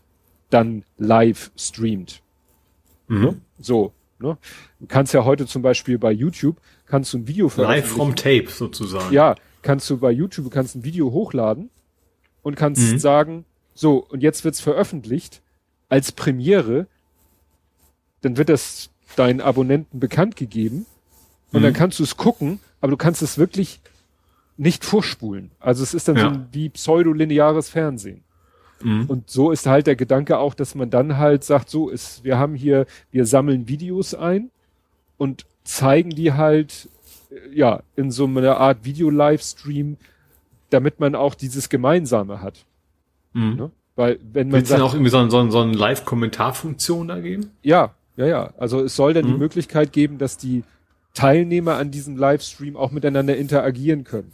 dann 0.50 0.84
live 0.98 1.50
streamt. 1.56 2.22
Mhm. 3.08 3.20
Ne? 3.20 3.36
So. 3.60 3.92
Ne? 4.18 4.36
Du 4.80 4.86
kannst 4.86 5.12
ja 5.14 5.24
heute 5.24 5.46
zum 5.46 5.62
Beispiel 5.62 5.98
bei 5.98 6.12
YouTube, 6.12 6.56
kannst 6.92 7.14
du 7.14 7.18
ein 7.18 7.26
Video 7.26 7.46
Live 7.46 7.54
veröffentlichen. 7.54 7.96
from 7.96 8.14
Tape 8.16 8.48
sozusagen. 8.50 9.14
Ja, 9.14 9.34
kannst 9.62 9.88
du 9.88 9.96
bei 9.96 10.10
YouTube, 10.10 10.50
kannst 10.50 10.76
ein 10.76 10.84
Video 10.84 11.10
hochladen 11.10 11.70
und 12.42 12.54
kannst 12.54 12.82
Mhm. 12.92 12.98
sagen, 12.98 13.44
so, 13.74 14.04
und 14.10 14.22
jetzt 14.22 14.44
wird's 14.44 14.60
veröffentlicht 14.60 15.40
als 15.88 16.12
Premiere, 16.12 16.86
dann 18.20 18.36
wird 18.36 18.50
das 18.50 18.90
deinen 19.16 19.40
Abonnenten 19.40 20.00
bekannt 20.00 20.36
gegeben 20.36 20.84
und 21.50 21.60
Mhm. 21.60 21.64
dann 21.64 21.72
kannst 21.72 21.98
du 21.98 22.02
es 22.02 22.18
gucken, 22.18 22.60
aber 22.82 22.90
du 22.90 22.98
kannst 22.98 23.22
es 23.22 23.38
wirklich 23.38 23.80
nicht 24.58 24.84
vorspulen. 24.84 25.50
Also 25.60 25.82
es 25.82 25.94
ist 25.94 26.08
dann 26.08 26.16
so 26.16 26.22
Ja. 26.26 26.30
ein, 26.32 26.48
wie 26.52 26.68
pseudolineares 26.68 27.70
Fernsehen. 27.70 28.22
Mhm. 28.82 29.06
Und 29.06 29.30
so 29.30 29.50
ist 29.50 29.64
halt 29.66 29.86
der 29.86 29.96
Gedanke 29.96 30.36
auch, 30.36 30.52
dass 30.52 30.74
man 30.74 30.90
dann 30.90 31.16
halt 31.16 31.42
sagt, 31.42 31.70
so 31.70 31.88
ist, 31.88 32.22
wir 32.22 32.36
haben 32.38 32.54
hier, 32.54 32.84
wir 33.10 33.24
sammeln 33.24 33.66
Videos 33.66 34.12
ein 34.14 34.50
und 35.16 35.46
zeigen 35.64 36.10
die 36.10 36.32
halt, 36.32 36.88
äh, 37.30 37.56
ja, 37.56 37.82
in 37.96 38.10
so 38.10 38.26
einer 38.26 38.58
Art 38.58 38.84
Video-Livestream, 38.84 39.96
damit 40.70 41.00
man 41.00 41.14
auch 41.14 41.34
dieses 41.34 41.68
Gemeinsame 41.68 42.40
hat. 42.40 42.64
Mhm. 43.32 43.56
Ne? 43.56 43.70
Weil 43.96 44.18
wenn 44.32 44.48
man 44.48 44.60
denn 44.60 44.66
sagt, 44.66 44.82
auch 44.82 44.94
irgendwie 44.94 45.10
so, 45.10 45.28
so, 45.28 45.50
so 45.50 45.60
eine 45.60 45.72
Live-Kommentarfunktion 45.74 47.08
da 47.08 47.20
geben? 47.20 47.50
ja, 47.62 47.94
ja, 48.16 48.26
ja, 48.26 48.52
also 48.58 48.80
es 48.80 48.94
soll 48.94 49.14
dann 49.14 49.24
die 49.26 49.32
Mhm. 49.32 49.38
Möglichkeit 49.38 49.90
geben, 49.92 50.18
dass 50.18 50.36
die 50.36 50.64
Teilnehmer 51.14 51.76
an 51.76 51.90
diesem 51.90 52.16
Livestream 52.18 52.76
auch 52.76 52.90
miteinander 52.90 53.36
interagieren 53.38 54.04
können. 54.04 54.32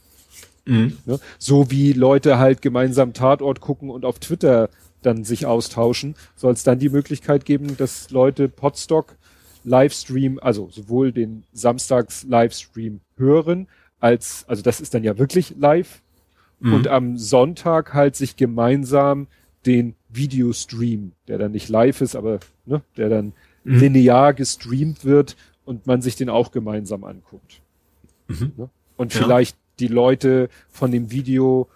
Mhm. 0.67 0.99
Ne? 1.07 1.21
So 1.39 1.71
wie 1.71 1.93
Leute 1.93 2.39
halt 2.39 2.61
gemeinsam 2.61 3.13
Tatort 3.13 3.61
gucken 3.61 3.91
und 3.91 4.05
auf 4.05 4.19
Twitter 4.19 4.69
dann 5.03 5.23
sich 5.25 5.47
austauschen, 5.47 6.17
soll 6.35 6.55
es 6.55 6.65
dann 6.65 6.81
die 6.81 6.89
Möglichkeit 6.89 7.45
geben, 7.45 7.77
dass 7.77 8.11
Leute 8.11 8.49
Podstock 8.49 9.15
Livestream, 9.65 10.39
also 10.41 10.69
sowohl 10.71 11.13
den 11.13 11.45
Samstags 11.53 12.25
Livestream 12.25 13.01
hören, 13.17 13.67
als, 14.01 14.45
also 14.49 14.63
das 14.63 14.81
ist 14.81 14.95
dann 14.95 15.05
ja 15.05 15.19
wirklich 15.19 15.55
live, 15.59 16.03
Mhm. 16.61 16.73
und 16.73 16.89
am 16.89 17.17
Sonntag 17.19 17.95
halt 17.95 18.17
sich 18.17 18.37
gemeinsam 18.37 19.29
den 19.65 19.95
Videostream, 20.09 21.13
der 21.29 21.39
dann 21.39 21.53
nicht 21.53 21.69
live 21.69 22.01
ist, 22.01 22.17
aber 22.17 22.41
ne, 22.67 22.83
der 22.97 23.09
dann 23.09 23.33
Mhm. 23.65 23.79
linear 23.79 24.35
gestreamt 24.35 25.05
wird 25.05 25.37
und 25.65 25.87
man 25.87 26.03
sich 26.03 26.17
den 26.17 26.29
auch 26.31 26.51
gemeinsam 26.51 27.05
anguckt. 27.05 27.61
Mhm. 28.29 28.53
Ne? 28.57 28.71
Und 28.97 29.15
Ja. 29.15 29.23
vielleicht 29.23 29.57
die 29.79 29.87
Leute 29.89 30.49
von 30.69 30.91
dem 30.91 31.11
Video, 31.13 31.69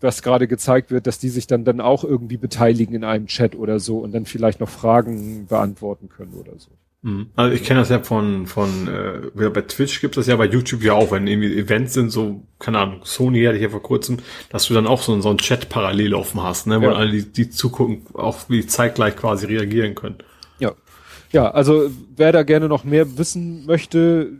was 0.00 0.22
gerade 0.22 0.48
gezeigt 0.48 0.90
wird, 0.90 1.06
dass 1.06 1.18
die 1.18 1.28
sich 1.28 1.46
dann 1.46 1.64
dann 1.64 1.80
auch 1.80 2.02
irgendwie 2.02 2.36
beteiligen 2.38 2.94
in 2.94 3.04
einem 3.04 3.26
Chat 3.26 3.54
oder 3.54 3.78
so 3.78 3.98
und 3.98 4.12
dann 4.12 4.24
vielleicht 4.24 4.58
noch 4.58 4.68
Fragen 4.70 5.46
beantworten 5.46 6.08
können 6.08 6.32
oder 6.34 6.58
so. 6.58 6.70
Mhm. 7.02 7.30
Also 7.34 7.54
ich 7.54 7.64
kenne 7.64 7.80
das 7.80 7.88
ja 7.88 8.00
von, 8.00 8.46
von 8.46 8.88
äh, 8.88 9.48
bei 9.48 9.62
Twitch 9.62 10.00
gibt 10.02 10.16
es 10.16 10.26
das 10.26 10.30
ja, 10.30 10.36
bei 10.36 10.44
YouTube 10.46 10.82
ja 10.82 10.92
auch, 10.92 11.12
wenn 11.12 11.26
irgendwie 11.26 11.56
Events 11.56 11.94
sind, 11.94 12.10
so, 12.10 12.42
keine 12.58 12.78
Ahnung, 12.78 13.00
Sony 13.04 13.42
hatte 13.44 13.56
ich 13.56 13.62
ja 13.62 13.70
vor 13.70 13.82
kurzem, 13.82 14.18
dass 14.50 14.66
du 14.66 14.74
dann 14.74 14.86
auch 14.86 15.00
so, 15.00 15.18
so 15.20 15.30
einen 15.30 15.38
Chat 15.38 15.70
parallel 15.70 16.14
offen 16.14 16.42
hast, 16.42 16.66
ne, 16.66 16.80
wo 16.80 16.86
Ja. 16.86 16.92
alle, 16.92 17.10
die, 17.12 17.32
die 17.32 17.48
zugucken, 17.50 18.02
auch 18.12 18.48
wie 18.48 18.66
zeitgleich 18.66 19.16
quasi 19.16 19.46
reagieren 19.46 19.94
können. 19.94 20.16
Ja. 20.58 20.72
Ja, 21.32 21.50
also 21.52 21.90
wer 22.16 22.32
da 22.32 22.42
gerne 22.42 22.68
noch 22.68 22.84
mehr 22.84 23.16
wissen 23.16 23.64
möchte, 23.64 24.32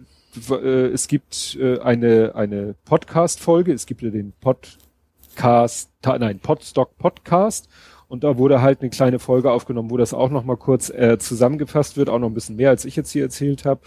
äh, 0.51 0.87
es 0.89 1.09
gibt 1.09 1.57
äh, 1.59 1.79
eine, 1.79 2.35
eine 2.35 2.75
Podcast-Folge, 2.85 3.73
es 3.73 3.87
gibt 3.87 4.03
ja 4.03 4.11
den 4.11 4.33
Podcast, 4.41 5.91
nein, 6.05 6.41
Podstock 6.41 6.99
Podcast 6.99 7.69
und 8.11 8.25
da 8.25 8.37
wurde 8.39 8.61
halt 8.61 8.81
eine 8.81 8.91
kleine 8.91 9.21
Folge 9.21 9.53
aufgenommen, 9.53 9.89
wo 9.89 9.97
das 9.97 10.13
auch 10.13 10.31
noch 10.31 10.45
mal 10.45 10.57
kurz 10.57 10.91
äh, 10.91 11.17
zusammengefasst 11.19 11.97
wird, 11.97 12.09
auch 12.09 12.19
noch 12.19 12.27
ein 12.27 12.35
bisschen 12.35 12.57
mehr, 12.57 12.71
als 12.71 12.85
ich 12.85 12.97
jetzt 12.97 13.13
hier 13.13 13.23
erzählt 13.23 13.65
habe. 13.65 13.83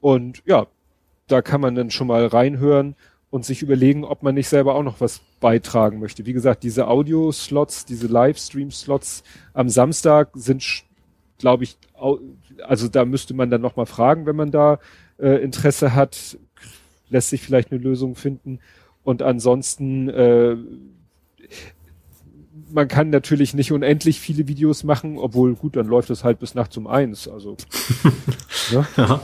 Und 0.00 0.42
ja, 0.44 0.66
da 1.28 1.42
kann 1.42 1.60
man 1.60 1.76
dann 1.76 1.92
schon 1.92 2.08
mal 2.08 2.26
reinhören 2.26 2.96
und 3.30 3.44
sich 3.44 3.62
überlegen, 3.62 4.04
ob 4.04 4.24
man 4.24 4.34
nicht 4.34 4.48
selber 4.48 4.74
auch 4.74 4.82
noch 4.82 5.00
was 5.00 5.20
beitragen 5.38 6.00
möchte. 6.00 6.26
Wie 6.26 6.32
gesagt, 6.32 6.64
diese 6.64 6.88
Audio-Slots, 6.88 7.84
diese 7.84 8.08
Livestream-Slots 8.08 9.22
am 9.54 9.68
Samstag 9.68 10.30
sind, 10.34 10.82
glaube 11.38 11.62
ich, 11.62 11.78
also 12.64 12.88
da 12.88 13.04
müsste 13.04 13.32
man 13.32 13.48
dann 13.48 13.60
noch 13.60 13.76
mal 13.76 13.86
fragen, 13.86 14.26
wenn 14.26 14.34
man 14.34 14.50
da 14.50 14.80
äh, 15.20 15.40
Interesse 15.40 15.94
hat, 15.94 16.36
lässt 17.10 17.30
sich 17.30 17.42
vielleicht 17.42 17.70
eine 17.70 17.80
Lösung 17.80 18.16
finden. 18.16 18.58
Und 19.04 19.22
ansonsten, 19.22 20.08
äh, 20.08 20.56
man 22.72 22.88
kann 22.88 23.10
natürlich 23.10 23.54
nicht 23.54 23.72
unendlich 23.72 24.20
viele 24.20 24.48
Videos 24.48 24.84
machen, 24.84 25.18
obwohl 25.18 25.54
gut, 25.54 25.76
dann 25.76 25.86
läuft 25.86 26.10
es 26.10 26.24
halt 26.24 26.38
bis 26.38 26.54
nachts 26.54 26.76
um 26.76 26.86
eins. 26.86 27.28
Also 27.28 27.56
ne? 28.72 28.86
Ja. 28.96 29.20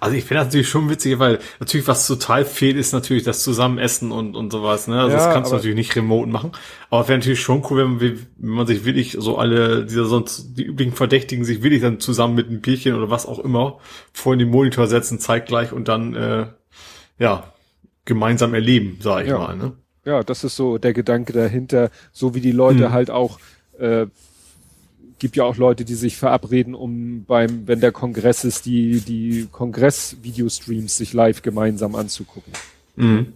Also 0.00 0.16
ich 0.16 0.24
finde 0.24 0.40
das 0.40 0.46
natürlich 0.48 0.68
schon 0.68 0.88
witzig, 0.90 1.18
weil 1.18 1.40
natürlich 1.58 1.88
was 1.88 2.06
total 2.06 2.44
fehlt, 2.44 2.76
ist 2.76 2.92
natürlich 2.92 3.24
das 3.24 3.42
Zusammenessen 3.42 4.12
und, 4.12 4.36
und 4.36 4.52
sowas. 4.52 4.86
Ne? 4.86 5.00
Also 5.00 5.16
Ja, 5.16 5.24
das 5.24 5.34
kannst 5.34 5.50
du 5.50 5.56
natürlich 5.56 5.74
nicht 5.76 5.96
remote 5.96 6.30
machen. 6.30 6.52
Aber 6.90 7.08
wäre 7.08 7.18
natürlich 7.18 7.40
schon 7.40 7.64
cool, 7.68 7.78
wenn 7.78 7.90
man, 7.96 8.00
wenn 8.00 8.50
man 8.50 8.66
sich 8.66 8.84
wirklich 8.84 9.16
so 9.18 9.38
alle, 9.38 9.84
diese 9.86 10.04
sonst 10.04 10.56
die 10.56 10.64
üblichen 10.64 10.92
Verdächtigen 10.92 11.44
sich 11.44 11.62
wirklich 11.62 11.82
dann 11.82 11.98
zusammen 11.98 12.36
mit 12.36 12.46
einem 12.48 12.60
Bierchen 12.60 12.94
oder 12.94 13.10
was 13.10 13.26
auch 13.26 13.40
immer 13.40 13.78
vor 14.12 14.34
in 14.34 14.38
den 14.38 14.50
Monitor 14.50 14.86
setzen, 14.86 15.18
zeitgleich 15.18 15.72
und 15.72 15.88
dann 15.88 16.14
äh, 16.14 16.46
ja 17.18 17.52
gemeinsam 18.04 18.54
erleben, 18.54 18.98
sage 19.00 19.24
ich 19.24 19.30
Ja. 19.30 19.38
mal. 19.38 19.56
Ne? 19.56 19.72
Ja, 20.08 20.22
das 20.22 20.42
ist 20.42 20.56
so 20.56 20.78
der 20.78 20.94
Gedanke 20.94 21.34
dahinter, 21.34 21.90
so 22.14 22.34
wie 22.34 22.40
die 22.40 22.50
Leute 22.50 22.88
Mhm. 22.88 22.92
halt 22.92 23.10
auch, 23.10 23.38
äh, 23.78 24.06
gibt 25.18 25.36
ja 25.36 25.44
auch 25.44 25.58
Leute, 25.58 25.84
die 25.84 25.96
sich 25.96 26.16
verabreden, 26.16 26.74
um 26.74 27.24
beim, 27.26 27.68
wenn 27.68 27.80
der 27.80 27.92
Kongress 27.92 28.42
ist, 28.42 28.64
die, 28.64 29.00
die 29.00 29.48
Kongress-Videostreams 29.52 30.96
sich 30.96 31.12
live 31.12 31.42
gemeinsam 31.42 31.94
anzugucken. 31.94 32.54
Mhm. 32.96 33.34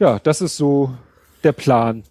Ja, 0.00 0.18
das 0.18 0.40
ist 0.40 0.56
so 0.56 0.92
der 1.44 1.52
Plan. 1.52 2.02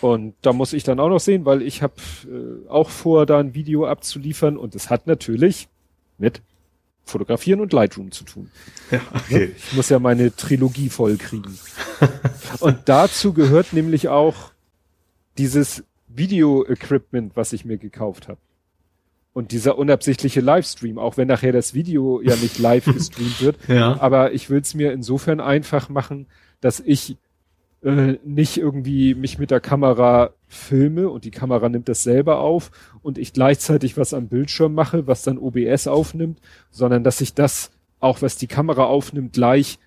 Und 0.00 0.34
da 0.42 0.52
muss 0.52 0.72
ich 0.72 0.82
dann 0.82 0.98
auch 0.98 1.08
noch 1.08 1.20
sehen, 1.20 1.44
weil 1.44 1.62
ich 1.62 1.82
habe 1.82 1.94
äh, 2.24 2.68
auch 2.68 2.90
vor, 2.90 3.26
da 3.26 3.38
ein 3.38 3.54
Video 3.54 3.86
abzuliefern 3.86 4.56
und 4.56 4.74
es 4.74 4.90
hat 4.90 5.06
natürlich 5.06 5.68
mit 6.18 6.42
Fotografieren 7.06 7.60
und 7.60 7.72
Lightroom 7.72 8.10
zu 8.10 8.24
tun. 8.24 8.50
Ja, 8.90 9.00
okay. 9.14 9.52
Ich 9.56 9.72
muss 9.74 9.88
ja 9.88 10.00
meine 10.00 10.34
Trilogie 10.34 10.88
voll 10.88 11.16
kriegen. 11.16 11.56
Und 12.58 12.80
dazu 12.86 13.32
gehört 13.32 13.72
nämlich 13.72 14.08
auch 14.08 14.50
dieses 15.38 15.84
Video-Equipment, 16.08 17.36
was 17.36 17.52
ich 17.52 17.64
mir 17.64 17.78
gekauft 17.78 18.26
habe. 18.26 18.40
Und 19.32 19.52
dieser 19.52 19.78
unabsichtliche 19.78 20.40
Livestream, 20.40 20.98
auch 20.98 21.16
wenn 21.16 21.28
nachher 21.28 21.52
das 21.52 21.74
Video 21.74 22.20
ja 22.22 22.34
nicht 22.36 22.58
live 22.58 22.84
gestreamt 22.92 23.40
wird. 23.40 23.56
Ja. 23.68 24.00
Aber 24.00 24.32
ich 24.32 24.50
will 24.50 24.60
es 24.60 24.74
mir 24.74 24.92
insofern 24.92 25.40
einfach 25.40 25.88
machen, 25.88 26.26
dass 26.60 26.80
ich 26.80 27.16
äh, 27.86 28.18
nicht 28.24 28.56
irgendwie 28.58 29.14
mich 29.14 29.38
mit 29.38 29.50
der 29.50 29.60
Kamera 29.60 30.30
filme 30.48 31.08
und 31.08 31.24
die 31.24 31.30
Kamera 31.30 31.68
nimmt 31.68 31.88
das 31.88 32.02
selber 32.02 32.38
auf 32.40 32.70
und 33.02 33.16
ich 33.18 33.32
gleichzeitig 33.32 33.96
was 33.96 34.12
am 34.14 34.28
Bildschirm 34.28 34.74
mache, 34.74 35.06
was 35.06 35.22
dann 35.22 35.38
OBS 35.38 35.86
aufnimmt, 35.86 36.40
sondern 36.70 37.04
dass 37.04 37.20
ich 37.20 37.34
das 37.34 37.70
auch, 38.00 38.22
was 38.22 38.36
die 38.36 38.46
Kamera 38.46 38.84
aufnimmt, 38.84 39.32
gleich, 39.32 39.78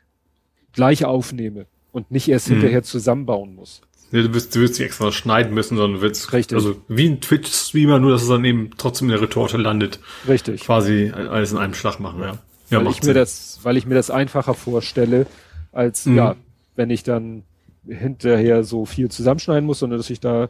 gleich 0.73 1.05
aufnehme 1.05 1.65
und 1.91 2.11
nicht 2.11 2.27
erst 2.29 2.49
Mhm. 2.49 2.53
hinterher 2.55 2.83
zusammenbauen 2.83 3.55
muss. 3.55 3.81
Nee, 4.11 4.23
du 4.23 4.33
wirst, 4.33 4.55
du 4.55 4.61
wirst 4.61 4.73
nicht 4.79 4.85
extra 4.87 5.11
schneiden 5.11 5.53
müssen, 5.53 5.77
sondern 5.77 5.97
du 5.99 6.01
willst, 6.01 6.33
Richtig. 6.33 6.55
also 6.57 6.81
wie 6.87 7.07
ein 7.07 7.21
Twitch-Streamer, 7.21 7.99
nur 7.99 8.11
dass 8.11 8.23
es 8.23 8.27
dann 8.27 8.43
eben 8.43 8.71
trotzdem 8.77 9.07
in 9.07 9.11
der 9.13 9.21
Retorte 9.21 9.57
landet. 9.57 9.99
Richtig. 10.27 10.61
Quasi 10.61 11.11
alles 11.13 11.51
in 11.51 11.57
einem 11.59 11.75
Schlag 11.75 11.99
machen, 11.99 12.21
ja. 12.21 12.37
Ja, 12.71 12.83
weil 12.83 12.91
ich 12.91 12.99
mir 13.01 13.05
Sinn. 13.05 13.13
das, 13.15 13.59
weil 13.63 13.77
ich 13.77 13.85
mir 13.85 13.95
das 13.95 14.09
einfacher 14.09 14.53
vorstelle, 14.55 15.27
als 15.71 16.05
Mhm. 16.07 16.15
ja, 16.15 16.35
wenn 16.75 16.89
ich 16.89 17.03
dann 17.03 17.43
hinterher 17.89 18.63
so 18.63 18.85
viel 18.85 19.09
zusammenschneiden 19.09 19.65
muss, 19.65 19.79
sondern 19.79 19.99
dass 19.99 20.09
ich 20.09 20.19
da 20.19 20.49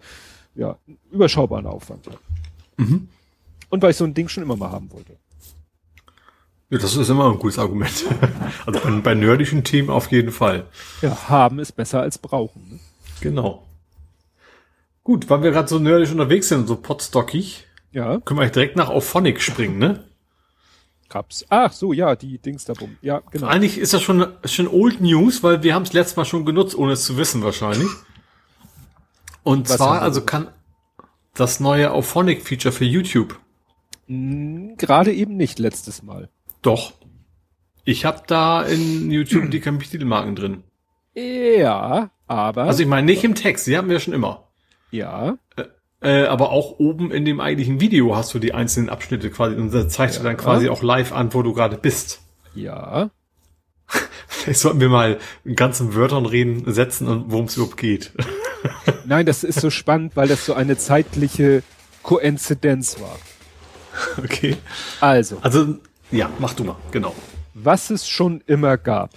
ja 0.56 0.77
überschaubaren 1.11 1.66
Aufwand 1.66 2.08
habe. 2.08 2.19
Mhm. 2.77 3.08
Und 3.69 3.82
weil 3.82 3.92
ich 3.92 3.98
so 3.98 4.06
ein 4.06 4.14
Ding 4.14 4.27
schon 4.27 4.43
immer 4.43 4.56
mal 4.56 4.72
haben 4.72 4.92
wollte. 4.92 5.14
Ja, 6.69 6.77
das 6.77 6.95
ist 6.95 7.09
immer 7.09 7.32
ein 7.32 7.40
gutes 7.40 7.59
Argument. 7.59 8.06
Also 8.66 8.80
bei, 8.82 8.92
bei 9.00 9.16
nerdischen 9.16 9.64
Themen 9.64 9.90
auf 9.90 10.11
jeden 10.11 10.32
Fall. 10.32 10.66
Ja, 11.01 11.30
haben 11.30 11.59
ist 11.59 11.72
besser 11.72 12.01
als 12.01 12.18
brauchen. 12.18 12.68
Ne? 12.69 12.80
Genau. 13.22 13.66
Gut, 15.03 15.30
weil 15.30 15.42
wir 15.42 15.51
gerade 15.51 15.68
so 15.68 15.80
nerdisch 15.80 16.11
unterwegs 16.11 16.50
sind, 16.50 16.68
so 16.68 16.76
potstockig, 16.76 17.66
Ja, 17.92 18.19
können 18.19 18.40
wir 18.40 18.50
direkt 18.50 18.76
nach 18.76 18.90
Auphonic 18.90 19.42
springen, 19.42 19.80
ne? 19.80 20.03
Caps. 21.10 21.46
Ach 21.50 21.74
so, 21.74 21.92
ja, 21.94 22.16
die 22.16 22.38
Dings 22.38 22.66
da 22.66 22.74
bumm. 22.74 22.98
Ja, 23.02 23.22
genau. 23.32 23.48
Eigentlich 23.48 23.78
ist 23.78 23.94
das 23.94 24.02
schon, 24.02 24.26
schon 24.46 24.68
Old 24.68 25.02
News, 25.02 25.44
weil 25.44 25.64
wir 25.64 25.74
haben 25.76 25.84
es 25.84 25.94
letztes 25.94 26.16
Mal 26.16 26.26
schon 26.26 26.46
genutzt, 26.46 26.76
ohne 26.76 26.94
es 26.94 27.04
zu 27.04 27.18
wissen 27.18 27.44
wahrscheinlich. 27.44 27.90
Und 29.44 29.70
Was 29.70 29.78
zwar, 29.78 30.02
also 30.02 30.22
kann 30.22 30.48
das 31.34 31.60
neue 31.60 31.92
Auphonic-Feature 31.92 32.72
für 32.72 32.86
YouTube. 32.86 33.40
Hm, 34.08 34.76
Gerade 34.78 35.14
eben 35.14 35.36
nicht 35.38 35.60
letztes 35.60 36.04
Mal. 36.04 36.30
Doch. 36.62 36.94
Ich 37.86 38.06
habe 38.06 38.22
da 38.28 38.62
in 38.64 39.10
YouTube 39.10 39.50
die 39.50 39.62
Kapitelmarken 39.62 40.36
drin. 40.36 40.64
Ja, 41.16 42.12
aber 42.28 42.64
Also 42.64 42.84
ich 42.84 42.88
meine 42.90 43.06
nicht 43.06 43.24
im 43.24 43.34
Text, 43.36 43.66
die 43.68 43.78
haben 43.78 43.90
wir 43.90 44.00
schon 44.00 44.14
immer. 44.14 44.48
ja, 44.92 45.38
Äh, 46.02 46.24
aber 46.26 46.52
auch 46.52 46.80
oben 46.80 47.11
in 47.11 47.26
dem 47.26 47.42
eigentlichen 47.42 47.82
Video 47.82 48.16
hast 48.16 48.34
du 48.34 48.40
die 48.40 48.53
einzelnen 48.53 48.90
Abschnitte 48.90 49.30
quasi 49.30 49.56
und 49.56 49.74
das 49.74 49.90
zeigt 49.90 50.18
dir 50.18 50.24
dann 50.24 50.38
quasi 50.38 50.69
auch 50.69 50.82
live 50.82 51.11
an, 51.11 51.34
wo 51.34 51.42
du 51.42 51.53
gerade 51.53 51.78
bist. 51.78 52.22
ja. 52.56 53.10
Vielleicht 54.28 54.60
sollten 54.60 54.80
wir 54.80 54.90
mal 54.90 55.18
in 55.44 55.56
ganzen 55.56 55.95
Wörtern 55.95 56.28
reden, 56.28 56.72
setzen 56.72 57.08
und 57.08 57.32
worum 57.32 57.45
es 57.45 57.58
überhaupt 57.58 57.78
geht. 57.78 58.11
Nein, 59.06 59.26
das 59.26 59.44
ist 59.44 59.60
so 59.60 59.72
spannend, 59.72 60.16
weil 60.16 60.28
das 60.28 60.45
so 60.45 60.53
eine 60.53 60.78
zeitliche 60.78 61.64
Koinzidenz 62.03 63.00
war. 63.02 63.18
Okay. 64.24 64.56
Also, 65.02 65.40
Also, 65.42 65.76
ja, 66.11 66.30
mach 66.38 66.53
du 66.53 66.64
mal, 66.64 66.76
genau. 66.92 67.16
was 67.56 67.90
es 67.90 68.08
schon 68.08 68.42
immer 68.45 68.78
gab, 68.78 69.10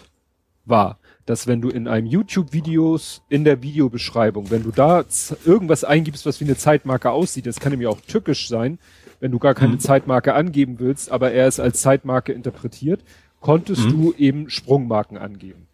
war, 0.64 0.98
dass 1.26 1.46
wenn 1.46 1.60
du 1.60 1.68
in 1.68 1.86
einem 1.86 2.06
YouTube-Videos 2.06 3.22
in 3.28 3.44
der 3.44 3.62
Videobeschreibung, 3.62 4.50
wenn 4.50 4.64
du 4.64 4.70
da 4.70 5.04
irgendwas 5.44 5.84
eingibst, 5.84 6.26
was 6.26 6.40
wie 6.40 6.44
eine 6.44 6.56
Zeitmarke 6.56 7.10
aussieht, 7.10 7.46
das 7.46 7.60
kann 7.60 7.70
nämlich 7.70 7.88
auch 7.88 8.00
tückisch 8.00 8.48
sein, 8.48 8.78
wenn 9.20 9.30
du 9.30 9.38
gar 9.38 9.54
keine 9.54 9.78
Zeitmarke 9.78 10.34
angeben 10.34 10.80
willst, 10.80 11.12
aber 11.12 11.30
er 11.30 11.46
ist 11.46 11.60
als 11.60 11.80
Zeitmarke 11.80 12.32
interpretiert, 12.32 13.04
konntest 13.40 13.90
du 13.90 14.12
eben 14.18 14.50
Sprungmarken 14.50 15.16
angeben. 15.16 15.68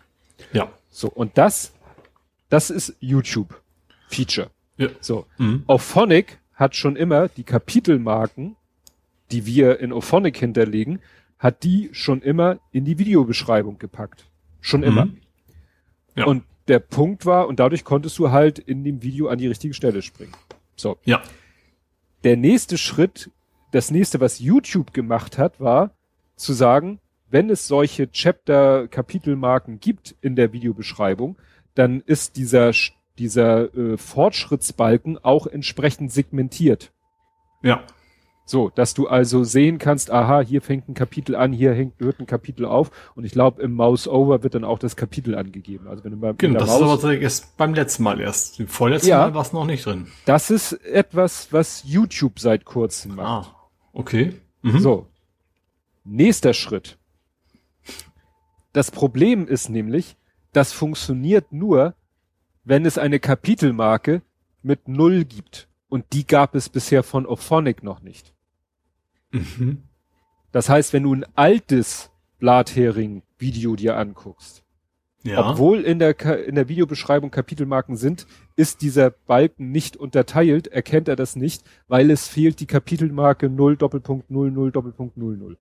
Ja. 0.53 0.71
So, 0.91 1.09
und 1.09 1.39
das, 1.39 1.73
das 2.49 2.71
ist 2.71 2.97
YouTube-Feature. 3.01 4.51
ja. 4.77 4.89
So. 5.01 5.27
Mhm. 5.39 5.65
Auphonic 5.67 6.39
hat 6.55 6.77
schon 6.77 6.97
immer 6.97 7.29
die 7.29 7.45
Kapitelmarken, 7.45 8.57
die 9.31 9.47
wir 9.47 9.81
in 9.81 9.93
Auphonic 9.93 10.37
hinterlegen, 10.37 11.01
hat 11.39 11.63
die 11.63 11.91
schon 11.93 12.21
immer 12.21 12.59
in 12.73 12.85
die 12.85 12.99
Videobeschreibung 12.99 13.79
gepackt. 13.79 14.27
Schon 14.61 14.83
immer. 14.83 15.07
Mhm. 15.07 15.19
Ja. 16.19 16.27
Und 16.27 16.45
der 16.69 16.81
Punkt 16.81 17.25
war, 17.25 17.49
und 17.49 17.61
dadurch 17.61 17.85
konntest 17.85 18.19
du 18.19 18.31
halt 18.31 18.59
in 18.59 18.85
dem 18.85 19.03
Video 19.03 19.29
an 19.29 19.39
die 19.39 19.47
richtige 19.47 19.75
Stelle 19.75 20.03
springen. 20.03 20.33
So. 20.77 20.99
Ja. 21.05 21.23
Der 22.25 22.37
nächste 22.37 22.77
Schritt 22.77 23.31
das 23.71 23.91
nächste, 23.91 24.21
was 24.21 24.39
YouTube 24.39 24.93
gemacht 24.93 25.39
hat, 25.39 25.61
war 25.61 25.91
zu 26.37 26.53
sagen, 26.53 27.01
wenn 27.31 27.51
es 27.51 27.69
solche 27.69 28.11
Chapter-Kapitelmarken 28.11 29.81
gibt 29.81 30.17
in 30.21 30.35
der 30.35 30.53
Videobeschreibung, 30.53 31.37
dann 31.75 32.01
ist 32.01 32.37
dieser, 32.37 32.73
dieser 33.19 33.75
äh, 33.75 33.99
Fortschrittsbalken 33.99 35.19
auch 35.23 35.47
entsprechend 35.47 36.13
segmentiert. 36.13 36.93
Ja. 37.63 37.85
So, 38.49 38.71
dass 38.71 38.95
du 38.95 39.09
also 39.09 39.45
sehen 39.45 39.77
kannst, 39.77 40.11
aha, 40.11 40.41
hier 40.41 40.63
fängt 40.63 40.89
ein 40.89 40.95
Kapitel 40.95 41.37
an, 41.37 41.53
hier 41.53 41.75
hängt, 41.75 42.01
hört 42.01 42.19
ein 42.19 42.25
Kapitel 42.25 42.65
auf 42.65 42.91
und 43.15 43.25
ich 43.25 43.33
glaube, 43.33 43.61
im 43.61 43.75
Mouse-Over 43.75 44.43
wird 44.43 44.55
dann 44.55 44.65
auch 44.65 44.79
das 44.79 44.97
Kapitel 44.97 45.35
angegeben. 45.35 45.87
Also 45.87 46.03
wenn 46.03 46.13
du 46.13 46.17
beim 46.17 46.39
genau, 46.39 46.61
das 46.61 46.69
Maus 46.81 46.99
ist 46.99 47.05
aber 47.05 47.19
erst 47.19 47.59
beim 47.59 47.75
letzten 47.75 48.05
Mal 48.05 48.19
erst. 48.19 48.59
Im 48.59 48.67
vorletzten 48.67 49.11
ja, 49.11 49.19
Mal 49.19 49.35
war 49.35 49.43
es 49.43 49.53
noch 49.53 49.67
nicht 49.67 49.85
drin. 49.85 50.07
Das 50.25 50.51
ist 50.51 50.73
etwas, 50.73 51.53
was 51.53 51.83
YouTube 51.85 52.41
seit 52.41 52.65
kurzem 52.65 53.17
macht. 53.17 53.51
Ah, 53.51 53.69
okay. 53.93 54.33
Mhm. 54.63 54.79
So. 54.79 55.07
Nächster 56.05 56.55
Schritt. 56.55 56.97
Das 58.73 58.91
Problem 58.91 59.47
ist 59.47 59.69
nämlich, 59.69 60.17
das 60.55 60.73
funktioniert 60.73 61.53
nur, 61.53 61.93
wenn 62.65 62.87
es 62.87 62.97
eine 62.97 63.21
Kapitelmarke 63.21 64.23
mit 64.63 64.89
Null 64.89 65.27
gibt. 65.27 65.69
Und 65.91 66.07
die 66.15 66.27
gab 66.27 66.55
es 66.55 66.71
bisher 66.71 67.03
von 67.03 67.27
Ophonic 67.27 67.83
noch 67.83 68.01
nicht. 68.01 68.33
Mhm. 69.31 69.83
Das 70.53 70.69
heißt, 70.69 70.93
wenn 70.93 71.03
du 71.03 71.15
ein 71.15 71.27
altes 71.35 72.11
Blathering-Video 72.39 73.77
dir 73.77 73.97
anguckst, 73.97 74.65
ja. 75.23 75.51
obwohl 75.51 75.81
in 75.81 75.99
der, 75.99 76.19
in 76.47 76.55
der 76.55 76.69
Videobeschreibung 76.69 77.31
Kapitelmarken 77.31 77.97
sind, 77.97 78.27
ist 78.57 78.83
dieser 78.83 79.11
Balken 79.11 79.71
nicht 79.71 79.97
unterteilt, 79.97 80.69
erkennt 80.69 81.09
er 81.09 81.17
das 81.17 81.37
nicht, 81.37 81.63
weil 81.89 82.11
es 82.11 82.29
fehlt 82.29 82.61
die 82.61 82.67
Kapitelmarke 82.67 83.49
0 83.49 83.77
Doppelpunkt 83.77 84.31
0 84.31 84.51
0 84.51 84.73
Doppelpunkt 84.73 85.17
0 85.17 85.37
0. 85.37 85.59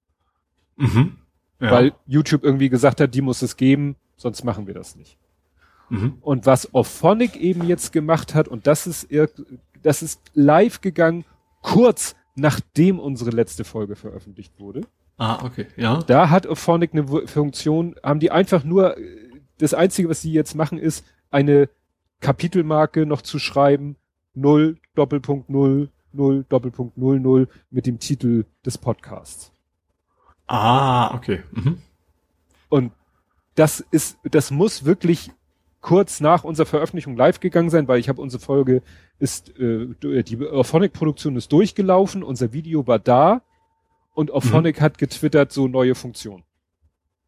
Mhm. 0.78 1.18
Ja. 1.60 1.72
Weil 1.72 1.94
YouTube 2.06 2.44
irgendwie 2.44 2.70
gesagt 2.70 3.02
hat, 3.02 3.14
die 3.14 3.22
muss 3.22 3.42
es 3.42 3.58
geben, 3.58 3.96
sonst 4.16 4.44
machen 4.44 4.68
wir 4.68 4.74
das 4.74 4.96
nicht. 4.96 5.18
Mhm. 5.90 6.18
Und 6.22 6.46
was 6.46 6.74
Ophonic 6.74 7.36
eben 7.36 7.66
jetzt 7.66 7.92
gemacht 7.92 8.36
hat, 8.36 8.48
und 8.48 8.68
das 8.68 8.88
ist, 8.88 9.08
das 9.82 10.04
ist 10.04 10.22
live 10.34 10.82
gegangen, 10.82 11.26
kurz 11.62 12.16
nachdem 12.38 13.00
unsere 13.00 13.32
letzte 13.32 13.64
Folge 13.64 13.96
veröffentlicht 13.96 14.60
wurde. 14.60 14.82
Ah, 15.18 15.44
okay, 15.44 15.66
ja. 15.76 16.04
Da 16.04 16.30
hat 16.30 16.46
Ophonic 16.46 16.94
eine 16.94 17.28
Funktion, 17.28 17.96
haben 18.04 18.20
die 18.20 18.32
einfach 18.32 18.64
nur, 18.64 18.96
das 19.58 19.74
einzige, 19.74 20.10
was 20.10 20.22
sie 20.22 20.32
jetzt 20.32 20.54
machen, 20.56 20.78
ist, 20.78 21.04
eine 21.32 21.70
Kapitelmarke 22.20 23.06
noch 23.06 23.24
zu 23.24 23.40
schreiben, 23.40 23.96
0, 24.36 24.78
Doppelpunkt 24.94 25.50
0, 25.50 25.90
0, 26.14 26.46
Doppelpunkt 26.48 26.98
0, 26.98 27.20
0 27.20 27.48
mit 27.72 27.88
dem 27.88 28.00
Titel 28.00 28.46
des 28.66 28.78
Podcasts. 28.78 29.52
Ah, 30.46 31.16
okay. 31.16 31.44
Mhm. 31.52 31.80
Und 32.70 32.92
das 33.56 33.80
ist, 33.92 34.20
das 34.24 34.52
muss 34.52 34.86
wirklich 34.86 35.32
kurz 35.82 36.20
nach 36.20 36.44
unserer 36.44 36.66
Veröffentlichung 36.66 37.16
live 37.16 37.40
gegangen 37.40 37.70
sein, 37.70 37.88
weil 37.88 38.00
ich 38.00 38.10
habe 38.10 38.22
unsere 38.22 38.42
Folge 38.42 38.82
ist, 39.20 39.58
äh, 39.60 39.88
die 40.24 40.46
Orphonic-Produktion 40.46 41.36
ist 41.36 41.52
durchgelaufen, 41.52 42.24
unser 42.24 42.54
Video 42.54 42.88
war 42.88 43.00
da 43.00 43.42
und 44.14 44.32
Orphonic 44.32 44.80
mhm. 44.80 44.84
hat 44.84 44.98
getwittert 44.98 45.52
so 45.52 45.68
neue 45.68 45.96
Funktion. 45.96 46.44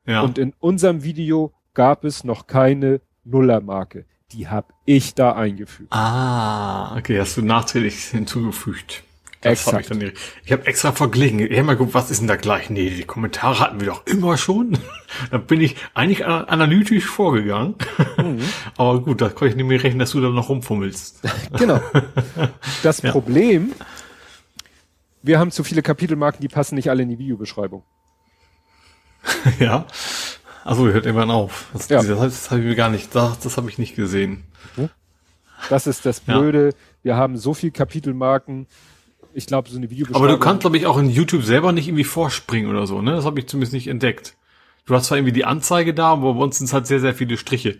Ja. 0.06 0.22
Und 0.22 0.38
in 0.38 0.54
unserem 0.60 1.04
Video 1.04 1.54
gab 1.74 2.04
es 2.04 2.24
noch 2.24 2.48
keine 2.48 3.02
Nullermarke. 3.24 4.06
Die 4.32 4.48
habe 4.48 4.74
ich 4.86 5.16
da 5.16 5.34
eingefügt. 5.34 5.92
Ah, 5.92 6.98
okay, 6.98 7.20
hast 7.20 7.38
du 7.38 7.42
nachträglich 7.42 8.06
hinzugefügt. 8.06 9.04
Das 9.42 9.54
Exakt. 9.54 9.90
Hab 9.90 9.98
ich 9.98 10.00
dann. 10.00 10.12
Ich 10.44 10.52
habe 10.52 10.66
extra 10.68 10.92
verglichen. 10.92 11.40
Ich 11.40 11.52
habe 11.52 11.64
mal 11.64 11.74
geguckt, 11.74 11.94
was 11.94 12.12
ist 12.12 12.20
denn 12.20 12.28
da 12.28 12.36
gleich? 12.36 12.70
Nee, 12.70 12.90
die 12.90 13.06
Kommentare 13.06 13.60
hatten 13.60 13.80
wir 13.80 13.88
doch 13.88 14.06
immer 14.06 14.38
schon. 14.38 14.78
da 15.32 15.38
bin 15.38 15.62
ich 15.62 15.78
eigentlich 15.94 16.26
analytisch 16.26 17.06
vorgegangen. 17.06 17.76
Mhm. 18.18 18.39
Aber 18.80 19.02
gut, 19.02 19.20
da 19.20 19.28
konnte 19.28 19.48
ich 19.48 19.56
nicht 19.58 19.66
mehr 19.66 19.84
rechnen, 19.84 20.00
dass 20.00 20.12
du 20.12 20.22
da 20.22 20.30
noch 20.30 20.48
rumfummelst. 20.48 21.20
genau. 21.58 21.82
Das 22.82 23.02
ja. 23.02 23.12
Problem, 23.12 23.74
wir 25.22 25.38
haben 25.38 25.52
zu 25.52 25.66
viele 25.66 25.82
Kapitelmarken, 25.82 26.40
die 26.40 26.48
passen 26.48 26.76
nicht 26.76 26.90
alle 26.90 27.04
in 27.04 27.10
die 27.10 27.20
Videobeschreibung. 27.20 27.84
ja. 29.60 29.86
Also 30.64 30.88
hört 30.88 31.06
irgendwann 31.06 31.30
auf. 31.30 31.68
Das, 31.74 31.90
ja. 31.90 32.02
das, 32.02 32.20
das 32.20 32.52
habe 32.52 32.62
ich 32.62 32.68
mir 32.68 32.76
gar 32.76 32.90
nicht, 32.90 33.14
das, 33.14 33.40
das 33.40 33.58
habe 33.58 33.70
ich 33.70 33.80
nicht 33.80 33.98
gesehen. 33.98 34.46
Das 35.70 35.86
ist 35.86 36.06
das 36.06 36.22
Blöde. 36.22 36.68
Ja. 36.68 36.74
Wir 37.04 37.16
haben 37.18 37.36
so 37.36 37.54
viel 37.54 37.72
Kapitelmarken, 37.72 38.66
ich 39.34 39.46
glaube, 39.46 39.70
so 39.70 39.76
eine 39.76 39.90
Videobeschreibung. 39.90 40.26
Aber 40.26 40.34
du 40.34 40.40
kannst, 40.40 40.62
glaube 40.62 40.78
ich, 40.78 40.86
auch 40.86 40.98
in 40.98 41.10
YouTube 41.10 41.44
selber 41.44 41.74
nicht 41.74 41.90
irgendwie 41.90 42.06
vorspringen 42.06 42.70
oder 42.70 42.88
so, 42.88 43.02
ne? 43.02 43.12
Das 43.12 43.26
habe 43.26 43.42
ich 43.42 43.48
zumindest 43.48 43.74
nicht 43.74 43.90
entdeckt. 43.90 44.38
Du 44.90 44.96
hast 44.96 45.06
zwar 45.06 45.20
irgendwie 45.20 45.34
die 45.34 45.46
Anzeige 45.46 45.94
da, 45.94 46.14
aber 46.14 46.34
bei 46.34 46.40
uns 46.40 46.58
sind 46.58 46.66
es 46.66 46.74
halt 46.74 46.88
sehr, 46.88 47.00
sehr 47.00 47.14
viele 47.14 47.38
Striche. 47.38 47.78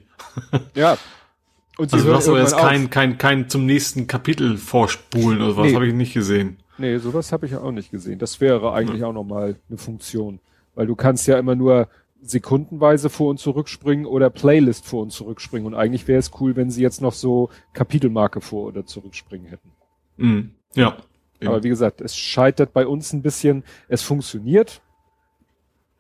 Ja. 0.76 0.96
Und 1.80 1.92
also 1.92 2.06
du 2.06 2.14
hast 2.14 2.28
aber 2.28 2.40
jetzt 2.40 2.56
kein, 2.56 2.92
kein, 2.92 3.18
kein 3.18 3.50
zum 3.50 3.66
nächsten 3.66 4.06
Kapitel 4.06 4.58
vorspulen 4.58 5.42
oder 5.42 5.58
was, 5.58 5.68
nee. 5.68 5.76
habe 5.76 5.88
ich 5.88 5.94
nicht 5.96 6.14
gesehen. 6.14 6.58
Nee, 6.78 6.98
sowas 7.00 7.32
habe 7.32 7.48
ich 7.48 7.56
auch 7.56 7.72
nicht 7.72 7.90
gesehen. 7.90 8.20
Das 8.20 8.42
wäre 8.42 8.74
eigentlich 8.74 9.02
ja. 9.02 9.08
auch 9.08 9.14
nochmal 9.14 9.56
eine 9.70 9.78
Funktion. 9.80 10.40
Weil 10.76 10.86
du 10.86 10.96
kannst 10.96 11.26
ja 11.26 11.40
immer 11.40 11.56
nur 11.56 11.88
sekundenweise 12.22 13.10
vor 13.10 13.32
und 13.32 13.40
zurückspringen 13.40 14.06
oder 14.06 14.30
Playlist 14.30 14.86
vor 14.86 15.02
und 15.02 15.12
zurückspringen. 15.12 15.66
Und 15.66 15.74
eigentlich 15.74 16.08
wäre 16.08 16.20
es 16.20 16.30
cool, 16.40 16.56
wenn 16.56 16.70
sie 16.70 16.84
jetzt 16.84 17.02
noch 17.02 17.14
so 17.14 17.50
Kapitelmarke 17.74 18.40
vor 18.40 18.68
oder 18.68 18.86
zurückspringen 18.86 19.48
hätten. 19.48 19.72
Mhm. 20.18 20.52
Ja. 20.76 20.98
Aber 21.44 21.64
wie 21.64 21.70
gesagt, 21.70 22.02
es 22.02 22.16
scheitert 22.16 22.72
bei 22.72 22.86
uns 22.86 23.14
ein 23.14 23.24
bisschen. 23.24 23.64
Es 23.88 24.04
funktioniert, 24.04 24.82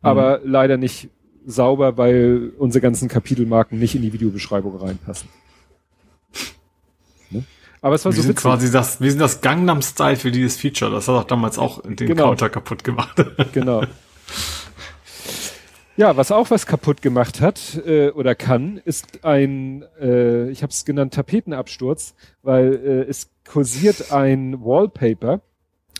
mhm. 0.01 0.07
aber 0.07 0.41
leider 0.43 0.77
nicht 0.77 1.09
sauber, 1.45 1.97
weil 1.97 2.51
unsere 2.57 2.81
ganzen 2.81 3.07
Kapitelmarken 3.07 3.79
nicht 3.79 3.95
in 3.95 4.01
die 4.01 4.13
Videobeschreibung 4.13 4.75
reinpassen. 4.77 5.29
Ne? 7.31 7.43
Aber 7.81 7.95
es 7.95 8.05
war 8.05 8.11
wir 8.11 8.17
so 8.17 8.21
sind 8.21 8.31
witzig. 8.31 8.43
quasi 8.43 8.71
das, 8.71 9.01
wir 9.01 9.09
sind 9.09 9.19
das 9.19 9.41
Gangnam 9.41 9.81
Style 9.81 10.15
für 10.15 10.31
dieses 10.31 10.57
Feature. 10.57 10.91
Das 10.91 11.07
hat 11.07 11.15
auch 11.15 11.23
damals 11.23 11.57
auch 11.57 11.81
den 11.81 11.95
genau. 11.95 12.25
Counter 12.27 12.49
kaputt 12.49 12.83
gemacht. 12.83 13.23
genau. 13.53 13.83
Ja, 15.99 16.15
was 16.15 16.31
auch 16.31 16.49
was 16.49 16.65
kaputt 16.65 17.01
gemacht 17.01 17.41
hat 17.41 17.81
äh, 17.85 18.11
oder 18.11 18.33
kann, 18.33 18.79
ist 18.85 19.25
ein, 19.25 19.83
äh, 19.99 20.49
ich 20.49 20.63
habe 20.63 20.71
es 20.71 20.85
genannt, 20.85 21.13
Tapetenabsturz, 21.13 22.15
weil 22.41 22.73
äh, 22.73 23.09
es 23.09 23.31
kursiert 23.45 24.13
ein 24.13 24.63
Wallpaper, 24.63 25.41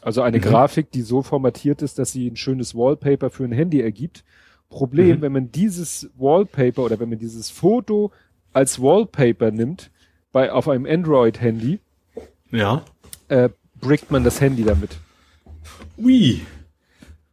also 0.02 0.22
eine 0.22 0.38
mhm. 0.38 0.42
Grafik, 0.42 0.92
die 0.92 1.02
so 1.02 1.22
formatiert 1.22 1.82
ist, 1.82 2.00
dass 2.00 2.11
sie 2.11 2.28
ein 2.30 2.36
schönes 2.36 2.76
Wallpaper 2.76 3.30
für 3.30 3.44
ein 3.44 3.52
Handy 3.52 3.82
ergibt. 3.82 4.24
Problem, 4.69 5.18
mhm. 5.18 5.22
wenn 5.22 5.32
man 5.32 5.52
dieses 5.52 6.10
Wallpaper 6.18 6.84
oder 6.84 7.00
wenn 7.00 7.10
man 7.10 7.19
dieses 7.19 7.50
Foto 7.50 8.11
als 8.53 8.82
Wallpaper 8.82 9.52
nimmt, 9.52 9.92
bei 10.32 10.52
auf 10.52 10.68
einem 10.68 10.86
Android-Handy, 10.86 11.80
ja, 12.52 12.84
äh, 13.30 13.50
brickt 13.80 14.11
man 14.11 14.24
das 14.24 14.42
Handy 14.42 14.64
damit. 14.64 14.98
Ui. 15.98 16.42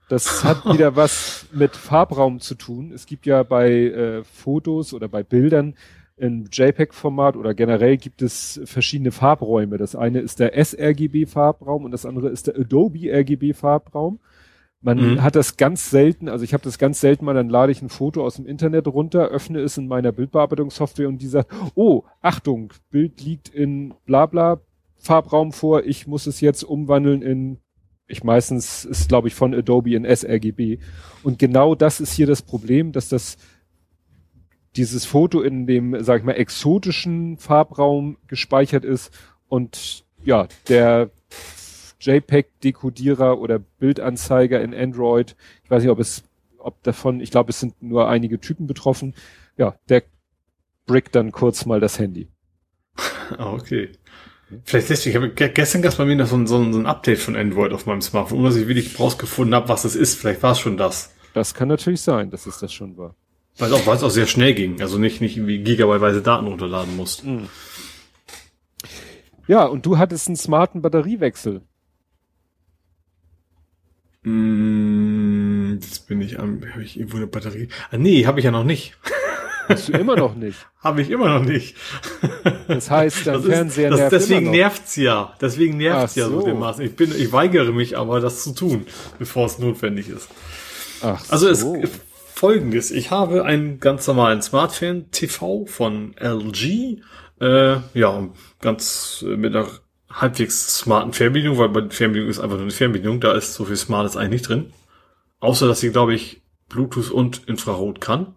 Das 0.09 0.45
hat 0.45 0.65
wieder 0.67 0.97
was 0.97 1.47
mit 1.53 1.75
Farbraum 1.77 2.41
zu 2.41 2.55
tun. 2.55 2.93
Es 2.93 3.07
gibt 3.07 3.27
ja 3.27 3.43
bei 3.43 3.71
äh, 3.71 4.25
Fotos 4.25 4.95
oder 4.95 5.09
bei 5.09 5.23
Bildern 5.23 5.75
im 6.17 6.47
JPEG-Format 6.51 7.37
oder 7.37 7.55
generell 7.55 7.97
gibt 7.97 8.23
es 8.23 8.61
verschiedene 8.65 9.13
Farbräume. 9.13 9.77
Das 9.77 9.95
eine 9.95 10.21
ist 10.21 10.41
der 10.41 10.53
sRGB-Farbraum 10.65 11.85
und 11.85 11.91
das 11.91 12.07
andere 12.07 12.31
ist 12.31 12.47
der 12.47 12.57
Adobe 12.57 13.13
RGB-Farbraum. 13.13 14.19
Man 14.81 15.15
mhm. 15.15 15.23
hat 15.23 15.37
das 15.37 15.57
ganz 15.57 15.91
selten, 15.91 16.29
also 16.29 16.45
ich 16.45 16.55
habe 16.55 16.65
das 16.65 16.79
ganz 16.79 17.01
selten 17.01 17.25
mal, 17.25 17.35
dann 17.35 17.49
lade 17.49 17.73
ich 17.73 17.83
ein 17.83 17.89
Foto 17.89 18.25
aus 18.25 18.37
dem 18.37 18.47
Internet 18.47 18.87
runter, 18.87 19.29
öffne 19.29 19.61
es 19.61 19.77
in 19.77 19.89
meiner 19.89 20.13
Bildbearbeitungssoftware 20.13 21.09
und 21.09 21.19
die 21.19 21.27
sagt, 21.27 21.53
oh, 21.75 22.05
Achtung, 22.23 22.73
Bild 22.91 23.21
liegt 23.23 23.49
in 23.49 23.95
Blabla 24.05 24.61
Farbraum 24.99 25.53
vor, 25.53 25.85
ich 25.85 26.07
muss 26.07 26.27
es 26.27 26.41
jetzt 26.41 26.63
umwandeln 26.63 27.23
in 27.23 27.59
ich 28.09 28.23
meistens 28.23 28.85
ist, 28.85 29.09
glaube 29.09 29.29
ich, 29.29 29.35
von 29.35 29.53
Adobe 29.53 29.95
in 29.95 30.05
sRGB. 30.05 30.79
Und 31.23 31.39
genau 31.39 31.75
das 31.75 32.01
ist 32.01 32.13
hier 32.13 32.27
das 32.27 32.43
Problem, 32.43 32.93
dass 32.93 33.09
das 33.09 33.37
dieses 34.77 35.07
Foto 35.07 35.41
in 35.41 35.67
dem, 35.67 36.03
sag 36.03 36.21
ich 36.21 36.25
mal, 36.25 36.33
exotischen 36.33 37.39
Farbraum 37.39 38.17
gespeichert 38.29 38.85
ist 38.85 39.13
und 39.49 40.05
ja, 40.25 40.49
der 40.69 41.11
JPEG-Dekodierer 42.01 43.39
oder 43.39 43.59
Bildanzeiger 43.59 44.61
in 44.61 44.75
Android, 44.75 45.37
ich 45.65 45.71
weiß 45.71 45.83
nicht, 45.83 45.91
ob 45.91 45.99
es, 45.99 46.25
ob 46.59 46.83
davon, 46.83 47.21
ich 47.21 47.31
glaube, 47.31 47.51
es 47.51 47.61
sind 47.61 47.83
nur 47.83 48.09
einige 48.09 48.41
Typen 48.41 48.67
betroffen, 48.67 49.15
ja, 49.57 49.77
der 49.89 50.03
brickt 50.87 51.15
dann 51.15 51.33
kurz 51.33 51.67
mal 51.67 51.81
das 51.81 51.99
Handy. 51.99 52.29
Okay. 53.39 53.91
Vielleicht 54.63 54.91
deswegen, 54.91 55.11
ich 55.11 55.37
habe 55.41 55.51
gestern 55.51 55.83
gab 55.83 55.91
es 55.91 55.99
bei 55.99 56.05
mir 56.05 56.15
noch 56.15 56.29
so 56.29 56.37
ein, 56.37 56.47
so, 56.47 56.57
ein, 56.59 56.73
so 56.73 56.79
ein 56.79 56.87
Update 56.87 57.19
von 57.19 57.35
Android 57.35 57.73
auf 57.73 57.87
meinem 57.87 58.01
Smartphone, 58.01 58.39
ohne 58.39 58.51
dass 58.51 58.57
ich 58.57 58.69
wirklich 58.69 58.99
rausgefunden 59.01 59.53
habe, 59.53 59.69
was 59.69 59.85
es 59.85 59.97
ist. 59.97 60.15
Vielleicht 60.15 60.45
war 60.45 60.53
es 60.53 60.61
schon 60.61 60.77
das. 60.77 61.13
Das 61.35 61.53
kann 61.53 61.67
natürlich 61.67 62.01
sein, 62.01 62.31
dass 62.31 62.47
es 62.47 62.59
das 62.59 62.73
schon 62.73 62.97
war. 62.97 63.17
Weil 63.59 63.69
es 63.73 63.75
auch, 63.75 63.87
weil 63.87 63.97
es 63.97 64.03
auch 64.03 64.11
sehr 64.11 64.27
schnell 64.27 64.55
ging, 64.55 64.81
also 64.83 64.99
nicht, 64.99 65.21
nicht 65.21 65.37
irgendwie 65.37 65.59
gigabyteweise 65.59 66.21
Daten 66.23 66.47
runterladen 66.47 66.95
musst. 66.97 67.25
Mhm. 67.25 67.49
Ja, 69.49 69.65
und 69.65 69.87
du 69.87 69.97
hattest 69.99 70.27
einen 70.29 70.37
smarten 70.37 70.83
Batteriewechsel. 70.83 71.63
Mm, 74.25 75.75
jetzt 75.75 76.09
bin 76.09 76.21
ich 76.21 76.39
am, 76.39 76.61
habe 76.73 76.83
ich 76.83 76.99
irgendwo 76.99 77.17
eine 77.17 77.27
Batterie? 77.27 77.69
Ah, 77.91 77.97
nee, 77.97 78.27
habe 78.27 78.41
ich 78.41 78.45
ja 78.45 78.51
noch 78.51 78.65
nicht. 78.65 78.97
Hast 79.69 79.89
du 79.89 79.93
immer 79.95 80.15
noch 80.17 80.37
nicht. 80.37 80.59
Habe 80.81 81.03
ich 81.03 81.11
immer 81.11 81.29
noch 81.41 81.45
nicht. 81.45 81.75
Das 82.69 82.89
heißt, 82.89 83.27
dein 83.27 83.35
Das 83.35 83.43
ist- 83.45 83.51
Fernseher 83.51 83.91
das, 83.91 83.99
nervt 83.99 84.13
deswegen 84.13 84.39
immer 84.43 84.47
noch. 84.51 84.53
nervt's 84.57 84.95
ja. 84.97 85.35
Deswegen 85.41 85.77
nervt's 85.79 86.13
Ach 86.13 86.17
ja 86.17 86.29
so 86.29 86.41
so. 86.41 86.47
dermaßen. 86.47 86.85
Ich 86.85 86.95
bin, 86.95 87.11
ich 87.17 87.33
weigere 87.33 87.73
mich 87.73 87.99
aber, 87.99 88.21
das 88.21 88.45
zu 88.45 88.53
tun, 88.55 88.87
bevor 89.19 89.47
es 89.47 89.59
notwendig 89.59 90.09
ist. 90.09 90.29
Ach 91.03 91.21
Also 91.31 91.53
so. 91.53 91.75
es 91.75 91.91
folgendes. 92.37 92.91
Ich 92.91 93.11
habe 93.11 93.45
einen 93.45 93.81
ganz 93.81 94.07
normalen 94.07 94.43
Smartphone 94.43 95.11
TV 95.11 95.65
von 95.67 96.15
LG. 96.19 97.01
Äh, 97.41 97.77
ja, 97.95 98.29
ganz 98.61 99.25
äh, 99.27 99.37
mit 99.37 99.57
einer 99.57 99.69
halbwegs 100.11 100.79
smarten 100.79 101.13
Fernbedienung, 101.13 101.59
weil 101.59 101.71
bei 101.71 101.81
der 101.81 101.91
Fernbedienung 101.91 102.31
ist 102.31 102.41
einfach 102.41 102.57
nur 102.57 102.65
eine 102.65 102.71
Fernbedienung. 102.71 103.21
Da 103.21 103.33
ist 103.33 103.55
so 103.55 103.65
viel 103.65 103.77
Smartes 103.77 104.17
eigentlich 104.17 104.43
nicht 104.43 104.49
drin. 104.49 104.73
Außer, 105.41 105.67
dass 105.67 105.81
sie, 105.81 105.91
glaube 105.91 106.15
ich, 106.15 106.43
Bluetooth 106.69 107.11
und 107.11 107.49
Infrarot 107.49 108.01
kann. 108.01 108.35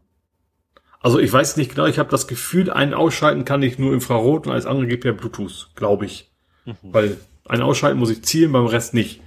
Also 1.01 1.19
ich 1.19 1.31
weiß 1.31 1.57
nicht 1.57 1.75
genau, 1.75 1.87
ich 1.87 1.99
habe 1.99 2.09
das 2.09 2.27
Gefühl, 2.27 2.69
einen 2.69 2.93
ausschalten 2.93 3.45
kann 3.45 3.63
ich 3.63 3.79
nur 3.79 3.93
Infrarot 3.93 4.47
und 4.47 4.51
alles 4.51 4.65
andere 4.65 4.87
geht 4.87 5.01
per 5.01 5.13
Bluetooth, 5.13 5.69
glaube 5.75 6.05
ich. 6.05 6.31
Mhm. 6.65 6.75
Weil 6.83 7.17
ein 7.47 7.61
Ausschalten 7.61 7.99
muss 7.99 8.11
ich 8.11 8.23
zielen, 8.23 8.51
beim 8.51 8.65
Rest 8.65 8.93
nicht. 8.93 9.21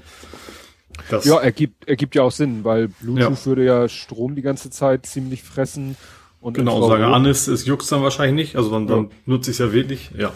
Das, 1.11 1.25
Ja, 1.25 1.39
ergibt, 1.39 1.89
ergibt 1.89 2.15
ja 2.15 2.23
auch 2.23 2.31
Sinn, 2.33 2.65
weil 2.65 2.89
Bluetooth 2.89 3.39
Ja. 3.41 3.47
würde 3.47 3.65
ja 3.65 3.89
Strom 3.89 4.35
die 4.35 4.43
ganze 4.43 4.71
Zeit 4.71 5.07
ziemlich 5.07 5.43
fressen. 5.43 5.97
Und 6.41 6.55
Genau, 6.55 6.87
sage 6.89 7.07
an 7.07 7.25
ist, 7.25 7.47
es 7.47 7.67
juckt 7.67 7.91
dann 7.93 8.03
wahrscheinlich 8.03 8.35
nicht, 8.35 8.57
also 8.57 8.71
dann, 8.71 8.87
dann 8.87 9.05
Ja. 9.05 9.09
nutze 9.27 9.51
ich 9.51 9.57
es 9.57 9.59
ja 9.59 9.73
wirklich, 9.73 10.11
ja. 10.19 10.33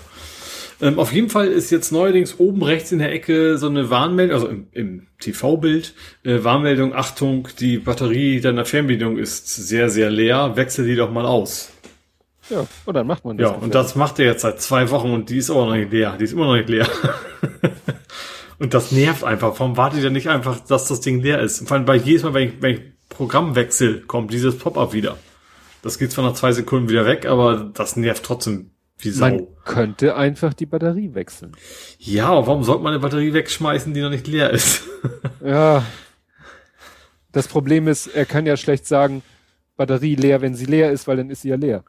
Ähm, 0.80 0.98
auf 0.98 1.10
jeden 1.10 1.30
Fall 1.30 1.48
ist 1.48 1.70
jetzt 1.70 1.90
neuerdings 1.90 2.38
oben 2.38 2.62
rechts 2.62 2.92
in 2.92 2.98
der 2.98 3.10
Ecke 3.10 3.56
so 3.56 3.66
eine 3.66 3.88
Warnmeldung, 3.88 4.34
also 4.34 4.46
im, 4.48 4.66
im 4.72 5.06
TV-Bild, 5.20 5.94
äh, 6.22 6.44
Warnmeldung, 6.44 6.94
Achtung, 6.94 7.48
die 7.58 7.78
Batterie 7.78 8.40
deiner 8.42 8.66
Fernbedienung 8.66 9.16
ist 9.16 9.48
sehr, 9.48 9.88
sehr 9.88 10.10
leer, 10.10 10.54
wechsel 10.56 10.86
die 10.86 10.94
doch 10.94 11.10
mal 11.10 11.24
aus. 11.24 11.70
Ja, 12.50 12.66
und 12.84 12.94
dann 12.94 13.06
macht 13.06 13.24
man 13.24 13.38
Ja, 13.38 13.52
das. 13.52 13.62
und 13.62 13.74
das 13.74 13.96
macht 13.96 14.18
er 14.18 14.26
jetzt 14.26 14.42
seit 14.42 14.60
zwei 14.60 14.90
Wochen 14.90 15.10
und 15.10 15.30
die 15.30 15.38
ist 15.38 15.50
auch 15.50 15.66
noch 15.66 15.74
nicht 15.74 15.90
leer, 15.90 16.16
die 16.20 16.24
ist 16.24 16.32
immer 16.34 16.44
noch 16.46 16.56
nicht 16.56 16.68
leer. 16.68 16.86
und 18.58 18.74
das 18.74 18.92
nervt 18.92 19.24
einfach, 19.24 19.58
warum 19.58 19.76
wartet 19.76 20.02
ihr 20.02 20.10
nicht 20.10 20.28
einfach, 20.28 20.60
dass 20.60 20.88
das 20.88 21.00
Ding 21.00 21.20
leer 21.20 21.40
ist? 21.40 21.66
Vor 21.66 21.76
allem 21.76 21.86
bei 21.86 21.96
jedes 21.96 22.22
Mal, 22.22 22.34
wenn 22.34 22.48
ich, 22.48 22.62
wenn 22.62 22.74
ich 22.74 22.80
Programmwechsel, 23.08 24.02
kommt 24.02 24.32
dieses 24.32 24.58
Pop-up 24.58 24.92
wieder. 24.92 25.16
Das 25.82 25.98
geht 25.98 26.10
zwar 26.10 26.24
nach 26.24 26.34
zwei 26.34 26.52
Sekunden 26.52 26.88
wieder 26.88 27.06
weg, 27.06 27.26
aber 27.26 27.70
das 27.72 27.96
nervt 27.96 28.24
trotzdem 28.24 28.70
wie 28.98 29.10
Sau. 29.10 29.28
Man 29.28 29.46
könnte 29.64 30.16
einfach 30.16 30.54
die 30.54 30.66
Batterie 30.66 31.14
wechseln. 31.14 31.52
ja, 31.98 32.28
aber 32.28 32.46
warum 32.46 32.64
sollte 32.64 32.82
man 32.82 32.92
eine 32.92 33.00
Batterie 33.00 33.32
wegschmeißen, 33.32 33.92
die 33.92 34.00
noch 34.00 34.10
nicht 34.10 34.26
leer 34.26 34.50
ist? 34.50 34.82
Ja. 35.44 35.84
Das 37.30 37.46
Problem 37.46 37.86
ist, 37.86 38.06
er 38.08 38.24
kann 38.24 38.46
ja 38.46 38.56
schlecht 38.56 38.86
sagen, 38.86 39.22
Batterie 39.76 40.16
leer, 40.16 40.40
wenn 40.40 40.54
sie 40.54 40.64
leer 40.64 40.90
ist, 40.90 41.06
weil 41.06 41.18
dann 41.18 41.30
ist 41.30 41.42
sie 41.42 41.50
ja 41.50 41.56
leer. 41.56 41.84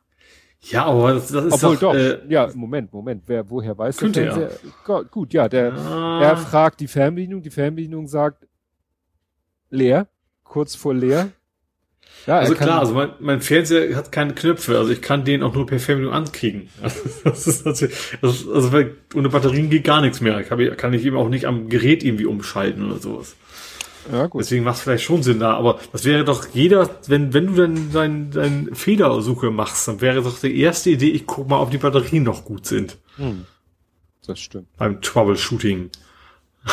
Ja, 0.62 0.86
aber 0.86 1.14
das, 1.14 1.28
das 1.30 1.46
ist 1.46 1.54
Obwohl 1.54 1.76
doch, 1.78 1.94
doch, 1.94 1.96
Äh, 1.96 2.20
ja, 2.30 2.50
Moment, 2.54 2.92
Moment, 2.92 3.24
wer, 3.28 3.50
woher 3.50 3.78
weiß 3.78 3.98
Könnte 3.98 4.22
der 4.24 4.34
Fernseher? 4.34 4.60
Go- 4.86 5.04
Gut, 5.06 5.34
ja, 5.34 5.48
der, 5.48 5.74
ah, 5.74 6.22
er 6.22 6.38
fragt 6.38 6.80
die 6.80 6.88
Fernbedienung, 6.88 7.42
die 7.42 7.50
Fernbedienung 7.50 8.08
sagt 8.08 8.46
leer, 9.70 10.08
kurz 10.44 10.76
vor 10.76 10.94
leer. 10.94 11.30
Ja, 12.26 12.40
also 12.40 12.56
klar, 12.56 12.80
also 12.80 12.94
mein, 12.94 13.12
mein 13.20 13.42
Fernseher 13.42 13.96
hat 13.96 14.12
keine 14.12 14.34
Knöpfe, 14.34 14.78
also 14.78 14.92
ich 14.92 15.02
kann 15.02 15.24
den 15.24 15.44
auch 15.44 15.54
nur 15.54 15.66
per 15.66 15.80
Fernbedienung 15.80 16.14
ankriegen. 16.16 16.70
Das 17.24 17.48
ist 17.48 17.66
natürlich, 17.66 18.18
das 18.22 18.42
ist, 18.42 18.48
also 18.50 18.72
ohne 19.14 19.30
Batterien 19.30 19.70
geht 19.70 19.84
gar 19.84 20.02
nichts 20.02 20.20
mehr. 20.22 20.42
Kann 20.44 20.60
ich, 20.60 20.76
kann 20.78 20.94
ich 20.94 21.06
eben 21.06 21.18
auch 21.18 21.30
nicht 21.30 21.46
am 21.46 21.70
Gerät 21.70 22.04
irgendwie 22.04 22.26
umschalten 22.26 22.86
oder 22.90 23.00
sowas. 23.00 23.36
Ja, 24.12 24.28
gut. 24.28 24.42
Deswegen 24.42 24.64
macht 24.64 24.78
es 24.78 24.84
vielleicht 24.84 25.04
schon 25.04 25.24
Sinn 25.24 25.40
da, 25.40 25.56
aber 25.56 25.80
das 25.92 26.06
wäre 26.06 26.24
doch 26.24 26.48
jeder, 26.54 26.90
wenn, 27.08 27.34
wenn 27.34 27.48
du 27.48 27.56
dann 27.56 27.92
dein, 27.92 28.32
dein 28.32 28.76
Fehlersuche 28.76 29.52
machst, 29.52 29.88
dann 29.88 30.02
wäre 30.02 30.22
doch 30.22 30.40
die 30.40 30.60
erste 30.60 30.90
Idee, 30.90 31.10
ich 31.10 31.26
guck 31.26 31.48
mal, 31.50 31.60
ob 31.60 31.72
die 31.72 31.78
Batterien 31.78 32.24
noch 32.24 32.46
gut 32.46 32.66
sind 32.66 32.98
Hm. 33.18 33.46
Das 34.26 34.40
stimmt. 34.40 34.68
beim 34.78 35.02
Troubleshooting. 35.02 35.90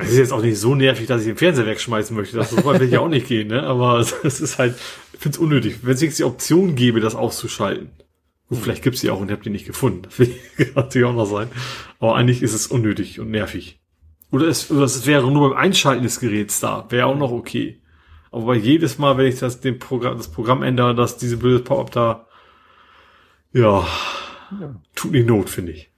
Es 0.00 0.10
ist 0.10 0.18
jetzt 0.18 0.32
auch 0.32 0.42
nicht 0.42 0.58
so 0.58 0.76
nervig, 0.76 1.08
dass 1.08 1.22
ich 1.22 1.26
den 1.26 1.36
Fernseher 1.36 1.66
wegschmeißen 1.66 2.16
möchte. 2.16 2.36
Das 2.36 2.50
so 2.50 2.64
weit 2.64 2.78
will 2.78 2.86
ich 2.86 2.92
ja 2.92 3.00
auch 3.00 3.08
nicht 3.08 3.26
gehen, 3.26 3.48
ne? 3.48 3.64
Aber 3.64 3.98
es 4.22 4.40
ist 4.40 4.56
halt, 4.58 4.76
ich 5.12 5.18
finde 5.18 5.36
es 5.36 5.42
unnötig. 5.42 5.80
Wenn 5.82 5.94
es 5.94 6.00
jetzt 6.00 6.20
die 6.20 6.24
Option 6.24 6.76
gäbe, 6.76 7.00
das 7.00 7.16
auszuschalten. 7.16 7.90
Gut, 8.48 8.58
vielleicht 8.58 8.84
gibt's 8.84 9.00
die 9.00 9.10
auch 9.10 9.20
und 9.20 9.28
ihr 9.28 9.34
habt 9.34 9.44
die 9.44 9.50
nicht 9.50 9.66
gefunden. 9.66 10.02
Das 10.02 10.18
will 10.20 10.34
natürlich 10.76 11.06
auch 11.08 11.14
noch 11.14 11.26
sein. 11.26 11.48
Aber 11.98 12.14
eigentlich 12.14 12.42
ist 12.42 12.54
es 12.54 12.68
unnötig 12.68 13.18
und 13.18 13.32
nervig. 13.32 13.80
Oder 14.30 14.46
es, 14.48 14.70
oder 14.70 14.84
es 14.84 15.06
wäre 15.06 15.30
nur 15.30 15.50
beim 15.50 15.58
Einschalten 15.58 16.02
des 16.02 16.20
Geräts 16.20 16.60
da. 16.60 16.86
Wäre 16.90 17.06
auch 17.06 17.16
noch 17.16 17.30
okay. 17.30 17.80
Aber 18.30 18.54
jedes 18.54 18.98
Mal, 18.98 19.16
wenn 19.16 19.26
ich 19.26 19.38
das, 19.38 19.60
den 19.60 19.78
Programm, 19.78 20.18
das 20.18 20.28
Programm 20.28 20.62
ändere, 20.62 20.94
dass 20.94 21.16
diese 21.16 21.38
blöde 21.38 21.60
Pop-up 21.60 21.90
da, 21.92 22.26
ja, 23.52 23.86
Ja. 24.60 24.74
tut 24.94 25.12
nicht 25.12 25.26
Not, 25.26 25.48
finde 25.50 25.72
ich. 25.72 25.90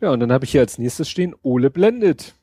Ja, 0.00 0.10
und 0.10 0.20
dann 0.20 0.32
habe 0.32 0.44
ich 0.44 0.52
hier 0.52 0.60
als 0.62 0.78
nächstes 0.78 1.08
stehen, 1.08 1.34
Ole 1.42 1.70
blendet. 1.70 2.34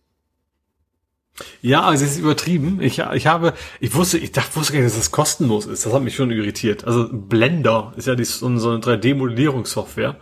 Ja, 1.62 1.84
also 1.84 2.04
es 2.06 2.14
ist 2.14 2.20
übertrieben. 2.20 2.82
Ich, 2.82 3.00
ich 3.00 3.28
habe, 3.28 3.54
ich 3.80 3.94
wusste, 3.94 4.18
ich 4.18 4.32
dachte, 4.32 4.56
wusste 4.56 4.74
gar 4.74 4.80
nicht, 4.80 4.90
dass 4.90 4.98
das 4.98 5.12
kostenlos 5.12 5.66
ist. 5.68 5.86
Das 5.86 5.94
hat 5.94 6.02
mich 6.02 6.16
schon 6.16 6.32
irritiert. 6.32 6.86
Also 6.86 7.10
Blender 7.12 7.94
ist 7.96 8.08
ja 8.08 8.16
die, 8.16 8.26
so 8.26 8.48
eine 8.48 8.60
so 8.60 8.70
eine 8.72 8.80
3D-Modellierungssoftware. 8.80 10.16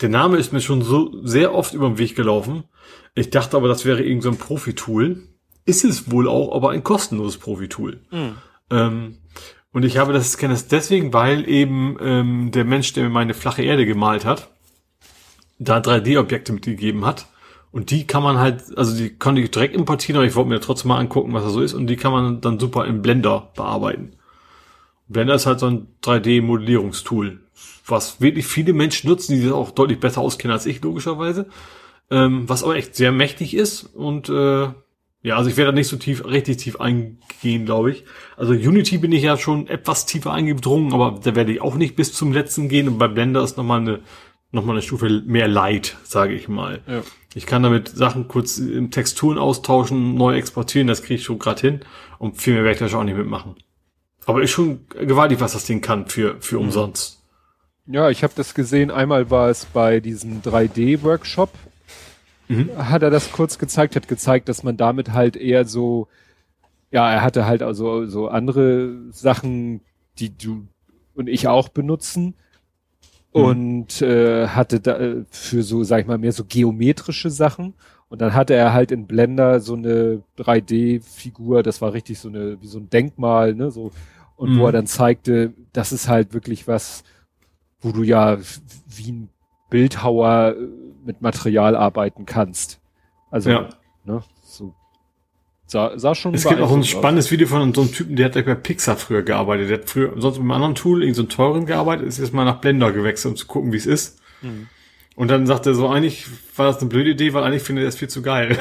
Der 0.00 0.08
Name 0.08 0.38
ist 0.38 0.52
mir 0.52 0.60
schon 0.60 0.82
so 0.82 1.10
sehr 1.26 1.54
oft 1.54 1.74
über 1.74 1.88
den 1.88 1.98
Weg 1.98 2.14
gelaufen. 2.14 2.64
Ich 3.14 3.30
dachte 3.30 3.56
aber, 3.56 3.68
das 3.68 3.84
wäre 3.84 4.02
irgend 4.02 4.22
so 4.22 4.30
ein 4.30 4.38
Profi-Tool. 4.38 5.22
Ist 5.64 5.84
es 5.84 6.10
wohl 6.10 6.28
auch, 6.28 6.54
aber 6.54 6.70
ein 6.70 6.84
kostenloses 6.84 7.38
Profi-Tool. 7.38 8.00
Ähm, 8.70 9.18
und 9.72 9.84
ich 9.84 9.98
habe 9.98 10.12
das, 10.12 10.36
kenne 10.36 10.54
das 10.54 10.68
deswegen, 10.68 11.12
weil 11.12 11.48
eben 11.48 11.96
ähm, 12.00 12.50
der 12.50 12.64
Mensch, 12.64 12.92
der 12.92 13.04
mir 13.04 13.10
meine 13.10 13.34
flache 13.34 13.62
Erde 13.62 13.86
gemalt 13.86 14.24
hat, 14.24 14.50
da 15.58 15.78
3D-Objekte 15.78 16.52
mitgegeben 16.52 17.04
hat. 17.04 17.26
Und 17.72 17.92
die 17.92 18.06
kann 18.06 18.22
man 18.24 18.38
halt, 18.38 18.76
also 18.76 18.96
die 18.96 19.10
konnte 19.16 19.40
ich 19.40 19.50
direkt 19.50 19.76
importieren, 19.76 20.16
aber 20.16 20.26
ich 20.26 20.34
wollte 20.34 20.50
mir 20.50 20.60
trotzdem 20.60 20.88
mal 20.88 20.98
angucken, 20.98 21.32
was 21.32 21.44
da 21.44 21.50
so 21.50 21.60
ist. 21.60 21.74
Und 21.74 21.86
die 21.86 21.96
kann 21.96 22.10
man 22.10 22.40
dann 22.40 22.58
super 22.58 22.84
im 22.86 23.00
Blender 23.02 23.50
bearbeiten. 23.54 24.16
Blender 25.06 25.34
ist 25.34 25.46
halt 25.46 25.60
so 25.60 25.66
ein 25.66 25.88
3D-Modellierungstool, 26.02 27.38
was 27.86 28.20
wirklich 28.20 28.46
viele 28.46 28.72
Menschen 28.72 29.08
nutzen, 29.08 29.34
die 29.34 29.42
das 29.42 29.52
auch 29.52 29.70
deutlich 29.70 30.00
besser 30.00 30.20
auskennen 30.20 30.52
als 30.52 30.66
ich, 30.66 30.82
logischerweise. 30.82 31.46
Ähm, 32.10 32.48
was 32.48 32.64
aber 32.64 32.76
echt 32.76 32.96
sehr 32.96 33.12
mächtig 33.12 33.54
ist. 33.54 33.84
Und 33.84 34.28
äh, 34.28 34.68
ja, 35.22 35.36
also 35.36 35.50
ich 35.50 35.56
werde 35.56 35.70
da 35.70 35.74
nicht 35.74 35.88
so 35.88 35.96
tief, 35.96 36.24
richtig 36.24 36.56
tief 36.58 36.80
eingehen, 36.80 37.66
glaube 37.66 37.90
ich. 37.90 38.04
Also 38.36 38.52
Unity 38.52 38.98
bin 38.98 39.12
ich 39.12 39.22
ja 39.22 39.36
schon 39.36 39.68
etwas 39.68 40.06
tiefer 40.06 40.32
eingedrungen, 40.32 40.94
aber 40.94 41.20
da 41.22 41.34
werde 41.34 41.52
ich 41.52 41.60
auch 41.60 41.74
nicht 41.74 41.94
bis 41.94 42.12
zum 42.12 42.32
letzten 42.32 42.68
gehen. 42.68 42.88
Und 42.88 42.98
bei 42.98 43.06
Blender 43.06 43.42
ist 43.42 43.58
nochmal 43.58 43.80
eine, 43.80 44.00
nochmal 44.50 44.76
eine 44.76 44.82
Stufe 44.82 45.22
mehr 45.26 45.46
Light, 45.46 45.98
sage 46.04 46.34
ich 46.34 46.48
mal. 46.48 46.80
Ja. 46.86 47.02
Ich 47.34 47.46
kann 47.46 47.62
damit 47.62 47.88
Sachen 47.90 48.28
kurz 48.28 48.58
in 48.58 48.90
Texturen 48.90 49.38
austauschen, 49.38 50.14
neu 50.14 50.36
exportieren, 50.36 50.88
das 50.88 51.02
kriege 51.02 51.20
ich 51.20 51.24
schon 51.24 51.38
gerade 51.38 51.60
hin. 51.60 51.80
Und 52.18 52.40
viel 52.40 52.54
mehr 52.54 52.64
werde 52.64 52.74
ich 52.74 52.80
da 52.80 52.88
schon 52.88 53.00
auch 53.00 53.04
nicht 53.04 53.18
mitmachen. 53.18 53.56
Aber 54.24 54.42
ist 54.42 54.50
schon 54.50 54.86
gewaltig, 54.88 55.40
was 55.40 55.52
das 55.52 55.64
Ding 55.64 55.80
kann 55.80 56.06
für, 56.06 56.36
für 56.40 56.58
umsonst. 56.58 57.22
Ja, 57.86 58.10
ich 58.10 58.22
habe 58.22 58.32
das 58.36 58.54
gesehen. 58.54 58.90
Einmal 58.90 59.30
war 59.30 59.48
es 59.48 59.66
bei 59.66 60.00
diesem 60.00 60.42
3D-Workshop. 60.42 61.50
Mhm. 62.50 62.76
Hat 62.76 63.02
er 63.02 63.10
das 63.10 63.32
kurz 63.32 63.58
gezeigt, 63.58 63.96
hat 63.96 64.08
gezeigt, 64.08 64.48
dass 64.48 64.62
man 64.62 64.76
damit 64.76 65.12
halt 65.12 65.36
eher 65.36 65.64
so, 65.64 66.08
ja, 66.90 67.10
er 67.12 67.22
hatte 67.22 67.46
halt 67.46 67.62
also 67.62 68.06
so 68.06 68.28
andere 68.28 68.96
Sachen, 69.10 69.80
die 70.18 70.36
du 70.36 70.66
und 71.14 71.28
ich 71.28 71.48
auch 71.48 71.68
benutzen. 71.68 72.34
Mhm. 73.34 73.42
Und 73.42 74.02
äh, 74.02 74.48
hatte 74.48 74.80
da 74.80 74.98
äh, 74.98 75.24
für 75.30 75.62
so, 75.62 75.84
sag 75.84 76.00
ich 76.00 76.06
mal, 76.06 76.18
mehr 76.18 76.32
so 76.32 76.44
geometrische 76.44 77.30
Sachen. 77.30 77.74
Und 78.08 78.20
dann 78.20 78.34
hatte 78.34 78.54
er 78.54 78.72
halt 78.72 78.90
in 78.90 79.06
Blender 79.06 79.60
so 79.60 79.74
eine 79.74 80.22
3D-Figur, 80.36 81.62
das 81.62 81.80
war 81.80 81.92
richtig 81.92 82.18
so 82.18 82.28
eine, 82.28 82.60
wie 82.60 82.66
so 82.66 82.78
ein 82.80 82.90
Denkmal, 82.90 83.54
ne, 83.54 83.70
so. 83.70 83.92
Und 84.36 84.56
wo 84.56 84.60
Mhm. 84.60 84.64
er 84.66 84.72
dann 84.72 84.86
zeigte, 84.86 85.52
das 85.72 85.92
ist 85.92 86.08
halt 86.08 86.34
wirklich 86.34 86.66
was, 86.66 87.04
wo 87.80 87.92
du 87.92 88.02
ja 88.02 88.38
wie 88.88 89.12
ein 89.12 89.28
Bildhauer 89.70 90.56
äh, 90.58 90.66
mit 91.10 91.22
Material 91.22 91.76
arbeiten 91.76 92.26
kannst. 92.26 92.80
Also, 93.30 93.50
Ja. 93.50 93.68
ne, 94.04 94.22
so 94.42 94.74
sah, 95.66 95.98
sah 95.98 96.14
schon 96.14 96.34
Es 96.34 96.42
gibt 96.42 96.54
auch 96.54 96.56
ein 96.56 96.58
beeindruckend 96.58 96.84
aus. 96.84 96.90
spannendes 96.90 97.30
Video 97.30 97.46
von 97.46 97.74
so 97.74 97.82
einem 97.82 97.92
Typen, 97.92 98.16
der 98.16 98.26
hat 98.26 98.34
bei 98.34 98.54
Pixar 98.54 98.96
früher 98.96 99.22
gearbeitet. 99.22 99.70
Der 99.70 99.78
hat 99.78 99.88
früher 99.88 100.12
sonst 100.16 100.36
mit 100.36 100.42
einem 100.42 100.50
anderen 100.52 100.74
Tool, 100.74 101.02
irgend 101.02 101.16
so 101.16 101.22
einem 101.22 101.28
teuren 101.28 101.66
gearbeitet, 101.66 102.06
ist 102.06 102.18
jetzt 102.18 102.32
mal 102.34 102.44
nach 102.44 102.60
Blender 102.60 102.92
gewechselt, 102.92 103.32
um 103.32 103.36
zu 103.36 103.46
gucken, 103.46 103.72
wie 103.72 103.76
es 103.76 103.86
ist. 103.86 104.20
Mhm. 104.42 104.68
Und 105.16 105.28
dann 105.28 105.46
sagt 105.46 105.66
er 105.66 105.74
so, 105.74 105.88
eigentlich 105.88 106.26
war 106.56 106.66
das 106.66 106.78
eine 106.80 106.88
blöde 106.88 107.10
Idee, 107.10 107.34
weil 107.34 107.44
eigentlich 107.44 107.62
findet 107.62 107.84
er 107.84 107.88
es 107.88 107.96
viel 107.96 108.08
zu 108.08 108.22
geil. 108.22 108.56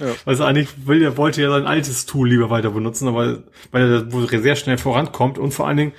Ja. 0.00 0.06
Also 0.26 0.42
eigentlich 0.42 0.86
will, 0.86 1.00
er 1.02 1.16
wollte 1.16 1.40
ja 1.42 1.50
sein 1.50 1.64
altes 1.66 2.06
Tool 2.06 2.28
lieber 2.28 2.50
weiter 2.50 2.70
benutzen, 2.70 3.06
aber 3.06 3.44
weil 3.70 4.04
er 4.32 4.40
sehr 4.42 4.56
schnell 4.56 4.76
vorankommt 4.78 5.38
und 5.38 5.52
vor 5.54 5.68
allen 5.68 5.76
Dingen, 5.76 5.92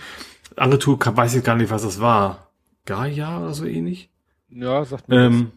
andere 0.58 0.80
Tool 0.80 0.98
kann, 0.98 1.16
weiß 1.16 1.36
ich 1.36 1.44
gar 1.44 1.56
nicht, 1.56 1.72
was 1.72 1.84
das 1.84 2.02
war. 2.02 2.50
Gaia 2.86 3.40
oder 3.40 3.54
so 3.54 3.66
ähnlich? 3.66 4.10
Ja, 4.50 4.84
sagt 4.84 5.08
mir 5.08 5.26
Ähm, 5.26 5.52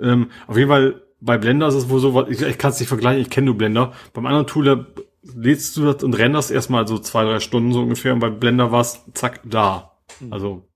ähm, 0.00 0.30
auf 0.46 0.56
jeden 0.56 0.68
Fall 0.68 1.02
bei 1.20 1.38
Blender 1.38 1.68
ist 1.68 1.74
es 1.74 1.88
wohl 1.88 2.00
so, 2.00 2.26
ich, 2.28 2.42
ich 2.42 2.58
kann 2.58 2.70
es 2.70 2.80
nicht 2.80 2.88
vergleichen, 2.88 3.22
ich 3.22 3.30
kenne 3.30 3.46
nur 3.46 3.56
Blender. 3.56 3.92
Beim 4.12 4.26
anderen 4.26 4.46
Tool, 4.46 4.86
lädst 5.34 5.76
du 5.76 5.84
das 5.84 6.02
und 6.02 6.14
renderst 6.14 6.50
erstmal 6.50 6.86
so 6.86 6.98
zwei, 6.98 7.24
drei 7.24 7.40
Stunden 7.40 7.72
so 7.72 7.80
ungefähr 7.80 8.12
und 8.12 8.20
bei 8.20 8.30
Blender 8.30 8.72
war 8.72 8.82
es 8.82 9.00
zack 9.14 9.40
da. 9.44 9.96
Mhm. 10.20 10.32
Also 10.32 10.68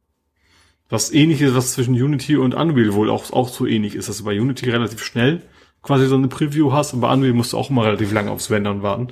was 0.89 1.13
ähnliches, 1.13 1.55
was 1.55 1.75
zwischen 1.75 1.95
Unity 1.95 2.37
und 2.37 2.55
Unreal 2.55 2.95
wohl 2.95 3.11
auch, 3.11 3.31
auch 3.33 3.49
so 3.49 3.67
ähnlich 3.67 3.95
ist, 3.95 4.09
dass 4.09 4.19
du 4.19 4.25
bei 4.25 4.41
Unity 4.41 4.71
relativ 4.71 5.03
schnell 5.05 5.43
quasi 5.83 6.07
so 6.07 6.15
eine 6.15 6.29
Preview 6.29 6.73
hast 6.73 6.95
und 6.95 7.01
bei 7.01 7.13
Unreal 7.13 7.35
musst 7.35 7.53
du 7.53 7.59
auch 7.59 7.71
immer 7.71 7.85
relativ 7.85 8.13
lange 8.13 8.31
aufs 8.31 8.51
Rendern 8.51 8.83
warten, 8.83 9.09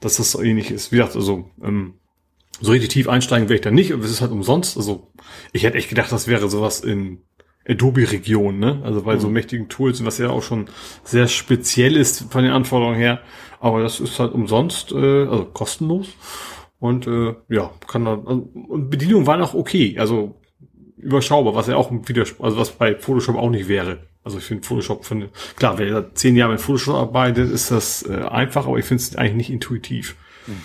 dass 0.00 0.16
das 0.16 0.32
so 0.32 0.42
ähnlich 0.42 0.70
ist. 0.70 0.92
Wie 0.92 0.96
gesagt, 0.96 1.16
also 1.16 1.50
ähm, 1.62 1.94
so 2.60 2.72
richtig 2.72 2.90
tief 2.90 3.08
einsteigen 3.08 3.48
werde 3.48 3.56
ich 3.56 3.60
da 3.62 3.70
nicht, 3.70 3.92
aber 3.92 4.04
es 4.04 4.10
ist 4.10 4.20
halt 4.20 4.30
umsonst. 4.30 4.76
Also 4.76 5.12
ich 5.52 5.64
hätte 5.64 5.78
echt 5.78 5.88
gedacht, 5.88 6.12
das 6.12 6.28
wäre 6.28 6.48
sowas 6.48 6.80
in 6.80 7.22
Adobe-Region, 7.68 8.58
ne? 8.58 8.80
Also 8.84 9.02
bei 9.02 9.14
mhm. 9.14 9.20
so 9.20 9.28
mächtigen 9.28 9.68
Tools, 9.68 10.04
was 10.04 10.18
ja 10.18 10.30
auch 10.30 10.42
schon 10.42 10.66
sehr 11.04 11.28
speziell 11.28 11.96
ist 11.96 12.30
von 12.30 12.42
den 12.42 12.52
Anforderungen 12.52 12.96
her. 12.96 13.20
Aber 13.60 13.82
das 13.82 14.00
ist 14.00 14.18
halt 14.18 14.32
umsonst, 14.32 14.92
äh, 14.92 15.26
also 15.26 15.44
kostenlos. 15.46 16.08
Und 16.78 17.06
äh, 17.06 17.34
ja, 17.48 17.70
kann 17.86 18.04
dann. 18.04 18.26
Also, 18.26 18.48
und 18.68 18.90
Bedienung 18.90 19.26
war 19.26 19.36
noch 19.36 19.54
okay, 19.54 19.98
also 19.98 20.40
überschaubar, 20.96 21.54
was 21.54 21.66
ja 21.66 21.76
auch 21.76 21.90
wieder, 21.90 22.24
also 22.38 22.56
was 22.56 22.70
bei 22.72 22.96
Photoshop 22.96 23.36
auch 23.36 23.50
nicht 23.50 23.68
wäre. 23.68 23.98
Also 24.24 24.38
ich 24.38 24.44
finde 24.44 24.66
Photoshop, 24.66 25.04
finde, 25.04 25.30
klar, 25.56 25.78
wer 25.78 26.14
zehn 26.14 26.36
Jahre 26.36 26.52
mit 26.52 26.60
Photoshop 26.60 26.96
arbeitet, 26.96 27.50
ist 27.50 27.70
das 27.70 28.02
äh, 28.02 28.22
einfach, 28.24 28.66
aber 28.66 28.78
ich 28.78 28.84
finde 28.84 29.02
es 29.02 29.16
eigentlich 29.16 29.36
nicht 29.36 29.50
intuitiv. 29.50 30.16
Mhm. 30.46 30.62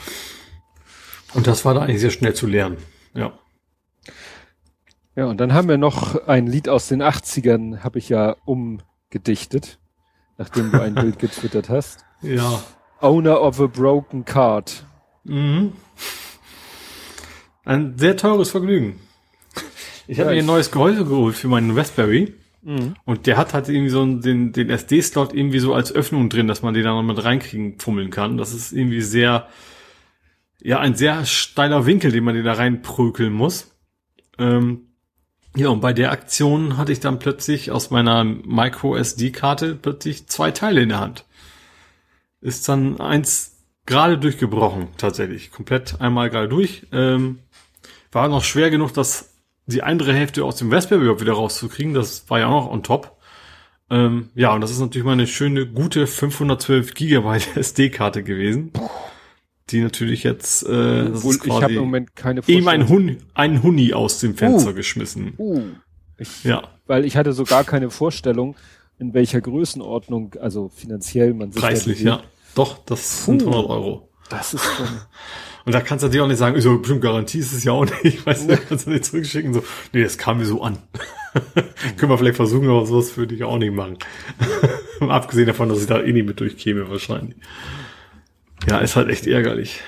Und 1.33 1.47
das 1.47 1.63
war 1.63 1.73
da 1.73 1.81
eigentlich 1.81 2.01
sehr 2.01 2.09
schnell 2.09 2.33
zu 2.33 2.47
lernen. 2.47 2.77
Ja. 3.13 3.33
Ja, 5.15 5.25
und 5.25 5.41
dann 5.41 5.53
haben 5.53 5.67
wir 5.67 5.77
noch 5.77 6.27
ein 6.27 6.47
Lied 6.47 6.69
aus 6.69 6.87
den 6.87 7.03
80ern, 7.03 7.79
habe 7.79 7.99
ich 7.99 8.09
ja 8.09 8.37
umgedichtet, 8.45 9.79
nachdem 10.37 10.71
du 10.71 10.81
ein 10.81 10.95
Bild 10.95 11.19
getwittert 11.19 11.69
hast. 11.69 12.05
Ja. 12.23 12.61
Owner 12.99 13.41
of 13.41 13.59
a 13.59 13.65
Broken 13.65 14.25
Card. 14.25 14.85
Mhm. 15.23 15.73
Ein 17.65 17.97
sehr 17.97 18.15
teures 18.15 18.51
Vergnügen. 18.51 18.99
Ich 20.07 20.19
habe 20.19 20.29
ja, 20.29 20.35
mir 20.35 20.41
ein 20.43 20.45
neues 20.45 20.69
Gehäuse 20.69 21.03
geholt 21.05 21.35
für 21.35 21.47
meinen 21.47 21.75
Raspberry. 21.75 22.35
Mhm. 22.61 22.95
Und 23.05 23.25
der 23.25 23.37
hat 23.37 23.55
halt 23.55 23.69
irgendwie 23.69 23.89
so 23.89 24.05
den, 24.05 24.51
den 24.51 24.69
SD-Slot 24.69 25.33
irgendwie 25.33 25.57
so 25.57 25.73
als 25.73 25.91
Öffnung 25.91 26.29
drin, 26.29 26.47
dass 26.47 26.61
man 26.61 26.75
den 26.75 26.83
da 26.83 26.91
noch 26.91 27.01
mit 27.01 27.23
reinkriegen, 27.23 27.79
fummeln 27.79 28.11
kann. 28.11 28.37
Das 28.37 28.53
ist 28.53 28.71
irgendwie 28.71 29.01
sehr, 29.01 29.47
ja, 30.61 30.79
ein 30.79 30.93
sehr 30.93 31.25
steiler 31.25 31.87
Winkel, 31.87 32.11
den 32.11 32.23
man 32.23 32.35
den 32.35 32.45
da 32.45 32.53
reinprökeln 32.53 33.33
muss. 33.33 33.75
Ähm, 34.37 34.90
ja, 35.55 35.67
und 35.67 35.81
bei 35.81 35.93
der 35.93 36.11
Aktion 36.11 36.77
hatte 36.77 36.91
ich 36.91 37.01
dann 37.01 37.19
plötzlich 37.19 37.71
aus 37.71 37.91
meiner 37.91 38.23
Micro 38.23 38.95
SD-Karte 38.95 39.75
plötzlich 39.75 40.27
zwei 40.27 40.51
Teile 40.51 40.81
in 40.81 40.89
der 40.89 40.99
Hand. 40.99 41.25
Ist 42.39 42.69
dann 42.69 42.99
eins 42.99 43.57
gerade 43.85 44.17
durchgebrochen, 44.17 44.87
tatsächlich. 44.97 45.51
Komplett 45.51 45.99
einmal 45.99 46.29
gerade 46.29 46.47
durch. 46.47 46.87
Ähm, 46.91 47.39
war 48.11 48.29
noch 48.29 48.43
schwer 48.43 48.69
genug, 48.69 48.93
das 48.93 49.33
die 49.65 49.83
andere 49.83 50.13
Hälfte 50.13 50.43
aus 50.43 50.55
dem 50.55 50.71
überhaupt 50.71 51.21
wieder 51.21 51.33
rauszukriegen. 51.33 51.93
Das 51.93 52.29
war 52.29 52.39
ja 52.39 52.47
auch 52.47 52.65
noch 52.65 52.71
on 52.71 52.83
top. 52.83 53.17
Ähm, 53.89 54.29
ja, 54.35 54.53
und 54.53 54.61
das 54.61 54.71
ist 54.71 54.79
natürlich 54.79 55.05
mal 55.05 55.13
eine 55.13 55.27
schöne, 55.27 55.67
gute 55.67 56.07
512 56.07 56.93
Gigabyte 56.93 57.47
SD-Karte 57.57 58.23
gewesen. 58.23 58.71
Die 59.71 59.81
natürlich 59.81 60.23
jetzt, 60.23 60.63
äh, 60.67 61.05
ich 61.05 61.49
habe 61.49 61.73
im 61.73 61.79
Moment 61.79 62.15
keine 62.15 62.41
Eben 62.47 62.67
ein, 62.67 62.89
Hun 62.89 63.17
ein 63.33 63.63
Huni 63.63 63.93
aus 63.93 64.19
dem 64.19 64.35
Fenster 64.35 64.71
uh, 64.71 64.73
geschmissen. 64.73 65.33
Uh, 65.37 65.61
ich, 66.17 66.43
ja. 66.43 66.63
Weil 66.87 67.05
ich 67.05 67.15
hatte 67.15 67.31
so 67.33 67.45
gar 67.45 67.63
keine 67.63 67.89
Vorstellung, 67.89 68.55
in 68.99 69.13
welcher 69.13 69.39
Größenordnung, 69.41 70.35
also 70.39 70.69
finanziell 70.69 71.33
man 71.33 71.51
sich 71.51 71.61
Preislich, 71.61 72.01
ja. 72.01 72.21
Doch, 72.53 72.79
das 72.85 73.25
sind 73.25 73.41
100 73.41 73.65
Euro. 73.69 74.09
Das 74.29 74.53
ist 74.53 74.63
schon... 74.63 74.87
Und 75.65 75.73
da 75.73 75.81
kannst 75.81 76.03
du 76.03 76.09
dir 76.09 76.23
auch 76.23 76.27
nicht 76.27 76.37
sagen, 76.37 76.59
ja 76.59 76.75
bestimmt 76.75 77.01
Garantie 77.01 77.37
ist 77.37 77.53
es 77.53 77.63
ja 77.63 77.71
auch 77.71 77.85
nicht. 78.03 78.25
Weißt 78.25 78.49
du, 78.49 78.57
kannst 78.57 78.87
du 78.87 78.89
nicht 78.89 79.05
zurückschicken. 79.05 79.53
So, 79.53 79.63
nee, 79.93 80.03
das 80.03 80.17
kam 80.17 80.39
mir 80.39 80.45
so 80.45 80.61
an. 80.63 80.79
Können 81.97 82.11
wir 82.11 82.17
vielleicht 82.17 82.35
versuchen, 82.35 82.67
aber 82.67 82.85
sowas 82.85 83.15
würde 83.15 83.35
ich 83.35 83.43
auch 83.43 83.57
nicht 83.57 83.73
machen. 83.73 83.97
Abgesehen 84.99 85.47
davon, 85.47 85.69
dass 85.69 85.81
ich 85.81 85.87
da 85.87 86.01
eh 86.01 86.11
nicht 86.11 86.25
mit 86.25 86.39
durchkäme 86.39 86.89
wahrscheinlich. 86.89 87.37
Ja, 88.67 88.79
ist 88.79 88.95
halt 88.95 89.09
echt 89.09 89.27
ärgerlich. 89.27 89.81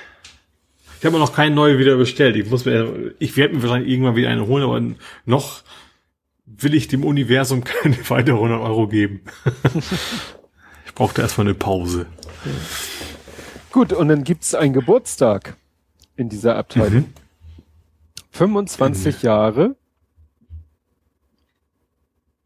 Ich 1.00 1.06
habe 1.06 1.20
noch 1.20 1.34
keine 1.34 1.54
neue 1.54 1.80
wieder 1.80 1.98
bestellt. 1.98 2.38
Ich 2.38 2.50
muss 2.50 2.66
mir, 2.66 3.14
ich 3.20 3.36
werde 3.36 3.56
mir 3.56 3.62
wahrscheinlich 3.62 3.92
irgendwann 3.92 4.16
wieder 4.16 4.30
eine 4.30 4.48
holen, 4.48 4.64
aber 4.64 4.82
noch 5.26 5.64
will 6.46 6.74
ich 6.74 6.88
dem 6.88 7.04
Universum 7.04 7.64
keine 7.66 7.98
weitere 8.10 8.36
100 8.36 8.62
Euro 8.62 8.88
geben. 8.88 9.22
ich 10.86 10.94
brauchte 10.94 11.22
erstmal 11.22 11.48
eine 11.48 11.56
Pause. 11.56 12.06
Gut, 13.72 13.92
und 13.92 14.08
dann 14.08 14.24
gibt's 14.24 14.56
einen 14.56 14.74
Geburtstag 14.74 15.58
in 16.16 16.30
dieser 16.30 16.56
Abteilung. 16.56 16.94
Mhm. 16.94 17.14
25 18.32 19.16
mhm. 19.16 19.22
Jahre. 19.22 19.76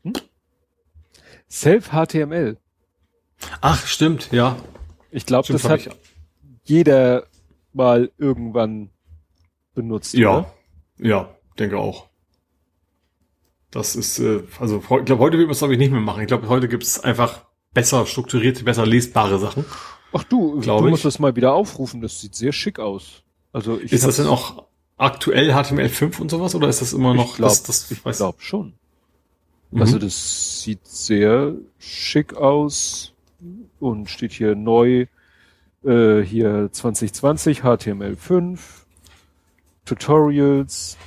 Hm? 0.03 0.13
Self-HTML. 1.49 2.57
Ach, 3.61 3.85
stimmt, 3.85 4.31
ja. 4.31 4.57
Ich 5.11 5.25
glaube, 5.25 5.51
das 5.51 5.63
hat 5.63 5.85
ich... 5.85 5.89
jeder 6.69 7.25
mal 7.73 8.11
irgendwann 8.17 8.89
benutzt. 9.73 10.13
Ja, 10.13 10.39
oder? 10.39 10.53
ja, 10.99 11.29
denke 11.59 11.77
auch. 11.77 12.07
Das 13.71 13.95
ist, 13.95 14.19
äh, 14.19 14.43
also 14.59 14.77
ich 14.77 15.05
glaube, 15.05 15.19
heute 15.19 15.37
wird 15.37 15.47
man 15.47 15.53
es 15.53 15.59
glaube 15.59 15.73
ich 15.73 15.79
nicht 15.79 15.91
mehr 15.91 16.01
machen. 16.01 16.21
Ich 16.21 16.27
glaube, 16.27 16.47
heute 16.47 16.67
gibt 16.67 16.83
es 16.83 16.99
einfach 16.99 17.45
besser 17.73 18.05
strukturierte, 18.05 18.63
besser 18.63 18.85
lesbare 18.85 19.39
Sachen. 19.39 19.65
Ach 20.13 20.23
du, 20.23 20.59
du 20.61 20.89
musst 20.89 21.05
das 21.05 21.19
mal 21.19 21.35
wieder 21.35 21.53
aufrufen. 21.53 22.01
Das 22.01 22.21
sieht 22.21 22.33
sehr 22.33 22.53
schick 22.53 22.79
aus. 22.79 23.23
Also 23.51 23.79
ich 23.79 23.91
ist 23.91 24.05
das 24.05 24.17
denn 24.17 24.27
auch 24.27 24.63
aktuell 24.97 25.51
HTML5 25.51 26.19
und 26.21 26.31
sowas 26.31 26.55
oder 26.55 26.69
ist 26.69 26.81
das 26.81 26.93
immer 26.93 27.13
noch? 27.13 27.31
Ich 27.31 27.35
glaube 27.35 27.55
das, 27.65 27.91
ich 27.91 28.01
glaube 28.01 28.37
schon. 28.39 28.73
Mhm. 29.71 29.81
Also 29.81 29.99
das 29.99 30.61
sieht 30.61 30.85
sehr 30.87 31.55
schick 31.77 32.35
aus 32.35 33.13
und 33.79 34.09
steht 34.09 34.31
hier 34.31 34.55
neu 34.55 35.07
äh, 35.87 36.21
hier 36.23 36.69
2020 36.71 37.61
HTML5 37.61 38.59
Tutorials. 39.85 40.97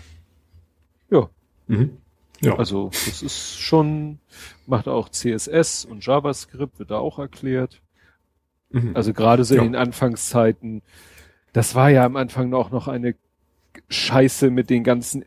Ja. 1.10 1.28
Mhm. 1.66 1.98
Ja. 2.40 2.56
Also 2.56 2.88
das 2.88 3.22
ist 3.22 3.60
schon 3.60 4.18
macht 4.66 4.88
auch 4.88 5.10
CSS 5.10 5.84
und 5.84 6.04
JavaScript 6.04 6.78
wird 6.78 6.90
da 6.90 6.98
auch 6.98 7.18
erklärt. 7.18 7.82
Mhm. 8.70 8.92
Also 8.96 9.12
gerade 9.12 9.44
so 9.44 9.54
ja. 9.54 9.62
in 9.62 9.72
den 9.72 9.76
Anfangszeiten 9.76 10.82
das 11.52 11.74
war 11.74 11.90
ja 11.90 12.04
am 12.04 12.16
Anfang 12.16 12.52
auch 12.54 12.70
noch 12.70 12.88
eine 12.88 13.14
Scheiße 13.88 14.50
mit 14.50 14.70
den 14.70 14.84
ganzen 14.84 15.24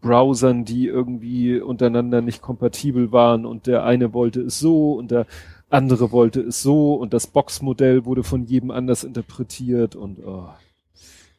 Browsern, 0.00 0.64
die 0.64 0.86
irgendwie 0.86 1.58
untereinander 1.58 2.20
nicht 2.20 2.42
kompatibel 2.42 3.12
waren 3.12 3.44
und 3.44 3.66
der 3.66 3.84
eine 3.84 4.12
wollte 4.12 4.42
es 4.42 4.58
so 4.58 4.94
und 4.94 5.10
der 5.10 5.26
andere 5.70 6.12
wollte 6.12 6.40
es 6.40 6.62
so 6.62 6.94
und 6.94 7.12
das 7.12 7.26
Boxmodell 7.26 8.04
wurde 8.04 8.24
von 8.24 8.44
jedem 8.44 8.70
anders 8.70 9.04
interpretiert 9.04 9.96
und 9.96 10.18
oh, 10.24 10.48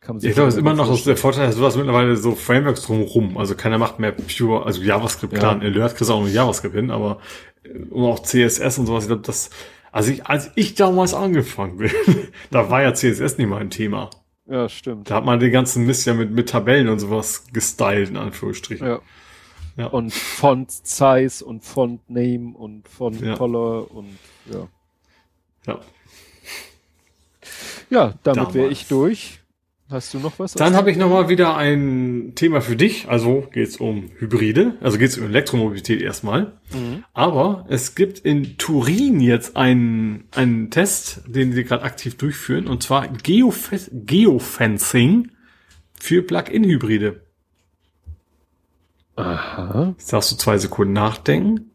kann 0.01 0.15
man 0.15 0.19
sich 0.19 0.29
Ich 0.29 0.35
glaube, 0.35 0.49
es 0.49 0.55
ist 0.55 0.59
immer 0.59 0.73
noch 0.73 1.03
der 1.03 1.17
Vorteil, 1.17 1.47
dass 1.47 1.57
du 1.57 1.65
hast 1.65 1.75
mittlerweile 1.75 2.15
so 2.17 2.33
Frameworks 2.33 2.83
drumherum. 2.83 3.37
Also 3.37 3.55
keiner 3.55 3.77
macht 3.77 3.99
mehr 3.99 4.11
pure, 4.13 4.65
also 4.65 4.81
JavaScript, 4.81 5.33
ja. 5.33 5.39
klar, 5.39 5.53
ein 5.53 5.61
Alert 5.61 5.95
kriegst 5.95 6.09
du 6.09 6.13
auch 6.13 6.23
mit 6.23 6.33
JavaScript 6.33 6.75
hin, 6.75 6.91
aber 6.91 7.19
äh, 7.63 7.69
und 7.89 8.05
auch 8.05 8.21
CSS 8.21 8.79
und 8.79 8.85
sowas, 8.85 9.03
ich 9.03 9.09
glaube, 9.09 9.23
das, 9.23 9.49
also 9.91 10.11
ich, 10.11 10.25
als 10.25 10.51
ich 10.55 10.75
damals 10.75 11.13
angefangen 11.13 11.77
bin, 11.77 11.91
da 12.51 12.69
war 12.69 12.83
ja 12.83 12.93
CSS 12.93 13.37
nicht 13.37 13.47
mal 13.47 13.59
ein 13.59 13.69
Thema. 13.69 14.09
Ja, 14.49 14.69
stimmt. 14.69 15.09
Da 15.09 15.15
hat 15.15 15.25
man 15.25 15.39
den 15.39 15.51
ganzen 15.51 15.85
Mist 15.85 16.05
ja 16.05 16.13
mit, 16.13 16.31
mit 16.31 16.49
Tabellen 16.49 16.87
und 16.87 16.99
sowas 16.99 17.45
gestylt, 17.51 18.09
in 18.09 18.17
Anführungsstrichen. 18.17 18.87
Ja. 18.87 19.01
Ja. 19.77 19.85
Und 19.87 20.13
Font 20.13 20.71
Size 20.71 21.45
und 21.45 21.63
Font 21.63 22.09
Name 22.09 22.57
und 22.57 22.87
Font 22.87 23.21
ja. 23.21 23.35
Color 23.35 23.91
und 23.91 24.17
ja. 24.51 24.67
Ja. 25.65 25.79
Ja, 27.89 28.13
damit 28.23 28.53
wäre 28.53 28.69
ich 28.69 28.87
durch. 28.87 29.39
Hast 29.89 30.13
du 30.13 30.19
noch 30.19 30.37
was? 30.37 30.53
Dann 30.53 30.75
habe 30.75 30.91
ich 30.91 30.97
noch 30.97 31.09
mal 31.09 31.29
wieder 31.29 31.55
ein 31.55 32.33
Thema 32.35 32.59
für 32.59 32.75
dich. 32.75 33.07
Also 33.07 33.47
geht's 33.53 33.77
um 33.77 34.09
Hybride, 34.17 34.73
also 34.81 34.97
geht's 34.97 35.17
um 35.17 35.25
Elektromobilität 35.25 36.01
erstmal. 36.01 36.59
Mhm. 36.73 37.05
Aber 37.13 37.65
es 37.69 37.95
gibt 37.95 38.19
in 38.19 38.57
Turin 38.57 39.21
jetzt 39.21 39.55
einen, 39.55 40.25
einen 40.35 40.71
Test, 40.71 41.21
den 41.25 41.53
sie 41.53 41.63
gerade 41.63 41.83
aktiv 41.83 42.17
durchführen, 42.17 42.67
und 42.67 42.83
zwar 42.83 43.07
Geof 43.07 43.71
Geofencing 43.93 45.31
für 45.97 46.21
Plug-in-Hybride. 46.21 47.21
Aha. 49.17 49.93
Jetzt 49.97 50.13
darfst 50.13 50.31
du 50.31 50.35
zwei 50.37 50.57
Sekunden 50.57 50.93
nachdenken. 50.93 51.71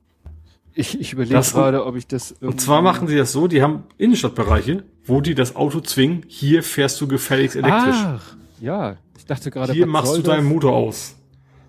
Ich, 0.75 0.99
ich 0.99 1.13
überlege 1.13 1.39
gerade, 1.39 1.85
ob 1.85 1.97
ich 1.97 2.07
das. 2.07 2.33
Und 2.41 2.61
zwar 2.61 2.81
machen 2.81 3.07
sie 3.07 3.17
das 3.17 3.33
so, 3.33 3.47
die 3.47 3.61
haben 3.61 3.85
Innenstadtbereiche, 3.99 4.85
wo 5.05 5.21
die 5.21 5.35
das 5.35 5.55
Auto 5.55 5.81
zwingen, 5.81 6.25
hier 6.29 6.63
fährst 6.63 6.99
du 7.01 7.07
gefälligst 7.07 7.57
elektrisch. 7.57 7.97
Ach, 7.99 8.37
ja. 8.61 8.97
Ich 9.19 9.27
dachte 9.27 9.51
gerade, 9.51 9.73
hier 9.75 9.87
machst 9.87 10.17
du 10.17 10.23
deinen 10.23 10.47
Motor 10.47 10.73
aus. 10.73 11.15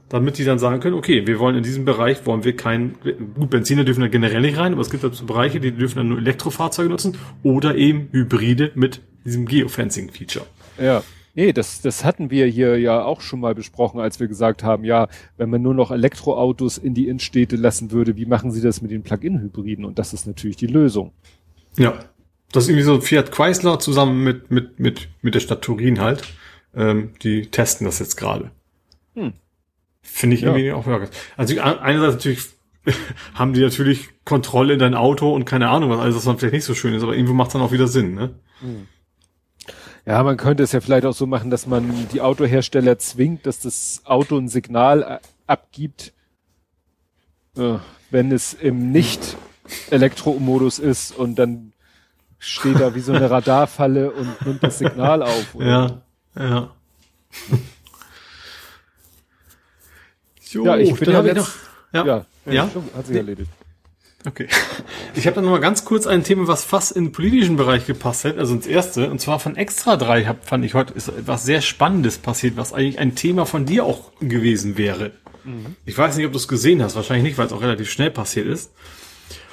damit 0.10 0.38
die 0.38 0.46
dann 0.46 0.60
sagen 0.60 0.80
können, 0.80 0.96
okay, 0.96 1.26
wir 1.26 1.40
wollen 1.40 1.56
in 1.56 1.64
diesem 1.64 1.86
Bereich, 1.86 2.26
wollen 2.28 2.44
wir 2.44 2.56
kein, 2.56 2.96
gut, 3.36 3.50
Benziner 3.50 3.84
dürfen 3.84 4.02
da 4.02 4.08
generell 4.08 4.42
nicht 4.42 4.58
rein, 4.58 4.74
aber 4.74 4.82
es 4.82 4.92
gibt 4.92 5.04
dazu 5.04 5.26
Bereiche, 5.26 5.60
die 5.60 5.72
dürfen 5.72 5.98
dann 5.98 6.10
nur 6.10 6.20
Elektrofahrzeuge 6.20 6.88
nutzen 6.90 7.18
oder 7.42 7.76
eben 7.76 8.10
Hybride 8.12 8.72
mit 8.76 9.02
diesem 9.26 9.48
Geofencing-Feature. 9.48 10.46
Ja. 10.80 11.04
Nee, 11.36 11.52
das, 11.52 11.82
das 11.82 12.04
hatten 12.04 12.30
wir 12.30 12.46
hier 12.46 12.80
ja 12.80 13.04
auch 13.04 13.20
schon 13.22 13.40
mal 13.40 13.56
besprochen, 13.56 14.00
als 14.00 14.20
wir 14.20 14.28
gesagt 14.28 14.64
haben, 14.64 14.84
ja, 14.84 15.08
wenn 15.38 15.50
man 15.50 15.64
nur 15.64 15.74
noch 15.74 15.90
Elektroautos 15.90 16.78
in 16.78 16.94
die 16.94 17.08
Innenstädte 17.08 17.56
lassen 17.56 17.92
würde, 17.92 18.16
wie 18.18 18.28
machen 18.28 18.52
sie 18.52 18.62
das 18.62 18.82
mit 18.82 18.92
den 18.92 19.02
Plug-in-Hybriden? 19.02 19.84
Und 19.84 19.98
das 19.98 20.14
ist 20.14 20.28
natürlich 20.28 20.58
die 20.58 20.68
Lösung. 20.68 21.12
Ja. 21.78 21.98
Das 22.52 22.66
ist 22.66 22.70
irgendwie 22.70 22.84
so 22.84 23.02
Fiat 23.02 23.32
Chrysler 23.32 23.80
zusammen 23.80 24.24
mit, 24.24 24.52
mit, 24.52 24.80
mit, 24.80 25.10
mit 25.24 25.34
der 25.34 25.40
Stadt 25.40 25.64
Turin 25.64 26.00
halt. 26.00 26.24
Ähm, 26.76 27.14
die 27.24 27.48
testen 27.48 27.86
das 27.86 27.98
jetzt 27.98 28.16
gerade. 28.16 28.52
Hm. 29.16 29.34
Finde 30.04 30.36
ich 30.36 30.44
ja. 30.44 30.50
irgendwie 30.50 30.72
auch, 30.72 30.86
ja. 30.86 31.08
Also 31.36 31.60
einerseits 31.60 32.16
natürlich 32.16 32.46
haben 33.34 33.54
die 33.54 33.62
natürlich 33.62 34.10
Kontrolle 34.24 34.74
in 34.74 34.80
dein 34.80 34.94
Auto 34.94 35.34
und 35.34 35.46
keine 35.46 35.70
Ahnung 35.70 35.90
was, 35.90 36.00
alles, 36.00 36.16
was 36.16 36.26
dann 36.26 36.38
vielleicht 36.38 36.54
nicht 36.54 36.66
so 36.66 36.76
schön 36.76 36.94
ist, 36.94 37.02
aber 37.02 37.16
irgendwo 37.16 37.34
macht 37.34 37.48
es 37.48 37.54
dann 37.54 37.62
auch 37.64 37.72
wieder 37.72 37.88
Sinn, 37.88 38.14
ne? 38.14 38.36
Hm. 38.60 38.88
Ja, 40.06 40.22
man 40.22 40.36
könnte 40.36 40.64
es 40.64 40.74
ja 40.74 40.82
vielleicht 40.82 41.06
auch 41.06 41.14
so 41.14 41.26
machen, 41.26 41.50
dass 41.50 41.66
man 41.66 42.08
die 42.12 42.20
Autohersteller 42.20 43.00
zwingt, 43.00 43.46
dass 43.46 43.60
das 43.60 44.02
Auto 44.04 44.38
ein 44.38 44.50
Signal 44.50 45.04
äh, 45.04 45.20
abgibt, 45.48 46.12
äh, 47.56 47.76
wenn 48.10 48.32
es 48.32 48.54
im 48.54 48.92
Nicht-Elektromodus 48.92 50.80
ist 50.80 51.16
und 51.16 51.36
dann 51.36 51.72
steht 52.38 52.82
da 52.82 52.94
wie 52.96 53.00
so 53.00 53.14
eine 53.14 53.32
Radarfalle 53.32 54.12
und 54.12 54.46
nimmt 54.46 54.62
das 54.62 54.80
Signal 54.80 55.24
auf. 55.24 55.56
Oder? 55.56 56.02
Ja, 56.36 56.44
ja. 56.44 56.72
jo, 60.50 60.66
ja, 60.66 60.78
ich 60.78 60.94
bin 60.94 61.12
ja 61.12 61.24
jetzt, 61.24 61.38
noch, 61.38 61.50
ja, 61.94 62.06
ja, 62.06 62.26
ja? 62.52 62.70
hat 62.96 63.08
sich 63.08 63.16
erledigt. 63.16 63.50
Okay. 64.26 64.48
Ich 65.16 65.28
habe 65.28 65.36
dann 65.36 65.46
noch 65.46 65.52
mal 65.52 65.60
ganz 65.60 65.84
kurz 65.84 66.08
ein 66.08 66.24
Thema, 66.24 66.48
was 66.48 66.64
fast 66.64 66.94
in 66.94 67.06
den 67.06 67.12
politischen 67.12 67.58
Bereich 67.58 67.86
gepasst 67.86 68.26
hat, 68.26 68.38
also 68.38 68.54
ins 68.54 68.68
erste, 68.68 69.10
und 69.10 69.20
zwar 69.20 69.40
von 69.40 69.58
Extra 69.58 69.98
3 69.98 70.26
hab, 70.26 70.48
fand 70.48 70.64
ich 70.64 70.74
heute 70.74 70.94
ist 70.94 71.10
etwas 71.10 71.44
sehr 71.44 71.62
Spannendes 71.62 72.18
passiert, 72.18 72.56
was 72.56 72.74
eigentlich 72.74 73.00
ein 73.00 73.16
Thema 73.16 73.46
von 73.46 73.66
dir 73.66 73.86
auch 73.86 74.12
gewesen 74.20 74.78
wäre. 74.78 75.12
Mhm. 75.44 75.76
Ich 75.86 75.98
weiß 75.98 76.16
nicht, 76.16 76.26
ob 76.26 76.32
du 76.32 76.38
es 76.38 76.48
gesehen 76.48 76.82
hast, 76.82 76.96
wahrscheinlich 76.96 77.26
nicht, 77.26 77.38
weil 77.38 77.48
es 77.48 77.54
auch 77.54 77.62
relativ 77.62 77.92
schnell 77.92 78.12
passiert 78.12 78.48
ist. 78.48 78.74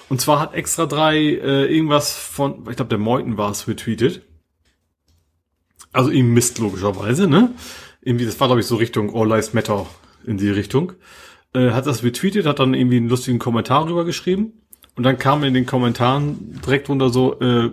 Und 0.08 0.20
zwar 0.20 0.40
hat 0.40 0.54
Extra 0.54 0.86
3 0.86 1.16
äh, 1.16 1.64
irgendwas 1.66 2.16
von, 2.16 2.66
ich 2.68 2.76
glaube, 2.76 2.90
der 2.90 2.98
Meuten 2.98 3.36
war 3.36 3.50
es 3.50 3.66
retweetet. 3.66 4.22
Also 5.92 6.10
ihm 6.10 6.32
Mist 6.32 6.58
logischerweise, 6.58 7.26
ne? 7.26 7.52
Irgendwie, 8.02 8.24
das 8.24 8.38
war 8.38 8.48
glaube 8.48 8.60
ich 8.60 8.66
so 8.66 8.76
Richtung 8.76 9.14
All 9.14 9.28
Lives 9.28 9.52
Matter 9.52 9.86
in 10.24 10.38
die 10.38 10.50
Richtung. 10.50 10.92
Äh, 11.54 11.70
hat 11.70 11.86
das 11.86 12.04
retweetet, 12.04 12.46
hat 12.46 12.58
dann 12.58 12.74
irgendwie 12.74 12.98
einen 12.98 13.08
lustigen 13.08 13.38
Kommentar 13.38 13.86
drüber 13.86 14.04
geschrieben. 14.04 14.52
Und 14.96 15.04
dann 15.04 15.18
kam 15.18 15.44
in 15.44 15.54
den 15.54 15.66
Kommentaren 15.66 16.60
direkt 16.64 16.88
runter 16.88 17.10
so, 17.10 17.40
äh, 17.40 17.70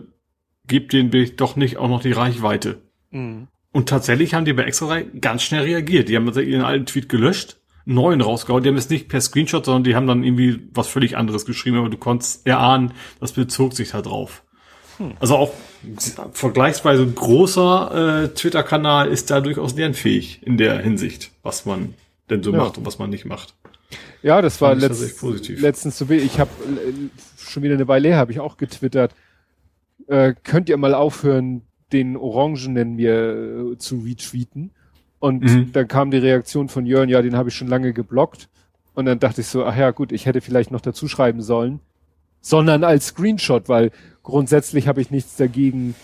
gibt 0.67 0.93
den 0.93 1.09
Bild 1.09 1.39
doch 1.41 1.55
nicht 1.55 1.77
auch 1.77 1.89
noch 1.89 2.01
die 2.01 2.11
Reichweite. 2.11 2.81
Mhm. 3.11 3.47
Und 3.71 3.89
tatsächlich 3.89 4.33
haben 4.33 4.45
die 4.45 4.53
bei 4.53 4.63
Extra 4.63 4.87
3 4.87 5.03
ganz 5.21 5.43
schnell 5.43 5.63
reagiert. 5.63 6.09
Die 6.09 6.15
haben 6.15 6.27
also 6.27 6.41
ihren 6.41 6.63
alten 6.63 6.85
Tweet 6.85 7.09
gelöscht 7.09 7.57
neuen 7.87 8.21
rausgehauen. 8.21 8.63
Die 8.63 8.69
haben 8.69 8.77
es 8.77 8.89
nicht 8.89 9.07
per 9.07 9.21
Screenshot, 9.21 9.65
sondern 9.65 9.83
die 9.83 9.95
haben 9.95 10.07
dann 10.07 10.23
irgendwie 10.23 10.67
was 10.73 10.87
völlig 10.87 11.17
anderes 11.17 11.45
geschrieben, 11.45 11.77
aber 11.77 11.89
du 11.89 11.97
konntest 11.97 12.45
erahnen, 12.45 12.91
das 13.19 13.31
bezog 13.31 13.73
sich 13.73 13.91
da 13.91 14.01
drauf. 14.01 14.43
Hm. 14.97 15.13
Also 15.19 15.37
auch 15.37 15.53
vergleichsweise 16.33 17.07
großer 17.07 18.23
äh, 18.23 18.27
Twitter-Kanal 18.33 19.07
ist 19.07 19.31
da 19.31 19.39
durchaus 19.39 19.75
lernfähig 19.75 20.41
in 20.43 20.57
der 20.57 20.79
Hinsicht, 20.79 21.31
was 21.43 21.65
man 21.65 21.93
denn 22.29 22.43
so 22.43 22.51
ja. 22.51 22.57
macht 22.57 22.77
und 22.77 22.85
was 22.85 22.99
man 22.99 23.09
nicht 23.09 23.25
macht. 23.25 23.55
Ja, 24.21 24.41
das 24.41 24.59
war 24.61 24.75
letzt, 24.75 25.21
letztens 25.47 25.97
so 25.97 26.09
wie 26.09 26.15
ich 26.15 26.39
habe 26.39 26.51
äh, 26.65 27.09
schon 27.37 27.63
wieder 27.63 27.75
eine 27.75 27.87
Weile 27.87 28.09
her, 28.09 28.17
habe 28.17 28.31
ich 28.31 28.39
auch 28.39 28.57
getwittert. 28.57 29.13
Äh, 30.07 30.33
könnt 30.43 30.69
ihr 30.69 30.77
mal 30.77 30.93
aufhören, 30.93 31.61
den 31.91 32.17
Orangenen 32.17 32.95
mir 32.95 33.73
äh, 33.73 33.77
zu 33.77 33.99
retweeten? 33.99 34.71
Und 35.19 35.43
mhm. 35.43 35.71
dann 35.71 35.87
kam 35.87 36.11
die 36.11 36.17
Reaktion 36.17 36.69
von 36.69 36.85
Jörn, 36.85 37.09
ja, 37.09 37.21
den 37.21 37.35
habe 37.35 37.49
ich 37.49 37.55
schon 37.55 37.67
lange 37.67 37.93
geblockt. 37.93 38.49
Und 38.93 39.05
dann 39.05 39.19
dachte 39.19 39.41
ich 39.41 39.47
so, 39.47 39.65
ach 39.65 39.75
ja, 39.75 39.91
gut, 39.91 40.11
ich 40.11 40.25
hätte 40.25 40.41
vielleicht 40.41 40.71
noch 40.71 40.81
dazu 40.81 41.07
schreiben 41.07 41.41
sollen. 41.41 41.79
Sondern 42.41 42.83
als 42.83 43.07
Screenshot, 43.07 43.67
weil 43.67 43.91
grundsätzlich 44.23 44.87
habe 44.87 45.01
ich 45.01 45.11
nichts 45.11 45.35
dagegen, 45.37 45.95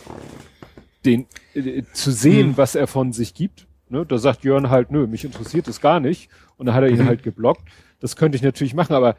den 1.06 1.28
äh, 1.54 1.84
zu 1.94 2.12
sehen, 2.12 2.50
mhm. 2.50 2.58
was 2.58 2.76
er 2.76 2.88
von 2.88 3.14
sich 3.14 3.34
gibt. 3.34 3.68
Ne? 3.94 4.06
Da 4.08 4.18
sagt 4.18 4.44
Jörn 4.44 4.72
halt, 4.72 4.90
nö, 4.90 5.06
mich 5.06 5.24
interessiert 5.24 5.68
es 5.68 5.80
gar 5.80 6.00
nicht. 6.00 6.30
Und 6.58 6.66
dann 6.66 6.74
hat 6.74 6.82
er 6.82 6.90
ihn 6.90 6.98
mhm. 6.98 7.06
halt 7.06 7.22
geblockt. 7.22 7.62
Das 8.00 8.16
könnte 8.16 8.36
ich 8.36 8.42
natürlich 8.42 8.74
machen, 8.74 8.96
aber 8.96 9.16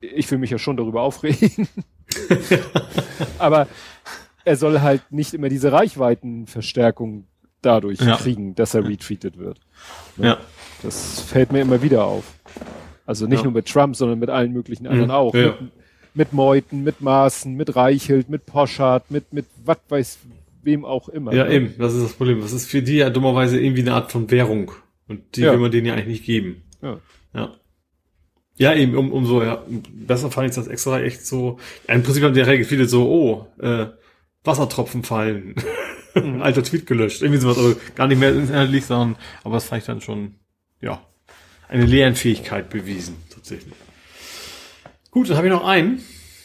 ich 0.00 0.30
will 0.30 0.36
mich 0.36 0.50
ja 0.50 0.58
schon 0.58 0.76
darüber 0.76 1.00
aufregen. 1.00 1.66
aber 3.38 3.66
er 4.44 4.56
soll 4.56 4.82
halt 4.82 5.10
nicht 5.10 5.32
immer 5.32 5.48
diese 5.48 5.72
Reichweitenverstärkung 5.72 7.24
dadurch 7.62 8.00
ja. 8.00 8.16
kriegen, 8.16 8.54
dass 8.54 8.74
er 8.74 8.86
retweetet 8.86 9.38
wird. 9.38 9.58
Ne? 10.16 10.26
Ja. 10.26 10.38
Das 10.82 11.22
fällt 11.22 11.50
mir 11.50 11.62
immer 11.62 11.80
wieder 11.80 12.04
auf. 12.04 12.24
Also 13.06 13.26
nicht 13.26 13.38
ja. 13.38 13.44
nur 13.44 13.54
mit 13.54 13.68
Trump, 13.68 13.96
sondern 13.96 14.18
mit 14.18 14.28
allen 14.28 14.52
möglichen 14.52 14.86
anderen 14.86 15.08
mhm. 15.08 15.14
auch. 15.14 15.34
Ja. 15.34 15.56
Mit, 15.60 15.72
mit 16.12 16.32
Meuten, 16.34 16.82
mit 16.82 17.00
Maaßen, 17.00 17.54
mit 17.54 17.74
Reichelt, 17.74 18.28
mit 18.28 18.44
Poschardt, 18.44 19.10
mit, 19.10 19.32
mit 19.32 19.46
was 19.64 19.78
weiß 19.88 20.18
wem 20.62 20.84
auch 20.84 21.08
immer. 21.08 21.32
Ja, 21.32 21.44
ne? 21.44 21.54
eben, 21.54 21.74
das 21.78 21.94
ist 21.94 22.02
das 22.02 22.12
Problem. 22.12 22.40
Das 22.40 22.52
ist 22.52 22.68
für 22.68 22.82
die 22.82 22.96
ja 22.96 23.10
dummerweise 23.10 23.60
irgendwie 23.60 23.82
eine 23.82 23.94
Art 23.94 24.12
von 24.12 24.30
Währung. 24.30 24.72
Und 25.08 25.36
die 25.36 25.42
ja. 25.42 25.52
will 25.52 25.58
man 25.58 25.70
denen 25.70 25.86
ja 25.86 25.94
eigentlich 25.94 26.06
nicht 26.06 26.24
geben. 26.24 26.62
Ja. 26.82 27.00
Ja. 27.34 27.56
Ja, 28.56 28.74
eben, 28.74 28.94
um, 28.94 29.10
umso, 29.10 29.42
ja, 29.42 29.64
besser 29.90 30.30
fand 30.30 30.50
ich 30.50 30.54
das 30.54 30.66
extra 30.66 31.00
echt 31.00 31.24
so. 31.26 31.58
Ja, 31.88 31.94
Im 31.94 32.02
Prinzip 32.02 32.22
haben 32.22 32.34
die 32.34 32.40
reagiert 32.40 32.68
viele 32.68 32.86
so, 32.86 33.08
oh, 33.08 33.62
äh, 33.64 33.86
Wassertropfen 34.44 35.02
fallen. 35.02 35.54
Mhm. 36.14 36.42
Alter 36.42 36.62
Tweet 36.62 36.86
gelöscht. 36.86 37.22
Irgendwie 37.22 37.40
sowas, 37.40 37.56
also 37.56 37.76
gar 37.94 38.06
nicht 38.06 38.18
mehr 38.18 38.34
inhaltlich, 38.34 38.84
sondern, 38.84 39.16
aber 39.44 39.56
es 39.56 39.64
fand 39.64 39.80
ich 39.80 39.86
dann 39.86 40.00
schon, 40.00 40.34
ja, 40.80 41.00
eine 41.68 41.86
Lernfähigkeit 41.86 42.68
bewiesen, 42.68 43.16
tatsächlich. 43.32 43.74
Gut, 45.10 45.30
dann 45.30 45.36
habe 45.36 45.46
ich 45.46 45.52
noch 45.52 45.64
einen. 45.64 46.02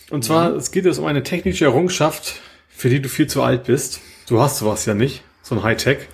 Und 0.10 0.24
zwar, 0.24 0.52
mhm. 0.52 0.58
es 0.58 0.72
geht 0.72 0.86
jetzt 0.86 1.00
um 1.00 1.06
eine 1.06 1.24
technische 1.24 1.66
Errungenschaft, 1.66 2.42
für 2.76 2.90
die 2.90 3.02
du 3.02 3.10
viel 3.10 3.28
zu 3.28 3.42
alt 3.42 3.66
bist. 3.66 4.02
Du 4.28 4.42
hast 4.42 4.58
sowas 4.58 4.86
ja 4.86 4.94
nicht, 4.94 5.24
so 5.42 5.56
ein 5.56 5.64
Hightech. 5.64 6.08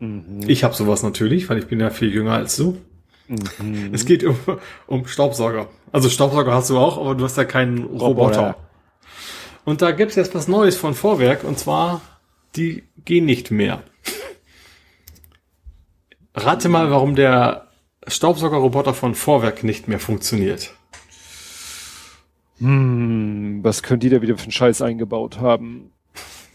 Mhm. 0.00 0.44
Ich 0.46 0.64
habe 0.64 0.74
sowas 0.74 1.02
natürlich, 1.02 1.48
weil 1.48 1.58
ich 1.58 1.66
bin 1.66 1.80
ja 1.80 1.90
viel 1.90 2.12
jünger 2.12 2.32
als 2.32 2.56
du. 2.56 2.78
Mhm. 3.28 3.90
Es 3.92 4.04
geht 4.04 4.24
um, 4.24 4.36
um 4.86 5.06
Staubsauger. 5.06 5.68
Also 5.92 6.08
Staubsauger 6.08 6.52
hast 6.54 6.70
du 6.70 6.78
auch, 6.78 6.98
aber 6.98 7.14
du 7.14 7.24
hast 7.24 7.36
ja 7.36 7.44
keinen 7.44 7.84
Roboter. 7.84 8.04
Roboter. 8.04 8.56
Und 9.64 9.82
da 9.82 9.90
gibt's 9.90 10.14
jetzt 10.14 10.34
was 10.34 10.48
Neues 10.48 10.76
von 10.76 10.94
Vorwerk, 10.94 11.44
und 11.44 11.58
zwar 11.58 12.00
die 12.56 12.84
gehen 13.04 13.26
nicht 13.26 13.50
mehr. 13.50 13.82
Rate 16.34 16.68
mal, 16.68 16.90
warum 16.90 17.14
der 17.14 17.68
Staubsaugerroboter 18.06 18.94
von 18.94 19.14
Vorwerk 19.14 19.64
nicht 19.64 19.88
mehr 19.88 20.00
funktioniert. 20.00 20.72
Hm, 22.58 23.60
was 23.62 23.82
können 23.82 24.00
die 24.00 24.08
da 24.08 24.20
wieder 24.22 24.36
für 24.36 24.44
einen 24.44 24.52
Scheiß 24.52 24.82
eingebaut 24.82 25.40
haben? 25.40 25.92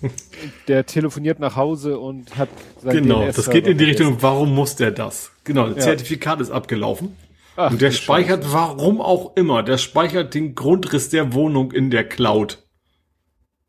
der 0.67 0.85
telefoniert 0.85 1.39
nach 1.39 1.55
Hause 1.55 1.97
und 1.99 2.37
hat 2.37 2.49
sein 2.81 3.03
Genau, 3.03 3.25
das 3.25 3.49
geht 3.49 3.67
in 3.67 3.77
die 3.77 3.85
Richtung, 3.85 4.21
warum 4.21 4.53
muss 4.53 4.75
der 4.75 4.91
das? 4.91 5.31
Genau, 5.43 5.67
das 5.67 5.77
ja. 5.77 5.81
Zertifikat 5.83 6.41
ist 6.41 6.51
abgelaufen. 6.51 7.15
Ach, 7.55 7.71
und 7.71 7.81
der 7.81 7.91
speichert, 7.91 8.43
Scheiße. 8.43 8.53
warum 8.53 8.99
auch 8.99 9.35
immer, 9.35 9.63
der 9.63 9.77
speichert 9.77 10.33
den 10.33 10.55
Grundriss 10.55 11.09
der 11.09 11.33
Wohnung 11.33 11.71
in 11.71 11.91
der 11.91 12.07
Cloud. 12.07 12.63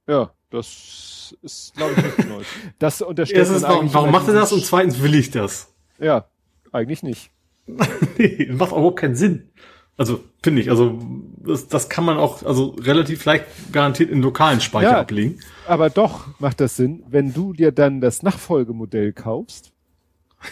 Ja, 0.08 0.32
das 0.50 1.36
ist, 1.42 1.74
glaube 1.76 1.94
ich, 1.96 2.02
nicht 2.04 2.28
neu. 2.28 2.42
Das 2.78 3.02
unterstellt 3.02 3.40
Erstens, 3.40 3.62
warum, 3.62 3.92
warum 3.92 4.10
macht 4.10 4.28
er 4.28 4.34
das? 4.34 4.52
Und 4.52 4.64
zweitens 4.64 5.02
will 5.02 5.14
ich 5.14 5.30
das. 5.30 5.72
Ja, 5.98 6.26
eigentlich 6.72 7.02
nicht. 7.02 7.30
nee, 8.18 8.48
macht 8.52 8.72
auch 8.72 8.78
überhaupt 8.78 9.00
keinen 9.00 9.16
Sinn. 9.16 9.50
Also, 9.96 10.24
finde 10.42 10.60
ich, 10.60 10.70
also 10.70 10.98
das, 11.38 11.68
das 11.68 11.88
kann 11.88 12.04
man 12.04 12.16
auch 12.16 12.42
also 12.42 12.74
relativ 12.80 13.24
leicht 13.24 13.44
garantiert 13.72 14.10
in 14.10 14.22
lokalen 14.22 14.60
Speicher 14.60 14.90
ja, 14.90 15.00
ablegen. 15.00 15.38
Aber 15.68 15.88
doch 15.88 16.26
macht 16.40 16.60
das 16.60 16.76
Sinn, 16.76 17.04
wenn 17.08 17.32
du 17.32 17.52
dir 17.52 17.70
dann 17.70 18.00
das 18.00 18.22
Nachfolgemodell 18.22 19.12
kaufst. 19.12 19.72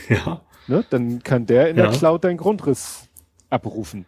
Ja. 0.08 0.42
Ne, 0.68 0.84
dann 0.90 1.22
kann 1.24 1.46
der 1.46 1.68
in 1.70 1.76
ja. 1.76 1.88
der 1.88 1.98
Cloud 1.98 2.24
deinen 2.24 2.36
Grundriss 2.36 3.08
abrufen. 3.50 4.06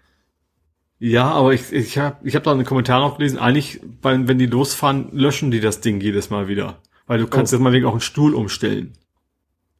Ja, 1.00 1.30
aber 1.32 1.52
ich, 1.52 1.72
ich 1.72 1.98
habe 1.98 2.16
ich 2.22 2.36
hab 2.36 2.44
da 2.44 2.52
einen 2.52 2.64
Kommentar 2.64 3.00
noch 3.00 3.18
gelesen, 3.18 3.38
eigentlich, 3.38 3.80
weil, 4.00 4.28
wenn 4.28 4.38
die 4.38 4.46
losfahren, 4.46 5.08
löschen 5.12 5.50
die 5.50 5.60
das 5.60 5.80
Ding 5.80 6.00
jedes 6.00 6.30
Mal 6.30 6.48
wieder. 6.48 6.78
Weil 7.06 7.18
du 7.18 7.26
kannst 7.26 7.52
oh. 7.52 7.56
jetzt 7.56 7.62
mal 7.62 7.72
wegen 7.72 7.86
auch 7.86 7.92
einen 7.92 8.00
Stuhl 8.00 8.34
umstellen. 8.34 8.92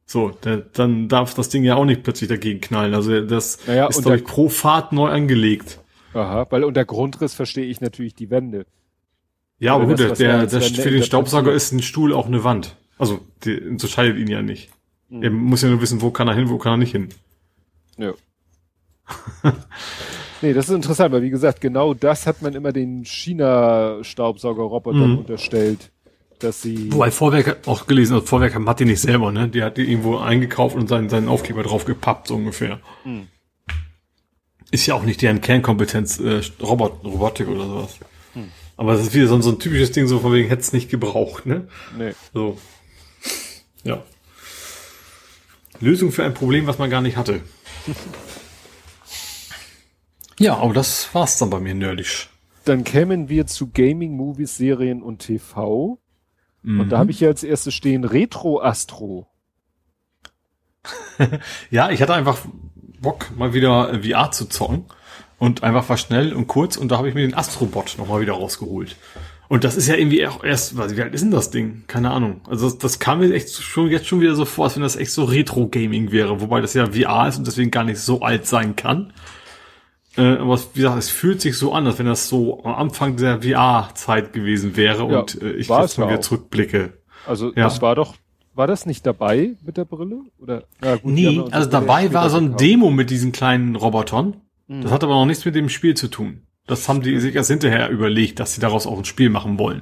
So, 0.05 0.29
der, 0.29 0.57
dann 0.57 1.07
darf 1.07 1.33
das 1.33 1.49
Ding 1.49 1.63
ja 1.63 1.75
auch 1.75 1.85
nicht 1.85 2.03
plötzlich 2.03 2.29
dagegen 2.29 2.61
knallen. 2.61 2.93
Also 2.93 3.21
das 3.21 3.65
naja, 3.65 3.87
ist, 3.87 4.01
glaube 4.01 4.17
ich, 4.17 4.23
pro 4.23 4.49
Fahrt 4.49 4.93
neu 4.93 5.09
angelegt. 5.09 5.79
Aha, 6.13 6.45
weil 6.49 6.63
unter 6.63 6.85
Grundriss 6.85 7.33
verstehe 7.33 7.65
ich 7.65 7.81
natürlich 7.81 8.13
die 8.13 8.29
Wände. 8.29 8.65
Ja, 9.57 9.75
aber 9.75 9.87
gut, 9.87 9.99
das, 9.99 10.17
der, 10.17 10.45
der, 10.45 10.61
für 10.61 10.91
den 10.91 11.03
Staubsauger 11.03 11.51
ist 11.51 11.71
ein 11.71 11.81
Stuhl 11.81 12.13
auch 12.13 12.27
eine 12.27 12.43
Wand. 12.43 12.77
Also, 12.97 13.19
die 13.43 13.59
unterscheidet 13.59 14.17
ihn 14.17 14.27
ja 14.27 14.41
nicht. 14.41 14.69
Mhm. 15.09 15.23
Er 15.23 15.31
muss 15.31 15.61
ja 15.61 15.69
nur 15.69 15.81
wissen, 15.81 16.01
wo 16.01 16.11
kann 16.11 16.27
er 16.27 16.35
hin, 16.35 16.49
wo 16.49 16.57
kann 16.57 16.73
er 16.73 16.77
nicht 16.77 16.91
hin. 16.91 17.09
Ja. 17.97 18.13
nee, 20.41 20.53
das 20.53 20.69
ist 20.69 20.75
interessant, 20.75 21.13
weil 21.13 21.21
wie 21.21 21.29
gesagt, 21.29 21.61
genau 21.61 21.93
das 21.93 22.27
hat 22.27 22.41
man 22.41 22.53
immer 22.53 22.71
den 22.71 23.05
China-Staubsauger-Robotern 23.05 25.11
mhm. 25.11 25.17
unterstellt, 25.19 25.91
dass 26.39 26.61
sie. 26.61 26.91
Wobei 26.91 27.11
Vorwerk 27.11 27.67
auch 27.67 27.87
gelesen 27.87 28.15
hat, 28.15 28.27
Vorwerk 28.27 28.55
hat 28.55 28.79
die 28.79 28.85
nicht 28.85 29.01
selber, 29.01 29.31
ne? 29.31 29.47
Die 29.47 29.63
hat 29.63 29.77
die 29.77 29.89
irgendwo 29.89 30.17
eingekauft 30.17 30.75
und 30.75 30.87
seinen, 30.87 31.09
seinen 31.09 31.27
Aufkleber 31.27 31.63
drauf 31.63 31.85
gepappt, 31.85 32.27
so 32.27 32.35
ungefähr. 32.35 32.79
Mhm. 33.03 33.27
Ist 34.71 34.85
ja 34.87 34.95
auch 34.95 35.03
nicht 35.03 35.21
deren 35.21 35.41
Kernkompetenz, 35.41 36.19
äh, 36.19 36.41
Robot, 36.61 37.03
Robotik 37.03 37.47
oder 37.47 37.65
sowas. 37.65 37.99
Mhm. 38.33 38.51
Aber 38.77 38.93
es 38.93 39.01
ist 39.01 39.13
wieder 39.13 39.27
so, 39.27 39.39
so 39.41 39.51
ein 39.51 39.59
typisches 39.59 39.91
Ding, 39.91 40.07
so 40.07 40.19
von 40.19 40.33
wegen 40.33 40.49
hätte 40.49 40.61
es 40.61 40.73
nicht 40.73 40.89
gebraucht, 40.89 41.45
ne? 41.45 41.67
Nee. 41.97 42.13
So. 42.33 42.57
Ja. 43.83 44.03
Lösung 45.79 46.11
für 46.11 46.23
ein 46.23 46.33
Problem, 46.33 46.67
was 46.67 46.77
man 46.77 46.89
gar 46.89 47.01
nicht 47.01 47.17
hatte. 47.17 47.41
ja, 50.39 50.57
aber 50.57 50.73
das 50.73 51.13
war's 51.13 51.37
dann 51.37 51.49
bei 51.49 51.59
mir 51.59 51.75
nerdisch. 51.75 52.29
Dann 52.65 52.83
kämen 52.83 53.29
wir 53.29 53.45
zu 53.45 53.69
Gaming, 53.69 54.15
Movies, 54.15 54.57
Serien 54.57 55.03
und 55.03 55.19
TV. 55.19 55.99
Mhm. 56.65 56.81
Und 56.81 56.89
da 56.89 56.97
habe 56.97 57.11
ich 57.11 57.19
ja 57.19 57.29
als 57.29 57.43
erstes 57.43 57.73
stehen 57.73 58.03
Retro 58.03 58.61
Astro. 58.61 59.27
ja, 61.69 61.89
ich 61.91 62.01
hatte 62.01 62.13
einfach 62.13 62.39
Bock, 62.99 63.31
mal 63.37 63.53
wieder 63.53 64.01
VR 64.03 64.31
zu 64.31 64.45
zocken. 64.45 64.85
Und 65.37 65.63
einfach 65.63 65.89
war 65.89 65.97
schnell 65.97 66.33
und 66.33 66.47
kurz 66.47 66.77
und 66.77 66.89
da 66.89 66.97
habe 66.97 67.09
ich 67.09 67.13
mir 67.13 67.21
den 67.21 67.33
Astrobot 67.33 67.95
nochmal 67.97 68.21
wieder 68.21 68.33
rausgeholt. 68.33 68.95
Und 69.47 69.63
das 69.63 69.75
ist 69.75 69.87
ja 69.87 69.95
irgendwie 69.95 70.25
auch 70.25 70.43
erst, 70.43 70.77
was, 70.77 70.95
wie 70.95 71.01
alt 71.01 71.13
ist 71.13 71.21
denn 71.21 71.31
das 71.31 71.51
Ding? 71.51 71.83
Keine 71.87 72.09
Ahnung. 72.11 72.41
Also 72.47 72.69
das, 72.69 72.77
das 72.77 72.99
kam 72.99 73.19
mir 73.19 73.33
echt 73.33 73.49
schon 73.51 73.89
jetzt 73.89 74.07
schon 74.07 74.21
wieder 74.21 74.33
so 74.33 74.45
vor, 74.45 74.65
als 74.65 74.75
wenn 74.75 74.81
das 74.81 74.95
echt 74.95 75.11
so 75.11 75.25
Retro-Gaming 75.25 76.11
wäre, 76.11 76.41
wobei 76.41 76.61
das 76.61 76.73
ja 76.73 76.87
VR 76.87 77.27
ist 77.27 77.37
und 77.37 77.45
deswegen 77.45 77.69
gar 77.69 77.83
nicht 77.83 77.99
so 77.99 78.21
alt 78.21 78.47
sein 78.47 78.75
kann. 78.75 79.13
Äh, 80.17 80.37
aber 80.37 80.59
wie 80.73 80.81
gesagt, 80.81 80.97
es 80.97 81.09
fühlt 81.09 81.41
sich 81.41 81.57
so 81.57 81.73
an, 81.73 81.85
als 81.87 81.99
wenn 81.99 82.05
das 82.05 82.29
so 82.29 82.63
am 82.63 82.75
Anfang 82.75 83.17
der 83.17 83.41
VR-Zeit 83.41 84.33
gewesen 84.33 84.75
wäre 84.77 85.11
ja, 85.11 85.19
und 85.19 85.41
äh, 85.41 85.53
ich 85.53 85.67
jetzt 85.67 85.97
mal 85.97 86.07
wieder 86.07 86.21
zurückblicke. 86.21 86.93
Also 87.27 87.47
ja. 87.49 87.63
das 87.63 87.81
war 87.81 87.95
doch, 87.95 88.15
war 88.53 88.67
das 88.67 88.85
nicht 88.85 89.05
dabei 89.05 89.55
mit 89.65 89.77
der 89.77 89.85
Brille? 89.85 90.21
Oder? 90.39 90.63
Ja, 90.83 90.95
gut, 90.95 91.13
nee, 91.13 91.43
also 91.51 91.69
dabei 91.69 92.13
war 92.13 92.29
so 92.29 92.37
ein 92.37 92.55
Demo 92.55 92.89
mit 92.89 93.09
diesen 93.09 93.31
kleinen 93.33 93.75
Robotern. 93.75 94.37
Mhm. 94.67 94.81
Das 94.81 94.91
hat 94.91 95.03
aber 95.03 95.13
noch 95.13 95.25
nichts 95.25 95.43
mit 95.43 95.55
dem 95.55 95.69
Spiel 95.69 95.95
zu 95.95 96.07
tun. 96.07 96.43
Das 96.65 96.87
haben 96.87 97.01
die 97.01 97.19
sich 97.19 97.35
erst 97.35 97.51
hinterher 97.51 97.89
überlegt, 97.89 98.39
dass 98.39 98.55
sie 98.55 98.61
daraus 98.61 98.87
auch 98.87 98.97
ein 98.97 99.05
Spiel 99.05 99.29
machen 99.29 99.59
wollen. 99.59 99.81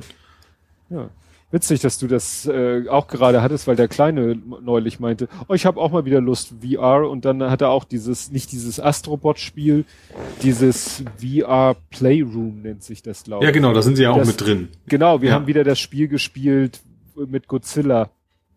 Ja. 0.90 1.10
Witzig, 1.54 1.82
dass 1.82 2.00
du 2.00 2.08
das 2.08 2.48
äh, 2.48 2.90
auch 2.90 3.06
gerade 3.06 3.44
hattest, 3.44 3.68
weil 3.68 3.76
der 3.76 3.88
Kleine 3.88 4.36
neulich 4.64 5.00
meinte, 5.00 5.28
oh, 5.48 5.54
ich 5.54 5.68
habe 5.68 5.80
auch 5.80 5.92
mal 5.92 6.04
wieder 6.04 6.20
Lust 6.20 6.56
VR 6.64 7.08
und 7.08 7.26
dann 7.26 7.44
hat 7.44 7.62
er 7.62 7.70
auch 7.70 7.84
dieses, 7.84 8.32
nicht 8.32 8.52
dieses 8.52 8.80
Astrobot-Spiel, 8.80 9.86
dieses 10.42 11.04
VR 11.22 11.76
Playroom 11.92 12.64
nennt 12.64 12.84
sich 12.84 13.04
das, 13.04 13.24
glaube 13.24 13.44
ich. 13.44 13.48
Ja, 13.48 13.52
genau, 13.52 13.72
da 13.72 13.84
sind 13.84 13.98
sie 13.98 14.02
ja 14.02 14.10
auch 14.10 14.18
das, 14.18 14.30
mit 14.30 14.42
drin. 14.42 14.70
Genau, 14.88 15.22
wir 15.22 15.30
ja. 15.30 15.36
haben 15.36 15.46
wieder 15.46 15.64
das 15.64 15.80
Spiel 15.80 16.08
gespielt 16.08 16.82
mit 17.16 17.48
Godzilla, 17.48 18.10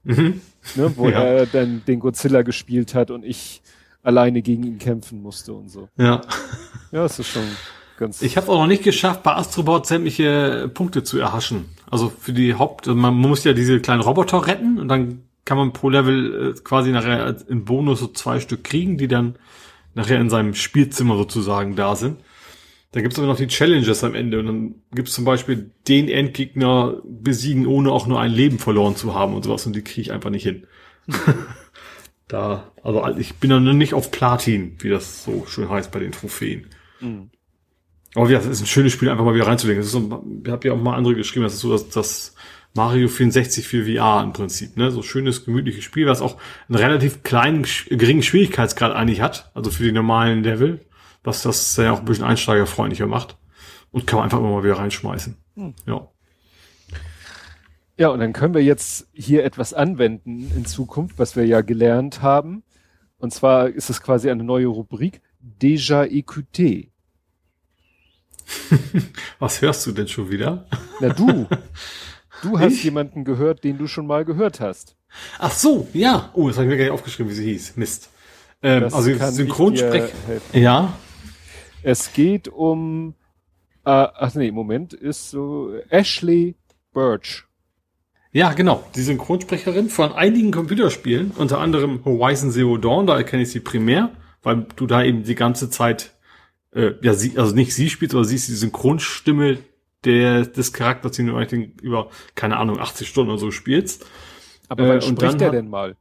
mhm. 0.02 0.41
ne, 0.75 0.92
wo 0.97 1.08
ja. 1.10 1.23
er 1.23 1.44
dann 1.44 1.83
den 1.86 2.00
Godzilla 2.00 2.41
gespielt 2.41 2.94
hat 2.94 3.10
und 3.10 3.26
ich 3.26 3.60
alleine 4.02 4.41
gegen 4.41 4.62
ihn 4.62 4.78
kämpfen 4.78 5.20
musste 5.20 5.52
und 5.52 5.68
so. 5.68 5.91
Ja. 5.99 6.23
Ja, 6.92 7.05
es 7.05 7.18
ist 7.18 7.28
schon 7.28 7.44
ganz. 7.97 8.23
Ich 8.23 8.36
habe 8.36 8.49
auch 8.50 8.60
noch 8.60 8.66
nicht 8.66 8.83
geschafft, 8.83 9.23
bei 9.23 9.34
Astrobot 9.34 9.86
sämtliche 9.86 10.70
Punkte 10.73 11.02
zu 11.02 11.18
erhaschen. 11.18 11.66
Also 11.91 12.10
für 12.10 12.33
die 12.33 12.55
Haupt, 12.55 12.89
also 12.89 12.99
man 12.99 13.15
muss 13.15 13.44
ja 13.44 13.52
diese 13.52 13.81
kleinen 13.81 14.02
Roboter 14.02 14.47
retten 14.47 14.78
und 14.78 14.89
dann 14.89 15.23
kann 15.44 15.57
man 15.57 15.73
pro 15.73 15.89
Level 15.89 16.55
äh, 16.57 16.60
quasi 16.62 16.91
nachher 16.91 17.36
im 17.49 17.65
Bonus 17.65 18.00
so 18.00 18.08
zwei 18.08 18.41
Stück 18.41 18.65
kriegen, 18.65 18.99
die 18.99 19.08
dann 19.08 19.36
nachher 19.94 20.20
in 20.20 20.28
seinem 20.28 20.55
Spielzimmer 20.55 21.16
sozusagen 21.16 21.76
da 21.76 21.97
sind. 21.97 22.18
Da 22.92 23.00
gibt's 23.00 23.18
aber 23.18 23.28
noch 23.28 23.36
die 23.36 23.47
Challenges 23.47 24.05
am 24.05 24.15
Ende 24.15 24.39
und 24.41 24.47
dann 24.47 24.75
gibt's 24.92 25.12
zum 25.12 25.25
Beispiel 25.25 25.70
den 25.86 26.08
Endgegner 26.08 27.00
besiegen, 27.05 27.66
ohne 27.66 27.92
auch 27.92 28.07
nur 28.07 28.20
ein 28.20 28.33
Leben 28.33 28.58
verloren 28.58 28.97
zu 28.97 29.15
haben 29.15 29.34
und 29.34 29.44
sowas 29.44 29.66
und 29.66 29.76
die 29.76 29.83
kriege 29.83 30.00
ich 30.00 30.12
einfach 30.12 30.31
nicht 30.31 30.44
hin. 30.44 30.66
da, 32.28 32.73
also 32.83 33.07
ich 33.18 33.34
bin 33.34 33.50
dann 33.50 33.78
nicht 33.78 33.94
auf 33.94 34.10
Platin, 34.10 34.76
wie 34.78 34.89
das 34.89 35.25
so 35.25 35.47
schön 35.47 35.68
heißt 35.68 35.92
bei 35.92 36.00
den 36.00 36.12
Trophäen. 36.12 36.66
Mhm. 37.00 37.31
Aber 38.16 38.30
ja, 38.30 38.38
das 38.38 38.46
ist 38.46 38.62
ein 38.62 38.66
schönes 38.66 38.92
Spiel, 38.92 39.10
einfach 39.10 39.24
mal 39.24 39.34
wieder 39.34 39.46
reinzulegen. 39.46 39.80
Das 39.80 39.86
ist 39.86 39.92
so, 39.92 40.24
ich 40.42 40.50
habe 40.50 40.66
ja 40.66 40.74
auch 40.74 40.80
mal 40.80 40.96
andere 40.96 41.14
geschrieben, 41.14 41.44
das 41.44 41.52
ist 41.54 41.60
so, 41.60 41.70
dass 41.70 41.90
das 41.90 42.34
Mario 42.74 43.08
64 43.08 43.68
für 43.68 43.84
VR 43.84 44.22
im 44.24 44.32
Prinzip, 44.32 44.76
ne? 44.76 44.90
So 44.90 45.02
schönes, 45.02 45.44
gemütliches 45.44 45.84
Spiel, 45.84 46.06
was 46.06 46.22
auch 46.22 46.38
einen 46.68 46.78
relativ 46.78 47.22
kleinen, 47.24 47.66
geringen 47.90 48.22
Schwierigkeitsgrad 48.22 48.92
eigentlich 48.92 49.20
hat, 49.20 49.50
also 49.54 49.70
für 49.70 49.82
die 49.82 49.92
normalen 49.92 50.42
Level, 50.42 50.80
was 51.24 51.42
das 51.42 51.76
ja 51.76 51.92
auch 51.92 52.00
ein 52.00 52.04
bisschen 52.06 52.24
einsteigerfreundlicher 52.24 53.06
macht. 53.06 53.36
Und 53.92 54.06
kann 54.06 54.18
man 54.18 54.24
einfach 54.24 54.38
immer 54.38 54.50
mal 54.50 54.64
wieder 54.64 54.78
reinschmeißen. 54.78 55.36
Hm. 55.54 55.74
Ja. 55.86 56.08
Ja, 57.98 58.08
und 58.08 58.20
dann 58.20 58.32
können 58.32 58.54
wir 58.54 58.62
jetzt 58.62 59.08
hier 59.12 59.44
etwas 59.44 59.72
anwenden 59.74 60.50
in 60.54 60.64
Zukunft, 60.64 61.18
was 61.18 61.36
wir 61.36 61.46
ja 61.46 61.60
gelernt 61.60 62.20
haben. 62.22 62.62
Und 63.18 63.32
zwar 63.32 63.68
ist 63.68 63.88
es 63.88 64.02
quasi 64.02 64.30
eine 64.30 64.44
neue 64.44 64.66
Rubrik, 64.66 65.22
Déjà 65.60 66.04
écouté. 66.04 66.90
Was 69.39 69.60
hörst 69.62 69.86
du 69.86 69.92
denn 69.92 70.08
schon 70.08 70.31
wieder? 70.31 70.66
Na 71.00 71.08
du. 71.10 71.47
Du 72.42 72.58
hast 72.58 72.75
ich? 72.75 72.84
jemanden 72.84 73.25
gehört, 73.25 73.65
den 73.65 73.78
du 73.78 73.86
schon 73.86 74.07
mal 74.07 74.26
gehört 74.26 74.60
hast. 74.60 74.94
Ach 75.39 75.52
so, 75.52 75.89
ja. 75.94 76.31
Oh, 76.34 76.49
das 76.49 76.58
habe 76.58 76.66
ich 76.66 76.70
mir 76.70 76.76
gar 76.76 76.84
nicht 76.84 76.92
aufgeschrieben, 76.92 77.31
wie 77.31 77.34
sie 77.34 77.44
hieß. 77.44 77.76
Mist. 77.76 78.10
Ähm, 78.62 78.84
also 78.84 79.00
Synchronsprech. 79.31 80.12
Ja. 80.52 80.92
Es 81.83 82.12
geht 82.12 82.49
um. 82.49 83.15
Äh, 83.84 83.91
ach 83.91 84.34
nee, 84.34 84.50
Moment, 84.50 84.92
ist 84.92 85.31
so 85.31 85.73
Ashley 85.89 86.57
Birch. 86.92 87.44
Ja, 88.33 88.52
genau. 88.52 88.84
Die 88.94 89.02
Synchronsprecherin 89.02 89.89
von 89.89 90.12
einigen 90.12 90.50
Computerspielen, 90.50 91.31
unter 91.36 91.58
anderem 91.58 92.05
Horizon 92.05 92.50
Zero 92.50 92.76
Dawn, 92.76 93.07
da 93.07 93.16
erkenne 93.16 93.44
ich 93.44 93.50
sie 93.50 93.60
primär, 93.60 94.10
weil 94.42 94.66
du 94.76 94.86
da 94.86 95.02
eben 95.02 95.23
die 95.23 95.34
ganze 95.34 95.70
Zeit 95.70 96.15
äh, 96.76 96.94
ja, 97.00 97.14
sie, 97.14 97.38
also 97.38 97.55
nicht 97.55 97.74
sie 97.74 97.88
spielt, 97.88 98.12
sondern 98.12 98.28
sie 98.28 98.36
ist 98.36 98.48
die 98.48 98.55
Synchronstimme 98.55 99.58
der, 100.05 100.44
des 100.44 100.72
Charakters, 100.72 101.12
den 101.12 101.28
du 101.28 101.36
eigentlich 101.36 101.80
über, 101.80 102.10
keine 102.34 102.58
Ahnung, 102.58 102.78
80 102.78 103.08
Stunden 103.08 103.30
oder 103.30 103.40
so 103.40 103.50
spielst. 103.50 104.06
Aber 104.68 104.84
äh, 104.84 104.88
wann 104.88 105.02
spricht 105.02 105.40
der 105.40 105.50
denn 105.50 105.68
mal? 105.68 105.96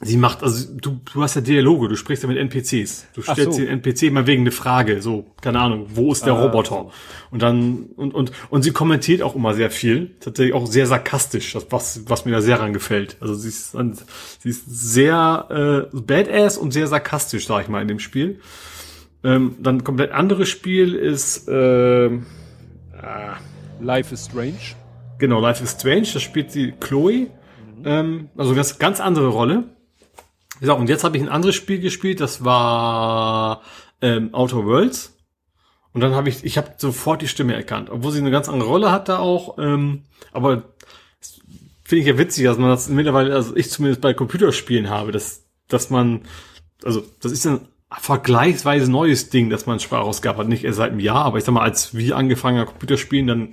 Sie 0.00 0.16
macht, 0.16 0.44
also 0.44 0.72
du, 0.76 1.00
du 1.12 1.22
hast 1.22 1.34
ja 1.34 1.40
Dialoge, 1.40 1.88
du 1.88 1.96
sprichst 1.96 2.22
ja 2.22 2.28
mit 2.28 2.38
NPCs. 2.38 3.08
Du 3.14 3.22
stellst 3.22 3.54
so. 3.54 3.58
den 3.58 3.66
NPC 3.66 4.12
mal 4.12 4.28
wegen 4.28 4.42
eine 4.42 4.52
Frage, 4.52 5.02
so, 5.02 5.26
keine 5.40 5.58
Ahnung, 5.58 5.86
wo 5.88 6.12
ist 6.12 6.24
der 6.24 6.34
ah. 6.34 6.42
Roboter? 6.42 6.92
Und 7.32 7.42
dann, 7.42 7.86
und, 7.96 8.14
und, 8.14 8.30
und 8.48 8.62
sie 8.62 8.70
kommentiert 8.70 9.22
auch 9.22 9.34
immer 9.34 9.54
sehr 9.54 9.72
viel, 9.72 10.14
tatsächlich 10.20 10.54
auch 10.54 10.66
sehr 10.66 10.86
sarkastisch, 10.86 11.56
was, 11.70 12.08
was 12.08 12.24
mir 12.24 12.30
da 12.30 12.40
sehr 12.40 12.60
ran 12.60 12.72
gefällt. 12.72 13.16
Also 13.18 13.34
sie 13.34 13.48
ist, 13.48 13.72
sie 13.72 14.48
ist 14.48 14.66
sehr 14.66 15.88
äh, 15.92 15.96
badass 15.96 16.58
und 16.58 16.70
sehr 16.70 16.86
sarkastisch, 16.86 17.48
sag 17.48 17.62
ich 17.62 17.68
mal, 17.68 17.82
in 17.82 17.88
dem 17.88 17.98
Spiel. 17.98 18.38
Ähm, 19.24 19.56
dann 19.60 19.84
komplett 19.84 20.12
anderes 20.12 20.48
Spiel 20.48 20.94
ist 20.94 21.48
äh, 21.48 22.06
äh, 22.06 22.20
Life 23.80 24.14
is 24.14 24.26
Strange. 24.26 24.76
Genau, 25.18 25.40
Life 25.40 25.62
is 25.62 25.72
Strange. 25.72 26.08
Das 26.12 26.22
spielt 26.22 26.54
die 26.54 26.72
Chloe. 26.72 27.26
Mhm. 27.76 27.82
Ähm, 27.84 28.28
also 28.36 28.54
ganz, 28.54 28.78
ganz 28.78 29.00
andere 29.00 29.28
Rolle. 29.28 29.64
Ja, 30.60 30.72
und 30.72 30.88
jetzt 30.88 31.04
habe 31.04 31.16
ich 31.16 31.22
ein 31.22 31.28
anderes 31.28 31.54
Spiel 31.54 31.80
gespielt. 31.80 32.20
Das 32.20 32.44
war 32.44 33.62
ähm, 34.00 34.34
Outer 34.34 34.64
Worlds. 34.64 35.16
Und 35.92 36.00
dann 36.02 36.14
habe 36.14 36.28
ich, 36.28 36.44
ich 36.44 36.58
habe 36.58 36.74
sofort 36.76 37.22
die 37.22 37.28
Stimme 37.28 37.54
erkannt, 37.54 37.90
obwohl 37.90 38.12
sie 38.12 38.20
eine 38.20 38.30
ganz 38.30 38.48
andere 38.48 38.68
Rolle 38.68 38.92
hat 38.92 39.08
da 39.08 39.18
auch. 39.18 39.58
Ähm, 39.58 40.04
aber 40.32 40.74
finde 41.82 42.02
ich 42.02 42.06
ja 42.06 42.18
witzig, 42.18 42.44
dass 42.44 42.58
man 42.58 42.68
das 42.68 42.88
mittlerweile, 42.88 43.34
also 43.34 43.56
ich 43.56 43.70
zumindest 43.70 44.02
bei 44.02 44.14
Computerspielen 44.14 44.90
habe, 44.90 45.10
dass, 45.10 45.46
dass 45.66 45.90
man, 45.90 46.22
also 46.84 47.02
das 47.20 47.32
ist 47.32 47.46
ein 47.46 47.66
vergleichsweise 47.90 48.90
neues 48.90 49.30
Ding, 49.30 49.50
dass 49.50 49.66
man 49.66 49.80
Sprachausgabe 49.80 50.38
hat. 50.38 50.48
Nicht 50.48 50.64
erst 50.64 50.78
seit 50.78 50.90
einem 50.90 51.00
Jahr, 51.00 51.24
aber 51.24 51.38
ich 51.38 51.44
sag 51.44 51.52
mal, 51.52 51.62
als 51.62 51.96
wir 51.96 52.16
angefangen 52.16 52.58
haben, 52.58 52.66
Computerspielen, 52.66 53.26
dann 53.26 53.48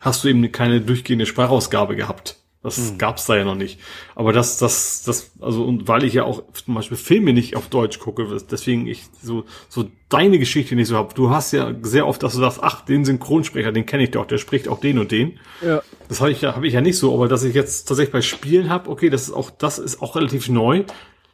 hast 0.00 0.24
du 0.24 0.28
eben 0.28 0.50
keine 0.52 0.80
durchgehende 0.80 1.26
Sprachausgabe 1.26 1.96
gehabt. 1.96 2.36
Das 2.62 2.92
mhm. 2.92 2.98
gab's 2.98 3.24
da 3.24 3.36
ja 3.36 3.44
noch 3.44 3.54
nicht. 3.54 3.80
Aber 4.14 4.34
das, 4.34 4.58
das, 4.58 5.02
das, 5.04 5.30
also, 5.40 5.64
und 5.64 5.88
weil 5.88 6.04
ich 6.04 6.12
ja 6.12 6.24
auch 6.24 6.42
zum 6.52 6.74
Beispiel 6.74 6.98
Filme 6.98 7.32
nicht 7.32 7.56
auf 7.56 7.68
Deutsch 7.68 7.98
gucke, 7.98 8.26
deswegen 8.50 8.86
ich 8.86 9.04
so, 9.22 9.44
so 9.70 9.86
deine 10.10 10.38
Geschichte 10.38 10.76
nicht 10.76 10.88
so 10.88 10.96
hab. 10.96 11.14
Du 11.14 11.30
hast 11.30 11.52
ja 11.52 11.74
sehr 11.80 12.06
oft, 12.06 12.22
dass 12.22 12.34
du 12.34 12.40
sagst, 12.40 12.58
ach, 12.62 12.84
den 12.84 13.06
Synchronsprecher, 13.06 13.72
den 13.72 13.86
kenne 13.86 14.02
ich 14.02 14.10
doch, 14.10 14.26
der 14.26 14.36
spricht 14.36 14.68
auch 14.68 14.78
den 14.78 14.98
und 14.98 15.10
den. 15.10 15.38
Ja. 15.64 15.82
Das 16.08 16.20
habe 16.20 16.32
ich 16.32 16.42
ja, 16.42 16.54
habe 16.54 16.66
ich 16.66 16.74
ja 16.74 16.82
nicht 16.82 16.98
so, 16.98 17.14
aber 17.14 17.28
dass 17.28 17.44
ich 17.44 17.54
jetzt 17.54 17.88
tatsächlich 17.88 18.12
bei 18.12 18.20
Spielen 18.20 18.68
habe, 18.68 18.90
okay, 18.90 19.08
das 19.08 19.22
ist 19.22 19.32
auch, 19.32 19.48
das 19.48 19.78
ist 19.78 20.02
auch 20.02 20.14
relativ 20.16 20.50
neu 20.50 20.84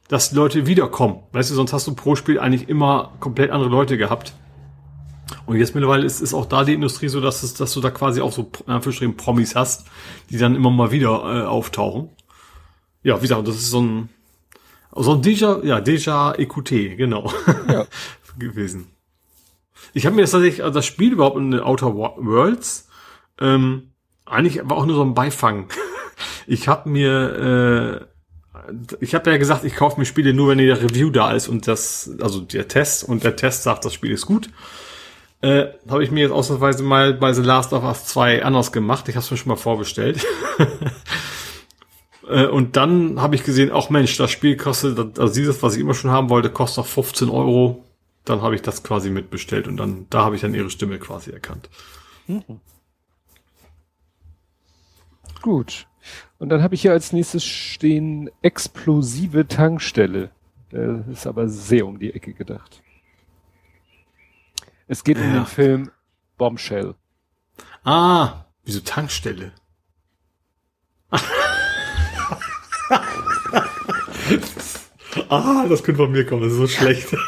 dass 0.09 0.33
Leute 0.33 0.67
wiederkommen. 0.67 1.23
Weißt 1.33 1.51
du, 1.51 1.55
sonst 1.55 1.73
hast 1.73 1.86
du 1.86 1.94
pro 1.94 2.17
Spiel 2.17 2.39
eigentlich 2.39 2.68
immer 2.68 3.12
komplett 3.20 3.51
andere 3.51 3.70
Leute 3.70 3.99
gehabt. 3.99 4.33
Und 5.47 5.57
jetzt 5.57 5.75
mittlerweile 5.75 6.05
ist, 6.05 6.20
ist 6.20 6.35
auch 6.35 6.47
da 6.47 6.65
die 6.65 6.75
Industrie 6.75 7.09
so, 7.09 7.20
dass, 7.20 7.43
es, 7.43 7.55
dass 7.55 7.73
du 7.73 7.81
da 7.81 7.91
quasi 7.91 8.20
auch 8.20 8.33
so 8.33 8.51
in 8.67 8.73
Anführungsstrichen 8.73 9.17
Promis 9.17 9.57
hast, 9.57 9.86
die 10.31 10.39
dann 10.39 10.55
immer 10.55 10.70
mal 10.70 10.93
wieder 10.93 11.09
äh, 11.10 11.47
auftauchen. 11.47 12.10
Ja, 13.02 13.17
wie 13.18 13.23
gesagt, 13.23 13.47
das 13.47 13.57
ist 13.57 13.70
so 13.70 13.81
ein 13.81 14.09
So 14.93 15.12
ein 15.12 15.23
Déjà, 15.23 15.65
ja, 15.65 15.78
Déjà 15.78 16.36
Écouté, 16.36 16.97
genau. 16.97 17.33
Ja. 17.68 17.86
gewesen. 18.39 18.89
Ich 19.93 20.07
habe 20.07 20.15
mir 20.15 20.23
das 20.23 20.33
tatsächlich, 20.33 20.62
also 20.62 20.75
das 20.75 20.86
Spiel 20.86 21.12
überhaupt 21.12 21.36
in 21.36 21.59
Outer 21.59 21.94
Worlds, 21.94 22.89
ähm, 23.41 23.93
eigentlich 24.25 24.60
war 24.65 24.76
auch 24.76 24.86
nur 24.86 24.97
so 24.97 25.02
ein 25.02 25.15
Beifang. 25.15 25.68
Ich 26.49 26.68
habe 26.68 26.89
mir, 26.89 28.07
äh, 28.07 28.16
ich 29.01 29.15
habe 29.15 29.31
ja 29.31 29.36
gesagt, 29.36 29.65
ich 29.65 29.75
kaufe 29.75 29.99
mir 29.99 30.07
Spiele 30.07 30.33
nur, 30.33 30.49
wenn 30.49 30.59
der 30.59 30.83
Review 30.83 31.11
da 31.11 31.33
ist 31.33 31.49
und 31.49 31.67
das, 31.67 32.11
also 32.20 32.41
der 32.41 32.69
Test 32.69 33.05
und 33.05 33.25
der 33.25 33.36
Test 33.36 33.62
sagt, 33.62 33.85
das 33.85 33.95
Spiel 33.95 34.12
ist 34.12 34.27
gut. 34.27 34.51
Äh, 35.43 35.67
habe 35.89 36.03
ich 36.03 36.11
mir 36.11 36.20
jetzt 36.20 36.33
ausnahmsweise 36.33 36.83
mal 36.83 37.15
bei 37.15 37.33
The 37.33 37.43
Last 37.43 37.73
of 37.73 37.85
Us 37.85 38.07
2 38.07 38.45
anders 38.45 38.73
gemacht. 38.73 39.09
Ich 39.09 39.17
habe 39.17 39.25
es 39.25 39.31
mir 39.31 39.36
schon 39.36 39.51
mal 39.51 39.57
vorbestellt. 39.57 40.25
Äh, 42.28 42.47
und 42.47 42.77
dann 42.77 43.20
habe 43.20 43.36
ich 43.36 43.45
gesehen, 43.45 43.70
auch 43.70 43.89
Mensch, 43.89 44.17
das 44.17 44.33
Spiel 44.33 44.57
kostet, 44.57 44.99
also 45.17 45.33
dieses, 45.33 45.62
was 45.62 45.77
ich 45.77 45.81
immer 45.81 45.95
schon 45.95 46.11
haben 46.11 46.28
wollte, 46.28 46.51
kostet 46.51 46.78
noch 46.78 46.86
15 46.86 47.28
Euro. 47.28 47.85
Dann 48.25 48.43
habe 48.43 48.57
ich 48.57 48.62
das 48.62 48.83
quasi 48.83 49.11
mitbestellt 49.11 49.69
und 49.69 49.77
dann, 49.77 50.07
da 50.11 50.25
habe 50.25 50.35
ich 50.35 50.41
dann 50.41 50.53
ihre 50.53 50.69
Stimme 50.69 50.99
quasi 50.99 51.31
erkannt. 51.31 51.70
Mhm. 52.27 52.61
Gut. 55.41 55.86
Und 56.39 56.51
dann 56.51 56.63
habe 56.63 56.75
ich 56.75 56.83
hier 56.83 56.93
als 56.93 57.13
nächstes 57.13 57.45
stehen 57.45 58.31
explosive 58.43 59.49
Tankstelle. 59.49 60.31
Das 60.71 61.07
ist 61.09 61.27
aber 61.27 61.49
sehr 61.49 61.87
um 61.87 61.99
die 61.99 62.13
Ecke 62.13 62.35
gedacht. 62.35 62.83
Es 64.87 65.03
geht 65.03 65.17
ja. 65.19 65.25
um 65.25 65.33
den 65.33 65.47
Film 65.47 65.91
Bombshell. 66.37 66.95
Ah, 67.85 68.45
wieso 68.65 68.81
Tankstelle? 68.81 69.53
ah, 75.29 75.67
das 75.69 75.83
könnte 75.83 76.03
von 76.03 76.13
mir 76.13 76.27
kommen, 76.27 76.43
das 76.43 76.53
ist 76.53 76.59
so 76.59 76.69
schlecht. 76.69 77.17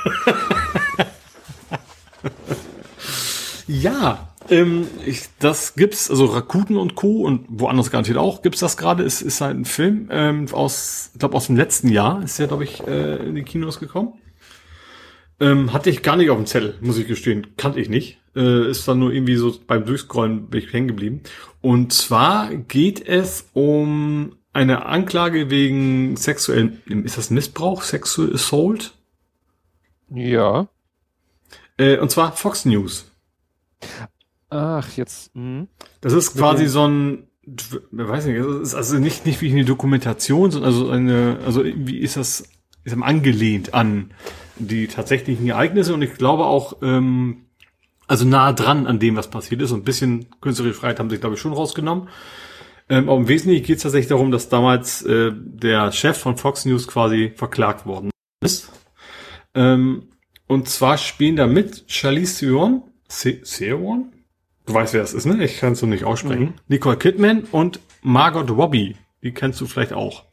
ja, 3.68 4.28
ähm, 4.48 4.86
ich, 5.04 5.28
das 5.38 5.74
gibt's, 5.74 6.10
also 6.10 6.24
Rakuten 6.24 6.76
und 6.76 6.94
Co. 6.94 7.24
und 7.24 7.44
woanders 7.48 7.90
garantiert 7.90 8.16
auch, 8.16 8.42
gibt's 8.42 8.60
das 8.60 8.76
gerade. 8.76 9.04
Es 9.04 9.22
ist 9.22 9.40
halt 9.40 9.56
ein 9.56 9.64
Film 9.64 10.08
ähm, 10.10 10.46
aus, 10.52 11.10
ich 11.12 11.18
glaube 11.18 11.36
aus 11.36 11.46
dem 11.46 11.56
letzten 11.56 11.88
Jahr, 11.88 12.22
ist 12.22 12.38
ja, 12.38 12.46
glaube 12.46 12.64
ich, 12.64 12.84
äh, 12.86 13.16
in 13.26 13.34
die 13.34 13.42
Kinos 13.42 13.78
gekommen. 13.78 14.14
Ähm, 15.40 15.72
hatte 15.72 15.90
ich 15.90 16.02
gar 16.02 16.16
nicht 16.16 16.30
auf 16.30 16.36
dem 16.36 16.46
Zettel, 16.46 16.76
muss 16.80 16.98
ich 16.98 17.06
gestehen. 17.06 17.48
Kannte 17.56 17.78
ich 17.78 17.88
nicht. 17.88 18.18
Äh, 18.34 18.70
ist 18.70 18.88
dann 18.88 18.98
nur 18.98 19.12
irgendwie 19.12 19.36
so 19.36 19.54
beim 19.66 19.84
Durchscrollen 19.84 20.48
bin 20.48 20.64
ich 20.64 20.72
hängen 20.72 20.88
geblieben. 20.88 21.20
Und 21.60 21.92
zwar 21.92 22.54
geht 22.54 23.06
es 23.06 23.48
um 23.52 24.36
eine 24.52 24.86
Anklage 24.86 25.50
wegen 25.50 26.16
sexuellen, 26.16 26.82
ist 27.04 27.18
das 27.18 27.30
Missbrauch, 27.30 27.82
Sexual 27.82 28.34
Assault? 28.34 28.94
Ja. 30.12 30.68
Äh, 31.76 31.98
und 31.98 32.10
zwar 32.10 32.32
Fox 32.32 32.64
News. 32.64 33.07
Ach, 34.50 34.96
jetzt. 34.96 35.34
Mh. 35.34 35.66
Das 36.00 36.12
ist 36.12 36.34
quasi 36.34 36.66
so 36.66 36.86
ein, 36.86 37.28
weiß 37.90 38.26
nicht, 38.26 38.36
ist 38.36 38.74
also 38.74 38.98
nicht 38.98 39.26
nicht 39.26 39.40
wie 39.42 39.50
eine 39.50 39.64
Dokumentation, 39.64 40.50
sondern 40.50 40.68
also 40.68 40.90
eine, 40.90 41.38
also 41.44 41.64
wie 41.64 41.98
ist 41.98 42.16
das, 42.16 42.44
ist 42.84 43.02
angelehnt 43.02 43.74
an 43.74 44.12
die 44.58 44.88
tatsächlichen 44.88 45.46
Ereignisse 45.46 45.94
und 45.94 46.02
ich 46.02 46.14
glaube 46.14 46.46
auch, 46.46 46.78
ähm, 46.82 47.44
also 48.06 48.24
nah 48.24 48.52
dran 48.52 48.86
an 48.86 48.98
dem, 48.98 49.16
was 49.16 49.28
passiert 49.28 49.60
ist. 49.60 49.70
Und 49.70 49.80
ein 49.80 49.84
bisschen 49.84 50.26
künstlerische 50.40 50.80
Freiheit 50.80 50.98
haben 50.98 51.10
sich, 51.10 51.20
glaube 51.20 51.34
ich, 51.34 51.40
schon 51.40 51.52
rausgenommen. 51.52 52.08
Ähm, 52.88 53.08
aber 53.08 53.18
im 53.18 53.28
Wesentlichen 53.28 53.64
geht 53.64 53.76
es 53.76 53.82
tatsächlich 53.82 54.08
darum, 54.08 54.30
dass 54.30 54.48
damals 54.48 55.02
äh, 55.02 55.30
der 55.34 55.92
Chef 55.92 56.16
von 56.16 56.38
Fox 56.38 56.64
News 56.64 56.88
quasi 56.88 57.32
verklagt 57.36 57.84
worden 57.84 58.10
ist. 58.42 58.72
Ähm, 59.54 60.08
und 60.46 60.68
zwar 60.70 60.96
spielen 60.96 61.36
da 61.36 61.46
mit 61.46 61.84
Charlize 61.88 62.46
Theron, 62.46 62.82
Theron? 63.08 64.12
Du 64.66 64.74
weißt, 64.74 64.92
wer 64.92 65.00
das 65.00 65.14
ist, 65.14 65.24
ne? 65.24 65.42
Ich 65.42 65.58
kann 65.58 65.72
es 65.72 65.80
so 65.80 65.86
nicht 65.86 66.04
aussprechen. 66.04 66.42
Mhm. 66.42 66.54
Nicole 66.68 66.96
Kidman 66.96 67.44
und 67.52 67.80
Margot 68.02 68.50
Robbie. 68.50 68.96
Die 69.22 69.32
kennst 69.32 69.60
du 69.60 69.66
vielleicht 69.66 69.92
auch. 69.92 70.24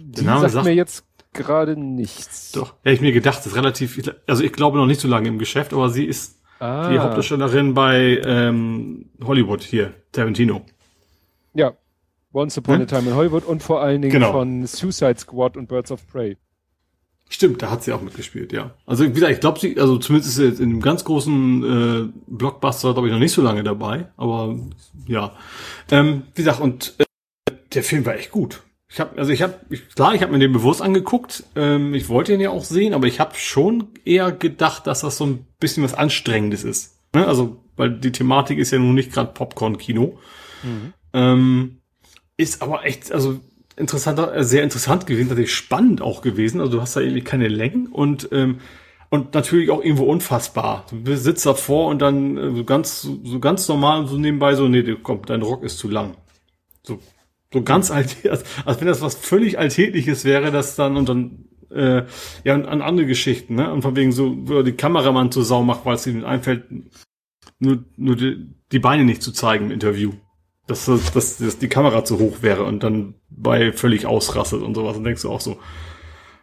Die 0.00 0.24
sagt, 0.24 0.50
sagt 0.50 0.64
mir 0.64 0.74
jetzt 0.74 1.04
gerade 1.32 1.76
nichts. 1.76 2.52
Doch, 2.52 2.74
hätte 2.82 2.94
ich 2.94 3.00
mir 3.00 3.12
gedacht, 3.12 3.38
das 3.38 3.48
ist 3.48 3.56
relativ, 3.56 4.00
also 4.26 4.42
ich 4.42 4.52
glaube 4.52 4.78
noch 4.78 4.86
nicht 4.86 5.00
so 5.00 5.08
lange 5.08 5.28
im 5.28 5.38
Geschäft, 5.38 5.72
aber 5.72 5.88
sie 5.88 6.04
ist 6.04 6.40
ah. 6.58 6.90
die 6.90 6.98
Hauptdarstellerin 6.98 7.74
bei 7.74 8.20
ähm, 8.24 9.10
Hollywood 9.22 9.62
hier, 9.62 9.94
Tarantino. 10.12 10.62
Ja, 11.54 11.74
Once 12.32 12.58
Upon 12.58 12.76
hm? 12.76 12.82
a 12.82 12.86
Time 12.86 13.10
in 13.10 13.16
Hollywood 13.16 13.44
und 13.44 13.62
vor 13.62 13.82
allen 13.82 14.02
Dingen 14.02 14.12
genau. 14.12 14.32
von 14.32 14.66
Suicide 14.66 15.18
Squad 15.18 15.56
und 15.56 15.68
Birds 15.68 15.90
of 15.90 16.06
Prey. 16.06 16.36
Stimmt, 17.32 17.62
da 17.62 17.70
hat 17.70 17.84
sie 17.84 17.92
auch 17.92 18.02
mitgespielt, 18.02 18.52
ja. 18.52 18.74
Also 18.86 19.04
wie 19.04 19.12
gesagt, 19.12 19.32
ich 19.32 19.40
glaube, 19.40 19.60
sie, 19.60 19.78
also 19.78 19.98
zumindest 19.98 20.30
ist 20.30 20.36
sie 20.36 20.46
jetzt 20.46 20.60
in 20.60 20.70
einem 20.70 20.80
ganz 20.80 21.04
großen 21.04 22.10
äh, 22.10 22.20
Blockbuster, 22.26 22.92
glaube 22.92 23.06
ich, 23.06 23.12
noch 23.12 23.20
nicht 23.20 23.32
so 23.32 23.40
lange 23.40 23.62
dabei, 23.62 24.08
aber 24.16 24.58
ja. 25.06 25.32
Ähm, 25.92 26.24
wie 26.34 26.42
gesagt, 26.42 26.60
und 26.60 26.94
äh, 26.98 27.04
der 27.72 27.84
Film 27.84 28.04
war 28.04 28.16
echt 28.16 28.32
gut. 28.32 28.62
Ich 28.88 28.98
habe, 28.98 29.16
also 29.16 29.30
ich 29.30 29.42
habe, 29.42 29.54
klar, 29.94 30.12
ich 30.16 30.22
habe 30.22 30.32
mir 30.32 30.40
den 30.40 30.52
bewusst 30.52 30.82
angeguckt. 30.82 31.44
Ähm, 31.54 31.94
ich 31.94 32.08
wollte 32.08 32.34
ihn 32.34 32.40
ja 32.40 32.50
auch 32.50 32.64
sehen, 32.64 32.92
aber 32.94 33.06
ich 33.06 33.20
habe 33.20 33.36
schon 33.36 33.86
eher 34.04 34.32
gedacht, 34.32 34.88
dass 34.88 35.02
das 35.02 35.16
so 35.16 35.24
ein 35.24 35.46
bisschen 35.60 35.84
was 35.84 35.94
Anstrengendes 35.94 36.64
ist. 36.64 36.98
Ne? 37.14 37.24
Also, 37.24 37.64
weil 37.76 37.92
die 37.92 38.10
Thematik 38.10 38.58
ist 38.58 38.72
ja 38.72 38.80
nun 38.80 38.96
nicht 38.96 39.12
gerade 39.12 39.32
Popcorn-Kino. 39.32 40.18
Mhm. 40.64 40.92
Ähm, 41.12 41.80
ist 42.36 42.60
aber 42.62 42.84
echt, 42.84 43.12
also 43.12 43.38
interessanter, 43.80 44.34
äh, 44.34 44.44
sehr 44.44 44.62
interessant 44.62 45.06
gewesen, 45.06 45.28
tatsächlich 45.28 45.54
spannend 45.54 46.02
auch 46.02 46.22
gewesen. 46.22 46.60
Also 46.60 46.74
du 46.74 46.80
hast 46.80 46.96
da 46.96 47.00
irgendwie 47.00 47.22
keine 47.22 47.48
Längen 47.48 47.86
und 47.86 48.28
ähm, 48.32 48.58
und 49.12 49.34
natürlich 49.34 49.70
auch 49.70 49.82
irgendwo 49.82 50.04
unfassbar. 50.04 50.86
Du 50.92 51.16
sitzt 51.16 51.44
davor 51.44 51.88
und 51.88 52.00
dann 52.00 52.36
äh, 52.36 52.54
so 52.54 52.64
ganz 52.64 53.02
so 53.02 53.40
ganz 53.40 53.66
normal 53.68 54.06
so 54.06 54.16
nebenbei 54.16 54.54
so 54.54 54.68
nee, 54.68 54.84
komm, 55.02 55.22
dein 55.26 55.42
Rock 55.42 55.64
ist 55.64 55.78
zu 55.78 55.88
lang. 55.88 56.14
So 56.82 57.00
so 57.52 57.62
ganz 57.62 57.90
alt, 57.90 58.16
als, 58.30 58.44
als 58.64 58.80
wenn 58.80 58.88
das 58.88 59.02
was 59.02 59.14
völlig 59.14 59.58
Alltägliches 59.58 60.24
wäre, 60.24 60.50
das 60.50 60.76
dann 60.76 60.96
und 60.96 61.08
dann 61.08 61.44
äh, 61.70 62.04
ja 62.44 62.54
an, 62.54 62.66
an 62.66 62.82
andere 62.82 63.06
Geschichten, 63.06 63.54
ne? 63.54 63.72
Und 63.72 63.82
von 63.82 63.96
wegen 63.96 64.12
so, 64.12 64.62
die 64.62 64.72
Kameramann 64.72 65.32
zur 65.32 65.44
Sau 65.44 65.62
macht, 65.62 65.84
weil 65.84 65.94
es 65.94 66.06
ihnen 66.06 66.24
einfällt, 66.24 66.64
nur, 67.58 67.84
nur 67.96 68.16
die, 68.16 68.54
die 68.72 68.78
Beine 68.78 69.04
nicht 69.04 69.22
zu 69.22 69.32
zeigen 69.32 69.66
im 69.66 69.70
Interview. 69.70 70.12
Dass, 70.70 70.86
dass, 70.86 71.38
dass 71.38 71.58
die 71.58 71.68
Kamera 71.68 72.04
zu 72.04 72.20
hoch 72.20 72.42
wäre 72.42 72.62
und 72.62 72.84
dann 72.84 73.14
bei 73.28 73.72
völlig 73.72 74.06
ausrastet 74.06 74.62
und 74.62 74.76
sowas. 74.76 74.96
Und 74.96 75.02
denkst 75.02 75.22
du 75.22 75.30
auch 75.30 75.40
so, 75.40 75.58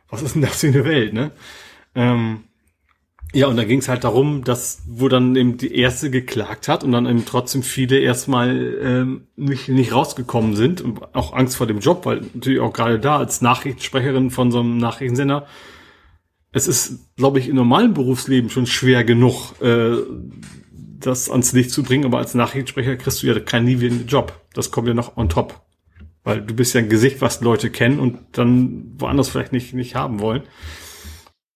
was 0.10 0.22
ist 0.22 0.36
denn 0.36 0.42
das 0.42 0.60
für 0.60 0.68
eine 0.68 0.84
Welt, 0.84 1.14
ne? 1.14 1.32
Ähm, 1.96 2.44
ja, 3.34 3.48
und 3.48 3.58
da 3.58 3.64
ging 3.64 3.80
es 3.80 3.90
halt 3.90 4.04
darum, 4.04 4.44
dass, 4.44 4.84
wo 4.88 5.08
dann 5.10 5.36
eben 5.36 5.58
die 5.58 5.76
erste 5.76 6.10
geklagt 6.10 6.68
hat 6.68 6.84
und 6.84 6.92
dann 6.92 7.06
eben 7.06 7.26
trotzdem 7.26 7.62
viele 7.62 8.00
erstmal 8.00 8.78
ähm, 8.82 9.28
nicht, 9.36 9.68
nicht 9.70 9.94
rausgekommen 9.94 10.56
sind 10.56 10.82
und 10.82 11.14
auch 11.16 11.34
Angst 11.34 11.58
vor 11.58 11.68
dem 11.68 11.80
Job, 11.80 12.06
weil 12.06 12.22
natürlich 12.34 12.60
auch 12.60 12.74
gerade 12.74 13.00
da 13.00 13.18
als 13.18 13.42
Nachrichtensprecherin 13.42 14.32
von 14.32 14.52
so 14.52 14.60
einem 14.60 14.78
Nachrichtensender, 14.78 15.46
es 16.52 16.68
ist, 16.68 17.16
glaube 17.18 17.40
ich, 17.40 17.50
im 17.50 17.56
normalen 17.56 17.94
Berufsleben 17.94 18.50
schon 18.50 18.66
schwer 18.66 19.04
genug, 19.04 19.54
äh, 19.62 19.98
das 21.00 21.30
ans 21.30 21.54
Licht 21.54 21.72
zu 21.72 21.84
bringen, 21.84 22.06
aber 22.06 22.18
als 22.18 22.34
Nachrichtensprecher 22.34 22.96
kriegst 22.96 23.22
du 23.22 23.28
ja 23.28 23.40
keinen 23.40 23.66
nie 23.66 23.80
wieder 23.80 23.96
Job. 24.08 24.46
Das 24.54 24.72
kommt 24.72 24.88
ja 24.88 24.94
noch 24.94 25.18
on 25.18 25.30
top. 25.30 25.62
Weil 26.24 26.42
du 26.42 26.54
bist 26.54 26.74
ja 26.74 26.82
ein 26.82 26.90
Gesicht, 26.90 27.22
was 27.22 27.42
Leute 27.42 27.70
kennen 27.70 28.00
und 28.00 28.20
dann 28.34 28.94
woanders 28.98 29.30
vielleicht 29.30 29.54
nicht, 29.54 29.74
nicht 29.74 29.96
haben 29.96 30.20
wollen. 30.20 30.44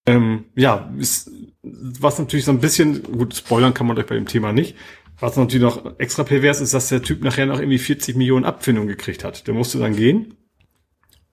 Ähm, 0.05 0.45
ja, 0.55 0.91
ist, 0.97 1.29
was 1.61 2.17
natürlich 2.19 2.45
so 2.45 2.51
ein 2.51 2.59
bisschen, 2.59 3.03
gut, 3.03 3.35
spoilern 3.35 3.73
kann 3.73 3.87
man 3.87 3.97
euch 3.97 4.05
bei 4.05 4.15
dem 4.15 4.27
Thema 4.27 4.53
nicht. 4.53 4.75
Was 5.19 5.37
natürlich 5.37 5.61
noch 5.61 5.99
extra 5.99 6.23
pervers 6.23 6.61
ist, 6.61 6.73
dass 6.73 6.89
der 6.89 7.03
Typ 7.03 7.23
nachher 7.23 7.45
noch 7.45 7.59
irgendwie 7.59 7.77
40 7.77 8.15
Millionen 8.15 8.45
Abfindung 8.45 8.87
gekriegt 8.87 9.23
hat. 9.23 9.45
Der 9.45 9.53
musste 9.53 9.77
dann 9.77 9.95
gehen, 9.95 10.35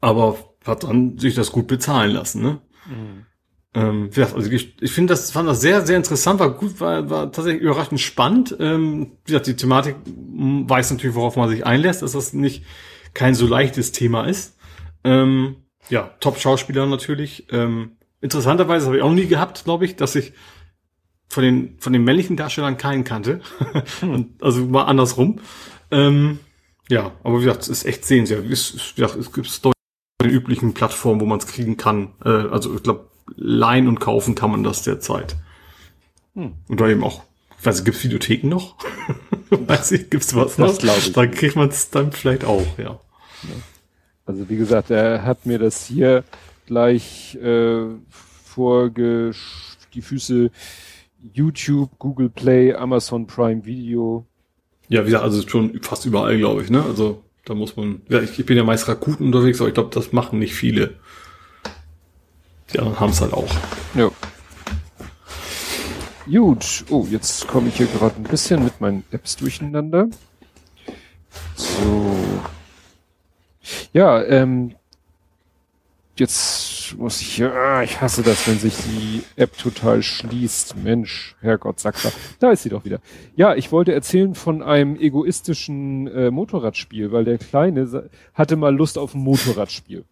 aber 0.01 0.37
hat 0.67 0.85
dann 0.85 1.19
sich 1.19 1.35
das 1.35 1.53
gut 1.53 1.67
bezahlen 1.67 2.11
lassen, 2.11 2.43
ne? 2.43 2.61
Mhm. 2.87 3.28
Ähm, 3.75 4.11
also 4.17 4.51
ich, 4.51 4.75
ich 4.81 4.93
finde 4.93 5.13
das, 5.13 5.31
fand 5.31 5.49
das 5.49 5.61
sehr, 5.61 5.87
sehr 5.87 5.97
interessant, 5.97 6.41
war 6.41 6.51
gut, 6.51 6.81
war, 6.81 7.11
war 7.11 7.33
tatsächlich 7.33 7.63
überraschend 7.63 8.01
spannend. 8.01 8.57
Ähm, 8.59 9.13
wie 9.25 9.33
gesagt, 9.33 9.47
die 9.47 9.57
Thematik 9.57 9.97
weiß 10.07 10.91
natürlich, 10.91 11.17
worauf 11.17 11.37
man 11.37 11.49
sich 11.49 11.67
einlässt, 11.67 12.03
dass 12.03 12.13
das 12.13 12.33
nicht 12.33 12.65
kein 13.15 13.35
so 13.35 13.47
leichtes 13.47 13.93
Thema 13.93 14.25
ist. 14.25 14.57
Ähm, 15.05 15.57
ja, 15.89 16.15
Top-Schauspieler 16.21 16.87
natürlich. 16.87 17.47
Ähm, 17.51 17.97
interessanterweise 18.21 18.87
habe 18.87 18.97
ich 18.97 19.03
auch 19.03 19.13
nie 19.13 19.27
gehabt, 19.27 19.65
glaube 19.65 19.85
ich, 19.85 19.97
dass 19.97 20.15
ich 20.15 20.33
von 21.29 21.43
den, 21.43 21.79
von 21.79 21.93
den 21.93 22.05
männlichen 22.05 22.37
Darstellern 22.37 22.79
keinen 22.79 23.05
kannte. 23.05 23.41
Und, 24.03 24.43
also 24.43 24.65
mal 24.65 24.85
andersrum. 24.85 25.41
Ähm, 25.91 26.41
ja, 26.89 27.13
aber 27.23 27.41
wie 27.41 27.45
gesagt, 27.45 27.63
es 27.63 27.69
ist 27.69 27.85
echt 27.85 28.05
sehenswert. 28.05 28.51
Es, 28.51 28.73
es, 28.75 28.95
ja, 28.97 29.07
es 29.07 29.33
gibt 29.33 29.61
den 30.23 30.31
üblichen 30.31 30.75
Plattformen, 30.75 31.21
wo 31.21 31.27
man 31.27 31.39
es 31.39 31.47
kriegen 31.47 31.77
kann. 31.77 32.15
Äh, 32.25 32.29
also 32.29 32.75
ich 32.75 32.83
glaube, 32.83 33.11
leihen 33.37 33.89
und 33.89 34.01
kaufen 34.01 34.35
kann 34.35 34.51
man 34.51 34.63
das 34.63 34.83
derzeit. 34.83 35.37
Hm. 36.35 36.55
Und 36.69 36.81
da 36.81 36.89
eben 36.89 37.03
auch, 37.03 37.23
ich 37.59 37.67
weiß 37.67 37.77
nicht, 37.77 37.85
gibt's 37.85 38.05
Videotheken 38.05 38.49
noch? 38.49 38.77
weiß 39.51 39.93
ich, 39.93 40.11
gibt's 40.11 40.35
was 40.35 40.57
das 40.57 40.83
noch? 40.83 40.97
ich. 40.97 41.13
Dann 41.13 41.31
kriegt 41.31 41.57
man 41.57 41.69
es 41.69 41.91
dann 41.91 42.13
vielleicht 42.13 42.45
auch, 42.45 42.67
ja. 42.79 43.01
Also 44.27 44.49
wie 44.49 44.57
gesagt, 44.57 44.91
er 44.91 45.23
hat 45.25 45.47
mir 45.47 45.59
das 45.59 45.87
hier 45.87 46.25
gleich 46.67 47.35
äh, 47.37 47.87
vor 48.45 48.91
die 48.91 50.03
Füße 50.03 50.51
YouTube, 51.33 51.99
Google 51.99 52.29
Play, 52.29 52.75
Amazon 52.75 53.27
Prime 53.27 53.65
Video. 53.65 54.27
Ja, 54.89 55.03
wie 55.03 55.07
gesagt, 55.07 55.25
also 55.25 55.49
schon 55.49 55.81
fast 55.83 56.05
überall, 56.07 56.39
glaube 56.39 56.63
ich, 56.63 56.71
ne? 56.71 56.83
Also 56.83 57.23
da 57.45 57.55
muss 57.55 57.77
man, 57.77 58.03
ja, 58.09 58.21
ich, 58.21 58.39
ich 58.39 58.47
bin 58.47 58.57
ja 58.57 58.65
meist 58.65 58.89
Rakuten 58.89 59.27
unterwegs, 59.27 59.61
aber 59.61 59.69
ich 59.69 59.75
glaube, 59.75 59.91
das 59.95 60.13
machen 60.13 60.39
nicht 60.39 60.55
viele. 60.55 60.95
Die 62.73 62.79
anderen 62.79 63.01
haben 63.01 63.11
es 63.11 63.21
halt 63.21 63.33
auch. 63.33 63.49
Ja. 63.95 64.11
Gut. 66.31 66.85
Oh, 66.91 67.07
jetzt 67.11 67.49
komme 67.49 67.69
ich 67.69 67.77
hier 67.77 67.87
gerade 67.87 68.17
ein 68.17 68.25
bisschen 68.25 68.63
mit 68.63 68.81
meinen 68.81 69.05
Apps 69.11 69.37
durcheinander. 69.37 70.09
So. 71.55 72.15
Ja, 73.93 74.23
ähm, 74.25 74.75
jetzt 76.17 76.95
muss 76.99 77.21
ich 77.21 77.29
hier, 77.37 77.53
ah, 77.53 77.83
ich 77.83 78.01
hasse 78.01 78.23
das, 78.23 78.47
wenn 78.47 78.59
sich 78.59 78.75
die 78.77 79.23
App 79.37 79.57
total 79.57 80.03
schließt. 80.03 80.77
Mensch, 80.77 81.37
Herrgott, 81.41 81.81
Sackler. 81.81 82.13
Da 82.41 82.51
ist 82.51 82.63
sie 82.63 82.69
doch 82.69 82.85
wieder. 82.85 83.01
Ja, 83.37 83.55
ich 83.55 83.73
wollte 83.73 83.93
erzählen 83.95 84.35
von 84.35 84.63
einem 84.63 84.97
egoistischen 84.97 86.07
äh, 86.09 86.31
Motorradspiel, 86.31 87.13
weil 87.13 87.25
der 87.25 87.39
Kleine 87.39 88.11
hatte 88.35 88.57
mal 88.57 88.75
Lust 88.75 88.99
auf 88.99 89.15
ein 89.15 89.21
Motorradspiel. 89.21 90.05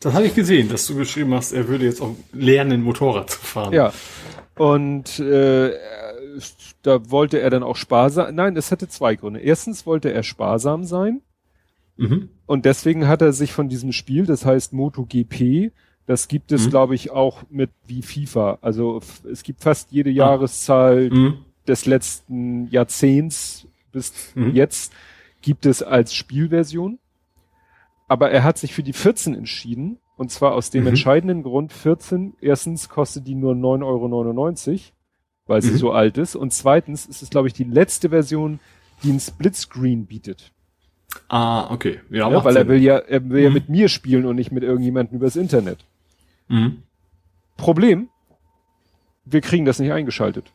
Das 0.00 0.14
habe 0.14 0.26
ich 0.26 0.34
gesehen, 0.34 0.68
dass 0.70 0.86
du 0.86 0.96
geschrieben 0.96 1.34
hast, 1.34 1.52
er 1.52 1.68
würde 1.68 1.84
jetzt 1.84 2.00
auch 2.00 2.16
lernen, 2.32 2.82
Motorrad 2.82 3.30
zu 3.30 3.38
fahren. 3.38 3.72
Ja. 3.72 3.92
Und 4.56 5.18
äh, 5.18 5.72
da 6.82 7.10
wollte 7.10 7.40
er 7.40 7.50
dann 7.50 7.62
auch 7.62 7.76
sparsam. 7.76 8.34
Nein, 8.34 8.56
es 8.56 8.72
hatte 8.72 8.88
zwei 8.88 9.14
Gründe. 9.14 9.40
Erstens 9.40 9.84
wollte 9.84 10.12
er 10.12 10.22
sparsam 10.22 10.84
sein. 10.84 11.20
Mhm. 11.96 12.30
Und 12.46 12.64
deswegen 12.64 13.08
hat 13.08 13.20
er 13.20 13.34
sich 13.34 13.52
von 13.52 13.68
diesem 13.68 13.92
Spiel, 13.92 14.24
das 14.24 14.46
heißt 14.46 14.72
MotoGP, 14.72 15.70
das 16.06 16.28
gibt 16.28 16.50
es, 16.50 16.66
mhm. 16.66 16.70
glaube 16.70 16.94
ich, 16.94 17.10
auch 17.10 17.42
mit 17.50 17.70
wie 17.86 18.02
FIFA. 18.02 18.58
Also 18.62 19.00
es 19.30 19.42
gibt 19.42 19.62
fast 19.62 19.92
jede 19.92 20.10
ah. 20.10 20.14
Jahreszahl 20.14 21.10
mhm. 21.10 21.44
des 21.68 21.84
letzten 21.84 22.68
Jahrzehnts 22.68 23.66
bis 23.92 24.12
mhm. 24.34 24.54
jetzt 24.54 24.92
gibt 25.42 25.66
es 25.66 25.82
als 25.82 26.14
Spielversion. 26.14 26.98
Aber 28.10 28.32
er 28.32 28.42
hat 28.42 28.58
sich 28.58 28.74
für 28.74 28.82
die 28.82 28.92
14 28.92 29.36
entschieden. 29.36 29.98
Und 30.16 30.32
zwar 30.32 30.54
aus 30.54 30.70
dem 30.70 30.82
mhm. 30.82 30.88
entscheidenden 30.88 31.44
Grund, 31.44 31.72
14, 31.72 32.34
erstens 32.40 32.88
kostet 32.88 33.28
die 33.28 33.36
nur 33.36 33.54
9,99 33.54 33.84
Euro, 33.84 34.80
weil 35.46 35.62
sie 35.62 35.70
mhm. 35.70 35.76
so 35.76 35.92
alt 35.92 36.18
ist. 36.18 36.34
Und 36.34 36.52
zweitens 36.52 37.06
ist 37.06 37.22
es, 37.22 37.30
glaube 37.30 37.46
ich, 37.46 37.54
die 37.54 37.62
letzte 37.62 38.08
Version, 38.08 38.58
die 39.04 39.12
ein 39.12 39.20
Splitscreen 39.20 40.06
bietet. 40.06 40.50
Ah, 41.28 41.72
okay. 41.72 42.00
Ja, 42.10 42.28
ja 42.28 42.44
weil 42.44 42.52
Sinn. 42.54 42.62
er 42.62 42.68
will 42.68 42.82
ja, 42.82 42.98
er 42.98 43.30
will 43.30 43.38
mhm. 43.38 43.44
ja 43.44 43.50
mit 43.50 43.68
mir 43.68 43.88
spielen 43.88 44.26
und 44.26 44.34
nicht 44.34 44.50
mit 44.50 44.64
irgendjemandem 44.64 45.16
übers 45.16 45.36
Internet. 45.36 45.78
Mhm. 46.48 46.82
Problem, 47.56 48.08
wir 49.24 49.40
kriegen 49.40 49.66
das 49.66 49.78
nicht 49.78 49.92
eingeschaltet. 49.92 50.50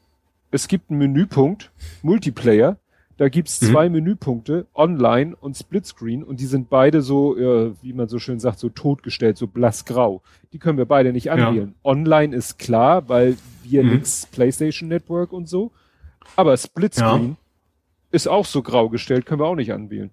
Es 0.51 0.67
gibt 0.67 0.90
einen 0.90 1.00
Menüpunkt, 1.00 1.72
Multiplayer, 2.01 2.80
da 3.17 3.29
gibt's 3.29 3.61
mhm. 3.61 3.67
zwei 3.67 3.89
Menüpunkte, 3.89 4.67
Online 4.73 5.35
und 5.35 5.55
Splitscreen, 5.55 6.23
und 6.23 6.39
die 6.39 6.45
sind 6.45 6.69
beide 6.69 7.01
so, 7.01 7.37
äh, 7.37 7.73
wie 7.81 7.93
man 7.93 8.07
so 8.07 8.19
schön 8.19 8.39
sagt, 8.39 8.59
so 8.59 8.69
totgestellt, 8.69 9.37
so 9.37 9.47
blassgrau. 9.47 10.21
Die 10.51 10.59
können 10.59 10.77
wir 10.77 10.85
beide 10.85 11.13
nicht 11.13 11.31
anwählen. 11.31 11.75
Ja. 11.83 11.91
Online 11.91 12.35
ist 12.35 12.59
klar, 12.59 13.07
weil 13.07 13.37
wir 13.63 13.83
mhm. 13.83 13.91
nix 13.91 14.25
PlayStation 14.25 14.89
Network 14.89 15.31
und 15.31 15.47
so. 15.47 15.71
Aber 16.35 16.57
Splitscreen 16.57 17.29
ja. 17.29 17.35
ist 18.11 18.27
auch 18.27 18.45
so 18.45 18.61
grau 18.61 18.89
gestellt, 18.89 19.25
können 19.25 19.39
wir 19.39 19.45
auch 19.45 19.55
nicht 19.55 19.71
anwählen. 19.71 20.11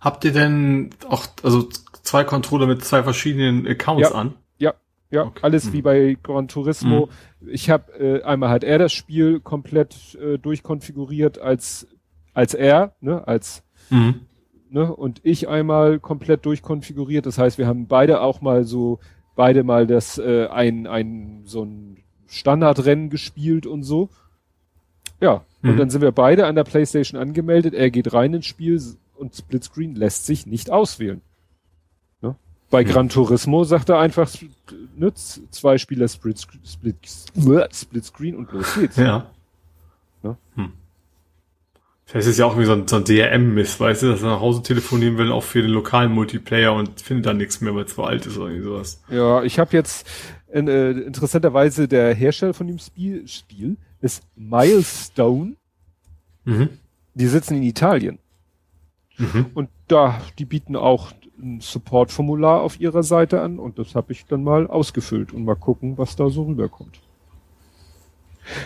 Habt 0.00 0.24
ihr 0.24 0.32
denn 0.32 0.90
auch, 1.08 1.26
also 1.42 1.68
zwei 2.02 2.24
Controller 2.24 2.66
mit 2.66 2.84
zwei 2.84 3.02
verschiedenen 3.02 3.66
Accounts 3.66 4.10
ja. 4.10 4.14
an? 4.14 4.34
Ja, 4.58 4.74
ja, 5.10 5.24
okay. 5.24 5.40
alles 5.42 5.66
hm. 5.66 5.72
wie 5.72 5.82
bei 5.82 6.18
Gran 6.22 6.48
Turismo. 6.48 7.08
Hm. 7.40 7.48
Ich 7.48 7.70
habe 7.70 7.92
äh, 7.98 8.22
einmal 8.22 8.50
hat 8.50 8.64
er 8.64 8.78
das 8.78 8.92
Spiel 8.92 9.40
komplett 9.40 10.14
äh, 10.16 10.38
durchkonfiguriert 10.38 11.38
als 11.38 11.86
als 12.40 12.54
er, 12.54 12.94
ne, 13.02 13.28
als 13.28 13.62
hm. 13.90 14.22
ne, 14.70 14.90
und 14.90 15.20
ich 15.24 15.46
einmal 15.46 15.98
komplett 15.98 16.46
durchkonfiguriert. 16.46 17.26
Das 17.26 17.36
heißt, 17.36 17.58
wir 17.58 17.66
haben 17.66 17.86
beide 17.86 18.22
auch 18.22 18.40
mal 18.40 18.64
so 18.64 18.98
beide 19.36 19.62
mal 19.62 19.86
das 19.86 20.16
äh, 20.16 20.46
ein 20.46 20.86
ein 20.86 21.42
so 21.44 21.64
ein 21.64 21.98
Standardrennen 22.26 23.10
gespielt 23.10 23.66
und 23.66 23.82
so. 23.82 24.08
Ja, 25.20 25.44
und 25.62 25.74
mhm. 25.74 25.76
dann 25.76 25.90
sind 25.90 26.00
wir 26.00 26.12
beide 26.12 26.46
an 26.46 26.54
der 26.54 26.64
PlayStation 26.64 27.20
angemeldet. 27.20 27.74
Er 27.74 27.90
geht 27.90 28.14
rein 28.14 28.32
ins 28.32 28.46
Spiel, 28.46 28.80
und 29.18 29.36
Splitscreen 29.36 29.94
lässt 29.94 30.24
sich 30.24 30.46
nicht 30.46 30.70
auswählen. 30.70 31.20
Ne? 32.22 32.36
Bei 32.70 32.80
ja. 32.80 32.90
Gran 32.90 33.10
Turismo 33.10 33.64
sagt 33.64 33.90
er 33.90 33.98
einfach, 33.98 34.30
nützt 34.96 35.42
zwei 35.50 35.76
Spieler 35.76 36.08
Split, 36.08 36.40
Split, 36.64 36.96
Splitscreen 37.74 38.34
und 38.34 38.50
los 38.52 38.74
geht's. 38.74 38.96
Ja. 38.96 39.26
Ne? 40.22 40.38
Hm. 40.54 40.72
Vielleicht 42.10 42.26
ist 42.26 42.38
ja 42.40 42.46
auch 42.46 42.56
irgendwie 42.56 42.66
so 42.66 42.72
ein, 42.72 42.88
so 42.88 42.96
ein 42.96 43.04
DRM-Miss, 43.04 43.78
weißt 43.78 44.02
du, 44.02 44.08
dass 44.08 44.22
er 44.22 44.30
nach 44.30 44.40
Hause 44.40 44.64
telefonieren 44.64 45.16
will, 45.16 45.30
auch 45.30 45.44
für 45.44 45.62
den 45.62 45.70
lokalen 45.70 46.10
Multiplayer 46.10 46.74
und 46.74 47.00
findet 47.00 47.26
dann 47.26 47.36
nichts 47.36 47.60
mehr, 47.60 47.72
weil 47.72 47.84
es 47.84 47.94
zu 47.94 48.02
alt 48.02 48.26
ist 48.26 48.36
oder 48.36 48.48
irgendwie 48.48 48.64
sowas. 48.64 49.00
Ja, 49.08 49.44
ich 49.44 49.60
habe 49.60 49.76
jetzt 49.76 50.08
in, 50.52 50.66
äh, 50.66 50.90
interessanterweise 50.90 51.86
der 51.86 52.12
Hersteller 52.12 52.52
von 52.52 52.66
dem 52.66 52.80
Spiel, 52.80 53.28
Spiel 53.28 53.76
ist 54.00 54.24
Milestone. 54.34 55.54
Mhm. 56.46 56.70
Die 57.14 57.26
sitzen 57.28 57.58
in 57.58 57.62
Italien. 57.62 58.18
Mhm. 59.16 59.46
Und 59.54 59.68
da, 59.86 60.20
die 60.36 60.46
bieten 60.46 60.74
auch 60.74 61.12
ein 61.40 61.60
Support-Formular 61.60 62.60
auf 62.60 62.80
ihrer 62.80 63.04
Seite 63.04 63.40
an 63.40 63.60
und 63.60 63.78
das 63.78 63.94
habe 63.94 64.10
ich 64.10 64.26
dann 64.26 64.42
mal 64.42 64.66
ausgefüllt 64.66 65.32
und 65.32 65.44
mal 65.44 65.54
gucken, 65.54 65.96
was 65.96 66.16
da 66.16 66.28
so 66.28 66.42
rüberkommt. 66.42 66.98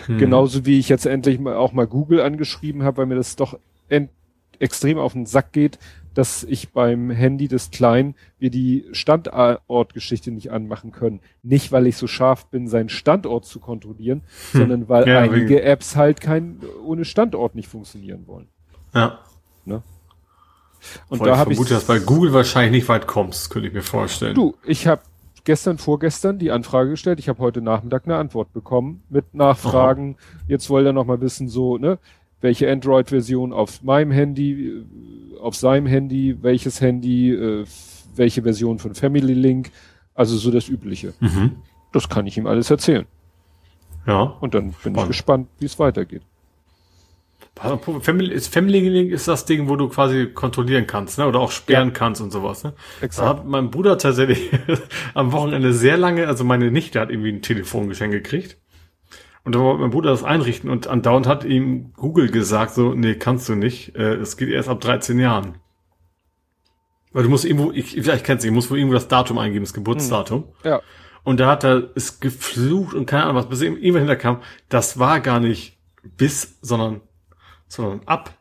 Mhm. 0.07 0.17
Genauso 0.17 0.65
wie 0.65 0.79
ich 0.79 0.89
jetzt 0.89 1.05
endlich 1.05 1.39
mal 1.39 1.55
auch 1.55 1.73
mal 1.73 1.87
Google 1.87 2.21
angeschrieben 2.21 2.83
habe, 2.83 2.97
weil 2.97 3.05
mir 3.05 3.15
das 3.15 3.35
doch 3.35 3.57
extrem 4.59 4.97
auf 4.97 5.13
den 5.13 5.25
Sack 5.25 5.51
geht, 5.51 5.79
dass 6.13 6.43
ich 6.43 6.71
beim 6.71 7.11
Handy 7.11 7.47
des 7.47 7.71
Kleinen 7.71 8.15
wir 8.39 8.49
die 8.49 8.85
Standortgeschichte 8.93 10.31
nicht 10.31 10.51
anmachen 10.51 10.91
können. 10.91 11.19
Nicht, 11.43 11.71
weil 11.71 11.87
ich 11.87 11.97
so 11.97 12.07
scharf 12.07 12.45
bin, 12.47 12.67
seinen 12.67 12.89
Standort 12.89 13.45
zu 13.45 13.59
kontrollieren, 13.59 14.21
hm. 14.51 14.59
sondern 14.61 14.89
weil 14.89 15.07
ja, 15.07 15.19
einige 15.19 15.61
Apps 15.61 15.95
halt 15.95 16.21
kein 16.21 16.61
ohne 16.85 17.05
Standort 17.05 17.55
nicht 17.55 17.67
funktionieren 17.67 18.27
wollen. 18.27 18.47
Ja. 18.93 19.19
Ne? 19.65 19.83
Und 21.09 21.19
Weil 21.19 21.29
da 21.29 21.37
habe 21.37 21.51
ich 21.51 21.57
vermute, 21.57 21.73
dass 21.73 21.85
bei 21.85 21.99
Google 21.99 22.31
wahrscheinlich 22.31 22.71
nicht 22.71 22.89
weit 22.89 23.07
kommst, 23.07 23.49
könnte 23.49 23.67
ich 23.67 23.73
mir 23.73 23.81
vorstellen. 23.81 24.35
Du, 24.35 24.55
ich 24.63 24.87
habe 24.87 25.01
gestern, 25.45 25.77
vorgestern 25.77 26.37
die 26.37 26.51
Anfrage 26.51 26.89
gestellt. 26.89 27.19
Ich 27.19 27.29
habe 27.29 27.39
heute 27.39 27.61
Nachmittag 27.61 28.05
eine 28.05 28.17
Antwort 28.17 28.51
bekommen 28.51 29.03
mit 29.09 29.33
Nachfragen. 29.33 30.17
Aha. 30.17 30.43
Jetzt 30.47 30.69
wollte 30.69 30.89
er 30.89 30.93
noch 30.93 31.05
mal 31.05 31.21
wissen, 31.21 31.47
so, 31.47 31.77
ne, 31.77 31.97
welche 32.41 32.69
Android-Version 32.69 33.53
auf 33.53 33.81
meinem 33.81 34.11
Handy, 34.11 34.67
äh, 34.67 35.39
auf 35.39 35.55
seinem 35.55 35.87
Handy, 35.87 36.37
welches 36.41 36.81
Handy, 36.81 37.31
äh, 37.31 37.65
welche 38.15 38.43
Version 38.43 38.79
von 38.79 38.93
Family 38.95 39.33
Link, 39.33 39.71
also 40.13 40.35
so 40.35 40.51
das 40.51 40.67
Übliche. 40.67 41.13
Mhm. 41.19 41.57
Das 41.91 42.09
kann 42.09 42.27
ich 42.27 42.37
ihm 42.37 42.47
alles 42.47 42.69
erzählen. 42.69 43.05
Ja. 44.05 44.21
Und 44.21 44.53
dann 44.53 44.63
bin 44.65 44.75
Spannend. 44.75 44.97
ich 44.97 45.07
gespannt, 45.07 45.47
wie 45.59 45.65
es 45.65 45.79
weitergeht. 45.79 46.21
Family, 47.57 48.33
ist 48.33 48.53
Family 48.53 48.89
Link 48.89 49.11
ist 49.11 49.29
das 49.29 49.45
Ding, 49.45 49.69
wo 49.69 49.77
du 49.77 49.87
quasi 49.87 50.27
kontrollieren 50.27 50.87
kannst, 50.87 51.17
ne? 51.17 51.25
Oder 51.25 51.39
auch 51.39 51.51
sperren 51.51 51.89
ja. 51.89 51.93
kannst 51.93 52.21
und 52.21 52.31
sowas, 52.31 52.65
ne? 52.65 52.73
Exakt. 53.01 53.25
Da 53.25 53.29
hat 53.29 53.45
mein 53.45 53.71
Bruder 53.71 53.97
tatsächlich 53.97 54.51
am 55.13 55.31
Wochenende 55.31 55.71
sehr 55.71 55.95
lange, 55.95 56.27
also 56.27 56.43
meine 56.43 56.69
Nichte 56.69 56.99
hat 56.99 57.09
irgendwie 57.09 57.31
ein 57.31 57.41
Telefongeschenk 57.41 58.11
gekriegt. 58.11 58.57
Und 59.45 59.55
da 59.55 59.59
wollte 59.59 59.81
mein 59.81 59.91
Bruder 59.91 60.09
das 60.09 60.23
einrichten 60.23 60.69
und 60.69 60.87
andauernd 60.87 61.27
hat 61.27 61.45
ihm 61.45 61.93
Google 61.93 62.29
gesagt, 62.29 62.73
so, 62.73 62.93
nee, 62.93 63.15
kannst 63.15 63.47
du 63.47 63.55
nicht. 63.55 63.95
Äh, 63.95 64.15
es 64.15 64.37
geht 64.37 64.49
erst 64.49 64.67
ab 64.67 64.81
13 64.81 65.19
Jahren. 65.19 65.59
Weil 67.13 67.23
du 67.23 67.29
musst 67.29 67.45
irgendwo, 67.45 67.71
ich, 67.71 67.95
ich 67.95 68.23
kenn's 68.23 68.43
nicht, 68.43 68.49
ich 68.49 68.55
muss 68.55 68.69
wohl 68.69 68.79
irgendwo 68.79 68.95
das 68.95 69.07
Datum 69.07 69.37
eingeben, 69.37 69.63
das 69.63 69.73
Geburtsdatum. 69.73 70.43
Hm. 70.63 70.71
Ja. 70.71 70.81
Und 71.23 71.39
da 71.39 71.47
hat 71.47 71.63
er 71.63 71.91
es 71.95 72.19
geflucht 72.19 72.93
und 72.93 73.05
keine 73.05 73.23
Ahnung 73.23 73.35
was, 73.35 73.47
bis 73.47 73.61
irgendwann 73.61 74.01
hinterkam, 74.01 74.41
das 74.67 74.99
war 74.99 75.21
gar 75.21 75.39
nicht 75.39 75.77
bis, 76.17 76.57
sondern 76.61 77.01
sondern 77.67 78.01
ab. 78.05 78.31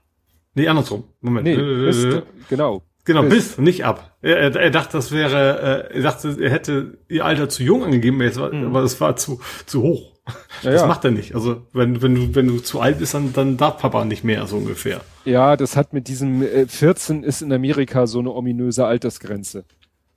Nee, 0.55 0.69
andersrum. 0.69 1.05
Moment. 1.21 1.47
Nee, 1.47 1.57
bis, 1.57 2.07
genau. 2.49 2.83
Genau, 3.05 3.23
bis, 3.23 3.49
bis 3.49 3.59
nicht 3.59 3.85
ab. 3.85 4.17
Er, 4.23 4.55
er, 4.57 4.71
dachte, 4.71 4.97
das 4.97 5.13
wäre, 5.13 5.91
äh, 5.91 5.97
er 5.97 6.03
dachte, 6.03 6.37
er 6.41 6.51
hätte 6.51 6.99
ihr 7.09 7.25
Alter 7.25 7.49
zu 7.49 7.63
jung 7.63 7.85
angegeben, 7.85 8.17
mhm. 8.17 8.67
aber 8.67 8.83
es 8.83 9.01
war 9.01 9.17
zu, 9.17 9.41
zu 9.67 9.83
hoch. 9.83 10.15
Ja, 10.63 10.71
das 10.71 10.81
ja. 10.81 10.87
macht 10.87 11.05
er 11.05 11.11
nicht. 11.11 11.35
Also 11.35 11.67
wenn, 11.75 12.01
wenn 12.01 12.15
du, 12.15 12.35
wenn 12.35 12.47
du 12.47 12.59
zu 12.59 12.81
alt 12.81 12.99
bist, 12.99 13.13
dann, 13.13 13.35
dann 13.35 13.59
darf 13.59 13.79
Papa 13.79 14.07
nicht 14.07 14.25
mehr, 14.25 14.47
so 14.47 14.57
ungefähr. 14.57 15.03
Ja, 15.27 15.57
das 15.57 15.77
hat 15.77 15.93
mit 15.93 16.09
diesem 16.09 16.43
äh, 16.43 16.67
14 16.67 17.23
ist 17.23 17.43
in 17.43 17.53
Amerika 17.53 18.07
so 18.07 18.21
eine 18.21 18.33
ominöse 18.33 18.87
Altersgrenze. 18.87 19.65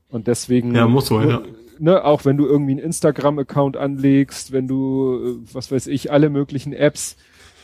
Und 0.07 0.27
deswegen. 0.27 0.73
Ja, 0.73 0.87
muss 0.87 1.07
so, 1.07 1.19
ja. 1.19 1.41
Ne, 1.79 2.03
auch 2.03 2.23
wenn 2.23 2.37
du 2.37 2.45
irgendwie 2.45 2.71
einen 2.71 2.79
Instagram-Account 2.79 3.75
anlegst, 3.75 4.53
wenn 4.53 4.67
du, 4.67 5.41
äh, 5.43 5.53
was 5.53 5.71
weiß 5.71 5.87
ich, 5.87 6.11
alle 6.11 6.29
möglichen 6.29 6.71
Apps, 6.71 7.17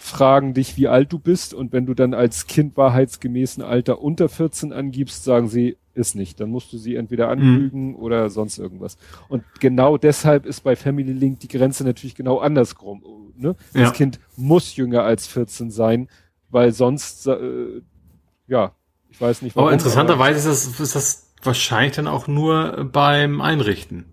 fragen 0.03 0.53
dich, 0.53 0.75
wie 0.75 0.90
alt 0.90 1.14
du 1.14 1.17
bist 1.17 1.53
und 1.53 1.72
wenn 1.72 1.85
du 1.85 1.93
dann 1.93 2.14
als 2.14 2.45
Kind 2.45 2.75
wahrheitsgemäßen 2.75 3.64
Alter 3.64 4.01
unter 4.01 4.27
14 4.27 4.73
angibst, 4.73 5.23
sagen 5.23 5.48
sie, 5.48 5.77
ist 5.93 6.15
nicht. 6.15 6.41
Dann 6.41 6.49
musst 6.49 6.73
du 6.73 6.77
sie 6.77 6.95
entweder 6.95 7.30
anlügen 7.30 7.91
mhm. 7.91 7.95
oder 7.95 8.30
sonst 8.30 8.57
irgendwas. 8.57 8.98
Und 9.30 9.43
genau 9.61 9.98
deshalb 9.98 10.45
ist 10.45 10.61
bei 10.61 10.75
Family 10.75 11.14
Link 11.14 11.40
die 11.40 11.48
Grenze 11.48 11.85
natürlich 11.85 12.15
genau 12.15 12.40
andersrum. 12.40 13.01
Ne? 13.38 13.56
Ja. 13.73 13.82
Das 13.82 13.93
Kind 13.93 14.19
muss 14.35 14.75
jünger 14.75 15.03
als 15.03 15.25
14 15.27 15.72
sein, 15.72 16.09
weil 16.49 16.73
sonst, 16.73 17.25
äh, 17.27 17.82
ja, 18.48 18.73
ich 19.09 19.22
weiß 19.22 19.41
nicht. 19.41 19.56
Warum, 19.56 19.67
aber 19.67 19.73
interessanterweise 19.73 20.49
ist 20.49 20.67
das, 20.67 20.80
ist 20.82 20.95
das 20.95 21.33
wahrscheinlich 21.41 21.95
dann 21.95 22.07
auch 22.07 22.27
nur 22.27 22.90
beim 22.91 23.40
Einrichten. 23.40 24.12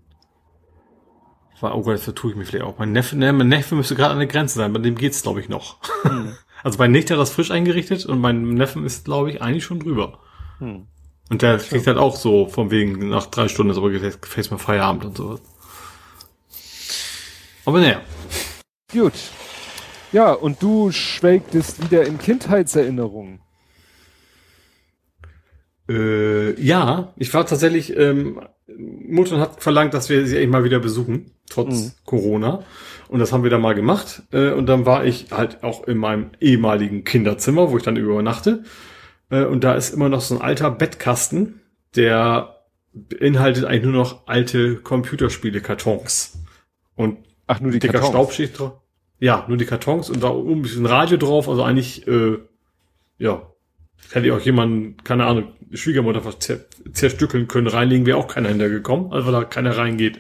Oh 1.63 1.83
Gott, 1.83 1.95
das 1.95 2.05
vertue 2.05 2.31
ich 2.31 2.37
mich 2.37 2.49
vielleicht 2.49 2.65
auch. 2.65 2.79
Mein 2.79 2.93
Neffe, 2.93 3.17
ne, 3.17 3.33
mein 3.33 3.49
Neffe 3.49 3.75
müsste 3.75 3.95
gerade 3.95 4.13
an 4.13 4.19
der 4.19 4.27
Grenze 4.27 4.57
sein, 4.57 4.73
bei 4.73 4.81
dem 4.81 4.95
geht's 4.95 5.23
glaube 5.23 5.41
ich 5.41 5.49
noch. 5.49 5.79
Hm. 6.03 6.37
Also 6.63 6.77
mein 6.77 6.93
Nichte 6.93 7.15
hat 7.15 7.21
das 7.21 7.31
frisch 7.31 7.51
eingerichtet 7.51 8.05
und 8.05 8.21
mein 8.21 8.53
Neffen 8.53 8.85
ist 8.85 9.07
glaube 9.07 9.31
ich 9.31 9.41
eigentlich 9.41 9.65
schon 9.65 9.81
drüber. 9.81 10.19
Hm. 10.59 10.89
Und 11.31 11.41
der 11.41 11.57
kriegt 11.57 11.87
halt 11.87 11.97
auch 11.97 12.17
so 12.17 12.49
von 12.49 12.71
wegen 12.71 13.09
nach 13.09 13.25
drei 13.27 13.49
Stunden 13.49 13.71
ist 13.71 13.79
aber 13.79 13.89
gefällt 13.89 14.51
mir 14.51 14.59
Feierabend 14.59 15.07
und 15.07 15.17
sowas. 15.17 15.41
Aber 17.65 17.81
naja. 17.81 18.03
Gut. 18.93 19.15
Ja, 20.13 20.33
und 20.33 20.63
du 20.63 20.91
schwelgtest 20.91 21.83
wieder 21.83 22.05
in 22.05 22.19
Kindheitserinnerungen. 22.19 23.41
Äh, 25.89 26.61
ja, 26.61 27.13
ich 27.17 27.33
war 27.33 27.47
tatsächlich, 27.47 27.97
ähm, 27.97 28.41
Mutter 28.79 29.39
hat 29.39 29.63
verlangt, 29.63 29.95
dass 29.95 30.09
wir 30.09 30.27
sie 30.27 30.37
eigentlich 30.37 30.51
mal 30.51 30.65
wieder 30.65 30.81
besuchen, 30.81 31.33
trotz 31.49 31.85
mhm. 31.85 31.93
Corona. 32.05 32.65
Und 33.09 33.19
das 33.19 33.33
haben 33.33 33.43
wir 33.43 33.51
dann 33.51 33.61
mal 33.61 33.75
gemacht. 33.75 34.23
Äh, 34.33 34.53
und 34.53 34.67
dann 34.67 34.87
war 34.87 35.05
ich 35.05 35.33
halt 35.33 35.63
auch 35.63 35.87
in 35.87 35.99
meinem 35.99 36.31
ehemaligen 36.41 37.05
Kinderzimmer, 37.05 37.71
wo 37.71 37.77
ich 37.77 37.83
dann 37.83 37.97
übernachte. 37.97 38.65
Äh, 39.31 39.45
und 39.45 39.65
da 39.65 39.75
ist 39.75 39.93
immer 39.93 40.09
noch 40.09 40.21
so 40.21 40.37
ein 40.37 40.43
alter 40.43 40.71
Bettkasten, 40.71 41.61
der 41.97 42.57
beinhaltet 42.93 43.65
eigentlich 43.65 43.85
nur 43.85 43.93
noch 43.93 44.27
alte 44.27 44.77
Computerspiele-Kartons. 44.77 46.39
Und 46.97 47.19
Ach, 47.47 47.61
nur 47.61 47.73
die 47.73 47.79
dicker 47.79 47.95
Kartons. 47.95 48.11
Staubschicht 48.13 48.59
drauf. 48.59 48.81
Ja, 49.19 49.45
nur 49.49 49.59
die 49.59 49.67
Kartons 49.67 50.09
und 50.09 50.23
da 50.23 50.31
oben 50.31 50.61
ein 50.61 50.63
bisschen 50.63 50.87
Radio 50.87 51.19
drauf, 51.19 51.49
also 51.49 51.63
eigentlich, 51.63 52.07
äh, 52.09 52.39
ja, 53.19 53.50
hätte 54.13 54.27
ich 54.27 54.33
auch 54.33 54.41
jemanden, 54.41 54.97
keine 55.05 55.27
Ahnung, 55.27 55.53
Schwiegermutter 55.73 56.23
zer 56.39 56.61
zerstückeln 56.93 57.47
können, 57.47 57.69
reinlegen 57.69 58.07
wäre 58.07 58.19
auch 58.19 58.29
keiner 58.29 58.49
hintergekommen, 58.49 59.13
also 59.13 59.27
weil 59.27 59.33
da 59.33 59.45
keiner 59.45 59.77
reingeht. 59.77 60.19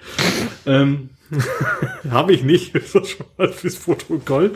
ähm, 0.66 1.10
habe 2.10 2.32
ich 2.32 2.42
nicht, 2.42 2.74
das 2.74 2.94
ist 2.94 3.10
schon 3.10 3.26
mal 3.36 3.48
fürs 3.48 3.76
Protokoll. 3.76 4.52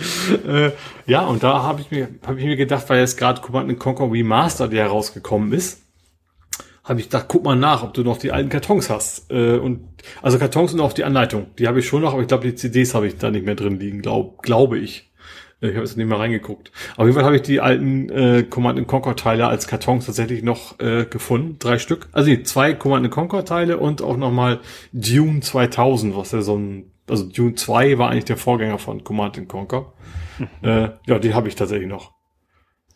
Äh, 0.46 0.70
ja, 1.06 1.22
und 1.26 1.42
da 1.42 1.62
habe 1.62 1.80
ich 1.80 1.90
mir, 1.90 2.08
habe 2.26 2.38
ich 2.38 2.44
mir 2.44 2.56
gedacht, 2.56 2.88
weil 2.88 3.00
jetzt 3.00 3.16
gerade 3.16 3.40
Command 3.40 3.78
Conquer 3.78 4.10
Remaster, 4.10 4.68
der 4.68 4.84
herausgekommen 4.84 5.52
ist, 5.52 5.82
habe 6.84 7.00
ich 7.00 7.06
gedacht, 7.06 7.26
guck 7.28 7.44
mal 7.44 7.56
nach, 7.56 7.82
ob 7.82 7.94
du 7.94 8.02
noch 8.02 8.18
die 8.18 8.30
alten 8.30 8.50
Kartons 8.50 8.90
hast. 8.90 9.30
Äh, 9.30 9.56
und 9.56 9.88
also 10.20 10.38
Kartons 10.38 10.74
und 10.74 10.80
auch 10.80 10.92
die 10.92 11.04
Anleitung, 11.04 11.46
die 11.58 11.66
habe 11.66 11.80
ich 11.80 11.88
schon 11.88 12.02
noch, 12.02 12.12
aber 12.12 12.22
ich 12.22 12.28
glaube, 12.28 12.46
die 12.46 12.54
CDs 12.54 12.94
habe 12.94 13.06
ich 13.06 13.16
da 13.16 13.30
nicht 13.30 13.46
mehr 13.46 13.54
drin 13.54 13.80
liegen, 13.80 14.02
glaub, 14.02 14.42
glaube 14.42 14.78
ich. 14.78 15.10
Ich 15.64 15.74
habe 15.76 15.84
jetzt 15.84 15.96
nicht 15.96 16.06
mehr 16.06 16.18
reingeguckt. 16.18 16.72
Auf 16.96 17.04
jeden 17.06 17.14
Fall 17.14 17.24
habe 17.24 17.36
ich 17.36 17.42
die 17.42 17.60
alten 17.60 18.08
äh, 18.10 18.42
Command 18.42 18.86
Conquer 18.86 19.16
Teile 19.16 19.46
als 19.46 19.66
Kartons 19.66 20.06
tatsächlich 20.06 20.42
noch 20.42 20.78
äh, 20.80 21.04
gefunden, 21.04 21.56
drei 21.58 21.78
Stück. 21.78 22.08
Also 22.12 22.30
nee, 22.30 22.42
zwei 22.42 22.74
Command 22.74 23.10
Conquer 23.10 23.44
Teile 23.44 23.78
und 23.78 24.02
auch 24.02 24.16
nochmal 24.16 24.60
Dune 24.92 25.40
2000, 25.40 26.16
was 26.16 26.32
ja 26.32 26.42
so 26.42 26.56
ein 26.56 26.90
also 27.08 27.24
Dune 27.24 27.54
2 27.54 27.98
war 27.98 28.10
eigentlich 28.10 28.24
der 28.24 28.36
Vorgänger 28.36 28.78
von 28.78 29.04
Command 29.04 29.48
Conquer. 29.48 29.92
Mhm. 30.38 30.48
Äh, 30.62 30.90
ja, 31.06 31.18
die 31.18 31.34
habe 31.34 31.48
ich 31.48 31.54
tatsächlich 31.54 31.88
noch. 31.88 32.12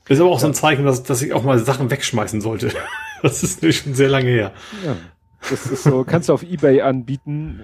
Ist 0.08 0.20
aber 0.20 0.30
auch 0.30 0.34
ja. 0.34 0.40
so 0.40 0.46
ein 0.48 0.54
Zeichen, 0.54 0.84
dass, 0.84 1.02
dass 1.02 1.22
ich 1.22 1.32
auch 1.32 1.42
mal 1.42 1.58
Sachen 1.58 1.90
wegschmeißen 1.90 2.40
sollte. 2.40 2.72
das 3.22 3.42
ist 3.42 3.62
nämlich 3.62 3.78
schon 3.78 3.94
sehr 3.94 4.08
lange 4.08 4.30
her. 4.30 4.52
Ja. 4.84 4.96
Das 5.50 5.66
ist 5.66 5.84
so, 5.84 6.02
kannst 6.04 6.28
du 6.28 6.32
auf 6.32 6.42
Ebay 6.42 6.80
anbieten, 6.80 7.60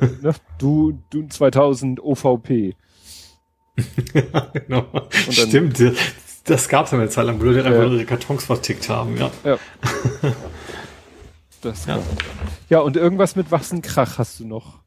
äh, 0.00 0.06
ne? 0.22 0.34
du, 0.58 1.00
du 1.10 1.26
2000 1.26 2.00
OVP. 2.00 2.76
Genau. 4.52 4.86
Dann, 4.92 5.32
Stimmt, 5.32 5.82
das 6.44 6.68
gab 6.68 6.86
es 6.86 6.92
ja 6.92 6.98
eine 6.98 7.08
Zeit 7.08 7.26
lang, 7.26 7.40
wo 7.40 7.44
Leute 7.44 7.64
einfach 7.64 7.90
ihre 7.90 8.04
Kartons 8.04 8.44
vertickt 8.44 8.88
haben, 8.88 9.16
ja. 9.16 9.30
Ja. 9.44 9.58
Das 11.62 11.86
ja. 11.86 12.00
ja, 12.70 12.80
und 12.80 12.96
irgendwas 12.96 13.36
mit 13.36 13.52
Wassenkrach 13.52 14.18
hast 14.18 14.40
du 14.40 14.46
noch. 14.48 14.80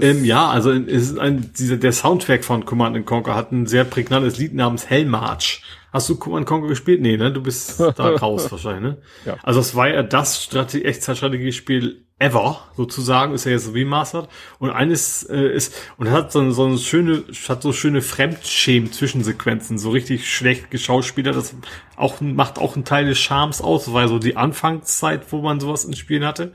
Ähm, 0.00 0.24
ja, 0.24 0.50
also 0.50 0.70
ein, 0.70 1.52
dieser, 1.56 1.76
der 1.76 1.92
Soundtrack 1.92 2.44
von 2.44 2.64
Command 2.64 3.06
Conquer 3.06 3.36
hat 3.36 3.52
ein 3.52 3.66
sehr 3.66 3.84
prägnantes 3.84 4.38
Lied 4.38 4.54
namens 4.54 4.90
Hellmarch. 4.90 5.62
Hast 5.92 6.08
du 6.08 6.16
Command 6.16 6.46
Conquer 6.46 6.68
gespielt? 6.68 7.02
Nee, 7.02 7.18
ne? 7.18 7.30
Du 7.30 7.42
bist 7.42 7.78
da 7.96 8.16
raus 8.16 8.50
wahrscheinlich, 8.50 8.82
ne? 8.82 9.02
Ja. 9.26 9.36
Also 9.42 9.60
es 9.60 9.74
war 9.74 9.88
ja 9.88 10.02
das 10.02 10.42
Strate 10.42 10.82
Echtzeitstrategiespiel 10.82 12.06
ever, 12.18 12.60
sozusagen, 12.76 13.34
ist 13.34 13.44
ja 13.44 13.50
jetzt 13.52 13.74
remastered. 13.74 14.28
Und 14.58 14.70
eines 14.70 15.24
äh, 15.24 15.54
ist, 15.54 15.74
und 15.98 16.10
hat 16.10 16.32
so, 16.32 16.50
so 16.52 16.64
eine 16.64 16.78
schöne, 16.78 17.24
hat 17.48 17.62
so 17.62 17.72
schöne 17.72 18.00
Fremdschämen-Zwischensequenzen, 18.00 19.76
so 19.76 19.90
richtig 19.90 20.32
schlecht 20.32 20.70
geschauspielert. 20.70 21.36
Das 21.36 21.54
auch, 21.96 22.20
macht 22.20 22.58
auch 22.58 22.74
einen 22.74 22.84
Teil 22.84 23.06
des 23.06 23.18
Charmes 23.18 23.60
aus. 23.60 23.92
Ja 23.92 24.08
so 24.08 24.18
die 24.18 24.36
Anfangszeit, 24.36 25.30
wo 25.32 25.42
man 25.42 25.60
sowas 25.60 25.84
in 25.84 25.94
Spielen 25.94 26.24
hatte. 26.24 26.52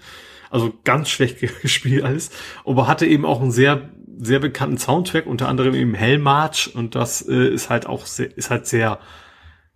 Also 0.49 0.73
ganz 0.83 1.09
schlecht 1.09 1.39
gespielt 1.61 2.03
alles. 2.03 2.31
Aber 2.65 2.87
hatte 2.87 3.05
eben 3.05 3.25
auch 3.25 3.41
einen 3.41 3.51
sehr, 3.51 3.89
sehr 4.19 4.39
bekannten 4.39 4.77
Soundtrack, 4.77 5.27
unter 5.27 5.49
anderem 5.49 5.75
eben 5.75 5.93
Hellmarch. 5.93 6.71
Und 6.73 6.95
das 6.95 7.27
äh, 7.27 7.49
ist 7.49 7.69
halt 7.69 7.85
auch 7.87 8.05
sehr, 8.05 8.35
ist 8.37 8.49
halt 8.49 8.67
sehr, 8.67 8.99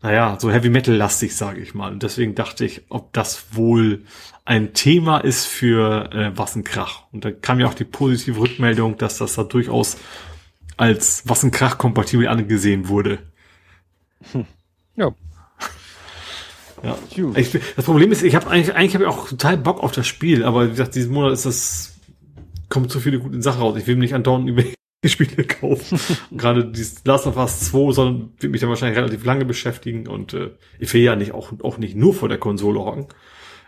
naja, 0.01 0.37
so 0.39 0.51
Heavy 0.51 0.69
Metal 0.69 0.95
lastig, 0.95 1.35
sage 1.35 1.61
ich 1.61 1.75
mal. 1.75 1.91
Und 1.91 2.01
deswegen 2.01 2.33
dachte 2.33 2.65
ich, 2.65 2.81
ob 2.89 3.13
das 3.13 3.55
wohl 3.55 4.03
ein 4.45 4.73
Thema 4.73 5.19
ist 5.19 5.45
für 5.45 6.11
äh, 6.11 6.35
Wassenkrach. 6.37 7.03
Und 7.11 7.23
da 7.23 7.31
kam 7.31 7.59
ja 7.59 7.67
auch 7.67 7.75
die 7.75 7.85
positive 7.85 8.39
Rückmeldung, 8.39 8.97
dass 8.97 9.19
das 9.19 9.35
da 9.35 9.43
durchaus 9.43 9.97
als 10.75 11.27
Wassenkrach-kompatibel 11.29 12.27
angesehen 12.27 12.87
wurde. 12.87 13.19
Hm. 14.31 14.45
Ja. 14.95 15.11
Ja. 16.83 16.97
Ich, 17.35 17.51
das 17.51 17.85
Problem 17.85 18.11
ist, 18.11 18.23
ich 18.23 18.33
habe 18.33 18.49
eigentlich, 18.49 18.73
eigentlich 18.73 18.95
habe 18.95 19.03
ich 19.03 19.09
auch 19.11 19.29
total 19.29 19.55
Bock 19.55 19.83
auf 19.83 19.91
das 19.91 20.07
Spiel, 20.07 20.43
aber 20.43 20.65
wie 20.65 20.69
gesagt, 20.71 20.95
diesen 20.95 21.13
Monat 21.13 21.33
ist 21.33 21.45
das, 21.45 21.99
kommt 22.69 22.89
zu 22.89 22.99
viele 22.99 23.19
gute 23.19 23.39
Sachen 23.43 23.61
raus. 23.61 23.77
Ich 23.77 23.85
will 23.85 23.97
mich 23.97 24.15
andauernd 24.15 24.49
über 24.49 24.63
Spiele 25.09 25.43
kaufen. 25.43 25.99
Gerade 26.37 26.65
dieses 26.65 27.03
Last 27.05 27.27
of 27.27 27.37
Us 27.37 27.71
2 27.71 27.91
sondern 27.91 28.33
wird 28.39 28.51
mich 28.51 28.61
dann 28.61 28.69
wahrscheinlich 28.69 28.97
relativ 28.97 29.25
lange 29.25 29.45
beschäftigen 29.45 30.07
und 30.07 30.33
äh, 30.33 30.51
ich 30.79 30.93
will 30.93 31.01
ja 31.01 31.15
nicht 31.15 31.33
auch, 31.33 31.53
auch 31.63 31.77
nicht 31.77 31.95
nur 31.95 32.13
vor 32.13 32.29
der 32.29 32.37
Konsole 32.37 32.79
hocken. 32.79 33.07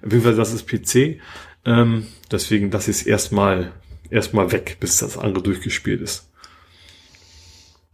Beziehungsweise 0.01 0.37
das 0.37 0.53
ist 0.53 0.67
PC. 0.67 1.19
Ähm, 1.65 2.07
deswegen, 2.31 2.71
das 2.71 2.87
ist 2.87 3.03
erstmal 3.03 3.71
erstmal 4.09 4.51
weg, 4.51 4.77
bis 4.79 4.97
das 4.97 5.17
andere 5.17 5.43
durchgespielt 5.43 6.01
ist. 6.01 6.29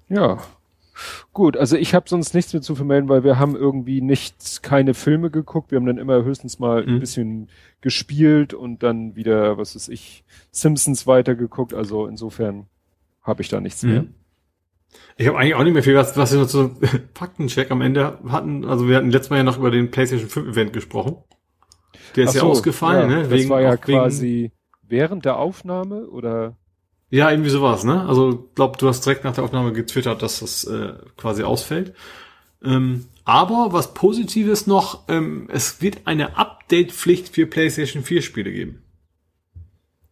Ja. 0.10 0.40
Gut, 1.32 1.56
also 1.56 1.78
ich 1.78 1.94
habe 1.94 2.10
sonst 2.10 2.34
nichts 2.34 2.52
mehr 2.52 2.62
zu 2.62 2.76
vermelden, 2.76 3.08
weil 3.08 3.24
wir 3.24 3.40
haben 3.40 3.56
irgendwie 3.56 4.02
nichts, 4.02 4.62
keine 4.62 4.94
Filme 4.94 5.30
geguckt. 5.32 5.72
Wir 5.72 5.78
haben 5.78 5.86
dann 5.86 5.98
immer 5.98 6.24
höchstens 6.26 6.60
mal 6.60 6.84
mhm. 6.84 6.96
ein 6.96 7.00
bisschen 7.00 7.50
gespielt 7.80 8.54
und 8.54 8.84
dann 8.84 9.16
wieder, 9.16 9.58
was 9.58 9.76
weiß 9.76 9.88
ich, 9.88 10.26
Simpsons 10.52 11.08
weitergeguckt. 11.08 11.74
Also 11.74 12.06
insofern 12.06 12.66
habe 13.30 13.42
ich 13.42 13.50
da 13.50 13.62
nichts 13.62 13.84
mhm. 13.84 13.92
mehr. 13.92 14.06
Ich 15.18 15.28
habe 15.28 15.38
eigentlich 15.38 15.56
auch 15.56 15.64
nicht 15.64 15.74
mehr 15.74 15.84
viel, 15.84 15.96
was, 15.96 16.18
was 16.18 16.32
wir 16.32 16.40
noch 16.40 16.50
so 16.50 16.72
Faktencheck 17.14 17.72
am 17.72 17.82
Ende 17.82 18.20
hatten. 18.28 18.66
Also 18.66 18.88
wir 18.88 18.98
hatten 18.98 19.12
letztes 19.12 19.30
Mal 19.30 19.38
ja 19.38 19.44
noch 19.44 19.58
über 19.58 19.72
den 19.72 19.92
PlayStation 19.92 20.30
5 20.30 20.50
Event 20.50 20.74
gesprochen. 20.74 21.18
Der 22.16 22.26
ist 22.26 22.34
so, 22.34 22.40
ja 22.40 22.46
ausgefallen, 22.46 23.10
ja, 23.10 23.18
ne? 23.18 23.24
Das 23.24 23.32
wegen, 23.32 23.50
war 23.50 23.62
ja 23.62 23.78
quasi 23.78 24.52
während 24.88 25.26
der 25.26 25.38
Aufnahme 25.38 26.08
oder? 26.08 26.58
Ja, 27.10 27.30
irgendwie 27.32 27.50
sowas, 27.50 27.84
ne? 27.84 28.06
Also 28.08 28.50
glaub, 28.56 28.78
du 28.78 28.88
hast 28.88 29.06
direkt 29.06 29.24
nach 29.24 29.34
der 29.34 29.44
Aufnahme 29.44 29.74
getwittert, 29.74 30.22
dass 30.22 30.40
das 30.40 30.64
äh, 30.66 30.94
quasi 31.18 31.44
ausfällt. 31.44 31.94
Ähm, 32.64 33.06
aber 33.26 33.70
was 33.72 33.94
Positives 33.94 34.68
noch, 34.68 35.08
ähm, 35.08 35.48
es 35.52 35.82
wird 35.82 36.02
eine 36.06 36.38
Update-Pflicht 36.38 37.30
für 37.30 37.46
PlayStation 37.46 38.04
4 38.04 38.22
Spiele 38.22 38.52
geben. 38.52 38.84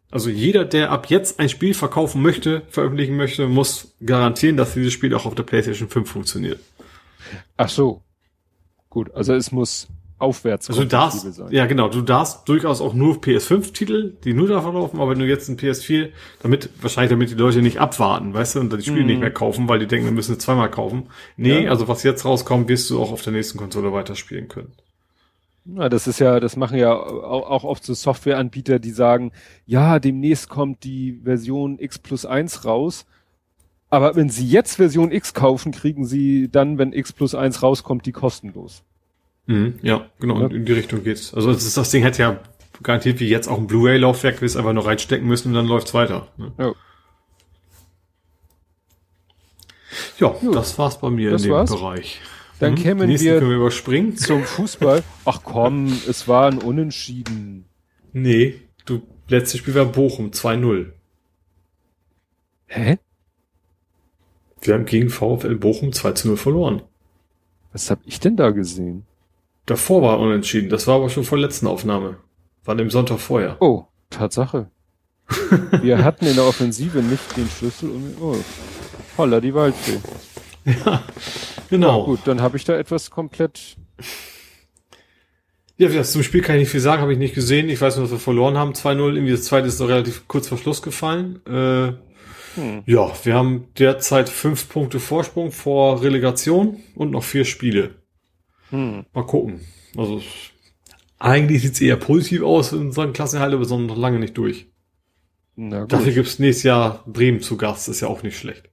Also 0.09 0.29
jeder, 0.29 0.63
der 0.63 0.91
ab 0.91 1.09
jetzt 1.09 1.39
ein 1.39 1.49
Spiel 1.49 1.73
verkaufen 1.73 2.21
möchte, 2.21 2.61
veröffentlichen 2.69 3.17
möchte, 3.17 3.47
muss 3.47 3.95
garantieren, 4.05 4.55
dass 4.55 4.73
dieses 4.73 4.93
Spiel 4.93 5.13
auch 5.13 5.25
auf 5.25 5.35
der 5.35 5.43
PlayStation 5.43 5.89
5 5.89 6.09
funktioniert. 6.09 6.59
Ach 7.57 7.69
so. 7.69 8.03
Gut, 8.89 9.13
also 9.13 9.33
es 9.33 9.51
muss 9.51 9.87
aufwärts 10.19 10.69
also 10.69 10.81
du 10.81 10.87
darfst, 10.87 11.33
sein. 11.33 11.51
Ja, 11.51 11.65
genau. 11.65 11.89
Du 11.89 12.01
darfst 12.01 12.47
durchaus 12.49 12.81
auch 12.81 12.93
nur 12.93 13.17
PS5-Titel, 13.17 14.13
die 14.23 14.33
nur 14.33 14.47
davon 14.47 14.73
laufen, 14.73 14.99
aber 14.99 15.11
wenn 15.11 15.19
du 15.19 15.27
jetzt 15.27 15.49
ein 15.49 15.57
PS4, 15.57 16.09
damit, 16.41 16.69
wahrscheinlich 16.81 17.11
damit 17.11 17.29
die 17.29 17.35
Leute 17.35 17.61
nicht 17.61 17.79
abwarten, 17.79 18.33
weißt 18.33 18.55
du, 18.55 18.59
und 18.61 18.71
dann 18.71 18.79
die 18.79 18.85
Spiele 18.85 19.03
mm. 19.03 19.07
nicht 19.07 19.19
mehr 19.19 19.31
kaufen, 19.31 19.67
weil 19.67 19.79
die 19.79 19.87
denken, 19.87 20.05
wir 20.05 20.13
müssen 20.13 20.33
es 20.33 20.39
zweimal 20.39 20.71
kaufen. 20.71 21.09
Nee, 21.35 21.65
ja. 21.65 21.69
also 21.69 21.87
was 21.87 22.03
jetzt 22.03 22.25
rauskommt, 22.25 22.69
wirst 22.69 22.89
du 22.89 22.99
auch 22.99 23.11
auf 23.11 23.21
der 23.21 23.33
nächsten 23.33 23.57
Konsole 23.57 23.93
weiterspielen 23.93 24.47
können. 24.47 24.71
Ja, 25.75 25.89
das 25.89 26.07
ist 26.07 26.19
ja, 26.19 26.39
das 26.39 26.55
machen 26.55 26.77
ja 26.77 26.93
auch 26.95 27.63
oft 27.63 27.83
so 27.83 27.93
Softwareanbieter, 27.93 28.79
die 28.79 28.91
sagen, 28.91 29.31
ja, 29.65 29.99
demnächst 29.99 30.47
kommt 30.49 30.83
die 30.83 31.19
Version 31.23 31.77
X 31.79 31.99
plus 31.99 32.25
eins 32.25 32.63
raus. 32.63 33.05
Aber 33.89 34.15
wenn 34.15 34.29
Sie 34.29 34.45
jetzt 34.47 34.75
Version 34.75 35.11
X 35.11 35.33
kaufen, 35.33 35.71
kriegen 35.71 36.05
Sie 36.05 36.49
dann, 36.49 36.77
wenn 36.77 36.93
X 36.93 37.11
plus 37.13 37.35
eins 37.35 37.63
rauskommt, 37.63 38.05
die 38.05 38.11
kostenlos. 38.11 38.83
Mhm, 39.45 39.79
ja, 39.81 40.05
genau, 40.19 40.41
Ja. 40.41 40.47
in 40.47 40.65
die 40.65 40.73
Richtung 40.73 41.03
geht's. 41.03 41.33
Also 41.33 41.51
das, 41.53 41.63
ist, 41.65 41.77
das 41.77 41.89
Ding 41.91 42.03
hätte 42.03 42.21
ja 42.21 42.39
garantiert 42.83 43.19
wie 43.19 43.27
jetzt 43.29 43.47
auch 43.47 43.57
ein 43.57 43.67
Blu-ray-Laufwerk, 43.67 44.41
wir 44.41 44.45
es 44.45 44.55
einfach 44.57 44.73
nur 44.73 44.85
reinstecken 44.85 45.27
müssen 45.27 45.49
und 45.49 45.53
dann 45.55 45.67
läuft's 45.67 45.93
weiter. 45.93 46.27
Ne? 46.37 46.51
Ja. 46.59 46.73
Ja, 50.19 50.27
Gut. 50.29 50.55
das 50.55 50.77
war's 50.77 50.99
bei 50.99 51.09
mir 51.09 51.31
Das 51.31 51.43
in 51.43 51.49
dem 51.49 51.53
war's. 51.55 51.71
Bereich. 51.71 52.19
Dann 52.59 52.73
Mhm. 52.73 52.77
Kämen 52.77 53.09
wir 53.09 53.37
können 53.39 53.49
wir 53.51 53.57
überspringen. 53.57 54.17
zum 54.17 54.43
Fußball. 54.43 55.03
Ach 55.25 55.41
komm, 55.43 55.87
es 56.07 56.27
war 56.27 56.47
ein 56.47 56.57
Unentschieden. 56.57 57.65
Nee, 58.13 58.61
du, 58.85 59.01
letztes 59.27 59.59
Spiel 59.59 59.75
war 59.75 59.85
Bochum 59.85 60.31
2-0. 60.31 60.91
Hä? 62.67 62.97
Wir 64.61 64.73
haben 64.73 64.85
gegen 64.85 65.09
VfL 65.09 65.55
Bochum 65.55 65.93
2 65.93 66.11
zu 66.13 66.27
0 66.29 66.37
verloren. 66.37 66.81
Was 67.73 67.91
hab 67.91 67.99
ich 68.05 68.19
denn 68.19 68.35
da 68.35 68.49
gesehen? 68.49 69.05
Davor 69.67 70.01
war 70.01 70.19
unentschieden. 70.19 70.69
Das 70.69 70.87
war 70.87 70.95
aber 70.95 71.09
schon 71.09 71.23
vor 71.25 71.37
der 71.37 71.47
letzten 71.47 71.67
Aufnahme. 71.67 72.17
War 72.65 72.75
dem 72.75 72.89
Sonntag 72.89 73.19
vorher. 73.19 73.57
Oh, 73.61 73.85
Tatsache. 74.09 74.71
Wir 75.81 76.03
hatten 76.03 76.25
in 76.25 76.35
der 76.35 76.45
Offensive 76.45 76.99
nicht 77.03 77.35
den 77.37 77.47
Schlüssel 77.49 77.91
und 77.91 78.15
oh, 78.21 78.35
holla 79.17 79.39
die 79.41 79.53
Waldfee. 79.53 79.99
Genau. 81.69 82.05
Gut, 82.05 82.21
dann 82.25 82.41
habe 82.41 82.57
ich 82.57 82.63
da 82.63 82.75
etwas 82.77 83.11
komplett. 83.11 83.77
Ja, 85.77 85.87
gesagt, 85.87 86.07
zum 86.07 86.23
Spiel 86.23 86.41
kann 86.41 86.55
ich 86.55 86.61
nicht 86.61 86.71
viel 86.71 86.79
sagen, 86.79 87.01
habe 87.01 87.13
ich 87.13 87.19
nicht 87.19 87.35
gesehen. 87.35 87.69
Ich 87.69 87.79
weiß 87.79 87.97
nur, 87.97 88.05
dass 88.05 88.11
wir 88.11 88.19
verloren 88.19 88.57
haben, 88.57 88.73
2-0. 88.73 89.13
Irgendwie 89.13 89.31
das 89.31 89.43
zweite 89.43 89.67
ist 89.67 89.79
noch 89.79 89.89
relativ 89.89 90.27
kurz 90.27 90.47
vor 90.47 90.57
Schluss 90.57 90.81
gefallen. 90.81 91.45
Äh, 91.45 91.93
Hm. 92.57 92.81
Ja, 92.87 93.11
wir 93.23 93.35
haben 93.35 93.67
derzeit 93.77 94.29
fünf 94.29 94.67
Punkte 94.67 94.99
Vorsprung 94.99 95.51
vor 95.51 96.01
Relegation 96.01 96.77
und 96.95 97.11
noch 97.11 97.23
vier 97.23 97.45
Spiele. 97.45 97.95
Hm. 98.71 99.05
Mal 99.13 99.25
gucken. 99.25 99.61
Also 99.95 100.21
eigentlich 101.19 101.61
sieht's 101.61 101.79
eher 101.79 101.97
positiv 101.97 102.41
aus 102.41 102.73
in 102.73 102.79
unseren 102.79 103.13
Klassenhalten, 103.13 103.55
aber 103.55 103.65
sind 103.65 103.85
noch 103.85 103.97
lange 103.97 104.19
nicht 104.19 104.37
durch. 104.37 104.67
Na 105.55 105.81
gut. 105.81 105.93
Dafür 105.93 106.11
gibt's 106.13 106.39
nächstes 106.39 106.63
Jahr 106.63 107.03
Bremen 107.05 107.41
zu 107.41 107.57
Gast, 107.57 107.87
ist 107.89 108.01
ja 108.01 108.07
auch 108.07 108.23
nicht 108.23 108.37
schlecht. 108.37 108.69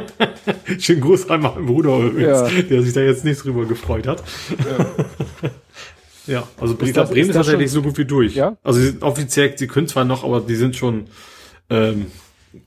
Schönen 0.78 1.00
Gruß 1.00 1.28
an 1.30 1.42
meinen 1.42 1.66
Bruder 1.66 1.98
übrigens, 1.98 2.52
Ja. 2.52 2.62
der 2.62 2.82
sich 2.82 2.92
da 2.92 3.00
jetzt 3.00 3.24
nicht 3.24 3.42
drüber 3.44 3.64
gefreut 3.66 4.06
hat. 4.06 4.22
Ja, 6.26 6.46
also 6.60 6.74
Bremen, 6.76 6.92
das- 6.94 7.10
Bremen 7.10 7.22
ist 7.22 7.28
ist 7.30 7.36
das 7.36 7.46
tatsächlich 7.46 7.70
so 7.70 7.82
gut 7.82 7.98
wie 7.98 8.04
durch. 8.04 8.34
Ja? 8.34 8.56
Also 8.62 8.80
sie 8.80 8.86
sind 8.86 9.02
offiziell, 9.02 9.56
sie 9.56 9.66
können 9.66 9.88
zwar 9.88 10.04
noch, 10.04 10.24
aber 10.24 10.40
die 10.40 10.54
sind 10.56 10.76
schon, 10.76 11.06
ähm, 11.70 12.06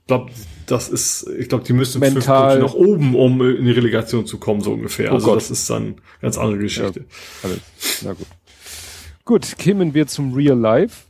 glaub, 0.07 0.29
das 0.65 0.87
ist, 0.89 1.27
ich 1.37 1.49
glaube, 1.49 1.63
die 1.63 1.73
müssen 1.73 2.01
fünf 2.01 2.13
Punkte 2.25 2.59
nach 2.59 2.73
oben, 2.75 3.15
um 3.15 3.41
in 3.41 3.65
die 3.65 3.71
Relegation 3.71 4.25
zu 4.25 4.37
kommen, 4.37 4.61
so 4.61 4.73
ungefähr. 4.73 5.11
Oh 5.11 5.15
also 5.15 5.27
Gott. 5.27 5.37
das 5.37 5.49
ist 5.51 5.69
dann 5.69 5.95
ganz 6.21 6.37
andere 6.37 6.59
Geschichte. 6.59 7.05
Alles. 7.43 7.59
Na 8.03 8.13
gut. 8.13 8.27
Gut, 9.25 9.57
kämen 9.57 9.93
wir 9.93 10.05
zum 10.07 10.33
Real 10.33 10.57
Life. 10.57 11.03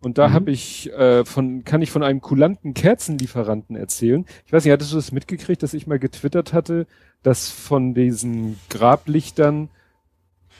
Und 0.00 0.16
da 0.18 0.28
Mhm. 0.28 0.32
habe 0.32 0.50
ich 0.52 0.92
äh, 0.92 1.24
von, 1.24 1.64
kann 1.64 1.82
ich 1.82 1.90
von 1.90 2.02
einem 2.02 2.20
kulanten 2.20 2.72
Kerzenlieferanten 2.74 3.74
erzählen. 3.76 4.24
Ich 4.46 4.52
weiß 4.52 4.64
nicht, 4.64 4.72
hattest 4.72 4.92
du 4.92 4.96
das 4.96 5.10
mitgekriegt, 5.12 5.62
dass 5.62 5.74
ich 5.74 5.86
mal 5.86 5.98
getwittert 5.98 6.52
hatte, 6.52 6.86
dass 7.24 7.50
von 7.50 7.94
diesen 7.94 8.58
Grablichtern, 8.70 9.70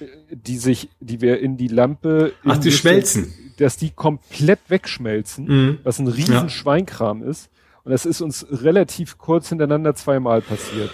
äh, 0.00 0.06
die 0.30 0.56
sich, 0.58 0.88
die 1.00 1.20
wir 1.20 1.38
in 1.40 1.56
die 1.56 1.68
Lampe, 1.68 2.32
Ach, 2.44 2.58
die 2.58 2.68
in- 2.68 2.74
schmelzen. 2.74 3.32
dass 3.58 3.76
die 3.76 3.90
komplett 3.90 4.58
wegschmelzen, 4.68 5.44
Mhm. 5.46 5.78
was 5.84 5.98
ein 6.00 6.08
riesen 6.08 6.34
Ja. 6.34 6.48
Schweinkram 6.48 7.22
ist. 7.22 7.48
Und 7.84 7.92
das 7.92 8.06
ist 8.06 8.20
uns 8.20 8.44
relativ 8.50 9.18
kurz 9.18 9.48
hintereinander 9.50 9.94
zweimal 9.94 10.42
passiert. 10.42 10.90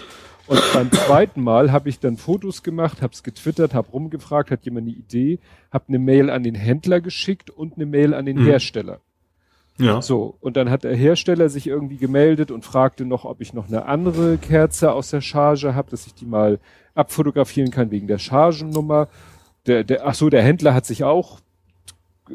Und 0.47 0.61
beim 0.73 0.91
zweiten 0.91 1.41
Mal 1.41 1.71
habe 1.71 1.89
ich 1.89 1.99
dann 1.99 2.17
Fotos 2.17 2.61
gemacht, 2.61 3.01
habe 3.01 3.13
es 3.13 3.23
getwittert, 3.23 3.73
habe 3.73 3.89
rumgefragt, 3.89 4.51
hat 4.51 4.63
jemand 4.65 4.87
eine 4.87 4.95
Idee, 4.95 5.39
habe 5.71 5.85
eine 5.87 5.99
Mail 5.99 6.29
an 6.29 6.43
den 6.43 6.55
Händler 6.55 7.01
geschickt 7.01 7.49
und 7.49 7.75
eine 7.75 7.85
Mail 7.85 8.13
an 8.13 8.25
den 8.25 8.37
Mhm. 8.37 8.45
Hersteller. 8.45 8.99
Ja. 9.77 10.01
So, 10.01 10.35
und 10.39 10.55
dann 10.55 10.69
hat 10.69 10.83
der 10.83 10.95
Hersteller 10.95 11.49
sich 11.49 11.67
irgendwie 11.67 11.97
gemeldet 11.97 12.51
und 12.51 12.63
fragte 12.63 13.05
noch, 13.05 13.25
ob 13.25 13.41
ich 13.41 13.53
noch 13.53 13.67
eine 13.67 13.85
andere 13.85 14.37
Kerze 14.37 14.93
aus 14.93 15.09
der 15.09 15.21
Charge 15.21 15.75
habe, 15.75 15.91
dass 15.91 16.07
ich 16.07 16.13
die 16.13 16.25
mal 16.25 16.59
abfotografieren 16.93 17.71
kann 17.71 17.91
wegen 17.91 18.07
der 18.07 18.19
Chargennummer. 18.19 19.09
Der, 19.65 19.83
der, 19.83 20.07
ach 20.07 20.15
so, 20.15 20.29
der 20.29 20.43
Händler 20.43 20.73
hat 20.73 20.85
sich 20.85 21.03
auch 21.03 21.39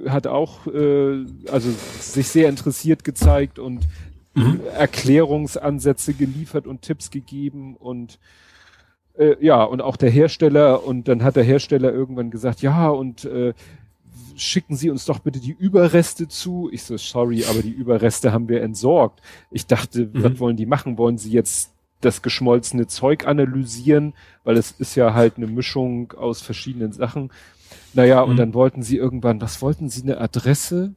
hat 0.06 0.28
auch 0.28 0.66
äh, 0.68 1.24
also 1.50 1.70
sich 1.98 2.28
sehr 2.28 2.48
interessiert 2.48 3.02
gezeigt 3.02 3.58
und 3.58 3.88
Mhm. 4.34 4.60
Erklärungsansätze 4.76 6.14
geliefert 6.14 6.66
und 6.66 6.82
Tipps 6.82 7.10
gegeben 7.10 7.76
und 7.76 8.18
äh, 9.18 9.34
ja, 9.44 9.62
und 9.64 9.80
auch 9.80 9.96
der 9.96 10.10
Hersteller 10.10 10.84
und 10.84 11.08
dann 11.08 11.24
hat 11.24 11.36
der 11.36 11.42
Hersteller 11.44 11.92
irgendwann 11.92 12.30
gesagt, 12.30 12.62
ja, 12.62 12.88
und 12.88 13.24
äh, 13.24 13.54
schicken 14.36 14.76
Sie 14.76 14.88
uns 14.90 15.04
doch 15.04 15.18
bitte 15.18 15.40
die 15.40 15.50
Überreste 15.58 16.28
zu. 16.28 16.70
Ich 16.72 16.84
so, 16.84 16.96
sorry, 16.96 17.44
aber 17.44 17.60
die 17.62 17.70
Überreste 17.72 18.32
haben 18.32 18.48
wir 18.48 18.62
entsorgt. 18.62 19.20
Ich 19.50 19.66
dachte, 19.66 20.08
Mhm. 20.12 20.22
was 20.24 20.38
wollen 20.38 20.56
die 20.56 20.66
machen? 20.66 20.96
Wollen 20.96 21.18
sie 21.18 21.32
jetzt 21.32 21.72
das 22.00 22.22
geschmolzene 22.22 22.86
Zeug 22.86 23.26
analysieren? 23.26 24.14
Weil 24.44 24.56
es 24.56 24.70
ist 24.70 24.94
ja 24.94 25.12
halt 25.12 25.36
eine 25.36 25.46
Mischung 25.48 26.12
aus 26.12 26.40
verschiedenen 26.40 26.92
Sachen. 26.92 27.30
Naja, 27.92 28.22
und 28.22 28.34
Mhm. 28.34 28.36
dann 28.38 28.54
wollten 28.54 28.82
sie 28.82 28.96
irgendwann, 28.96 29.40
was 29.40 29.60
wollten 29.60 29.88
sie, 29.90 30.02
eine 30.02 30.18
Adresse? 30.20 30.94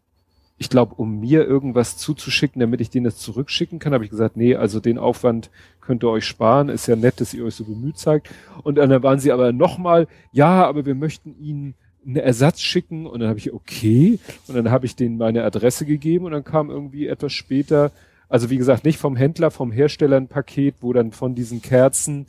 Ich 0.58 0.70
glaube, 0.70 0.96
um 0.96 1.20
mir 1.20 1.46
irgendwas 1.46 1.98
zuzuschicken, 1.98 2.60
damit 2.60 2.80
ich 2.80 2.90
denen 2.90 3.06
das 3.06 3.18
zurückschicken 3.18 3.80
kann, 3.80 3.94
habe 3.94 4.04
ich 4.06 4.10
gesagt, 4.12 4.38
nee, 4.38 4.56
also 4.56 4.80
den 4.80 4.98
Aufwand 4.98 5.50
könnt 5.82 6.04
ihr 6.04 6.10
euch 6.10 6.26
sparen. 6.26 6.70
Ist 6.70 6.88
ja 6.88 6.96
nett, 6.96 7.20
dass 7.20 7.34
ihr 7.34 7.44
euch 7.44 7.56
so 7.56 7.64
bemüht 7.66 7.98
zeigt. 7.98 8.30
Und 8.64 8.76
dann 8.76 9.04
waren 9.04 9.20
sie 9.20 9.32
aber 9.32 9.52
nochmal, 9.52 10.08
ja, 10.32 10.66
aber 10.66 10.86
wir 10.86 10.96
möchten 10.96 11.36
ihnen 11.40 11.74
einen 12.06 12.18
Ersatz 12.18 12.62
schicken. 12.62 13.08
Und 13.08 13.20
dann 13.20 13.30
habe 13.30 13.40
ich, 13.40 13.52
okay. 13.52 14.20
Und 14.48 14.56
dann 14.56 14.70
habe 14.72 14.86
ich 14.86 14.96
denen 14.96 15.18
meine 15.18 15.44
Adresse 15.44 15.86
gegeben 15.86 16.26
und 16.26 16.32
dann 16.32 16.44
kam 16.44 16.70
irgendwie 16.70 17.08
etwas 17.08 17.34
später, 17.34 17.92
also 18.30 18.50
wie 18.50 18.58
gesagt, 18.58 18.86
nicht 18.86 19.00
vom 19.00 19.16
Händler, 19.16 19.52
vom 19.52 19.72
Hersteller 19.72 20.18
ein 20.18 20.28
Paket, 20.28 20.76
wo 20.82 20.94
dann 20.94 21.12
von 21.12 21.34
diesen 21.36 21.62
Kerzen, 21.62 22.28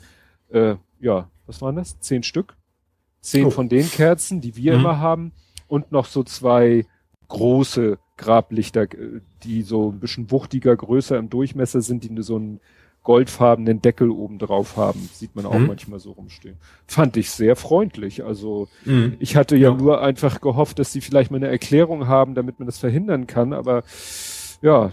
äh, 0.50 0.76
ja, 0.98 1.28
was 1.46 1.60
waren 1.60 1.76
das? 1.76 2.00
Zehn 2.00 2.22
Stück? 2.22 2.56
Zehn 3.20 3.46
Oh. 3.46 3.50
von 3.50 3.68
den 3.68 3.88
Kerzen, 3.88 4.40
die 4.40 4.56
wir 4.56 4.72
Mhm. 4.74 4.80
immer 4.80 4.98
haben. 4.98 5.32
Und 5.68 5.92
noch 5.92 6.06
so 6.06 6.22
zwei 6.24 6.86
große 7.28 7.98
Grablichter, 8.17 8.83
äh, 8.83 9.20
die 9.43 9.62
so 9.62 9.91
ein 9.91 10.01
bisschen 10.01 10.31
wuchtiger, 10.31 10.76
größer 10.76 11.18
im 11.18 11.31
Durchmesser 11.31 11.81
sind, 11.83 12.05
die 12.05 12.10
nur 12.10 12.25
so 12.25 12.36
einen 12.36 12.60
goldfarbenen 13.02 13.83
Deckel 13.83 14.10
oben 14.10 14.39
drauf 14.39 14.76
haben. 14.78 14.99
Sieht 15.12 15.36
man 15.36 15.44
auch 15.44 15.59
Mhm. 15.59 15.67
manchmal 15.67 15.99
so 15.99 16.12
rumstehen. 16.12 16.57
Fand 16.86 17.17
ich 17.18 17.31
sehr 17.31 17.55
freundlich. 17.55 18.25
Also 18.25 18.68
Mhm. 18.86 19.17
ich 19.18 19.36
hatte 19.36 19.57
ja, 19.57 19.70
Ja. 19.70 19.76
nur 19.76 20.01
einfach 20.01 20.41
gehofft, 20.41 20.78
dass 20.78 20.93
sie 20.93 21.02
vielleicht 21.02 21.31
mal 21.31 21.36
eine 21.36 21.49
Erklärung 21.49 22.07
haben, 22.09 22.34
damit 22.34 22.59
man 22.60 22.67
das 22.67 22.78
verhindern 22.78 23.26
kann. 23.26 23.52
Aber 23.52 23.83
ja, 24.62 24.93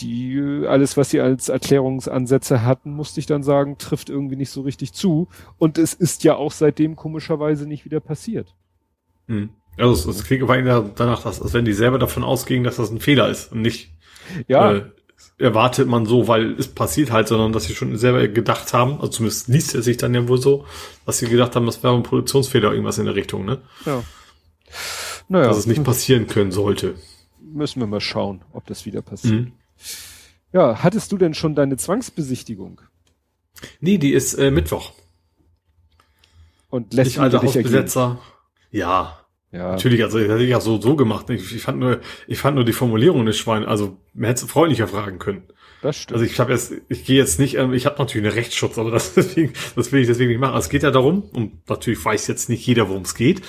die 0.00 0.34
äh, 0.38 0.66
alles, 0.66 0.96
was 0.96 1.10
sie 1.10 1.20
als 1.20 1.48
Erklärungsansätze 1.50 2.64
hatten, 2.64 2.90
musste 2.90 3.20
ich 3.20 3.26
dann 3.26 3.42
sagen, 3.44 3.76
trifft 3.78 4.10
irgendwie 4.10 4.36
nicht 4.36 4.50
so 4.50 4.62
richtig 4.62 4.92
zu. 4.92 5.28
Und 5.58 5.78
es 5.78 5.94
ist 5.94 6.24
ja 6.24 6.34
auch 6.34 6.50
seitdem 6.52 6.96
komischerweise 6.96 7.68
nicht 7.68 7.84
wieder 7.84 8.00
passiert. 8.00 8.54
Mhm. 9.28 9.50
Also 9.80 10.10
es, 10.10 10.24
klingt 10.24 10.42
aber 10.42 10.60
danach, 10.94 11.22
dass, 11.22 11.40
als 11.40 11.52
wenn 11.52 11.64
die 11.64 11.72
selber 11.72 11.98
davon 11.98 12.22
ausgingen, 12.22 12.64
dass 12.64 12.76
das 12.76 12.90
ein 12.90 13.00
Fehler 13.00 13.28
ist 13.28 13.52
und 13.52 13.62
nicht 13.62 13.92
Ja, 14.46 14.72
äh, 14.72 14.84
erwartet 15.38 15.88
man 15.88 16.06
so, 16.06 16.28
weil 16.28 16.52
es 16.58 16.68
passiert 16.68 17.10
halt, 17.10 17.28
sondern 17.28 17.52
dass 17.52 17.64
sie 17.64 17.74
schon 17.74 17.96
selber 17.96 18.28
gedacht 18.28 18.72
haben, 18.74 18.94
also 19.00 19.08
zumindest 19.08 19.48
liest 19.48 19.74
er 19.74 19.82
sich 19.82 19.96
dann 19.96 20.14
ja 20.14 20.28
wohl 20.28 20.40
so, 20.40 20.66
dass 21.06 21.18
sie 21.18 21.28
gedacht 21.28 21.56
haben, 21.56 21.66
das 21.66 21.82
wäre 21.82 21.94
ein 21.94 22.02
Produktionsfehler 22.02 22.72
irgendwas 22.72 22.98
in 22.98 23.06
der 23.06 23.14
Richtung, 23.14 23.44
ne? 23.44 23.58
ja. 23.86 24.02
Naja, 25.28 25.46
Dass 25.46 25.58
es 25.58 25.66
nicht 25.66 25.84
passieren 25.84 26.26
können 26.26 26.50
sollte. 26.50 26.94
müssen 27.40 27.80
wir 27.80 27.86
mal 27.86 28.00
schauen, 28.00 28.42
ob 28.52 28.66
das 28.66 28.84
wieder 28.84 29.00
passiert. 29.00 29.32
Mhm. 29.46 29.52
Ja, 30.52 30.82
hattest 30.82 31.12
du 31.12 31.18
denn 31.18 31.34
schon 31.34 31.54
deine 31.54 31.76
Zwangsbesichtigung? 31.76 32.80
Nee, 33.80 33.98
die 33.98 34.12
ist 34.12 34.34
äh, 34.34 34.50
Mittwoch. 34.50 34.92
Und 36.68 36.94
lässt 36.94 37.10
Ich 37.10 37.16
du 37.16 37.22
alter? 37.22 37.42
Hausbesetzer. 37.42 38.18
Ja, 38.72 39.19
Ja, 39.52 39.72
natürlich, 39.72 40.04
also 40.04 40.18
das 40.18 40.28
hätte 40.28 40.44
ich 40.44 40.50
ja 40.50 40.60
so, 40.60 40.80
so 40.80 40.94
gemacht. 40.94 41.28
Ich, 41.30 41.54
ich 41.54 41.62
fand 41.62 41.80
nur, 41.80 42.00
ich 42.28 42.38
fand 42.38 42.54
nur 42.54 42.64
die 42.64 42.72
Formulierung 42.72 43.26
des 43.26 43.36
Schwein, 43.36 43.64
also 43.64 43.96
man 44.14 44.28
hätte 44.28 44.44
es 44.44 44.50
freundlicher 44.50 44.86
fragen 44.86 45.18
können. 45.18 45.42
das 45.82 45.96
stimmt. 45.96 46.20
Also 46.20 46.30
ich 46.30 46.38
habe 46.38 46.52
jetzt, 46.52 46.72
ich 46.88 47.04
gehe 47.04 47.16
jetzt 47.16 47.40
nicht, 47.40 47.56
ähm, 47.56 47.72
ich 47.72 47.86
habe 47.86 47.98
natürlich 47.98 48.26
einen 48.28 48.36
Rechtsschutz, 48.36 48.78
aber 48.78 48.92
das, 48.92 49.14
deswegen, 49.14 49.52
das 49.74 49.90
will 49.90 50.00
ich 50.00 50.06
deswegen 50.06 50.30
nicht 50.30 50.40
machen. 50.40 50.54
Also 50.54 50.66
es 50.66 50.70
geht 50.70 50.84
ja 50.84 50.92
darum, 50.92 51.22
und 51.32 51.68
natürlich 51.68 52.04
weiß 52.04 52.28
jetzt 52.28 52.48
nicht 52.48 52.64
jeder, 52.64 52.88
worum 52.88 53.02
es 53.02 53.14
geht, 53.16 53.42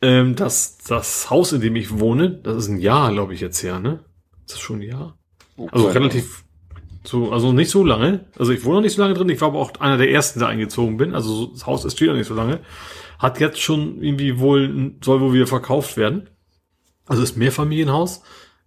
ähm, 0.00 0.36
dass 0.36 0.78
das 0.78 1.28
Haus, 1.28 1.52
in 1.52 1.60
dem 1.60 1.74
ich 1.74 1.98
wohne, 1.98 2.30
das 2.30 2.56
ist 2.56 2.68
ein 2.68 2.78
Jahr, 2.78 3.12
glaube 3.12 3.34
ich, 3.34 3.40
jetzt 3.40 3.60
her, 3.64 3.80
ne? 3.80 4.04
Ist 4.46 4.54
das 4.54 4.60
schon 4.60 4.78
ein 4.78 4.82
Jahr? 4.82 5.18
Also 5.72 5.86
keine 5.86 6.04
relativ 6.06 6.44
so, 7.08 7.32
also 7.32 7.52
nicht 7.52 7.70
so 7.70 7.84
lange. 7.84 8.26
Also 8.38 8.52
ich 8.52 8.64
wohne 8.64 8.76
noch 8.76 8.82
nicht 8.82 8.94
so 8.94 9.02
lange 9.02 9.14
drin. 9.14 9.28
Ich 9.30 9.40
war 9.40 9.48
aber 9.48 9.58
auch 9.58 9.72
einer 9.80 9.96
der 9.96 10.10
ersten, 10.10 10.40
der 10.40 10.48
eingezogen 10.48 10.96
bin. 10.98 11.14
Also 11.14 11.32
so- 11.34 11.46
das 11.46 11.66
Haus 11.66 11.84
ist 11.84 12.00
noch 12.00 12.14
nicht 12.14 12.26
so 12.26 12.34
lange. 12.34 12.60
Hat 13.18 13.40
jetzt 13.40 13.60
schon 13.60 14.02
irgendwie 14.02 14.38
wohl, 14.38 14.94
soll 15.02 15.20
wohl 15.20 15.32
wieder 15.32 15.46
verkauft 15.46 15.96
werden. 15.96 16.28
Also 17.06 17.22
ist 17.22 17.36
Mehrfamilienhaus, 17.36 18.22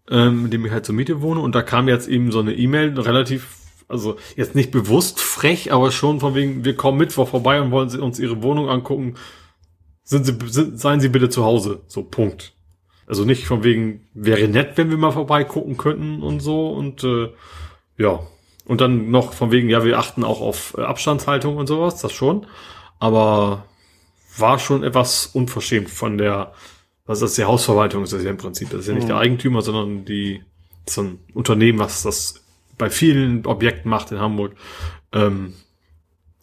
ähm, 0.10 0.46
in 0.46 0.52
dem 0.52 0.66
ich 0.66 0.72
halt 0.72 0.86
zur 0.86 0.96
Miete 0.96 1.22
wohne. 1.22 1.40
Und 1.40 1.54
da 1.54 1.62
kam 1.62 1.88
jetzt 1.88 2.08
eben 2.08 2.32
so 2.32 2.40
eine 2.40 2.54
E-Mail, 2.56 3.00
relativ 3.00 3.58
Also 3.88 4.16
jetzt 4.38 4.56
nicht 4.56 4.72
bewusst 4.72 5.20
frech, 5.20 5.72
aber 5.74 5.92
schon 5.92 6.20
von 6.22 6.34
wegen, 6.34 6.64
wir 6.66 6.76
kommen 6.76 6.98
Mittwoch 6.98 7.28
vorbei 7.28 7.62
und 7.62 7.72
wollen 7.72 7.90
sie 7.90 8.00
uns 8.00 8.20
ihre 8.20 8.42
Wohnung 8.42 8.70
angucken. 8.70 9.16
Sind 10.04 10.26
sie, 10.26 10.36
sind, 10.48 10.80
seien 10.80 11.00
sie 11.02 11.10
bitte 11.10 11.30
zu 11.30 11.44
Hause. 11.46 11.82
So, 11.88 12.02
Punkt. 12.04 12.54
Also 13.06 13.26
nicht 13.26 13.46
von 13.46 13.64
wegen, 13.64 14.08
wäre 14.14 14.48
nett, 14.48 14.78
wenn 14.78 14.90
wir 14.90 14.98
mal 14.98 15.12
vorbeigucken 15.12 15.78
könnten 15.78 16.24
und 16.24 16.40
so 16.40 16.70
und 16.70 17.04
äh, 17.04 17.30
ja. 17.98 18.22
Und 18.72 18.80
dann 18.80 19.12
noch 19.12 19.34
von 19.34 19.52
wegen, 19.52 19.70
ja, 19.70 19.84
wir 19.84 20.00
achten 20.00 20.24
auch 20.24 20.40
auf 20.40 20.78
äh, 20.78 20.84
Abstandshaltung 20.84 21.58
und 21.58 21.68
sowas, 21.68 22.00
das 22.00 22.14
schon. 22.14 22.48
Aber 23.00 23.66
war 24.38 24.60
schon 24.60 24.84
etwas 24.84 25.26
unverschämt 25.26 25.90
von 25.90 26.18
der, 26.18 26.54
was 27.06 27.18
ist 27.18 27.22
das, 27.22 27.34
die 27.34 27.44
Hausverwaltung 27.44 28.04
ist 28.04 28.14
das 28.14 28.24
ja 28.24 28.30
im 28.30 28.38
Prinzip. 28.38 28.70
Das 28.70 28.80
ist 28.80 28.88
ja 28.88 28.94
nicht 28.94 29.04
mhm. 29.04 29.10
der 29.10 29.18
Eigentümer, 29.18 29.62
sondern 29.62 30.06
die, 30.06 30.42
so 30.88 31.02
ein 31.02 31.20
Unternehmen, 31.34 31.80
was 31.80 32.04
das 32.04 32.46
bei 32.78 32.90
vielen 32.90 33.46
Objekten 33.46 33.90
macht 33.90 34.14
in 34.14 34.20
Hamburg. 34.20 34.56
Ähm, 35.12 35.54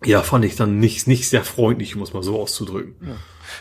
ja, 0.04 0.20
fand 0.20 0.44
ich 0.44 0.54
dann 0.54 0.78
nicht, 0.78 1.06
nicht 1.06 1.30
sehr 1.30 1.44
freundlich, 1.44 1.96
muss 1.96 2.12
man 2.12 2.22
so 2.22 2.38
auszudrücken. 2.38 2.94
Ja. 3.00 3.16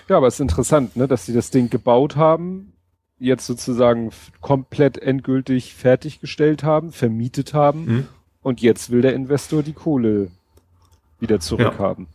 ja, 0.10 0.18
aber 0.18 0.28
es 0.28 0.34
ist 0.34 0.42
interessant, 0.42 0.98
ne, 0.98 1.08
dass 1.08 1.26
sie 1.26 1.34
das 1.34 1.52
Ding 1.52 1.70
gebaut 1.70 2.18
haben, 2.18 2.74
jetzt 3.18 3.46
sozusagen 3.46 4.12
komplett 4.42 4.98
endgültig 4.98 5.74
fertiggestellt 5.74 6.64
haben, 6.64 6.92
vermietet 6.92 7.54
haben 7.54 7.86
mhm. 7.86 8.08
Und 8.48 8.62
jetzt 8.62 8.92
will 8.92 9.02
der 9.02 9.14
Investor 9.14 9.62
die 9.62 9.74
Kohle 9.74 10.32
wieder 11.20 11.42
zurückhaben. 11.42 12.08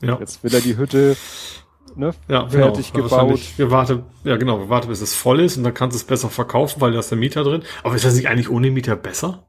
Ja. 0.00 0.14
ja. 0.14 0.18
Jetzt 0.18 0.42
will 0.42 0.54
er 0.54 0.62
die 0.62 0.78
Hütte 0.78 1.14
ne, 1.94 2.14
ja, 2.26 2.48
fertig 2.48 2.94
genau. 2.94 3.04
gebaut. 3.04 3.40
Wir 3.58 3.70
warten, 3.70 4.02
ja 4.24 4.38
genau, 4.38 4.60
wir 4.60 4.70
warten, 4.70 4.88
bis 4.88 5.02
es 5.02 5.14
voll 5.14 5.40
ist 5.40 5.58
und 5.58 5.64
dann 5.64 5.74
kannst 5.74 5.94
du 5.94 5.98
es 5.98 6.04
besser 6.04 6.30
verkaufen, 6.30 6.80
weil 6.80 6.92
da 6.92 7.00
ist 7.00 7.10
der 7.10 7.18
Mieter 7.18 7.44
drin. 7.44 7.64
Aber 7.82 7.94
ist 7.94 8.04
das 8.06 8.14
nicht 8.14 8.28
eigentlich 8.28 8.48
ohne 8.48 8.70
Mieter 8.70 8.96
besser? 8.96 9.46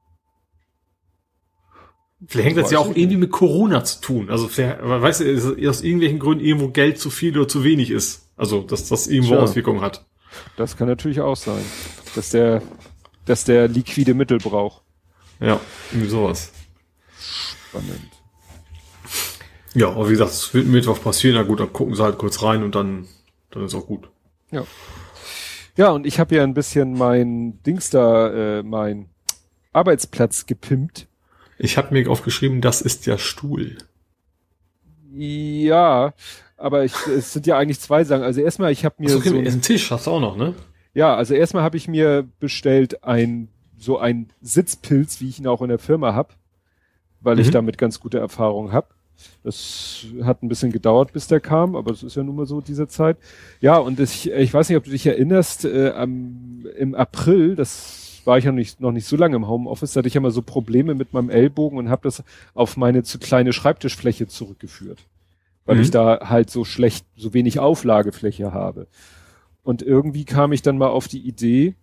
Vielleicht 2.27 2.47
hängt 2.49 2.57
das 2.57 2.71
ja 2.71 2.79
auch 2.79 2.89
nicht. 2.89 2.97
irgendwie 2.97 3.17
mit 3.17 3.31
Corona 3.31 3.85
zu 3.85 4.01
tun. 4.01 4.29
Also, 4.29 4.49
weißt 4.49 5.21
du, 5.21 5.69
aus 5.69 5.83
irgendwelchen 5.83 6.19
Gründen 6.19 6.43
irgendwo 6.43 6.67
Geld 6.67 6.99
zu 6.99 7.11
viel 7.11 7.37
oder 7.37 7.47
zu 7.47 7.63
wenig 7.63 7.91
ist. 7.91 8.29
Also, 8.35 8.61
dass 8.61 8.89
das 8.89 9.07
irgendwo 9.07 9.35
Tja. 9.35 9.43
Auswirkungen 9.43 9.79
hat. 9.79 10.05
Das 10.57 10.75
kann 10.75 10.89
natürlich 10.89 11.21
auch 11.21 11.37
sein. 11.37 11.63
Dass 12.13 12.29
der, 12.29 12.61
dass 13.23 13.45
der 13.45 13.69
liquide 13.69 14.13
Mittel 14.13 14.39
braucht. 14.39 14.84
Ja, 15.39 15.59
irgendwie 15.91 16.09
sowas. 16.09 16.51
Spannend. 17.69 18.11
Ja, 19.73 19.89
aber 19.89 20.07
wie 20.07 20.13
gesagt, 20.13 20.31
es 20.31 20.53
wird 20.53 20.67
Mittwoch 20.67 21.01
passieren. 21.01 21.35
Na 21.35 21.43
gut, 21.43 21.59
dann 21.59 21.73
gucken 21.73 21.95
sie 21.95 22.03
halt 22.03 22.17
kurz 22.17 22.41
rein 22.41 22.63
und 22.63 22.75
dann, 22.75 23.07
dann 23.51 23.65
ist 23.65 23.75
auch 23.75 23.85
gut. 23.85 24.09
Ja. 24.51 24.65
Ja, 25.77 25.89
und 25.89 26.05
ich 26.05 26.19
habe 26.19 26.35
ja 26.35 26.43
ein 26.43 26.53
bisschen 26.53 26.97
mein 26.97 27.61
Dings 27.63 27.89
da, 27.89 28.59
äh, 28.59 28.63
mein 28.63 29.09
Arbeitsplatz 29.73 30.45
gepimpt. 30.45 31.07
Ich 31.57 31.77
habe 31.77 31.93
mir 31.93 32.09
aufgeschrieben, 32.09 32.61
das 32.61 32.81
ist 32.81 33.05
ja 33.05 33.17
Stuhl. 33.17 33.77
Ja, 35.11 36.13
aber 36.57 36.85
ich, 36.85 36.93
es 37.07 37.33
sind 37.33 37.45
ja 37.45 37.57
eigentlich 37.57 37.81
zwei 37.81 38.05
Sachen. 38.05 38.23
Also 38.23 38.41
erstmal, 38.41 38.71
ich 38.71 38.85
habe 38.85 38.95
mir 38.99 39.09
so, 39.09 39.17
okay, 39.17 39.29
so 39.29 39.37
einen 39.37 39.61
Tisch 39.61 39.91
hast 39.91 40.07
du 40.07 40.11
auch 40.11 40.19
noch, 40.21 40.37
ne? 40.37 40.53
Ja, 40.93 41.15
also 41.15 41.33
erstmal 41.33 41.63
habe 41.63 41.75
ich 41.75 41.89
mir 41.89 42.27
bestellt 42.39 43.03
ein 43.03 43.49
so 43.85 43.99
ein 43.99 44.29
Sitzpilz, 44.41 45.21
wie 45.21 45.29
ich 45.29 45.39
ihn 45.39 45.47
auch 45.47 45.61
in 45.61 45.69
der 45.69 45.79
Firma 45.79 46.13
hab, 46.13 46.35
weil 47.21 47.35
mhm. 47.35 47.41
ich 47.41 47.51
damit 47.51 47.77
ganz 47.77 47.99
gute 47.99 48.17
Erfahrungen 48.17 48.73
hab. 48.73 48.93
Das 49.43 50.05
hat 50.23 50.43
ein 50.43 50.49
bisschen 50.49 50.73
gedauert, 50.73 51.13
bis 51.13 51.27
der 51.27 51.39
kam, 51.39 51.75
aber 51.75 51.91
es 51.91 52.03
ist 52.03 52.15
ja 52.15 52.23
nun 52.23 52.35
mal 52.35 52.45
so 52.45 52.59
diese 52.59 52.87
Zeit. 52.87 53.17
Ja, 53.61 53.77
und 53.77 53.99
ich, 53.99 54.29
ich 54.29 54.53
weiß 54.53 54.67
nicht, 54.67 54.77
ob 54.77 54.83
du 54.83 54.89
dich 54.89 55.05
erinnerst, 55.05 55.63
äh, 55.63 55.91
am, 55.91 56.65
im 56.77 56.95
April, 56.95 57.55
das 57.55 58.21
war 58.25 58.37
ich 58.37 58.43
ja 58.43 58.51
nicht, 58.51 58.81
noch 58.81 58.91
nicht 58.91 59.05
so 59.05 59.15
lange 59.15 59.35
im 59.35 59.47
Homeoffice, 59.47 59.93
da 59.93 59.99
hatte 59.99 60.07
ich 60.07 60.15
ja 60.15 60.21
mal 60.21 60.31
so 60.31 60.41
Probleme 60.41 60.95
mit 60.95 61.13
meinem 61.13 61.29
Ellbogen 61.29 61.77
und 61.77 61.89
habe 61.89 62.01
das 62.03 62.23
auf 62.55 62.75
meine 62.75 63.03
zu 63.03 63.19
kleine 63.19 63.53
Schreibtischfläche 63.53 64.27
zurückgeführt. 64.27 65.05
Weil 65.65 65.77
mhm. 65.77 65.81
ich 65.83 65.91
da 65.91 66.27
halt 66.27 66.49
so 66.49 66.65
schlecht, 66.65 67.05
so 67.15 67.33
wenig 67.33 67.59
Auflagefläche 67.59 68.51
habe. 68.51 68.87
Und 69.63 69.81
irgendwie 69.81 70.25
kam 70.25 70.51
ich 70.51 70.61
dann 70.61 70.77
mal 70.77 70.89
auf 70.89 71.07
die 71.07 71.25
Idee, 71.25 71.75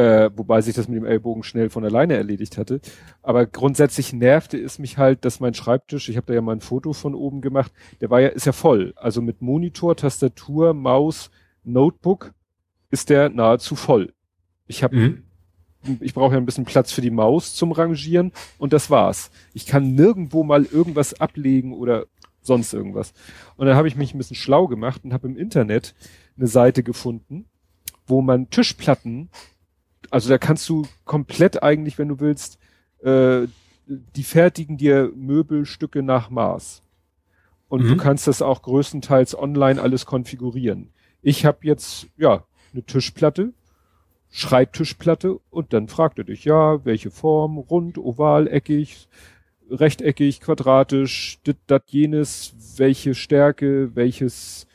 äh, 0.00 0.30
wobei 0.34 0.62
sich 0.62 0.74
das 0.74 0.88
mit 0.88 0.96
dem 0.96 1.04
Ellbogen 1.04 1.42
schnell 1.42 1.68
von 1.68 1.84
alleine 1.84 2.14
erledigt 2.14 2.56
hatte. 2.56 2.80
Aber 3.22 3.46
grundsätzlich 3.46 4.12
nervte 4.12 4.58
es 4.58 4.78
mich 4.78 4.96
halt, 4.96 5.24
dass 5.24 5.40
mein 5.40 5.54
Schreibtisch, 5.54 6.08
ich 6.08 6.16
habe 6.16 6.26
da 6.26 6.34
ja 6.34 6.40
mal 6.40 6.56
ein 6.56 6.60
Foto 6.60 6.92
von 6.92 7.14
oben 7.14 7.40
gemacht, 7.40 7.72
der 8.00 8.10
war 8.10 8.20
ja, 8.20 8.28
ist 8.28 8.46
ja 8.46 8.52
voll. 8.52 8.94
Also 8.96 9.20
mit 9.20 9.42
Monitor, 9.42 9.96
Tastatur, 9.96 10.72
Maus, 10.72 11.30
Notebook 11.64 12.32
ist 12.90 13.10
der 13.10 13.28
nahezu 13.28 13.76
voll. 13.76 14.14
Ich 14.66 14.82
habe 14.82 14.96
mhm 14.96 15.22
ich 16.00 16.12
brauche 16.12 16.34
ja 16.34 16.38
ein 16.38 16.44
bisschen 16.44 16.66
Platz 16.66 16.92
für 16.92 17.00
die 17.00 17.10
Maus 17.10 17.54
zum 17.54 17.72
Rangieren 17.72 18.32
und 18.58 18.74
das 18.74 18.90
war's. 18.90 19.30
Ich 19.54 19.64
kann 19.64 19.94
nirgendwo 19.94 20.44
mal 20.44 20.66
irgendwas 20.66 21.18
ablegen 21.22 21.72
oder 21.72 22.04
sonst 22.42 22.74
irgendwas. 22.74 23.14
Und 23.56 23.66
dann 23.66 23.76
habe 23.76 23.88
ich 23.88 23.96
mich 23.96 24.14
ein 24.14 24.18
bisschen 24.18 24.36
schlau 24.36 24.66
gemacht 24.66 25.02
und 25.04 25.14
habe 25.14 25.26
im 25.26 25.38
Internet 25.38 25.94
eine 26.36 26.48
Seite 26.48 26.82
gefunden, 26.82 27.46
wo 28.06 28.20
man 28.20 28.50
Tischplatten, 28.50 29.30
also 30.10 30.28
da 30.28 30.38
kannst 30.38 30.68
du 30.68 30.86
komplett 31.04 31.62
eigentlich, 31.62 31.98
wenn 31.98 32.08
du 32.08 32.20
willst, 32.20 32.58
äh, 33.02 33.46
die 33.86 34.22
fertigen 34.22 34.76
dir 34.76 35.12
Möbelstücke 35.14 36.02
nach 36.02 36.30
Maß. 36.30 36.82
Und 37.68 37.84
mhm. 37.84 37.88
du 37.88 37.96
kannst 37.96 38.26
das 38.26 38.42
auch 38.42 38.62
größtenteils 38.62 39.38
online 39.38 39.80
alles 39.80 40.06
konfigurieren. 40.06 40.90
Ich 41.22 41.44
habe 41.44 41.58
jetzt 41.62 42.08
ja 42.16 42.44
eine 42.72 42.82
Tischplatte, 42.82 43.52
Schreibtischplatte 44.30 45.38
und 45.50 45.72
dann 45.72 45.88
fragt 45.88 46.18
er 46.18 46.24
dich, 46.24 46.44
ja, 46.44 46.84
welche 46.84 47.10
Form, 47.10 47.58
rund, 47.58 47.98
oval, 47.98 48.46
eckig, 48.48 49.08
rechteckig, 49.70 50.40
quadratisch, 50.40 51.40
dit, 51.46 51.58
dat, 51.66 51.90
jenes, 51.90 52.54
welche 52.76 53.14
Stärke, 53.14 53.94
welches 53.94 54.66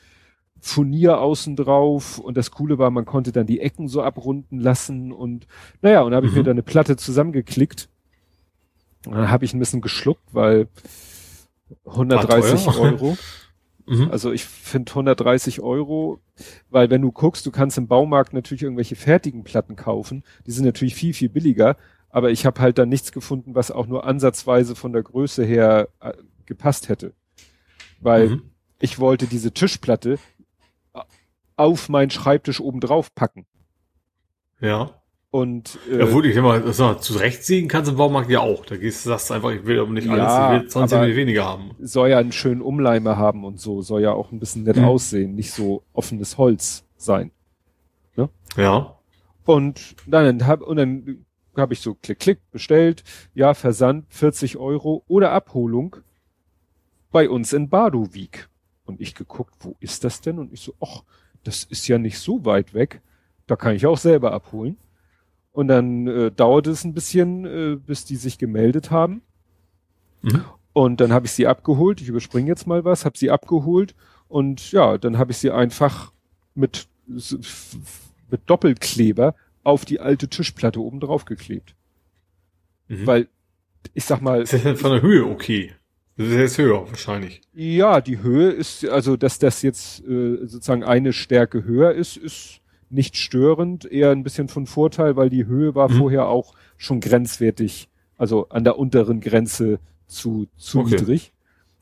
Furnier 0.68 1.20
außen 1.20 1.56
drauf 1.56 2.18
und 2.18 2.38
das 2.38 2.50
Coole 2.50 2.80
war, 2.80 2.90
man 2.90 3.06
konnte 3.06 3.32
dann 3.32 3.46
die 3.46 3.60
Ecken 3.60 3.88
so 3.88 4.02
abrunden 4.02 4.60
lassen 4.60 5.12
und 5.12 5.46
naja, 5.84 6.02
und 6.02 6.16
habe 6.16 6.26
ich 6.26 6.34
mir 6.34 6.40
mhm. 6.40 6.46
da 6.46 6.52
eine 6.52 6.64
Platte 6.64 6.98
zusammengeklickt 6.98 7.88
und 9.06 9.14
dann 9.14 9.30
habe 9.30 9.46
ich 9.46 9.54
ein 9.54 9.60
bisschen 9.60 9.82
geschluckt, 9.82 10.24
weil 10.34 10.68
130 11.86 12.68
Euro. 12.80 13.16
Mhm. 13.88 14.10
Also 14.10 14.32
ich 14.32 14.46
finde 14.46 14.92
130 14.94 15.62
Euro, 15.62 16.20
weil 16.72 16.90
wenn 16.90 17.04
du 17.04 17.12
guckst, 17.12 17.46
du 17.46 17.52
kannst 17.52 17.78
im 17.78 17.86
Baumarkt 17.86 18.34
natürlich 18.34 18.64
irgendwelche 18.64 18.96
fertigen 18.96 19.44
Platten 19.44 19.76
kaufen, 19.76 20.24
die 20.48 20.52
sind 20.52 20.66
natürlich 20.66 20.96
viel, 20.96 21.14
viel 21.14 21.30
billiger, 21.30 21.78
aber 22.10 22.32
ich 22.32 22.48
habe 22.48 22.60
halt 22.62 22.80
da 22.80 22.88
nichts 22.88 23.12
gefunden, 23.12 23.54
was 23.54 23.70
auch 23.70 23.86
nur 23.86 24.04
ansatzweise 24.04 24.76
von 24.76 24.92
der 24.92 25.04
Größe 25.04 25.46
her 25.46 25.90
äh, 26.00 26.14
gepasst 26.48 26.90
hätte. 26.90 27.14
Weil 28.02 28.30
mhm. 28.30 28.42
ich 28.80 28.98
wollte 28.98 29.28
diese 29.28 29.52
Tischplatte 29.52 30.18
auf 31.58 31.90
meinen 31.90 32.10
Schreibtisch 32.10 32.60
oben 32.60 32.80
drauf 32.80 33.14
packen. 33.14 33.46
Ja. 34.60 35.02
Und 35.32 35.80
äh, 35.92 36.00
ja, 36.00 36.06
gut, 36.06 36.24
ich 36.26 36.38
immer 36.38 36.62
das 36.62 36.80
noch, 36.80 37.02
zurechtziehen 37.02 37.68
kannst 37.68 37.92
im 37.92 37.98
Baumarkt 37.98 38.30
ja 38.30 38.40
auch. 38.40 38.66
Da 38.66 38.78
gehst 38.78 39.06
du 39.06 39.10
sagst 39.10 39.34
einfach, 39.34 39.52
ich 39.52 39.66
will 39.66 39.80
aber 39.80 39.92
nicht 39.92 40.08
alles, 40.08 40.24
ja, 40.24 40.56
ich 40.56 40.62
will 40.62 40.70
20 40.70 40.98
aber 40.98 41.08
weniger 41.14 41.44
haben. 41.44 41.72
Soll 41.82 42.10
ja 42.10 42.20
einen 42.20 42.32
schönen 42.32 42.62
Umleimer 42.62 43.18
haben 43.18 43.44
und 43.44 43.60
so, 43.60 43.82
soll 43.82 44.02
ja 44.02 44.14
auch 44.14 44.32
ein 44.32 44.40
bisschen 44.40 44.64
nett 44.64 44.78
mhm. 44.78 44.86
aussehen, 44.86 45.36
nicht 45.36 45.52
so 45.52 45.84
offenes 45.92 46.38
Holz 46.38 46.86
sein. 46.96 47.32
Ne? 48.16 48.30
Ja. 48.56 48.96
Und 49.44 49.98
dann 50.08 50.48
hab, 50.48 50.62
und 50.62 50.78
dann 50.78 51.26
habe 51.58 51.74
ich 51.74 51.82
so 51.82 51.96
klick 51.96 52.20
klick 52.20 52.40
bestellt, 52.52 53.04
ja 53.34 53.54
Versand 53.54 54.06
40 54.14 54.56
Euro 54.56 55.04
oder 55.08 55.32
Abholung 55.32 55.98
bei 57.12 57.30
uns 57.30 57.52
in 57.52 57.70
Badowik. 57.70 58.50
Und 58.86 59.02
ich 59.02 59.16
geguckt, 59.16 59.56
wo 59.60 59.76
ist 59.80 60.04
das 60.04 60.22
denn? 60.22 60.40
Und 60.40 60.54
ich 60.54 60.62
so, 60.62 60.76
ach, 60.80 61.04
das 61.48 61.64
ist 61.64 61.88
ja 61.88 61.98
nicht 61.98 62.20
so 62.20 62.46
weit 62.46 62.74
weg. 62.74 63.02
Da 63.48 63.56
kann 63.56 63.76
ich 63.76 63.86
auch 63.86 63.98
selber 63.98 64.34
abholen. 64.34 64.78
Und 65.52 65.68
dann 65.70 66.08
äh, 66.08 66.32
dauerte 66.32 66.72
es 66.72 66.84
ein 66.84 66.94
bisschen, 66.94 67.46
äh, 67.46 67.76
bis 67.76 68.06
die 68.06 68.18
sich 68.18 68.38
gemeldet 68.38 68.92
haben. 68.92 69.22
Mhm. 70.22 70.44
Und 70.74 71.00
dann 71.00 71.14
habe 71.14 71.28
ich 71.28 71.32
sie 71.32 71.48
abgeholt. 71.48 72.02
Ich 72.02 72.10
überspringe 72.10 72.50
jetzt 72.50 72.68
mal 72.68 72.84
was, 72.84 73.06
habe 73.06 73.18
sie 73.18 73.32
abgeholt 73.32 73.96
und 74.28 74.72
ja, 74.72 74.98
dann 74.98 75.18
habe 75.18 75.32
ich 75.32 75.38
sie 75.38 75.52
einfach 75.52 76.12
mit 76.56 76.88
mit 77.08 78.42
Doppelkleber 78.48 79.36
auf 79.64 79.86
die 79.86 80.00
alte 80.00 80.28
Tischplatte 80.28 80.82
oben 80.82 81.00
drauf 81.00 81.26
geklebt. 81.26 81.76
Mhm. 82.88 83.08
Weil 83.08 83.28
ich 83.94 84.06
sag 84.06 84.22
mal, 84.22 84.42
ist 84.42 84.54
das 84.54 84.82
von 84.82 84.92
der 84.92 85.02
Höhe 85.02 85.26
okay? 85.26 85.74
Das 86.18 86.28
ist 86.28 86.36
jetzt 86.36 86.58
höher 86.58 86.88
wahrscheinlich. 86.90 87.42
Ja, 87.54 88.00
die 88.00 88.22
Höhe 88.22 88.50
ist 88.50 88.88
also, 88.88 89.18
dass 89.18 89.38
das 89.38 89.62
jetzt 89.62 90.00
äh, 90.06 90.46
sozusagen 90.46 90.84
eine 90.84 91.12
Stärke 91.12 91.66
höher 91.66 91.92
ist, 91.92 92.16
ist 92.16 92.62
nicht 92.90 93.18
störend, 93.18 93.86
eher 93.86 94.12
ein 94.12 94.24
bisschen 94.24 94.48
von 94.48 94.66
Vorteil, 94.66 95.16
weil 95.18 95.30
die 95.30 95.46
Höhe 95.46 95.76
war 95.76 95.90
mhm. 95.90 95.98
vorher 95.98 96.28
auch 96.28 96.54
schon 96.78 97.02
grenzwertig, 97.02 97.90
also 98.18 98.48
an 98.50 98.64
der 98.64 98.80
unteren 98.80 99.20
Grenze 99.20 99.80
zu, 100.08 100.48
zu 100.56 100.80
okay. 100.80 100.92
niedrig. 100.92 101.34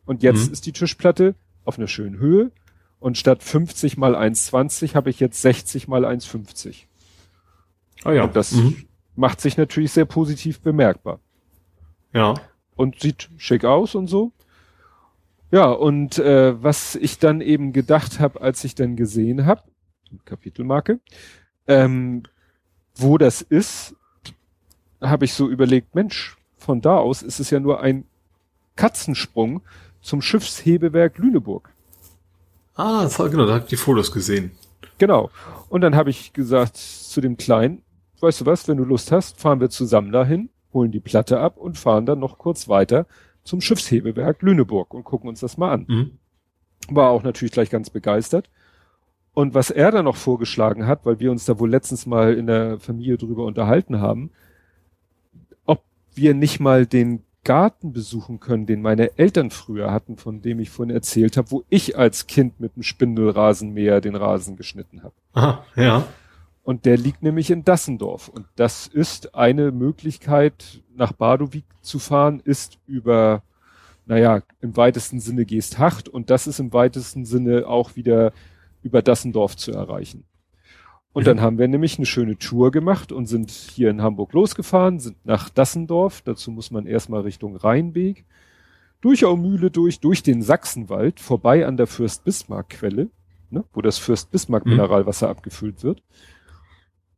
Und 0.05 0.23
jetzt 0.23 0.47
mhm. 0.47 0.53
ist 0.53 0.65
die 0.65 0.71
Tischplatte 0.71 1.35
auf 1.65 1.77
einer 1.77 1.87
schönen 1.87 2.17
Höhe 2.17 2.51
und 2.99 3.17
statt 3.17 3.43
50 3.43 3.97
mal 3.97 4.15
1,20 4.15 4.95
habe 4.95 5.09
ich 5.09 5.19
jetzt 5.19 5.41
60 5.41 5.87
mal 5.87 6.05
1,50. 6.05 6.85
Ah 8.03 8.13
ja. 8.13 8.23
Und 8.23 8.35
das 8.35 8.53
mhm. 8.53 8.85
macht 9.15 9.41
sich 9.41 9.57
natürlich 9.57 9.91
sehr 9.91 10.05
positiv 10.05 10.61
bemerkbar. 10.61 11.19
Ja. 12.13 12.35
Und 12.75 12.99
sieht 12.99 13.29
schick 13.37 13.65
aus 13.65 13.95
und 13.95 14.07
so. 14.07 14.31
Ja, 15.51 15.69
und 15.69 16.17
äh, 16.17 16.61
was 16.61 16.95
ich 16.95 17.19
dann 17.19 17.39
eben 17.39 17.73
gedacht 17.73 18.19
habe, 18.19 18.41
als 18.41 18.63
ich 18.63 18.73
dann 18.73 18.95
gesehen 18.95 19.45
habe, 19.45 19.61
Kapitelmarke, 20.25 20.99
ähm, 21.67 22.23
wo 22.95 23.17
das 23.17 23.41
ist, 23.41 23.95
habe 25.01 25.25
ich 25.25 25.33
so 25.33 25.47
überlegt, 25.49 25.93
Mensch, 25.93 26.37
von 26.57 26.81
da 26.81 26.97
aus 26.97 27.21
ist 27.21 27.39
es 27.39 27.49
ja 27.49 27.59
nur 27.59 27.81
ein 27.81 28.05
Katzensprung 28.75 29.61
zum 30.01 30.21
Schiffshebewerk 30.21 31.17
Lüneburg. 31.17 31.69
Ah, 32.75 33.07
war, 33.17 33.29
genau, 33.29 33.45
da 33.45 33.55
hab 33.55 33.63
ich 33.63 33.69
die 33.69 33.77
Fotos 33.77 34.11
gesehen. 34.11 34.51
Genau. 34.97 35.29
Und 35.69 35.81
dann 35.81 35.95
habe 35.95 36.09
ich 36.09 36.33
gesagt 36.33 36.77
zu 36.77 37.21
dem 37.21 37.37
Kleinen, 37.37 37.83
weißt 38.21 38.41
du 38.41 38.45
was, 38.45 38.67
wenn 38.67 38.77
du 38.77 38.83
Lust 38.83 39.11
hast, 39.11 39.39
fahren 39.39 39.59
wir 39.59 39.69
zusammen 39.69 40.11
dahin, 40.11 40.49
holen 40.73 40.91
die 40.91 40.99
Platte 40.99 41.39
ab 41.39 41.57
und 41.57 41.77
fahren 41.77 42.05
dann 42.05 42.19
noch 42.19 42.37
kurz 42.37 42.67
weiter 42.67 43.05
zum 43.43 43.61
Schiffshebewerk 43.61 44.41
Lüneburg 44.41 44.93
und 44.93 45.03
gucken 45.03 45.29
uns 45.29 45.41
das 45.41 45.57
mal 45.57 45.71
an. 45.71 45.85
Mhm. 45.87 46.11
War 46.89 47.09
auch 47.09 47.23
natürlich 47.23 47.53
gleich 47.53 47.69
ganz 47.69 47.89
begeistert. 47.89 48.49
Und 49.33 49.53
was 49.53 49.71
er 49.71 49.91
dann 49.91 50.05
noch 50.05 50.15
vorgeschlagen 50.15 50.85
hat, 50.85 51.05
weil 51.05 51.19
wir 51.19 51.31
uns 51.31 51.45
da 51.45 51.57
wohl 51.59 51.69
letztens 51.69 52.05
mal 52.05 52.33
in 52.33 52.47
der 52.47 52.79
Familie 52.79 53.17
drüber 53.17 53.45
unterhalten 53.45 53.99
haben, 53.99 54.31
ob 55.65 55.83
wir 56.13 56.33
nicht 56.33 56.59
mal 56.59 56.85
den 56.85 57.23
Garten 57.43 57.91
besuchen 57.91 58.39
können, 58.39 58.65
den 58.65 58.81
meine 58.81 59.17
Eltern 59.17 59.49
früher 59.49 59.91
hatten, 59.91 60.17
von 60.17 60.41
dem 60.41 60.59
ich 60.59 60.69
vorhin 60.69 60.95
erzählt 60.95 61.35
habe, 61.35 61.51
wo 61.51 61.63
ich 61.69 61.97
als 61.97 62.27
Kind 62.27 62.59
mit 62.59 62.75
dem 62.75 62.83
Spindelrasenmäher 62.83 64.01
den 64.01 64.15
Rasen 64.15 64.55
geschnitten 64.55 65.03
habe. 65.03 65.15
Aha, 65.33 65.65
ja. 65.75 66.05
Und 66.63 66.85
der 66.85 66.97
liegt 66.97 67.21
nämlich 67.23 67.51
in 67.51 67.65
Dassendorf. 67.65 68.29
Und 68.29 68.45
das 68.55 68.87
ist 68.87 69.35
eine 69.35 69.71
Möglichkeit, 69.71 70.81
nach 70.95 71.11
Badowik 71.11 71.65
zu 71.81 71.99
fahren, 71.99 72.41
ist 72.43 72.79
über, 72.87 73.43
naja, 74.05 74.41
im 74.61 74.75
weitesten 74.77 75.19
Sinne 75.19 75.45
Geesthacht 75.45 76.07
und 76.07 76.29
das 76.29 76.47
ist 76.47 76.59
im 76.59 76.71
weitesten 76.71 77.25
Sinne 77.25 77.67
auch 77.67 77.95
wieder 77.97 78.31
über 78.81 79.01
Dassendorf 79.01 79.57
zu 79.57 79.71
erreichen. 79.71 80.23
Und 81.11 81.23
Mhm. 81.23 81.25
dann 81.25 81.41
haben 81.41 81.57
wir 81.57 81.67
nämlich 81.67 81.97
eine 81.97 82.05
schöne 82.05 82.37
Tour 82.37 82.71
gemacht 82.71 83.11
und 83.11 83.27
sind 83.27 83.51
hier 83.51 83.89
in 83.89 84.01
Hamburg 84.01 84.33
losgefahren, 84.33 84.99
sind 84.99 85.17
nach 85.25 85.49
Dassendorf. 85.49 86.21
Dazu 86.21 86.49
muss 86.49 86.71
man 86.71 86.87
erstmal 86.87 87.21
Richtung 87.21 87.55
Rheinweg, 87.57 88.25
durch 89.01 89.25
Aumühle 89.25 89.69
durch, 89.69 89.99
durch 89.99 90.23
den 90.23 90.41
Sachsenwald, 90.41 91.19
vorbei 91.19 91.67
an 91.67 91.75
der 91.75 91.87
Fürst-Bismarck-Quelle, 91.87 93.09
ne, 93.49 93.63
wo 93.73 93.81
das 93.81 93.97
Fürst-Bismarck-Mineralwasser 93.97 95.27
abgefüllt 95.29 95.83
wird. 95.83 96.01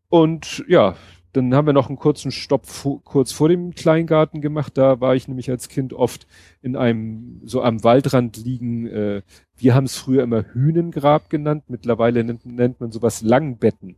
Und 0.10 0.64
ja, 0.68 0.96
dann 1.34 1.54
haben 1.54 1.66
wir 1.66 1.74
noch 1.74 1.90
einen 1.90 1.98
kurzen 2.00 2.32
Stopp 2.32 2.64
kurz 3.04 3.32
vor 3.34 3.50
dem 3.50 3.76
Kleingarten 3.76 4.40
gemacht. 4.42 4.78
Da 4.78 5.02
war 5.02 5.16
ich 5.16 5.28
nämlich 5.28 5.50
als 5.50 5.68
Kind 5.68 5.92
oft 5.94 6.28
in 6.62 6.76
einem 6.78 7.42
so 7.44 7.62
am 7.62 7.84
Waldrand 7.84 8.38
liegen. 8.38 8.88
Äh, 8.88 9.22
wir 9.58 9.76
haben 9.76 9.84
es 9.86 9.98
früher 9.98 10.24
immer 10.24 10.44
Hühnengrab 10.54 11.30
genannt. 11.30 11.66
Mittlerweile 11.68 12.24
nennt, 12.24 12.46
nennt 12.46 12.80
man 12.80 12.92
sowas 12.92 13.22
Langbetten. 13.22 13.98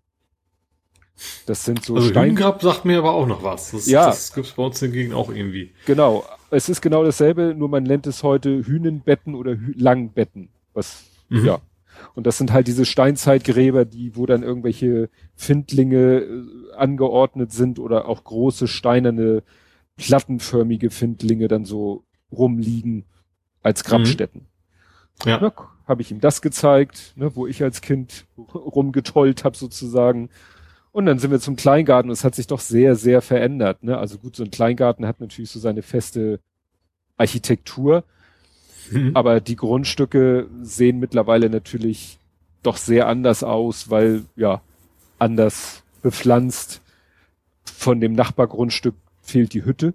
Das 1.47 1.65
sind 1.65 1.83
so 1.83 1.95
Also 1.95 2.09
Stein. 2.09 2.37
Sagt 2.59 2.85
mir 2.85 2.99
aber 2.99 3.13
auch 3.13 3.25
noch 3.27 3.43
was. 3.43 3.71
Das, 3.71 3.87
Ja. 3.87 4.05
das 4.07 4.33
gibt's 4.33 4.51
bei 4.51 4.63
uns 4.63 4.79
hingegen 4.79 5.13
auch 5.13 5.29
irgendwie. 5.31 5.71
Genau. 5.85 6.23
Es 6.51 6.69
ist 6.69 6.81
genau 6.81 7.03
dasselbe, 7.03 7.53
nur 7.55 7.69
man 7.69 7.83
nennt 7.83 8.07
es 8.07 8.23
heute 8.23 8.63
Hühnenbetten 8.65 9.35
oder 9.35 9.51
Hü 9.51 9.73
Langbetten. 9.75 10.49
Was, 10.73 11.03
Mhm. 11.29 11.45
ja. 11.45 11.59
Und 12.15 12.27
das 12.27 12.37
sind 12.37 12.51
halt 12.51 12.67
diese 12.67 12.85
Steinzeitgräber, 12.85 13.85
die, 13.85 14.15
wo 14.15 14.25
dann 14.25 14.43
irgendwelche 14.43 15.09
Findlinge 15.35 16.19
äh, 16.19 16.43
angeordnet 16.75 17.51
sind 17.51 17.79
oder 17.79 18.07
auch 18.07 18.23
große 18.23 18.67
steinerne, 18.67 19.43
plattenförmige 19.97 20.89
Findlinge 20.89 21.47
dann 21.47 21.65
so 21.65 22.03
rumliegen 22.31 23.05
als 23.63 23.83
Grabstätten. 23.83 24.45
Ja. 25.25 25.39
Ne, 25.39 25.51
habe 25.87 26.01
ich 26.01 26.11
ihm 26.11 26.19
das 26.19 26.41
gezeigt, 26.41 27.13
ne, 27.15 27.35
wo 27.35 27.47
ich 27.47 27.63
als 27.63 27.81
Kind 27.81 28.25
rumgetollt 28.53 29.43
habe 29.43 29.57
sozusagen. 29.57 30.29
Und 30.91 31.05
dann 31.05 31.19
sind 31.19 31.31
wir 31.31 31.39
zum 31.39 31.55
Kleingarten 31.55 32.09
und 32.09 32.13
es 32.13 32.23
hat 32.23 32.35
sich 32.35 32.47
doch 32.47 32.59
sehr, 32.59 32.95
sehr 32.95 33.21
verändert. 33.21 33.83
Ne? 33.83 33.97
Also 33.97 34.17
gut, 34.17 34.35
so 34.35 34.43
ein 34.43 34.51
Kleingarten 34.51 35.05
hat 35.05 35.19
natürlich 35.19 35.51
so 35.51 35.59
seine 35.59 35.81
feste 35.81 36.39
Architektur, 37.17 38.03
Mhm. 38.91 39.11
aber 39.15 39.39
die 39.41 39.55
Grundstücke 39.55 40.47
sehen 40.61 40.99
mittlerweile 40.99 41.49
natürlich 41.49 42.17
doch 42.63 42.77
sehr 42.77 43.07
anders 43.07 43.43
aus, 43.43 43.89
weil 43.89 44.23
ja 44.35 44.61
anders 45.19 45.83
bepflanzt. 46.01 46.81
Von 47.65 47.99
dem 48.01 48.13
Nachbargrundstück 48.13 48.95
fehlt 49.21 49.53
die 49.53 49.65
Hütte. 49.65 49.93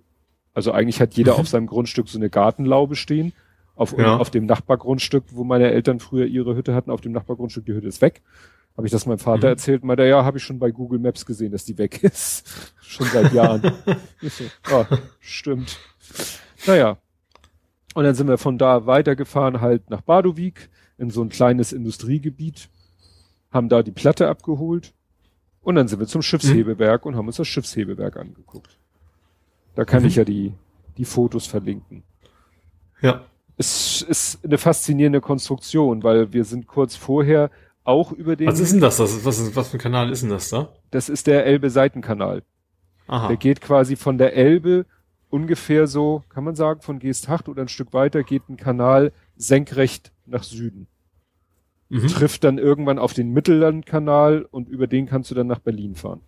Also 0.54 0.72
eigentlich 0.72 1.00
hat 1.00 1.14
jeder 1.14 1.34
Mhm. 1.34 1.40
auf 1.40 1.48
seinem 1.48 1.66
Grundstück 1.66 2.08
so 2.08 2.18
eine 2.18 2.28
Gartenlaube 2.30 2.96
stehen. 2.96 3.32
Auf, 3.74 3.96
Ja. 3.96 4.18
auf 4.18 4.30
dem 4.30 4.44
Nachbargrundstück, 4.46 5.24
wo 5.30 5.44
meine 5.44 5.70
Eltern 5.70 5.98
früher 5.98 6.26
ihre 6.26 6.54
Hütte 6.54 6.74
hatten, 6.74 6.90
auf 6.90 7.00
dem 7.00 7.12
Nachbargrundstück, 7.12 7.64
die 7.64 7.72
Hütte 7.72 7.88
ist 7.88 8.02
weg. 8.02 8.20
Habe 8.76 8.86
ich 8.86 8.92
das 8.92 9.06
meinem 9.06 9.18
Vater 9.18 9.46
Mhm. 9.48 9.52
erzählt, 9.52 9.84
meinte, 9.84 10.04
ja, 10.06 10.24
habe 10.24 10.38
ich 10.38 10.44
schon 10.44 10.58
bei 10.58 10.70
Google 10.70 10.98
Maps 10.98 11.24
gesehen, 11.26 11.52
dass 11.52 11.64
die 11.64 11.76
weg 11.78 12.02
ist. 12.02 12.72
schon 12.82 13.06
seit 13.06 13.32
Jahren. 13.32 13.62
so, 14.22 14.44
ah, 14.74 14.86
stimmt. 15.20 15.78
Naja. 16.66 16.98
Und 17.94 18.04
dann 18.04 18.14
sind 18.14 18.28
wir 18.28 18.38
von 18.38 18.58
da 18.58 18.86
weitergefahren 18.86 19.60
halt 19.60 19.90
nach 19.90 20.00
Badowik 20.00 20.70
in 20.98 21.10
so 21.10 21.22
ein 21.22 21.28
kleines 21.28 21.72
Industriegebiet, 21.72 22.68
haben 23.50 23.68
da 23.68 23.82
die 23.82 23.90
Platte 23.92 24.28
abgeholt 24.28 24.94
und 25.62 25.74
dann 25.74 25.88
sind 25.88 25.98
wir 26.00 26.06
zum 26.06 26.22
Schiffshebewerk 26.22 27.04
und 27.04 27.16
haben 27.16 27.26
uns 27.26 27.36
das 27.36 27.48
Schiffshebewerk 27.48 28.16
angeguckt. 28.16 28.78
Da 29.74 29.84
kann 29.84 30.02
Mhm. 30.02 30.08
ich 30.08 30.16
ja 30.16 30.24
die, 30.24 30.54
die 30.96 31.04
Fotos 31.04 31.46
verlinken. 31.46 32.02
Ja. 33.00 33.24
Es 33.58 34.00
ist 34.02 34.44
eine 34.44 34.58
faszinierende 34.58 35.20
Konstruktion, 35.20 36.02
weil 36.02 36.32
wir 36.32 36.44
sind 36.44 36.66
kurz 36.66 36.96
vorher 36.96 37.50
auch 37.84 38.12
über 38.12 38.36
den, 38.36 38.46
Was 38.48 38.60
ist 38.60 38.72
denn 38.72 38.80
das? 38.80 38.96
das 38.96 39.24
was, 39.24 39.38
ist- 39.38 39.54
was 39.56 39.68
für 39.68 39.76
ein 39.76 39.80
Kanal 39.80 40.10
ist 40.10 40.22
denn 40.22 40.30
das 40.30 40.48
da? 40.48 40.72
das 40.90 41.08
ist 41.08 41.26
der 41.26 41.44
Elbe-Seitenkanal. 41.46 42.42
Aha. 43.08 43.28
Der 43.28 43.36
geht 43.36 43.60
quasi 43.60 43.96
von 43.96 44.16
der 44.18 44.34
Elbe 44.34 44.86
ungefähr 45.32 45.86
so, 45.86 46.22
kann 46.28 46.44
man 46.44 46.54
sagen, 46.54 46.82
von 46.82 46.98
Geesthacht 46.98 47.48
oder 47.48 47.62
ein 47.62 47.68
Stück 47.68 47.92
weiter 47.92 48.22
geht 48.22 48.48
ein 48.48 48.56
Kanal 48.56 49.12
senkrecht 49.36 50.12
nach 50.26 50.42
Süden. 50.42 50.86
Mhm. 51.88 52.06
Trifft 52.08 52.44
dann 52.44 52.58
irgendwann 52.58 52.98
auf 52.98 53.14
den 53.14 53.30
Mittellandkanal 53.32 54.46
und 54.50 54.68
über 54.68 54.86
den 54.86 55.06
kannst 55.06 55.30
du 55.30 55.34
dann 55.34 55.46
nach 55.46 55.58
Berlin 55.58 55.94
fahren. 55.94 56.20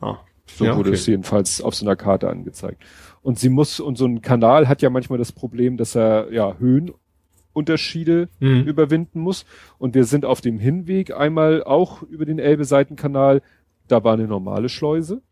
Ah. 0.00 0.18
So 0.46 0.64
Ja, 0.66 0.76
wurde 0.76 0.90
okay. 0.90 0.98
es 0.98 1.06
jedenfalls 1.06 1.62
auf 1.62 1.74
so 1.74 1.86
einer 1.86 1.96
Karte 1.96 2.28
angezeigt. 2.28 2.82
Und 3.22 3.38
sie 3.38 3.48
muss, 3.48 3.80
und 3.80 3.96
so 3.96 4.04
ein 4.04 4.20
Kanal 4.20 4.68
hat 4.68 4.82
ja 4.82 4.90
manchmal 4.90 5.18
das 5.18 5.32
Problem, 5.32 5.76
dass 5.76 5.94
er 5.94 6.30
ja 6.32 6.56
Höhenunterschiede 6.58 8.28
Mhm. 8.40 8.62
überwinden 8.64 9.20
muss. 9.20 9.46
Und 9.78 9.94
wir 9.94 10.04
sind 10.04 10.24
auf 10.24 10.40
dem 10.40 10.58
Hinweg 10.58 11.12
einmal 11.16 11.62
auch 11.64 12.02
über 12.02 12.24
den 12.26 12.38
Elbe-Seitenkanal, 12.38 13.42
da 13.88 14.02
war 14.04 14.14
eine 14.14 14.26
normale 14.26 14.68
Schleuse. 14.68 15.22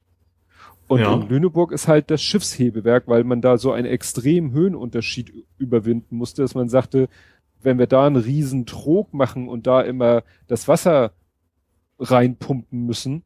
Und 0.92 1.00
Ja. 1.00 1.14
in 1.14 1.26
Lüneburg 1.26 1.72
ist 1.72 1.88
halt 1.88 2.10
das 2.10 2.20
Schiffshebewerk, 2.20 3.08
weil 3.08 3.24
man 3.24 3.40
da 3.40 3.56
so 3.56 3.72
einen 3.72 3.86
extremen 3.86 4.52
Höhenunterschied 4.52 5.32
überwinden 5.56 6.16
musste, 6.16 6.42
dass 6.42 6.54
man 6.54 6.68
sagte, 6.68 7.08
wenn 7.62 7.78
wir 7.78 7.86
da 7.86 8.06
einen 8.06 8.16
riesen 8.16 8.66
Trog 8.66 9.14
machen 9.14 9.48
und 9.48 9.66
da 9.66 9.80
immer 9.80 10.22
das 10.48 10.68
Wasser 10.68 11.12
reinpumpen 11.98 12.84
müssen, 12.84 13.22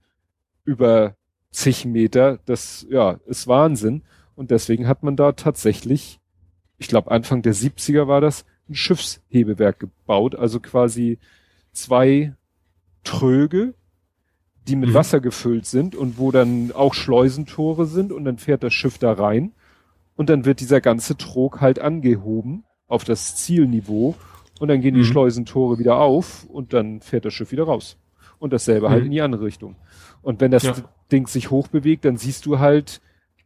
über 0.65 1.17
zig 1.51 1.85
Meter, 1.87 2.39
das 2.45 2.87
ja, 2.89 3.19
ist 3.27 3.49
Wahnsinn. 3.49 4.05
Und 4.37 4.53
deswegen 4.53 4.87
hat 4.87 5.03
man 5.03 5.17
da 5.17 5.33
tatsächlich, 5.33 6.21
ich 6.79 6.87
glaube 6.87 7.11
Anfang 7.11 7.43
der 7.43 7.55
70er 7.55 8.07
war 8.07 8.21
das, 8.21 8.45
ein 8.69 8.77
Schiffshebewerk 8.77 9.81
gebaut, 9.81 10.37
also 10.37 10.61
quasi 10.61 11.19
zwei 11.73 12.33
Tröge, 13.03 13.75
die 14.69 14.77
mit 14.77 14.91
Mhm. 14.91 14.95
Wasser 14.95 15.21
gefüllt 15.21 15.67
sind 15.67 15.95
und 15.95 16.19
wo 16.19 16.31
dann 16.33 16.73
auch 16.73 16.95
Schleusentore 16.95 17.87
sind 17.87 18.13
und 18.13 18.25
dann 18.25 18.39
fährt 18.39 18.63
das 18.63 18.75
Schiff 18.75 18.99
da 18.99 19.13
rein 19.13 19.53
und 20.17 20.29
dann 20.31 20.45
wird 20.45 20.61
dieser 20.61 20.81
ganze 20.81 21.17
Trog 21.17 21.61
halt 21.61 21.79
angehoben 21.79 22.65
auf 22.89 23.05
das 23.05 23.37
Zielniveau 23.37 24.15
und 24.59 24.69
dann 24.69 24.81
gehen 24.81 24.95
die 24.95 25.01
Mhm. 25.01 25.05
Schleusentore 25.05 25.79
wieder 25.79 25.99
auf 25.99 26.45
und 26.49 26.73
dann 26.73 27.01
fährt 27.01 27.25
das 27.25 27.35
Schiff 27.35 27.53
wieder 27.53 27.65
raus. 27.65 27.97
Und 28.39 28.53
dasselbe 28.53 28.91
halt 28.91 29.01
Mhm. 29.01 29.07
in 29.07 29.13
die 29.13 29.23
andere 29.23 29.45
Richtung. 29.45 29.77
Und 30.23 30.41
wenn 30.41 30.51
das 30.51 30.65
Ja. 30.65 30.75
Ding 31.11 31.27
sich 31.27 31.51
hochbewegt, 31.51 32.05
dann 32.05 32.17
siehst 32.17 32.45
du 32.47 32.59
halt, 32.59 33.01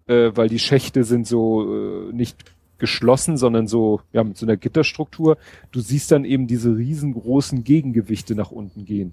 äh, 0.08 0.30
weil 0.34 0.48
die 0.48 0.58
Schächte 0.58 1.04
sind 1.04 1.26
so 1.26 2.08
äh, 2.08 2.12
nicht 2.12 2.44
geschlossen, 2.78 3.36
sondern 3.36 3.66
so, 3.68 4.00
ja, 4.12 4.24
mit 4.24 4.36
so 4.38 4.46
einer 4.46 4.56
Gitterstruktur, 4.56 5.36
du 5.70 5.80
siehst 5.80 6.10
dann 6.10 6.24
eben 6.24 6.46
diese 6.46 6.74
riesengroßen 6.76 7.62
Gegengewichte 7.62 8.34
nach 8.34 8.50
unten 8.50 8.84
gehen. 8.84 9.12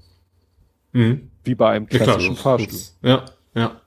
Mhm. 0.94 1.30
Wie 1.44 1.56
bei 1.56 1.70
einem 1.72 1.86
Ja, 1.90 1.98
klar, 1.98 2.04
klassischen 2.18 2.36
Fahrstuhl. 2.36 2.80
Ja, 3.02 3.26
ja. 3.54 3.82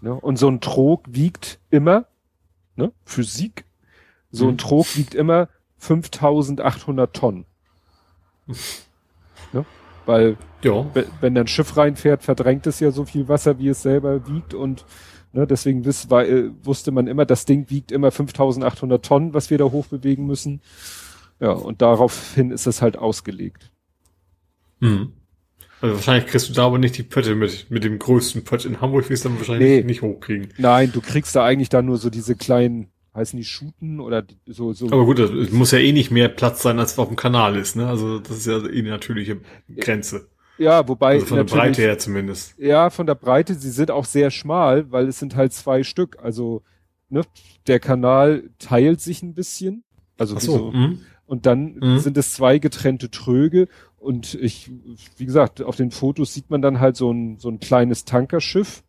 Ne? 0.00 0.14
Und 0.14 0.38
so 0.38 0.48
ein 0.48 0.60
Trog 0.60 1.04
wiegt 1.08 1.58
immer, 1.70 2.06
ne, 2.76 2.92
Physik, 3.04 3.64
so 4.30 4.46
ein 4.46 4.52
Mhm. 4.52 4.58
Trog 4.58 4.96
wiegt 4.96 5.14
immer 5.14 5.48
5800 5.78 7.14
Tonnen. 7.14 7.44
ne? 9.52 9.64
Weil 10.06 10.36
Ja. 10.62 10.86
we- 10.94 11.06
wenn 11.20 11.34
dann 11.34 11.44
ein 11.44 11.48
Schiff 11.48 11.76
reinfährt, 11.76 12.22
verdrängt 12.22 12.66
es 12.66 12.80
ja 12.80 12.90
so 12.90 13.04
viel 13.04 13.28
Wasser, 13.28 13.58
wie 13.58 13.68
es 13.68 13.82
selber 13.82 14.26
wiegt 14.28 14.54
und 14.54 14.84
Ne, 15.32 15.46
deswegen 15.46 15.84
wiss, 15.84 16.10
war, 16.10 16.26
äh, 16.26 16.50
wusste 16.64 16.90
man 16.90 17.06
immer, 17.06 17.24
das 17.24 17.44
Ding 17.44 17.70
wiegt 17.70 17.92
immer 17.92 18.10
5800 18.10 19.04
Tonnen, 19.04 19.32
was 19.32 19.48
wir 19.48 19.58
da 19.58 19.64
hochbewegen 19.66 20.26
müssen. 20.26 20.60
Ja, 21.38 21.52
und 21.52 21.82
daraufhin 21.82 22.50
ist 22.50 22.66
es 22.66 22.82
halt 22.82 22.98
ausgelegt. 22.98 23.70
Mhm. 24.80 25.12
Also 25.80 25.96
wahrscheinlich 25.96 26.26
kriegst 26.26 26.48
du 26.48 26.52
da 26.52 26.66
aber 26.66 26.78
nicht 26.78 26.98
die 26.98 27.02
Pötte 27.02 27.34
mit, 27.34 27.70
mit 27.70 27.84
dem 27.84 27.98
größten 27.98 28.44
Pött 28.44 28.64
in 28.64 28.80
Hamburg, 28.80 29.08
wirst 29.08 29.24
du 29.24 29.30
dann 29.30 29.38
wahrscheinlich 29.38 29.68
nee. 29.68 29.82
nicht 29.82 30.02
hochkriegen. 30.02 30.48
Nein, 30.58 30.92
du 30.92 31.00
kriegst 31.00 31.34
da 31.34 31.44
eigentlich 31.44 31.68
da 31.68 31.82
nur 31.82 31.96
so 31.96 32.10
diese 32.10 32.36
kleinen, 32.36 32.88
heißen 33.14 33.36
die 33.36 33.44
Schuten 33.44 34.00
oder 34.00 34.24
so, 34.46 34.72
so. 34.72 34.86
Aber 34.86 35.04
gut, 35.04 35.18
es 35.18 35.52
muss 35.52 35.70
ja 35.70 35.78
eh 35.78 35.92
nicht 35.92 36.10
mehr 36.10 36.28
Platz 36.28 36.62
sein, 36.62 36.78
als 36.78 36.98
auf 36.98 37.08
dem 37.08 37.16
Kanal 37.16 37.56
ist, 37.56 37.76
ne? 37.76 37.86
Also 37.86 38.18
das 38.18 38.38
ist 38.38 38.46
ja 38.46 38.58
eh 38.58 38.78
eine 38.78 38.90
natürliche 38.90 39.40
Grenze. 39.76 40.28
Ja, 40.60 40.86
wobei. 40.86 41.14
Also 41.14 41.26
von 41.26 41.38
der 41.38 41.44
Breite 41.44 41.80
her 41.80 41.98
zumindest. 41.98 42.54
Ja, 42.58 42.90
von 42.90 43.06
der 43.06 43.14
Breite, 43.14 43.54
sie 43.54 43.70
sind 43.70 43.90
auch 43.90 44.04
sehr 44.04 44.30
schmal, 44.30 44.92
weil 44.92 45.08
es 45.08 45.18
sind 45.18 45.34
halt 45.34 45.54
zwei 45.54 45.82
Stück. 45.82 46.18
Also, 46.22 46.62
ne, 47.08 47.22
der 47.66 47.80
Kanal 47.80 48.50
teilt 48.58 49.00
sich 49.00 49.22
ein 49.22 49.32
bisschen. 49.32 49.84
Also 50.18 50.36
Ach 50.36 50.40
so, 50.42 50.58
so 50.58 50.70
mhm. 50.72 51.00
und 51.24 51.46
dann 51.46 51.76
mhm. 51.80 51.98
sind 51.98 52.18
es 52.18 52.34
zwei 52.34 52.58
getrennte 52.58 53.10
Tröge 53.10 53.68
und 54.00 54.34
ich, 54.34 54.70
wie 55.18 55.26
gesagt, 55.26 55.62
auf 55.62 55.76
den 55.76 55.90
Fotos 55.90 56.32
sieht 56.34 56.50
man 56.50 56.62
dann 56.62 56.80
halt 56.80 56.96
so 56.96 57.12
ein, 57.12 57.38
so 57.38 57.48
ein 57.48 57.60
kleines 57.60 58.06
Tankerschiff 58.06 58.82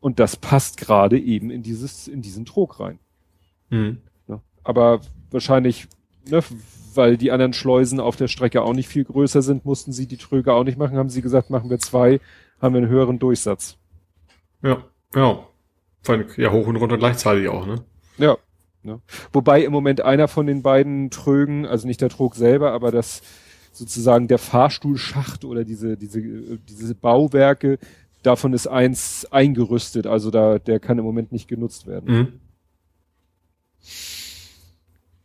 und 0.00 0.20
das 0.20 0.36
passt 0.36 0.76
gerade 0.76 1.18
eben 1.18 1.50
in 1.50 1.62
dieses, 1.62 2.08
in 2.08 2.22
diesen 2.22 2.44
Trog 2.46 2.78
rein. 2.78 2.98
Mhm. 3.70 3.98
Ja, 4.28 4.40
aber 4.62 5.00
wahrscheinlich, 5.30 5.88
ne, 6.28 6.40
weil 6.94 7.16
die 7.16 7.32
anderen 7.32 7.52
Schleusen 7.52 7.98
auf 7.98 8.14
der 8.14 8.28
Strecke 8.28 8.62
auch 8.62 8.74
nicht 8.74 8.88
viel 8.88 9.04
größer 9.04 9.42
sind, 9.42 9.64
mussten 9.64 9.92
sie 9.92 10.06
die 10.06 10.18
Tröge 10.18 10.52
auch 10.52 10.64
nicht 10.64 10.78
machen, 10.78 10.96
haben 10.96 11.10
sie 11.10 11.22
gesagt, 11.22 11.50
machen 11.50 11.68
wir 11.68 11.80
zwei, 11.80 12.20
haben 12.62 12.74
wir 12.74 12.82
einen 12.82 12.90
höheren 12.90 13.18
Durchsatz. 13.18 13.76
Ja, 14.62 14.84
ja. 15.14 15.46
Ja, 16.36 16.52
hoch 16.52 16.66
und 16.66 16.76
runter 16.76 16.98
gleichzeitig 16.98 17.48
auch, 17.48 17.66
ne? 17.66 17.82
Ja. 18.18 18.36
Ne? 18.82 19.00
Wobei 19.32 19.64
im 19.64 19.72
Moment 19.72 20.02
einer 20.02 20.28
von 20.28 20.46
den 20.46 20.62
beiden 20.62 21.10
Trögen, 21.10 21.64
also 21.64 21.86
nicht 21.86 22.02
der 22.02 22.10
Trog 22.10 22.34
selber, 22.34 22.72
aber 22.72 22.90
das 22.90 23.22
sozusagen 23.76 24.28
der 24.28 24.38
Fahrstuhlschacht 24.38 25.44
oder 25.44 25.64
diese, 25.64 25.96
diese, 25.96 26.20
diese 26.58 26.94
Bauwerke, 26.94 27.78
davon 28.22 28.52
ist 28.52 28.66
eins 28.66 29.26
eingerüstet, 29.30 30.06
also 30.06 30.30
da, 30.30 30.58
der 30.58 30.80
kann 30.80 30.98
im 30.98 31.04
Moment 31.04 31.32
nicht 31.32 31.48
genutzt 31.48 31.86
werden. 31.86 32.14
Mhm. 32.14 32.40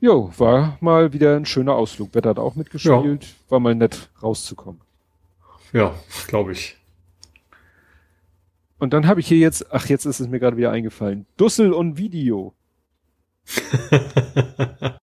Jo, 0.01 0.31
war 0.37 0.77
mal 0.79 1.11
wieder 1.11 1.35
ein 1.35 1.45
schöner 1.45 1.75
Ausflug. 1.75 2.15
Wetter 2.15 2.29
hat 2.29 2.39
auch 2.39 2.55
mitgespielt. 2.55 3.23
Ja. 3.23 3.29
War 3.49 3.59
mal 3.59 3.75
nett 3.75 4.09
rauszukommen. 4.23 4.79
Ja, 5.73 5.93
glaube 6.27 6.53
ich. 6.53 6.77
Und 8.79 8.93
dann 8.93 9.07
habe 9.07 9.19
ich 9.19 9.27
hier 9.27 9.37
jetzt, 9.37 9.73
ach, 9.73 9.87
jetzt 9.87 10.05
ist 10.05 10.21
es 10.21 10.29
mir 10.29 10.39
gerade 10.39 10.55
wieder 10.55 10.71
eingefallen. 10.71 11.25
Dussel 11.35 11.73
und 11.73 11.97
Video. 11.97 12.53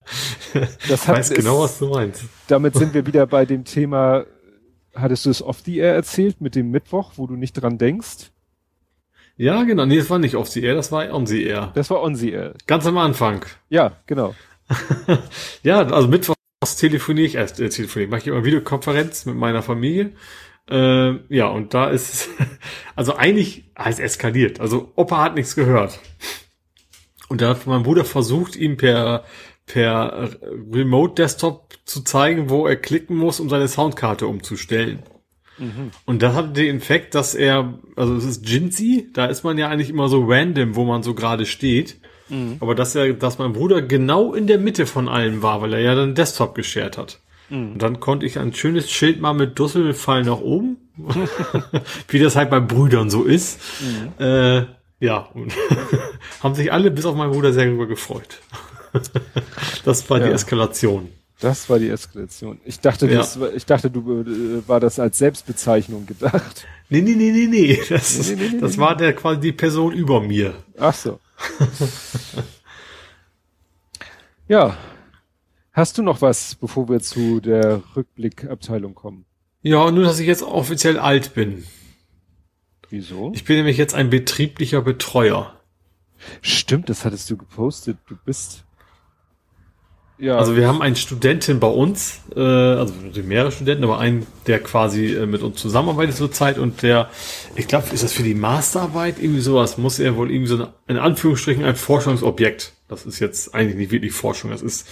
das 0.88 1.08
hat, 1.08 1.14
ich 1.14 1.20
weiß 1.20 1.30
genau, 1.30 1.60
was 1.60 1.78
du 1.78 1.88
meinst. 1.88 2.24
Damit 2.48 2.74
sind 2.74 2.94
wir 2.94 3.06
wieder 3.06 3.26
bei 3.26 3.44
dem 3.44 3.64
Thema, 3.64 4.24
hattest 4.94 5.26
du 5.26 5.30
es 5.30 5.42
off 5.42 5.60
the 5.64 5.78
air 5.78 5.94
erzählt 5.94 6.40
mit 6.40 6.54
dem 6.54 6.70
Mittwoch, 6.70 7.12
wo 7.16 7.26
du 7.26 7.34
nicht 7.34 7.52
dran 7.54 7.78
denkst? 7.78 8.30
Ja, 9.36 9.64
genau. 9.64 9.84
Nee, 9.84 9.98
das 9.98 10.08
war 10.08 10.18
nicht 10.18 10.34
off 10.34 10.48
the 10.48 10.62
air, 10.62 10.74
das 10.74 10.90
war 10.92 11.12
on 11.12 11.26
the 11.26 11.44
air. 11.44 11.72
Das 11.74 11.90
war 11.90 12.02
on 12.02 12.14
the 12.14 12.32
air. 12.32 12.54
Ganz 12.66 12.86
am 12.86 12.96
Anfang. 12.96 13.44
Ja, 13.68 13.96
genau. 14.06 14.34
ja, 15.62 15.82
also 15.82 16.08
mittwochs 16.08 16.36
telefoniere 16.78 17.26
ich, 17.26 17.34
erst 17.34 17.60
äh, 17.60 17.68
telefoniere, 17.68 18.10
mache 18.10 18.20
ich 18.22 18.26
immer 18.28 18.44
Videokonferenz 18.44 19.26
mit 19.26 19.36
meiner 19.36 19.62
Familie. 19.62 20.12
Äh, 20.70 21.14
ja, 21.28 21.46
und 21.46 21.74
da 21.74 21.90
ist, 21.90 22.28
also 22.96 23.14
eigentlich 23.16 23.70
heißt 23.78 24.00
eskaliert. 24.00 24.60
Also 24.60 24.92
Opa 24.96 25.22
hat 25.22 25.34
nichts 25.34 25.54
gehört. 25.54 26.00
Und 27.28 27.40
da 27.40 27.50
hat 27.50 27.66
mein 27.66 27.82
Bruder 27.82 28.04
versucht, 28.04 28.56
ihm 28.56 28.76
per, 28.76 29.24
per 29.66 30.30
Remote 30.72 31.14
Desktop 31.14 31.74
zu 31.84 32.02
zeigen, 32.02 32.50
wo 32.50 32.66
er 32.66 32.76
klicken 32.76 33.16
muss, 33.16 33.40
um 33.40 33.48
seine 33.48 33.68
Soundkarte 33.68 34.26
umzustellen. 34.26 35.00
Mhm. 35.58 35.90
Und 36.04 36.22
das 36.22 36.34
hatte 36.34 36.50
den 36.50 36.76
Effekt, 36.76 37.14
dass 37.14 37.34
er, 37.34 37.78
also 37.96 38.14
es 38.16 38.24
ist 38.24 38.48
Jinsey, 38.48 39.08
da 39.12 39.26
ist 39.26 39.44
man 39.44 39.58
ja 39.58 39.68
eigentlich 39.68 39.90
immer 39.90 40.08
so 40.08 40.24
random, 40.26 40.76
wo 40.76 40.84
man 40.84 41.02
so 41.02 41.14
gerade 41.14 41.46
steht. 41.46 41.96
Mhm. 42.28 42.56
Aber 42.60 42.74
dass 42.74 42.94
er, 42.94 43.12
dass 43.14 43.38
mein 43.38 43.52
Bruder 43.52 43.82
genau 43.82 44.34
in 44.34 44.46
der 44.46 44.58
Mitte 44.58 44.86
von 44.86 45.08
allen 45.08 45.42
war, 45.42 45.62
weil 45.62 45.74
er 45.74 45.80
ja 45.80 45.94
dann 45.94 46.14
Desktop 46.14 46.54
geschert 46.54 46.98
hat. 46.98 47.20
Mhm. 47.48 47.72
Und 47.72 47.82
dann 47.82 48.00
konnte 48.00 48.26
ich 48.26 48.38
ein 48.38 48.54
schönes 48.54 48.90
Schild 48.90 49.20
mal 49.20 49.32
mit 49.32 49.58
Dusselfall 49.58 50.22
nach 50.24 50.40
oben, 50.40 50.76
wie 52.08 52.18
das 52.18 52.36
halt 52.36 52.50
bei 52.50 52.60
Brüdern 52.60 53.10
so 53.10 53.24
ist. 53.24 53.60
Mhm. 53.80 54.24
Äh, 54.24 54.66
ja, 55.00 55.18
und 55.34 55.52
haben 56.42 56.54
sich 56.54 56.72
alle 56.72 56.90
bis 56.90 57.04
auf 57.04 57.14
meinen 57.14 57.32
Bruder 57.32 57.52
sehr 57.52 57.66
darüber 57.66 57.86
gefreut. 57.86 58.40
das 59.84 60.08
war 60.08 60.20
ja. 60.20 60.26
die 60.26 60.32
Eskalation. 60.32 61.10
Das 61.40 61.68
war 61.68 61.78
die 61.78 61.90
Eskalation. 61.90 62.60
Ich 62.64 62.80
dachte, 62.80 63.06
ja. 63.06 63.18
das, 63.18 63.38
ich 63.54 63.66
dachte, 63.66 63.90
du 63.90 64.22
äh, 64.22 64.66
war 64.66 64.80
das 64.80 64.98
als 64.98 65.18
Selbstbezeichnung 65.18 66.06
gedacht. 66.06 66.66
Nee, 66.88 67.02
nee, 67.02 67.14
nee, 67.14 67.30
nee, 67.30 67.46
nee. 67.46 67.80
Das, 67.88 68.28
nee, 68.28 68.36
nee, 68.36 68.48
nee, 68.54 68.60
das 68.60 68.78
war 68.78 68.96
der 68.96 69.12
quasi 69.12 69.40
die 69.40 69.52
Person 69.52 69.92
über 69.92 70.20
mir. 70.20 70.54
Ach 70.78 70.94
so. 70.94 71.20
ja. 74.48 74.76
Hast 75.72 75.98
du 75.98 76.02
noch 76.02 76.22
was, 76.22 76.54
bevor 76.54 76.88
wir 76.88 77.00
zu 77.00 77.40
der 77.40 77.82
Rückblickabteilung 77.94 78.94
kommen? 78.94 79.26
Ja, 79.60 79.90
nur, 79.90 80.04
dass 80.04 80.20
ich 80.20 80.26
jetzt 80.26 80.42
offiziell 80.42 80.98
alt 80.98 81.34
bin. 81.34 81.64
Wieso? 82.90 83.32
Ich 83.34 83.44
bin 83.44 83.56
nämlich 83.56 83.76
jetzt 83.76 83.94
ein 83.94 84.10
betrieblicher 84.10 84.82
Betreuer. 84.82 85.56
Stimmt, 86.40 86.88
das 86.88 87.04
hattest 87.04 87.28
du 87.30 87.36
gepostet. 87.36 87.98
Du 88.08 88.16
bist. 88.24 88.64
Ja. 90.18 90.38
Also 90.38 90.56
wir 90.56 90.66
haben 90.66 90.80
einen 90.80 90.96
Studenten 90.96 91.60
bei 91.60 91.66
uns, 91.66 92.22
äh, 92.34 92.40
also 92.40 92.94
mehrere 93.22 93.52
Studenten, 93.52 93.84
aber 93.84 93.98
einen, 93.98 94.26
der 94.46 94.60
quasi 94.60 95.14
äh, 95.14 95.26
mit 95.26 95.42
uns 95.42 95.60
zusammenarbeitet 95.60 96.16
zurzeit 96.16 96.58
und 96.58 96.80
der, 96.80 97.10
ich 97.54 97.68
glaube, 97.68 97.88
ist 97.92 98.02
das 98.02 98.14
für 98.14 98.22
die 98.22 98.34
Masterarbeit 98.34 99.16
irgendwie 99.18 99.42
sowas, 99.42 99.76
muss 99.76 99.98
er 99.98 100.16
wohl 100.16 100.30
irgendwie 100.30 100.48
so 100.48 100.62
ein, 100.62 100.68
in 100.86 100.96
Anführungsstrichen 100.96 101.64
ein 101.64 101.76
Forschungsobjekt. 101.76 102.72
Das 102.88 103.04
ist 103.04 103.18
jetzt 103.18 103.54
eigentlich 103.54 103.76
nicht 103.76 103.90
wirklich 103.90 104.14
Forschung, 104.14 104.52
das 104.52 104.62
ist 104.62 104.86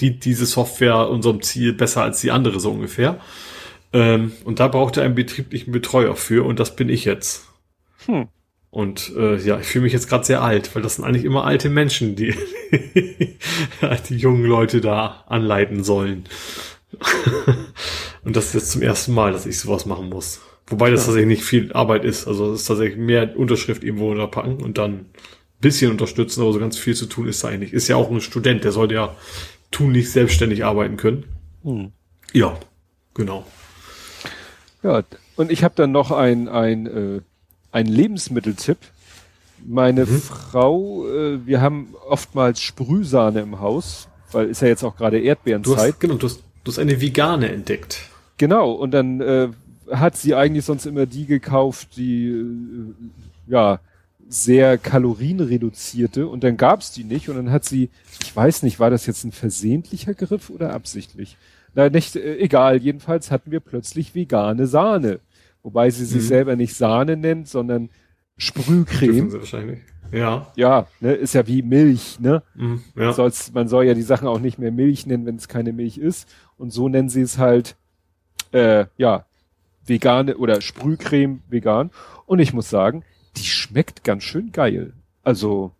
die, 0.00 0.20
diese 0.20 0.46
Software 0.46 1.08
unserem 1.08 1.42
Ziel 1.42 1.72
besser 1.72 2.02
als 2.02 2.20
die 2.20 2.30
andere 2.30 2.60
so 2.60 2.70
ungefähr. 2.70 3.18
Ähm, 3.92 4.32
und 4.44 4.60
da 4.60 4.68
braucht 4.68 4.96
er 4.96 5.04
einen 5.04 5.14
betrieblichen 5.14 5.72
Betreuer 5.72 6.16
für 6.16 6.44
und 6.44 6.58
das 6.58 6.76
bin 6.76 6.88
ich 6.88 7.04
jetzt. 7.04 7.46
Hm. 8.06 8.28
Und 8.70 9.12
äh, 9.16 9.36
ja, 9.36 9.60
ich 9.60 9.66
fühle 9.66 9.84
mich 9.84 9.92
jetzt 9.92 10.08
gerade 10.08 10.24
sehr 10.24 10.40
alt, 10.40 10.74
weil 10.74 10.82
das 10.82 10.96
sind 10.96 11.04
eigentlich 11.04 11.26
immer 11.26 11.44
alte 11.44 11.68
Menschen, 11.68 12.16
die 12.16 12.34
die 14.08 14.16
jungen 14.16 14.46
Leute 14.46 14.80
da 14.80 15.24
anleiten 15.26 15.84
sollen. 15.84 16.24
und 18.24 18.34
das 18.34 18.46
ist 18.46 18.54
jetzt 18.54 18.70
zum 18.70 18.80
ersten 18.80 19.12
Mal, 19.12 19.32
dass 19.32 19.44
ich 19.44 19.58
sowas 19.58 19.84
machen 19.84 20.08
muss. 20.08 20.40
Wobei 20.68 20.90
das 20.90 21.00
ja. 21.00 21.06
tatsächlich 21.06 21.38
nicht 21.38 21.44
viel 21.44 21.70
Arbeit 21.74 22.06
ist. 22.06 22.26
Also 22.26 22.52
es 22.52 22.62
ist 22.62 22.66
tatsächlich 22.66 22.96
mehr 22.96 23.36
Unterschrift 23.36 23.84
irgendwo 23.84 24.10
unterpacken 24.10 24.62
und 24.62 24.78
dann 24.78 24.92
ein 24.92 25.10
bisschen 25.60 25.90
unterstützen, 25.90 26.40
aber 26.40 26.54
so 26.54 26.58
ganz 26.58 26.78
viel 26.78 26.94
zu 26.94 27.04
tun 27.04 27.28
ist 27.28 27.44
da 27.44 27.48
eigentlich. 27.48 27.74
Ist 27.74 27.88
ja 27.88 27.96
auch 27.96 28.10
ein 28.10 28.22
Student, 28.22 28.64
der 28.64 28.72
sollte 28.72 28.94
ja 28.94 29.14
tun 29.70 29.92
nicht 29.92 30.10
selbstständig 30.10 30.64
arbeiten 30.64 30.96
können. 30.96 31.24
Hm. 31.62 31.92
Ja, 32.32 32.58
genau. 33.12 33.44
Ja, 34.82 35.02
und 35.36 35.50
ich 35.50 35.64
habe 35.64 35.74
dann 35.76 35.92
noch 35.92 36.10
ein, 36.10 36.48
ein, 36.48 36.86
äh, 36.86 37.20
ein 37.70 37.86
Lebensmitteltipp. 37.86 38.78
Meine 39.64 40.06
mhm. 40.06 40.20
Frau, 40.20 41.06
äh, 41.08 41.46
wir 41.46 41.60
haben 41.60 41.94
oftmals 42.08 42.60
Sprühsahne 42.60 43.40
im 43.40 43.60
Haus, 43.60 44.08
weil 44.32 44.48
ist 44.48 44.60
ja 44.60 44.68
jetzt 44.68 44.82
auch 44.82 44.96
gerade 44.96 45.20
Erdbeerenzeit. 45.20 45.76
Du 45.76 45.80
hast, 45.80 46.00
genau, 46.00 46.14
du 46.14 46.26
hast, 46.26 46.42
du 46.64 46.72
hast 46.72 46.78
eine 46.78 47.00
vegane 47.00 47.50
entdeckt. 47.50 48.08
Genau, 48.38 48.72
und 48.72 48.90
dann 48.90 49.20
äh, 49.20 49.48
hat 49.90 50.16
sie 50.16 50.34
eigentlich 50.34 50.64
sonst 50.64 50.86
immer 50.86 51.06
die 51.06 51.26
gekauft, 51.26 51.96
die 51.96 52.26
äh, 52.28 52.94
ja 53.46 53.78
sehr 54.28 54.78
kalorienreduzierte 54.78 56.26
und 56.26 56.42
dann 56.42 56.56
gab's 56.56 56.92
die 56.92 57.04
nicht 57.04 57.28
und 57.28 57.36
dann 57.36 57.50
hat 57.50 57.64
sie, 57.64 57.90
ich 58.22 58.34
weiß 58.34 58.62
nicht, 58.62 58.80
war 58.80 58.90
das 58.90 59.06
jetzt 59.06 59.24
ein 59.24 59.32
versehentlicher 59.32 60.14
Griff 60.14 60.48
oder 60.50 60.72
absichtlich? 60.72 61.36
Na, 61.74 61.88
nicht, 61.88 62.16
äh, 62.16 62.38
egal, 62.38 62.78
jedenfalls 62.78 63.30
hatten 63.30 63.50
wir 63.50 63.60
plötzlich 63.60 64.14
vegane 64.14 64.66
Sahne. 64.66 65.20
Wobei 65.62 65.90
sie 65.90 66.04
sich 66.04 66.22
mhm. 66.22 66.26
selber 66.26 66.56
nicht 66.56 66.74
Sahne 66.74 67.16
nennt, 67.16 67.48
sondern 67.48 67.90
Sprühcreme. 68.36 69.30
Sie 69.30 69.38
wahrscheinlich. 69.38 69.80
Ja. 70.10 70.52
Ja, 70.56 70.86
ne, 71.00 71.14
ist 71.14 71.34
ja 71.34 71.46
wie 71.46 71.62
Milch, 71.62 72.20
ne? 72.20 72.42
Mhm, 72.54 72.82
ja. 72.96 73.12
Soll's, 73.12 73.52
man 73.54 73.68
soll 73.68 73.84
ja 73.84 73.94
die 73.94 74.02
Sachen 74.02 74.28
auch 74.28 74.40
nicht 74.40 74.58
mehr 74.58 74.72
Milch 74.72 75.06
nennen, 75.06 75.24
wenn 75.24 75.36
es 75.36 75.48
keine 75.48 75.72
Milch 75.72 75.96
ist. 75.96 76.28
Und 76.58 76.70
so 76.70 76.88
nennen 76.88 77.08
sie 77.08 77.22
es 77.22 77.38
halt, 77.38 77.76
äh, 78.52 78.86
ja, 78.98 79.24
vegane 79.86 80.36
oder 80.36 80.60
Sprühcreme 80.60 81.42
vegan. 81.48 81.90
Und 82.26 82.40
ich 82.40 82.52
muss 82.52 82.68
sagen, 82.68 83.04
die 83.36 83.44
schmeckt 83.44 84.04
ganz 84.04 84.24
schön 84.24 84.52
geil. 84.52 84.92
Also, 85.22 85.72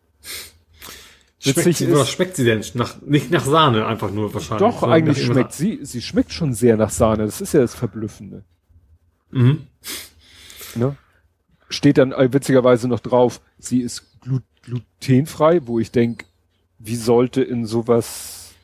Schmeckt 1.44 1.76
sie, 1.76 1.92
was 1.92 2.10
schmeckt 2.10 2.36
sie 2.36 2.44
denn? 2.44 2.62
Nach, 2.74 3.02
nicht 3.02 3.30
nach 3.30 3.44
Sahne, 3.44 3.84
einfach 3.86 4.12
nur 4.12 4.32
wahrscheinlich. 4.32 4.60
Doch, 4.60 4.84
eigentlich 4.84 5.24
schmeckt 5.24 5.52
sie, 5.52 5.80
sie 5.82 6.00
schmeckt 6.00 6.32
schon 6.32 6.54
sehr 6.54 6.76
nach 6.76 6.90
Sahne. 6.90 7.24
Das 7.24 7.40
ist 7.40 7.52
ja 7.52 7.60
das 7.60 7.74
Verblüffende. 7.74 8.44
Mhm. 9.30 9.66
Ne? 10.76 10.96
steht 11.72 11.98
dann 11.98 12.12
äh, 12.12 12.32
witzigerweise 12.32 12.88
noch 12.88 13.00
drauf, 13.00 13.40
sie 13.58 13.80
ist 13.80 14.20
glut 14.20 14.42
glutenfrei, 14.62 15.66
wo 15.66 15.80
ich 15.80 15.90
denk, 15.90 16.24
wie 16.78 16.94
sollte 16.94 17.42
in 17.42 17.66
sowas, 17.66 18.54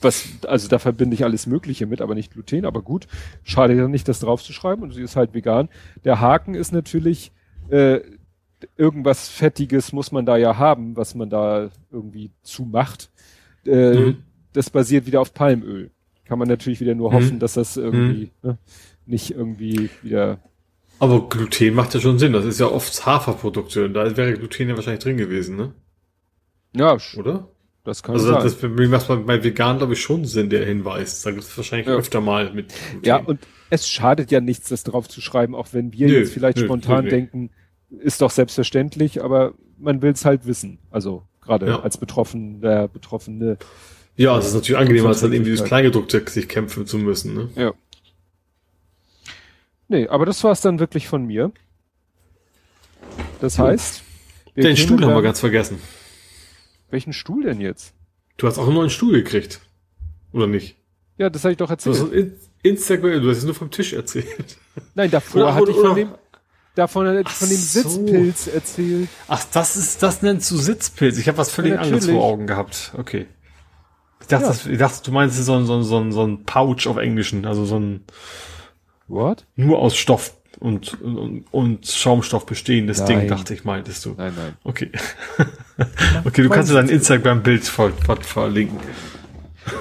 was, 0.00 0.24
also 0.48 0.66
da 0.66 0.80
verbinde 0.80 1.14
ich 1.14 1.22
alles 1.22 1.46
Mögliche 1.46 1.86
mit, 1.86 2.00
aber 2.00 2.16
nicht 2.16 2.32
Gluten, 2.32 2.64
aber 2.64 2.82
gut, 2.82 3.06
schade 3.44 3.74
ja 3.74 3.86
nicht, 3.86 4.08
das 4.08 4.18
draufzuschreiben 4.18 4.82
und 4.82 4.92
sie 4.92 5.02
ist 5.02 5.14
halt 5.14 5.32
vegan. 5.32 5.68
Der 6.04 6.18
Haken 6.18 6.56
ist 6.56 6.72
natürlich, 6.72 7.30
äh, 7.68 8.00
irgendwas 8.76 9.28
Fettiges 9.28 9.92
muss 9.92 10.12
man 10.12 10.26
da 10.26 10.36
ja 10.36 10.56
haben, 10.56 10.96
was 10.96 11.14
man 11.14 11.30
da 11.30 11.70
irgendwie 11.90 12.30
zumacht. 12.42 13.10
Äh, 13.66 13.94
mhm. 13.94 14.16
Das 14.52 14.70
basiert 14.70 15.06
wieder 15.06 15.20
auf 15.20 15.34
Palmöl. 15.34 15.90
Kann 16.24 16.38
man 16.38 16.48
natürlich 16.48 16.80
wieder 16.80 16.94
nur 16.94 17.12
hoffen, 17.12 17.34
mhm. 17.34 17.38
dass 17.38 17.54
das 17.54 17.76
irgendwie 17.76 18.30
mhm. 18.42 18.50
ne, 18.50 18.58
nicht 19.06 19.30
irgendwie 19.32 19.90
wieder 20.02 20.38
aber 20.98 21.28
Gluten 21.28 21.74
macht 21.74 21.94
ja 21.94 22.00
schon 22.00 22.18
Sinn. 22.18 22.32
Das 22.32 22.44
ist 22.44 22.60
ja 22.60 22.66
oft 22.66 23.04
Haferprodukte. 23.04 23.90
Da 23.90 24.16
wäre 24.16 24.34
Gluten 24.34 24.68
ja 24.68 24.76
wahrscheinlich 24.76 25.02
drin 25.02 25.16
gewesen, 25.16 25.56
ne? 25.56 25.72
Ja. 26.74 26.96
Oder? 27.16 27.48
Das 27.84 28.02
kann 28.02 28.14
also 28.14 28.26
sein. 28.28 28.36
Also 28.36 28.68
das 28.68 28.88
macht 28.88 29.08
man 29.08 29.26
bei 29.26 29.44
vegan, 29.44 29.78
glaube 29.78 29.92
ich, 29.92 30.00
schon 30.00 30.24
Sinn, 30.24 30.48
der 30.50 30.64
Hinweis. 30.64 31.22
Da 31.22 31.30
gibt 31.30 31.42
es 31.42 31.56
wahrscheinlich 31.56 31.88
ja. 31.88 31.94
öfter 31.94 32.20
mal 32.20 32.52
mit 32.52 32.72
Gluten. 32.90 33.04
Ja, 33.04 33.16
und 33.16 33.40
es 33.70 33.88
schadet 33.88 34.30
ja 34.30 34.40
nichts, 34.40 34.68
das 34.68 34.84
drauf 34.84 35.08
zu 35.08 35.20
schreiben, 35.20 35.54
auch 35.54 35.68
wenn 35.72 35.92
wir 35.92 36.06
nö, 36.06 36.18
jetzt 36.20 36.32
vielleicht 36.32 36.58
nö, 36.58 36.64
spontan 36.64 37.04
nö, 37.04 37.10
denken, 37.10 37.50
ist 38.00 38.20
doch 38.20 38.30
selbstverständlich, 38.30 39.22
aber 39.22 39.54
man 39.78 40.02
will 40.02 40.12
es 40.12 40.24
halt 40.24 40.46
wissen. 40.46 40.78
Also 40.90 41.22
gerade 41.40 41.66
ja. 41.66 41.80
als 41.80 41.98
Betroffener, 41.98 42.88
Betroffene. 42.88 43.58
Ja, 44.16 44.38
es 44.38 44.46
ist 44.46 44.54
natürlich 44.54 44.78
angenehmer, 44.78 45.08
als 45.08 45.20
dann 45.20 45.32
irgendwie 45.32 45.56
das 45.56 45.64
Kleingedruckte 45.64 46.24
sich 46.28 46.48
kämpfen 46.48 46.86
zu 46.86 46.98
müssen. 46.98 47.34
Ne? 47.34 47.48
Ja. 47.56 47.74
Nee, 49.88 50.08
aber 50.08 50.26
das 50.26 50.42
war 50.44 50.52
es 50.52 50.60
dann 50.60 50.78
wirklich 50.78 51.08
von 51.08 51.26
mir. 51.26 51.52
Das 53.40 53.58
heißt. 53.58 54.02
Den 54.56 54.76
Stuhl 54.76 55.04
haben 55.04 55.14
wir 55.14 55.22
ganz 55.22 55.40
vergessen. 55.40 55.78
Welchen 56.90 57.12
Stuhl 57.12 57.42
denn 57.42 57.60
jetzt? 57.60 57.92
Du 58.36 58.46
hast 58.46 58.58
auch 58.58 58.66
einen 58.66 58.74
neuen 58.74 58.90
Stuhl 58.90 59.12
gekriegt. 59.12 59.60
Oder 60.32 60.46
nicht? 60.46 60.76
Ja, 61.18 61.30
das 61.30 61.44
habe 61.44 61.52
ich 61.52 61.58
doch 61.58 61.70
erzählt. 61.70 61.96
Du 61.96 62.02
hast 62.02 62.12
in 62.12 62.34
Instagram, 62.62 63.22
du 63.22 63.30
hast 63.30 63.38
es 63.38 63.44
nur 63.44 63.54
vom 63.54 63.70
Tisch 63.70 63.92
erzählt. 63.92 64.58
Nein, 64.94 65.10
davor 65.10 65.42
oder, 65.42 65.54
hatte 65.54 65.70
ich 65.70 65.76
von 65.76 65.94
dem, 65.94 66.08
davon 66.74 67.06
von 67.24 67.48
dem 67.48 67.56
so. 67.56 67.80
Sitzpilz 67.80 68.46
erzählt. 68.48 69.08
Ach, 69.28 69.44
das 69.52 69.76
ist, 69.76 70.02
das 70.02 70.22
nennst 70.22 70.50
du 70.50 70.56
Sitzpilz. 70.56 71.18
Ich 71.18 71.28
habe 71.28 71.38
was 71.38 71.50
völlig 71.50 71.74
ja, 71.74 71.80
anderes 71.80 72.06
vor 72.06 72.24
Augen 72.24 72.46
gehabt. 72.46 72.92
Okay. 72.96 73.26
Ich 74.20 74.26
dachte, 74.28 74.44
ja. 74.44 74.50
das, 74.50 74.66
ich 74.66 74.78
dachte, 74.78 75.02
du 75.04 75.12
meinst 75.12 75.36
so 75.36 75.54
ein, 75.54 75.66
so 75.66 75.76
ein, 75.76 75.82
so 75.82 75.98
ein, 75.98 76.12
so 76.12 76.26
ein 76.26 76.44
Pouch 76.44 76.86
auf 76.86 76.96
Englischen, 76.96 77.44
also 77.44 77.64
so 77.64 77.78
ein 77.78 78.04
What? 79.06 79.44
Nur 79.54 79.80
aus 79.80 79.96
Stoff 79.96 80.34
und, 80.60 81.00
und, 81.02 81.44
und 81.50 81.86
Schaumstoff 81.86 82.46
bestehendes 82.46 83.00
nein. 83.00 83.20
Ding, 83.20 83.28
dachte 83.28 83.52
ich, 83.52 83.64
meintest 83.64 84.04
du. 84.06 84.14
Nein, 84.16 84.32
nein. 84.34 84.56
Okay. 84.64 84.90
okay, 86.24 86.42
du 86.42 86.48
kannst 86.48 86.72
dein 86.72 86.88
Instagram-Bild 86.88 87.64
ver 87.64 87.90
ver 87.90 88.16
verlinken. 88.16 88.78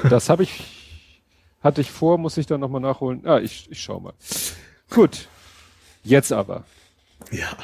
Das 0.09 0.29
habe 0.29 0.43
ich, 0.43 0.65
hatte 1.61 1.81
ich 1.81 1.91
vor, 1.91 2.17
muss 2.17 2.37
ich 2.37 2.47
dann 2.47 2.59
nochmal 2.59 2.81
nachholen. 2.81 3.25
Ah, 3.25 3.39
ich, 3.39 3.67
ich 3.69 3.81
schau 3.81 3.99
mal. 3.99 4.13
Gut. 4.89 5.27
Jetzt 6.03 6.33
aber. 6.33 6.65
Ja. 7.33 7.57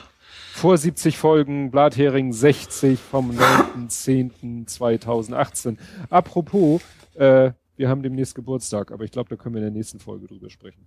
Vor 0.54 0.78
70 0.78 1.18
Folgen, 1.18 1.72
Blathering 1.72 2.32
60 2.34 3.00
vom 3.00 3.32
9.10.2018. 3.32 5.78
Apropos, 6.10 6.82
äh, 7.16 7.52
wir 7.78 7.88
haben 7.88 8.04
demnächst 8.04 8.36
Geburtstag, 8.36 8.92
aber 8.92 9.06
ich 9.06 9.12
glaube, 9.12 9.30
da 9.30 9.38
können 9.38 9.56
wir 9.56 9.62
in 9.62 9.68
der 9.68 9.78
nächsten 9.78 10.02
Folge 10.02 10.28
drüber 10.28 10.50
sprechen. 10.50 10.86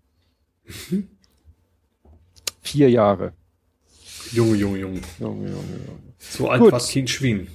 Mhm. 0.91 1.09
Vier 2.61 2.91
Jahre. 2.91 3.33
Junge, 4.33 4.57
Junge, 4.57 4.79
Junge. 4.79 5.01
Junge, 5.19 5.49
Junge, 5.49 5.49
Junge. 5.49 6.03
So 6.19 6.51
alt 6.51 6.71
war 6.71 6.81
Kind 6.81 7.09
Schwien. 7.09 7.49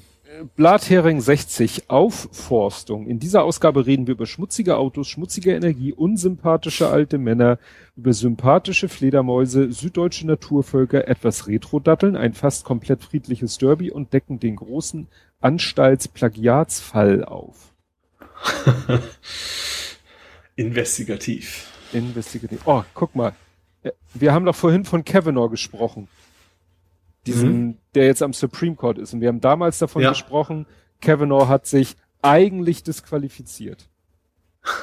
Blathering 0.56 1.22
60, 1.22 1.90
Aufforstung. 1.90 3.08
In 3.08 3.20
dieser 3.20 3.44
Ausgabe 3.44 3.86
reden 3.86 4.08
wir 4.08 4.14
über 4.14 4.26
schmutzige 4.26 4.78
Autos, 4.78 5.08
schmutzige 5.08 5.56
Energie, 5.56 5.94
unsympathische 5.94 6.90
alte 6.90 7.18
Männer, 7.18 7.60
über 7.98 8.14
sympathische 8.14 8.90
Fledermäuse, 8.90 9.72
süddeutsche 9.72 10.28
Naturvölker, 10.28 11.08
etwas 11.08 11.48
Retro-Datteln, 11.48 12.16
ein 12.16 12.34
fast 12.34 12.64
komplett 12.64 13.04
friedliches 13.04 13.58
Derby 13.58 13.90
und 13.90 14.14
decken 14.14 14.40
den 14.40 14.56
großen 14.56 15.08
Anstaltsplagiatsfall 15.42 17.26
auf. 17.26 17.74
Investigativ. 20.56 21.72
Investigativ. 21.92 22.62
Oh, 22.66 22.84
guck 22.94 23.16
mal. 23.16 23.34
Wir 24.14 24.34
haben 24.34 24.46
doch 24.46 24.56
vorhin 24.56 24.86
von 24.86 25.04
Kavanaugh 25.04 25.50
gesprochen. 25.50 26.08
Diesen, 27.26 27.68
mhm. 27.68 27.78
der 27.96 28.06
jetzt 28.06 28.22
am 28.22 28.34
Supreme 28.34 28.76
Court 28.76 29.00
ist. 29.00 29.14
Und 29.14 29.22
wir 29.22 29.28
haben 29.28 29.42
damals 29.42 29.80
davon 29.80 30.04
ja. 30.04 30.10
gesprochen, 30.10 30.68
Kavanaugh 31.02 31.48
hat 31.48 31.66
sich 31.66 31.96
eigentlich 32.22 32.84
disqualifiziert. 32.84 33.90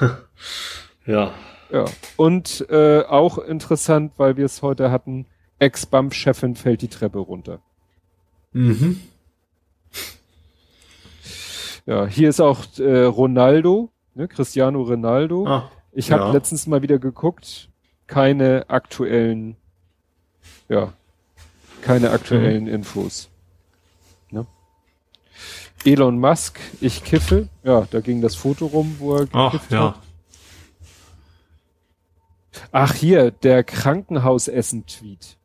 ja. 1.07 1.33
Ja. 1.71 1.85
Und 2.17 2.67
äh, 2.71 3.03
auch 3.03 3.39
interessant, 3.39 4.13
weil 4.17 4.37
wir 4.37 4.45
es 4.45 4.63
heute 4.63 4.91
hatten, 4.91 5.27
Ex-Bump-Chefin 5.59 6.57
fällt 6.57 6.83
die 6.83 6.89
Treppe 6.89 7.19
runter. 7.19 7.61
Mhm. 8.53 9.01
Ja, 11.87 12.07
hier 12.07 12.31
ist 12.31 12.41
auch 12.41 12.65
äh, 12.79 13.05
Ronaldo, 13.05 13.91
ne, 14.15 14.27
Cristiano 14.29 14.83
Ronaldo. 14.83 15.47
Ah. 15.47 15.71
Ich 15.93 16.11
habe 16.11 16.23
ja. 16.25 16.33
letztens 16.33 16.67
mal 16.67 16.83
wieder 16.83 16.99
geguckt, 16.99 17.69
keine 18.07 18.69
aktuellen, 18.69 19.57
ja, 20.69 20.93
keine 21.83 22.11
aktuellen 22.11 22.65
mhm. 22.65 22.75
Infos. 22.75 23.29
Ne? 24.31 24.47
Elon 25.85 26.19
Musk, 26.19 26.59
ich 26.81 27.05
kiffe, 27.05 27.49
ja, 27.63 27.87
da 27.91 28.01
ging 28.01 28.23
das 28.23 28.35
Foto 28.35 28.67
rum, 28.67 28.97
wo 28.99 29.17
er 29.17 29.29
Ach, 29.33 29.71
ja. 29.71 29.89
hat. 29.89 30.01
Ach 32.73 32.95
hier, 32.95 33.31
der 33.31 33.65
Krankenhausessen-Tweet. 33.65 35.39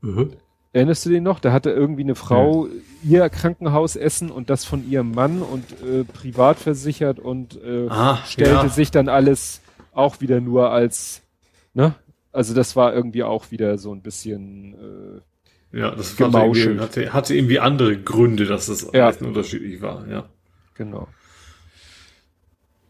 Mhm. 0.00 0.32
Erinnerst 0.72 1.04
du 1.04 1.10
den 1.10 1.24
noch? 1.24 1.40
Da 1.40 1.52
hatte 1.52 1.70
irgendwie 1.70 2.02
eine 2.02 2.14
Frau 2.14 2.66
ja. 3.02 3.22
ihr 3.22 3.28
Krankenhausessen 3.28 4.30
und 4.30 4.50
das 4.50 4.64
von 4.64 4.88
ihrem 4.88 5.10
Mann 5.12 5.42
und 5.42 5.64
äh, 5.82 6.04
privat 6.04 6.58
versichert 6.58 7.18
und 7.18 7.60
äh, 7.62 7.88
ah, 7.88 8.18
stellte 8.24 8.52
ja. 8.52 8.68
sich 8.68 8.90
dann 8.92 9.08
alles 9.08 9.62
auch 9.92 10.20
wieder 10.20 10.40
nur 10.40 10.70
als, 10.70 11.22
ne? 11.74 11.94
Also 12.32 12.54
das 12.54 12.76
war 12.76 12.94
irgendwie 12.94 13.24
auch 13.24 13.50
wieder 13.50 13.76
so 13.78 13.92
ein 13.92 14.02
bisschen 14.02 14.74
äh, 14.74 15.20
ja, 15.72 15.90
das 15.92 16.18
war 16.18 16.46
irgendwie, 16.46 16.80
hatte, 16.80 17.12
hatte 17.12 17.34
irgendwie 17.34 17.60
andere 17.60 17.96
Gründe, 17.96 18.46
dass 18.46 18.68
es 18.68 18.88
ja. 18.92 19.08
unterschiedlich 19.08 19.80
war, 19.80 20.06
ja. 20.08 20.28
Genau. 20.74 21.08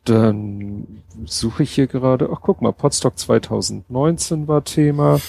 Dann 0.04 1.02
suche 1.26 1.62
ich 1.62 1.72
hier 1.72 1.86
gerade, 1.86 2.30
ach 2.32 2.40
guck 2.40 2.62
mal, 2.62 2.72
Podstock 2.72 3.18
2019 3.18 4.48
war 4.48 4.64
Thema. 4.64 5.20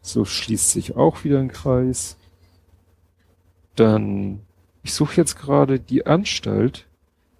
So 0.00 0.24
schließt 0.24 0.70
sich 0.70 0.96
auch 0.96 1.24
wieder 1.24 1.38
ein 1.38 1.52
Kreis. 1.52 2.16
Dann, 3.76 4.40
ich 4.82 4.94
suche 4.94 5.16
jetzt 5.16 5.38
gerade 5.38 5.78
die 5.78 6.06
Anstalt. 6.06 6.86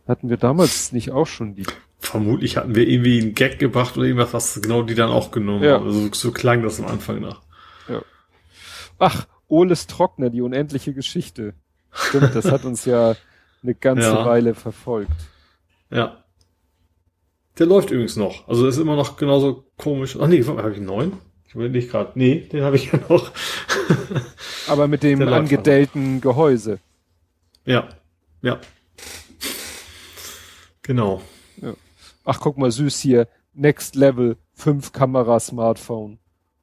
Hatten 0.07 0.29
wir 0.29 0.37
damals 0.37 0.93
nicht 0.93 1.11
auch 1.11 1.27
schon 1.27 1.55
die? 1.55 1.67
Vermutlich 1.99 2.59
hatten 2.59 2.75
wir 2.75 2.87
irgendwie 2.87 3.21
einen 3.21 3.35
Gag 3.35 3.59
gebracht 3.59 3.97
oder 3.97 4.07
irgendwas, 4.07 4.35
was 4.35 4.61
genau 4.61 4.83
die 4.83 4.95
dann 4.95 5.11
auch 5.11 5.31
genommen 5.31 5.65
ja. 5.65 5.75
haben. 5.75 5.87
Also 5.87 6.13
so 6.13 6.33
klang 6.33 6.63
das 6.63 6.79
am 6.81 6.87
Anfang 6.87 7.21
nach. 7.21 7.41
Ja. 7.89 8.03
Ach, 8.99 9.27
Oles 9.49 9.87
Trockner, 9.87 10.31
die 10.31 10.43
unendliche 10.43 10.93
Geschichte. 10.93 11.55
Stimmt, 11.93 12.35
das 12.35 12.51
hat 12.51 12.65
uns 12.65 12.85
ja 12.85 13.15
eine 13.63 13.75
ganze 13.75 14.09
ja. 14.09 14.27
Weile 14.27 14.55
verfolgt. 14.55 15.13
Ja. 15.91 16.24
Der 17.59 17.67
läuft 17.67 17.91
übrigens 17.91 18.17
noch. 18.17 18.49
Also 18.49 18.67
ist 18.67 18.79
immer 18.79 18.97
noch 18.97 19.17
genauso 19.17 19.65
komisch. 19.77 20.17
Ach 20.21 20.27
nee, 20.27 20.43
habe 20.43 20.71
ich 20.71 20.77
einen 20.79 20.87
neuen? 20.87 21.13
Ich 21.47 21.55
überlege 21.55 21.87
gerade. 21.87 22.13
Nee, 22.17 22.49
den 22.53 22.65
habe 22.65 22.77
ich 22.77 22.91
ja 22.91 22.99
noch. 23.09 23.31
Aber 24.69 24.89
mit 24.89 25.03
dem 25.03 25.23
angedellten 25.23 26.21
Gehäuse. 26.21 26.81
Ja, 27.65 27.89
ja. 28.43 28.61
Genau. 30.83 31.23
Ja. 31.63 31.75
Ach, 32.25 32.41
guck 32.41 32.59
mal, 32.59 32.71
süß 32.71 32.99
hier. 33.01 33.29
Next 33.55 33.95
Level, 33.95 34.37
5 34.55 34.93
Kamera 34.93 35.39
Smartphone. 35.39 36.19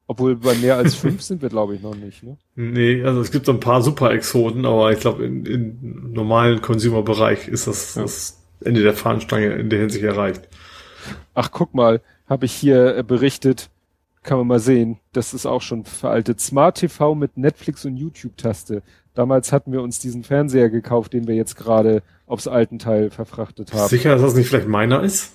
Obwohl 0.06 0.36
bei 0.36 0.54
mehr 0.56 0.76
als 0.76 0.94
fünf 0.94 1.22
sind 1.22 1.40
wir, 1.40 1.48
glaube 1.48 1.74
ich, 1.74 1.80
noch 1.80 1.94
nicht. 1.94 2.22
Ne? 2.22 2.36
Nee, 2.54 3.02
also 3.02 3.20
es 3.20 3.30
gibt 3.30 3.46
so 3.46 3.52
ein 3.52 3.60
paar 3.60 3.82
Super-Exoten, 3.82 4.66
aber 4.66 4.92
ich 4.92 5.00
glaube, 5.00 5.24
im 5.24 5.46
in 5.46 6.12
normalen 6.12 6.60
Consumer-Bereich 6.60 7.48
ist 7.48 7.66
das, 7.66 7.94
ja. 7.94 8.02
das 8.02 8.42
Ende 8.62 8.82
der 8.82 8.94
Fahnenstange 8.94 9.54
in 9.54 9.70
der 9.70 9.80
Hinsicht 9.80 10.04
erreicht. 10.04 10.48
Ach, 11.34 11.50
guck 11.50 11.74
mal, 11.74 12.00
habe 12.28 12.46
ich 12.46 12.52
hier 12.52 12.96
äh, 12.96 13.02
berichtet, 13.02 13.70
kann 14.22 14.38
man 14.38 14.46
mal 14.46 14.60
sehen. 14.60 14.98
Das 15.12 15.34
ist 15.34 15.46
auch 15.46 15.62
schon 15.62 15.84
veraltet. 15.84 16.40
Smart 16.40 16.78
TV 16.78 17.14
mit 17.14 17.36
Netflix 17.36 17.84
und 17.84 17.96
YouTube-Taste. 17.96 18.82
Damals 19.14 19.52
hatten 19.52 19.72
wir 19.72 19.82
uns 19.82 19.98
diesen 19.98 20.24
Fernseher 20.24 20.70
gekauft, 20.70 21.12
den 21.12 21.26
wir 21.26 21.34
jetzt 21.34 21.56
gerade 21.56 22.02
aufs 22.26 22.46
alten 22.46 22.78
Teil 22.78 23.10
verfrachtet 23.10 23.72
haben. 23.72 23.88
Sicher, 23.88 24.12
dass 24.12 24.22
das 24.22 24.34
nicht 24.34 24.48
vielleicht 24.48 24.68
meiner 24.68 25.02
ist? 25.02 25.32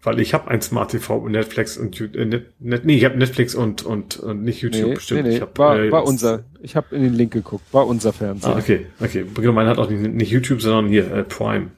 Weil 0.00 0.20
ich 0.20 0.32
habe 0.32 0.48
ein 0.48 0.62
Smart 0.62 0.92
TV 0.92 1.16
und 1.16 1.32
Netflix 1.32 1.76
und 1.76 2.00
äh, 2.00 2.24
Net, 2.24 2.46
Net, 2.60 2.84
nee, 2.84 2.96
ich 2.96 3.04
habe 3.04 3.18
Netflix 3.18 3.56
und, 3.56 3.84
und 3.84 4.16
und 4.16 4.44
nicht 4.44 4.62
YouTube 4.62 4.88
nee, 4.88 4.94
bestimmt. 4.94 5.22
Nee, 5.22 5.28
nee. 5.30 5.36
Ich 5.36 5.42
hab, 5.42 5.58
war, 5.58 5.76
äh, 5.76 5.90
war 5.90 6.04
unser. 6.04 6.44
Ich 6.62 6.76
habe 6.76 6.94
in 6.94 7.02
den 7.02 7.14
Link 7.14 7.32
geguckt. 7.32 7.64
War 7.72 7.86
unser 7.86 8.12
Fernseher. 8.12 8.54
Ah, 8.54 8.58
okay, 8.58 8.86
okay. 9.00 9.24
Genau, 9.34 9.52
meine 9.52 9.70
hat 9.70 9.78
auch 9.78 9.90
nicht, 9.90 10.14
nicht 10.14 10.30
YouTube, 10.30 10.62
sondern 10.62 10.88
hier 10.88 11.12
äh, 11.12 11.24
Prime. 11.24 11.72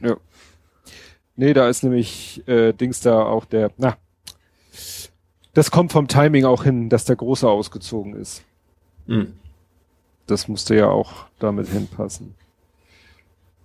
Ja. 0.00 0.16
Nee, 1.36 1.52
da 1.52 1.68
ist 1.68 1.82
nämlich 1.82 2.42
äh, 2.48 2.72
Dings 2.72 3.00
da 3.00 3.22
auch 3.22 3.44
der. 3.44 3.70
Na, 3.76 3.96
das 5.54 5.70
kommt 5.70 5.92
vom 5.92 6.08
Timing 6.08 6.44
auch 6.44 6.64
hin, 6.64 6.88
dass 6.88 7.04
der 7.04 7.16
Große 7.16 7.48
ausgezogen 7.48 8.14
ist. 8.14 8.42
Hm. 9.06 9.34
Das 10.26 10.48
musste 10.48 10.74
ja 10.74 10.88
auch 10.88 11.26
damit 11.38 11.68
hinpassen. 11.68 12.34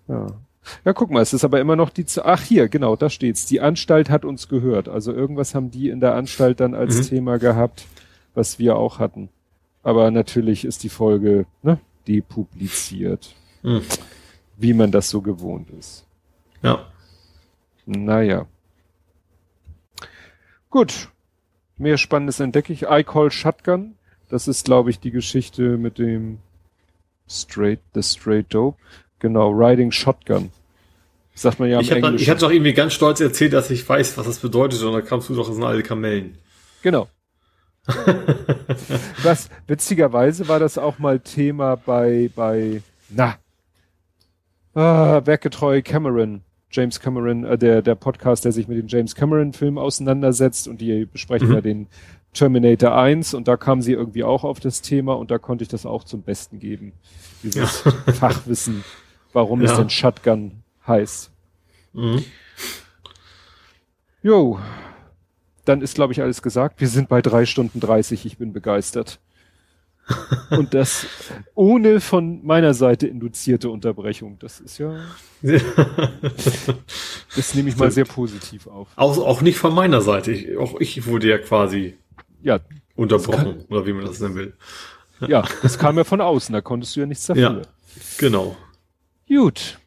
Ja. 0.08 0.27
Ja, 0.85 0.93
guck 0.93 1.09
mal, 1.09 1.22
es 1.22 1.33
ist 1.33 1.43
aber 1.43 1.59
immer 1.59 1.75
noch 1.75 1.90
die, 1.90 2.06
Z 2.06 2.24
ach 2.24 2.43
hier, 2.43 2.69
genau, 2.69 2.95
da 2.95 3.09
steht's. 3.09 3.48
Die 3.48 3.61
Anstalt 3.61 4.11
hat 4.11 4.25
uns 4.25 4.48
gehört. 4.48 4.88
Also 4.88 5.11
irgendwas 5.11 5.56
haben 5.56 5.72
die 5.72 5.90
in 5.90 6.00
der 6.00 6.14
Anstalt 6.14 6.59
dann 6.59 6.75
als 6.75 6.98
Mhm. 6.98 7.03
Thema 7.16 7.40
gehabt, 7.40 7.85
was 8.35 8.59
wir 8.59 8.75
auch 8.75 9.00
hatten. 9.00 9.30
Aber 9.82 10.11
natürlich 10.11 10.64
ist 10.64 10.83
die 10.83 10.90
Folge, 10.90 11.48
ne, 11.64 11.80
depubliziert. 12.08 13.33
Hm. 13.64 13.82
Wie 14.58 14.74
man 14.74 14.91
das 14.91 15.09
so 15.09 15.22
gewohnt 15.22 15.69
ist. 15.72 16.06
Ja. 16.61 16.85
Naja. 17.85 18.45
Gut. 20.69 21.10
Mehr 21.77 21.98
Spannendes 21.98 22.40
entdecke 22.40 22.74
ich. 22.74 22.84
I 22.84 23.03
Call 23.03 23.32
Shotgun. 23.32 23.95
Das 24.30 24.48
ist, 24.48 24.66
glaube 24.66 24.90
ich, 24.90 25.00
die 25.00 25.11
Geschichte 25.11 25.77
mit 25.77 25.98
dem 25.98 26.40
Straight, 27.27 27.80
The 27.93 28.03
Straight 28.03 28.53
Dope. 28.53 28.77
Genau, 29.19 29.50
Riding 29.50 29.92
Shotgun. 29.92 30.51
Sagt 31.34 31.60
man 31.60 31.69
ja 31.69 31.77
im 31.77 31.82
ich 31.82 31.92
habe 31.92 32.01
Englischen. 32.01 32.24
ich 32.24 32.30
hab 32.30 32.40
doch 32.40 32.51
irgendwie 32.51 32.74
ganz 32.74 32.93
stolz 32.93 33.19
erzählt, 33.19 33.53
dass 33.53 33.72
ich 33.72 33.88
weiß, 33.88 34.18
was 34.18 34.26
das 34.26 34.40
bedeutet, 34.40 34.82
und 34.84 34.93
da 34.93 35.01
kamst 35.01 35.30
du 35.30 35.35
doch, 35.35 35.48
das 35.48 35.56
sind 35.56 35.64
alle 35.64 35.84
Kamellen. 35.84 36.38
Genau. 36.82 37.08
Was, 39.24 39.50
witzigerweise 39.66 40.48
war 40.48 40.60
das 40.60 40.77
auch 40.77 41.00
mal 41.00 41.19
Thema 41.19 41.77
bei, 41.77 42.30
bei, 42.35 42.84
na, 43.10 43.38
ah, 44.76 45.22
werkgetreu 45.26 45.82
Cameron, 45.82 46.42
James 46.72 47.00
Cameron, 47.00 47.43
äh, 47.43 47.58
der, 47.58 47.82
der 47.82 47.95
Podcast, 47.95 48.45
der 48.45 48.51
sich 48.51 48.67
mit 48.67 48.77
den 48.77 48.88
James 48.88 49.16
Cameron 49.16 49.53
Filmen 49.53 49.77
auseinandersetzt 49.77 50.67
und 50.67 50.82
die 50.82 51.06
besprechen 51.06 51.50
Mhm. 51.50 51.53
ja 51.56 51.61
den 51.61 51.88
Terminator 52.33 52.95
1 52.98 53.33
und 53.33 53.48
da 53.48 53.58
kam 53.58 53.82
sie 53.82 53.91
irgendwie 53.91 54.24
auch 54.24 54.43
auf 54.45 54.59
das 54.61 54.82
Thema 54.82 55.14
und 55.17 55.32
da 55.32 55.38
konnte 55.38 55.64
ich 55.64 55.67
das 55.67 55.85
auch 55.85 56.03
zum 56.06 56.22
Besten 56.22 56.59
geben. 56.59 56.93
Dieses 57.43 57.82
Fachwissen, 58.14 58.83
warum 59.33 59.61
es 59.61 59.72
Ja. 59.72 59.77
denn 59.77 59.90
Shotgun 59.90 60.64
heißt. 60.88 61.30
Mhm. 61.93 62.24
Jo, 64.24 64.59
dann 65.66 65.82
ist, 65.82 65.95
glaube 65.95 66.14
ich, 66.14 66.22
alles 66.22 66.41
gesagt. 66.41 66.80
Wir 66.80 66.88
sind 66.88 67.09
bei 67.09 67.22
drei 67.22 67.45
Stunden 67.45 67.80
30. 67.80 68.25
Ich 68.25 68.38
bin 68.38 68.53
begeistert. 68.53 69.19
Und 70.51 70.73
das 70.73 71.06
ohne 71.56 71.99
von 72.01 72.45
meiner 72.45 72.73
Seite 72.73 73.07
induzierte 73.07 73.69
Unterbrechung. 73.69 74.38
Das 74.40 74.59
ist 74.59 74.77
ja, 74.77 74.95
das 77.35 77.56
nehme 77.56 77.69
ich 77.69 77.77
mal 77.77 77.91
sehr 77.91 78.06
positiv 78.06 78.67
auf. 78.67 78.90
auch, 78.95 79.17
auch 79.17 79.41
nicht 79.41 79.57
von 79.57 79.73
meiner 79.73 80.01
Seite. 80.01 80.31
Ich, 80.31 80.57
auch 80.57 80.80
ich 80.80 81.06
wurde 81.06 81.30
ja 81.30 81.38
quasi 81.38 81.98
Ja, 82.41 82.59
unterbrochen, 82.95 83.65
oder 83.69 83.85
wie 83.85 83.93
man 83.93 84.06
das 84.06 84.19
nennen 84.19 84.35
will. 84.35 84.53
ja, 85.27 85.43
das 85.61 85.77
kam 85.77 85.98
ja 85.98 86.03
von 86.03 86.22
außen. 86.22 86.53
Da 86.53 86.61
konntest 86.61 86.95
du 86.95 87.01
ja 87.01 87.06
nichts 87.06 87.25
dafür. 87.27 87.41
Ja, 87.43 87.61
genau. 88.17 88.56
Gut. 89.27 89.80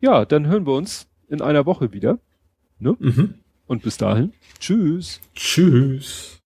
Ja, 0.00 0.24
dann 0.24 0.46
hören 0.46 0.66
wir 0.66 0.72
uns 0.74 1.06
in 1.28 1.42
einer 1.42 1.66
Woche 1.66 1.92
wieder. 1.92 2.18
Ne? 2.78 2.96
Mhm. 2.98 3.34
Und 3.66 3.82
bis 3.82 3.96
dahin. 3.96 4.32
Tschüss. 4.60 5.20
Tschüss. 5.34 6.40